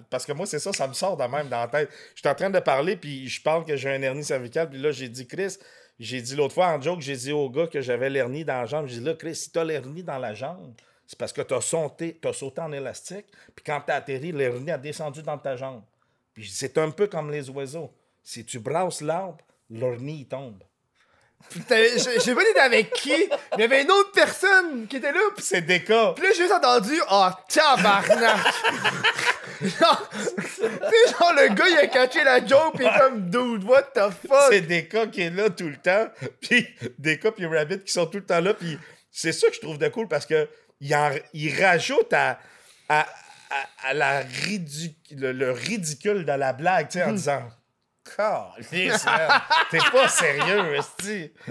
Parce 0.10 0.26
que 0.26 0.32
moi, 0.34 0.46
c'est 0.46 0.60
ça, 0.60 0.74
ça 0.74 0.88
me 0.88 0.94
sort 0.94 1.18
de 1.18 1.24
même 1.24 1.48
dans 1.48 1.60
la 1.60 1.68
tête. 1.68 1.90
J'étais 2.16 2.30
en 2.30 2.36
train 2.36 2.50
de 2.50 2.60
parler, 2.60 2.96
puis 2.98 3.28
je 3.28 3.42
parle 3.42 3.66
que 3.66 3.76
j'ai 3.76 3.90
un 3.90 4.02
hernie 4.02 4.24
cervicale, 4.24 4.70
puis 4.70 4.80
là, 4.80 4.92
j'ai 4.92 5.10
dit, 5.10 5.28
Chris, 5.28 5.58
j'ai 6.00 6.22
dit 6.22 6.36
l'autre 6.36 6.54
fois 6.54 6.68
en 6.68 6.82
joke, 6.82 7.02
j'ai 7.02 7.16
dit 7.16 7.32
au 7.32 7.50
gars 7.50 7.68
que 7.68 7.82
j'avais 7.82 8.10
l'hernie 8.10 8.46
dans 8.46 8.60
la 8.60 8.66
jambe. 8.66 8.88
J'ai 8.88 9.00
dit, 9.00 9.06
là, 9.06 9.14
Chris, 9.14 9.36
si 9.36 9.52
t'as 9.52 9.64
l'hernie 9.64 10.04
dans 10.04 10.20
la 10.20 10.34
jambe, 10.34 10.74
c'est 11.06 11.18
parce 11.18 11.34
que 11.34 11.42
t'as 11.42 11.62
sauté, 11.62 12.20
t'as 12.22 12.34
sauté 12.34 12.62
en 12.62 12.72
élastique, 12.72 13.28
puis 13.56 13.64
quand 13.66 13.82
t'as 13.86 13.96
atterri, 13.96 14.32
l'hernie 14.32 14.72
a 14.72 14.78
descendu 14.78 15.24
dans 15.24 15.38
ta 15.38 15.56
jambe. 15.56 15.82
Puis 16.34 16.44
je 16.44 16.52
c'est 16.52 16.78
un 16.78 16.92
peu 16.92 17.08
comme 17.08 17.32
les 17.32 17.50
oiseaux. 17.50 17.92
Si 18.24 18.46
tu 18.46 18.60
brasses 18.60 19.02
l'arbre, 19.02 19.44
l'hernie, 19.70 20.26
tombe. 20.26 20.62
Pis 21.50 21.62
je 21.70 22.20
sais 22.20 22.36
pas 22.36 22.44
t'étais 22.44 22.60
avec 22.60 22.92
qui, 22.94 23.12
mais 23.12 23.28
il 23.58 23.62
y 23.62 23.64
avait 23.64 23.84
une 23.84 23.92
autre 23.92 24.12
personne 24.12 24.86
qui 24.88 24.98
était 24.98 25.14
là, 25.14 25.20
pis 25.36 25.42
C'est 25.44 25.62
des 25.62 25.82
cas. 25.84 26.12
Puis 26.14 26.24
là, 26.26 26.30
j'ai 26.34 26.42
juste 26.44 26.52
entendu, 26.54 26.92
oh, 27.10 27.28
tabarnak! 27.48 28.38
genre, 29.62 30.10
tu 30.12 30.44
sais, 30.46 31.14
genre, 31.20 31.34
le 31.34 31.54
gars, 31.56 31.66
il 31.70 31.78
a 31.78 31.88
catché 31.88 32.24
la 32.24 32.46
joke, 32.46 32.78
pis 32.78 32.84
il 32.84 32.88
est 32.88 33.00
comme, 33.00 33.30
dude, 33.30 33.64
what 33.64 33.84
the 33.96 34.10
fuck? 34.28 34.48
c'est 34.52 34.62
des 34.62 34.88
cas 34.88 35.08
qui 35.08 35.22
est 35.22 35.30
là 35.30 35.50
tout 35.50 35.70
le 35.70 35.78
temps, 35.78 36.08
puis 36.42 36.68
des 36.98 37.18
cas 37.18 37.32
puis 37.32 37.46
Rabbit 37.46 37.80
qui 37.80 37.92
sont 37.94 38.06
tout 38.08 38.18
le 38.18 38.26
temps 38.26 38.42
là, 38.42 38.54
puis 38.54 38.78
c'est 39.12 39.32
ça 39.32 39.48
que 39.48 39.54
je 39.56 39.62
trouve 39.62 39.78
de 39.78 39.88
cool 39.88 40.08
parce 40.08 40.26
que 40.26 40.48
il, 40.82 40.94
en- 40.96 41.12
il 41.34 41.64
rajoute 41.64 42.12
à, 42.14 42.40
à, 42.90 43.00
à- 43.02 43.88
à 43.90 43.94
la 43.94 44.22
ridic- 44.22 45.16
le, 45.16 45.32
le 45.32 45.52
ridicule 45.52 46.26
de 46.26 46.32
la 46.34 46.54
blague, 46.54 46.90
tu 46.90 47.00
sais, 47.00 47.06
en 47.06 47.14
disant 47.14 47.42
Calisse, 47.42 47.46
man, 47.46 47.52
T'es 49.72 49.78
pas 49.92 50.08
sérieux, 50.08 50.76
esti. 50.76 51.32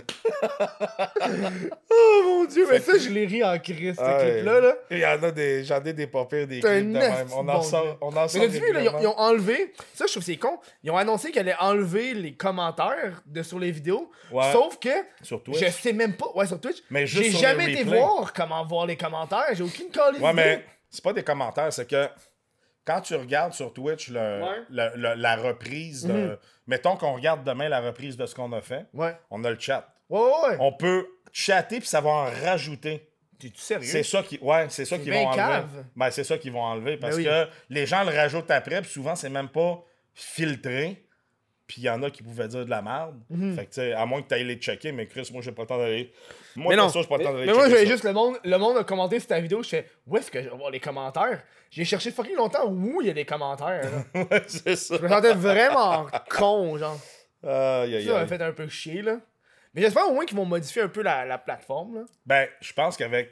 Oh 1.98 2.22
mon 2.24 2.44
dieu, 2.44 2.66
mais 2.70 2.78
ça, 2.80 2.98
je 2.98 3.08
l'ai 3.08 3.26
ri 3.26 3.42
en 3.42 3.58
Christ, 3.58 3.98
ce 3.98 4.04
Ah 4.04 4.18
clip-là, 4.22 4.60
là. 4.60 4.74
Il 4.90 4.98
y 4.98 5.06
en 5.06 5.22
a 5.22 5.30
des. 5.30 5.64
J'en 5.64 5.82
ai 5.82 5.92
des 5.92 6.06
pas 6.06 6.24
pires, 6.26 6.46
des 6.46 6.60
clips 6.60 6.72
de 6.92 6.98
même. 6.98 7.28
On 7.34 7.48
en 7.48 7.62
sort. 7.62 7.96
On 8.00 8.14
en 8.14 8.28
sort 8.28 8.40
Mais 8.42 8.48
t'as 8.48 8.58
vu, 8.58 8.72
là, 8.72 8.80
ils 8.82 8.88
ont, 8.88 8.92
régulièrement. 8.92 9.00
ils 9.00 9.06
ont 9.06 9.18
enlevé, 9.18 9.72
ça, 9.94 10.04
je 10.06 10.12
trouve 10.12 10.22
que 10.22 10.26
c'est 10.32 10.36
con, 10.36 10.58
ils 10.82 10.90
ont 10.90 10.96
annoncé 10.96 11.30
qu'ils 11.30 11.40
allaient 11.40 11.56
enlever 11.58 12.14
les 12.14 12.34
commentaires 12.34 13.22
de, 13.26 13.42
sur 13.42 13.58
les 13.58 13.70
vidéos, 13.70 14.10
Ouais. 14.30 14.52
sauf 14.52 14.78
que 14.78 14.88
Sur 15.22 15.42
Twitch. 15.42 15.58
je 15.64 15.70
sais 15.70 15.92
même 15.92 16.14
pas, 16.16 16.26
ouais, 16.34 16.46
sur 16.46 16.60
Twitch, 16.60 16.82
Mais 16.90 17.06
j'ai 17.06 17.30
jamais 17.30 17.72
été 17.72 17.84
voir 17.84 18.32
comment 18.32 18.64
voir 18.66 18.86
les 18.86 18.96
commentaires, 18.96 19.46
j'ai 19.52 19.62
aucune 19.64 19.88
calice 19.90 20.20
Ouais, 20.20 20.32
mais 20.32 20.64
c'est 20.90 21.02
pas 21.02 21.12
des 21.12 21.22
commentaires, 21.22 21.72
c'est 21.72 21.88
que 21.88 22.08
quand 22.86 23.00
tu 23.02 23.14
regardes 23.14 23.52
sur 23.52 23.72
Twitch 23.74 24.08
le- 24.08 24.42
Ouais. 24.42 24.56
le- 24.70 24.90
le- 24.96 25.14
la 25.14 25.36
reprise 25.36 26.04
de. 26.06 26.12
Mhm. 26.12 26.36
Mettons 26.66 26.96
qu'on 26.96 27.14
regarde 27.14 27.44
demain 27.44 27.68
la 27.68 27.80
reprise 27.80 28.16
de 28.16 28.24
ce 28.26 28.34
qu'on 28.34 28.52
a 28.52 28.60
fait, 28.60 28.86
Ouais. 28.94 29.16
on 29.30 29.44
a 29.44 29.50
le 29.50 29.58
chat. 29.58 29.92
Ouais. 30.08 30.56
On 30.60 30.72
peut 30.72 31.06
chatter 31.32 31.78
puis 31.80 31.88
ça 31.88 32.00
va 32.00 32.10
en 32.10 32.24
rajouter. 32.44 33.08
T'es-tu 33.38 33.60
sérieux? 33.60 33.86
C'est 33.90 34.02
ça 34.02 34.22
qui. 34.22 34.38
Ouais, 34.40 34.66
c'est 34.70 34.84
ça 34.86 34.96
qu'ils 34.98 35.12
vont 35.12 35.26
enlever. 35.28 35.62
Ben, 35.94 36.10
c'est 36.10 36.24
ça 36.24 36.38
qu'ils 36.38 36.52
vont 36.52 36.62
enlever 36.62 36.96
parce 36.96 37.16
Ben 37.16 37.22
oui. 37.22 37.24
que 37.26 37.48
les 37.68 37.84
gens 37.86 38.02
le 38.04 38.10
rajoutent 38.16 38.50
après, 38.50 38.80
puis 38.80 38.90
souvent, 38.90 39.14
c'est 39.14 39.28
même 39.28 39.48
pas 39.50 39.82
filtré. 40.14 41.02
Puis 41.66 41.82
il 41.82 41.84
y 41.84 41.90
en 41.90 42.02
a 42.02 42.10
qui 42.10 42.22
pouvaient 42.22 42.46
dire 42.46 42.64
de 42.64 42.70
la 42.70 42.80
merde. 42.80 43.16
Fait 43.56 43.64
que, 43.64 43.70
tu 43.70 43.74
sais, 43.80 43.92
à 43.92 44.06
moins 44.06 44.22
que 44.22 44.28
tu 44.28 44.34
ailles 44.34 44.44
les 44.44 44.56
checker, 44.56 44.92
mais 44.92 45.06
Chris, 45.06 45.28
moi, 45.32 45.42
j'ai 45.42 45.50
pas 45.50 45.62
le 45.62 45.68
temps 45.68 45.78
d'aller. 45.78 46.12
Moi, 46.54 46.74
mais 46.74 46.80
non, 46.80 46.88
j'ai 46.88 47.02
pas 47.04 47.16
le 47.16 47.24
temps 47.24 47.32
d'aller 47.32 47.46
mais 47.46 47.52
moi, 47.52 47.68
j'avais 47.68 47.86
juste 47.86 48.04
le 48.04 48.12
monde, 48.12 48.36
le 48.44 48.56
monde 48.56 48.76
a 48.76 48.84
commenté 48.84 49.18
sur 49.18 49.28
ta 49.28 49.40
vidéo, 49.40 49.62
je 49.62 49.68
fais, 49.68 49.86
où 50.06 50.16
est-ce 50.16 50.30
que 50.30 50.40
je 50.40 50.48
vais 50.48 50.56
voir 50.56 50.70
les 50.70 50.78
commentaires? 50.78 51.42
J'ai 51.70 51.84
cherché 51.84 52.12
fucking 52.12 52.36
longtemps 52.36 52.70
où 52.70 53.00
il 53.00 53.08
y 53.08 53.10
a 53.10 53.14
des 53.14 53.24
commentaires. 53.24 53.90
Ouais, 54.14 54.42
c'est 54.46 54.76
ça. 54.76 54.96
Je 54.96 55.02
me 55.02 55.08
sentais 55.08 55.34
vraiment 55.34 56.06
con, 56.30 56.78
genre. 56.78 56.98
Ça 57.42 57.86
m'a 57.86 58.26
fait 58.26 58.42
un 58.42 58.52
peu 58.52 58.68
chier, 58.68 59.02
là. 59.02 59.18
Mais 59.74 59.82
j'espère 59.82 60.08
au 60.08 60.14
moins 60.14 60.24
qu'ils 60.24 60.36
vont 60.36 60.46
modifier 60.46 60.82
un 60.82 60.88
peu 60.88 61.02
la, 61.02 61.26
la 61.26 61.36
plateforme, 61.36 61.96
là. 61.96 62.04
Ben, 62.24 62.48
je 62.60 62.72
pense 62.72 62.96
qu'avec 62.96 63.30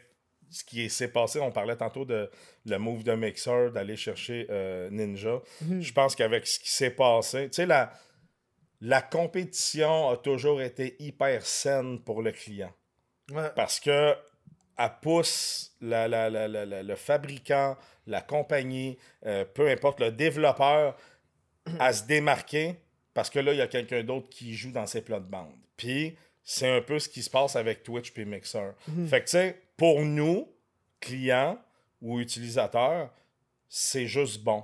ce 0.50 0.62
qui 0.64 0.88
s'est 0.90 1.08
passé, 1.08 1.40
on 1.40 1.50
parlait 1.50 1.76
tantôt 1.76 2.04
de 2.04 2.30
le 2.66 2.78
move 2.78 3.02
de 3.02 3.14
Mixer, 3.14 3.70
d'aller 3.72 3.96
chercher 3.96 4.46
euh, 4.50 4.88
Ninja. 4.90 5.40
Mhm. 5.62 5.80
Je 5.80 5.92
pense 5.92 6.14
qu'avec 6.14 6.46
ce 6.46 6.60
qui 6.60 6.70
s'est 6.70 6.90
passé, 6.90 7.48
tu 7.48 7.56
sais, 7.56 7.66
la, 7.66 7.92
la 8.86 9.00
compétition 9.00 10.10
a 10.10 10.16
toujours 10.18 10.60
été 10.60 10.94
hyper 10.98 11.44
saine 11.46 12.00
pour 12.00 12.20
le 12.20 12.32
client. 12.32 12.70
Ouais. 13.30 13.48
Parce 13.56 13.80
que 13.80 14.14
elle 14.76 14.90
pousse 15.00 15.74
la- 15.80 16.06
la- 16.06 16.28
la- 16.28 16.48
la- 16.48 16.66
la- 16.66 16.82
le 16.82 16.94
fabricant, 16.96 17.78
la 18.06 18.20
compagnie, 18.20 18.98
euh, 19.24 19.44
peu 19.46 19.70
importe 19.70 20.00
le 20.00 20.10
développeur, 20.12 20.96
à 21.78 21.94
se 21.94 22.04
démarquer 22.04 22.74
parce 23.14 23.30
que 23.30 23.38
là, 23.38 23.52
il 23.52 23.58
y 23.58 23.62
a 23.62 23.68
quelqu'un 23.68 24.02
d'autre 24.02 24.28
qui 24.28 24.54
joue 24.54 24.70
dans 24.72 24.86
ses 24.86 25.00
plates-bandes. 25.00 25.56
Puis, 25.78 26.14
c'est 26.42 26.68
un 26.68 26.82
peu 26.82 26.98
ce 26.98 27.08
qui 27.08 27.22
se 27.22 27.30
passe 27.30 27.56
avec 27.56 27.84
Twitch 27.84 28.12
puis 28.12 28.26
Mixer. 28.26 28.72
Fait 29.08 29.20
que, 29.20 29.24
tu 29.24 29.30
sais, 29.30 29.62
pour 29.78 30.02
nous, 30.02 30.52
clients 31.00 31.58
ou 32.02 32.20
utilisateurs, 32.20 33.10
c'est 33.68 34.06
juste 34.06 34.42
bon. 34.42 34.62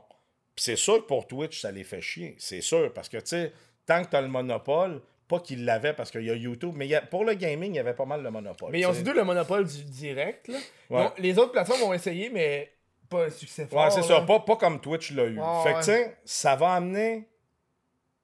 Puis 0.55 0.65
c'est 0.65 0.77
sûr 0.77 0.97
que 0.97 1.07
pour 1.07 1.27
Twitch, 1.27 1.61
ça 1.63 1.73
les 1.73 1.85
fait 1.85 2.03
chier. 2.03 2.37
C'est 2.39 2.61
sûr, 2.61 2.93
parce 2.93 3.09
que, 3.09 3.17
tu 3.17 3.27
sais, 3.29 3.53
tant 3.87 4.03
que 4.05 4.11
tu 4.11 4.17
as 4.17 4.21
le 4.23 4.29
monopole, 4.29 5.01
pas 5.29 5.41
qu'ils 5.41 5.65
l'avaient 5.65 5.93
parce 5.93 6.11
qu'il 6.11 6.23
y 6.25 6.31
a 6.31 6.35
YouTube, 6.35 6.73
mais 6.77 6.87
il 6.87 6.91
y 6.91 6.95
a- 6.95 7.03
pour 7.03 7.25
le 7.25 7.35
gaming, 7.35 7.73
il 7.73 7.77
y 7.77 7.79
avait 7.79 7.95
pas 7.95 8.05
mal 8.05 8.23
le 8.23 8.31
monopole. 8.31 8.73
Mais 8.73 8.81
ils 8.81 8.87
ont 8.87 8.91
tu 8.91 8.97
surtout 8.97 9.13
le 9.13 9.25
monopole 9.25 9.65
du 9.67 9.85
direct. 9.85 10.49
Là. 10.49 10.59
Ouais. 10.91 11.09
les 11.19 11.39
autres 11.39 11.53
plateformes 11.53 11.83
ont 11.83 11.93
essayé, 11.93 12.31
mais 12.31 12.73
pas 13.09 13.27
un 13.27 13.31
succès 13.31 13.67
fort. 13.67 13.85
Ouais, 13.85 13.91
c'est 13.91 14.03
ça. 14.03 14.21
Pas, 14.23 14.41
pas 14.41 14.57
comme 14.57 14.81
Twitch 14.81 15.13
l'a 15.13 15.27
eu. 15.27 15.37
Fait 15.37 15.41
que, 15.41 15.75
ouais. 15.75 15.79
tu 15.79 15.83
sais, 15.85 16.17
ça 16.25 16.57
va 16.57 16.75
amener. 16.75 17.29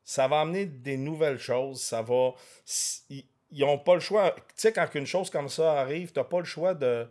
Ça 0.05 0.29
va 0.29 0.41
amener 0.43 0.67
des 0.67 0.97
nouvelles 0.97 1.39
choses. 1.39 1.81
Ça 1.83 2.03
va. 2.03 2.35
Ils 3.11 3.25
ils 3.53 3.65
ont 3.65 3.79
pas 3.79 3.95
le 3.95 4.01
choix. 4.01 4.33
Tu 4.33 4.43
sais, 4.57 4.73
quand 4.73 4.87
une 4.95 5.07
chose 5.07 5.31
comme 5.31 5.49
ça 5.49 5.81
arrive, 5.81 6.13
t'as 6.13 6.25
pas 6.25 6.39
le 6.41 6.45
choix 6.45 6.75
de, 6.75 7.09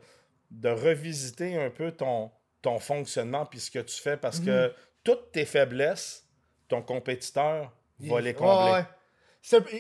de 0.51 0.69
revisiter 0.69 1.57
un 1.57 1.69
peu 1.69 1.91
ton, 1.91 2.31
ton 2.61 2.80
fonctionnement 2.80 3.45
puis 3.45 3.59
ce 3.59 3.72
que 3.72 3.80
tu 3.80 3.99
fais 4.01 4.17
parce 4.17 4.39
que 4.39 4.73
toutes 5.03 5.31
tes 5.31 5.45
faiblesses, 5.45 6.26
ton 6.67 6.81
compétiteur 6.81 7.72
va 7.99 8.22
les 8.22 8.34
Ouais, 8.35 8.72
ouais. 8.72 8.84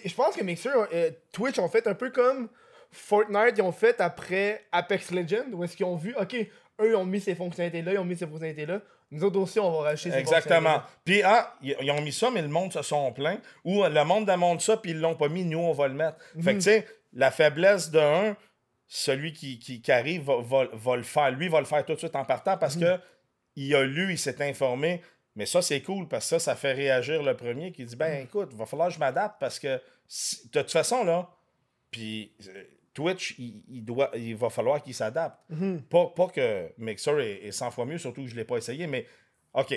Je 0.05 0.13
pense 0.13 0.35
que 0.35 0.43
Mixer, 0.43 0.69
euh, 0.93 1.11
Twitch 1.31 1.57
ont 1.59 1.69
fait 1.69 1.87
un 1.87 1.95
peu 1.95 2.11
comme 2.11 2.49
Fortnite, 2.91 3.55
ils 3.57 3.61
ont 3.61 3.71
fait 3.71 3.99
après 3.99 4.65
Apex 4.71 5.11
Legends, 5.11 5.51
où 5.53 5.63
est-ce 5.63 5.75
qu'ils 5.75 5.85
ont 5.85 5.95
vu, 5.95 6.15
ok, 6.19 6.33
eux 6.35 6.89
ils 6.91 6.95
ont 6.95 7.05
mis 7.05 7.19
ces 7.19 7.35
fonctionnalités-là, 7.35 7.93
ils 7.93 7.97
ont 7.99 8.05
mis 8.05 8.15
ces 8.15 8.27
fonctionnalités-là, 8.27 8.81
nous 9.11 9.23
autres 9.23 9.39
aussi 9.39 9.59
on 9.59 9.71
va 9.71 9.89
racheter 9.89 10.11
ces 10.11 10.17
Exactement. 10.17 10.81
Puis, 11.03 11.21
ah, 11.23 11.55
ils 11.61 11.91
ont 11.91 12.01
mis 12.01 12.11
ça, 12.13 12.29
mais 12.31 12.41
le 12.41 12.47
monde 12.47 12.73
se 12.73 12.81
sont 12.81 13.11
plaints. 13.11 13.39
Ou 13.63 13.83
euh, 13.83 13.89
le 13.89 14.03
monde 14.03 14.25
demande 14.27 14.61
ça, 14.61 14.77
puis 14.77 14.91
ils 14.91 14.99
l'ont 14.99 15.15
pas 15.15 15.29
mis, 15.29 15.45
nous, 15.45 15.59
on 15.59 15.73
va 15.73 15.87
le 15.87 15.93
mettre. 15.93 16.17
Fait 16.41 16.51
que, 16.53 16.57
tu 16.57 16.61
sais, 16.61 16.87
la 17.13 17.31
faiblesse 17.31 17.91
de 17.91 17.99
un, 17.99 18.35
celui 18.87 19.31
qui, 19.33 19.59
qui, 19.59 19.81
qui 19.81 19.91
arrive 19.91 20.23
va, 20.23 20.37
va- 20.41 20.69
va 20.73 20.95
le 20.95 21.03
faire. 21.03 21.31
Lui, 21.31 21.47
va 21.49 21.59
le 21.59 21.65
faire 21.65 21.85
tout 21.85 21.93
de 21.93 21.99
suite 21.99 22.15
en 22.15 22.25
partant 22.25 22.57
parce 22.57 22.75
que 22.77 22.99
il 23.55 23.73
a 23.75 23.83
lu, 23.83 24.11
il 24.11 24.17
s'est 24.17 24.41
informé. 24.43 25.01
Mais 25.35 25.45
ça, 25.45 25.61
c'est 25.61 25.81
cool 25.81 26.07
parce 26.07 26.25
que 26.25 26.29
ça, 26.29 26.39
ça 26.39 26.55
fait 26.55 26.71
réagir 26.73 27.21
le 27.21 27.35
premier 27.35 27.71
qui 27.71 27.83
dit 27.85 27.95
Ben, 27.95 28.23
écoute, 28.23 28.53
va 28.53 28.65
falloir 28.65 28.87
que 28.89 28.93
je 28.95 28.99
m'adapte 28.99 29.35
parce 29.39 29.59
que 29.59 29.81
si- 30.07 30.47
de 30.49 30.61
toute 30.61 30.71
façon, 30.71 31.03
là, 31.03 31.29
puis 31.91 32.31
euh, 32.47 32.63
Twitch, 32.93 33.35
il, 33.37 33.61
il 33.67 33.83
doit, 33.83 34.09
il 34.15 34.35
va 34.35 34.49
falloir 34.49 34.81
qu'il 34.81 34.93
s'adapte. 34.93 35.37
Pas, 35.89 36.07
pas 36.15 36.27
que 36.29 36.71
Mixer 36.77 37.19
est, 37.19 37.47
est 37.47 37.51
100 37.51 37.71
fois 37.71 37.85
mieux, 37.85 37.97
surtout 37.97 38.21
que 38.21 38.27
je 38.27 38.33
ne 38.33 38.39
l'ai 38.39 38.45
pas 38.45 38.57
essayé, 38.57 38.87
mais 38.87 39.05
OK, 39.53 39.73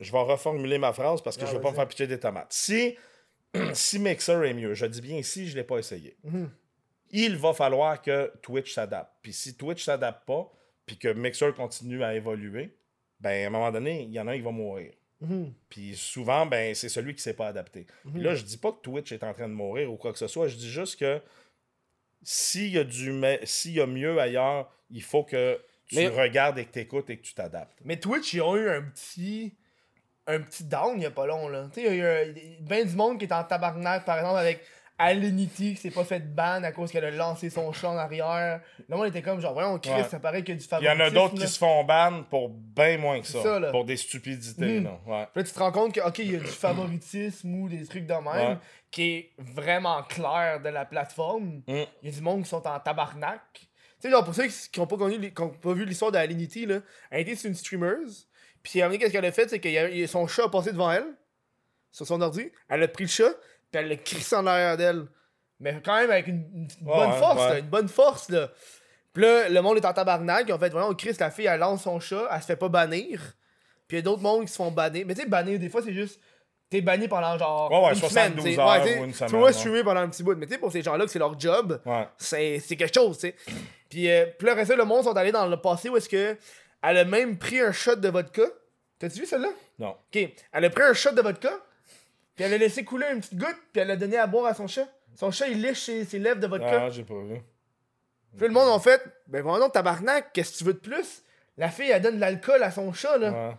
je 0.00 0.12
vais 0.12 0.18
reformuler 0.20 0.76
ma 0.78 0.92
phrase 0.92 1.22
parce 1.22 1.36
que 1.36 1.42
Ah, 1.44 1.46
je 1.46 1.52
ne 1.52 1.56
veux 1.56 1.62
pas 1.62 1.70
me 1.70 1.74
faire 1.76 1.88
pitcher 1.88 2.06
des 2.06 2.20
tomates. 2.20 2.52
Si, 2.52 2.94
si 3.72 3.98
Mixer 3.98 4.44
est 4.44 4.54
mieux, 4.54 4.74
je 4.74 4.84
dis 4.86 5.00
bien 5.00 5.22
si 5.22 5.46
je 5.48 5.52
ne 5.52 5.56
l'ai 5.60 5.64
pas 5.64 5.78
essayé, 5.78 6.16
il 7.10 7.36
va 7.36 7.54
falloir 7.54 8.02
que 8.02 8.30
Twitch 8.42 8.74
s'adapte. 8.74 9.12
Puis 9.22 9.32
si 9.32 9.56
Twitch 9.56 9.78
ne 9.80 9.84
s'adapte 9.84 10.26
pas, 10.26 10.52
puis 10.84 10.98
que 10.98 11.08
Mixer 11.08 11.52
continue 11.54 12.02
à 12.04 12.14
évoluer, 12.14 12.76
ben 13.20 13.44
à 13.44 13.46
un 13.46 13.50
moment 13.50 13.72
donné, 13.72 14.02
il 14.02 14.12
y 14.12 14.20
en 14.20 14.28
a 14.28 14.32
un 14.32 14.36
qui 14.36 14.42
va 14.42 14.50
mourir. 14.50 14.92
Puis 15.68 15.96
souvent, 15.96 16.46
ben, 16.46 16.74
c'est 16.74 16.88
celui 16.88 17.12
qui 17.14 17.18
ne 17.18 17.22
s'est 17.22 17.34
pas 17.34 17.48
adapté. 17.48 17.86
Puis 18.12 18.22
là, 18.22 18.34
je 18.34 18.42
dis 18.44 18.56
pas 18.58 18.70
que 18.72 18.80
Twitch 18.82 19.10
est 19.12 19.24
en 19.24 19.34
train 19.34 19.48
de 19.48 19.54
mourir 19.54 19.92
ou 19.92 19.96
quoi 19.96 20.12
que 20.12 20.18
ce 20.18 20.28
soit. 20.28 20.46
Je 20.48 20.56
dis 20.56 20.70
juste 20.70 20.98
que 20.98 21.20
s'il 22.22 22.68
y 22.70 22.78
a 22.78 22.84
du 22.84 23.12
s'il 23.44 23.72
y 23.72 23.80
a 23.80 23.86
mieux 23.86 24.18
ailleurs, 24.20 24.70
il 24.90 25.02
faut 25.02 25.24
que 25.24 25.60
tu 25.86 25.96
Mais- 25.96 26.08
regardes 26.08 26.58
et 26.58 26.64
que 26.66 26.72
tu 26.72 26.78
écoutes 26.80 27.10
et 27.10 27.16
que 27.16 27.22
tu 27.22 27.34
t'adaptes. 27.34 27.78
Mais 27.84 27.98
Twitch, 27.98 28.34
ils 28.34 28.42
ont 28.42 28.56
eu 28.56 28.68
un 28.68 28.82
petit. 28.82 29.54
Un 30.30 30.40
petit 30.42 30.64
down 30.64 30.98
il 30.98 31.02
y 31.04 31.06
a 31.06 31.10
pas 31.10 31.26
long 31.26 31.48
là. 31.48 31.68
Tu 31.72 31.80
sais, 31.80 31.86
il 31.86 31.96
y 31.96 32.02
a 32.02 32.22
eu 32.24 32.28
un- 32.30 32.34
ben 32.60 32.86
du 32.86 32.94
monde 32.94 33.18
qui 33.18 33.24
est 33.24 33.32
en 33.32 33.42
tabarnak, 33.44 34.04
par 34.04 34.18
exemple, 34.18 34.36
avec 34.38 34.60
Alinity 34.98 35.74
qui 35.74 35.80
s'est 35.80 35.90
pas 35.92 36.04
fait 36.04 36.20
ban 36.34 36.62
à 36.64 36.72
cause 36.72 36.90
qu'elle 36.90 37.04
a 37.04 37.10
lancé 37.12 37.50
son 37.50 37.72
chat 37.72 37.88
en 37.90 37.96
arrière. 37.96 38.60
Le 38.88 38.96
monde 38.96 39.06
était 39.06 39.22
comme 39.22 39.40
genre, 39.40 39.52
voyons, 39.54 39.78
Chris, 39.78 39.92
Ouais. 39.92 40.04
ça 40.04 40.18
paraît 40.18 40.38
a 40.38 40.42
du 40.42 40.52
Il 40.52 40.56
y 40.56 40.88
en 40.88 40.92
a 41.00 41.04
favoritisme. 41.04 41.14
d'autres 41.14 41.34
qui 41.34 41.48
se 41.48 41.58
font 41.58 41.84
ban 41.84 42.24
pour 42.28 42.48
bien 42.50 42.98
moins 42.98 43.20
que 43.20 43.26
ça. 43.26 43.38
C'est 43.38 43.44
ça, 43.48 43.60
là. 43.60 43.70
pour 43.70 43.84
des 43.84 43.96
stupidités. 43.96 44.80
Mhm. 44.80 44.84
là. 44.84 45.00
Ouais. 45.06 45.26
Puis 45.32 45.42
là, 45.42 45.44
tu 45.44 45.52
te 45.54 45.58
rends 45.58 45.72
compte 45.72 45.94
que, 45.94 46.00
ok, 46.00 46.18
il 46.18 46.32
y 46.32 46.36
a 46.36 46.40
du 46.40 46.46
favoritisme 46.46 47.54
ou 47.54 47.68
des 47.68 47.86
trucs 47.86 48.06
de 48.06 48.12
même 48.12 48.24
Ouais. 48.24 48.58
qui 48.90 49.02
est 49.10 49.30
vraiment 49.38 50.02
clair 50.02 50.60
de 50.62 50.68
la 50.68 50.84
plateforme. 50.84 51.62
Mm. 51.66 51.84
Il 52.02 52.08
y 52.08 52.08
a 52.08 52.12
du 52.12 52.20
monde 52.20 52.42
qui 52.42 52.48
sont 52.48 52.66
en 52.66 52.80
tabarnak. 52.80 53.40
Tu 53.54 53.66
sais, 54.00 54.10
genre, 54.10 54.24
pour 54.24 54.34
ceux 54.34 54.46
qui 54.46 54.70
qui 54.70 54.80
ont 54.80 54.86
pas, 54.86 54.96
connu, 54.96 55.18
les- 55.18 55.32
qui 55.32 55.42
ont 55.42 55.48
pas 55.50 55.72
vu 55.72 55.84
l'histoire 55.84 56.12
d'Alinity, 56.12 56.66
là, 56.66 56.80
elle 57.10 57.28
était 57.28 57.34
une 57.48 57.54
streamer. 57.54 57.96
Puis, 58.62 58.80
à 58.82 58.84
un 58.84 58.88
moment 58.88 58.98
qu'est-ce 59.00 59.12
qu'elle 59.12 59.24
a 59.24 59.32
fait, 59.32 59.48
c'est 59.48 59.60
que 59.60 60.06
son 60.06 60.26
chat 60.26 60.44
a 60.44 60.48
passé 60.48 60.72
devant 60.72 60.90
elle, 60.92 61.06
sur 61.90 62.06
son 62.06 62.20
ordi. 62.20 62.50
Elle 62.68 62.82
a 62.82 62.88
pris 62.88 63.04
le 63.04 63.08
chat, 63.10 63.30
puis 63.70 63.80
elle 63.80 63.88
l'a 63.88 63.96
crissé 63.96 64.36
en 64.36 64.46
arrière 64.46 64.76
d'elle. 64.76 65.06
Mais 65.60 65.80
quand 65.84 65.96
même 65.96 66.10
avec 66.10 66.26
une, 66.28 66.44
une 66.54 66.68
bonne 66.80 67.10
ouais, 67.10 67.18
force, 67.18 67.42
ouais. 67.42 67.48
là, 67.50 67.58
une 67.58 67.68
bonne 67.68 67.88
force, 67.88 68.28
là. 68.30 68.48
Puis 69.12 69.22
là, 69.24 69.48
le 69.48 69.60
monde 69.60 69.76
est 69.78 69.84
en 69.84 69.92
tabarnak. 69.92 70.44
Ils 70.48 70.52
ont 70.52 70.58
fait, 70.58 70.68
vraiment, 70.68 70.94
Chris, 70.94 71.16
la 71.18 71.30
fille, 71.30 71.46
elle 71.46 71.58
lance 71.60 71.82
son 71.82 71.98
chat, 71.98 72.28
elle 72.32 72.40
se 72.40 72.46
fait 72.46 72.56
pas 72.56 72.68
bannir. 72.68 73.20
Puis 73.88 73.96
il 73.96 73.98
y 73.98 73.98
a 73.98 74.02
d'autres 74.02 74.22
mondes 74.22 74.42
qui 74.44 74.52
se 74.52 74.56
font 74.56 74.70
bannir. 74.70 75.04
Mais 75.06 75.14
tu 75.14 75.22
sais, 75.22 75.26
bannir, 75.28 75.58
des 75.58 75.68
fois, 75.68 75.82
c'est 75.82 75.94
juste. 75.94 76.20
T'es 76.70 76.82
banni 76.82 77.08
pendant 77.08 77.36
genre. 77.38 77.70
Ouais, 77.72 77.86
ouais, 77.86 77.94
une 77.94 77.98
72 77.98 78.42
semaine, 78.44 78.60
heures 78.60 78.82
tu 78.82 78.88
sais, 78.88 78.98
ou 79.00 79.04
une 79.04 79.12
Tu 79.12 79.16
semaine, 79.18 79.42
ouais. 79.42 79.52
streamer 79.54 79.82
pendant 79.84 80.00
un 80.00 80.08
petit 80.10 80.22
bout. 80.22 80.34
Mais 80.36 80.44
tu 80.46 80.52
sais, 80.52 80.58
pour 80.58 80.70
ces 80.70 80.82
gens-là, 80.82 81.06
que 81.06 81.10
c'est 81.10 81.18
leur 81.18 81.40
job, 81.40 81.80
Ouais. 81.86 82.06
c'est 82.18 82.58
c'est 82.60 82.76
quelque 82.76 82.94
chose, 82.94 83.16
tu 83.18 83.28
sais. 83.28 83.34
Puis, 83.88 84.10
euh, 84.10 84.26
puis 84.38 84.50
après 84.50 84.66
ça, 84.66 84.76
le 84.76 84.84
monde 84.84 85.02
sont 85.04 85.16
allés 85.16 85.32
dans 85.32 85.46
le 85.46 85.56
passé 85.56 85.88
où 85.88 85.96
est-ce 85.96 86.10
que 86.10 86.36
elle 86.82 86.98
a 86.98 87.04
même 87.06 87.38
pris 87.38 87.58
un 87.58 87.72
shot 87.72 87.96
de 87.96 88.08
vodka. 88.08 88.42
T'as-tu 88.98 89.20
vu 89.20 89.26
celle-là? 89.26 89.48
Non. 89.78 89.96
Ok. 90.14 90.28
Elle 90.52 90.64
a 90.66 90.68
pris 90.70 90.82
un 90.82 90.92
shot 90.92 91.12
de 91.12 91.22
vodka, 91.22 91.50
puis 92.38 92.44
elle 92.46 92.54
a 92.54 92.58
laissé 92.58 92.84
couler 92.84 93.06
une 93.12 93.18
petite 93.20 93.36
goutte, 93.36 93.58
puis 93.72 93.82
elle 93.82 93.88
l'a 93.88 93.96
donné 93.96 94.16
à 94.16 94.28
boire 94.28 94.46
à 94.46 94.54
son 94.54 94.68
chat. 94.68 94.86
Son 95.16 95.32
chat, 95.32 95.48
il 95.48 95.60
liche 95.60 95.80
ses, 95.80 96.04
ses 96.04 96.20
lèvres 96.20 96.38
de 96.38 96.46
vodka. 96.46 96.84
Ah, 96.84 96.88
j'ai 96.90 97.02
pas 97.02 97.14
vu. 97.20 97.40
Puis 98.36 98.46
le 98.46 98.52
monde 98.52 98.68
en 98.68 98.78
fait, 98.78 99.02
ben 99.26 99.42
vraiment, 99.42 99.68
tabarnak, 99.68 100.32
qu'est-ce 100.32 100.52
que 100.52 100.58
tu 100.58 100.64
veux 100.64 100.74
de 100.74 100.78
plus? 100.78 101.22
La 101.56 101.68
fille, 101.68 101.90
elle 101.90 102.00
donne 102.00 102.14
de 102.14 102.20
l'alcool 102.20 102.62
à 102.62 102.70
son 102.70 102.92
chat, 102.92 103.18
là, 103.18 103.30
Ouais. 103.32 103.54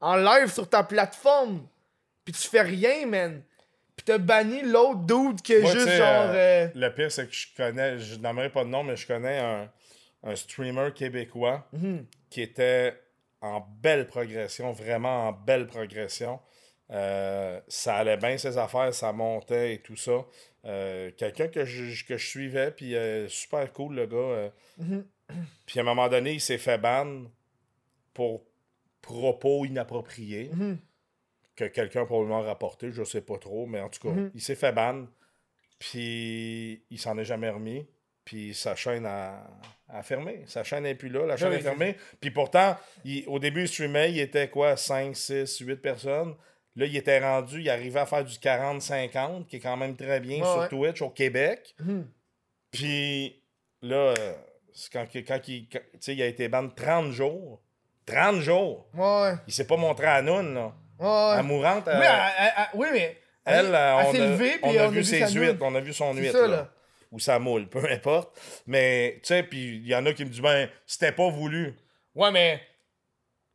en 0.00 0.16
live 0.16 0.50
sur 0.52 0.68
ta 0.68 0.82
plateforme. 0.82 1.64
Puis 2.24 2.34
tu 2.34 2.48
fais 2.48 2.62
rien, 2.62 3.06
man. 3.06 3.40
Puis 3.94 4.04
t'as 4.04 4.18
banni 4.18 4.62
l'autre 4.62 5.00
dude 5.04 5.40
qui 5.40 5.52
est 5.52 5.60
Moi, 5.60 5.70
juste 5.70 5.88
genre. 5.88 6.30
euh, 6.30 6.66
euh, 6.66 6.68
Le 6.74 6.88
pire, 6.92 7.12
c'est 7.12 7.28
que 7.28 7.32
je 7.32 7.46
connais, 7.56 7.98
je 8.00 8.16
nommerai 8.16 8.50
pas 8.50 8.64
de 8.64 8.70
nom, 8.70 8.82
mais 8.82 8.96
je 8.96 9.06
connais 9.06 9.38
un, 9.38 9.70
un 10.24 10.34
streamer 10.34 10.90
québécois 10.92 11.68
mhm. 11.72 12.04
qui 12.30 12.42
était 12.42 13.00
en 13.40 13.60
belle 13.60 14.08
progression, 14.08 14.72
vraiment 14.72 15.28
en 15.28 15.32
belle 15.32 15.68
progression. 15.68 16.40
Euh, 16.90 17.60
ça 17.68 17.96
allait 17.96 18.16
bien 18.18 18.36
ses 18.36 18.58
affaires, 18.58 18.92
ça 18.92 19.12
montait 19.12 19.74
et 19.74 19.78
tout 19.78 19.96
ça. 19.96 20.24
Euh, 20.66 21.10
Quelqu'un 21.16 21.48
que 21.48 21.64
je, 21.64 22.04
que 22.06 22.16
je 22.18 22.26
suivais, 22.28 22.70
puis 22.70 22.94
euh, 22.94 23.26
super 23.28 23.72
cool 23.72 23.94
le 23.94 24.06
gars. 24.06 24.52
Mhm. 24.78 25.06
Puis 25.66 25.78
à 25.78 25.82
un 25.82 25.86
moment 25.86 26.08
donné, 26.08 26.32
il 26.34 26.40
s'est 26.40 26.58
fait 26.58 26.76
ban 26.78 27.24
pour 28.12 28.44
propos 29.00 29.64
inappropriés 29.64 30.50
Mhm. 30.52 30.78
que 31.56 31.64
quelqu'un 31.64 32.02
a 32.02 32.06
probablement 32.06 32.42
rapporté, 32.42 32.90
je 32.92 33.02
sais 33.04 33.22
pas 33.22 33.38
trop, 33.38 33.66
mais 33.66 33.80
en 33.80 33.88
tout 33.88 34.00
cas, 34.06 34.14
Mhm. 34.14 34.30
il 34.34 34.40
s'est 34.42 34.54
fait 34.54 34.72
ban, 34.72 35.06
puis 35.78 36.84
il 36.90 36.98
s'en 36.98 37.16
est 37.18 37.24
jamais 37.24 37.50
remis, 37.50 37.86
puis 38.24 38.54
sa 38.54 38.74
chaîne 38.74 39.06
a, 39.06 39.46
a 39.88 40.02
fermé. 40.02 40.42
Sa 40.46 40.64
chaîne 40.64 40.84
n'est 40.84 40.94
plus 40.94 41.08
là, 41.10 41.26
la 41.26 41.36
chaîne 41.36 41.50
oui, 41.50 41.56
est 41.56 41.60
fermée. 41.60 41.96
Puis 42.20 42.30
pourtant, 42.30 42.76
il- 43.04 43.26
au 43.28 43.38
début, 43.38 43.62
il 43.62 43.68
streamait, 43.68 44.10
il 44.12 44.18
était 44.20 44.48
quoi, 44.48 44.76
5, 44.76 45.14
6, 45.16 45.58
8 45.58 45.76
personnes. 45.76 46.34
Là, 46.76 46.86
il 46.86 46.96
était 46.96 47.20
rendu, 47.20 47.60
il 47.60 47.70
arrivait 47.70 48.00
à 48.00 48.06
faire 48.06 48.24
du 48.24 48.34
40-50, 48.36 49.46
qui 49.46 49.56
est 49.56 49.60
quand 49.60 49.76
même 49.76 49.94
très 49.96 50.18
bien 50.20 50.38
sur 50.44 50.58
ouais. 50.58 50.68
Twitch 50.68 51.02
au 51.02 51.10
Québec. 51.10 51.74
Mhm. 51.78 52.08
Puis 52.72 53.40
là, 53.82 54.14
euh, 54.18 54.32
quand, 54.92 55.06
quand 55.14 55.48
il, 55.48 55.68
quand- 55.68 56.08
il 56.08 56.22
a 56.22 56.26
été 56.26 56.48
ban 56.48 56.68
30 56.68 57.12
jours. 57.12 57.60
30 58.06 58.40
jours! 58.40 58.86
Ouais, 58.92 59.34
Il 59.46 59.52
s'est 59.52 59.66
pas 59.66 59.76
montré 59.76 60.06
à 60.06 60.20
Noun, 60.20 60.52
là. 60.52 60.74
ouais. 60.98 61.06
À 61.06 61.36
ouais. 61.36 61.42
mourante, 61.42 61.84
Oui, 61.86 61.92
euh, 61.94 62.00
elle- 62.02 62.32
elle- 62.38 62.52
elle- 62.58 62.78
oui, 62.78 62.88
mais. 62.92 63.18
elle, 63.46 63.74
euh, 63.74 63.96
on, 63.96 64.12
s'est 64.12 64.20
a, 64.20 64.26
levée, 64.26 64.50
puis 64.50 64.60
on 64.64 64.78
a 64.78 64.84
on 64.86 64.88
vu 64.88 65.04
ses 65.04 65.26
huîtres, 65.32 65.58
on 65.62 65.74
a 65.74 65.80
vu 65.80 65.92
son 65.94 66.12
huître, 66.12 66.32
ça, 66.32 66.42
là. 66.46 66.56
là. 66.56 66.70
Ou 67.12 67.18
sa 67.20 67.38
moule, 67.38 67.68
peu 67.68 67.88
importe. 67.90 68.36
Mais, 68.66 69.14
tu 69.22 69.28
sais, 69.28 69.42
puis 69.44 69.76
il 69.76 69.86
y 69.86 69.94
en 69.94 70.04
a 70.04 70.12
qui 70.12 70.24
me 70.24 70.30
disent, 70.30 70.42
ben, 70.42 70.68
c'était 70.86 71.12
pas 71.12 71.30
voulu. 71.30 71.74
Ouais, 72.14 72.30
mais. 72.32 72.60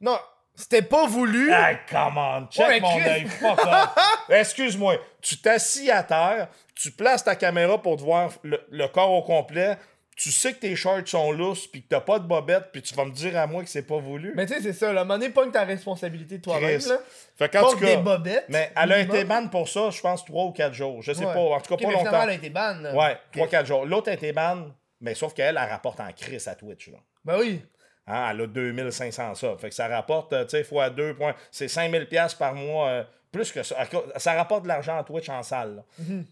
Non, 0.01 0.17
c'était 0.59 0.81
pas 0.81 1.07
voulu. 1.07 1.51
Hey, 1.51 1.77
come 1.89 2.17
on, 2.17 2.47
check 2.51 2.67
Ouais, 2.67 2.79
mon 2.79 2.99
œil, 3.01 3.25
fuck. 3.27 3.59
Excuse-moi, 4.29 4.97
tu 5.21 5.37
t'assis 5.37 5.89
à 5.91 6.03
terre, 6.03 6.47
tu 6.75 6.91
places 6.91 7.23
ta 7.23 7.35
caméra 7.35 7.81
pour 7.81 7.97
te 7.97 8.01
voir 8.01 8.31
le, 8.43 8.61
le 8.69 8.87
corps 8.87 9.11
au 9.11 9.21
complet, 9.23 9.77
tu 10.15 10.31
sais 10.31 10.53
que 10.53 10.59
tes 10.59 10.75
shorts 10.75 11.07
sont 11.07 11.31
lousses, 11.31 11.65
puis 11.67 11.81
que 11.81 11.87
t'as 11.87 12.01
pas 12.01 12.19
de 12.19 12.25
bobette, 12.27 12.71
puis 12.73 12.81
tu 12.81 12.93
vas 12.93 13.05
me 13.05 13.11
dire 13.11 13.37
à 13.37 13.47
moi 13.47 13.63
que 13.63 13.69
c'est 13.69 13.83
pas 13.87 13.99
voulu. 13.99 14.33
Mais 14.35 14.45
tu 14.45 14.53
sais, 14.53 14.61
c'est 14.61 14.73
ça, 14.73 14.91
là. 14.91 15.05
Donné, 15.05 15.29
pogne 15.29 15.49
ta 15.51 15.63
responsabilité 15.63 16.41
toi-même, 16.41 16.79
là. 16.87 16.97
Fait 17.37 17.47
qu'en 17.47 17.59
tout 17.59 17.65
Porte 17.67 17.79
des 17.79 17.85
cas, 17.93 18.01
bobettes. 18.01 18.45
mais 18.49 18.69
elle 18.75 18.91
a 18.91 18.99
été 18.99 19.23
ban 19.23 19.47
pour 19.47 19.69
ça, 19.69 19.89
je 19.91 20.01
pense, 20.01 20.25
3 20.25 20.43
ou 20.45 20.51
4 20.51 20.73
jours. 20.73 21.01
Je 21.01 21.13
sais 21.13 21.25
Ouais. 21.25 21.33
pas, 21.33 21.39
en 21.39 21.59
tout 21.61 21.73
cas 21.73 21.81
pas 21.81 21.87
mais 21.89 21.93
longtemps. 22.03 22.21
elle 22.23 22.29
a 22.29 22.33
été 22.33 22.49
ban. 22.49 22.75
Ouais, 22.93 23.17
Ok. 23.33 23.47
3-4 23.49 23.65
jours. 23.65 23.85
L'autre 23.85 24.09
a 24.09 24.13
été 24.13 24.33
ban, 24.33 24.65
mais 24.99 25.15
sauf 25.15 25.33
qu'elle, 25.33 25.57
elle 25.57 25.69
rapporte 25.69 26.01
en 26.01 26.11
crise 26.11 26.49
à 26.49 26.55
Twitch. 26.55 26.89
Là. 26.89 26.97
Ben 27.23 27.37
oui. 27.39 27.61
Hein, 28.09 28.29
elle 28.31 28.41
a 28.41 28.47
2500 28.47 29.35
ça. 29.35 29.55
Fait 29.57 29.69
que 29.69 29.75
ça 29.75 29.87
rapporte, 29.87 30.33
euh, 30.33 30.43
tu 30.43 30.51
sais, 30.51 30.63
fois 30.63 30.89
2 30.89 31.13
points. 31.13 31.35
C'est 31.51 31.67
5000$ 31.67 32.05
piastres 32.07 32.37
par 32.39 32.55
mois, 32.55 32.87
euh, 32.89 33.03
plus 33.31 33.51
que 33.51 33.61
ça. 33.63 33.75
Ça 34.17 34.33
rapporte 34.33 34.63
de 34.63 34.67
l'argent 34.67 34.97
à 34.97 35.03
Twitch 35.03 35.29
en 35.29 35.43
salle. 35.43 35.83
Mhm. 35.99 36.25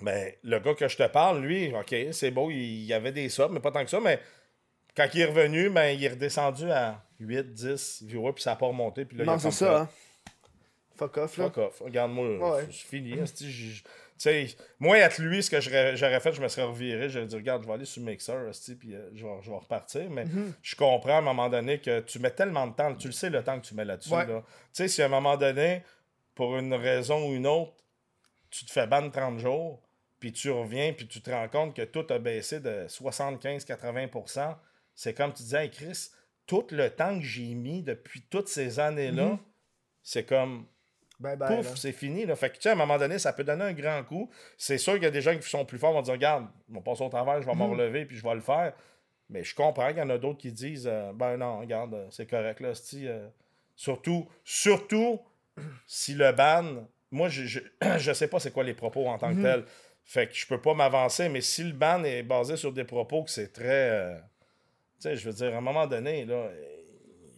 Ben, 0.00 0.32
le 0.42 0.58
gars 0.60 0.74
que 0.74 0.88
je 0.88 0.96
te 0.96 1.06
parle, 1.08 1.40
lui, 1.42 1.74
OK, 1.74 1.94
c'est 2.12 2.30
beau, 2.30 2.50
il 2.50 2.84
y 2.84 2.92
avait 2.94 3.12
des 3.12 3.28
subs, 3.28 3.50
mais 3.50 3.60
pas 3.60 3.70
tant 3.72 3.84
que 3.84 3.90
ça, 3.90 4.00
mais 4.00 4.20
quand 4.96 5.06
il 5.12 5.20
est 5.20 5.24
revenu, 5.26 5.68
ben, 5.70 5.86
il 5.90 6.02
est 6.04 6.08
redescendu 6.08 6.70
à 6.70 7.02
8, 7.20 7.52
10 7.52 8.02
viewers, 8.06 8.32
puis 8.32 8.42
ça 8.42 8.50
n'a 8.50 8.56
pas 8.56 8.66
remonté. 8.66 9.04
Puis 9.04 9.18
là, 9.18 9.24
Non, 9.24 9.38
c'est 9.38 9.50
ça, 9.50 9.80
hein. 9.82 9.88
Fuck 10.96 11.16
off, 11.18 11.36
là. 11.36 11.44
Fuck 11.46 11.58
off. 11.58 11.80
Regarde-moi, 11.80 12.54
Ouais. 12.56 12.66
c'est 12.66 12.86
fini. 12.86 13.14
Sais, 14.22 14.46
moi, 14.78 14.98
être 14.98 15.20
lui, 15.20 15.42
ce 15.42 15.50
que 15.50 15.60
j'aurais 15.60 16.20
fait, 16.20 16.32
je 16.32 16.40
me 16.42 16.48
serais 16.48 16.64
reviré. 16.66 17.08
J'aurais 17.08 17.26
dit, 17.26 17.34
regarde, 17.36 17.62
je 17.62 17.66
vais 17.68 17.74
aller 17.74 17.84
sur 17.84 18.02
Mixer, 18.02 18.50
puis 18.78 18.94
euh, 18.94 19.08
je, 19.14 19.24
vais, 19.24 19.32
je 19.42 19.50
vais 19.50 19.56
repartir. 19.56 20.08
Mais 20.10 20.24
Mhm. 20.24 20.52
je 20.62 20.76
comprends 20.76 21.16
à 21.16 21.18
un 21.18 21.22
moment 21.22 21.48
donné 21.48 21.78
que 21.80 22.00
tu 22.00 22.18
mets 22.18 22.30
tellement 22.30 22.66
de 22.66 22.74
temps, 22.74 22.94
tu 22.94 23.08
le 23.08 23.12
sais 23.12 23.30
le 23.30 23.42
temps 23.42 23.58
que 23.60 23.66
tu 23.66 23.74
mets 23.74 23.84
là-dessus. 23.84 24.12
Ouais. 24.12 24.26
là. 24.26 24.42
Tu 24.42 24.48
sais, 24.72 24.88
si 24.88 25.02
à 25.02 25.06
un 25.06 25.08
moment 25.08 25.36
donné, 25.36 25.82
pour 26.34 26.56
une 26.58 26.72
raison 26.74 27.28
ou 27.28 27.34
une 27.34 27.46
autre, 27.46 27.74
tu 28.50 28.64
te 28.66 28.70
fais 28.72 28.86
ban 28.86 29.08
30 29.10 29.38
jours, 29.38 29.80
puis 30.20 30.32
tu 30.32 30.50
reviens, 30.50 30.92
puis 30.92 31.08
tu 31.08 31.20
te 31.20 31.30
rends 31.30 31.48
compte 31.48 31.74
que 31.74 31.82
tout 31.82 32.06
a 32.10 32.18
baissé 32.18 32.60
de 32.60 32.86
75-80%, 32.88 34.56
c'est 34.94 35.14
comme 35.14 35.32
tu 35.32 35.42
disais, 35.42 35.64
hey, 35.64 35.70
Chris, 35.70 36.10
tout 36.46 36.66
le 36.70 36.90
temps 36.90 37.18
que 37.18 37.24
j'ai 37.24 37.54
mis 37.54 37.82
depuis 37.82 38.22
toutes 38.22 38.48
ces 38.48 38.78
années-là, 38.78 39.24
Mhm. 39.30 39.38
c'est 40.02 40.24
comme 40.24 40.66
Bye 41.22 41.36
bye. 41.36 41.56
pouf, 41.56 41.76
c'est 41.76 41.92
fini. 41.92 42.26
Là. 42.26 42.34
Fait 42.36 42.50
que, 42.50 42.56
tu 42.56 42.62
sais, 42.62 42.70
à 42.70 42.72
un 42.72 42.76
moment 42.76 42.98
donné, 42.98 43.18
ça 43.18 43.32
peut 43.32 43.44
donner 43.44 43.64
un 43.64 43.72
grand 43.72 44.02
coup. 44.04 44.28
C'est 44.58 44.78
sûr 44.78 44.94
qu'il 44.94 45.04
y 45.04 45.06
a 45.06 45.10
des 45.10 45.20
gens 45.22 45.36
qui 45.38 45.48
sont 45.48 45.64
plus 45.64 45.78
forts, 45.78 45.92
vont 45.92 46.02
dire, 46.02 46.14
regarde, 46.14 46.46
on 46.70 46.74
va 46.74 46.80
passer 46.80 47.04
au 47.04 47.08
travers, 47.08 47.40
je 47.40 47.46
vais 47.46 47.54
me 47.54 47.62
Mhm. 47.64 47.70
relever, 47.70 48.04
puis 48.04 48.16
je 48.16 48.22
vais 48.22 48.34
le 48.34 48.40
faire. 48.40 48.72
Mais 49.30 49.44
je 49.44 49.54
comprends 49.54 49.88
qu'il 49.88 49.98
y 49.98 50.02
en 50.02 50.10
a 50.10 50.18
d'autres 50.18 50.38
qui 50.38 50.52
disent, 50.52 50.88
euh, 50.90 51.12
ben 51.14 51.36
non, 51.36 51.60
regarde, 51.60 51.94
euh, 51.94 52.06
c'est 52.10 52.28
correct, 52.28 52.60
là, 52.60 52.72
euh, 52.94 53.28
surtout, 53.76 54.28
surtout 54.44 55.20
si 55.86 56.14
le 56.14 56.32
ban, 56.32 56.86
moi, 57.10 57.28
je, 57.28 57.44
je, 57.44 57.60
je 57.98 58.12
sais 58.12 58.28
pas 58.28 58.40
c'est 58.40 58.50
quoi 58.52 58.64
les 58.64 58.74
propos 58.74 59.06
en 59.06 59.16
tant 59.18 59.28
que 59.30 59.36
Mhm. 59.36 59.42
tel. 59.42 59.64
Fait 60.04 60.26
que 60.26 60.34
je 60.34 60.46
peux 60.46 60.60
pas 60.60 60.74
m'avancer, 60.74 61.28
mais 61.28 61.40
si 61.40 61.62
le 61.62 61.72
ban 61.72 62.02
est 62.02 62.24
basé 62.24 62.56
sur 62.56 62.72
des 62.72 62.84
propos 62.84 63.22
que 63.22 63.30
c'est 63.30 63.52
très. 63.52 63.90
euh, 63.90 64.18
tu 64.18 65.08
sais, 65.08 65.16
je 65.16 65.28
veux 65.28 65.34
dire, 65.34 65.54
à 65.54 65.58
un 65.58 65.60
moment 65.60 65.86
donné, 65.86 66.24
là, 66.24 66.34
euh, 66.34 66.82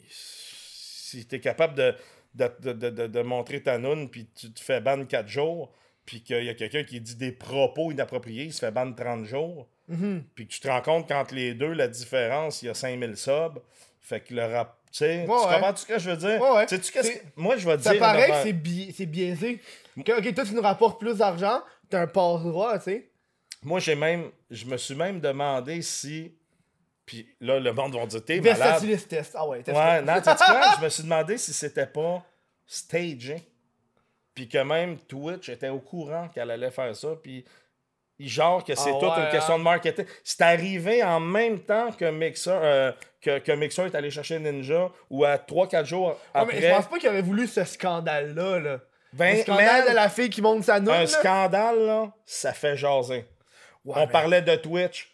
si 0.09 1.27
tu 1.27 1.37
es 1.37 1.41
capable 1.41 1.75
de, 1.75 1.95
de, 2.35 2.51
de, 2.61 2.73
de, 2.91 3.07
de- 3.07 3.23
montrer 3.23 3.63
ta 3.63 3.79
noune, 3.79 4.09
puis 4.11 4.29
tu 4.35 4.53
te 4.53 4.61
fais 4.61 4.81
ban 4.81 5.05
4 5.05 5.29
jours, 5.29 5.73
puis 6.05 6.23
qu'il 6.23 6.43
y 6.45 6.49
a 6.49 6.55
quelqu'un 6.55 6.85
qui 6.85 7.01
dit 7.01 7.17
des 7.17 7.33
propos 7.33 7.91
inappropriés, 7.93 8.45
il 8.45 8.53
se 8.53 8.61
fait 8.61 8.71
ban 8.73 8.93
30 8.93 9.25
jours, 9.25 9.69
Mhm. 9.89 10.25
puis 10.35 10.47
que 10.47 10.53
tu 10.53 10.61
te 10.61 10.69
rends 10.69 10.81
compte 10.83 11.09
qu'entre 11.09 11.35
les 11.35 11.55
deux, 11.55 11.73
la 11.73 11.89
différence, 11.89 12.63
il 12.63 12.67
y 12.67 12.69
a 12.69 12.75
5000 12.75 13.17
subs. 13.17 13.61
Fait 14.01 14.21
que 14.21 14.35
le 14.35 14.45
rap. 14.45 14.77
Tu 14.93 14.99
sais, 14.99 15.25
tu 15.25 15.31
Ouais, 15.31 15.37
ouais. 15.37 15.55
comprends 15.55 15.77
ce 15.77 15.87
que 15.87 15.99
je 15.99 16.11
veux 16.11 16.17
dire? 16.17 16.41
Ouais, 16.41 16.67
que- 16.67 17.41
Moi, 17.41 17.57
je 17.57 17.67
vais 17.67 17.73
Ça 17.79 17.91
dire. 17.91 17.93
une 17.95 17.99
paraît 18.01 18.29
que 18.29 18.43
c'est 18.43 18.53
bi- 18.53 18.93
c'est 18.97 19.07
biaisé. 19.07 19.61
Que, 20.05 20.19
ok, 20.19 20.35
toi, 20.35 20.45
tu 20.45 20.55
nous 20.55 20.61
rapportes 20.63 21.01
plus 21.01 21.17
d'argent, 21.19 21.63
t'as 21.89 22.03
un 22.03 22.07
passe-droit, 22.07 22.79
tu 22.79 22.85
sais. 22.85 23.09
Moi, 23.63 23.81
j'ai 23.81 23.95
même. 23.95 24.31
Je 24.51 24.67
me 24.67 24.77
suis 24.77 24.95
même 24.95 25.21
demandé 25.21 25.81
si. 25.83 26.35
Puis 27.07 27.29
là, 27.41 27.61
le 27.61 27.73
monde 27.73 27.95
va 27.97 28.07
dire, 28.07 28.25
t'es 28.25 28.41
malade. 28.41 28.83
Test. 29.09 29.35
Ah 29.39 29.47
ouais, 29.47 29.63
test. 29.63 29.77
Ouais, 29.77 30.01
non, 30.03 30.15
tu 30.17 30.23
quoi? 30.45 30.75
Je 30.79 30.85
me 30.85 30.89
suis 30.89 31.03
demandé 31.03 31.37
si 31.39 31.53
c'était 31.53 31.87
pas 31.87 32.23
stagé. 32.67 33.43
Puis 34.35 34.49
que 34.49 34.59
même 34.59 34.99
Twitch 34.99 35.49
était 35.49 35.69
au 35.69 35.79
courant 35.79 36.29
qu'elle 36.29 36.51
allait 36.51 36.71
faire 36.71 36.95
ça. 36.97 37.09
Puis 37.23 37.45
genre 38.19 38.65
que 38.65 38.75
c'est 38.75 38.91
Ah 38.91 38.99
toute 39.01 39.11
ouais, 39.17 39.25
une 39.25 39.31
question 39.31 39.55
hein? 39.55 39.59
de 39.59 39.63
marketing. 39.65 40.07
C'est 40.23 40.41
arrivé 40.43 41.03
en 41.03 41.21
même 41.21 41.61
temps 41.61 41.93
que 41.93 42.11
Mixer, 42.11 42.51
euh, 42.53 42.93
que, 43.21 43.39
que 43.39 43.53
Mixer 43.53 43.83
est 43.87 43.95
allé 43.95 44.11
chercher 44.11 44.39
Ninja 44.39 44.91
ou 45.11 45.25
à 45.25 45.37
3-4 45.37 45.85
jours 45.85 46.09
Ouais, 46.09 46.17
après. 46.33 46.55
mais 46.61 46.69
je 46.69 46.75
pense 46.75 46.87
pas 46.89 46.99
qu'il 46.99 47.09
aurait 47.11 47.23
voulu 47.23 47.47
ce 47.47 47.65
scandale-là. 47.65 48.59
Là. 48.61 48.81
Ben, 49.13 49.37
le 49.37 49.43
scandale 49.43 49.85
man, 49.85 49.91
de 49.91 49.95
la 49.95 50.09
fille 50.09 50.31
qui 50.31 50.43
monte 50.43 50.65
sa 50.65 50.81
note. 50.81 50.95
un 50.95 51.01
là. 51.01 51.07
scandale, 51.07 51.79
là, 51.87 52.13
ça 52.25 52.53
fait 52.53 52.77
jaser. 52.77 53.27
Ouais, 53.85 53.95
On 53.97 54.09
parlait 54.09 54.43
de 54.43 54.57
Twitch 54.57 55.13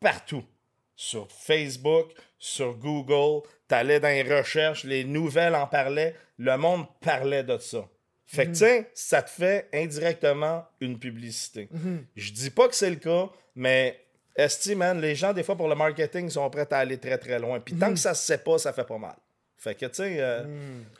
partout. 0.00 0.42
Sur 1.00 1.28
Facebook, 1.30 2.10
sur 2.40 2.74
Google, 2.74 3.46
t'allais 3.68 4.00
dans 4.00 4.08
les 4.08 4.24
recherches, 4.24 4.82
les 4.82 5.04
nouvelles 5.04 5.54
en 5.54 5.68
parlaient, 5.68 6.16
le 6.38 6.56
monde 6.56 6.86
parlait 7.00 7.44
de 7.44 7.56
ça. 7.58 7.88
Fait 8.26 8.46
Mhm. 8.46 8.52
que, 8.52 8.58
tu 8.58 8.64
sais, 8.64 8.90
ça 8.94 9.22
te 9.22 9.30
fait 9.30 9.68
indirectement 9.72 10.64
une 10.80 10.98
publicité. 10.98 11.68
Mhm. 11.70 12.04
Je 12.16 12.32
dis 12.32 12.50
pas 12.50 12.66
que 12.66 12.74
c'est 12.74 12.90
le 12.90 12.96
cas, 12.96 13.30
mais 13.54 13.98
esti, 14.36 14.74
man, 14.74 15.00
les 15.00 15.14
gens, 15.14 15.32
des 15.32 15.44
fois, 15.44 15.56
pour 15.56 15.68
le 15.68 15.76
marketing, 15.76 16.28
sont 16.30 16.50
prêts 16.50 16.66
à 16.72 16.78
aller 16.78 16.98
très, 16.98 17.16
très 17.16 17.38
loin. 17.38 17.60
Puis 17.60 17.76
tant 17.76 17.90
que 17.94 17.98
ça 18.00 18.12
se 18.12 18.26
sait 18.26 18.38
pas, 18.38 18.58
ça 18.58 18.72
fait 18.72 18.84
pas 18.84 18.98
mal. 18.98 19.16
Fait 19.60 19.74
que, 19.74 19.86
tu 19.86 19.94
sais, 19.94 20.16
euh, 20.20 20.44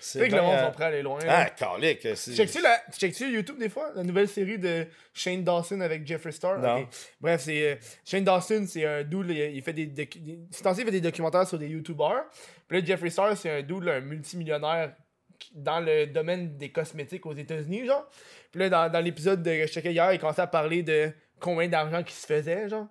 c'est 0.00 0.18
sais 0.18 0.28
que 0.28 0.34
le 0.34 0.42
monde 0.42 0.54
euh, 0.56 0.66
sont 0.66 0.72
prêts 0.72 0.84
à 0.84 0.86
aller 0.88 1.02
loin. 1.02 1.20
Ah, 1.28 1.48
calique, 1.50 2.00
c'est- 2.16 2.32
Tu 2.32 2.36
checkes-tu 2.38 2.60
la- 2.60 2.82
tu 2.92 2.98
checkes-tu 2.98 3.32
YouTube 3.32 3.56
des 3.56 3.68
fois? 3.68 3.92
La 3.94 4.02
nouvelle 4.02 4.26
série 4.28 4.58
de 4.58 4.84
Shane 5.14 5.44
Dawson 5.44 5.80
avec 5.80 6.04
Jeffree 6.04 6.32
Star? 6.32 6.58
Non. 6.58 6.88
Bref, 7.20 7.42
c'est 7.42 7.62
euh, 7.72 7.76
Shane 8.04 8.24
Dawson, 8.24 8.64
c'est 8.68 8.84
un 8.84 9.04
dude, 9.04 9.30
il, 9.30 9.62
fait 9.62 9.72
des, 9.72 9.86
docu- 9.86 10.18
il 10.20 10.48
fait 10.84 10.90
des 10.90 11.00
documentaires 11.00 11.46
sur 11.46 11.56
des 11.56 11.68
YouTubers. 11.68 12.24
Puis 12.66 12.80
là, 12.80 12.84
Jeffree 12.84 13.12
Star, 13.12 13.36
c'est 13.36 13.50
un 13.50 13.62
dude, 13.62 13.84
là, 13.84 13.94
un 13.94 14.00
multimillionnaire 14.00 14.92
qui- 15.38 15.52
dans 15.54 15.78
le 15.78 16.06
domaine 16.06 16.56
des 16.56 16.72
cosmétiques 16.72 17.24
aux 17.26 17.34
États-Unis, 17.34 17.86
genre. 17.86 18.10
Puis 18.50 18.58
là, 18.60 18.68
dans, 18.70 18.90
dans 18.90 19.00
l'épisode 19.00 19.40
de- 19.40 19.50
que 19.50 19.66
je 19.68 19.72
checkais 19.72 19.92
hier, 19.92 20.12
il 20.12 20.18
commençait 20.18 20.42
à 20.42 20.48
parler 20.48 20.82
de 20.82 21.12
combien 21.38 21.68
d'argent 21.68 22.02
qu'il 22.02 22.16
se 22.16 22.26
faisait, 22.26 22.68
genre. 22.68 22.88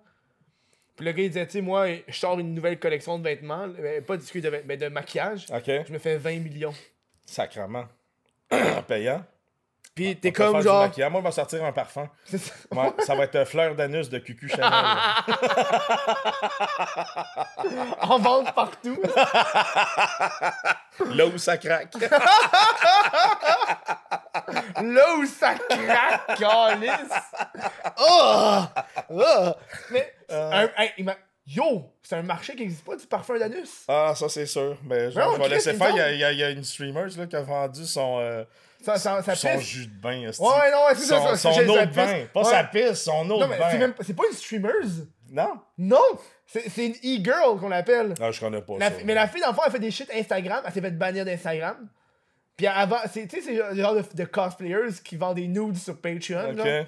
Puis 0.98 1.06
le 1.06 1.12
gars, 1.12 1.22
il 1.22 1.28
disait, 1.28 1.46
tu 1.46 1.52
sais, 1.52 1.60
moi, 1.60 1.86
je 2.08 2.18
sors 2.18 2.40
une 2.40 2.54
nouvelle 2.54 2.76
collection 2.76 3.20
de 3.20 3.22
vêtements, 3.22 3.68
euh, 3.78 4.00
pas 4.00 4.16
de, 4.16 4.40
de, 4.40 4.62
mais 4.66 4.76
de 4.76 4.88
maquillage, 4.88 5.46
OK, 5.48 5.64
je 5.66 5.92
me 5.92 5.98
fais 5.98 6.16
20 6.16 6.40
millions. 6.40 6.74
sacrement. 7.24 7.84
Payant. 8.88 9.24
Puis 9.94 10.16
t'es 10.16 10.32
comme 10.32 10.60
genre. 10.60 10.90
Moi, 10.96 11.10
on 11.14 11.20
va 11.20 11.30
sortir 11.30 11.64
un 11.64 11.70
parfum. 11.70 12.08
Ça. 12.24 12.36
Ouais, 12.72 12.92
ça 13.04 13.14
va 13.14 13.24
être 13.24 13.44
fleur 13.44 13.76
d'anus 13.76 14.08
de 14.08 14.18
Cucu 14.18 14.48
Chanel. 14.48 14.72
en 18.00 18.18
vente 18.18 18.52
partout. 18.54 19.00
là 21.10 21.26
où 21.26 21.38
ça 21.38 21.58
craque. 21.58 21.94
Là 24.82 25.16
où 25.16 25.26
ça 25.26 25.54
craque, 25.54 26.38
calice. 26.38 27.12
Oh! 27.98 28.62
Oh! 29.10 29.52
Mais, 29.90 30.14
un- 30.30 30.70
hey, 30.76 30.90
il 30.98 31.04
m'a- 31.04 31.16
yo, 31.46 31.90
c'est 32.02 32.16
un 32.16 32.22
marché 32.22 32.54
qui 32.54 32.62
n'existe 32.62 32.84
pas 32.84 32.96
du 32.96 33.06
parfum 33.06 33.38
d'anus. 33.38 33.84
Ah, 33.88 34.12
ça, 34.16 34.28
c'est 34.28 34.46
sûr. 34.46 34.76
Mais 34.84 35.10
je, 35.10 35.18
Non, 35.18 35.32
je 35.32 35.36
vais 35.38 35.44
Chris, 35.44 35.50
laisser 35.54 35.70
il 35.72 35.76
faire. 35.76 35.90
Il 35.90 35.96
y 35.96 36.00
a, 36.00 36.12
il 36.12 36.18
y 36.18 36.24
a- 36.24 36.32
il 36.32 36.38
y 36.38 36.42
a 36.44 36.50
une 36.50 36.64
streamer 36.64 37.06
là, 37.16 37.26
qui 37.26 37.36
a 37.36 37.40
vendu 37.42 37.84
son, 37.86 38.18
euh, 38.20 38.44
Ça, 38.82 38.96
ça, 38.96 39.22
ça 39.22 39.34
son 39.34 39.48
pisse. 39.56 39.60
jus 39.62 39.86
de 39.86 40.00
bain. 40.00 40.22
esti. 40.28 40.42
Ouais, 40.42 40.70
non, 40.70 40.84
ouais, 40.86 40.94
c'est 40.94 41.06
ça, 41.06 41.16
Son, 41.18 41.26
ça, 41.28 41.36
son 41.36 41.68
eau 41.68 41.74
ça 41.74 41.86
de 41.86 41.90
pisse. 41.90 41.96
bain. 41.96 42.26
Pas 42.32 42.40
Ouais. 42.42 42.50
sa 42.50 42.64
pisse, 42.64 43.02
son 43.02 43.12
eau 43.30 43.38
Non, 43.38 43.40
de 43.40 43.44
mais 43.46 43.58
bain. 43.58 43.68
c'est 43.70 43.78
même 43.78 43.94
c'est 44.00 44.14
pas 44.14 44.22
une 44.30 44.36
streameuse. 44.36 45.08
Non? 45.30 45.60
Non! 45.76 45.98
C'est 46.46 46.68
c'est 46.70 46.86
une 46.86 46.94
e-girl 47.20 47.58
qu'on 47.60 47.68
l'appelle. 47.68 48.14
Ah, 48.20 48.30
je 48.30 48.40
connais 48.40 48.62
pas 48.62 48.74
La 48.78 48.90
ça. 48.90 48.96
mais 49.04 49.12
la 49.14 49.28
fille, 49.28 49.42
dans 49.42 49.48
le 49.48 49.54
fond, 49.54 49.60
elle 49.66 49.72
fait 49.72 49.78
des 49.78 49.90
shit 49.90 50.10
Instagram. 50.14 50.62
Elle 50.66 50.72
s'est 50.72 50.80
fait 50.80 50.90
bannir 50.90 51.24
d'Instagram. 51.26 51.88
Puis 52.56 52.66
avant, 52.66 52.96
c'est- 53.12 53.26
tu 53.26 53.36
sais, 53.36 53.42
c'est 53.42 53.74
le 53.74 53.80
genre 53.80 53.94
de, 53.94 54.02
de 54.14 54.24
cosplayers 54.24 54.92
qui 55.04 55.16
vendent 55.16 55.36
des 55.36 55.46
nudes 55.48 55.76
sur 55.76 56.00
Patreon. 56.00 56.56
Ok. 56.58 56.86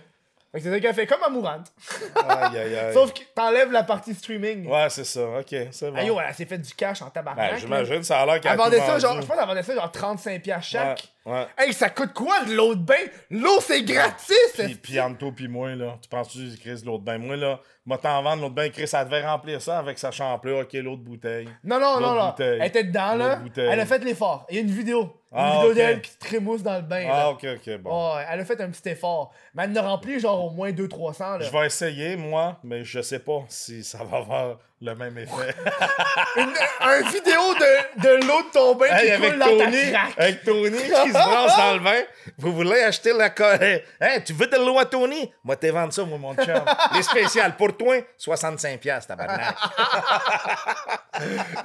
Fait 0.52 0.60
que 0.60 0.68
c'est 0.68 0.80
qu'elle 0.80 0.94
fait 0.94 1.06
comme 1.06 1.22
Amourante. 1.22 1.72
Aïe, 2.16 2.58
aïe, 2.58 2.76
aïe. 2.76 2.92
Sauf 2.94 3.12
que 3.12 3.20
t'enlèves 3.34 3.70
la 3.70 3.84
partie 3.84 4.14
streaming. 4.14 4.66
Ouais, 4.66 4.90
c'est 4.90 5.04
ça. 5.04 5.20
Ok, 5.38 5.54
c'est 5.70 5.90
bon. 5.90 5.96
Ah 5.96 6.02
yo, 6.02 6.18
elle 6.18 6.34
s'est 6.34 6.44
fait 6.44 6.58
du 6.58 6.74
cash 6.74 7.02
en 7.02 7.10
tabarnak. 7.10 7.52
Ben. 7.52 7.58
J'imagine, 7.58 8.02
ça 8.02 8.20
a 8.20 8.26
l'air 8.26 8.40
qu'elle 8.40 8.52
Elle 8.52 8.60
a 8.60 8.64
vendait 8.64 8.80
tout 8.80 8.86
ça, 8.86 8.98
genre, 8.98 9.20
je 9.20 9.26
pense 9.26 9.36
qu'elle 9.36 9.46
vendait 9.46 9.62
ça 9.62 9.74
genre 9.74 9.92
35$ 9.92 10.40
piastres 10.40 10.70
chaque. 10.70 10.98
Ouais, 10.98 11.04
ouais. 11.26 11.46
Hey, 11.58 11.72
ça 11.72 11.90
coûte 11.90 12.12
quoi 12.12 12.44
de 12.44 12.52
l'eau 12.54 12.74
de 12.74 12.80
bain? 12.82 12.94
L'eau, 13.30 13.60
c'est 13.60 13.82
gratis! 13.82 14.34
Puis, 14.54 14.74
puis 14.76 15.00
entre 15.00 15.18
toi 15.18 15.32
puis 15.34 15.48
moi, 15.48 15.74
là, 15.74 15.98
tu 16.02 16.08
penses-tu, 16.08 16.56
Chris, 16.60 16.82
l'autre 16.84 17.04
bain? 17.04 17.18
Moi, 17.18 17.36
là, 17.36 17.60
moi, 17.86 17.98
t'en 17.98 18.22
vendre 18.22 18.42
l'autre 18.42 18.54
bain, 18.54 18.68
Chris, 18.70 18.86
ça 18.88 19.04
devait 19.04 19.24
remplir 19.26 19.60
ça 19.60 19.78
avec 19.78 19.98
sa 19.98 20.10
champlure, 20.10 20.58
ok, 20.58 20.72
l'autre 20.74 21.02
bouteille. 21.02 21.48
Non, 21.64 21.80
non, 21.80 22.00
non, 22.00 22.14
non. 22.14 22.34
Elle 22.38 22.62
était 22.64 22.84
dedans, 22.84 23.14
là. 23.14 23.36
Bouteille. 23.36 23.68
Elle 23.70 23.80
a 23.80 23.86
fait 23.86 24.02
l'effort. 24.04 24.46
Il 24.50 24.56
y 24.56 24.58
a 24.58 24.62
une 24.62 24.70
vidéo. 24.70 25.02
Une 25.32 25.38
Ah, 25.38 25.52
vidéo 25.56 25.70
ok. 25.70 25.74
d'elle 25.76 26.02
qui 26.02 26.10
se 26.10 26.18
trémousse 26.18 26.62
dans 26.62 26.76
le 26.76 26.82
bain. 26.82 27.04
là. 27.04 27.10
Ah, 27.26 27.30
ok, 27.30 27.46
ok, 27.56 27.78
bon. 27.78 27.90
Oh, 27.92 28.14
elle 28.28 28.40
a 28.40 28.44
fait 28.44 28.60
un 28.60 28.68
petit 28.70 28.88
effort. 28.88 29.32
Mais 29.54 29.64
elle 29.64 29.78
en 29.78 29.84
a 29.84 29.88
rempli 29.90 30.18
genre 30.18 30.44
au 30.44 30.50
moins 30.50 30.72
200-300. 30.72 31.38
là. 31.38 31.44
Je 31.46 31.50
vais 31.50 31.66
essayer, 31.66 32.16
moi, 32.16 32.58
mais 32.64 32.84
je 32.84 33.00
sais 33.00 33.20
pas 33.20 33.44
si 33.48 33.84
ça 33.84 34.02
va 34.04 34.18
avoir 34.18 34.58
le 34.82 34.94
même 34.94 35.18
effet. 35.18 35.54
Une, 36.36 36.54
un 36.80 37.00
vidéo 37.10 37.54
de, 37.54 38.00
de 38.02 38.26
l'eau 38.26 38.42
de 38.42 38.50
ton 38.52 38.74
bain 38.76 38.86
Hey, 38.86 39.06
qui 39.06 39.10
avec 39.12 39.30
coule 39.30 39.38
dans 39.38 39.58
ta 39.58 39.64
Tony, 39.64 39.92
craque. 39.92 40.12
avec 40.18 40.44
Tony 40.44 40.78
qui 40.78 41.08
se 41.08 41.12
brasse 41.12 41.56
dans 41.56 41.74
le 41.74 41.80
bain. 41.80 42.02
Vous 42.38 42.52
voulez 42.54 42.82
acheter 42.82 43.12
la 43.12 43.28
colle? 43.30 43.82
Hey, 44.00 44.24
tu 44.24 44.32
veux 44.32 44.46
de 44.46 44.56
l'eau 44.56 44.78
à 44.78 44.86
Tony? 44.86 45.30
Moi, 45.44 45.56
t'es 45.56 45.70
vendre 45.70 45.92
ça, 45.92 46.02
moi, 46.04 46.16
mon 46.18 46.34
chum. 46.34 46.64
Les 46.94 47.02
spéciales 47.02 47.56
pour 47.56 47.76
toi, 47.76 47.96
65 48.16 48.80
piastres, 48.80 49.08
tabarnak. 49.08 49.54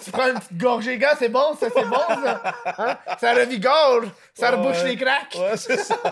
Tu 0.04 0.12
prends 0.12 0.28
une 0.28 0.40
petite 0.40 0.58
gorgée, 0.58 0.98
gars, 0.98 1.16
c'est 1.18 1.30
bon, 1.30 1.56
ça, 1.60 1.68
c'est 1.74 1.86
bon, 1.86 1.96
ça. 2.24 2.42
Hein? 2.78 2.98
Ça 3.20 3.34
revigore, 3.34 4.02
ça 4.34 4.52
Ouais, 4.52 4.58
rebouche 4.58 4.82
ouais. 4.84 4.90
les 4.90 4.98
craques. 4.98 5.36
Ouais, 5.36 5.56
c'est 5.56 5.78
ça. 5.78 5.96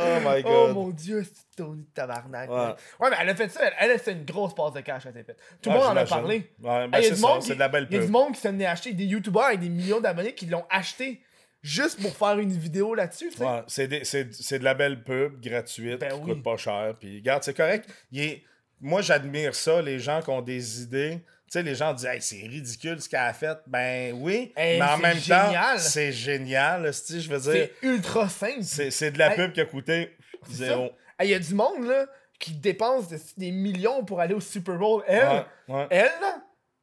oh 0.00 0.18
my 0.28 0.42
Oh 0.46 0.68
mon 0.72 0.88
dieu, 0.90 1.24
c'est 1.24 1.56
Tony 1.56 1.82
de 1.84 1.88
tabarnak. 1.94 2.50
Ouais. 2.50 2.56
Ouais, 3.00 3.10
mais 3.10 3.16
elle 3.20 3.28
a 3.30 3.34
fait 3.34 3.48
ça, 3.48 3.60
elle, 3.64 3.90
elle 3.90 4.00
c'est 4.00 4.12
une 4.12 4.24
grosse 4.24 4.54
passe 4.54 4.72
de 4.72 4.80
cash, 4.80 5.04
elle 5.06 5.12
s'est 5.12 5.24
faite. 5.24 5.38
Tout 5.62 5.70
le 5.70 5.76
Ouais, 5.76 5.82
monde 5.82 5.90
en 5.92 5.96
a 6.00 6.04
parlé. 6.06 6.36
Ouais, 6.62 6.88
ben 6.88 6.98
Hey, 6.98 7.10
a 7.10 7.40
c'est 7.40 7.54
de 7.54 7.58
la 7.58 7.68
belle 7.68 7.86
Il 7.90 7.94
y 7.94 7.96
a 7.96 8.00
du 8.00 8.06
pub. 8.06 8.12
monde 8.12 8.34
qui 8.34 8.40
s'en 8.40 8.58
est 8.58 8.66
acheté, 8.66 8.92
des 8.92 9.04
youtubeurs 9.04 9.44
avec 9.46 9.60
des 9.60 9.68
millions 9.68 10.00
d'abonnés 10.00 10.34
qui 10.34 10.46
l'ont 10.46 10.64
acheté 10.70 11.20
juste 11.62 12.00
pour 12.00 12.16
faire 12.16 12.38
une 12.38 12.52
vidéo 12.52 12.94
là-dessus. 12.94 13.30
Ouais, 13.40 13.62
c'est, 13.66 13.88
de 13.88 14.64
la 14.64 14.74
belle 14.74 15.02
pub 15.02 15.40
gratuite 15.40 15.98
Ben 16.00 16.08
qui 16.12 16.18
oui. 16.20 16.34
coûte 16.34 16.42
pas 16.42 16.56
cher. 16.56 16.94
Puis 16.98 17.18
regarde, 17.18 17.42
c'est 17.42 17.54
correct. 17.56 17.88
Il 18.12 18.20
est- 18.20 18.42
Moi, 18.80 19.02
j'admire 19.02 19.54
ça, 19.56 19.82
les 19.82 19.98
gens 19.98 20.22
qui 20.22 20.30
ont 20.30 20.40
des 20.42 20.82
idées 20.82 21.18
sais, 21.50 21.62
les 21.62 21.74
gens 21.74 21.92
disent, 21.94 22.06
hey, 22.06 22.20
c'est 22.22 22.36
ridicule 22.46 23.00
ce 23.00 23.08
qu'elle 23.08 23.20
a 23.20 23.32
fait. 23.32 23.58
Ben 23.66 24.14
oui, 24.20 24.52
Hey, 24.56 24.78
mais 24.78 24.86
en 24.86 24.98
même 24.98 25.16
génial. 25.18 25.52
temps, 25.76 25.78
c'est 25.78 26.12
génial. 26.12 26.92
Je 26.92 27.28
veux 27.28 27.38
dire, 27.40 27.52
C'est 27.52 27.72
ultra 27.86 28.28
simple. 28.28 28.62
c'est 28.62 29.10
de 29.10 29.18
la 29.18 29.30
Hey. 29.30 29.36
pub 29.36 29.52
qui 29.52 29.60
a 29.60 29.64
coûté 29.64 30.16
zéro. 30.50 30.90
Il 31.22 31.28
y 31.28 31.34
a 31.34 31.38
du 31.38 31.54
monde, 31.54 31.86
là, 31.86 32.06
qui 32.38 32.52
dépense 32.52 33.08
de- 33.08 33.18
des 33.36 33.50
millions 33.50 34.04
pour 34.04 34.20
aller 34.20 34.34
au 34.34 34.40
Super 34.40 34.76
Bowl. 34.76 35.02
Elle, 35.08 35.26
Ouais, 35.28 35.44
ouais. 35.74 35.86
elle, 35.90 36.10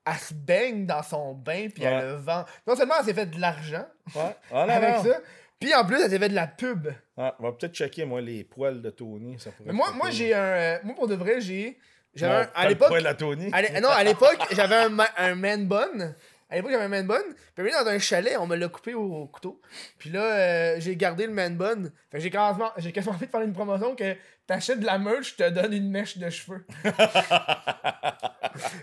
elle 0.06 0.14
se 0.16 0.34
baigne 0.34 0.86
dans 0.86 1.02
son 1.04 1.34
bain, 1.34 1.68
puis 1.74 1.84
Ouais. 1.84 1.90
elle 1.90 2.06
le 2.08 2.14
vend. 2.16 2.44
Non 2.68 2.76
seulement 2.76 2.96
elle 3.00 3.06
s'est 3.06 3.14
fait 3.14 3.26
de 3.26 3.40
l'argent 3.40 3.86
non, 4.16 4.34
avec 4.52 4.96
ça, 4.98 5.20
puis 5.60 5.74
en 5.74 5.86
plus, 5.86 6.02
elle 6.04 6.10
s'est 6.10 6.20
fait 6.20 6.28
de 6.30 6.36
la 6.36 6.48
pub. 6.48 6.90
On 7.16 7.32
va 7.40 7.54
peut-être 7.54 7.74
checker, 7.74 8.04
moi, 8.04 8.20
les 8.20 8.44
poils 8.44 8.82
de 8.82 8.90
Tony. 8.90 9.40
Ça 9.40 9.52
Mais 9.64 9.72
moi, 9.72 9.92
moi 9.94 10.10
j'ai 10.12 10.34
un. 10.34 10.38
euh, 10.40 10.78
moi, 10.84 10.96
pour 10.96 11.08
de 11.08 11.16
vrai, 11.16 11.40
j'ai. 11.40 11.80
J'avais 12.16 12.46
un- 12.46 12.50
à 12.56 12.68
l'époque. 12.70 12.94
à 13.06 13.14
Tony. 13.14 13.50
à 13.54 13.80
Non, 13.82 13.90
à 13.90 14.04
l'époque, 14.04 14.40
j'avais 14.52 14.76
un, 14.76 14.98
un 15.18 15.36
man 15.36 15.68
bun. 15.68 16.14
À 16.50 16.56
l'époque, 16.58 16.72
j'avais 16.72 16.86
un 16.86 16.90
man 16.90 17.08
bun. 17.08 17.22
Puis 17.56 17.72
dans 17.72 17.88
un 17.88 18.00
chalet, 18.00 18.38
on 18.40 18.46
me 18.48 18.56
l'a 18.56 18.68
coupé 18.70 18.94
au, 18.94 19.02
au 19.04 19.28
couteau. 19.28 19.60
Puis 19.98 20.10
là, 20.12 20.22
euh, 20.22 20.76
j'ai 20.80 20.96
gardé 20.96 21.26
le 21.28 21.34
man 21.34 21.56
bun. 21.58 21.92
Fait 22.12 22.20
j'ai 22.20 22.30
quasiment, 22.30 22.72
j'ai 22.78 22.92
quasiment 22.92 23.16
envie 23.16 23.26
de 23.26 23.32
faire 23.32 23.42
une 23.42 23.54
promotion 23.54 23.96
que 23.96 24.16
t'achètes 24.48 24.80
de 24.80 24.86
la 24.86 24.98
merch, 25.00 25.32
je 25.38 25.44
te 25.44 25.50
donne 25.50 25.74
une 25.74 25.90
mèche 25.90 26.18
de 26.20 26.30
cheveux. 26.30 26.66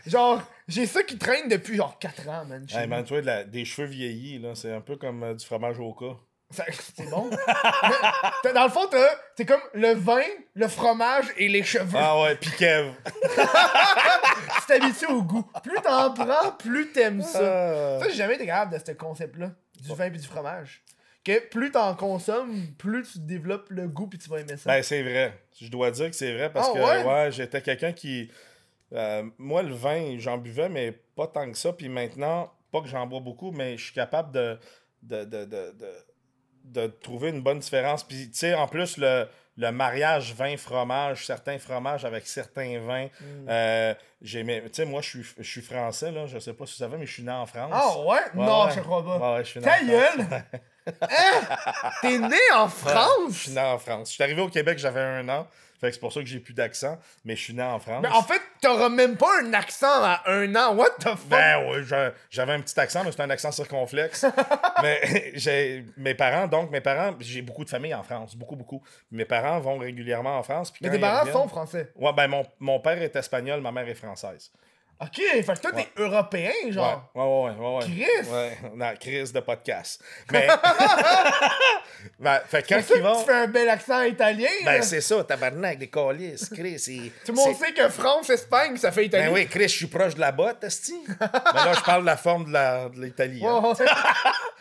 genre, 0.06 0.42
j'ai 0.68 0.86
ça 0.86 1.02
qui 1.02 1.18
traîne 1.18 1.48
depuis 1.48 1.76
genre 1.76 1.98
4 1.98 2.28
ans, 2.28 2.44
man. 2.44 2.66
chez 2.68 2.76
Hey, 2.76 2.82
nous. 2.84 2.90
man, 2.90 3.04
tu 3.04 3.10
vois, 3.14 3.20
de 3.22 3.26
la- 3.26 3.44
des 3.44 3.64
cheveux 3.64 3.88
vieillis, 3.88 4.38
là, 4.38 4.54
c'est 4.54 4.72
un 4.72 4.80
peu 4.80 4.96
comme 4.96 5.22
euh, 5.22 5.34
du 5.34 5.44
fromage 5.44 5.78
au 5.78 5.92
cas. 5.94 6.16
C'est 6.96 7.08
bon. 7.10 7.30
Mais, 8.44 8.52
dans 8.52 8.64
le 8.64 8.70
fond, 8.70 8.86
t'as- 8.90 9.16
c'est 9.36 9.46
comme 9.46 9.60
le 9.74 9.94
vin, 9.94 10.22
le 10.54 10.68
fromage 10.68 11.26
et 11.36 11.48
les 11.48 11.62
cheveux. 11.62 11.98
Ah 11.98 12.20
ouais, 12.22 12.36
pis 12.36 12.50
Kev. 12.52 12.92
Tu 14.60 14.66
t'habitues 14.66 15.06
au 15.06 15.22
goût. 15.22 15.44
Plus 15.62 15.76
t'en 15.82 16.12
prends, 16.14 16.52
plus 16.58 16.92
t'aimes 16.92 17.22
ça. 17.22 17.96
Ah. 17.96 18.00
Ça, 18.00 18.08
j'ai 18.08 18.16
jamais 18.16 18.34
été 18.36 18.46
capable 18.46 18.78
de 18.78 18.82
ce 18.84 18.92
concept-là, 18.92 19.50
du 19.80 19.94
vin 19.94 20.06
et 20.06 20.10
du 20.10 20.26
fromage. 20.26 20.82
Que 21.24 21.38
plus 21.48 21.70
t'en 21.70 21.94
consommes, 21.94 22.66
plus 22.78 23.04
tu 23.12 23.18
développes 23.20 23.70
le 23.70 23.86
goût 23.88 24.06
puis 24.08 24.18
tu 24.18 24.28
vas 24.28 24.40
aimer 24.40 24.56
ça. 24.56 24.70
Ben, 24.70 24.82
c'est 24.82 25.02
vrai. 25.02 25.38
Je 25.60 25.68
dois 25.68 25.90
dire 25.90 26.10
que 26.10 26.16
c'est 26.16 26.32
vrai 26.34 26.52
parce 26.52 26.68
Ah, 26.70 26.72
que 26.74 26.78
ouais? 26.78 27.04
ouais, 27.04 27.30
j'étais 27.32 27.62
quelqu'un 27.62 27.92
qui. 27.92 28.30
euh, 28.92 29.22
moi, 29.38 29.62
le 29.62 29.72
vin, 29.74 30.16
j'en 30.18 30.36
buvais, 30.38 30.68
mais 30.68 30.92
pas 31.16 31.26
tant 31.28 31.50
que 31.50 31.56
ça. 31.56 31.72
Puis 31.72 31.88
maintenant, 31.88 32.52
pas 32.72 32.80
que 32.80 32.88
j'en 32.88 33.06
bois 33.06 33.20
beaucoup, 33.20 33.52
mais 33.52 33.76
je 33.76 33.84
suis 33.84 33.94
capable 33.94 34.32
de, 34.32 34.58
de, 35.02 35.24
de, 35.24 35.44
de, 35.44 35.74
de, 36.64 36.86
trouver 36.86 37.30
une 37.30 37.40
bonne 37.42 37.58
différence. 37.58 38.04
Puis, 38.04 38.30
tu 38.30 38.38
sais, 38.38 38.54
en 38.54 38.66
plus, 38.66 38.96
le, 38.96 39.28
le 39.56 39.70
mariage 39.70 40.34
vin-fromage, 40.34 41.26
certains 41.26 41.58
fromages 41.58 42.04
avec 42.04 42.26
certains 42.26 42.78
vins. 42.80 43.06
Mm. 43.20 43.48
euh, 43.48 43.94
tu 44.24 44.44
sais, 44.72 44.84
moi, 44.84 45.00
je 45.02 45.08
suis, 45.08 45.26
je 45.38 45.48
suis 45.50 45.62
français, 45.62 46.10
là. 46.12 46.26
Je 46.26 46.38
sais 46.38 46.52
pas 46.52 46.66
si 46.66 46.72
vous 46.74 46.78
savez, 46.78 46.96
mais 46.96 47.06
je 47.06 47.12
suis 47.12 47.22
né 47.22 47.32
en 47.32 47.46
France. 47.46 47.70
Ah 47.72 47.98
ouais? 48.00 48.06
Ouais, 48.06 48.20
non, 48.46 48.66
ouais. 48.66 48.72
je 48.74 48.80
crois 48.80 49.04
pas. 49.04 49.18
Ouais, 49.18 49.36
ouais, 49.38 49.44
je 49.44 49.50
suis 49.50 49.60
né 49.60 49.66
Ta 49.66 49.72
en 49.72 49.76
France. 49.76 49.86
gueule! 49.88 50.44
Hein? 50.84 51.90
T'es 52.02 52.18
né 52.18 52.36
en 52.56 52.66
Je 52.66 52.74
France? 52.74 53.36
suis 53.36 53.52
né 53.52 53.60
en 53.60 53.78
France. 53.78 54.08
Je 54.08 54.14
suis 54.14 54.22
arrivé 54.24 54.42
au 54.42 54.48
Québec, 54.48 54.78
j'avais 54.78 55.00
un 55.00 55.28
an. 55.28 55.46
Fait 55.82 55.88
que 55.88 55.94
c'est 55.94 56.00
pour 56.00 56.12
ça 56.12 56.20
que 56.20 56.26
j'ai 56.26 56.38
plus 56.38 56.54
d'accent. 56.54 56.96
Mais 57.24 57.34
je 57.36 57.42
suis 57.42 57.52
né 57.54 57.62
en 57.62 57.78
France. 57.80 57.98
Mais 58.02 58.08
en 58.08 58.22
fait, 58.22 58.40
t'auras 58.62 58.88
même 58.88 59.16
pas 59.16 59.40
un 59.42 59.52
accent 59.52 59.86
à 60.02 60.22
un 60.26 60.54
an. 60.54 60.74
What 60.76 60.90
the 61.00 61.08
fuck? 61.08 61.28
Ben 61.28 61.68
oui, 61.68 61.84
j'a- 61.84 62.12
j'avais 62.30 62.52
un 62.52 62.60
petit 62.60 62.78
accent, 62.80 63.02
mais 63.04 63.10
c'est 63.12 63.20
un 63.20 63.28
accent 63.30 63.50
circonflexe. 63.52 64.24
mais 64.82 65.32
j'ai 65.34 65.84
mes 65.96 66.14
parents, 66.14 66.46
donc 66.46 66.70
mes 66.70 66.80
parents, 66.80 67.14
j'ai 67.20 67.42
beaucoup 67.42 67.64
de 67.64 67.70
famille 67.70 67.94
en 67.94 68.02
France, 68.04 68.36
beaucoup, 68.36 68.54
beaucoup. 68.56 68.82
Mes 69.10 69.24
parents 69.24 69.58
vont 69.60 69.76
régulièrement 69.78 70.38
en 70.38 70.42
France. 70.44 70.70
puis 70.70 70.80
Mais 70.84 70.90
tes 70.92 70.98
parents 71.00 71.20
reviennent- 71.20 71.32
sont 71.34 71.48
français. 71.48 71.90
Ouais, 71.96 72.12
ben 72.12 72.28
mon, 72.28 72.46
mon 72.60 72.78
père 72.80 73.02
est 73.02 73.14
espagnol, 73.16 73.60
ma 73.60 73.72
mère 73.72 73.88
est 73.88 73.94
française. 73.94 74.50
Ok, 75.02 75.16
fait 75.16 75.42
que 75.42 75.60
toi, 75.60 75.72
t'es 75.72 75.88
européen, 75.96 76.52
genre. 76.70 77.10
Ouais, 77.14 77.22
ouais, 77.22 77.50
ouais, 77.50 77.56
ouais. 77.58 77.76
ouais. 77.76 77.84
Chris! 77.84 78.76
Ouais, 78.78 78.94
crise 79.00 79.32
de 79.32 79.40
podcast. 79.40 80.02
Mais. 80.30 80.46
ben, 82.18 82.40
fait 82.46 82.62
que 82.62 82.68
quand 82.74 82.86
que 82.86 83.00
vont. 83.00 83.18
tu 83.18 83.24
fais 83.26 83.32
un 83.34 83.46
bel 83.48 83.68
accent 83.68 84.02
italien. 84.02 84.48
Ben, 84.64 84.82
c'est 84.82 85.00
ça, 85.00 85.22
tabarnak, 85.24 85.78
des 85.78 85.88
colis, 85.88 86.36
Chris. 86.54 86.78
c'est- 86.78 87.12
Tout 87.24 87.32
le 87.32 87.34
monde 87.34 87.56
sait 87.56 87.72
que 87.72 87.88
France, 87.88 88.30
Espagne, 88.30 88.76
ça 88.76 88.92
fait 88.92 89.06
italien. 89.06 89.26
Ben 89.28 89.34
oui, 89.34 89.46
Chris, 89.48 89.64
je 89.68 89.76
suis 89.76 89.86
proche 89.86 90.14
de 90.14 90.20
la 90.20 90.32
botte, 90.32 90.62
esti. 90.64 90.94
Mais 91.08 91.16
là, 91.64 91.72
je 91.76 91.80
parle 91.82 92.02
de 92.02 92.06
la 92.06 92.16
forme 92.16 92.46
de 92.46 92.52
la- 92.52 92.88
de 92.88 93.00
l'Italie. 93.00 93.42
hein. 93.44 93.62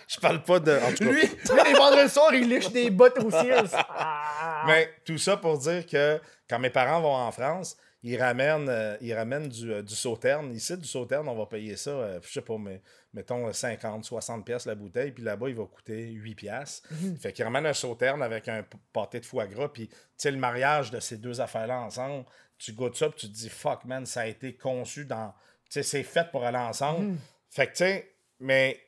Je 0.08 0.20
parle 0.20 0.44
pas 0.44 0.60
de. 0.60 0.74
En 0.78 0.90
tout 0.92 1.06
cas. 1.06 1.06
Lui, 1.06 1.22
lui, 1.22 1.30
les 1.68 1.74
vendredis 1.74 2.10
soirs, 2.12 2.34
il 2.34 2.50
liche 2.50 2.70
des 2.72 2.90
bottes 2.90 3.18
au 3.24 3.32
Sears. 3.32 3.64
Ah. 3.74 4.64
Mais 4.68 4.90
tout 5.06 5.18
ça 5.18 5.38
pour 5.38 5.58
dire 5.58 5.86
que 5.86 6.20
quand 6.50 6.60
mes 6.60 6.70
parents 6.70 7.00
vont 7.00 7.16
en 7.16 7.32
France, 7.32 7.78
ils 8.04 8.20
ramènent, 8.20 8.70
euh, 8.70 8.98
ils 9.02 9.14
ramènent 9.14 9.48
du, 9.48 9.72
euh, 9.72 9.84
du 9.84 9.96
sauterne. 9.96 10.52
Ici, 10.54 10.76
du 10.78 10.88
sauterne, 10.88 11.28
on 11.28 11.36
va 11.36 11.46
payer 11.46 11.76
ça, 11.78 11.92
euh, 11.92 12.20
je 12.24 12.32
sais 12.32 12.42
pas, 12.42 12.58
mais 12.58 12.82
mettons 13.14 13.48
euh, 13.48 13.54
50, 13.54 14.04
60 14.06 14.46
pièces 14.46 14.66
la 14.66 14.76
bouteille, 14.76 15.12
puis 15.12 15.24
là-bas, 15.24 15.50
il 15.50 15.56
va 15.56 15.66
coûter 15.66 16.10
8 16.10 16.36
pièces. 16.36 16.82
Fait 17.22 17.32
qu'ils 17.32 17.46
ramènent 17.46 17.68
un 17.68 17.74
sauterne 17.74 18.24
avec 18.24 18.48
un 18.48 18.66
pâté 18.92 19.20
de 19.20 19.26
foie 19.26 19.48
gras, 19.48 19.70
puis 19.70 19.88
tu 19.88 19.96
sais, 20.18 20.32
le 20.32 20.38
mariage 20.38 20.90
de 20.90 21.00
ces 21.00 21.18
deux 21.18 21.42
affaires-là 21.42 21.80
ensemble, 21.82 22.26
tu 22.58 22.74
goûtes 22.74 22.96
ça, 22.96 23.10
puis 23.10 23.20
tu 23.20 23.28
te 23.28 23.34
dis, 23.34 23.50
fuck, 23.50 23.86
man, 23.86 24.06
ça 24.06 24.22
a 24.22 24.28
été 24.28 24.56
conçu 24.56 25.06
dans. 25.06 25.34
Tu 25.70 25.82
sais, 25.82 25.84
c'est 25.84 26.04
fait 26.04 26.30
pour 26.32 26.44
aller 26.44 26.58
ensemble. 26.58 27.18
Fait 27.50 27.68
que, 27.68 27.72
tu 27.72 27.78
sais, 27.78 28.16
mais 28.40 28.80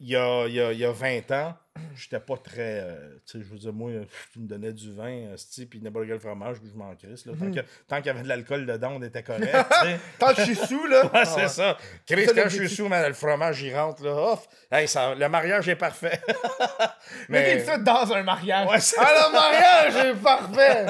il 0.00 0.08
y 0.08 0.16
a, 0.16 0.46
il 0.46 0.54
y 0.54 0.60
a- 0.60 0.72
il 0.72 0.78
y 0.78 0.84
a 0.84 0.92
20 0.92 1.30
ans, 1.32 1.54
j'étais 1.96 2.20
pas 2.20 2.36
très. 2.36 2.80
euh, 2.82 3.16
tu 3.26 3.38
sais, 3.38 3.44
je 3.44 3.50
veux 3.52 3.58
dire, 3.58 3.72
moi, 3.72 3.90
tu 4.32 4.38
me 4.40 4.46
donnais 4.46 4.72
du 4.72 4.92
vin, 4.94 5.26
euh, 5.28 5.36
puis 5.70 5.80
n'importe 5.80 6.06
quel 6.06 6.20
fromage, 6.20 6.58
puis 6.58 6.70
je 6.72 6.76
m'en 6.78 6.94
crisse. 6.94 7.24
là. 7.26 7.32
Tant 7.38 7.50
que- 7.50 7.60
Tant 7.88 7.96
qu'il 7.98 8.06
y 8.06 8.10
avait 8.10 8.22
de 8.22 8.28
l'alcool 8.28 8.66
dedans, 8.66 8.92
on 8.96 9.02
était 9.02 9.22
correct. 9.24 9.52
Tant 10.18 10.34
que 10.34 10.36
je 10.42 10.52
suis 10.52 10.56
sous, 10.56 10.86
là. 10.86 11.06
Ouais, 11.12 11.24
c'est 11.24 11.48
ça. 11.48 11.76
Chris, 12.06 12.26
quand 12.34 12.48
je 12.48 12.56
suis 12.56 12.68
sous, 12.68 12.88
man, 12.88 13.06
le 13.08 13.14
fromage, 13.14 13.62
il 13.62 13.74
rentre, 13.74 14.02
là. 14.04 14.12
Off. 14.14 14.46
Hey, 14.70 14.86
ça, 14.88 15.14
le 15.14 15.28
mariage 15.28 15.68
est 15.68 15.76
parfait. 15.76 16.20
Mais 17.28 17.56
Mais. 17.56 17.64
ça 17.64 17.78
dans 17.78 18.12
un 18.12 18.22
mariage. 18.22 18.68
Ouais, 18.68 18.78
ah, 18.98 19.12
le 19.28 19.32
mariage 19.32 20.06
est 20.06 20.22
parfait. 20.22 20.86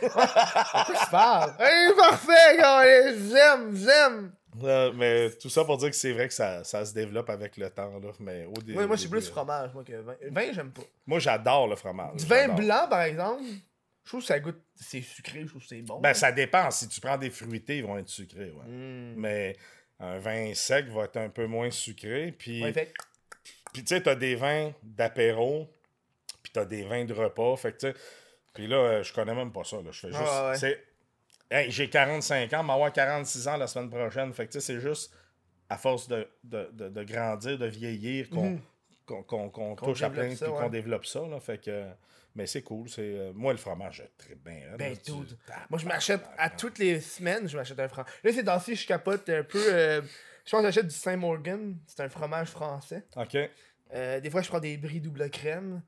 Pourquoi 0.00 0.26
je 0.26 1.10
parle? 1.10 1.54
Il 1.60 1.90
est 1.92 1.96
parfait, 1.96 2.56
gars. 2.58 2.84
J'aime, 3.12 3.74
j'aime. 3.76 4.32
Euh, 4.64 4.92
mais 4.94 5.30
tout 5.30 5.48
ça 5.50 5.64
pour 5.64 5.76
dire 5.78 5.90
que 5.90 5.96
c'est 5.96 6.12
vrai 6.12 6.28
que 6.28 6.34
ça, 6.34 6.64
ça 6.64 6.84
se 6.84 6.92
développe 6.94 7.28
avec 7.30 7.56
le 7.56 7.70
temps. 7.70 7.98
Là, 7.98 8.10
mais 8.20 8.44
au 8.46 8.52
dé- 8.54 8.74
Ouais, 8.74 8.86
moi, 8.86 8.96
je 8.96 9.00
suis 9.00 9.08
plus 9.10 9.26
euh, 9.28 9.30
fromage, 9.30 9.72
moi, 9.74 9.84
que 9.84 9.92
vin. 9.92 10.16
Vin, 10.30 10.52
j'aime 10.52 10.70
pas. 10.72 10.82
Moi, 11.06 11.18
j'adore 11.18 11.68
le 11.68 11.76
fromage. 11.76 12.16
Du 12.16 12.26
vin 12.26 12.48
blanc, 12.48 12.86
par 12.88 13.02
exemple, 13.02 13.42
je 14.04 14.08
trouve 14.10 14.20
que 14.20 14.26
ça 14.26 14.40
goûte. 14.40 14.60
C'est 14.74 15.02
sucré, 15.02 15.42
je 15.42 15.46
trouve 15.48 15.62
que 15.62 15.68
c'est 15.68 15.82
bon. 15.82 16.00
Ben, 16.00 16.14
ça 16.14 16.32
dépend. 16.32 16.70
Si 16.70 16.88
tu 16.88 17.00
prends 17.00 17.18
des 17.18 17.30
fruités, 17.30 17.78
ils 17.78 17.84
vont 17.84 17.98
être 17.98 18.08
sucrés. 18.08 18.50
Ouais. 18.50 18.64
Mm. 18.66 19.14
Mais 19.16 19.56
un 20.00 20.18
vin 20.18 20.54
sec 20.54 20.86
va 20.88 21.04
être 21.04 21.16
un 21.16 21.28
peu 21.28 21.46
moins 21.46 21.70
sucré. 21.70 22.32
Puis, 22.38 22.62
Ouais, 22.62 22.72
fait- 22.72 22.92
puis 23.72 23.82
tu 23.84 23.94
sais, 23.94 24.02
t'as 24.02 24.14
des 24.14 24.34
vins 24.36 24.72
d'apéro, 24.82 25.68
puis 26.42 26.52
t'as 26.52 26.64
des 26.64 26.84
vins 26.84 27.04
de 27.04 27.12
repas. 27.12 27.56
Fait 27.56 27.72
que, 27.72 27.78
tu 27.78 27.86
sais, 27.88 27.94
puis 28.54 28.66
là, 28.66 28.76
euh, 28.76 29.02
je 29.02 29.12
connais 29.12 29.34
même 29.34 29.52
pas 29.52 29.64
ça. 29.64 29.76
Là. 29.76 29.90
Je 29.90 29.98
fais 30.00 30.08
juste. 30.08 30.20
Ah, 30.24 30.50
ouais. 30.50 30.56
c'est- 30.56 30.84
Hey, 31.50 31.70
j'ai 31.70 31.88
45 31.88 32.52
ans, 32.52 32.62
m'avoir 32.62 32.92
46 32.92 33.48
ans 33.48 33.56
la 33.56 33.66
semaine 33.66 33.88
prochaine. 33.90 34.32
Fait 34.34 34.46
que, 34.46 34.60
c'est 34.60 34.80
juste 34.80 35.12
à 35.68 35.76
force 35.78 36.08
de, 36.08 36.28
de, 36.44 36.68
de, 36.72 36.88
de 36.88 37.04
grandir, 37.04 37.58
de 37.58 37.66
vieillir, 37.66 38.28
qu'on 38.30 38.50
Mhm. 39.06 39.76
touche 39.76 40.02
à 40.02 40.10
plein, 40.10 40.28
puis 40.28 40.38
qu'on 40.38 40.68
développe 40.68 41.06
ça. 41.06 41.26
Là. 41.26 41.40
Fait 41.40 41.58
que. 41.58 41.86
Mais 42.34 42.46
c'est 42.46 42.62
cool. 42.62 42.88
C'est, 42.88 43.00
euh, 43.02 43.32
moi, 43.34 43.52
le 43.52 43.58
fromage, 43.58 44.02
très 44.16 44.34
bien. 44.36 44.60
hein, 44.70 44.76
Ben, 44.78 44.92
là, 44.92 44.96
tu- 45.02 45.10
dude. 45.10 45.36
Moi, 45.70 45.78
je 45.78 45.86
m'achète 45.86 46.20
à 46.36 46.50
toutes 46.50 46.78
les 46.78 47.00
semaines, 47.00 47.48
je 47.48 47.56
m'achète 47.56 47.80
un 47.80 47.88
fromage. 47.88 48.12
Là, 48.22 48.32
ces 48.32 48.44
temps-ci, 48.44 48.76
je 48.76 48.86
capote 48.86 49.28
un 49.30 49.42
peu. 49.42 49.58
euh, 49.72 50.02
je 50.44 50.50
pense 50.50 50.60
que 50.60 50.66
j'achète 50.66 50.86
du 50.86 50.94
Saint-Morgan. 50.94 51.76
C'est 51.86 52.00
un 52.00 52.08
fromage 52.08 52.48
français. 52.48 53.04
OK. 53.16 53.36
Euh, 53.94 54.20
des 54.20 54.30
fois, 54.30 54.42
je 54.42 54.48
prends 54.48 54.60
des 54.60 54.76
brie 54.76 55.00
double 55.00 55.28
crème. 55.30 55.82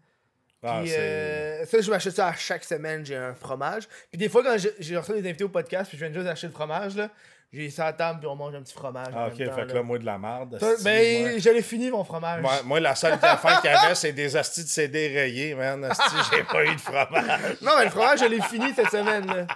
Ah, 0.62 0.80
Puis 0.82 0.90
c'est- 0.90 0.98
euh, 0.98 1.64
ça, 1.66 1.80
je 1.80 1.90
m'achète 1.90 2.14
ça 2.16 2.28
à 2.28 2.34
chaque 2.34 2.64
semaine, 2.64 3.04
j'ai 3.04 3.16
un 3.16 3.34
fromage. 3.34 3.88
Puis 4.10 4.18
des 4.18 4.28
fois, 4.28 4.42
quand 4.42 4.56
j'ai- 4.78 4.96
reçu 4.96 5.12
des 5.12 5.26
invités 5.28 5.44
au 5.44 5.48
podcast, 5.48 5.88
puis 5.88 5.96
je 5.98 6.04
viens 6.04 6.12
juste 6.12 6.26
d'acheter 6.26 6.48
le 6.48 6.52
fromage, 6.52 6.96
là, 6.96 7.08
j'ai 7.52 7.68
ça 7.70 7.86
à 7.86 7.92
table, 7.92 8.20
puis 8.20 8.28
on 8.28 8.36
mange 8.36 8.54
un 8.54 8.62
petit 8.62 8.74
fromage. 8.74 9.08
Ah, 9.16 9.26
ok, 9.26 9.44
temps, 9.44 9.52
fait 9.56 9.66
que 9.66 9.72
là. 9.72 9.82
moi, 9.82 9.98
de 9.98 10.04
la 10.04 10.18
merde. 10.18 10.58
Ben, 10.84 11.22
moi. 11.22 11.38
j'allais 11.38 11.62
finir 11.62 11.92
mon 11.92 12.04
fromage. 12.04 12.42
Moi, 12.42 12.52
moi, 12.64 12.78
la 12.78 12.94
seule 12.94 13.14
affaire 13.14 13.60
qu'il 13.60 13.70
y 13.70 13.74
avait, 13.74 13.94
c'est 13.94 14.12
des 14.12 14.36
hosties 14.36 14.62
de 14.64 14.68
CD 14.68 15.08
rayés, 15.08 15.54
man. 15.54 15.82
Esti, 15.84 16.02
j'ai 16.32 16.44
pas 16.44 16.64
eu 16.64 16.74
de 16.74 16.80
fromage. 16.80 17.56
Non, 17.62 17.72
mais 17.78 17.84
le 17.86 17.90
fromage, 17.90 18.20
je 18.20 18.26
l'ai 18.26 18.40
fini 18.42 18.72
cette 18.74 18.90
semaine. 18.90 19.26
Là. 19.26 19.46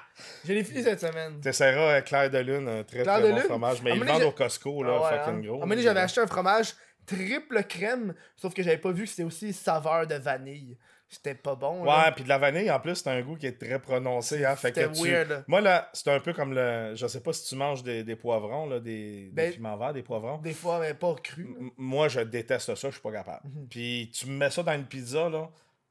Je 0.45 0.53
l'ai 0.55 0.65
fini 0.65 0.83
cette 0.83 1.01
semaine. 1.01 1.39
T'essaieras 1.41 1.99
euh, 1.99 2.01
Claire 2.01 2.31
de 2.31 2.39
Lune, 2.39 2.67
un 2.69 2.83
très 2.83 3.05
très 3.05 3.21
de 3.23 3.29
bon 3.29 3.35
Lune? 3.37 3.45
fromage. 3.45 3.83
Mais 3.83 3.93
ils 3.93 4.01
le 4.01 4.07
vendent 4.07 4.23
au 4.23 4.33
Costco, 4.33 4.83
là, 4.83 4.95
Ah 4.97 5.03
ouais, 5.13 5.19
fucking 5.19 5.35
hein. 5.45 5.47
gros. 5.61 5.73
À 5.73 5.77
j'avais 5.83 6.01
acheté 6.01 6.21
un 6.23 6.27
fromage 6.27 6.75
triple 7.07 7.63
crème, 7.65 8.15
sauf 8.37 8.55
que 8.55 8.63
j'avais 8.63 8.79
pas 8.79 8.91
vu 8.91 9.05
que 9.05 9.11
c'était 9.11 9.23
aussi 9.25 9.53
saveur 9.53 10.07
de 10.07 10.15
vanille. 10.15 10.77
C'était 11.15 11.35
pas 11.35 11.55
bon. 11.55 11.85
là. 11.85 12.07
Ouais, 12.07 12.13
puis 12.13 12.25
de 12.25 12.29
la 12.29 12.39
vanille, 12.39 12.71
en 12.71 12.81
plus, 12.81 12.97
c'est 12.97 13.09
un 13.09 13.23
goût 13.23 13.37
qui 13.37 13.47
est 13.47 13.59
très 13.59 13.79
prononcé. 13.79 14.45
Hein, 14.45 14.57
fait 14.57 14.73
que 14.73 14.87
tu- 14.93 15.03
weird. 15.09 15.29
là. 15.29 15.45
Moi, 15.47 15.61
là, 15.61 15.89
c'est 15.93 16.11
un 16.11 16.21
peu 16.21 16.33
comme 16.33 16.53
le. 16.55 16.93
Je 16.95 17.07
sais 17.07 17.21
pas 17.21 17.33
si 17.33 17.49
tu 17.49 17.55
manges 17.57 17.83
des, 17.83 18.03
des 18.05 18.17
poivrons, 18.17 18.67
là, 18.67 18.81
des, 18.81 19.31
Ben- 19.33 19.51
des 19.51 19.57
piments 19.57 19.77
verts, 19.77 19.93
des 19.93 20.03
poivrons. 20.03 20.39
Des 20.39 20.53
fois, 20.53 20.81
mais 20.81 20.93
pas 20.95 21.15
cru. 21.23 21.43
M- 21.43 21.71
Moi, 21.77 22.09
je 22.09 22.21
déteste 22.21 22.75
ça, 22.75 22.89
je 22.89 22.95
suis 22.95 23.01
pas 23.03 23.13
capable. 23.13 23.43
Mhm. 23.45 23.67
Puis 23.71 24.11
tu 24.15 24.27
me 24.27 24.37
mets 24.37 24.51
ça 24.51 24.63
dans 24.63 24.73
une 24.75 24.87
pizza, 24.87 25.29
là, 25.29 25.49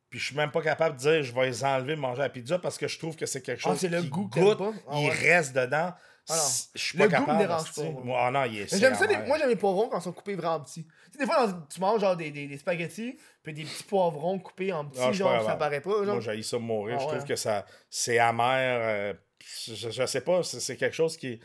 puis 0.10 0.20
je 0.20 0.26
suis 0.28 0.36
même 0.36 0.52
pas 0.52 0.62
capable 0.62 0.95
de 0.98 1.02
dire 1.02 1.24
je 1.24 1.34
vais 1.34 1.45
les 1.48 1.64
enlever, 1.64 1.95
manger 1.95 2.22
la 2.22 2.30
pizza 2.30 2.60
parce 2.60 2.78
que 2.78 2.88
je 2.88 3.00
trouve 3.00 3.16
que 3.16 3.26
c'est 3.26 3.41
quelque 3.41 3.62
Ah, 3.66 3.70
chose 3.70 3.80
c'est 3.80 3.88
le 3.90 4.02
qui 4.02 4.10
goût 4.10 4.28
goûte, 4.30 4.58
pas? 4.58 4.72
Ah 4.90 4.95
il 5.00 5.10
reste 5.10 5.56
dedans. 5.56 5.94
Ah 6.30 6.36
je 6.76 6.80
suis 6.82 6.98
Le 6.98 7.08
pas 7.10 7.16
goût 7.18 7.22
me 7.22 7.26
capable. 7.28 7.40
dérange 7.48 7.68
esti. 7.70 7.82
pas, 7.84 7.90
moi. 8.04 8.20
Ah 8.22 8.32
non, 8.32 8.44
il 8.45 8.60
est. 8.60 8.78
J'aime 8.78 8.95
ça, 8.95 9.06
les- 9.08 9.18
moi 9.28 9.38
j'aime 9.38 9.50
les 9.50 9.56
poivrons 9.58 9.90
quand 9.90 10.00
ils 10.00 10.04
sont 10.04 10.14
coupés 10.14 10.36
vraiment 10.36 10.62
petits. 10.62 10.86
Tu 10.86 10.91
sais, 11.12 11.18
des 11.20 11.26
fois, 11.26 11.48
dans- 11.48 11.62
tu 11.68 11.80
manges 11.82 12.00
genre 12.02 12.16
des, 12.16 12.32
des, 12.32 12.48
des 12.48 12.58
spaghettis, 12.58 13.18
puis 13.44 13.54
des 13.54 13.64
petits 13.64 13.84
poivrons 13.84 14.40
coupés 14.40 14.72
en 14.72 14.86
petits, 14.86 15.02
Ah, 15.04 15.12
genre, 15.12 15.44
ça 15.45 15.56
paraît 15.58 15.82
pas. 15.82 15.91
Genre. 16.06 16.16
Moi, 16.16 16.20
j'ai 16.22 16.41
ça 16.41 16.58
mourir. 16.60 16.95
Ah 16.98 17.02
je 17.02 17.06
ouais. 17.08 17.12
trouve 17.18 17.28
que 17.28 17.36
ça 17.36 17.66
c'est 17.90 18.20
amer. 18.20 18.80
euh, 18.82 19.14
je, 19.68 19.90
je 19.91 20.06
sais 20.06 20.22
pas, 20.22 20.44
c'est 20.44 20.78
quelque 20.78 20.95
chose 20.95 21.18
qui. 21.18 21.40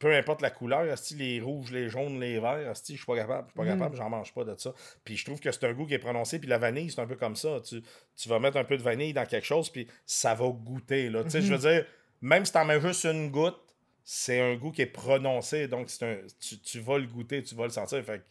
Peu 0.00 0.12
importe 0.14 0.42
la 0.42 0.50
couleur, 0.50 0.82
les 1.16 1.40
rouges, 1.40 1.70
les 1.70 1.88
jaunes, 1.88 2.18
les 2.18 2.40
verts, 2.40 2.74
je 2.74 2.82
suis 2.94 3.04
pas 3.06 3.14
capable. 3.16 3.46
Je 3.46 3.52
suis 3.52 3.56
pas 3.56 3.62
Mhm. 3.72 3.78
capable, 3.78 3.96
j'en 3.96 4.10
mange 4.10 4.34
pas 4.34 4.42
de 4.44 4.56
ça. 4.58 4.74
Puis 5.04 5.16
je 5.16 5.24
trouve 5.24 5.38
que 5.38 5.50
c'est 5.52 5.64
un 5.64 5.72
goût 5.72 5.86
qui 5.86 5.94
est 5.94 5.98
prononcé. 6.00 6.40
Puis 6.40 6.48
la 6.48 6.58
vanille, 6.58 6.90
c'est 6.90 7.00
un 7.00 7.06
peu 7.06 7.14
comme 7.14 7.36
ça. 7.36 7.60
Tu, 7.64 7.80
tu 8.16 8.28
vas 8.28 8.40
mettre 8.40 8.56
un 8.56 8.64
peu 8.64 8.76
de 8.76 8.82
vanille 8.82 9.12
dans 9.12 9.24
quelque 9.24 9.46
chose, 9.46 9.70
puis 9.70 9.86
ça 10.04 10.34
va 10.34 10.48
goûter. 10.48 11.08
Là. 11.08 11.22
Tu 11.22 11.40
Je 11.40 11.46
veux 11.54 11.54
Mhm. 11.54 11.60
dire, 11.76 11.86
même 12.20 12.44
si 12.44 12.52
t'en 12.52 12.64
mets 12.64 12.80
juste 12.80 13.04
une 13.04 13.30
goutte, 13.30 13.56
c'est 14.04 14.40
un 14.40 14.54
goût 14.56 14.70
qui 14.72 14.82
est 14.82 14.86
prononcé. 14.86 15.68
Donc 15.68 15.88
c'est 15.90 16.04
un, 16.04 16.16
tu, 16.40 16.58
tu 16.60 16.80
vas 16.80 16.98
le 16.98 17.06
goûter, 17.06 17.42
tu 17.42 17.54
vas 17.54 17.64
le 17.64 17.70
sentir. 17.70 18.02
Fait 18.04 18.22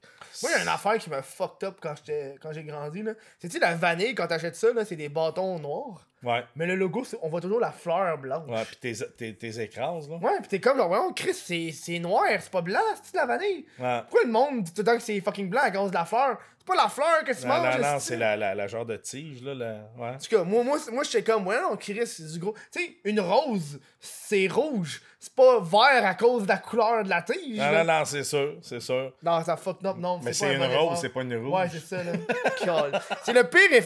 Moi, 0.42 0.52
il 0.52 0.58
y 0.58 0.60
a 0.60 0.62
une 0.64 0.68
affaire 0.68 0.98
qui 0.98 1.10
m'a 1.10 1.22
fucked 1.22 1.68
up 1.68 1.78
quand 1.82 1.94
j'étais- 1.98 2.36
quand 2.42 2.52
j'ai 2.54 2.64
grandi. 2.64 3.04
là. 3.04 3.14
C'est 3.40 3.48
tu 3.48 3.54
sais, 3.56 3.60
la 3.60 3.76
vanille, 3.76 4.16
quand 4.16 4.28
t'achètes 4.28 4.56
ça, 4.56 4.72
là, 4.74 4.84
c'est 4.86 4.96
des 4.96 5.10
bâtons 5.10 5.60
noirs? 5.60 6.08
Ouais, 6.24 6.44
Mais 6.56 6.68
le 6.68 6.76
logo, 6.76 7.04
c'est- 7.04 7.18
on 7.24 7.30
voit 7.30 7.42
toujours 7.42 7.60
la 7.60 7.72
fleur 7.72 8.16
blanche. 8.20 8.48
ouais. 8.48 8.64
Puis 8.66 8.76
tes, 8.78 8.94
tes, 9.18 9.36
tes 9.36 9.60
écrases, 9.62 10.08
là. 10.08 10.18
Ouais, 10.18 10.40
pis 10.44 10.50
t'es 10.50 10.60
comme 10.60 10.78
genre, 10.78 10.90
ouais, 10.92 11.00
Chris, 11.16 11.34
c'est 11.34 11.72
c'est 11.72 11.98
noir, 11.98 12.26
c'est 12.40 12.52
pas 12.52 12.62
blanc, 12.62 12.80
c'est 13.04 13.14
de 13.14 13.18
la 13.18 13.26
vanille? 13.26 13.66
Ouais. 13.80 14.02
Pourquoi 14.02 14.24
le 14.26 14.32
monde 14.32 14.62
dit 14.64 14.72
tout 14.74 14.82
le 14.82 14.86
temps 14.86 14.98
que 14.98 15.02
c'est 15.02 15.20
fucking 15.20 15.50
blanc 15.50 15.62
à 15.64 15.72
cause 15.72 15.90
de 15.90 15.96
la 15.96 16.06
fleur? 16.06 16.38
C'est 16.60 16.68
pas 16.68 16.76
la 16.76 16.90
fleur 16.90 17.24
que 17.26 17.32
tu 17.34 17.42
Non, 17.48 17.56
manges. 17.58 17.80
non, 17.82 17.94
non, 17.94 18.00
c'est 18.00 18.18
la, 18.18 18.38
la, 18.38 18.54
la 18.54 18.68
genre 18.68 18.86
de 18.86 18.98
tige, 18.98 19.42
là. 19.42 19.56
La... 19.56 19.74
Ouais. 19.98 20.10
En 20.16 20.18
tout 20.20 20.30
cas, 20.30 20.44
moi, 20.44 20.64
moi, 20.64 20.78
moi 20.92 21.04
j'étais 21.04 21.24
comme, 21.24 21.48
ouais, 21.48 21.60
non, 21.60 21.76
Chris, 21.76 22.06
c'est 22.06 22.32
du 22.34 22.38
gros. 22.38 22.54
Tu 22.72 22.80
sais, 22.86 22.98
une 23.04 23.20
rose, 23.20 23.80
c'est 24.00 24.48
rouge. 24.48 25.02
C'est 25.24 25.36
pas 25.36 25.60
vert 25.60 26.04
à 26.04 26.16
cause 26.16 26.44
de 26.44 26.48
la 26.48 26.58
couleur 26.58 27.04
de 27.04 27.10
la 27.10 27.22
tige. 27.22 27.56
Non, 27.60 27.72
là. 27.72 27.84
non, 27.84 27.94
non, 28.00 28.06
c'est 28.06 28.24
sûr, 28.24 28.56
c'est 28.64 28.80
sûr. 28.80 29.14
Non, 29.22 29.44
ça 29.44 29.56
fuck 29.56 29.78
up, 29.86 29.96
non. 30.00 30.20
Mais 30.24 30.34
c'est 30.34 30.48
un 30.48 30.54
une 30.54 30.68
bon 30.68 30.88
rose, 30.90 30.98
c'est 31.00 31.10
pas 31.10 31.22
une 31.22 31.36
rouge. 31.36 31.54
Ouais, 31.62 31.70
c'est 31.72 31.96
ça, 31.96 32.04
là. 32.04 32.14
C'est 33.24 33.34
le 33.34 33.44
pire. 33.44 33.84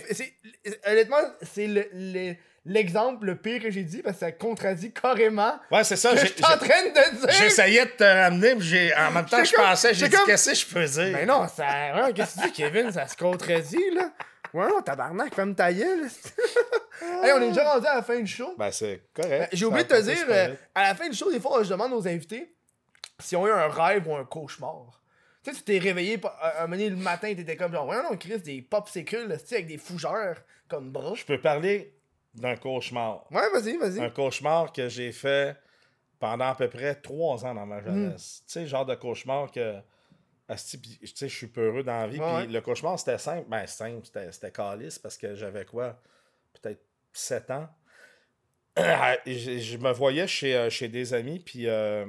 Honnêtement, 0.87 1.17
c'est 1.41 1.67
le- 1.67 1.89
le- 1.93 2.35
l'exemple 2.65 3.25
le 3.25 3.35
pire 3.35 3.61
que 3.61 3.69
j'ai 3.69 3.83
dit 3.83 4.01
parce 4.01 4.15
que 4.15 4.19
ça 4.21 4.31
contredit 4.31 4.91
carrément 4.93 5.55
Ouais, 5.71 5.83
c'est 5.83 5.97
ça. 5.97 6.11
que 6.13 6.19
je 6.19 6.25
suis 6.27 6.43
en 6.43 6.57
train 6.57 6.83
de 6.85 7.19
dire. 7.19 7.29
J'essayais 7.31 7.85
de 7.85 7.91
te 7.91 8.03
ramener, 8.03 8.55
mais 8.55 8.61
j'ai- 8.61 8.95
en 8.95 9.11
même 9.11 9.25
temps, 9.25 9.43
je 9.43 9.53
pensais, 9.53 9.93
j'ai 9.93 10.07
dit, 10.07 10.15
comme- 10.15 10.25
qu'est-ce 10.25 10.49
que 10.51 10.55
je 10.55 10.65
peux 10.67 10.85
dire? 10.85 11.09
Mais 11.17 11.25
non, 11.25 11.47
ça. 11.53 11.65
Ouais, 11.95 12.13
qu'est-ce 12.13 12.35
que 12.37 12.41
tu 12.43 12.47
dis, 12.47 12.53
Kevin? 12.53 12.91
Ça 12.91 13.07
se 13.07 13.17
contredit, 13.17 13.91
là. 13.93 14.09
Ouais, 14.55 14.67
non, 14.69 14.81
tabarnak, 14.81 15.33
femme 15.35 15.53
ta 15.53 15.71
gueule. 15.73 16.05
hey, 17.01 17.31
on 17.33 17.41
est 17.41 17.49
déjà 17.49 17.73
rendu 17.73 17.85
à 17.87 17.95
la 17.95 18.01
fin 18.01 18.19
du 18.19 18.27
show. 18.27 18.55
Ben, 18.57 18.71
c'est 18.71 18.93
Euh, 18.93 18.97
correct. 19.21 19.49
J'ai 19.51 19.57
Ça 19.59 19.67
oublié 19.67 19.83
de 19.83 19.89
te 19.89 20.01
dire, 20.01 20.25
euh, 20.29 20.55
à 20.73 20.83
la 20.83 20.95
fin 20.95 21.09
du 21.09 21.15
show, 21.15 21.29
des 21.31 21.39
fois, 21.39 21.61
je 21.63 21.69
demande 21.69 21.91
aux 21.93 22.07
invités 22.07 22.55
s'ils 23.19 23.37
ont 23.37 23.45
eu 23.47 23.51
un 23.51 23.67
rêve 23.67 24.07
ou 24.07 24.15
un 24.15 24.23
cauchemar. 24.25 25.01
Tu 25.43 25.51
sais, 25.51 25.57
tu 25.57 25.63
t'es 25.63 25.77
réveillé, 25.77 26.17
pa- 26.17 26.35
un 26.59 26.67
moment 26.67 26.81
le 26.81 26.95
matin, 26.95 27.33
t'étais 27.35 27.55
comme 27.57 27.71
genre, 27.73 27.87
ouais, 27.87 28.01
non, 28.01 28.15
Chris, 28.17 28.39
des 28.39 28.61
popsicles, 28.61 29.37
tu 29.39 29.45
sais, 29.45 29.55
avec 29.55 29.67
des 29.67 29.77
fougères 29.77 30.41
comme 30.67 30.89
bras. 30.89 31.13
Je 31.15 31.25
peux 31.25 31.39
parler 31.39 31.93
d'un 32.33 32.55
cauchemar. 32.55 33.25
Ouais, 33.31 33.49
vas-y, 33.51 33.77
vas-y. 33.77 33.99
Un 33.99 34.09
cauchemar 34.09 34.71
que 34.71 34.87
j'ai 34.89 35.11
fait 35.11 35.55
pendant 36.19 36.49
à 36.49 36.55
peu 36.55 36.69
près 36.69 36.95
trois 36.95 37.45
ans 37.45 37.53
dans 37.53 37.65
ma 37.65 37.81
jeunesse. 37.81 38.41
Tu 38.47 38.53
sais, 38.53 38.59
le 38.61 38.67
genre 38.67 38.85
de 38.85 38.95
cauchemar 38.95 39.51
que. 39.51 39.75
Asti, 40.47 40.99
sais, 41.15 41.27
je 41.27 41.35
suis 41.35 41.47
peureux 41.47 41.83
dans 41.83 41.99
la 41.99 42.07
vie. 42.07 42.19
Ouais, 42.19 42.25
Puis 42.25 42.47
ouais. 42.47 42.53
le 42.53 42.61
cauchemar, 42.61 42.99
c'était 42.99 43.17
simple. 43.17 43.47
Ben, 43.49 43.65
simple, 43.67 44.05
c'était 44.05 44.51
calice 44.51 44.99
parce 44.99 45.17
que 45.17 45.35
j'avais 45.35 45.65
quoi? 45.65 45.99
Peut-être 46.53 46.81
7 47.13 47.51
ans. 47.51 47.69
je, 48.77 49.59
je 49.59 49.77
me 49.77 49.91
voyais 49.91 50.27
chez, 50.27 50.55
euh, 50.55 50.69
chez 50.69 50.89
des 50.89 51.13
amis, 51.13 51.39
puis 51.39 51.67
euh, 51.67 52.05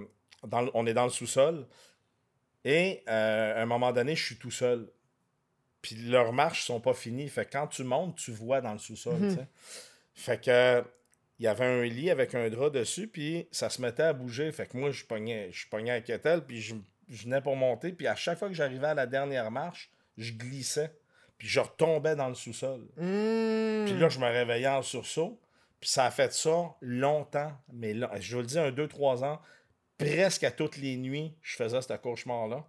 dans 0.46 0.68
on 0.74 0.86
est 0.86 0.94
dans 0.94 1.04
le 1.04 1.10
sous-sol. 1.10 1.66
Et 2.64 3.04
euh, 3.08 3.56
à 3.56 3.62
un 3.62 3.66
moment 3.66 3.92
donné, 3.92 4.16
je 4.16 4.24
suis 4.24 4.36
tout 4.36 4.50
seul. 4.50 4.90
Puis 5.80 5.94
leurs 5.94 6.32
marches 6.32 6.64
sont 6.64 6.80
pas 6.80 6.94
finies. 6.94 7.28
Fait 7.28 7.44
que 7.44 7.52
quand 7.52 7.68
tu 7.68 7.84
montes, 7.84 8.16
tu 8.16 8.32
vois 8.32 8.60
dans 8.60 8.72
le 8.72 8.80
sous-sol. 8.80 9.20
Mhm. 9.20 9.46
Fait 10.14 10.42
que 10.42 10.84
il 11.38 11.44
y 11.44 11.48
avait 11.48 11.66
un 11.66 11.84
lit 11.84 12.10
avec 12.10 12.34
un 12.34 12.48
drap 12.48 12.70
dessus, 12.70 13.08
puis 13.08 13.46
ça 13.52 13.68
se 13.68 13.82
mettait 13.82 14.04
à 14.04 14.12
bouger. 14.12 14.50
Fait 14.52 14.66
que 14.66 14.76
moi, 14.76 14.90
je 14.90 15.04
pognais, 15.04 15.50
je 15.52 15.68
pognais 15.68 15.90
à 15.90 16.00
Kettle, 16.00 16.42
puis 16.46 16.62
je, 16.62 16.74
je 17.08 17.24
venais 17.24 17.40
pour 17.40 17.56
monter. 17.56 17.92
Puis 17.92 18.06
à 18.06 18.14
chaque 18.14 18.38
fois 18.38 18.48
que 18.48 18.54
j'arrivais 18.54 18.88
à 18.88 18.94
la 18.94 19.06
dernière 19.06 19.50
marche, 19.50 19.90
je 20.16 20.32
glissais. 20.32 20.92
Puis 21.38 21.48
je 21.48 21.60
retombais 21.60 22.16
dans 22.16 22.28
le 22.28 22.34
sous-sol. 22.34 22.80
Mmh. 22.96 23.84
Puis 23.84 23.98
là, 23.98 24.08
je 24.08 24.18
me 24.18 24.26
réveillais 24.26 24.68
en 24.68 24.82
sursaut. 24.82 25.40
Puis 25.80 25.90
ça 25.90 26.06
a 26.06 26.10
fait 26.10 26.32
ça 26.32 26.74
longtemps. 26.80 27.52
Mais 27.72 27.92
là, 27.92 28.10
je 28.18 28.34
vous 28.34 28.40
le 28.40 28.46
dis, 28.46 28.58
un, 28.58 28.70
deux, 28.70 28.88
trois 28.88 29.22
ans, 29.22 29.38
presque 29.98 30.44
à 30.44 30.50
toutes 30.50 30.78
les 30.78 30.96
nuits, 30.96 31.34
je 31.42 31.56
faisais 31.56 31.82
ce 31.82 31.92
cauchemar-là. 31.92 32.64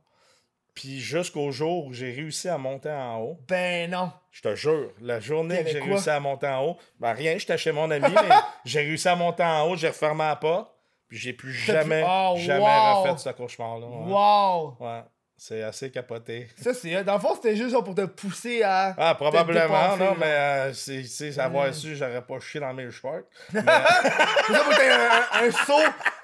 Puis 0.78 1.00
jusqu'au 1.00 1.50
jour 1.52 1.88
où 1.88 1.94
j'ai 1.94 2.12
réussi 2.12 2.50
à 2.50 2.60
monter 2.60 2.92
en 2.92 3.20
haut, 3.20 3.40
Ben 3.48 3.90
non. 3.90 4.12
je 4.32 4.44
te 4.44 4.54
jure, 4.54 4.92
la 5.02 5.20
journée 5.20 5.64
que 5.64 5.72
j'ai 5.72 5.80
réussi 5.80 6.10
à 6.12 6.20
monter 6.20 6.46
en 6.46 6.64
haut, 6.64 6.78
ben 7.00 7.14
rien, 7.14 7.36
j'étais 7.40 7.58
chez 7.58 7.72
mon 7.72 7.90
ami, 7.90 8.14
mais 8.30 8.36
j'ai 8.64 8.82
réussi 8.82 9.08
à 9.08 9.16
monter 9.16 9.42
en 9.42 9.68
haut, 9.68 9.76
j'ai 9.76 9.88
refermé 9.88 10.26
la 10.26 10.36
porte, 10.36 10.72
puis 11.08 11.18
j'ai 11.18 11.34
plus 11.34 11.54
jamais, 11.54 12.04
Oh, 12.08 12.36
jamais 12.38 12.60
wow! 12.60 13.02
refait 13.04 13.18
ce 13.18 13.30
cauchemar-là. 13.30 13.86
Ouais. 13.88 14.12
Wow. 14.12 14.78
Ouais, 14.80 15.02
c'est 15.38 15.62
assez 15.64 15.92
capoté. 15.92 16.48
Ça, 16.62 16.74
c'est. 16.74 17.04
Dans 17.04 17.14
le 17.14 17.20
fond, 17.20 17.36
c'était 17.36 17.56
juste 17.56 17.74
pour 17.84 17.94
te 17.96 18.06
pousser 18.06 18.64
à. 18.64 18.96
Ah, 18.98 19.16
probablement, 19.16 19.96
non, 19.98 20.16
mais 20.20 20.26
euh, 20.26 20.74
c'est, 20.74 21.04
c'est, 21.04 21.38
avoir 21.40 21.68
Mm. 21.68 21.74
su, 21.74 21.96
j'aurais 21.96 22.22
pas 22.24 22.40
chié 22.40 22.60
dans 22.60 22.74
mes 22.74 22.90
shorts. 22.92 23.22
C'est 23.52 23.62
ça, 23.64 24.64
t'aies 24.78 24.90
un, 24.90 25.44
un, 25.44 25.48
un 25.48 25.52
seau. 25.52 25.74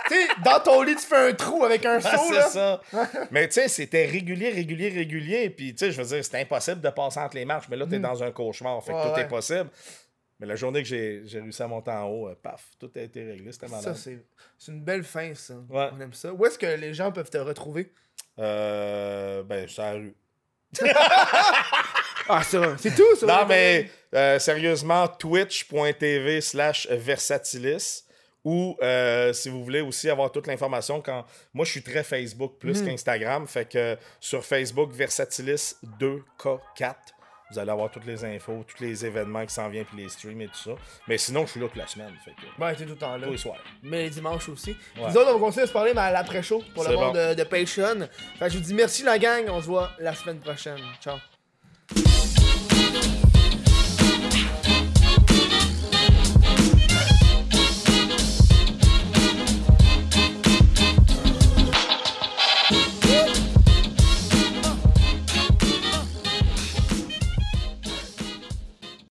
Tu 0.08 0.16
sais, 0.16 0.28
dans 0.44 0.60
ton 0.60 0.82
lit, 0.82 0.96
tu 0.96 1.06
fais 1.06 1.30
un 1.30 1.34
trou 1.34 1.64
avec 1.64 1.86
un 1.86 1.98
Ah, 2.04 2.18
seau, 2.18 2.34
c'est 2.34 2.42
ça. 2.50 2.82
mais 3.32 3.48
tu 3.48 3.54
sais, 3.54 3.70
c'était 3.70 4.06
régulier, 4.06 4.50
régulier, 4.50 4.90
régulier. 4.90 5.50
Puis 5.50 5.74
tu 5.74 5.86
sais, 5.86 5.92
je 5.94 6.02
veux 6.02 6.08
dire, 6.08 6.24
c'était 6.26 6.42
impossible 6.42 6.82
de 6.82 6.90
passer 6.90 7.22
entre 7.22 7.38
les 7.38 7.46
marches. 7.46 7.68
Mais 7.70 7.78
là, 7.78 7.86
t'es 7.90 8.00
dans 8.00 8.22
un 8.22 8.32
cauchemar. 8.32 8.84
Fait 8.84 8.92
que 8.92 8.98
Mm. 8.98 9.00
Ouais, 9.00 9.08
tout 9.10 9.16
ouais. 9.16 9.22
est 9.22 9.28
possible. 9.28 9.70
Mais 10.44 10.50
la 10.50 10.58
journée 10.58 10.84
que 10.84 10.90
j'ai, 10.90 11.24
réussi 11.40 11.64
à 11.64 11.68
monter 11.70 11.92
en 11.92 12.04
haut, 12.04 12.28
euh, 12.28 12.36
paf, 12.36 12.66
tout 12.78 12.92
a 12.98 13.00
été 13.00 13.24
réglé. 13.24 13.50
C'était 13.54 13.70
Ça, 13.70 13.78
malade. 13.78 13.96
c'est 13.96 14.26
c'est 14.58 14.74
une 14.74 14.84
belle 14.84 15.06
fin, 15.06 15.34
ça. 15.34 15.54
Ouais. 15.70 15.88
On 15.94 16.02
aime 16.02 16.12
ça. 16.12 16.34
Où 16.34 16.46
est-ce 16.46 16.60
que 16.60 16.66
les 16.66 16.94
gens 16.94 17.14
peuvent 17.14 17.30
te 17.30 17.38
retrouver? 17.38 17.94
Euh, 18.40 19.42
ben, 19.44 19.66
c'est 19.70 19.82
la 19.82 19.94
rue. 19.94 20.14
Ah, 22.30 22.42
c'est 22.44 22.58
vrai. 22.58 22.76
C'est 22.78 22.96
tout, 22.96 23.16
ça. 23.18 23.26
Non, 23.26 23.46
mais 23.48 23.90
euh, 24.14 24.40
sérieusement, 24.40 25.08
twitch.tv 25.10 26.40
slash 26.42 26.88
versatilis. 26.90 28.06
Ou 28.46 28.78
euh, 28.82 29.32
si 29.34 29.48
vous 29.50 29.64
voulez 29.64 29.80
aussi 29.82 30.10
avoir 30.10 30.30
toute 30.32 30.48
l'information, 30.48 31.02
quand 31.02 31.26
moi 31.54 31.64
je 31.66 31.72
suis 31.72 31.84
très 31.84 32.04
Facebook 32.04 32.58
plus 32.60 32.82
Mhm. 32.82 32.88
qu'Instagram, 32.88 33.48
fait 33.48 33.70
que 33.70 33.98
sur 34.20 34.44
Facebook 34.46 34.92
Versatilis 34.94 35.76
2K4, 36.00 36.96
vous 37.54 37.60
allez 37.60 37.72
avoir 37.72 37.90
toutes 37.92 38.06
les 38.06 38.24
infos, 38.26 38.66
tous 38.68 38.84
les 38.84 39.06
événements 39.06 39.46
qui 39.46 39.54
s'en 39.54 39.70
viennent, 39.70 39.86
puis 39.86 39.98
les 39.98 40.10
streams 40.10 40.42
et 40.42 40.48
tout 40.48 40.56
ça. 40.58 40.72
Mais 41.08 41.18
sinon, 41.18 41.46
je 41.46 41.52
suis 41.52 41.60
là 41.60 41.68
toute 41.68 41.78
la 41.78 41.88
semaine, 41.88 42.14
fait 42.26 42.32
que 42.32 42.62
Ouais, 42.62 42.76
t'es 42.76 42.84
tout 42.84 42.90
le 42.92 42.96
temps 42.98 43.16
là. 43.18 43.26
tous 43.28 43.32
les 43.32 43.38
soirs. 43.38 43.58
Mais 43.82 44.04
les 44.04 44.10
dimanches 44.10 44.50
aussi. 44.50 44.72
Ouais. 44.98 45.10
Nous 45.10 45.18
autres, 45.18 45.30
on 45.30 45.34
va 45.34 45.40
continuer 45.40 45.64
à 45.64 45.68
se 45.68 45.74
parler, 45.74 45.92
mais 45.94 46.02
à 46.02 46.12
l'après-show 46.12 46.64
pour 46.74 46.84
le 46.84 46.96
monde 46.96 47.14
bon. 47.14 47.30
de, 47.30 47.34
de 47.36 47.44
Patreon. 47.44 48.08
Fait 48.40 48.46
que 48.46 48.52
je 48.52 48.58
vous 48.58 48.64
dis 48.64 48.74
merci 48.74 49.04
la 49.04 49.18
gang. 49.20 49.46
On 49.50 49.62
se 49.62 49.68
voit 49.68 49.92
la 50.00 50.14
semaine 50.14 50.40
prochaine. 50.40 50.80
Ciao. 51.02 51.18